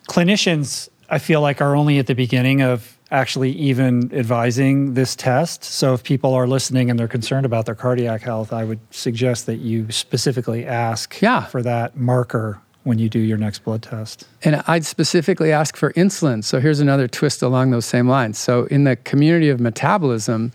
Clinicians, 0.08 0.88
I 1.08 1.18
feel 1.18 1.40
like, 1.40 1.60
are 1.60 1.74
only 1.74 1.98
at 1.98 2.06
the 2.06 2.14
beginning 2.14 2.62
of 2.62 2.95
actually 3.10 3.52
even 3.52 4.12
advising 4.12 4.94
this 4.94 5.14
test. 5.14 5.62
So 5.62 5.94
if 5.94 6.02
people 6.02 6.34
are 6.34 6.46
listening 6.46 6.90
and 6.90 6.98
they're 6.98 7.06
concerned 7.06 7.46
about 7.46 7.66
their 7.66 7.74
cardiac 7.74 8.22
health, 8.22 8.52
I 8.52 8.64
would 8.64 8.80
suggest 8.90 9.46
that 9.46 9.56
you 9.56 9.90
specifically 9.92 10.66
ask 10.66 11.20
yeah. 11.20 11.44
for 11.44 11.62
that 11.62 11.96
marker 11.96 12.60
when 12.82 12.98
you 12.98 13.08
do 13.08 13.18
your 13.18 13.38
next 13.38 13.64
blood 13.64 13.82
test. 13.82 14.26
And 14.42 14.62
I'd 14.66 14.84
specifically 14.84 15.52
ask 15.52 15.76
for 15.76 15.92
insulin. 15.94 16.44
So 16.44 16.60
here's 16.60 16.80
another 16.80 17.08
twist 17.08 17.42
along 17.42 17.70
those 17.70 17.84
same 17.84 18.08
lines. 18.08 18.38
So 18.38 18.64
in 18.66 18.84
the 18.84 18.96
community 18.96 19.48
of 19.48 19.60
metabolism, 19.60 20.52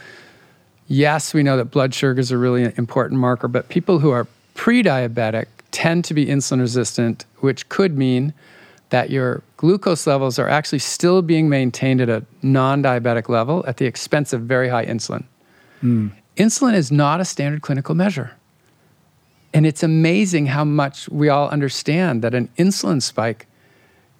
yes, 0.87 1.33
we 1.33 1.43
know 1.43 1.57
that 1.57 1.65
blood 1.65 1.93
sugar 1.93 2.19
is 2.19 2.31
a 2.31 2.37
really 2.37 2.73
important 2.77 3.19
marker, 3.19 3.47
but 3.47 3.69
people 3.69 3.99
who 3.99 4.11
are 4.11 4.27
pre-diabetic 4.55 5.47
tend 5.71 6.05
to 6.05 6.13
be 6.13 6.25
insulin 6.25 6.59
resistant, 6.59 7.25
which 7.39 7.67
could 7.69 7.97
mean 7.97 8.33
that 8.91 9.09
your 9.09 9.41
glucose 9.57 10.05
levels 10.05 10.37
are 10.37 10.47
actually 10.47 10.79
still 10.79 11.21
being 11.21 11.49
maintained 11.49 12.01
at 12.01 12.09
a 12.09 12.23
non 12.43 12.83
diabetic 12.83 13.27
level 13.27 13.63
at 13.67 13.77
the 13.77 13.85
expense 13.85 14.31
of 14.31 14.41
very 14.41 14.69
high 14.69 14.85
insulin. 14.85 15.23
Mm. 15.81 16.11
Insulin 16.37 16.75
is 16.75 16.91
not 16.91 17.19
a 17.19 17.25
standard 17.25 17.61
clinical 17.61 17.95
measure. 17.95 18.31
And 19.53 19.65
it's 19.65 19.83
amazing 19.83 20.45
how 20.45 20.63
much 20.63 21.09
we 21.09 21.29
all 21.29 21.49
understand 21.49 22.21
that 22.21 22.33
an 22.33 22.49
insulin 22.57 23.01
spike 23.01 23.47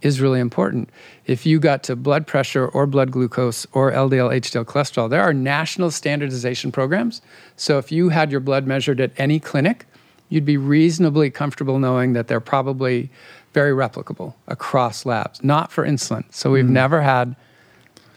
is 0.02 0.20
really 0.20 0.40
important. 0.40 0.90
If 1.26 1.46
you 1.46 1.60
got 1.60 1.84
to 1.84 1.96
blood 1.96 2.26
pressure 2.26 2.68
or 2.68 2.88
blood 2.88 3.12
glucose 3.12 3.68
or 3.72 3.92
LDL, 3.92 4.32
HDL 4.34 4.66
cholesterol, 4.66 5.10
there 5.10 5.22
are 5.22 5.34
national 5.34 5.92
standardization 5.92 6.72
programs. 6.72 7.22
So 7.56 7.78
if 7.78 7.92
you 7.92 8.10
had 8.10 8.32
your 8.32 8.40
blood 8.40 8.66
measured 8.66 9.00
at 9.00 9.12
any 9.18 9.40
clinic, 9.40 9.86
you'd 10.30 10.46
be 10.46 10.58
reasonably 10.58 11.30
comfortable 11.30 11.78
knowing 11.78 12.14
that 12.14 12.28
they're 12.28 12.40
probably 12.40 13.10
very 13.54 13.72
replicable 13.72 14.34
across 14.48 15.06
labs, 15.06 15.44
not 15.44 15.72
for 15.72 15.86
insulin. 15.86 16.24
So 16.34 16.52
we've 16.52 16.66
mm. 16.66 16.70
never 16.70 17.02
had 17.02 17.36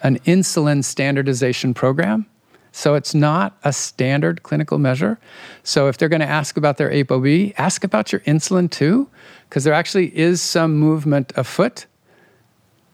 an 0.02 0.18
insulin 0.20 0.84
standardization 0.84 1.74
program. 1.74 2.26
So 2.72 2.94
it's 2.94 3.14
not 3.14 3.56
a 3.62 3.72
standard 3.72 4.42
clinical 4.42 4.78
measure. 4.78 5.18
So 5.62 5.86
if 5.88 5.96
they're 5.96 6.08
going 6.08 6.20
to 6.20 6.26
ask 6.26 6.56
about 6.56 6.76
their 6.76 6.90
ApoB, 6.90 7.54
ask 7.56 7.84
about 7.84 8.12
your 8.12 8.20
insulin 8.22 8.70
too, 8.70 9.08
because 9.48 9.64
there 9.64 9.72
actually 9.72 10.16
is 10.16 10.42
some 10.42 10.74
movement 10.74 11.32
afoot 11.36 11.86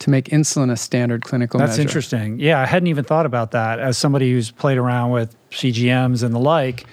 to 0.00 0.10
make 0.10 0.26
insulin 0.26 0.70
a 0.70 0.76
standard 0.76 1.24
clinical 1.24 1.58
measure. 1.58 1.68
That's 1.68 1.78
measure. 1.78 1.88
interesting. 1.88 2.40
Yeah, 2.40 2.60
I 2.60 2.66
hadn't 2.66 2.88
even 2.88 3.04
thought 3.04 3.26
about 3.26 3.52
that. 3.52 3.78
As 3.78 3.96
somebody 3.96 4.32
who's 4.32 4.50
played 4.50 4.78
around 4.78 5.12
with 5.12 5.34
CGMs 5.50 6.22
and 6.22 6.34
the 6.34 6.38
like, 6.38 6.86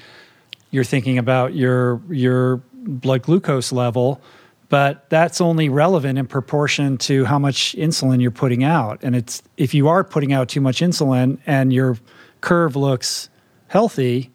you're 0.71 0.83
thinking 0.83 1.17
about 1.17 1.55
your 1.55 2.01
your 2.09 2.57
blood 2.73 3.21
glucose 3.23 3.71
level 3.71 4.21
but 4.69 5.09
that's 5.09 5.39
only 5.39 5.69
relevant 5.69 6.19
in 6.19 6.27
proportion 6.27 6.97
to 6.97 7.25
how 7.25 7.39
much 7.39 7.75
insulin 7.77 8.21
you're 8.21 8.31
putting 8.31 8.63
out. 8.63 8.99
And 9.01 9.15
it's 9.15 9.41
if 9.55 9.73
you 9.73 9.87
are 9.87 10.03
putting 10.03 10.33
out 10.33 10.49
too 10.49 10.61
much 10.61 10.81
insulin 10.81 11.39
and 11.45 11.71
your 11.71 11.97
curve 12.41 12.75
looks 12.75 13.29
healthy, 13.67 14.31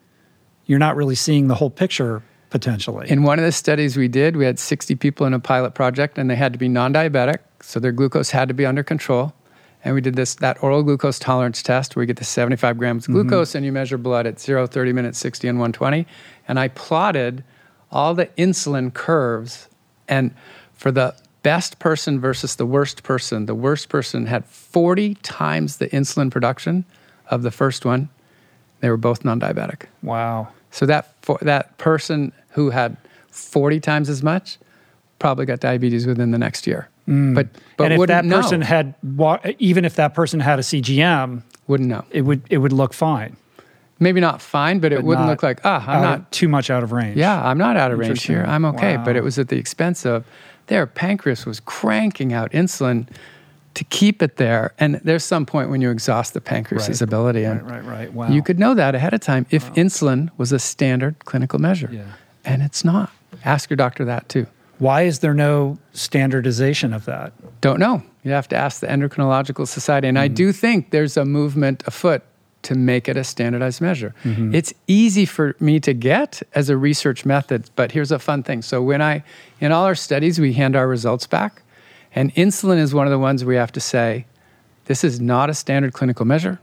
you're 0.67 0.79
not 0.79 0.97
really 0.97 1.15
seeing 1.15 1.49
the 1.49 1.55
whole 1.55 1.71
picture 1.71 2.23
potentially. 2.51 3.11
In 3.11 3.23
one 3.23 3.39
of 3.39 3.45
the 3.45 3.53
studies 3.53 3.97
we 3.97 4.09
did, 4.09 4.37
we 4.37 4.45
had 4.45 4.59
60 4.59 4.95
people 4.97 5.27
in 5.27 5.35
a 5.35 5.41
pilot 5.41 5.75
project 5.75 6.19
and 6.19 6.31
they 6.31 6.37
had 6.37 6.53
to 6.53 6.59
be 6.59 6.69
non-diabetic, 6.69 7.39
so 7.61 7.81
their 7.81 7.93
glucose 7.93 8.31
had 8.31 8.49
to 8.49 8.55
be 8.55 8.67
under 8.67 8.83
control. 8.83 9.33
And 9.85 9.95
we 9.95 10.01
did 10.01 10.15
this 10.15 10.37
that 10.37 10.63
oral 10.63 10.83
glucose 10.83 11.19
tolerance 11.19 11.63
test 11.63 11.97
where 11.97 12.05
you 12.05 12.07
get 12.07 12.19
the 12.19 12.25
75 12.25 12.79
grams 12.79 13.05
of 13.05 13.15
mm-hmm. 13.15 13.29
glucose 13.29 13.55
and 13.55 13.65
you 13.65 13.73
measure 13.73 13.99
blood 13.99 14.27
at 14.27 14.39
0, 14.39 14.67
30 14.67 14.93
minutes, 14.93 15.19
60, 15.19 15.49
and 15.49 15.59
120. 15.59 16.07
And 16.47 16.61
I 16.61 16.69
plotted 16.69 17.43
all 17.91 18.15
the 18.15 18.27
insulin 18.39 18.95
curves 18.95 19.69
and 20.09 20.35
for 20.75 20.91
the 20.91 21.15
best 21.43 21.79
person 21.79 22.21
versus 22.21 22.57
the 22.57 22.67
worst 22.67 23.03
person, 23.03 23.47
the 23.47 23.55
worst 23.55 23.89
person 23.89 24.27
had 24.27 24.45
40 24.45 25.15
times 25.17 25.77
the 25.77 25.89
insulin 25.89 26.31
production 26.31 26.85
of 27.29 27.43
the 27.43 27.51
first 27.51 27.85
one. 27.85 28.09
They 28.81 28.91
were 28.91 28.97
both 28.97 29.25
non 29.25 29.41
diabetic. 29.41 29.85
Wow. 30.03 30.49
So 30.71 30.87
that, 30.87 31.15
for, 31.23 31.39
that 31.43 31.77
person 31.79 32.33
who 32.51 32.71
had 32.71 32.97
40 33.31 33.81
times 33.81 34.09
as 34.09 34.23
much 34.23 34.59
probably 35.19 35.47
got 35.47 35.61
diabetes 35.61 36.07
within 36.07 36.31
the 36.31 36.39
next 36.39 36.67
year. 36.67 36.89
Mm. 37.07 37.35
But, 37.35 37.49
but 37.77 37.93
and 37.93 38.01
if 38.01 38.07
that 38.09 38.29
person 38.29 38.61
know. 38.61 38.67
had, 38.67 38.95
even 39.59 39.85
if 39.85 39.97
that 39.97 40.15
person 40.15 40.41
had 40.41 40.59
a 40.59 40.63
CGM, 40.63 41.43
wouldn't 41.67 41.89
know. 41.89 42.05
It 42.11 42.23
would, 42.23 42.43
it 42.51 42.59
would 42.59 42.73
look 42.73 42.93
fine 42.93 43.37
maybe 44.03 44.21
not 44.21 44.43
fine, 44.43 44.79
but, 44.81 44.91
but 44.91 44.99
it 44.99 45.05
wouldn't 45.05 45.27
look 45.29 45.43
like, 45.43 45.61
ah, 45.65 45.85
I'm 45.87 46.03
not 46.03 46.31
too 46.33 46.49
much 46.49 46.71
out 46.71 46.83
of 46.83 46.93
range. 46.93 47.17
Yeah, 47.17 47.43
I'm 47.47 47.59
not 47.59 47.77
out 47.77 47.91
of 47.93 47.99
range 47.99 48.25
here. 48.25 48.45
I'm 48.47 48.65
okay. 48.67 48.97
Wow. 48.97 49.05
But 49.05 49.17
it 49.17 49.23
was 49.23 49.39
at 49.39 49.49
the 49.49 49.57
expense 49.57 50.05
of 50.05 50.25
their 50.67 50.87
pancreas 50.87 51.47
was 51.47 51.61
cranking 51.61 52.33
out 52.33 52.51
insulin 52.53 53.09
to 53.75 53.85
keep 53.85 54.23
it 54.23 54.37
there. 54.37 54.75
And 54.79 55.01
there's 55.03 55.25
some 55.25 55.47
point 55.47 55.71
when 55.71 55.81
you 55.81 55.91
exhaust 55.91 56.35
the 56.35 56.41
pancreas's 56.41 57.01
Right. 57.01 57.09
ability. 57.09 57.45
And 57.45 57.63
Right, 57.63 57.83
right, 57.85 57.85
right. 57.99 58.13
Wow. 58.13 58.29
you 58.29 58.43
could 58.43 58.59
know 58.59 58.75
that 58.75 58.95
ahead 58.95 59.15
of 59.15 59.21
time 59.21 59.47
if 59.51 59.73
insulin 59.75 60.29
was 60.37 60.53
a 60.53 60.59
standard 60.59 61.15
clinical 61.25 61.59
measure. 61.59 61.89
Yeah. 61.91 62.03
And 62.45 62.61
it's 62.63 62.85
not. 62.85 63.11
Ask 63.45 63.71
your 63.71 63.77
doctor 63.79 64.05
that 64.05 64.29
too. 64.29 64.47
Why 64.79 65.03
is 65.03 65.21
there 65.21 65.33
no 65.35 65.79
standardization 65.93 66.93
of 66.93 67.05
that? 67.07 67.33
Don't 67.61 67.79
know. 67.81 68.03
You 68.25 68.33
have 68.33 68.49
to 68.49 68.57
ask 68.57 68.81
the 68.81 68.87
Endocrinological 68.89 69.67
Society. 69.67 70.07
And 70.09 70.19
I 70.19 70.27
Mm-hmm. 70.27 70.35
do 70.35 70.53
think 70.53 70.91
there's 70.91 71.17
a 71.17 71.25
movement 71.25 71.83
afoot 71.87 72.23
to 72.63 72.75
make 72.75 73.09
it 73.09 73.17
a 73.17 73.25
standardized 73.25 73.81
measure. 73.81 74.15
Mm-hmm. 74.25 74.55
It's 74.55 74.73
easy 74.87 75.27
for 75.27 75.57
me 75.61 75.81
to 75.81 75.93
get 75.93 76.43
as 76.55 76.69
a 76.69 76.77
research 76.77 77.25
method, 77.25 77.71
but 77.77 77.93
here's 77.93 78.13
a 78.13 78.19
fun 78.19 78.43
thing. 78.43 78.63
So 78.63 78.83
when 78.83 79.03
I 79.03 79.25
in 79.61 79.73
all 79.73 79.85
our 79.85 79.95
studies 79.95 80.39
we 80.39 80.53
hand 80.53 80.77
our 80.77 80.89
results 80.89 81.27
back, 81.27 81.63
and 82.15 82.35
insulin 82.35 82.79
is 82.79 82.95
one 82.95 83.07
of 83.07 83.11
the 83.11 83.19
ones 83.19 83.45
we 83.45 83.57
have 83.57 83.73
to 83.73 83.81
say 83.81 84.27
this 84.87 85.05
is 85.05 85.21
not 85.21 85.49
a 85.49 85.55
standard 85.55 85.93
clinical 85.93 86.27
measure. 86.27 86.59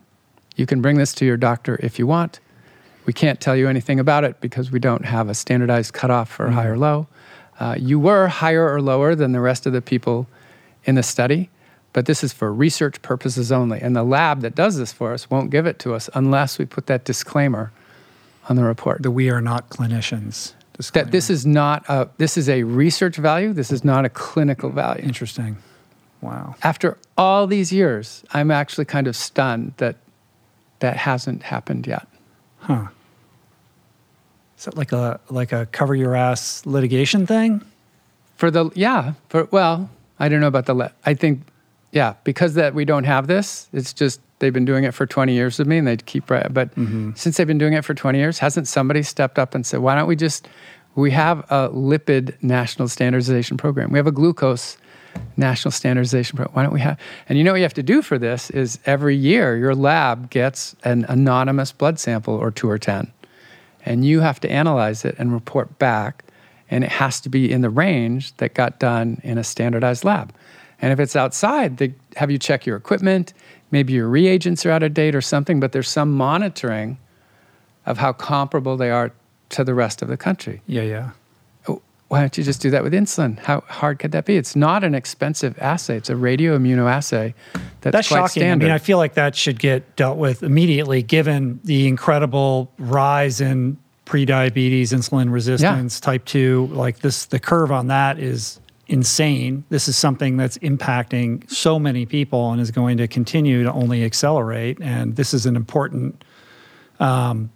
You 0.55 0.65
can 0.65 0.81
bring 0.81 0.97
this 0.97 1.13
to 1.13 1.25
your 1.25 1.37
doctor 1.37 1.79
if 1.81 1.97
you 1.97 2.05
want. 2.05 2.39
We 3.05 3.13
can't 3.13 3.39
tell 3.39 3.55
you 3.55 3.67
anything 3.67 3.99
about 3.99 4.23
it 4.23 4.39
because 4.41 4.71
we 4.71 4.79
don't 4.79 5.05
have 5.05 5.29
a 5.29 5.33
standardized 5.33 5.93
cutoff 5.93 6.29
for 6.29 6.49
high 6.49 6.67
or 6.67 6.77
low. 6.77 7.07
Uh, 7.59 7.75
you 7.77 7.99
were 7.99 8.27
higher 8.27 8.71
or 8.71 8.81
lower 8.81 9.15
than 9.15 9.31
the 9.31 9.39
rest 9.39 9.65
of 9.65 9.73
the 9.73 9.81
people 9.81 10.27
in 10.85 10.95
the 10.95 11.03
study, 11.03 11.49
but 11.93 12.05
this 12.05 12.23
is 12.23 12.33
for 12.33 12.53
research 12.53 13.01
purposes 13.01 13.51
only. 13.51 13.79
And 13.79 13.95
the 13.95 14.03
lab 14.03 14.41
that 14.41 14.55
does 14.55 14.77
this 14.77 14.91
for 14.91 15.13
us 15.13 15.29
won't 15.29 15.49
give 15.49 15.65
it 15.65 15.79
to 15.79 15.93
us 15.93 16.09
unless 16.13 16.59
we 16.59 16.65
put 16.65 16.87
that 16.87 17.03
disclaimer 17.05 17.71
on 18.47 18.55
the 18.55 18.63
report. 18.63 19.03
That 19.03 19.11
we 19.11 19.29
are 19.29 19.41
not 19.41 19.69
clinicians. 19.69 20.53
That 20.93 21.11
this 21.11 21.29
is 21.29 21.45
not 21.45 21.83
a, 21.89 22.09
this 22.17 22.37
is 22.37 22.47
a 22.47 22.63
research 22.63 23.17
value. 23.17 23.51
This 23.51 23.71
is 23.71 23.83
not 23.83 24.05
a 24.05 24.09
clinical 24.09 24.69
value. 24.69 25.03
interesting. 25.03 25.57
Wow. 26.21 26.55
After 26.63 26.97
all 27.17 27.47
these 27.47 27.71
years, 27.71 28.23
I'm 28.33 28.51
actually 28.51 28.85
kind 28.85 29.07
of 29.07 29.15
stunned 29.15 29.73
that 29.77 29.97
that 30.79 30.97
hasn't 30.97 31.43
happened 31.43 31.87
yet. 31.87 32.07
Huh. 32.59 32.87
Is 34.57 34.65
that 34.65 34.77
like 34.77 34.91
a 34.91 35.19
like 35.29 35.51
a 35.51 35.65
cover 35.67 35.95
your 35.95 36.15
ass 36.15 36.65
litigation 36.65 37.25
thing? 37.25 37.63
For 38.35 38.51
the 38.51 38.69
yeah, 38.75 39.13
for 39.29 39.45
well, 39.51 39.89
I 40.19 40.27
don't 40.27 40.41
know 40.41 40.47
about 40.47 40.65
the 40.65 40.73
le- 40.73 40.93
I 41.05 41.13
think 41.13 41.41
yeah, 41.91 42.15
because 42.23 42.53
that 42.53 42.73
we 42.73 42.85
don't 42.85 43.05
have 43.05 43.27
this, 43.27 43.67
it's 43.73 43.93
just 43.93 44.21
they've 44.39 44.53
been 44.53 44.65
doing 44.65 44.83
it 44.83 44.93
for 44.93 45.05
20 45.05 45.33
years 45.33 45.59
with 45.59 45.67
me 45.67 45.77
and 45.77 45.87
they 45.87 45.97
keep 45.97 46.29
right 46.29 46.53
but 46.53 46.73
mm-hmm. 46.75 47.11
since 47.15 47.35
they've 47.35 47.47
been 47.47 47.57
doing 47.57 47.73
it 47.73 47.83
for 47.83 47.93
20 47.93 48.17
years, 48.17 48.39
hasn't 48.39 48.67
somebody 48.67 49.03
stepped 49.03 49.37
up 49.37 49.53
and 49.55 49.65
said, 49.65 49.79
"Why 49.79 49.95
don't 49.95 50.07
we 50.07 50.15
just 50.15 50.47
we 50.95 51.11
have 51.11 51.39
a 51.51 51.69
lipid 51.69 52.41
national 52.43 52.87
standardization 52.87 53.57
program. 53.57 53.91
We 53.91 53.99
have 53.99 54.07
a 54.07 54.11
glucose 54.11 54.77
national 55.37 55.71
standardization 55.71 56.37
program. 56.37 56.55
Why 56.55 56.63
don't 56.63 56.73
we 56.73 56.81
have 56.81 56.99
And 57.27 57.37
you 57.37 57.43
know 57.43 57.51
what 57.51 57.57
you 57.57 57.63
have 57.63 57.73
to 57.75 57.83
do 57.83 58.01
for 58.01 58.17
this 58.17 58.49
is 58.51 58.79
every 58.85 59.15
year 59.15 59.57
your 59.57 59.75
lab 59.75 60.29
gets 60.29 60.75
an 60.83 61.05
anonymous 61.09 61.71
blood 61.71 61.99
sample 61.99 62.35
or 62.35 62.51
2 62.51 62.69
or 62.69 62.77
10 62.77 63.11
and 63.85 64.05
you 64.05 64.19
have 64.19 64.39
to 64.41 64.51
analyze 64.51 65.05
it 65.05 65.15
and 65.17 65.33
report 65.33 65.79
back 65.79 66.25
and 66.69 66.83
it 66.83 66.91
has 66.91 67.19
to 67.21 67.29
be 67.29 67.51
in 67.51 67.61
the 67.61 67.69
range 67.69 68.35
that 68.37 68.53
got 68.53 68.79
done 68.79 69.19
in 69.23 69.37
a 69.37 69.43
standardized 69.43 70.03
lab 70.03 70.33
and 70.81 70.93
if 70.93 70.99
it's 70.99 71.15
outside 71.15 71.77
they 71.77 71.93
have 72.15 72.31
you 72.31 72.37
check 72.37 72.65
your 72.65 72.77
equipment? 72.77 73.33
Maybe 73.71 73.93
your 73.93 74.07
reagents 74.07 74.65
are 74.65 74.71
out 74.71 74.83
of 74.83 74.93
date 74.93 75.15
or 75.15 75.21
something 75.21 75.59
but 75.59 75.71
there's 75.71 75.89
some 75.89 76.11
monitoring 76.13 76.97
of 77.85 77.97
how 77.97 78.13
comparable 78.13 78.77
they 78.77 78.91
are 78.91 79.11
to 79.49 79.63
the 79.63 79.73
rest 79.73 80.01
of 80.01 80.07
the 80.07 80.17
country. 80.17 80.61
Yeah, 80.67 80.83
yeah. 80.83 81.09
Oh, 81.67 81.81
why 82.07 82.19
don't 82.19 82.37
you 82.37 82.43
just 82.43 82.61
do 82.61 82.69
that 82.69 82.83
with 82.83 82.93
insulin? 82.93 83.39
How 83.39 83.61
hard 83.61 83.99
could 83.99 84.11
that 84.11 84.25
be? 84.25 84.37
It's 84.37 84.55
not 84.55 84.83
an 84.83 84.93
expensive 84.93 85.57
assay. 85.59 85.97
It's 85.97 86.09
a 86.09 86.13
radioimmunoassay 86.13 87.33
that's, 87.81 87.93
That's 87.93 88.07
quite 88.07 88.17
shocking. 88.17 88.41
standard 88.41 88.65
I 88.65 88.67
mean, 88.69 88.75
I 88.75 88.77
feel 88.77 88.97
like 88.97 89.15
that 89.15 89.35
should 89.35 89.59
get 89.59 89.95
dealt 89.95 90.17
with 90.17 90.43
immediately, 90.43 91.01
given 91.01 91.59
the 91.63 91.87
incredible 91.87 92.71
rise 92.77 93.41
in 93.41 93.77
pre-diabetes, 94.05 94.91
insulin 94.91 95.31
resistance, 95.31 95.99
type 95.99 96.25
two. 96.25 96.67
Like 96.71 96.99
this, 96.99 97.25
the 97.25 97.39
curve 97.39 97.71
on 97.71 97.87
that 97.87 98.19
is 98.19 98.59
insane. 98.89 99.63
This 99.69 99.87
is 99.87 99.95
something 99.95 100.35
that's 100.35 100.57
impacting 100.57 101.49
so 101.49 101.79
many 101.79 102.05
people 102.05 102.51
and 102.51 102.59
is 102.59 102.71
going 102.71 102.97
to 102.97 103.07
continue 103.07 103.63
to 103.63 103.71
only 103.71 104.03
accelerate. 104.03 104.79
And 104.81 105.15
this 105.15 105.33
is 105.33 105.45
an 105.45 105.55
important 105.55 106.23
um, 106.99 107.51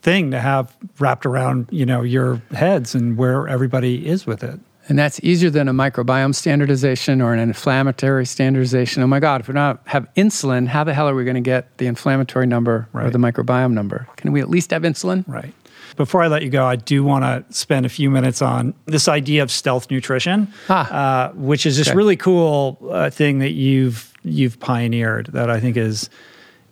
thing 0.00 0.30
to 0.30 0.40
have 0.40 0.74
wrapped 0.98 1.26
around, 1.26 1.68
you 1.70 1.84
know, 1.84 2.02
your 2.02 2.36
heads 2.52 2.94
and 2.94 3.18
where 3.18 3.48
everybody 3.48 4.06
is 4.06 4.26
with 4.26 4.42
it. 4.42 4.60
And 4.88 4.96
that's 4.96 5.18
easier 5.24 5.50
than 5.50 5.66
a 5.66 5.72
microbiome 5.72 6.32
standardization 6.32 7.20
or 7.20 7.34
an 7.34 7.40
inflammatory 7.40 8.24
standardization. 8.24 9.02
Oh 9.02 9.08
my 9.08 9.18
God, 9.18 9.40
if 9.40 9.48
we 9.48 9.54
don't 9.54 9.80
have 9.86 10.08
insulin, 10.14 10.68
how 10.68 10.84
the 10.84 10.94
hell 10.94 11.08
are 11.08 11.14
we 11.14 11.24
going 11.24 11.34
to 11.34 11.40
get 11.40 11.76
the 11.78 11.86
inflammatory 11.86 12.46
number 12.46 12.88
or 12.94 13.10
the 13.10 13.18
microbiome 13.18 13.72
number? 13.72 14.06
Can 14.16 14.30
we 14.30 14.40
at 14.40 14.48
least 14.48 14.70
have 14.70 14.82
insulin? 14.82 15.24
Right. 15.26 15.52
Before 15.96 16.22
I 16.22 16.28
let 16.28 16.42
you 16.42 16.50
go, 16.50 16.66
I 16.66 16.76
do 16.76 17.02
want 17.02 17.24
to 17.24 17.44
spend 17.54 17.86
a 17.86 17.88
few 17.88 18.10
minutes 18.10 18.42
on 18.42 18.74
this 18.84 19.08
idea 19.08 19.42
of 19.42 19.50
stealth 19.50 19.90
nutrition, 19.90 20.48
Ah. 20.68 20.92
uh, 21.30 21.32
which 21.32 21.64
is 21.64 21.78
this 21.78 21.88
Okay. 21.88 21.96
really 21.96 22.16
cool 22.16 22.78
uh, 22.90 23.08
thing 23.10 23.38
that 23.38 23.52
you've 23.52 24.12
you've 24.22 24.58
pioneered 24.60 25.26
that 25.32 25.48
I 25.50 25.60
think 25.60 25.76
is 25.76 26.10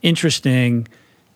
interesting 0.02 0.88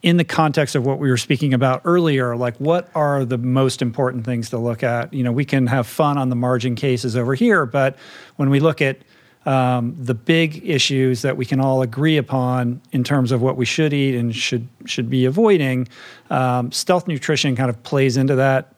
in 0.02 0.16
the 0.16 0.24
context 0.24 0.74
of 0.76 0.84
what 0.84 0.98
we 0.98 1.08
were 1.10 1.16
speaking 1.16 1.54
about 1.54 1.80
earlier. 1.84 2.36
Like, 2.36 2.56
what 2.58 2.88
are 2.94 3.24
the 3.24 3.38
most 3.38 3.82
important 3.82 4.24
things 4.24 4.50
to 4.50 4.58
look 4.58 4.82
at? 4.82 5.12
You 5.14 5.22
know, 5.24 5.32
we 5.32 5.44
can 5.44 5.66
have 5.68 5.86
fun 5.86 6.18
on 6.18 6.28
the 6.28 6.36
margin 6.36 6.74
cases 6.74 7.16
over 7.16 7.34
here, 7.34 7.66
but 7.66 7.96
when 8.36 8.50
we 8.50 8.60
look 8.60 8.80
at 8.82 8.98
um, 9.46 9.96
the 9.98 10.14
big 10.14 10.68
issues 10.68 11.22
that 11.22 11.36
we 11.36 11.44
can 11.44 11.60
all 11.60 11.82
agree 11.82 12.16
upon 12.16 12.80
in 12.92 13.04
terms 13.04 13.32
of 13.32 13.40
what 13.40 13.56
we 13.56 13.64
should 13.64 13.92
eat 13.92 14.14
and 14.14 14.34
should 14.34 14.68
should 14.84 15.08
be 15.08 15.24
avoiding. 15.24 15.88
Um, 16.30 16.72
stealth 16.72 17.08
nutrition 17.08 17.56
kind 17.56 17.70
of 17.70 17.82
plays 17.82 18.16
into 18.16 18.34
that 18.36 18.74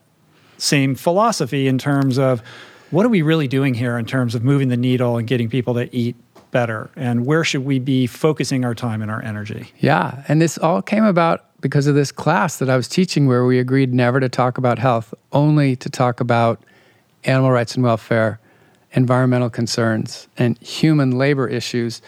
same 0.59 0.95
philosophy 0.95 1.67
in 1.67 1.79
terms 1.79 2.19
of 2.19 2.43
what 2.91 3.07
are 3.07 3.09
we 3.09 3.23
really 3.23 3.49
doing 3.49 3.75
here 3.75 3.97
in 3.97 4.05
terms 4.05 4.35
of 4.35 4.45
moving 4.45 4.69
the 4.69 4.77
needle 4.77 5.17
and 5.17 5.27
getting 5.27 5.49
people 5.49 5.75
to 5.75 5.95
eat 5.95 6.17
better, 6.51 6.91
and 6.97 7.27
where 7.27 7.45
should 7.45 7.65
we 7.65 7.79
be 7.79 8.07
focusing 8.07 8.65
our 8.65 8.75
time 8.75 9.03
and 9.03 9.11
our 9.11 9.23
energy? 9.23 9.71
Yeah. 9.79 10.25
And 10.29 10.43
this 10.43 10.59
all 10.59 10.83
came 10.83 11.05
about 11.05 11.47
because 11.61 11.87
of 11.87 11.95
this 11.95 12.11
class 12.11 12.59
that 12.59 12.69
I 12.69 12.77
was 12.77 12.89
teaching 12.89 13.27
where 13.27 13.45
we 13.45 13.59
agreed 13.59 13.95
never 13.95 14.19
to 14.19 14.29
talk 14.29 14.59
about 14.59 14.79
health, 14.79 15.15
only 15.33 15.77
to 15.77 15.89
talk 15.89 16.21
about 16.21 16.63
animal 17.25 17.51
rights 17.51 17.75
and 17.75 17.85
welfare, 17.85 18.40
environmental 18.93 19.51
concerns, 19.51 20.29
and 20.37 20.59
human 20.59 21.13
labor 21.13 21.49
issues. 21.49 22.03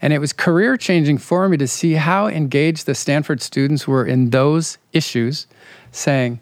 And 0.00 0.12
it 0.12 0.20
was 0.20 0.32
career 0.32 0.76
changing 0.76 1.18
for 1.18 1.48
me 1.48 1.56
to 1.56 1.66
see 1.66 1.94
how 1.94 2.28
engaged 2.28 2.86
the 2.86 2.94
Stanford 2.94 3.42
students 3.42 3.88
were 3.88 4.06
in 4.06 4.30
those 4.30 4.78
issues, 4.92 5.48
saying, 5.90 6.40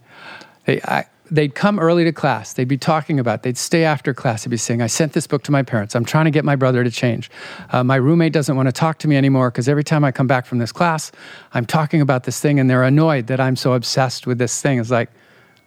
they, 0.66 0.80
I, 0.82 1.06
they'd 1.30 1.54
come 1.54 1.78
early 1.78 2.04
to 2.04 2.12
class. 2.12 2.52
They'd 2.52 2.68
be 2.68 2.76
talking 2.78 3.18
about. 3.18 3.42
They'd 3.42 3.58
stay 3.58 3.84
after 3.84 4.14
class. 4.14 4.44
They'd 4.44 4.50
be 4.50 4.56
saying, 4.56 4.82
"I 4.82 4.86
sent 4.86 5.12
this 5.12 5.26
book 5.26 5.42
to 5.44 5.52
my 5.52 5.62
parents. 5.62 5.94
I'm 5.94 6.04
trying 6.04 6.26
to 6.26 6.30
get 6.30 6.44
my 6.44 6.56
brother 6.56 6.84
to 6.84 6.90
change. 6.90 7.30
Uh, 7.70 7.82
my 7.82 7.96
roommate 7.96 8.32
doesn't 8.32 8.56
want 8.56 8.68
to 8.68 8.72
talk 8.72 8.98
to 8.98 9.08
me 9.08 9.16
anymore 9.16 9.50
because 9.50 9.68
every 9.68 9.84
time 9.84 10.04
I 10.04 10.12
come 10.12 10.26
back 10.26 10.46
from 10.46 10.58
this 10.58 10.72
class, 10.72 11.12
I'm 11.52 11.66
talking 11.66 12.00
about 12.00 12.24
this 12.24 12.40
thing, 12.40 12.60
and 12.60 12.68
they're 12.68 12.84
annoyed 12.84 13.26
that 13.28 13.40
I'm 13.40 13.56
so 13.56 13.72
obsessed 13.72 14.26
with 14.26 14.38
this 14.38 14.60
thing." 14.60 14.78
It's 14.78 14.90
like 14.90 15.10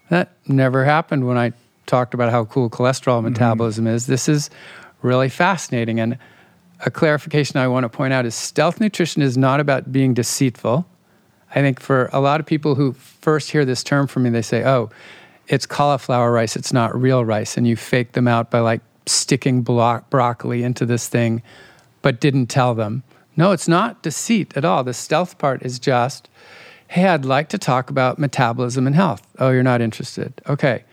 that 0.10 0.34
never 0.48 0.86
happened 0.86 1.28
when 1.28 1.38
I 1.38 1.54
talked 1.90 2.14
about 2.14 2.32
how 2.32 2.46
cool 2.46 2.70
cholesterol 2.70 3.18
mm-hmm. 3.18 3.34
metabolism 3.34 3.88
is. 3.88 4.06
This 4.06 4.30
is 4.30 4.50
really 5.02 5.30
fascinating. 5.30 6.00
And 6.00 6.18
a 6.86 6.92
clarification 6.92 7.58
I 7.60 7.68
want 7.68 7.84
to 7.84 7.90
point 7.90 8.14
out 8.14 8.26
is 8.26 8.36
stealth 8.36 8.80
nutrition 8.80 9.22
is 9.22 9.38
not 9.38 9.60
about 9.60 9.92
being 9.92 10.14
deceitful. 10.14 10.86
I 11.52 11.62
think 11.62 11.80
for 11.80 12.10
a 12.14 12.20
lot 12.20 12.40
of 12.40 12.46
people 12.46 12.76
who 12.76 12.94
first 12.94 13.52
hear 13.52 13.66
this 13.66 13.84
term 13.84 14.08
from 14.08 14.24
me, 14.24 14.30
they 14.30 14.42
say, 14.42 14.64
oh, 14.64 14.90
it's 15.48 15.66
cauliflower 15.66 16.32
rice, 16.32 16.56
it's 16.56 16.72
not 16.72 16.96
real 16.96 17.26
rice. 17.26 17.58
And 17.58 17.68
you 17.68 17.76
fake 17.76 18.12
them 18.12 18.28
out 18.28 18.52
by 18.52 18.60
like 18.60 18.82
sticking 19.08 19.64
blo- 19.64 20.04
broccoli 20.12 20.64
into 20.64 20.86
this 20.86 21.08
thing, 21.08 21.42
but 22.02 22.22
didn't 22.22 22.48
tell 22.48 22.76
them. 22.76 23.04
No, 23.36 23.52
it's 23.52 23.68
not 23.68 24.04
deceit 24.04 24.56
at 24.56 24.64
all. 24.64 24.84
The 24.84 24.94
stealth 24.94 25.38
part 25.40 25.64
is 25.64 25.80
just, 25.80 26.30
hey, 26.88 27.08
I'd 27.08 27.26
like 27.26 27.50
to 27.50 27.58
talk 27.58 27.90
about 27.90 28.20
metabolism 28.20 28.86
and 28.86 28.96
health. 28.96 29.26
Oh, 29.40 29.50
you're 29.50 29.64
not 29.64 29.82
interested. 29.82 30.40
Okay. 30.48 30.84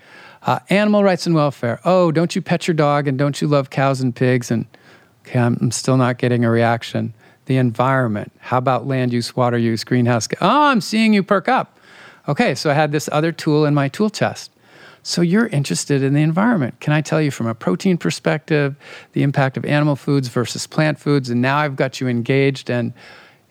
Uh, 0.47 0.61
animal 0.71 1.03
rights 1.03 1.27
and 1.27 1.35
welfare. 1.35 1.81
Oh, 1.85 2.13
don't 2.13 2.37
you 2.37 2.41
pet 2.41 2.69
your 2.69 2.75
dog 2.75 3.09
and 3.09 3.19
don't 3.19 3.43
you 3.43 3.49
love 3.49 3.69
cows 3.69 4.01
and 4.01 4.15
pigs? 4.15 4.53
And 4.53 4.65
okay, 5.27 5.41
I'm, 5.41 5.59
I'm 5.61 5.73
still 5.73 5.97
not 5.97 6.19
getting 6.19 6.45
a 6.45 6.51
reaction. 6.51 7.13
The 7.47 7.57
environment. 7.57 8.33
How 8.39 8.59
about 8.59 8.87
land 8.87 9.13
use, 9.13 9.35
water 9.35 9.59
use, 9.59 9.83
greenhouse? 9.83 10.29
Oh, 10.41 10.67
I'm 10.67 10.81
seeing 10.81 11.13
you 11.13 11.25
perk 11.25 11.49
up. 11.49 11.79
Okay, 12.29 12.55
so 12.55 12.71
I 12.71 12.75
had 12.75 12.93
this 12.93 13.09
other 13.11 13.33
tool 13.33 13.65
in 13.67 13.75
my 13.75 13.89
tool 13.89 14.09
chest. 14.09 14.53
So 15.03 15.21
you're 15.21 15.49
interested 15.49 16.03
in 16.03 16.15
the 16.15 16.23
environment. 16.23 16.79
Can 16.81 16.93
I 16.93 17.01
tell 17.01 17.21
you 17.21 17.31
from 17.31 17.47
a 17.47 17.55
protein 17.55 17.97
perspective, 17.97 18.77
the 19.13 19.23
impact 19.23 19.57
of 19.57 19.65
animal 19.65 19.97
foods 19.97 20.29
versus 20.29 20.67
plant 20.67 20.99
foods? 20.99 21.29
And 21.29 21.43
now 21.43 21.59
I've 21.59 21.77
got 21.77 22.01
you 22.01 22.09
engaged. 22.09 22.71
And 22.71 22.93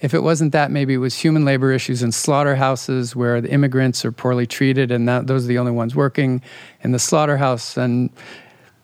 if 0.06 0.14
it 0.14 0.22
wasn't 0.22 0.52
that, 0.52 0.70
maybe 0.70 0.94
it 0.94 0.98
was 0.98 1.16
human 1.16 1.46
labor 1.46 1.72
issues 1.72 2.04
in 2.04 2.12
slaughterhouses 2.12 3.16
where 3.16 3.42
the 3.42 3.50
immigrants 3.50 4.06
are 4.06 4.12
poorly 4.12 4.46
treated, 4.46 4.92
and 4.92 5.10
that, 5.10 5.26
those 5.26 5.46
are 5.46 5.48
the 5.48 5.58
only 5.58 5.72
ones 5.72 5.96
working 5.96 6.44
in 6.84 6.92
the 6.92 7.00
slaughterhouse. 7.00 7.76
And 7.76 8.12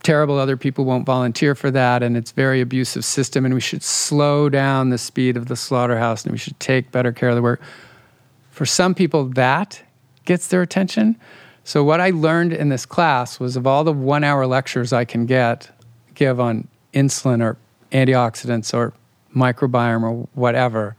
terrible 0.01 0.39
other 0.39 0.57
people 0.57 0.83
won't 0.83 1.05
volunteer 1.05 1.53
for 1.53 1.69
that. 1.69 2.01
And 2.01 2.17
it's 2.17 2.31
very 2.31 2.59
abusive 2.59 3.05
system. 3.05 3.45
And 3.45 3.53
we 3.53 3.61
should 3.61 3.83
slow 3.83 4.49
down 4.49 4.89
the 4.89 4.97
speed 4.97 5.37
of 5.37 5.45
the 5.45 5.55
slaughterhouse. 5.55 6.23
And 6.23 6.31
we 6.31 6.39
should 6.39 6.59
take 6.59 6.91
better 6.91 7.11
care 7.11 7.29
of 7.29 7.35
the 7.35 7.43
work. 7.43 7.61
For 8.49 8.65
some 8.65 8.95
people 8.95 9.25
that 9.25 9.79
gets 10.25 10.47
their 10.47 10.63
attention. 10.63 11.17
So 11.63 11.83
what 11.83 12.01
i 12.01 12.09
learned 12.09 12.53
in 12.53 12.69
this 12.69 12.85
class 12.85 13.39
was 13.39 13.55
of 13.55 13.67
all 13.67 13.83
the 13.83 13.93
one 13.93 14.23
hour 14.23 14.47
lectures 14.47 14.91
i 14.91 15.05
can 15.05 15.25
get 15.27 15.69
give 16.15 16.39
on 16.39 16.67
insulin 16.93 17.41
or 17.41 17.57
antioxidants 17.91 18.73
or 18.73 18.93
microbiome 19.35 20.03
or 20.03 20.27
whatever 20.33 20.95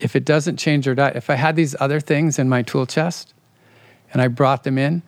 if 0.00 0.16
it 0.16 0.24
doesn't 0.24 0.56
change 0.56 0.84
their 0.84 0.94
diet 0.94 1.16
if 1.16 1.30
i 1.30 1.34
had 1.34 1.56
these 1.56 1.74
other 1.80 2.00
things 2.00 2.38
in 2.38 2.48
my 2.48 2.62
tool 2.62 2.86
chest 2.86 3.34
and 4.12 4.20
i 4.20 4.28
brought 4.28 4.64
them 4.64 4.78
in 4.78 5.02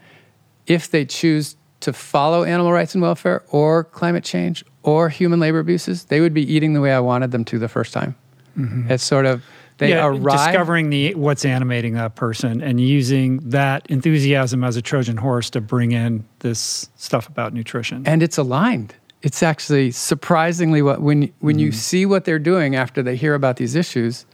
if 0.66 0.90
they 0.90 1.04
choose 1.04 1.56
to 1.80 1.92
follow 1.92 2.44
animal 2.44 2.72
rights 2.72 2.94
and 2.94 3.02
welfare 3.02 3.44
or 3.50 3.84
climate 3.84 4.24
change 4.24 4.64
or 4.82 5.08
human 5.08 5.40
labor 5.40 5.58
abuses, 5.58 6.04
they 6.04 6.20
would 6.20 6.34
be 6.34 6.42
eating 6.52 6.72
the 6.72 6.80
way 6.80 6.92
I 6.92 7.00
wanted 7.00 7.30
them 7.30 7.44
to 7.46 7.58
the 7.58 7.68
first 7.68 7.92
time. 7.92 8.16
Mm-hmm. 8.56 8.90
It's 8.90 9.04
sort 9.04 9.26
of 9.26 9.44
they 9.78 9.90
yeah, 9.90 10.06
arrive 10.06 10.46
discovering 10.46 10.88
the 10.88 11.14
what's 11.14 11.44
animating 11.44 11.94
that 11.94 12.14
person 12.14 12.62
and 12.62 12.80
using 12.80 13.38
that 13.50 13.86
enthusiasm 13.90 14.64
as 14.64 14.76
a 14.76 14.82
Trojan 14.82 15.18
horse 15.18 15.50
to 15.50 15.60
bring 15.60 15.92
in 15.92 16.24
this 16.38 16.88
stuff 16.96 17.28
about 17.28 17.52
nutrition. 17.52 18.02
And 18.06 18.22
it's 18.22 18.38
aligned. 18.38 18.94
It's 19.20 19.42
actually 19.42 19.90
surprisingly 19.90 20.80
what 20.80 21.02
when 21.02 21.32
when 21.40 21.56
mm 21.56 21.60
you 21.60 21.72
see 21.72 22.06
what 22.06 22.24
they're 22.24 22.38
doing 22.38 22.74
after 22.74 23.02
they 23.02 23.16
hear 23.16 23.34
about 23.34 23.56
these 23.56 23.74
issues, 23.74 24.24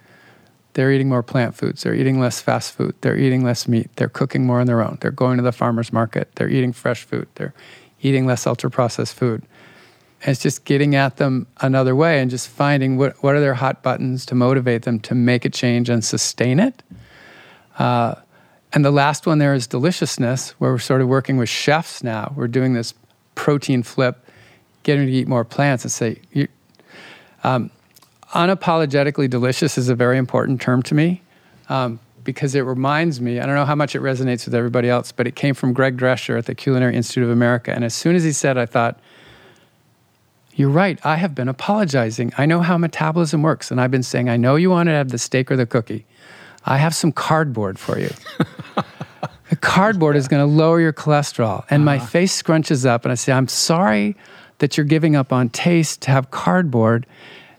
they're 0.75 0.91
eating 0.91 1.09
more 1.09 1.23
plant 1.23 1.55
foods. 1.55 1.83
They're 1.83 1.95
eating 1.95 2.19
less 2.19 2.41
fast 2.41 2.73
food. 2.73 2.95
They're 3.03 3.19
eating 3.19 3.45
less 3.45 3.69
meat. 3.69 3.91
They're 3.97 4.09
cooking 4.09 4.47
more 4.47 4.61
on 4.61 4.67
their 4.67 4.83
own. 4.83 4.99
They're 5.01 5.11
going 5.11 5.37
to 5.37 5.43
the 5.43 5.53
farmer's 5.53 5.93
market. 5.93 6.31
They're 6.37 6.49
eating 6.49 6.73
fresh 6.73 7.05
food. 7.05 7.29
They're 7.35 7.55
eating 8.01 8.27
less 8.27 8.47
ultra 8.47 8.71
processed 8.71 9.15
food. 9.15 9.43
And 10.23 10.31
it's 10.31 10.41
just 10.41 10.65
getting 10.65 10.95
at 10.95 11.17
them 11.17 11.47
another 11.61 11.95
way 11.95 12.21
and 12.21 12.31
just 12.31 12.49
finding 12.49 12.97
what, 12.97 13.23
what 13.23 13.35
are 13.35 13.41
their 13.41 13.55
hot 13.55 13.83
buttons 13.83 14.25
to 14.27 14.35
motivate 14.35 14.83
them 14.83 15.01
to 15.01 15.15
make 15.15 15.45
a 15.45 15.51
change 15.51 15.91
and 15.91 16.05
sustain 16.05 16.61
it. 16.61 16.83
Uh, 17.79 18.15
and 18.73 18.85
the 18.85 18.91
last 18.91 19.27
one 19.27 19.39
there 19.39 19.53
is 19.53 19.67
deliciousness, 19.67 20.51
where 20.53 20.73
we're 20.73 20.79
sort 20.79 21.03
of 21.03 21.09
working 21.09 21.37
with 21.37 21.49
chefs 21.49 22.03
now. 22.03 22.33
We're 22.35 22.49
doing 22.49 22.73
this 22.73 22.95
protein 23.35 23.83
flip, 23.83 24.25
getting 24.85 25.07
to 25.07 25.13
eat 25.13 25.29
more 25.29 25.45
plants 25.45 25.85
and 25.85 25.93
say, 25.93 26.21
um, 27.45 27.71
unapologetically 28.33 29.29
delicious 29.29 29.79
is 29.79 29.89
a 29.89 29.95
very 29.95 30.19
important 30.19 30.61
term 30.61 30.83
to 30.85 30.95
me 30.95 31.23
um, 31.69 32.01
because 32.25 32.55
it 32.55 32.63
reminds 32.63 33.21
me, 33.21 33.41
I 33.41 33.47
don't 33.47 33.55
know 33.55 33.65
how 33.65 33.75
much 33.75 33.95
it 33.95 34.01
resonates 34.01 34.45
with 34.45 34.55
everybody 34.55 34.89
else, 34.89 35.13
but 35.13 35.27
it 35.27 35.37
came 35.37 35.55
from 35.55 35.73
Greg 35.73 35.97
Drescher 35.97 36.39
at 36.39 36.47
the 36.47 36.55
Culinary 36.55 36.97
Institute 36.97 37.25
of 37.25 37.31
America. 37.31 37.73
And 37.73 37.85
as 37.85 37.95
soon 37.95 38.15
as 38.17 38.25
he 38.25 38.33
said, 38.33 38.57
I 38.57 38.67
thought, 38.67 38.99
you're 40.55 40.69
right. 40.69 40.99
I 41.05 41.17
have 41.17 41.35
been 41.35 41.49
apologizing. 41.49 42.33
I 42.37 42.47
know 42.47 42.61
how 42.61 42.77
metabolism 42.77 43.43
works. 43.43 43.71
And 43.71 43.81
I've 43.81 43.91
been 43.91 44.03
saying, 44.03 44.29
I 44.29 44.37
know 44.37 44.57
you 44.57 44.71
want 44.71 44.89
to 44.89 44.93
have 44.93 45.09
the 45.09 45.19
steak 45.19 45.51
or 45.51 45.57
the 45.57 45.67
cookie. 45.67 46.05
I 46.65 46.77
have 46.77 46.95
some 46.95 47.11
cardboard 47.11 47.79
for 47.79 47.99
you. 47.99 48.11
the 49.51 49.57
cardboard 49.57 50.17
is 50.17 50.29
going 50.29 50.47
to 50.47 50.55
lower 50.55 50.81
your 50.81 50.93
cholesterol. 50.93 51.65
And 51.71 51.89
uh-huh. 51.89 51.97
my 51.97 51.99
face 51.99 52.41
scrunches 52.41 52.87
up, 52.87 53.05
and 53.05 53.13
I 53.13 53.15
say, 53.15 53.33
I'm 53.33 53.49
sorry 53.49 54.15
that 54.59 54.77
you're 54.77 54.87
giving 54.87 55.17
up 55.17 55.33
on 55.33 55.49
taste 55.49 56.03
to 56.03 56.11
have 56.11 56.31
cardboard. 56.31 57.07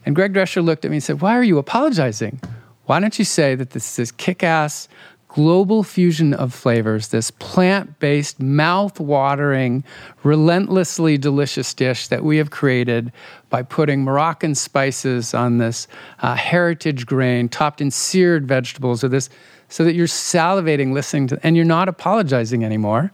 And 0.06 0.16
Greg 0.16 0.34
Drescher 0.34 0.64
looked 0.64 0.86
at 0.86 0.92
me 0.92 0.98
and 0.98 1.04
said, 1.04 1.22
Why 1.22 1.38
are 1.38 1.44
you 1.44 1.58
apologizing? 1.58 2.40
Why 2.86 3.00
don't 3.00 3.18
you 3.18 3.26
say 3.26 3.56
that 3.56 3.72
this 3.72 3.98
is 3.98 4.12
kick 4.12 4.44
ass 4.44 4.90
global 5.34 5.82
fusion 5.82 6.32
of 6.32 6.54
flavors, 6.54 7.08
this 7.08 7.32
plant 7.32 7.98
based, 8.00 8.40
mouth 8.40 9.00
watering, 9.00 9.84
relentlessly 10.22 11.18
delicious 11.18 11.74
dish 11.74 12.08
that 12.08 12.24
we 12.24 12.38
have 12.38 12.52
created 12.52 13.12
by 13.50 13.64
putting 13.64 14.04
Moroccan 14.04 14.54
spices 14.54 15.34
on 15.34 15.58
this 15.58 15.88
uh, 16.20 16.36
heritage 16.36 17.08
grain 17.08 17.50
topped 17.50 17.82
in 17.82 17.90
seared 17.90 18.48
vegetables 18.48 19.04
or 19.04 19.08
this, 19.08 19.30
so 19.70 19.84
that 19.84 19.96
you're 19.96 20.06
salivating 20.06 20.94
listening 20.94 21.26
to, 21.28 21.40
and 21.42 21.56
you're 21.56 21.66
not 21.66 21.90
apologizing 21.90 22.64
anymore. 22.64 23.12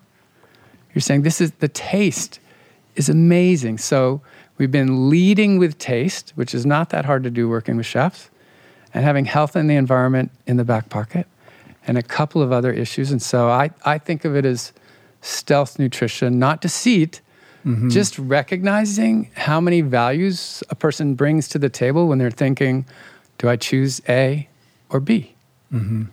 You're 0.94 1.02
saying, 1.02 1.22
This 1.22 1.40
is 1.40 1.52
the 1.60 1.70
taste 1.70 2.42
is 2.96 3.08
amazing. 3.08 3.78
So, 3.78 4.22
We've 4.60 4.70
been 4.70 5.10
leading 5.10 5.58
with 5.58 5.80
taste, 5.80 6.34
which 6.36 6.54
is 6.54 6.66
not 6.66 6.90
that 6.90 7.06
hard 7.06 7.24
to 7.24 7.32
do 7.32 7.50
working 7.50 7.78
with 7.78 7.88
chefs, 7.88 8.30
and 8.94 9.04
having 9.04 9.26
health 9.26 9.56
and 9.56 9.70
the 9.70 9.76
environment 9.76 10.32
in 10.46 10.58
the 10.58 10.66
back 10.66 10.90
pocket, 10.90 11.26
and 11.88 11.98
a 11.98 12.04
couple 12.04 12.44
of 12.44 12.52
other 12.52 12.72
issues. 12.72 13.10
And 13.10 13.22
so 13.22 13.50
I, 13.50 13.72
I 13.86 13.98
think 13.98 14.26
of 14.26 14.36
it 14.36 14.46
as 14.46 14.74
stealth 15.22 15.80
nutrition, 15.80 16.40
not 16.40 16.60
deceit, 16.60 17.22
mm-hmm. 17.66 17.90
just 17.90 18.20
recognizing 18.20 19.32
how 19.36 19.62
many 19.62 19.80
values 19.82 20.62
a 20.70 20.76
person 20.76 21.16
brings 21.16 21.48
to 21.50 21.58
the 21.58 21.70
table 21.70 22.08
when 22.08 22.18
they're 22.18 22.30
thinking, 22.30 22.86
do 23.38 23.48
I 23.48 23.56
choose 23.56 24.02
A 24.10 24.50
or 24.90 25.00
B? 25.00 25.36
Mm-hmm. 25.74 26.04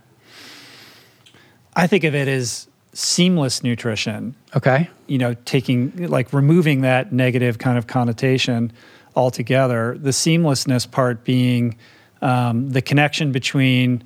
I 1.74 1.86
think 1.88 2.04
of 2.04 2.14
it 2.14 2.28
as 2.28 2.68
seamless 2.96 3.62
nutrition. 3.62 4.34
Okay. 4.56 4.88
You 5.06 5.18
know, 5.18 5.34
taking 5.44 6.08
like 6.08 6.32
removing 6.32 6.80
that 6.80 7.12
negative 7.12 7.58
kind 7.58 7.76
of 7.76 7.86
connotation 7.86 8.72
altogether. 9.14 9.98
The 10.00 10.10
seamlessness 10.10 10.90
part 10.90 11.22
being 11.22 11.76
um, 12.22 12.70
the 12.70 12.80
connection 12.80 13.32
between 13.32 14.02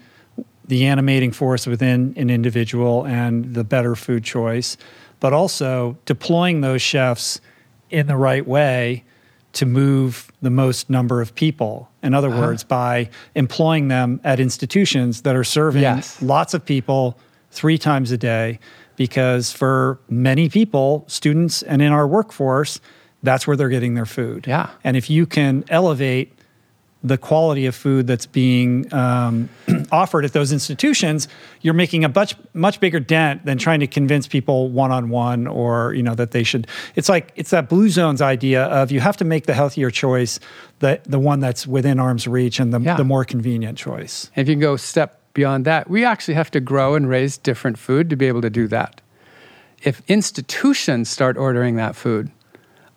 the 0.67 0.87
animating 0.87 1.31
force 1.31 1.67
within 1.67 2.15
an 2.17 2.31
individual 2.31 3.07
and 3.07 3.55
the 3.55 3.65
better 3.65 3.95
food 3.95 4.25
choice, 4.25 4.77
but 5.21 5.33
also 5.33 5.97
deploying 6.05 6.61
those 6.61 6.83
chefs 6.83 7.41
in 7.91 8.09
the 8.09 8.17
right 8.17 8.47
way 8.47 9.05
to 9.53 9.67
move 9.67 10.31
the 10.43 10.51
most 10.51 10.91
number 10.91 11.21
of 11.21 11.35
people. 11.35 11.89
In 12.03 12.15
other 12.15 12.29
uh-huh. 12.29 12.41
words, 12.41 12.65
by 12.65 13.09
employing 13.37 13.89
them 13.89 14.21
at 14.25 14.41
institutions 14.41 15.23
that 15.23 15.37
are 15.37 15.45
serving 15.45 15.83
yes. 15.83 16.21
lots 16.23 16.55
of 16.55 16.65
people 16.65 17.19
three 17.51 17.79
times 17.79 18.11
a 18.13 18.17
day 18.17 18.59
because 19.01 19.51
for 19.51 19.99
many 20.11 20.51
people, 20.51 21.07
students 21.09 21.63
and 21.63 21.81
in 21.81 21.91
our 21.91 22.07
workforce, 22.07 22.81
that's 23.23 23.47
where 23.47 23.57
they're 23.57 23.71
getting 23.71 23.95
their 23.95 24.05
food. 24.05 24.47
Yeah. 24.47 24.69
And 24.85 24.95
if 24.95 25.09
you 25.09 25.25
can 25.25 25.65
elevate 25.71 26.39
the 27.03 27.17
quality 27.17 27.65
of 27.65 27.75
food 27.75 28.07
that's 28.07 28.27
being 28.27 28.93
um, 28.93 29.49
offered 29.91 30.27
at 30.27 30.35
those 30.35 30.53
institutions, 30.53 31.29
you're 31.63 31.73
making 31.73 32.05
a 32.05 32.11
much 32.15 32.35
much 32.53 32.79
bigger 32.79 33.01
dent 33.01 33.47
than 33.47 33.57
trying 33.57 33.81
to 33.81 33.87
convince 33.87 34.29
people 34.29 34.69
one 34.69 34.93
on 34.93 35.09
one 35.09 35.47
or 35.47 35.95
you 35.95 36.03
know 36.03 36.15
that 36.15 36.33
they 36.33 36.43
should. 36.43 36.67
It's 36.95 37.09
like 37.09 37.33
it's 37.37 37.53
that 37.53 37.71
blue 37.71 37.89
zones 37.89 38.21
idea 38.21 38.65
of 38.65 38.93
you 38.93 39.01
have 39.01 39.17
to 39.17 39.25
make 39.25 39.47
the 39.47 39.55
healthier 39.55 39.91
choice, 39.91 40.39
the 40.81 41.01
the 41.05 41.19
one 41.19 41.41
that's 41.41 41.67
within 41.67 41.99
arm's 41.99 42.29
reach 42.29 42.61
and 42.61 42.71
the, 42.71 42.81
yeah. 42.81 42.97
the 42.97 43.05
more 43.05 43.25
convenient 43.25 43.79
choice. 43.79 44.31
If 44.37 44.47
you 44.47 44.57
go 44.57 44.77
step 44.77 45.20
beyond 45.35 45.65
that, 45.65 45.89
we 45.89 46.05
actually 46.05 46.35
have 46.35 46.51
to 46.53 46.61
grow 46.61 46.95
and 46.95 47.09
raise 47.09 47.37
different 47.37 47.79
food 47.79 48.11
to 48.11 48.17
be 48.17 48.27
able 48.27 48.43
to 48.43 48.51
do 48.51 48.67
that. 48.69 49.01
If 49.83 50.03
institutions 50.09 51.09
start 51.09 51.37
ordering 51.37 51.77
that 51.77 51.97
food, 51.97 52.31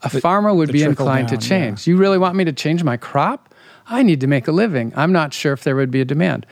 a 0.03 0.09
the, 0.09 0.19
farmer 0.19 0.53
would 0.53 0.71
be 0.71 0.83
inclined 0.83 1.29
down, 1.29 1.39
to 1.39 1.47
change. 1.47 1.87
Yeah. 1.87 1.91
You 1.91 1.97
really 1.97 2.17
want 2.17 2.35
me 2.35 2.43
to 2.45 2.51
change 2.51 2.83
my 2.83 2.97
crop? 2.97 3.53
I 3.87 4.03
need 4.03 4.19
to 4.21 4.27
make 4.27 4.47
a 4.47 4.51
living. 4.51 4.91
I'm 4.95 5.11
not 5.11 5.33
sure 5.33 5.53
if 5.53 5.63
there 5.63 5.75
would 5.75 5.91
be 5.91 6.01
a 6.01 6.05
demand. 6.05 6.45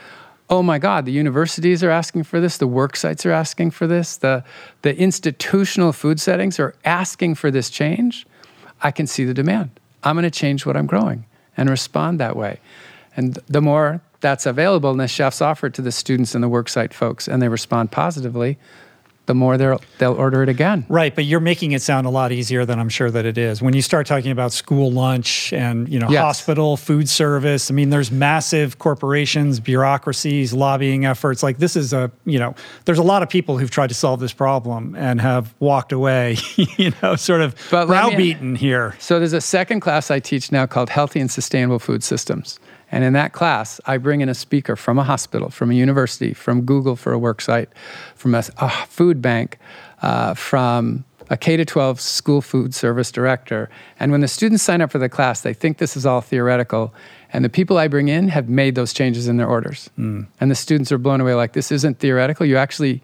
Oh 0.50 0.62
my 0.62 0.80
God, 0.80 1.06
the 1.06 1.12
universities 1.12 1.82
are 1.84 1.90
asking 1.90 2.24
for 2.24 2.42
this, 2.42 2.58
the 2.58 2.68
work 2.68 2.98
sites 2.98 3.26
are 3.26 3.32
asking 3.32 3.72
for 3.72 3.88
this, 3.88 4.18
the, 4.18 4.44
the 4.82 4.98
institutional 4.98 5.94
food 5.94 6.20
settings 6.20 6.60
are 6.60 6.76
asking 6.84 7.36
for 7.36 7.52
this 7.52 7.70
change. 7.70 8.28
I 8.82 8.92
can 8.92 9.08
see 9.08 9.24
the 9.24 9.34
demand. 9.34 9.72
I'm 10.04 10.16
going 10.16 10.24
to 10.24 10.32
change 10.32 10.66
what 10.66 10.76
I'm 10.76 10.88
growing 10.88 11.26
and 11.56 11.70
respond 11.70 12.20
that 12.20 12.36
way. 12.36 12.60
And 13.16 13.36
the 13.48 13.62
more 13.62 14.02
that's 14.22 14.46
available 14.46 14.92
and 14.92 15.00
the 15.00 15.08
chefs 15.08 15.42
offer 15.42 15.68
it 15.68 15.74
to 15.74 15.82
the 15.82 15.92
students 15.92 16.34
and 16.34 16.44
the 16.44 16.50
worksite 16.50 16.94
folks 16.94 17.28
and 17.28 17.42
they 17.42 17.50
respond 17.50 17.92
positively, 17.92 18.58
the 19.28 19.36
more 19.36 19.58
they'll 19.58 19.82
they'll 19.98 20.14
order 20.14 20.44
it 20.44 20.50
again. 20.50 20.86
Right, 20.90 21.14
but 21.14 21.26
you're 21.26 21.40
making 21.40 21.72
it 21.74 21.82
sound 21.82 22.08
a 22.08 22.10
lot 22.10 22.32
easier 22.32 22.66
than 22.66 22.80
I'm 22.80 22.90
sure 22.90 23.12
that 23.12 23.26
it 23.26 23.38
is. 23.38 23.62
When 23.62 23.74
you 23.74 23.82
start 23.82 24.08
talking 24.08 24.32
about 24.32 24.52
school 24.52 24.92
lunch 24.92 25.54
and 25.54 25.88
you 25.88 26.00
know 26.00 26.10
yes. 26.10 26.22
hospital 26.22 26.76
food 26.76 27.08
service, 27.08 27.70
I 27.70 27.74
mean, 27.74 27.92
there's 27.92 28.12
massive 28.12 28.80
corporations, 28.80 29.60
bureaucracies, 29.60 30.54
lobbying 30.54 31.06
efforts. 31.06 31.44
Like 31.44 31.60
this 31.60 31.76
is 31.76 31.94
a 31.94 32.12
you 32.26 32.40
know, 32.40 32.56
there's 32.86 32.98
a 32.98 33.04
lot 33.04 33.24
of 33.24 33.30
people 33.30 33.58
who've 33.58 33.72
tried 33.72 33.88
to 33.88 33.96
solve 33.96 34.20
this 34.20 34.34
problem 34.34 34.96
and 34.96 35.22
have 35.22 35.54
walked 35.60 35.92
away, 35.92 36.38
you 36.56 36.92
know, 37.02 37.16
sort 37.16 37.42
of 37.42 37.56
but 37.70 37.88
browbeaten 37.88 38.56
here. 38.58 38.96
So 39.00 39.20
there's 39.20 39.34
a 39.34 39.42
second 39.42 39.82
class 39.82 40.10
I 40.10 40.20
teach 40.20 40.52
now 40.52 40.66
called 40.66 40.90
Healthy 40.90 41.20
and 41.20 41.32
Sustainable 41.32 41.80
Food 41.80 42.04
Systems. 42.04 42.60
And 42.92 43.04
in 43.04 43.14
that 43.14 43.34
class, 43.34 43.80
I 43.86 43.98
bring 43.98 44.22
in 44.22 44.30
a 44.30 44.34
speaker 44.34 44.76
from 44.76 45.00
a 45.00 45.04
hospital, 45.04 45.50
from 45.50 45.72
a 45.72 45.74
university, 45.74 46.34
from 46.34 46.64
Google 46.64 46.96
for 46.96 47.14
a 47.14 47.20
worksite, 47.20 47.68
from 48.16 48.36
a, 48.36 48.44
a 48.58 48.70
food 48.88 49.22
bank, 49.22 49.58
uh, 50.02 50.34
from 50.34 51.06
a 51.30 51.38
K 51.38 51.56
to 51.56 51.64
12 51.64 52.02
school 52.02 52.42
food 52.42 52.76
service 52.76 53.10
director. 53.10 53.70
And 54.00 54.12
when 54.12 54.20
the 54.20 54.28
students 54.28 54.64
sign 54.64 54.82
up 54.82 54.92
for 54.92 55.00
the 55.00 55.08
class, 55.08 55.42
they 55.42 55.54
think 55.54 55.78
this 55.78 55.96
is 55.96 56.06
all 56.06 56.20
theoretical. 56.20 56.94
And 57.32 57.46
the 57.46 57.50
people 57.50 57.78
I 57.78 57.88
bring 57.88 58.10
in 58.10 58.28
have 58.28 58.50
made 58.50 58.76
those 58.76 58.92
changes 58.92 59.30
in 59.30 59.38
their 59.38 59.48
orders. 59.48 59.90
Mm. 59.98 60.28
And 60.42 60.52
the 60.52 60.56
students 60.56 60.92
are 60.92 60.98
blown 60.98 61.22
away 61.22 61.34
like, 61.34 61.54
this 61.54 61.72
isn't 61.72 62.00
theoretical. 62.00 62.46
You 62.46 62.58
actually, 62.58 63.02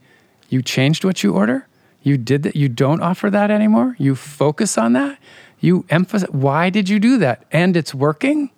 you 0.50 0.62
changed 0.62 1.06
what 1.06 1.24
you 1.24 1.34
order? 1.34 1.66
You 2.04 2.18
did 2.18 2.44
that. 2.44 2.56
You 2.58 2.68
don't 2.68 3.02
offer 3.02 3.30
that 3.30 3.50
anymore. 3.50 3.96
You 3.98 4.16
focus 4.16 4.78
on 4.78 4.92
that. 4.94 5.18
You 5.62 5.86
emphasize. 5.90 6.30
Why 6.30 6.70
did 6.70 6.90
you 6.90 7.00
do 7.00 7.18
that? 7.20 7.46
And 7.52 7.78
it's 7.78 7.94
working. 7.94 8.52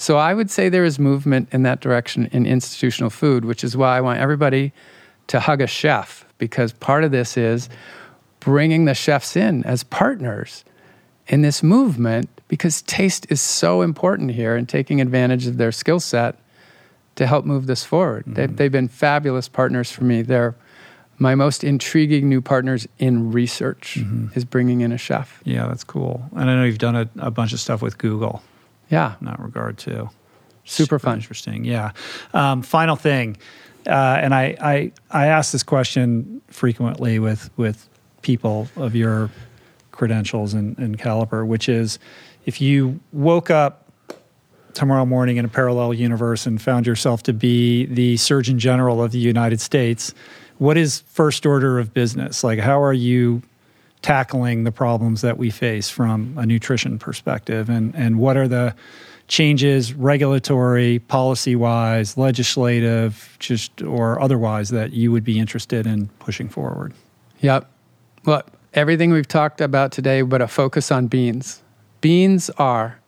So 0.00 0.16
I 0.16 0.32
would 0.32 0.50
say 0.50 0.70
there 0.70 0.86
is 0.86 0.98
movement 0.98 1.50
in 1.52 1.62
that 1.64 1.80
direction 1.80 2.24
in 2.32 2.46
institutional 2.46 3.10
food, 3.10 3.44
which 3.44 3.62
is 3.62 3.76
why 3.76 3.98
I 3.98 4.00
want 4.00 4.18
everybody 4.18 4.72
to 5.26 5.40
hug 5.40 5.60
a 5.60 5.66
chef 5.66 6.24
because 6.38 6.72
part 6.72 7.04
of 7.04 7.10
this 7.10 7.36
is 7.36 7.68
bringing 8.40 8.86
the 8.86 8.94
chefs 8.94 9.36
in 9.36 9.62
as 9.64 9.84
partners 9.84 10.64
in 11.26 11.42
this 11.42 11.62
movement 11.62 12.30
because 12.48 12.80
taste 12.80 13.26
is 13.28 13.42
so 13.42 13.82
important 13.82 14.30
here 14.30 14.56
and 14.56 14.66
taking 14.66 15.02
advantage 15.02 15.46
of 15.46 15.58
their 15.58 15.70
skill 15.70 16.00
set 16.00 16.38
to 17.16 17.26
help 17.26 17.44
move 17.44 17.66
this 17.66 17.84
forward. 17.84 18.22
Mm-hmm. 18.22 18.32
They've, 18.32 18.56
they've 18.56 18.72
been 18.72 18.88
fabulous 18.88 19.48
partners 19.48 19.90
for 19.90 20.04
me. 20.04 20.22
They're 20.22 20.56
my 21.18 21.34
most 21.34 21.62
intriguing 21.62 22.26
new 22.26 22.40
partners 22.40 22.88
in 22.98 23.32
research 23.32 23.98
mm-hmm. 24.00 24.28
is 24.34 24.46
bringing 24.46 24.80
in 24.80 24.92
a 24.92 24.98
chef. 24.98 25.42
Yeah, 25.44 25.66
that's 25.66 25.84
cool. 25.84 26.22
And 26.34 26.48
I 26.48 26.56
know 26.56 26.64
you've 26.64 26.78
done 26.78 26.96
a, 26.96 27.10
a 27.18 27.30
bunch 27.30 27.52
of 27.52 27.60
stuff 27.60 27.82
with 27.82 27.98
Google. 27.98 28.42
Yeah, 28.90 29.14
in 29.20 29.26
that 29.26 29.40
regard 29.40 29.78
too. 29.78 30.10
Super, 30.64 30.84
Super 30.84 30.98
fun, 30.98 31.16
interesting. 31.16 31.64
Yeah. 31.64 31.92
Um, 32.34 32.62
final 32.62 32.96
thing, 32.96 33.36
uh, 33.86 33.90
and 34.20 34.34
I, 34.34 34.56
I 34.60 34.92
I 35.10 35.26
ask 35.26 35.52
this 35.52 35.62
question 35.62 36.42
frequently 36.48 37.18
with 37.18 37.50
with 37.56 37.88
people 38.22 38.68
of 38.76 38.94
your 38.94 39.30
credentials 39.92 40.54
and, 40.54 40.78
and 40.78 40.98
caliber, 40.98 41.44
which 41.44 41.68
is 41.68 41.98
if 42.46 42.60
you 42.60 43.00
woke 43.12 43.50
up 43.50 43.90
tomorrow 44.74 45.04
morning 45.04 45.36
in 45.36 45.44
a 45.44 45.48
parallel 45.48 45.92
universe 45.92 46.46
and 46.46 46.60
found 46.60 46.86
yourself 46.86 47.22
to 47.24 47.32
be 47.32 47.86
the 47.86 48.16
Surgeon 48.16 48.58
General 48.58 49.02
of 49.02 49.12
the 49.12 49.18
United 49.18 49.60
States, 49.60 50.14
what 50.58 50.76
is 50.76 51.00
first 51.06 51.44
order 51.44 51.78
of 51.78 51.92
business? 51.92 52.44
Like, 52.44 52.58
how 52.58 52.82
are 52.82 52.92
you 52.92 53.42
tackling 54.02 54.64
the 54.64 54.72
problems 54.72 55.20
that 55.20 55.38
we 55.38 55.50
face 55.50 55.90
from 55.90 56.36
a 56.38 56.46
nutrition 56.46 56.98
perspective? 56.98 57.68
And, 57.68 57.94
and 57.94 58.18
what 58.18 58.36
are 58.36 58.48
the 58.48 58.74
changes, 59.28 59.94
regulatory, 59.94 60.98
policy 60.98 61.56
wise, 61.56 62.16
legislative, 62.16 63.36
just 63.38 63.82
or 63.82 64.20
otherwise, 64.20 64.70
that 64.70 64.92
you 64.92 65.12
would 65.12 65.24
be 65.24 65.38
interested 65.38 65.86
in 65.86 66.08
pushing 66.18 66.48
forward? 66.48 66.92
Yep. 67.40 67.70
Well, 68.24 68.42
everything 68.74 69.12
we've 69.12 69.28
talked 69.28 69.60
about 69.60 69.92
today, 69.92 70.22
but 70.22 70.42
a 70.42 70.48
focus 70.48 70.90
on 70.92 71.06
beans. 71.06 71.62
Beans 72.00 72.50
are 72.50 72.99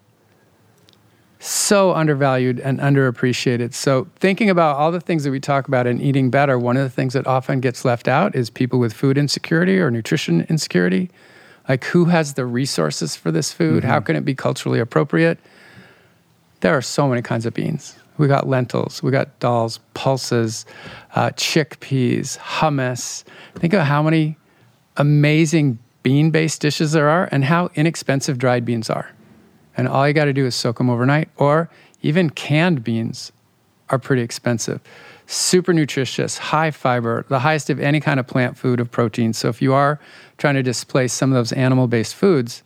so 1.42 1.92
undervalued 1.92 2.60
and 2.60 2.78
underappreciated. 2.78 3.74
So, 3.74 4.06
thinking 4.16 4.48
about 4.48 4.76
all 4.76 4.92
the 4.92 5.00
things 5.00 5.24
that 5.24 5.32
we 5.32 5.40
talk 5.40 5.66
about 5.66 5.88
in 5.88 6.00
eating 6.00 6.30
better, 6.30 6.56
one 6.56 6.76
of 6.76 6.84
the 6.84 6.90
things 6.90 7.14
that 7.14 7.26
often 7.26 7.60
gets 7.60 7.84
left 7.84 8.06
out 8.06 8.36
is 8.36 8.48
people 8.48 8.78
with 8.78 8.92
food 8.92 9.18
insecurity 9.18 9.80
or 9.80 9.90
nutrition 9.90 10.46
insecurity. 10.48 11.10
Like, 11.68 11.84
who 11.84 12.04
has 12.06 12.34
the 12.34 12.46
resources 12.46 13.16
for 13.16 13.32
this 13.32 13.52
food? 13.52 13.82
Mm-hmm. 13.82 13.90
How 13.90 14.00
can 14.00 14.14
it 14.14 14.24
be 14.24 14.36
culturally 14.36 14.78
appropriate? 14.78 15.38
There 16.60 16.76
are 16.76 16.82
so 16.82 17.08
many 17.08 17.22
kinds 17.22 17.44
of 17.44 17.54
beans. 17.54 17.96
We 18.18 18.28
got 18.28 18.46
lentils, 18.46 19.02
we 19.02 19.10
got 19.10 19.40
dals, 19.40 19.80
pulses, 19.94 20.64
uh, 21.16 21.30
chickpeas, 21.30 22.38
hummus. 22.38 23.24
Think 23.56 23.72
of 23.72 23.82
how 23.82 24.02
many 24.02 24.36
amazing 24.96 25.80
bean 26.04 26.30
based 26.30 26.60
dishes 26.60 26.92
there 26.92 27.08
are 27.08 27.28
and 27.32 27.44
how 27.44 27.70
inexpensive 27.74 28.38
dried 28.38 28.64
beans 28.64 28.90
are. 28.90 29.10
And 29.76 29.89
all 29.89 30.07
you 30.07 30.15
got 30.15 30.26
to 30.26 30.33
do 30.33 30.47
is 30.47 30.55
soak 30.55 30.78
them 30.78 30.91
overnight, 30.91 31.28
or 31.36 31.70
even 32.02 32.31
canned 32.31 32.84
beans 32.84 33.33
are 33.89 33.99
pretty 33.99 34.23
expensive. 34.23 34.81
Super 35.26 35.73
nutritious, 35.73 36.39
high 36.39 36.70
fiber, 36.70 37.25
the 37.28 37.39
highest 37.39 37.70
of 37.70 37.81
any 37.81 38.01
kind 38.01 38.18
of 38.20 38.26
plant 38.26 38.57
food 38.57 38.81
of 38.81 38.91
protein. 38.91 39.33
So 39.33 39.49
if 39.49 39.62
you 39.62 39.73
are 39.73 39.99
trying 40.39 40.55
to 40.55 40.62
displace 40.62 41.12
some 41.12 41.31
of 41.31 41.34
those 41.34 41.52
animal 41.52 41.86
based 41.86 42.15
foods, 42.15 42.62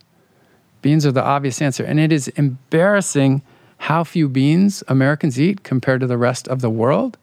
beans 0.83 1.05
are 1.07 1.13
the 1.13 1.23
obvious 1.23 1.61
answer. 1.61 1.85
And 1.85 2.01
it 2.01 2.13
is 2.13 2.29
embarrassing 2.29 3.43
how 3.79 4.05
few 4.05 4.29
beans 4.29 4.83
Americans 4.89 5.41
eat 5.41 5.63
compared 5.63 6.01
to 6.01 6.07
the 6.07 6.17
rest 6.17 6.49
of 6.49 6.61
the 6.61 6.71
world 6.71 7.19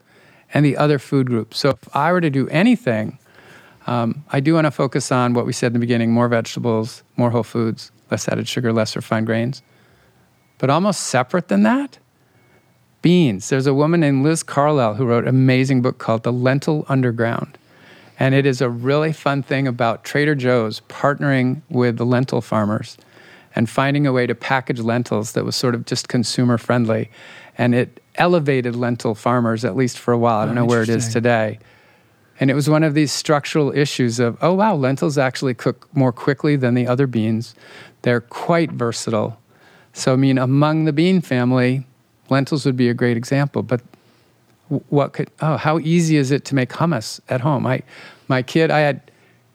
and 0.53 0.65
the 0.65 0.77
other 0.77 0.99
food 0.99 1.27
groups. 1.27 1.57
So 1.59 1.69
if 1.69 1.95
I 1.95 2.11
were 2.11 2.21
to 2.21 2.29
do 2.29 2.47
anything, 2.49 3.17
um, 3.87 4.23
I 4.29 4.39
do 4.39 4.53
want 4.53 4.65
to 4.65 4.71
focus 4.71 5.11
on 5.11 5.33
what 5.33 5.45
we 5.45 5.53
said 5.53 5.67
in 5.67 5.73
the 5.73 5.79
beginning 5.79 6.11
more 6.11 6.27
vegetables, 6.27 7.03
more 7.17 7.31
whole 7.31 7.43
foods, 7.43 7.91
less 8.11 8.29
added 8.29 8.47
sugar, 8.47 8.71
less 8.71 8.95
refined 8.95 9.25
grains. 9.25 9.61
But 10.63 10.69
almost 10.69 11.01
separate 11.01 11.49
than 11.49 11.63
that, 11.63 11.97
beans. 13.01 13.49
There's 13.49 13.67
a 13.67 13.73
woman 13.73 13.99
named 13.99 14.23
Liz 14.23 14.43
Carlisle 14.43 14.93
who 14.93 15.05
wrote 15.05 15.25
an 15.25 15.29
amazing 15.29 15.81
book 15.81 15.97
called 15.97 16.23
The 16.23 16.31
Lentil 16.31 16.85
Underground. 16.87 17.57
And 18.17 18.33
it 18.33 18.45
is 18.45 18.61
a 18.61 18.69
really 18.69 19.11
fun 19.11 19.43
thing 19.43 19.67
about 19.67 20.05
Trader 20.05 20.35
Joe's 20.35 20.79
partnering 20.87 21.63
with 21.67 21.97
the 21.97 22.05
lentil 22.05 22.39
farmers 22.39 22.97
and 23.53 23.69
finding 23.69 24.07
a 24.07 24.13
way 24.13 24.25
to 24.25 24.33
package 24.33 24.79
lentils 24.79 25.33
that 25.33 25.43
was 25.43 25.57
sort 25.57 25.75
of 25.75 25.83
just 25.83 26.07
consumer 26.07 26.57
friendly. 26.57 27.11
And 27.57 27.75
it 27.75 28.01
elevated 28.15 28.73
lentil 28.73 29.15
farmers, 29.15 29.65
at 29.65 29.75
least 29.75 29.99
for 29.99 30.13
a 30.13 30.17
while. 30.17 30.39
I 30.39 30.45
don't 30.45 30.57
oh, 30.57 30.61
know 30.61 30.65
where 30.65 30.81
it 30.81 30.87
is 30.87 31.09
today. 31.09 31.59
And 32.39 32.49
it 32.49 32.53
was 32.53 32.69
one 32.69 32.83
of 32.83 32.93
these 32.93 33.11
structural 33.11 33.77
issues 33.77 34.17
of, 34.17 34.37
oh, 34.41 34.53
wow, 34.53 34.75
lentils 34.75 35.17
actually 35.17 35.55
cook 35.55 35.93
more 35.93 36.13
quickly 36.13 36.55
than 36.55 36.73
the 36.73 36.87
other 36.87 37.05
beans. 37.05 37.53
They're 38.03 38.21
quite 38.21 38.71
versatile. 38.71 39.37
So, 39.93 40.13
I 40.13 40.15
mean, 40.15 40.37
among 40.37 40.85
the 40.85 40.93
bean 40.93 41.21
family, 41.21 41.85
lentils 42.29 42.65
would 42.65 42.77
be 42.77 42.89
a 42.89 42.93
great 42.93 43.17
example. 43.17 43.61
But 43.63 43.81
what 44.89 45.13
could, 45.13 45.29
oh, 45.41 45.57
how 45.57 45.79
easy 45.79 46.17
is 46.17 46.31
it 46.31 46.45
to 46.45 46.55
make 46.55 46.69
hummus 46.69 47.19
at 47.29 47.41
home? 47.41 47.65
I, 47.65 47.83
my 48.27 48.41
kid, 48.41 48.71
I 48.71 48.79
had 48.79 49.01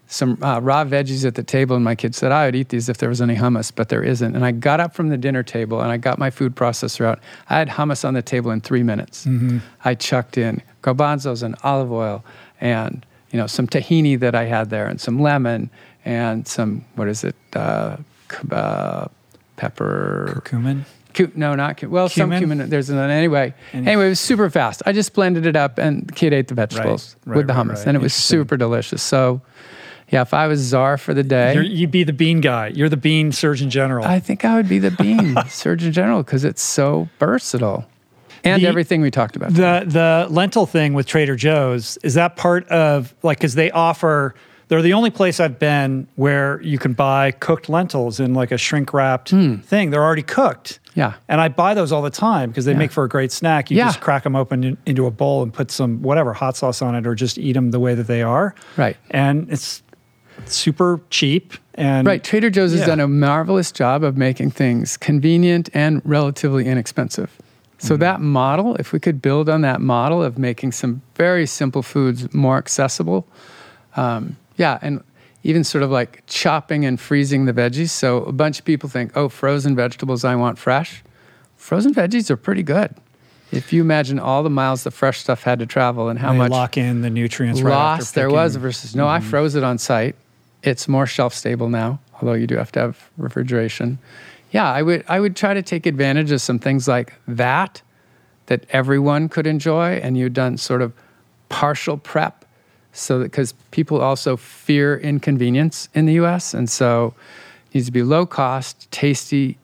some 0.06 0.42
uh, 0.42 0.60
raw 0.60 0.84
veggies 0.84 1.26
at 1.26 1.34
the 1.34 1.42
table, 1.42 1.76
and 1.76 1.84
my 1.84 1.94
kid 1.94 2.14
said, 2.14 2.32
I 2.32 2.46
would 2.46 2.54
eat 2.54 2.70
these 2.70 2.88
if 2.88 2.96
there 2.98 3.08
was 3.08 3.20
any 3.20 3.34
hummus, 3.34 3.70
but 3.74 3.90
there 3.90 4.02
isn't. 4.02 4.34
And 4.34 4.44
I 4.44 4.52
got 4.52 4.80
up 4.80 4.94
from 4.94 5.08
the 5.08 5.18
dinner 5.18 5.42
table 5.42 5.82
and 5.82 5.92
I 5.92 5.98
got 5.98 6.18
my 6.18 6.30
food 6.30 6.56
processor 6.56 7.04
out. 7.04 7.20
I 7.50 7.58
had 7.58 7.68
hummus 7.68 8.06
on 8.06 8.14
the 8.14 8.22
table 8.22 8.50
in 8.50 8.62
three 8.62 8.82
minutes. 8.82 9.26
Mm-hmm. 9.26 9.58
I 9.84 9.94
chucked 9.94 10.38
in 10.38 10.62
garbanzos 10.82 11.42
and 11.42 11.56
olive 11.62 11.92
oil 11.92 12.24
and 12.60 13.04
you 13.30 13.38
know 13.38 13.46
some 13.46 13.66
tahini 13.66 14.18
that 14.20 14.34
I 14.34 14.44
had 14.44 14.70
there, 14.70 14.86
and 14.86 15.00
some 15.00 15.20
lemon, 15.20 15.70
and 16.04 16.46
some 16.46 16.84
what 16.94 17.08
is 17.08 17.24
it, 17.24 17.36
uh, 17.54 17.96
uh, 18.50 19.08
pepper, 19.58 20.40
curcumin. 20.42 20.84
Cu- 21.12 21.32
no, 21.34 21.54
not 21.54 21.76
cu- 21.76 21.90
well. 21.90 22.08
Cumin? 22.08 22.40
Some 22.40 22.48
cumin. 22.48 22.70
There's 22.70 22.88
an 22.88 22.98
anyway. 22.98 23.52
anyway, 23.74 24.06
it 24.06 24.08
was 24.08 24.20
super 24.20 24.48
fast. 24.48 24.82
I 24.86 24.92
just 24.92 25.12
blended 25.12 25.44
it 25.44 25.56
up, 25.56 25.76
and 25.76 26.06
the 26.06 26.12
kid 26.12 26.32
ate 26.32 26.48
the 26.48 26.54
vegetables 26.54 27.16
right, 27.26 27.32
right, 27.32 27.36
with 27.36 27.46
the 27.48 27.52
hummus, 27.52 27.76
right, 27.76 27.88
and 27.88 27.96
it 27.96 28.00
was 28.00 28.14
super 28.14 28.56
delicious. 28.56 29.02
So. 29.02 29.42
Yeah, 30.10 30.22
if 30.22 30.32
I 30.32 30.46
was 30.46 30.60
czar 30.60 30.96
for 30.96 31.12
the 31.12 31.22
day, 31.22 31.52
you 31.62 31.82
would 31.82 31.90
be 31.90 32.02
the 32.02 32.14
bean 32.14 32.40
guy. 32.40 32.68
You're 32.68 32.88
the 32.88 32.96
bean 32.96 33.30
surgeon 33.30 33.68
general. 33.68 34.06
I 34.06 34.20
think 34.20 34.42
I 34.42 34.54
would 34.54 34.66
be 34.66 34.78
the 34.78 34.90
bean 34.90 35.36
surgeon 35.48 35.92
general 35.92 36.22
because 36.22 36.44
it's 36.44 36.62
so 36.62 37.10
versatile 37.18 37.86
and 38.44 38.62
the, 38.62 38.66
everything 38.66 39.00
we 39.00 39.10
talked 39.10 39.36
about. 39.36 39.52
The 39.52 39.84
the 39.86 40.26
lentil 40.30 40.66
thing 40.66 40.94
with 40.94 41.06
Trader 41.06 41.36
Joe's 41.36 41.98
is 42.02 42.14
that 42.14 42.36
part 42.36 42.66
of 42.68 43.14
like 43.22 43.38
because 43.38 43.54
they 43.54 43.70
offer. 43.70 44.34
They're 44.68 44.82
the 44.82 44.92
only 44.92 45.10
place 45.10 45.40
I've 45.40 45.58
been 45.58 46.06
where 46.16 46.60
you 46.62 46.78
can 46.78 46.92
buy 46.92 47.30
cooked 47.30 47.68
lentils 47.68 48.20
in 48.20 48.34
like 48.34 48.52
a 48.52 48.58
shrink 48.58 48.92
wrapped 48.92 49.32
mm. 49.32 49.64
thing. 49.64 49.90
They're 49.90 50.04
already 50.04 50.22
cooked. 50.22 50.78
Yeah. 50.94 51.14
And 51.28 51.40
I 51.40 51.48
buy 51.48 51.74
those 51.74 51.90
all 51.90 52.02
the 52.02 52.10
time 52.10 52.50
because 52.50 52.66
they 52.66 52.72
yeah. 52.72 52.78
make 52.78 52.92
for 52.92 53.04
a 53.04 53.08
great 53.08 53.32
snack. 53.32 53.70
You 53.70 53.78
yeah. 53.78 53.86
just 53.86 54.00
crack 54.00 54.24
them 54.24 54.36
open 54.36 54.64
in, 54.64 54.78
into 54.84 55.06
a 55.06 55.10
bowl 55.10 55.42
and 55.42 55.52
put 55.52 55.70
some 55.70 56.02
whatever 56.02 56.34
hot 56.34 56.56
sauce 56.56 56.82
on 56.82 56.94
it 56.94 57.06
or 57.06 57.14
just 57.14 57.38
eat 57.38 57.54
them 57.54 57.70
the 57.70 57.80
way 57.80 57.94
that 57.94 58.08
they 58.08 58.22
are. 58.22 58.54
Right. 58.76 58.96
And 59.10 59.50
it's 59.50 59.82
super 60.46 61.00
cheap 61.10 61.54
and 61.74 62.06
Right. 62.06 62.22
Trader 62.22 62.50
Joe's 62.50 62.72
yeah. 62.72 62.80
has 62.80 62.86
done 62.86 63.00
a 63.00 63.08
marvelous 63.08 63.70
job 63.72 64.02
of 64.02 64.16
making 64.16 64.50
things 64.50 64.96
convenient 64.96 65.70
and 65.72 66.02
relatively 66.04 66.66
inexpensive. 66.66 67.38
So 67.78 67.94
mm-hmm. 67.94 68.00
that 68.00 68.20
model, 68.20 68.74
if 68.76 68.92
we 68.92 68.98
could 68.98 69.22
build 69.22 69.48
on 69.48 69.60
that 69.62 69.80
model 69.80 70.22
of 70.22 70.36
making 70.36 70.72
some 70.72 71.00
very 71.14 71.46
simple 71.46 71.82
foods 71.82 72.32
more 72.34 72.58
accessible, 72.58 73.26
um, 73.96 74.36
yeah, 74.58 74.78
and 74.82 75.02
even 75.42 75.64
sort 75.64 75.82
of 75.82 75.90
like 75.90 76.22
chopping 76.26 76.84
and 76.84 77.00
freezing 77.00 77.46
the 77.46 77.54
veggies. 77.54 77.88
So 77.88 78.24
a 78.24 78.32
bunch 78.32 78.58
of 78.58 78.66
people 78.66 78.90
think, 78.90 79.16
oh, 79.16 79.30
frozen 79.30 79.74
vegetables, 79.74 80.24
I 80.24 80.34
want 80.34 80.58
fresh. 80.58 81.02
Frozen 81.56 81.94
veggies 81.94 82.28
are 82.30 82.36
pretty 82.36 82.62
good. 82.62 82.94
If 83.50 83.72
you 83.72 83.80
imagine 83.80 84.18
all 84.18 84.42
the 84.42 84.50
miles 84.50 84.84
the 84.84 84.90
fresh 84.90 85.20
stuff 85.20 85.42
had 85.42 85.58
to 85.60 85.66
travel 85.66 86.10
and 86.10 86.18
how 86.18 86.32
they 86.32 86.38
much 86.38 86.50
lock 86.50 86.76
in 86.76 87.00
the 87.00 87.08
nutrients 87.08 87.62
loss 87.62 88.10
there 88.10 88.28
was 88.28 88.56
versus 88.56 88.94
no, 88.94 89.06
mm-hmm. 89.06 89.26
I 89.26 89.30
froze 89.30 89.54
it 89.54 89.64
on 89.64 89.78
site. 89.78 90.16
It's 90.62 90.86
more 90.86 91.06
shelf 91.06 91.32
stable 91.32 91.70
now, 91.70 91.98
although 92.20 92.34
you 92.34 92.46
do 92.46 92.56
have 92.56 92.70
to 92.72 92.80
have 92.80 93.10
refrigeration 93.16 93.98
yeah, 94.50 94.70
I 94.70 94.82
would 94.82 95.04
I 95.08 95.20
would 95.20 95.36
try 95.36 95.54
to 95.54 95.62
take 95.62 95.86
advantage 95.86 96.30
of 96.30 96.40
some 96.40 96.58
things 96.58 96.88
like 96.88 97.14
that 97.26 97.82
that 98.46 98.64
everyone 98.70 99.28
could 99.28 99.46
enjoy, 99.46 99.96
and 99.96 100.16
you've 100.16 100.32
done 100.32 100.56
sort 100.56 100.80
of 100.80 100.92
partial 101.48 101.98
prep, 101.98 102.37
so 102.92 103.22
because 103.22 103.52
people 103.70 104.00
also 104.00 104.36
fear 104.36 104.96
inconvenience 104.98 105.88
in 105.94 106.06
the 106.06 106.14
U.S. 106.14 106.54
and 106.54 106.68
so 106.68 107.14
it 107.68 107.74
needs 107.76 107.86
to 107.86 107.92
be 107.92 108.02
low 108.02 108.26
cost, 108.26 108.90
tasty, 108.90 109.58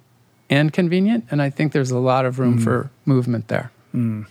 and 0.50 0.72
convenient. 0.72 1.24
And 1.30 1.40
I 1.40 1.50
think 1.50 1.72
there's 1.72 1.90
a 1.90 1.98
lot 1.98 2.26
of 2.26 2.38
room 2.38 2.58
mm. 2.58 2.64
for 2.64 2.90
movement 3.06 3.48
there. 3.48 3.70
Mm. 3.94 4.26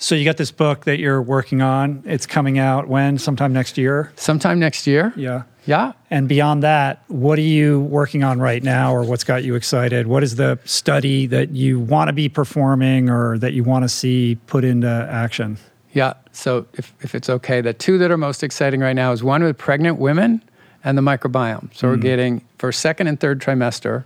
So 0.00 0.14
you 0.14 0.24
got 0.24 0.36
this 0.36 0.52
book 0.52 0.84
that 0.84 1.00
you're 1.00 1.20
working 1.20 1.60
on. 1.60 2.02
It's 2.06 2.24
coming 2.24 2.58
out 2.58 2.86
when? 2.86 3.18
Sometime 3.18 3.52
next 3.52 3.76
year? 3.76 4.12
Sometime 4.14 4.60
next 4.60 4.86
year. 4.86 5.12
Yeah. 5.16 5.42
Yeah. 5.66 5.92
And 6.08 6.28
beyond 6.28 6.62
that, 6.62 7.02
what 7.08 7.38
are 7.38 7.42
you 7.42 7.80
working 7.80 8.22
on 8.22 8.38
right 8.38 8.62
now 8.62 8.94
or 8.94 9.02
what's 9.02 9.24
got 9.24 9.44
you 9.44 9.56
excited? 9.56 10.06
What 10.06 10.22
is 10.22 10.36
the 10.36 10.58
study 10.64 11.26
that 11.26 11.50
you 11.50 11.80
want 11.80 12.08
to 12.08 12.12
be 12.12 12.28
performing 12.28 13.10
or 13.10 13.38
that 13.38 13.52
you 13.52 13.64
want 13.64 13.84
to 13.84 13.88
see 13.88 14.38
put 14.46 14.64
into 14.64 14.88
action? 14.88 15.58
Yeah. 15.92 16.14
So 16.38 16.66
if, 16.74 16.94
if 17.00 17.16
it's 17.16 17.28
okay, 17.28 17.60
the 17.60 17.72
two 17.72 17.98
that 17.98 18.12
are 18.12 18.16
most 18.16 18.44
exciting 18.44 18.78
right 18.78 18.92
now 18.92 19.10
is 19.10 19.24
one 19.24 19.42
with 19.42 19.58
pregnant 19.58 19.98
women 19.98 20.40
and 20.84 20.96
the 20.96 21.02
microbiome. 21.02 21.74
So 21.74 21.88
mm. 21.88 21.90
we're 21.90 21.96
getting 21.96 22.44
for 22.58 22.70
second 22.70 23.08
and 23.08 23.18
third 23.18 23.40
trimester, 23.40 24.04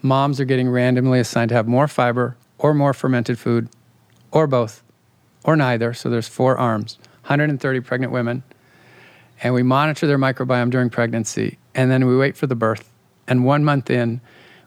moms 0.00 0.38
are 0.38 0.44
getting 0.44 0.70
randomly 0.70 1.18
assigned 1.18 1.48
to 1.48 1.56
have 1.56 1.66
more 1.66 1.88
fiber 1.88 2.36
or 2.58 2.72
more 2.72 2.94
fermented 2.94 3.36
food 3.36 3.68
or 4.30 4.46
both 4.46 4.84
or 5.42 5.56
neither. 5.56 5.92
So 5.92 6.08
there's 6.08 6.28
four 6.28 6.56
arms, 6.56 6.98
130 7.22 7.80
pregnant 7.80 8.12
women. 8.12 8.44
And 9.42 9.52
we 9.52 9.64
monitor 9.64 10.06
their 10.06 10.18
microbiome 10.18 10.70
during 10.70 10.88
pregnancy. 10.88 11.58
And 11.74 11.90
then 11.90 12.06
we 12.06 12.16
wait 12.16 12.36
for 12.36 12.46
the 12.46 12.54
birth. 12.54 12.92
And 13.26 13.44
one 13.44 13.64
month 13.64 13.90
in, 13.90 14.20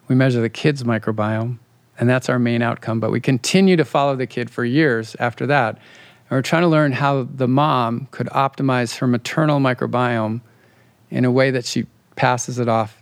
we 0.10 0.16
measure 0.16 0.42
the 0.42 0.50
kid's 0.50 0.84
microbiome. 0.84 1.60
And 1.98 2.10
that's 2.10 2.28
our 2.28 2.40
main 2.40 2.62
outcome. 2.62 3.00
But 3.00 3.12
we 3.12 3.22
continue 3.22 3.78
to 3.78 3.86
follow 3.86 4.18
the 4.18 4.28
kid 4.28 4.50
for 4.50 4.66
years 4.66 5.16
after 5.18 5.48
that. 5.48 5.78
And 6.30 6.38
we're 6.38 6.44
trying 6.44 6.62
to 6.62 6.68
learn 6.68 6.92
how 6.92 7.24
the 7.24 7.48
mom 7.48 8.08
could 8.12 8.28
optimize 8.28 8.98
her 8.98 9.08
maternal 9.08 9.60
microbiome 9.60 10.42
in 11.10 11.26
a 11.26 11.32
way 11.32 11.52
that 11.52 11.66
she 11.66 11.88
passes 12.16 12.60
it 12.60 12.68
off 12.68 13.00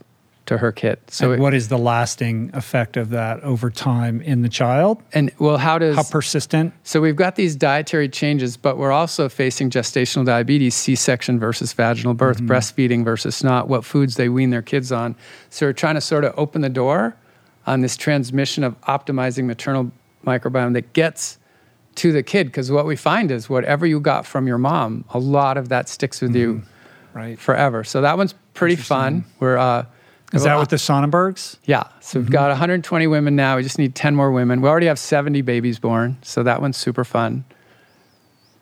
to 0.47 0.57
her 0.57 0.71
kid. 0.71 0.97
So, 1.07 1.33
it, 1.33 1.39
what 1.39 1.53
is 1.53 1.67
the 1.67 1.77
lasting 1.77 2.51
effect 2.53 2.97
of 2.97 3.09
that 3.09 3.41
over 3.43 3.69
time 3.69 4.21
in 4.21 4.41
the 4.41 4.49
child? 4.49 5.03
And 5.13 5.31
well, 5.39 5.57
how 5.57 5.77
does 5.77 5.95
how 5.97 6.03
persistent? 6.03 6.73
So 6.83 7.01
we've 7.01 7.15
got 7.15 7.35
these 7.35 7.55
dietary 7.55 8.09
changes, 8.09 8.57
but 8.57 8.77
we're 8.77 8.93
also 8.93 9.29
facing 9.29 9.69
gestational 9.69 10.25
diabetes, 10.25 10.73
C-section 10.73 11.37
versus 11.37 11.73
vaginal 11.73 12.13
birth, 12.13 12.37
mm-hmm. 12.37 12.49
breastfeeding 12.49 13.03
versus 13.03 13.43
not, 13.43 13.67
what 13.67 13.83
foods 13.83 14.15
they 14.15 14.29
wean 14.29 14.49
their 14.49 14.61
kids 14.61 14.91
on. 14.91 15.15
So 15.49 15.67
we're 15.67 15.73
trying 15.73 15.95
to 15.95 16.01
sort 16.01 16.23
of 16.23 16.33
open 16.37 16.61
the 16.61 16.69
door 16.69 17.17
on 17.65 17.81
this 17.81 17.97
transmission 17.97 18.63
of 18.63 18.79
optimizing 18.81 19.45
maternal 19.45 19.91
microbiome 20.25 20.73
that 20.73 20.93
gets 20.93 21.39
to 21.97 22.11
the 22.11 22.23
kid 22.23 22.47
because 22.47 22.71
what 22.71 22.85
we 22.85 22.95
find 22.95 23.31
is 23.31 23.49
whatever 23.49 23.85
you 23.85 23.99
got 23.99 24.25
from 24.25 24.47
your 24.47 24.57
mom, 24.57 25.05
a 25.09 25.19
lot 25.19 25.57
of 25.57 25.69
that 25.69 25.89
sticks 25.89 26.21
with 26.21 26.31
mm-hmm. 26.31 26.39
you 26.39 26.63
right. 27.13 27.39
forever. 27.39 27.83
So 27.83 28.01
that 28.01 28.17
one's 28.17 28.33
pretty 28.53 28.75
fun. 28.75 29.25
We're 29.39 29.57
uh, 29.57 29.85
is 30.33 30.43
that 30.43 30.59
with 30.59 30.69
the 30.69 30.75
Sonnenbergs? 30.75 31.57
Yeah. 31.63 31.83
So 32.01 32.19
we've 32.19 32.25
mm-hmm. 32.25 32.33
got 32.33 32.49
120 32.49 33.07
women 33.07 33.35
now. 33.35 33.55
We 33.55 33.63
just 33.63 33.77
need 33.77 33.95
10 33.95 34.13
more 34.15 34.31
women. 34.31 34.61
We 34.61 34.67
already 34.67 34.87
have 34.87 34.99
70 34.99 35.41
babies 35.41 35.79
born. 35.79 36.17
So 36.21 36.43
that 36.43 36.61
one's 36.61 36.75
super 36.75 37.05
fun. 37.05 37.45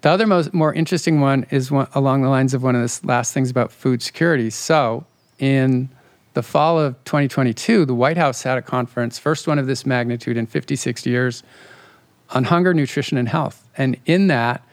The 0.02 0.12
other 0.12 0.28
most 0.28 0.54
more 0.54 0.72
interesting 0.72 1.22
one 1.22 1.48
is 1.50 1.72
one, 1.72 1.88
along 1.96 2.22
the 2.22 2.30
lines 2.30 2.54
of 2.54 2.62
one 2.62 2.76
of 2.76 2.82
the 2.84 3.08
last 3.08 3.34
things 3.34 3.50
about 3.50 3.72
food 3.72 4.04
security. 4.04 4.52
So 4.52 5.08
in 5.40 5.90
the 6.36 6.44
fall 6.44 6.80
of 6.80 7.04
2022, 7.06 7.86
the 7.86 7.96
White 7.96 8.18
House 8.18 8.44
had 8.44 8.60
a 8.60 8.62
conference, 8.62 9.18
first 9.18 9.48
one 9.48 9.58
of 9.58 9.66
this 9.66 9.84
magnitude 9.84 10.38
in 10.38 10.46
50, 10.46 10.76
60 10.76 11.10
years, 11.10 11.42
on 12.32 12.46
hunger, 12.46 12.74
nutrition, 12.74 13.18
and 13.18 13.30
health. 13.30 13.68
And 13.78 13.98
in 14.06 14.28
that, 14.28 14.64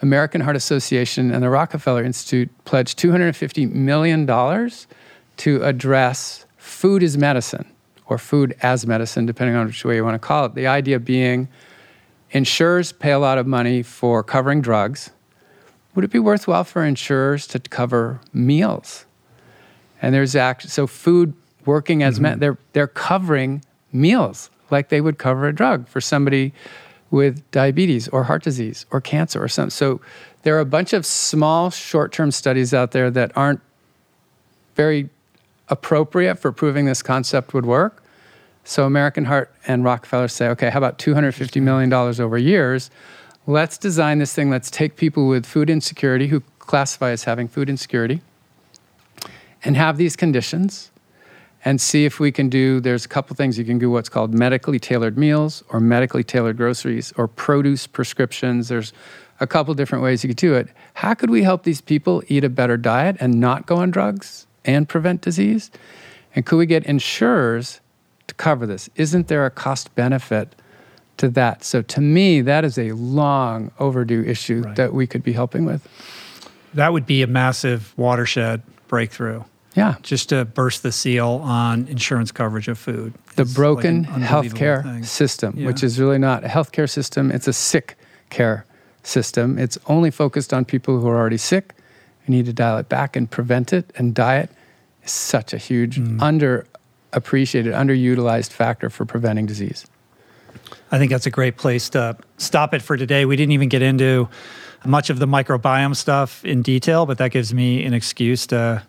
American 0.00 0.40
Heart 0.40 0.56
Association 0.56 1.30
and 1.30 1.42
the 1.42 1.50
Rockefeller 1.50 2.02
Institute 2.02 2.50
pledged 2.64 2.98
$250 2.98 3.70
million 3.70 4.26
to 4.26 5.64
address 5.64 6.44
food 6.56 7.02
as 7.02 7.16
medicine 7.16 7.66
or 8.06 8.18
food 8.18 8.56
as 8.62 8.86
medicine, 8.86 9.26
depending 9.26 9.56
on 9.56 9.66
which 9.66 9.84
way 9.84 9.96
you 9.96 10.04
want 10.04 10.14
to 10.14 10.26
call 10.26 10.46
it. 10.46 10.54
The 10.54 10.66
idea 10.66 10.98
being 10.98 11.48
insurers 12.32 12.92
pay 12.92 13.12
a 13.12 13.18
lot 13.18 13.38
of 13.38 13.46
money 13.46 13.82
for 13.82 14.22
covering 14.22 14.60
drugs. 14.60 15.10
Would 15.94 16.04
it 16.04 16.10
be 16.10 16.18
worthwhile 16.18 16.64
for 16.64 16.84
insurers 16.84 17.46
to 17.48 17.60
cover 17.60 18.20
meals? 18.32 19.04
And 20.00 20.14
there's 20.14 20.34
act 20.34 20.68
so 20.68 20.86
food 20.86 21.34
working 21.64 22.02
as 22.02 22.14
mm-hmm. 22.14 22.22
med- 22.22 22.40
they're 22.40 22.58
they're 22.72 22.88
covering 22.88 23.64
meals 23.92 24.50
like 24.72 24.88
they 24.88 25.00
would 25.00 25.18
cover 25.18 25.46
a 25.46 25.54
drug 25.54 25.86
for 25.86 26.00
somebody 26.00 26.52
with 27.10 27.48
diabetes 27.50 28.08
or 28.08 28.24
heart 28.24 28.42
disease 28.42 28.86
or 28.90 29.00
cancer 29.00 29.42
or 29.42 29.46
something. 29.46 29.70
So 29.70 30.00
there 30.42 30.56
are 30.56 30.60
a 30.60 30.64
bunch 30.64 30.92
of 30.92 31.04
small 31.06 31.70
short-term 31.70 32.30
studies 32.30 32.72
out 32.72 32.92
there 32.92 33.10
that 33.10 33.30
aren't 33.36 33.60
very 34.74 35.10
appropriate 35.68 36.36
for 36.36 36.50
proving 36.50 36.86
this 36.86 37.02
concept 37.02 37.52
would 37.54 37.66
work. 37.66 38.02
So 38.64 38.84
American 38.86 39.26
Heart 39.26 39.52
and 39.66 39.84
Rockefeller 39.84 40.28
say, 40.28 40.48
okay, 40.48 40.70
how 40.70 40.78
about 40.78 40.98
$250 40.98 41.60
million 41.60 41.92
over 41.92 42.38
years? 42.38 42.90
Let's 43.46 43.76
design 43.76 44.18
this 44.18 44.32
thing. 44.32 44.50
Let's 44.50 44.70
take 44.70 44.96
people 44.96 45.26
with 45.26 45.44
food 45.44 45.68
insecurity 45.68 46.28
who 46.28 46.42
classify 46.60 47.10
as 47.10 47.24
having 47.24 47.48
food 47.48 47.68
insecurity 47.68 48.20
and 49.64 49.76
have 49.76 49.96
these 49.96 50.16
conditions 50.16 50.91
and 51.64 51.80
see 51.80 52.04
if 52.04 52.18
we 52.20 52.32
can 52.32 52.48
do 52.48 52.80
there's 52.80 53.04
a 53.04 53.08
couple 53.08 53.34
things 53.36 53.58
you 53.58 53.64
can 53.64 53.78
do 53.78 53.90
what's 53.90 54.08
called 54.08 54.34
medically 54.34 54.78
tailored 54.78 55.16
meals 55.16 55.62
or 55.68 55.80
medically 55.80 56.24
tailored 56.24 56.56
groceries 56.56 57.12
or 57.16 57.28
produce 57.28 57.86
prescriptions 57.86 58.68
there's 58.68 58.92
a 59.40 59.46
couple 59.46 59.74
different 59.74 60.04
ways 60.04 60.22
you 60.22 60.28
could 60.28 60.36
do 60.36 60.54
it 60.54 60.68
how 60.94 61.14
could 61.14 61.30
we 61.30 61.42
help 61.42 61.64
these 61.64 61.80
people 61.80 62.22
eat 62.28 62.44
a 62.44 62.48
better 62.48 62.76
diet 62.76 63.16
and 63.20 63.40
not 63.40 63.66
go 63.66 63.76
on 63.76 63.90
drugs 63.90 64.46
and 64.64 64.88
prevent 64.88 65.20
disease? 65.20 65.70
And 66.34 66.46
could 66.46 66.56
we 66.56 66.66
get 66.66 66.84
insurers 66.84 67.80
to 68.26 68.34
cover 68.34 68.66
this? 68.66 68.88
Isn't 68.96 69.28
there 69.28 69.44
a 69.44 69.50
cost 69.50 69.94
benefit 69.94 70.54
to 71.18 71.28
that? 71.30 71.64
So 71.64 71.82
to 71.82 72.00
me, 72.00 72.40
that 72.42 72.64
is 72.64 72.78
a 72.78 72.92
long 72.92 73.70
overdue 73.78 74.22
issue 74.24 74.62
right. 74.62 74.76
that 74.76 74.94
we 74.94 75.06
could 75.06 75.22
be 75.22 75.32
helping 75.32 75.64
with. 75.64 75.86
That 76.74 76.92
would 76.92 77.06
be 77.06 77.22
a 77.22 77.26
massive 77.26 77.92
watershed 77.98 78.62
breakthrough. 78.88 79.42
Yeah. 79.74 79.96
Just 80.02 80.28
to 80.28 80.44
burst 80.44 80.82
the 80.82 80.92
seal 80.92 81.40
on 81.44 81.86
insurance 81.88 82.30
coverage 82.30 82.68
of 82.68 82.78
food. 82.78 83.14
The 83.36 83.46
broken 83.46 84.02
like 84.02 84.22
healthcare 84.22 84.82
thing. 84.82 85.04
system, 85.04 85.54
yeah. 85.56 85.66
which 85.66 85.82
is 85.82 85.98
really 85.98 86.18
not 86.18 86.44
a 86.44 86.48
healthcare 86.48 86.88
system, 86.88 87.30
it's 87.30 87.48
a 87.48 87.52
sick 87.52 87.96
care 88.28 88.66
system. 89.02 89.58
It's 89.58 89.78
only 89.86 90.10
focused 90.10 90.52
on 90.52 90.64
people 90.64 91.00
who 91.00 91.08
are 91.08 91.16
already 91.16 91.38
sick 91.38 91.74
we 92.26 92.36
need 92.36 92.46
to 92.46 92.52
dial 92.52 92.78
it 92.78 92.88
back 92.88 93.16
and 93.16 93.30
prevent 93.30 93.72
it. 93.72 93.92
And 93.96 94.14
diet 94.14 94.50
is 95.02 95.10
such 95.10 95.52
a 95.52 95.58
huge, 95.58 95.98
mm. 95.98 96.18
underappreciated, 96.18 97.72
underutilized 97.72 98.50
factor 98.50 98.90
for 98.90 99.04
preventing 99.04 99.46
disease. 99.46 99.86
I 100.90 100.98
think 100.98 101.10
that's 101.10 101.26
a 101.26 101.30
great 101.30 101.56
place 101.56 101.88
to 101.90 102.16
stop 102.36 102.74
it 102.74 102.82
for 102.82 102.96
today. 102.96 103.24
We 103.24 103.36
didn't 103.36 103.52
even 103.52 103.68
get 103.68 103.82
into 103.82 104.28
much 104.84 105.10
of 105.10 105.18
the 105.18 105.26
microbiome 105.26 105.96
stuff 105.96 106.44
in 106.44 106.62
detail, 106.62 107.06
but 107.06 107.18
that 107.18 107.30
gives 107.30 107.54
me 107.54 107.84
an 107.84 107.94
excuse 107.94 108.46
to 108.48 108.82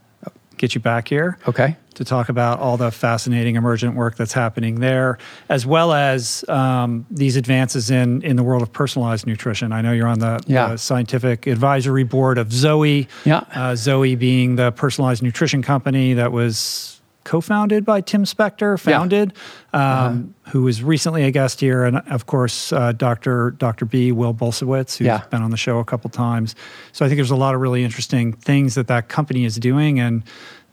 get 0.57 0.75
you 0.75 0.81
back 0.81 1.07
here. 1.07 1.37
Okay. 1.47 1.77
To 1.95 2.03
talk 2.03 2.29
about 2.29 2.59
all 2.59 2.75
the 2.75 2.89
fascinating 2.89 3.55
emergent 3.55 3.95
work 3.95 4.15
that's 4.15 4.33
happening 4.33 4.79
there, 4.79 5.19
as 5.49 5.65
well 5.65 5.93
as 5.93 6.43
um, 6.49 7.05
these 7.11 7.35
advances 7.35 7.91
in, 7.91 8.23
in 8.23 8.35
the 8.35 8.43
world 8.43 8.63
of 8.63 8.73
personalized 8.73 9.27
nutrition. 9.27 9.71
I 9.71 9.81
know 9.81 9.91
you're 9.91 10.07
on 10.07 10.19
the, 10.19 10.43
yeah. 10.47 10.69
the 10.69 10.77
scientific 10.77 11.45
advisory 11.45 12.03
board 12.03 12.39
of 12.39 12.51
Zoe. 12.51 13.07
Yeah. 13.25 13.43
Uh, 13.53 13.75
Zoe 13.75 14.15
being 14.15 14.55
the 14.55 14.71
personalized 14.71 15.21
nutrition 15.21 15.61
company 15.61 16.15
that 16.15 16.31
was 16.31 16.99
co-founded 17.23 17.85
by 17.85 18.01
Tim 18.01 18.23
Spector, 18.23 18.79
founded, 18.79 19.33
yeah. 19.73 20.05
um, 20.05 20.35
uh-huh. 20.45 20.51
who 20.51 20.63
was 20.63 20.83
recently 20.83 21.23
a 21.23 21.31
guest 21.31 21.59
here, 21.59 21.83
and 21.83 21.97
of 22.09 22.25
course, 22.25 22.71
uh, 22.73 22.91
Dr. 22.91 23.51
Dr. 23.51 23.85
B. 23.85 24.11
Will 24.11 24.33
Bulsiewicz, 24.33 24.97
who's 24.97 25.07
yeah. 25.07 25.23
been 25.29 25.41
on 25.41 25.51
the 25.51 25.57
show 25.57 25.79
a 25.79 25.85
couple 25.85 26.09
times. 26.09 26.55
So 26.91 27.05
I 27.05 27.09
think 27.09 27.17
there's 27.17 27.31
a 27.31 27.35
lot 27.35 27.55
of 27.55 27.61
really 27.61 27.83
interesting 27.83 28.33
things 28.33 28.75
that 28.75 28.87
that 28.87 29.09
company 29.09 29.45
is 29.45 29.55
doing, 29.57 29.99
and 29.99 30.23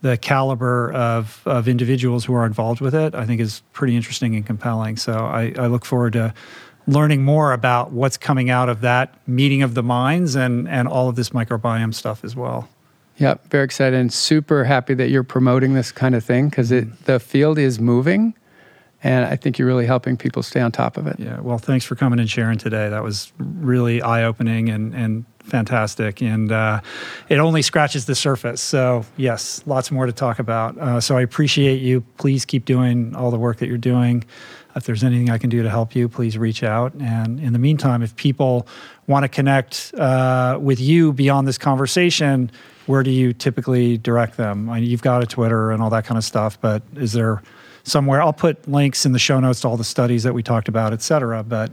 the 0.02 0.16
caliber 0.16 0.92
of 0.92 1.42
of 1.46 1.68
individuals 1.68 2.24
who 2.24 2.34
are 2.34 2.46
involved 2.46 2.80
with 2.80 2.94
it, 2.94 3.14
I 3.14 3.26
think, 3.26 3.40
is 3.40 3.62
pretty 3.72 3.96
interesting 3.96 4.34
and 4.34 4.44
compelling. 4.46 4.96
So 4.96 5.12
I, 5.12 5.52
I 5.58 5.66
look 5.66 5.84
forward 5.84 6.14
to 6.14 6.34
learning 6.86 7.22
more 7.22 7.52
about 7.52 7.92
what's 7.92 8.16
coming 8.16 8.50
out 8.50 8.68
of 8.68 8.80
that 8.80 9.14
meeting 9.28 9.62
of 9.62 9.74
the 9.74 9.82
minds 9.82 10.34
and 10.34 10.68
and 10.68 10.88
all 10.88 11.08
of 11.08 11.16
this 11.16 11.30
microbiome 11.30 11.94
stuff 11.94 12.24
as 12.24 12.34
well. 12.34 12.68
Yep, 13.20 13.50
very 13.50 13.64
excited 13.64 14.00
and 14.00 14.10
super 14.10 14.64
happy 14.64 14.94
that 14.94 15.10
you're 15.10 15.22
promoting 15.22 15.74
this 15.74 15.92
kind 15.92 16.14
of 16.14 16.24
thing 16.24 16.48
because 16.48 16.70
the 16.70 17.20
field 17.20 17.58
is 17.58 17.78
moving, 17.78 18.34
and 19.02 19.26
I 19.26 19.36
think 19.36 19.58
you're 19.58 19.68
really 19.68 19.84
helping 19.84 20.16
people 20.16 20.42
stay 20.42 20.60
on 20.60 20.72
top 20.72 20.96
of 20.96 21.06
it. 21.06 21.20
Yeah, 21.20 21.38
well, 21.40 21.58
thanks 21.58 21.84
for 21.84 21.96
coming 21.96 22.18
and 22.18 22.30
sharing 22.30 22.56
today. 22.56 22.88
That 22.88 23.04
was 23.04 23.30
really 23.38 24.00
eye 24.00 24.24
opening 24.24 24.70
and 24.70 24.94
and 24.94 25.26
fantastic, 25.40 26.22
and 26.22 26.50
uh, 26.50 26.80
it 27.28 27.36
only 27.36 27.60
scratches 27.60 28.06
the 28.06 28.14
surface. 28.14 28.62
So 28.62 29.04
yes, 29.18 29.62
lots 29.66 29.90
more 29.90 30.06
to 30.06 30.12
talk 30.12 30.38
about. 30.38 30.78
Uh, 30.78 30.98
so 30.98 31.18
I 31.18 31.20
appreciate 31.20 31.82
you. 31.82 32.00
Please 32.16 32.46
keep 32.46 32.64
doing 32.64 33.14
all 33.14 33.30
the 33.30 33.38
work 33.38 33.58
that 33.58 33.66
you're 33.68 33.76
doing. 33.76 34.24
If 34.76 34.84
there's 34.84 35.02
anything 35.02 35.30
I 35.30 35.38
can 35.38 35.50
do 35.50 35.62
to 35.62 35.70
help 35.70 35.94
you, 35.94 36.08
please 36.08 36.38
reach 36.38 36.62
out. 36.62 36.94
And 36.94 37.40
in 37.40 37.52
the 37.52 37.58
meantime, 37.58 38.02
if 38.02 38.14
people 38.16 38.66
want 39.06 39.24
to 39.24 39.28
connect 39.28 39.92
uh, 39.94 40.58
with 40.60 40.80
you 40.80 41.12
beyond 41.12 41.48
this 41.48 41.58
conversation 41.58 42.50
where 42.90 43.04
do 43.04 43.10
you 43.10 43.32
typically 43.32 43.98
direct 43.98 44.36
them? 44.36 44.68
I 44.68 44.80
mean, 44.80 44.90
you've 44.90 45.00
got 45.00 45.22
a 45.22 45.26
Twitter 45.26 45.70
and 45.70 45.80
all 45.80 45.90
that 45.90 46.04
kind 46.04 46.18
of 46.18 46.24
stuff, 46.24 46.60
but 46.60 46.82
is 46.96 47.12
there 47.12 47.40
somewhere? 47.84 48.20
I'll 48.20 48.32
put 48.32 48.68
links 48.68 49.06
in 49.06 49.12
the 49.12 49.18
show 49.20 49.38
notes 49.38 49.60
to 49.60 49.68
all 49.68 49.76
the 49.76 49.84
studies 49.84 50.24
that 50.24 50.34
we 50.34 50.42
talked 50.42 50.66
about, 50.66 50.92
et 50.92 51.00
cetera. 51.00 51.44
But 51.44 51.70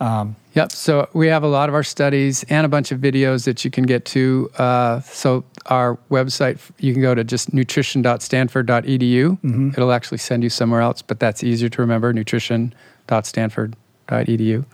Um, 0.00 0.36
yep. 0.54 0.72
So 0.72 1.08
we 1.12 1.28
have 1.28 1.42
a 1.42 1.48
lot 1.48 1.68
of 1.68 1.74
our 1.74 1.82
studies 1.82 2.44
and 2.48 2.64
a 2.66 2.68
bunch 2.68 2.92
of 2.92 3.00
videos 3.00 3.44
that 3.44 3.64
you 3.64 3.70
can 3.70 3.84
get 3.84 4.04
to. 4.06 4.50
Uh, 4.58 5.00
so 5.00 5.44
our 5.66 5.96
website, 6.10 6.58
you 6.78 6.92
can 6.92 7.00
go 7.00 7.14
to 7.14 7.22
just 7.24 7.54
nutrition.stanford.edu. 7.54 9.30
Mm-hmm. 9.30 9.68
It'll 9.70 9.92
actually 9.92 10.18
send 10.18 10.42
you 10.42 10.50
somewhere 10.50 10.80
else, 10.80 11.00
but 11.02 11.20
that's 11.20 11.44
easier 11.44 11.68
to 11.68 11.80
remember. 11.80 12.12
Nutrition.stanford.edu 12.12 14.64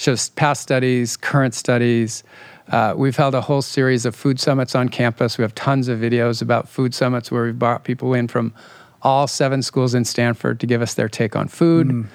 shows 0.00 0.30
past 0.30 0.62
studies, 0.62 1.16
current 1.16 1.54
studies. 1.54 2.24
Uh, 2.68 2.94
we've 2.96 3.16
held 3.16 3.34
a 3.34 3.42
whole 3.42 3.60
series 3.60 4.06
of 4.06 4.14
food 4.14 4.40
summits 4.40 4.74
on 4.74 4.88
campus. 4.88 5.36
We 5.36 5.42
have 5.42 5.54
tons 5.54 5.88
of 5.88 5.98
videos 5.98 6.40
about 6.40 6.68
food 6.68 6.94
summits 6.94 7.30
where 7.30 7.44
we've 7.44 7.58
brought 7.58 7.84
people 7.84 8.14
in 8.14 8.26
from 8.26 8.54
all 9.02 9.26
seven 9.26 9.62
schools 9.62 9.94
in 9.94 10.06
Stanford 10.06 10.58
to 10.60 10.66
give 10.66 10.80
us 10.80 10.94
their 10.94 11.08
take 11.08 11.36
on 11.36 11.48
food. 11.48 11.88
Mm. 11.88 12.06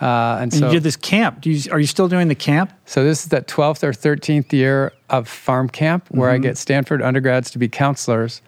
Uh, 0.00 0.38
and, 0.40 0.52
and 0.52 0.54
so, 0.54 0.66
you 0.66 0.72
did 0.72 0.82
this 0.82 0.96
camp. 0.96 1.46
You, 1.46 1.60
are 1.72 1.80
you 1.80 1.86
still 1.86 2.08
doing 2.08 2.28
the 2.28 2.34
camp? 2.34 2.72
So 2.84 3.02
this 3.02 3.22
is 3.22 3.28
the 3.28 3.40
12th 3.40 3.82
or 3.82 3.92
13th 3.92 4.52
year 4.52 4.92
of 5.08 5.26
farm 5.26 5.68
camp, 5.68 6.06
where 6.10 6.30
mm-hmm. 6.30 6.42
I 6.42 6.48
get 6.48 6.58
Stanford 6.58 7.00
undergrads 7.00 7.50
to 7.52 7.58
be 7.58 7.68
counselors 7.68 8.42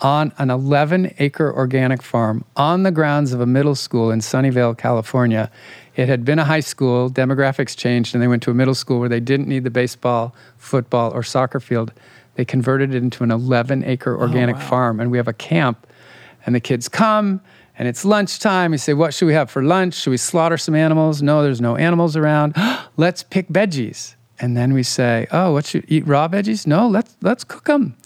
on 0.00 0.32
an 0.38 0.50
11 0.50 1.14
acre 1.18 1.52
organic 1.52 2.02
farm 2.02 2.44
on 2.56 2.84
the 2.84 2.90
grounds 2.90 3.32
of 3.32 3.40
a 3.40 3.46
middle 3.46 3.74
school 3.74 4.10
in 4.10 4.20
Sunnyvale, 4.20 4.76
California. 4.78 5.50
It 5.96 6.08
had 6.08 6.24
been 6.24 6.38
a 6.38 6.44
high 6.44 6.60
school, 6.60 7.10
demographics 7.10 7.76
changed, 7.76 8.14
and 8.14 8.22
they 8.22 8.28
went 8.28 8.42
to 8.44 8.50
a 8.50 8.54
middle 8.54 8.74
school 8.74 9.00
where 9.00 9.08
they 9.08 9.20
didn't 9.20 9.48
need 9.48 9.64
the 9.64 9.70
baseball, 9.70 10.34
football, 10.56 11.12
or 11.12 11.22
soccer 11.22 11.58
field. 11.58 11.92
They 12.36 12.44
converted 12.44 12.94
it 12.94 13.02
into 13.02 13.24
an 13.24 13.32
11 13.32 13.84
acre 13.84 14.16
oh, 14.16 14.20
organic 14.20 14.56
oh, 14.56 14.58
wow. 14.60 14.68
farm, 14.68 15.00
and 15.00 15.10
we 15.10 15.16
have 15.16 15.26
a 15.26 15.32
camp, 15.32 15.86
and 16.46 16.54
the 16.54 16.60
kids 16.60 16.88
come. 16.88 17.40
And 17.78 17.86
it's 17.86 18.04
lunchtime. 18.04 18.72
We 18.72 18.78
say, 18.78 18.92
What 18.92 19.14
should 19.14 19.26
we 19.26 19.34
have 19.34 19.50
for 19.50 19.62
lunch? 19.62 19.94
Should 19.94 20.10
we 20.10 20.16
slaughter 20.16 20.58
some 20.58 20.74
animals? 20.74 21.22
No, 21.22 21.42
there's 21.42 21.60
no 21.60 21.76
animals 21.76 22.16
around. 22.16 22.56
let's 22.96 23.22
pick 23.22 23.48
veggies. 23.48 24.16
And 24.40 24.56
then 24.56 24.74
we 24.74 24.82
say, 24.82 25.28
Oh, 25.30 25.52
what 25.52 25.64
should 25.64 25.84
eat 25.88 26.06
raw 26.06 26.28
veggies? 26.28 26.66
No, 26.66 26.88
let's 26.88 27.16
let's 27.22 27.44
cook 27.44 27.64
them. 27.64 27.96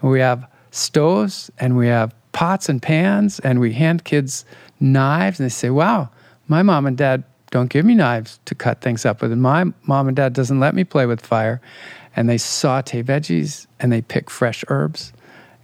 And 0.00 0.10
we 0.10 0.20
have 0.20 0.48
stoves 0.70 1.50
and 1.58 1.76
we 1.76 1.88
have 1.88 2.14
pots 2.32 2.68
and 2.68 2.80
pans 2.80 3.40
and 3.40 3.58
we 3.60 3.72
hand 3.72 4.04
kids 4.04 4.44
knives 4.78 5.40
and 5.40 5.46
they 5.46 5.52
say, 5.52 5.70
Wow, 5.70 6.10
my 6.46 6.62
mom 6.62 6.86
and 6.86 6.96
dad 6.96 7.24
don't 7.50 7.70
give 7.70 7.84
me 7.84 7.94
knives 7.94 8.38
to 8.44 8.54
cut 8.54 8.80
things 8.80 9.04
up 9.04 9.22
with. 9.22 9.32
And 9.32 9.42
my 9.42 9.64
mom 9.82 10.06
and 10.06 10.16
dad 10.16 10.34
doesn't 10.34 10.60
let 10.60 10.74
me 10.74 10.84
play 10.84 11.06
with 11.06 11.20
fire. 11.20 11.60
And 12.14 12.28
they 12.28 12.38
saute 12.38 13.02
veggies 13.02 13.66
and 13.80 13.92
they 13.92 14.02
pick 14.02 14.30
fresh 14.30 14.64
herbs. 14.68 15.12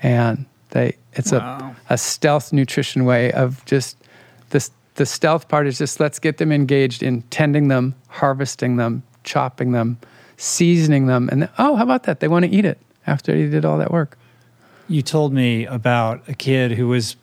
And 0.02 0.46
they 0.72 0.96
it's 1.14 1.32
wow. 1.32 1.74
a, 1.88 1.94
a 1.94 1.98
stealth 1.98 2.52
nutrition 2.52 3.04
way 3.04 3.32
of 3.32 3.64
just 3.64 3.96
this 4.50 4.70
the 4.96 5.06
stealth 5.06 5.48
part 5.48 5.66
is 5.66 5.78
just 5.78 6.00
let's 6.00 6.18
get 6.18 6.36
them 6.36 6.52
engaged 6.52 7.02
in 7.02 7.22
tending 7.30 7.68
them, 7.68 7.94
harvesting 8.08 8.76
them, 8.76 9.02
chopping 9.24 9.72
them, 9.72 9.98
seasoning 10.36 11.06
them, 11.06 11.30
and 11.32 11.42
then, 11.42 11.48
oh, 11.58 11.76
how 11.76 11.82
about 11.82 12.02
that? 12.02 12.20
They 12.20 12.28
want 12.28 12.44
to 12.44 12.50
eat 12.50 12.66
it 12.66 12.78
after 13.06 13.34
he 13.34 13.48
did 13.48 13.64
all 13.64 13.78
that 13.78 13.90
work 13.90 14.18
you 14.92 15.02
told 15.02 15.32
me 15.32 15.66
about 15.66 16.28
a 16.28 16.34
kid 16.34 16.72
who 16.72 16.88
was 16.88 17.16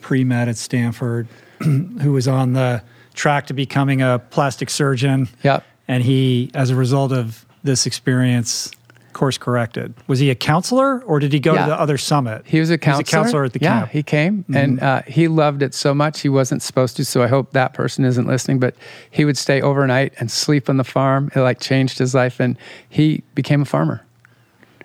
pre 0.00 0.24
med 0.24 0.48
at 0.48 0.56
Stanford, 0.56 1.26
who 1.60 2.12
was 2.12 2.28
on 2.28 2.52
the 2.52 2.82
track 3.14 3.46
to 3.46 3.54
becoming 3.54 4.02
a 4.02 4.20
plastic 4.30 4.70
surgeon. 4.70 5.28
Yep. 5.42 5.64
And 5.88 6.02
he, 6.02 6.50
as 6.54 6.70
a 6.70 6.76
result 6.76 7.12
of 7.12 7.44
this 7.62 7.86
experience, 7.86 8.70
course 9.16 9.38
corrected. 9.38 9.94
Was 10.06 10.20
he 10.20 10.30
a 10.30 10.34
counselor 10.34 11.02
or 11.02 11.18
did 11.18 11.32
he 11.32 11.40
go 11.40 11.54
yeah. 11.54 11.64
to 11.64 11.70
the 11.70 11.80
other 11.80 11.98
summit? 11.98 12.42
He 12.46 12.60
was 12.60 12.70
a 12.70 12.78
counselor. 12.78 12.98
He 12.98 13.02
was 13.02 13.08
a 13.08 13.16
counselor 13.16 13.44
at 13.44 13.52
the 13.52 13.58
camp. 13.58 13.74
yeah, 13.74 13.80
camp. 13.80 13.90
he 13.92 14.02
came 14.02 14.44
mm-hmm. 14.44 14.56
and 14.56 14.80
uh, 14.80 15.02
he 15.06 15.26
loved 15.26 15.62
it 15.62 15.74
so 15.74 15.94
much 15.94 16.20
he 16.20 16.28
wasn't 16.28 16.62
supposed 16.62 16.96
to. 16.98 17.04
So 17.04 17.22
I 17.22 17.26
hope 17.26 17.52
that 17.52 17.74
person 17.74 18.04
isn't 18.04 18.26
listening. 18.26 18.60
But 18.60 18.76
he 19.10 19.24
would 19.24 19.38
stay 19.38 19.60
overnight 19.60 20.12
and 20.20 20.30
sleep 20.30 20.68
on 20.68 20.76
the 20.76 20.84
farm. 20.84 21.30
It 21.34 21.40
like 21.40 21.60
changed 21.60 21.98
his 21.98 22.14
life, 22.14 22.38
and 22.38 22.56
he 22.88 23.22
became 23.34 23.62
a 23.62 23.64
farmer 23.64 24.04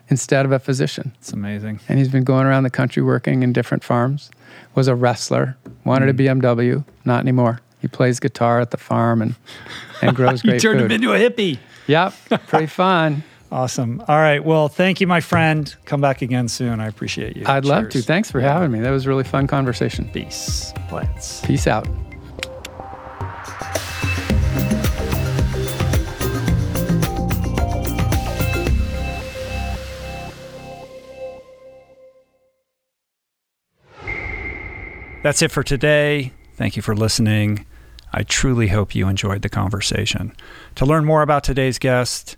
instead 0.07 0.45
of 0.45 0.51
a 0.51 0.59
physician. 0.59 1.13
It's 1.19 1.33
amazing. 1.33 1.79
And 1.87 1.99
he's 1.99 2.09
been 2.09 2.23
going 2.23 2.45
around 2.45 2.63
the 2.63 2.69
country 2.69 3.03
working 3.03 3.43
in 3.43 3.53
different 3.53 3.83
farms. 3.83 4.31
Was 4.75 4.87
a 4.87 4.95
wrestler, 4.95 5.57
wanted 5.83 6.09
a 6.09 6.13
BMW, 6.13 6.85
not 7.03 7.19
anymore. 7.19 7.59
He 7.79 7.87
plays 7.87 8.19
guitar 8.19 8.61
at 8.61 8.71
the 8.71 8.77
farm 8.77 9.21
and, 9.21 9.35
and 10.01 10.15
grows 10.15 10.41
great 10.43 10.55
you 10.55 10.59
turned 10.59 10.79
food. 10.79 10.91
him 10.91 10.95
into 10.95 11.13
a 11.13 11.17
hippie. 11.17 11.57
Yep, 11.87 12.13
pretty 12.47 12.67
fun. 12.67 13.23
Awesome. 13.51 14.01
All 14.07 14.17
right. 14.17 14.43
Well, 14.43 14.69
thank 14.69 15.01
you, 15.01 15.07
my 15.07 15.19
friend. 15.19 15.75
Come 15.83 15.99
back 15.99 16.21
again 16.21 16.47
soon. 16.47 16.79
I 16.79 16.87
appreciate 16.87 17.35
you. 17.35 17.43
I'd 17.45 17.63
Cheers. 17.63 17.69
love 17.69 17.89
to. 17.89 18.01
Thanks 18.01 18.31
for 18.31 18.39
having 18.39 18.71
me. 18.71 18.79
That 18.79 18.91
was 18.91 19.05
a 19.05 19.09
really 19.09 19.25
fun 19.25 19.45
conversation. 19.45 20.09
Peace. 20.09 20.73
Plants. 20.87 21.41
Peace 21.45 21.67
out. 21.67 21.85
That's 35.23 35.43
it 35.43 35.51
for 35.51 35.61
today. 35.61 36.31
Thank 36.55 36.75
you 36.75 36.81
for 36.81 36.95
listening. 36.95 37.65
I 38.13 38.23
truly 38.23 38.69
hope 38.69 38.95
you 38.95 39.07
enjoyed 39.07 39.41
the 39.43 39.49
conversation. 39.49 40.33
To 40.75 40.85
learn 40.85 41.05
more 41.05 41.21
about 41.21 41.43
today's 41.43 41.77
guest, 41.79 42.37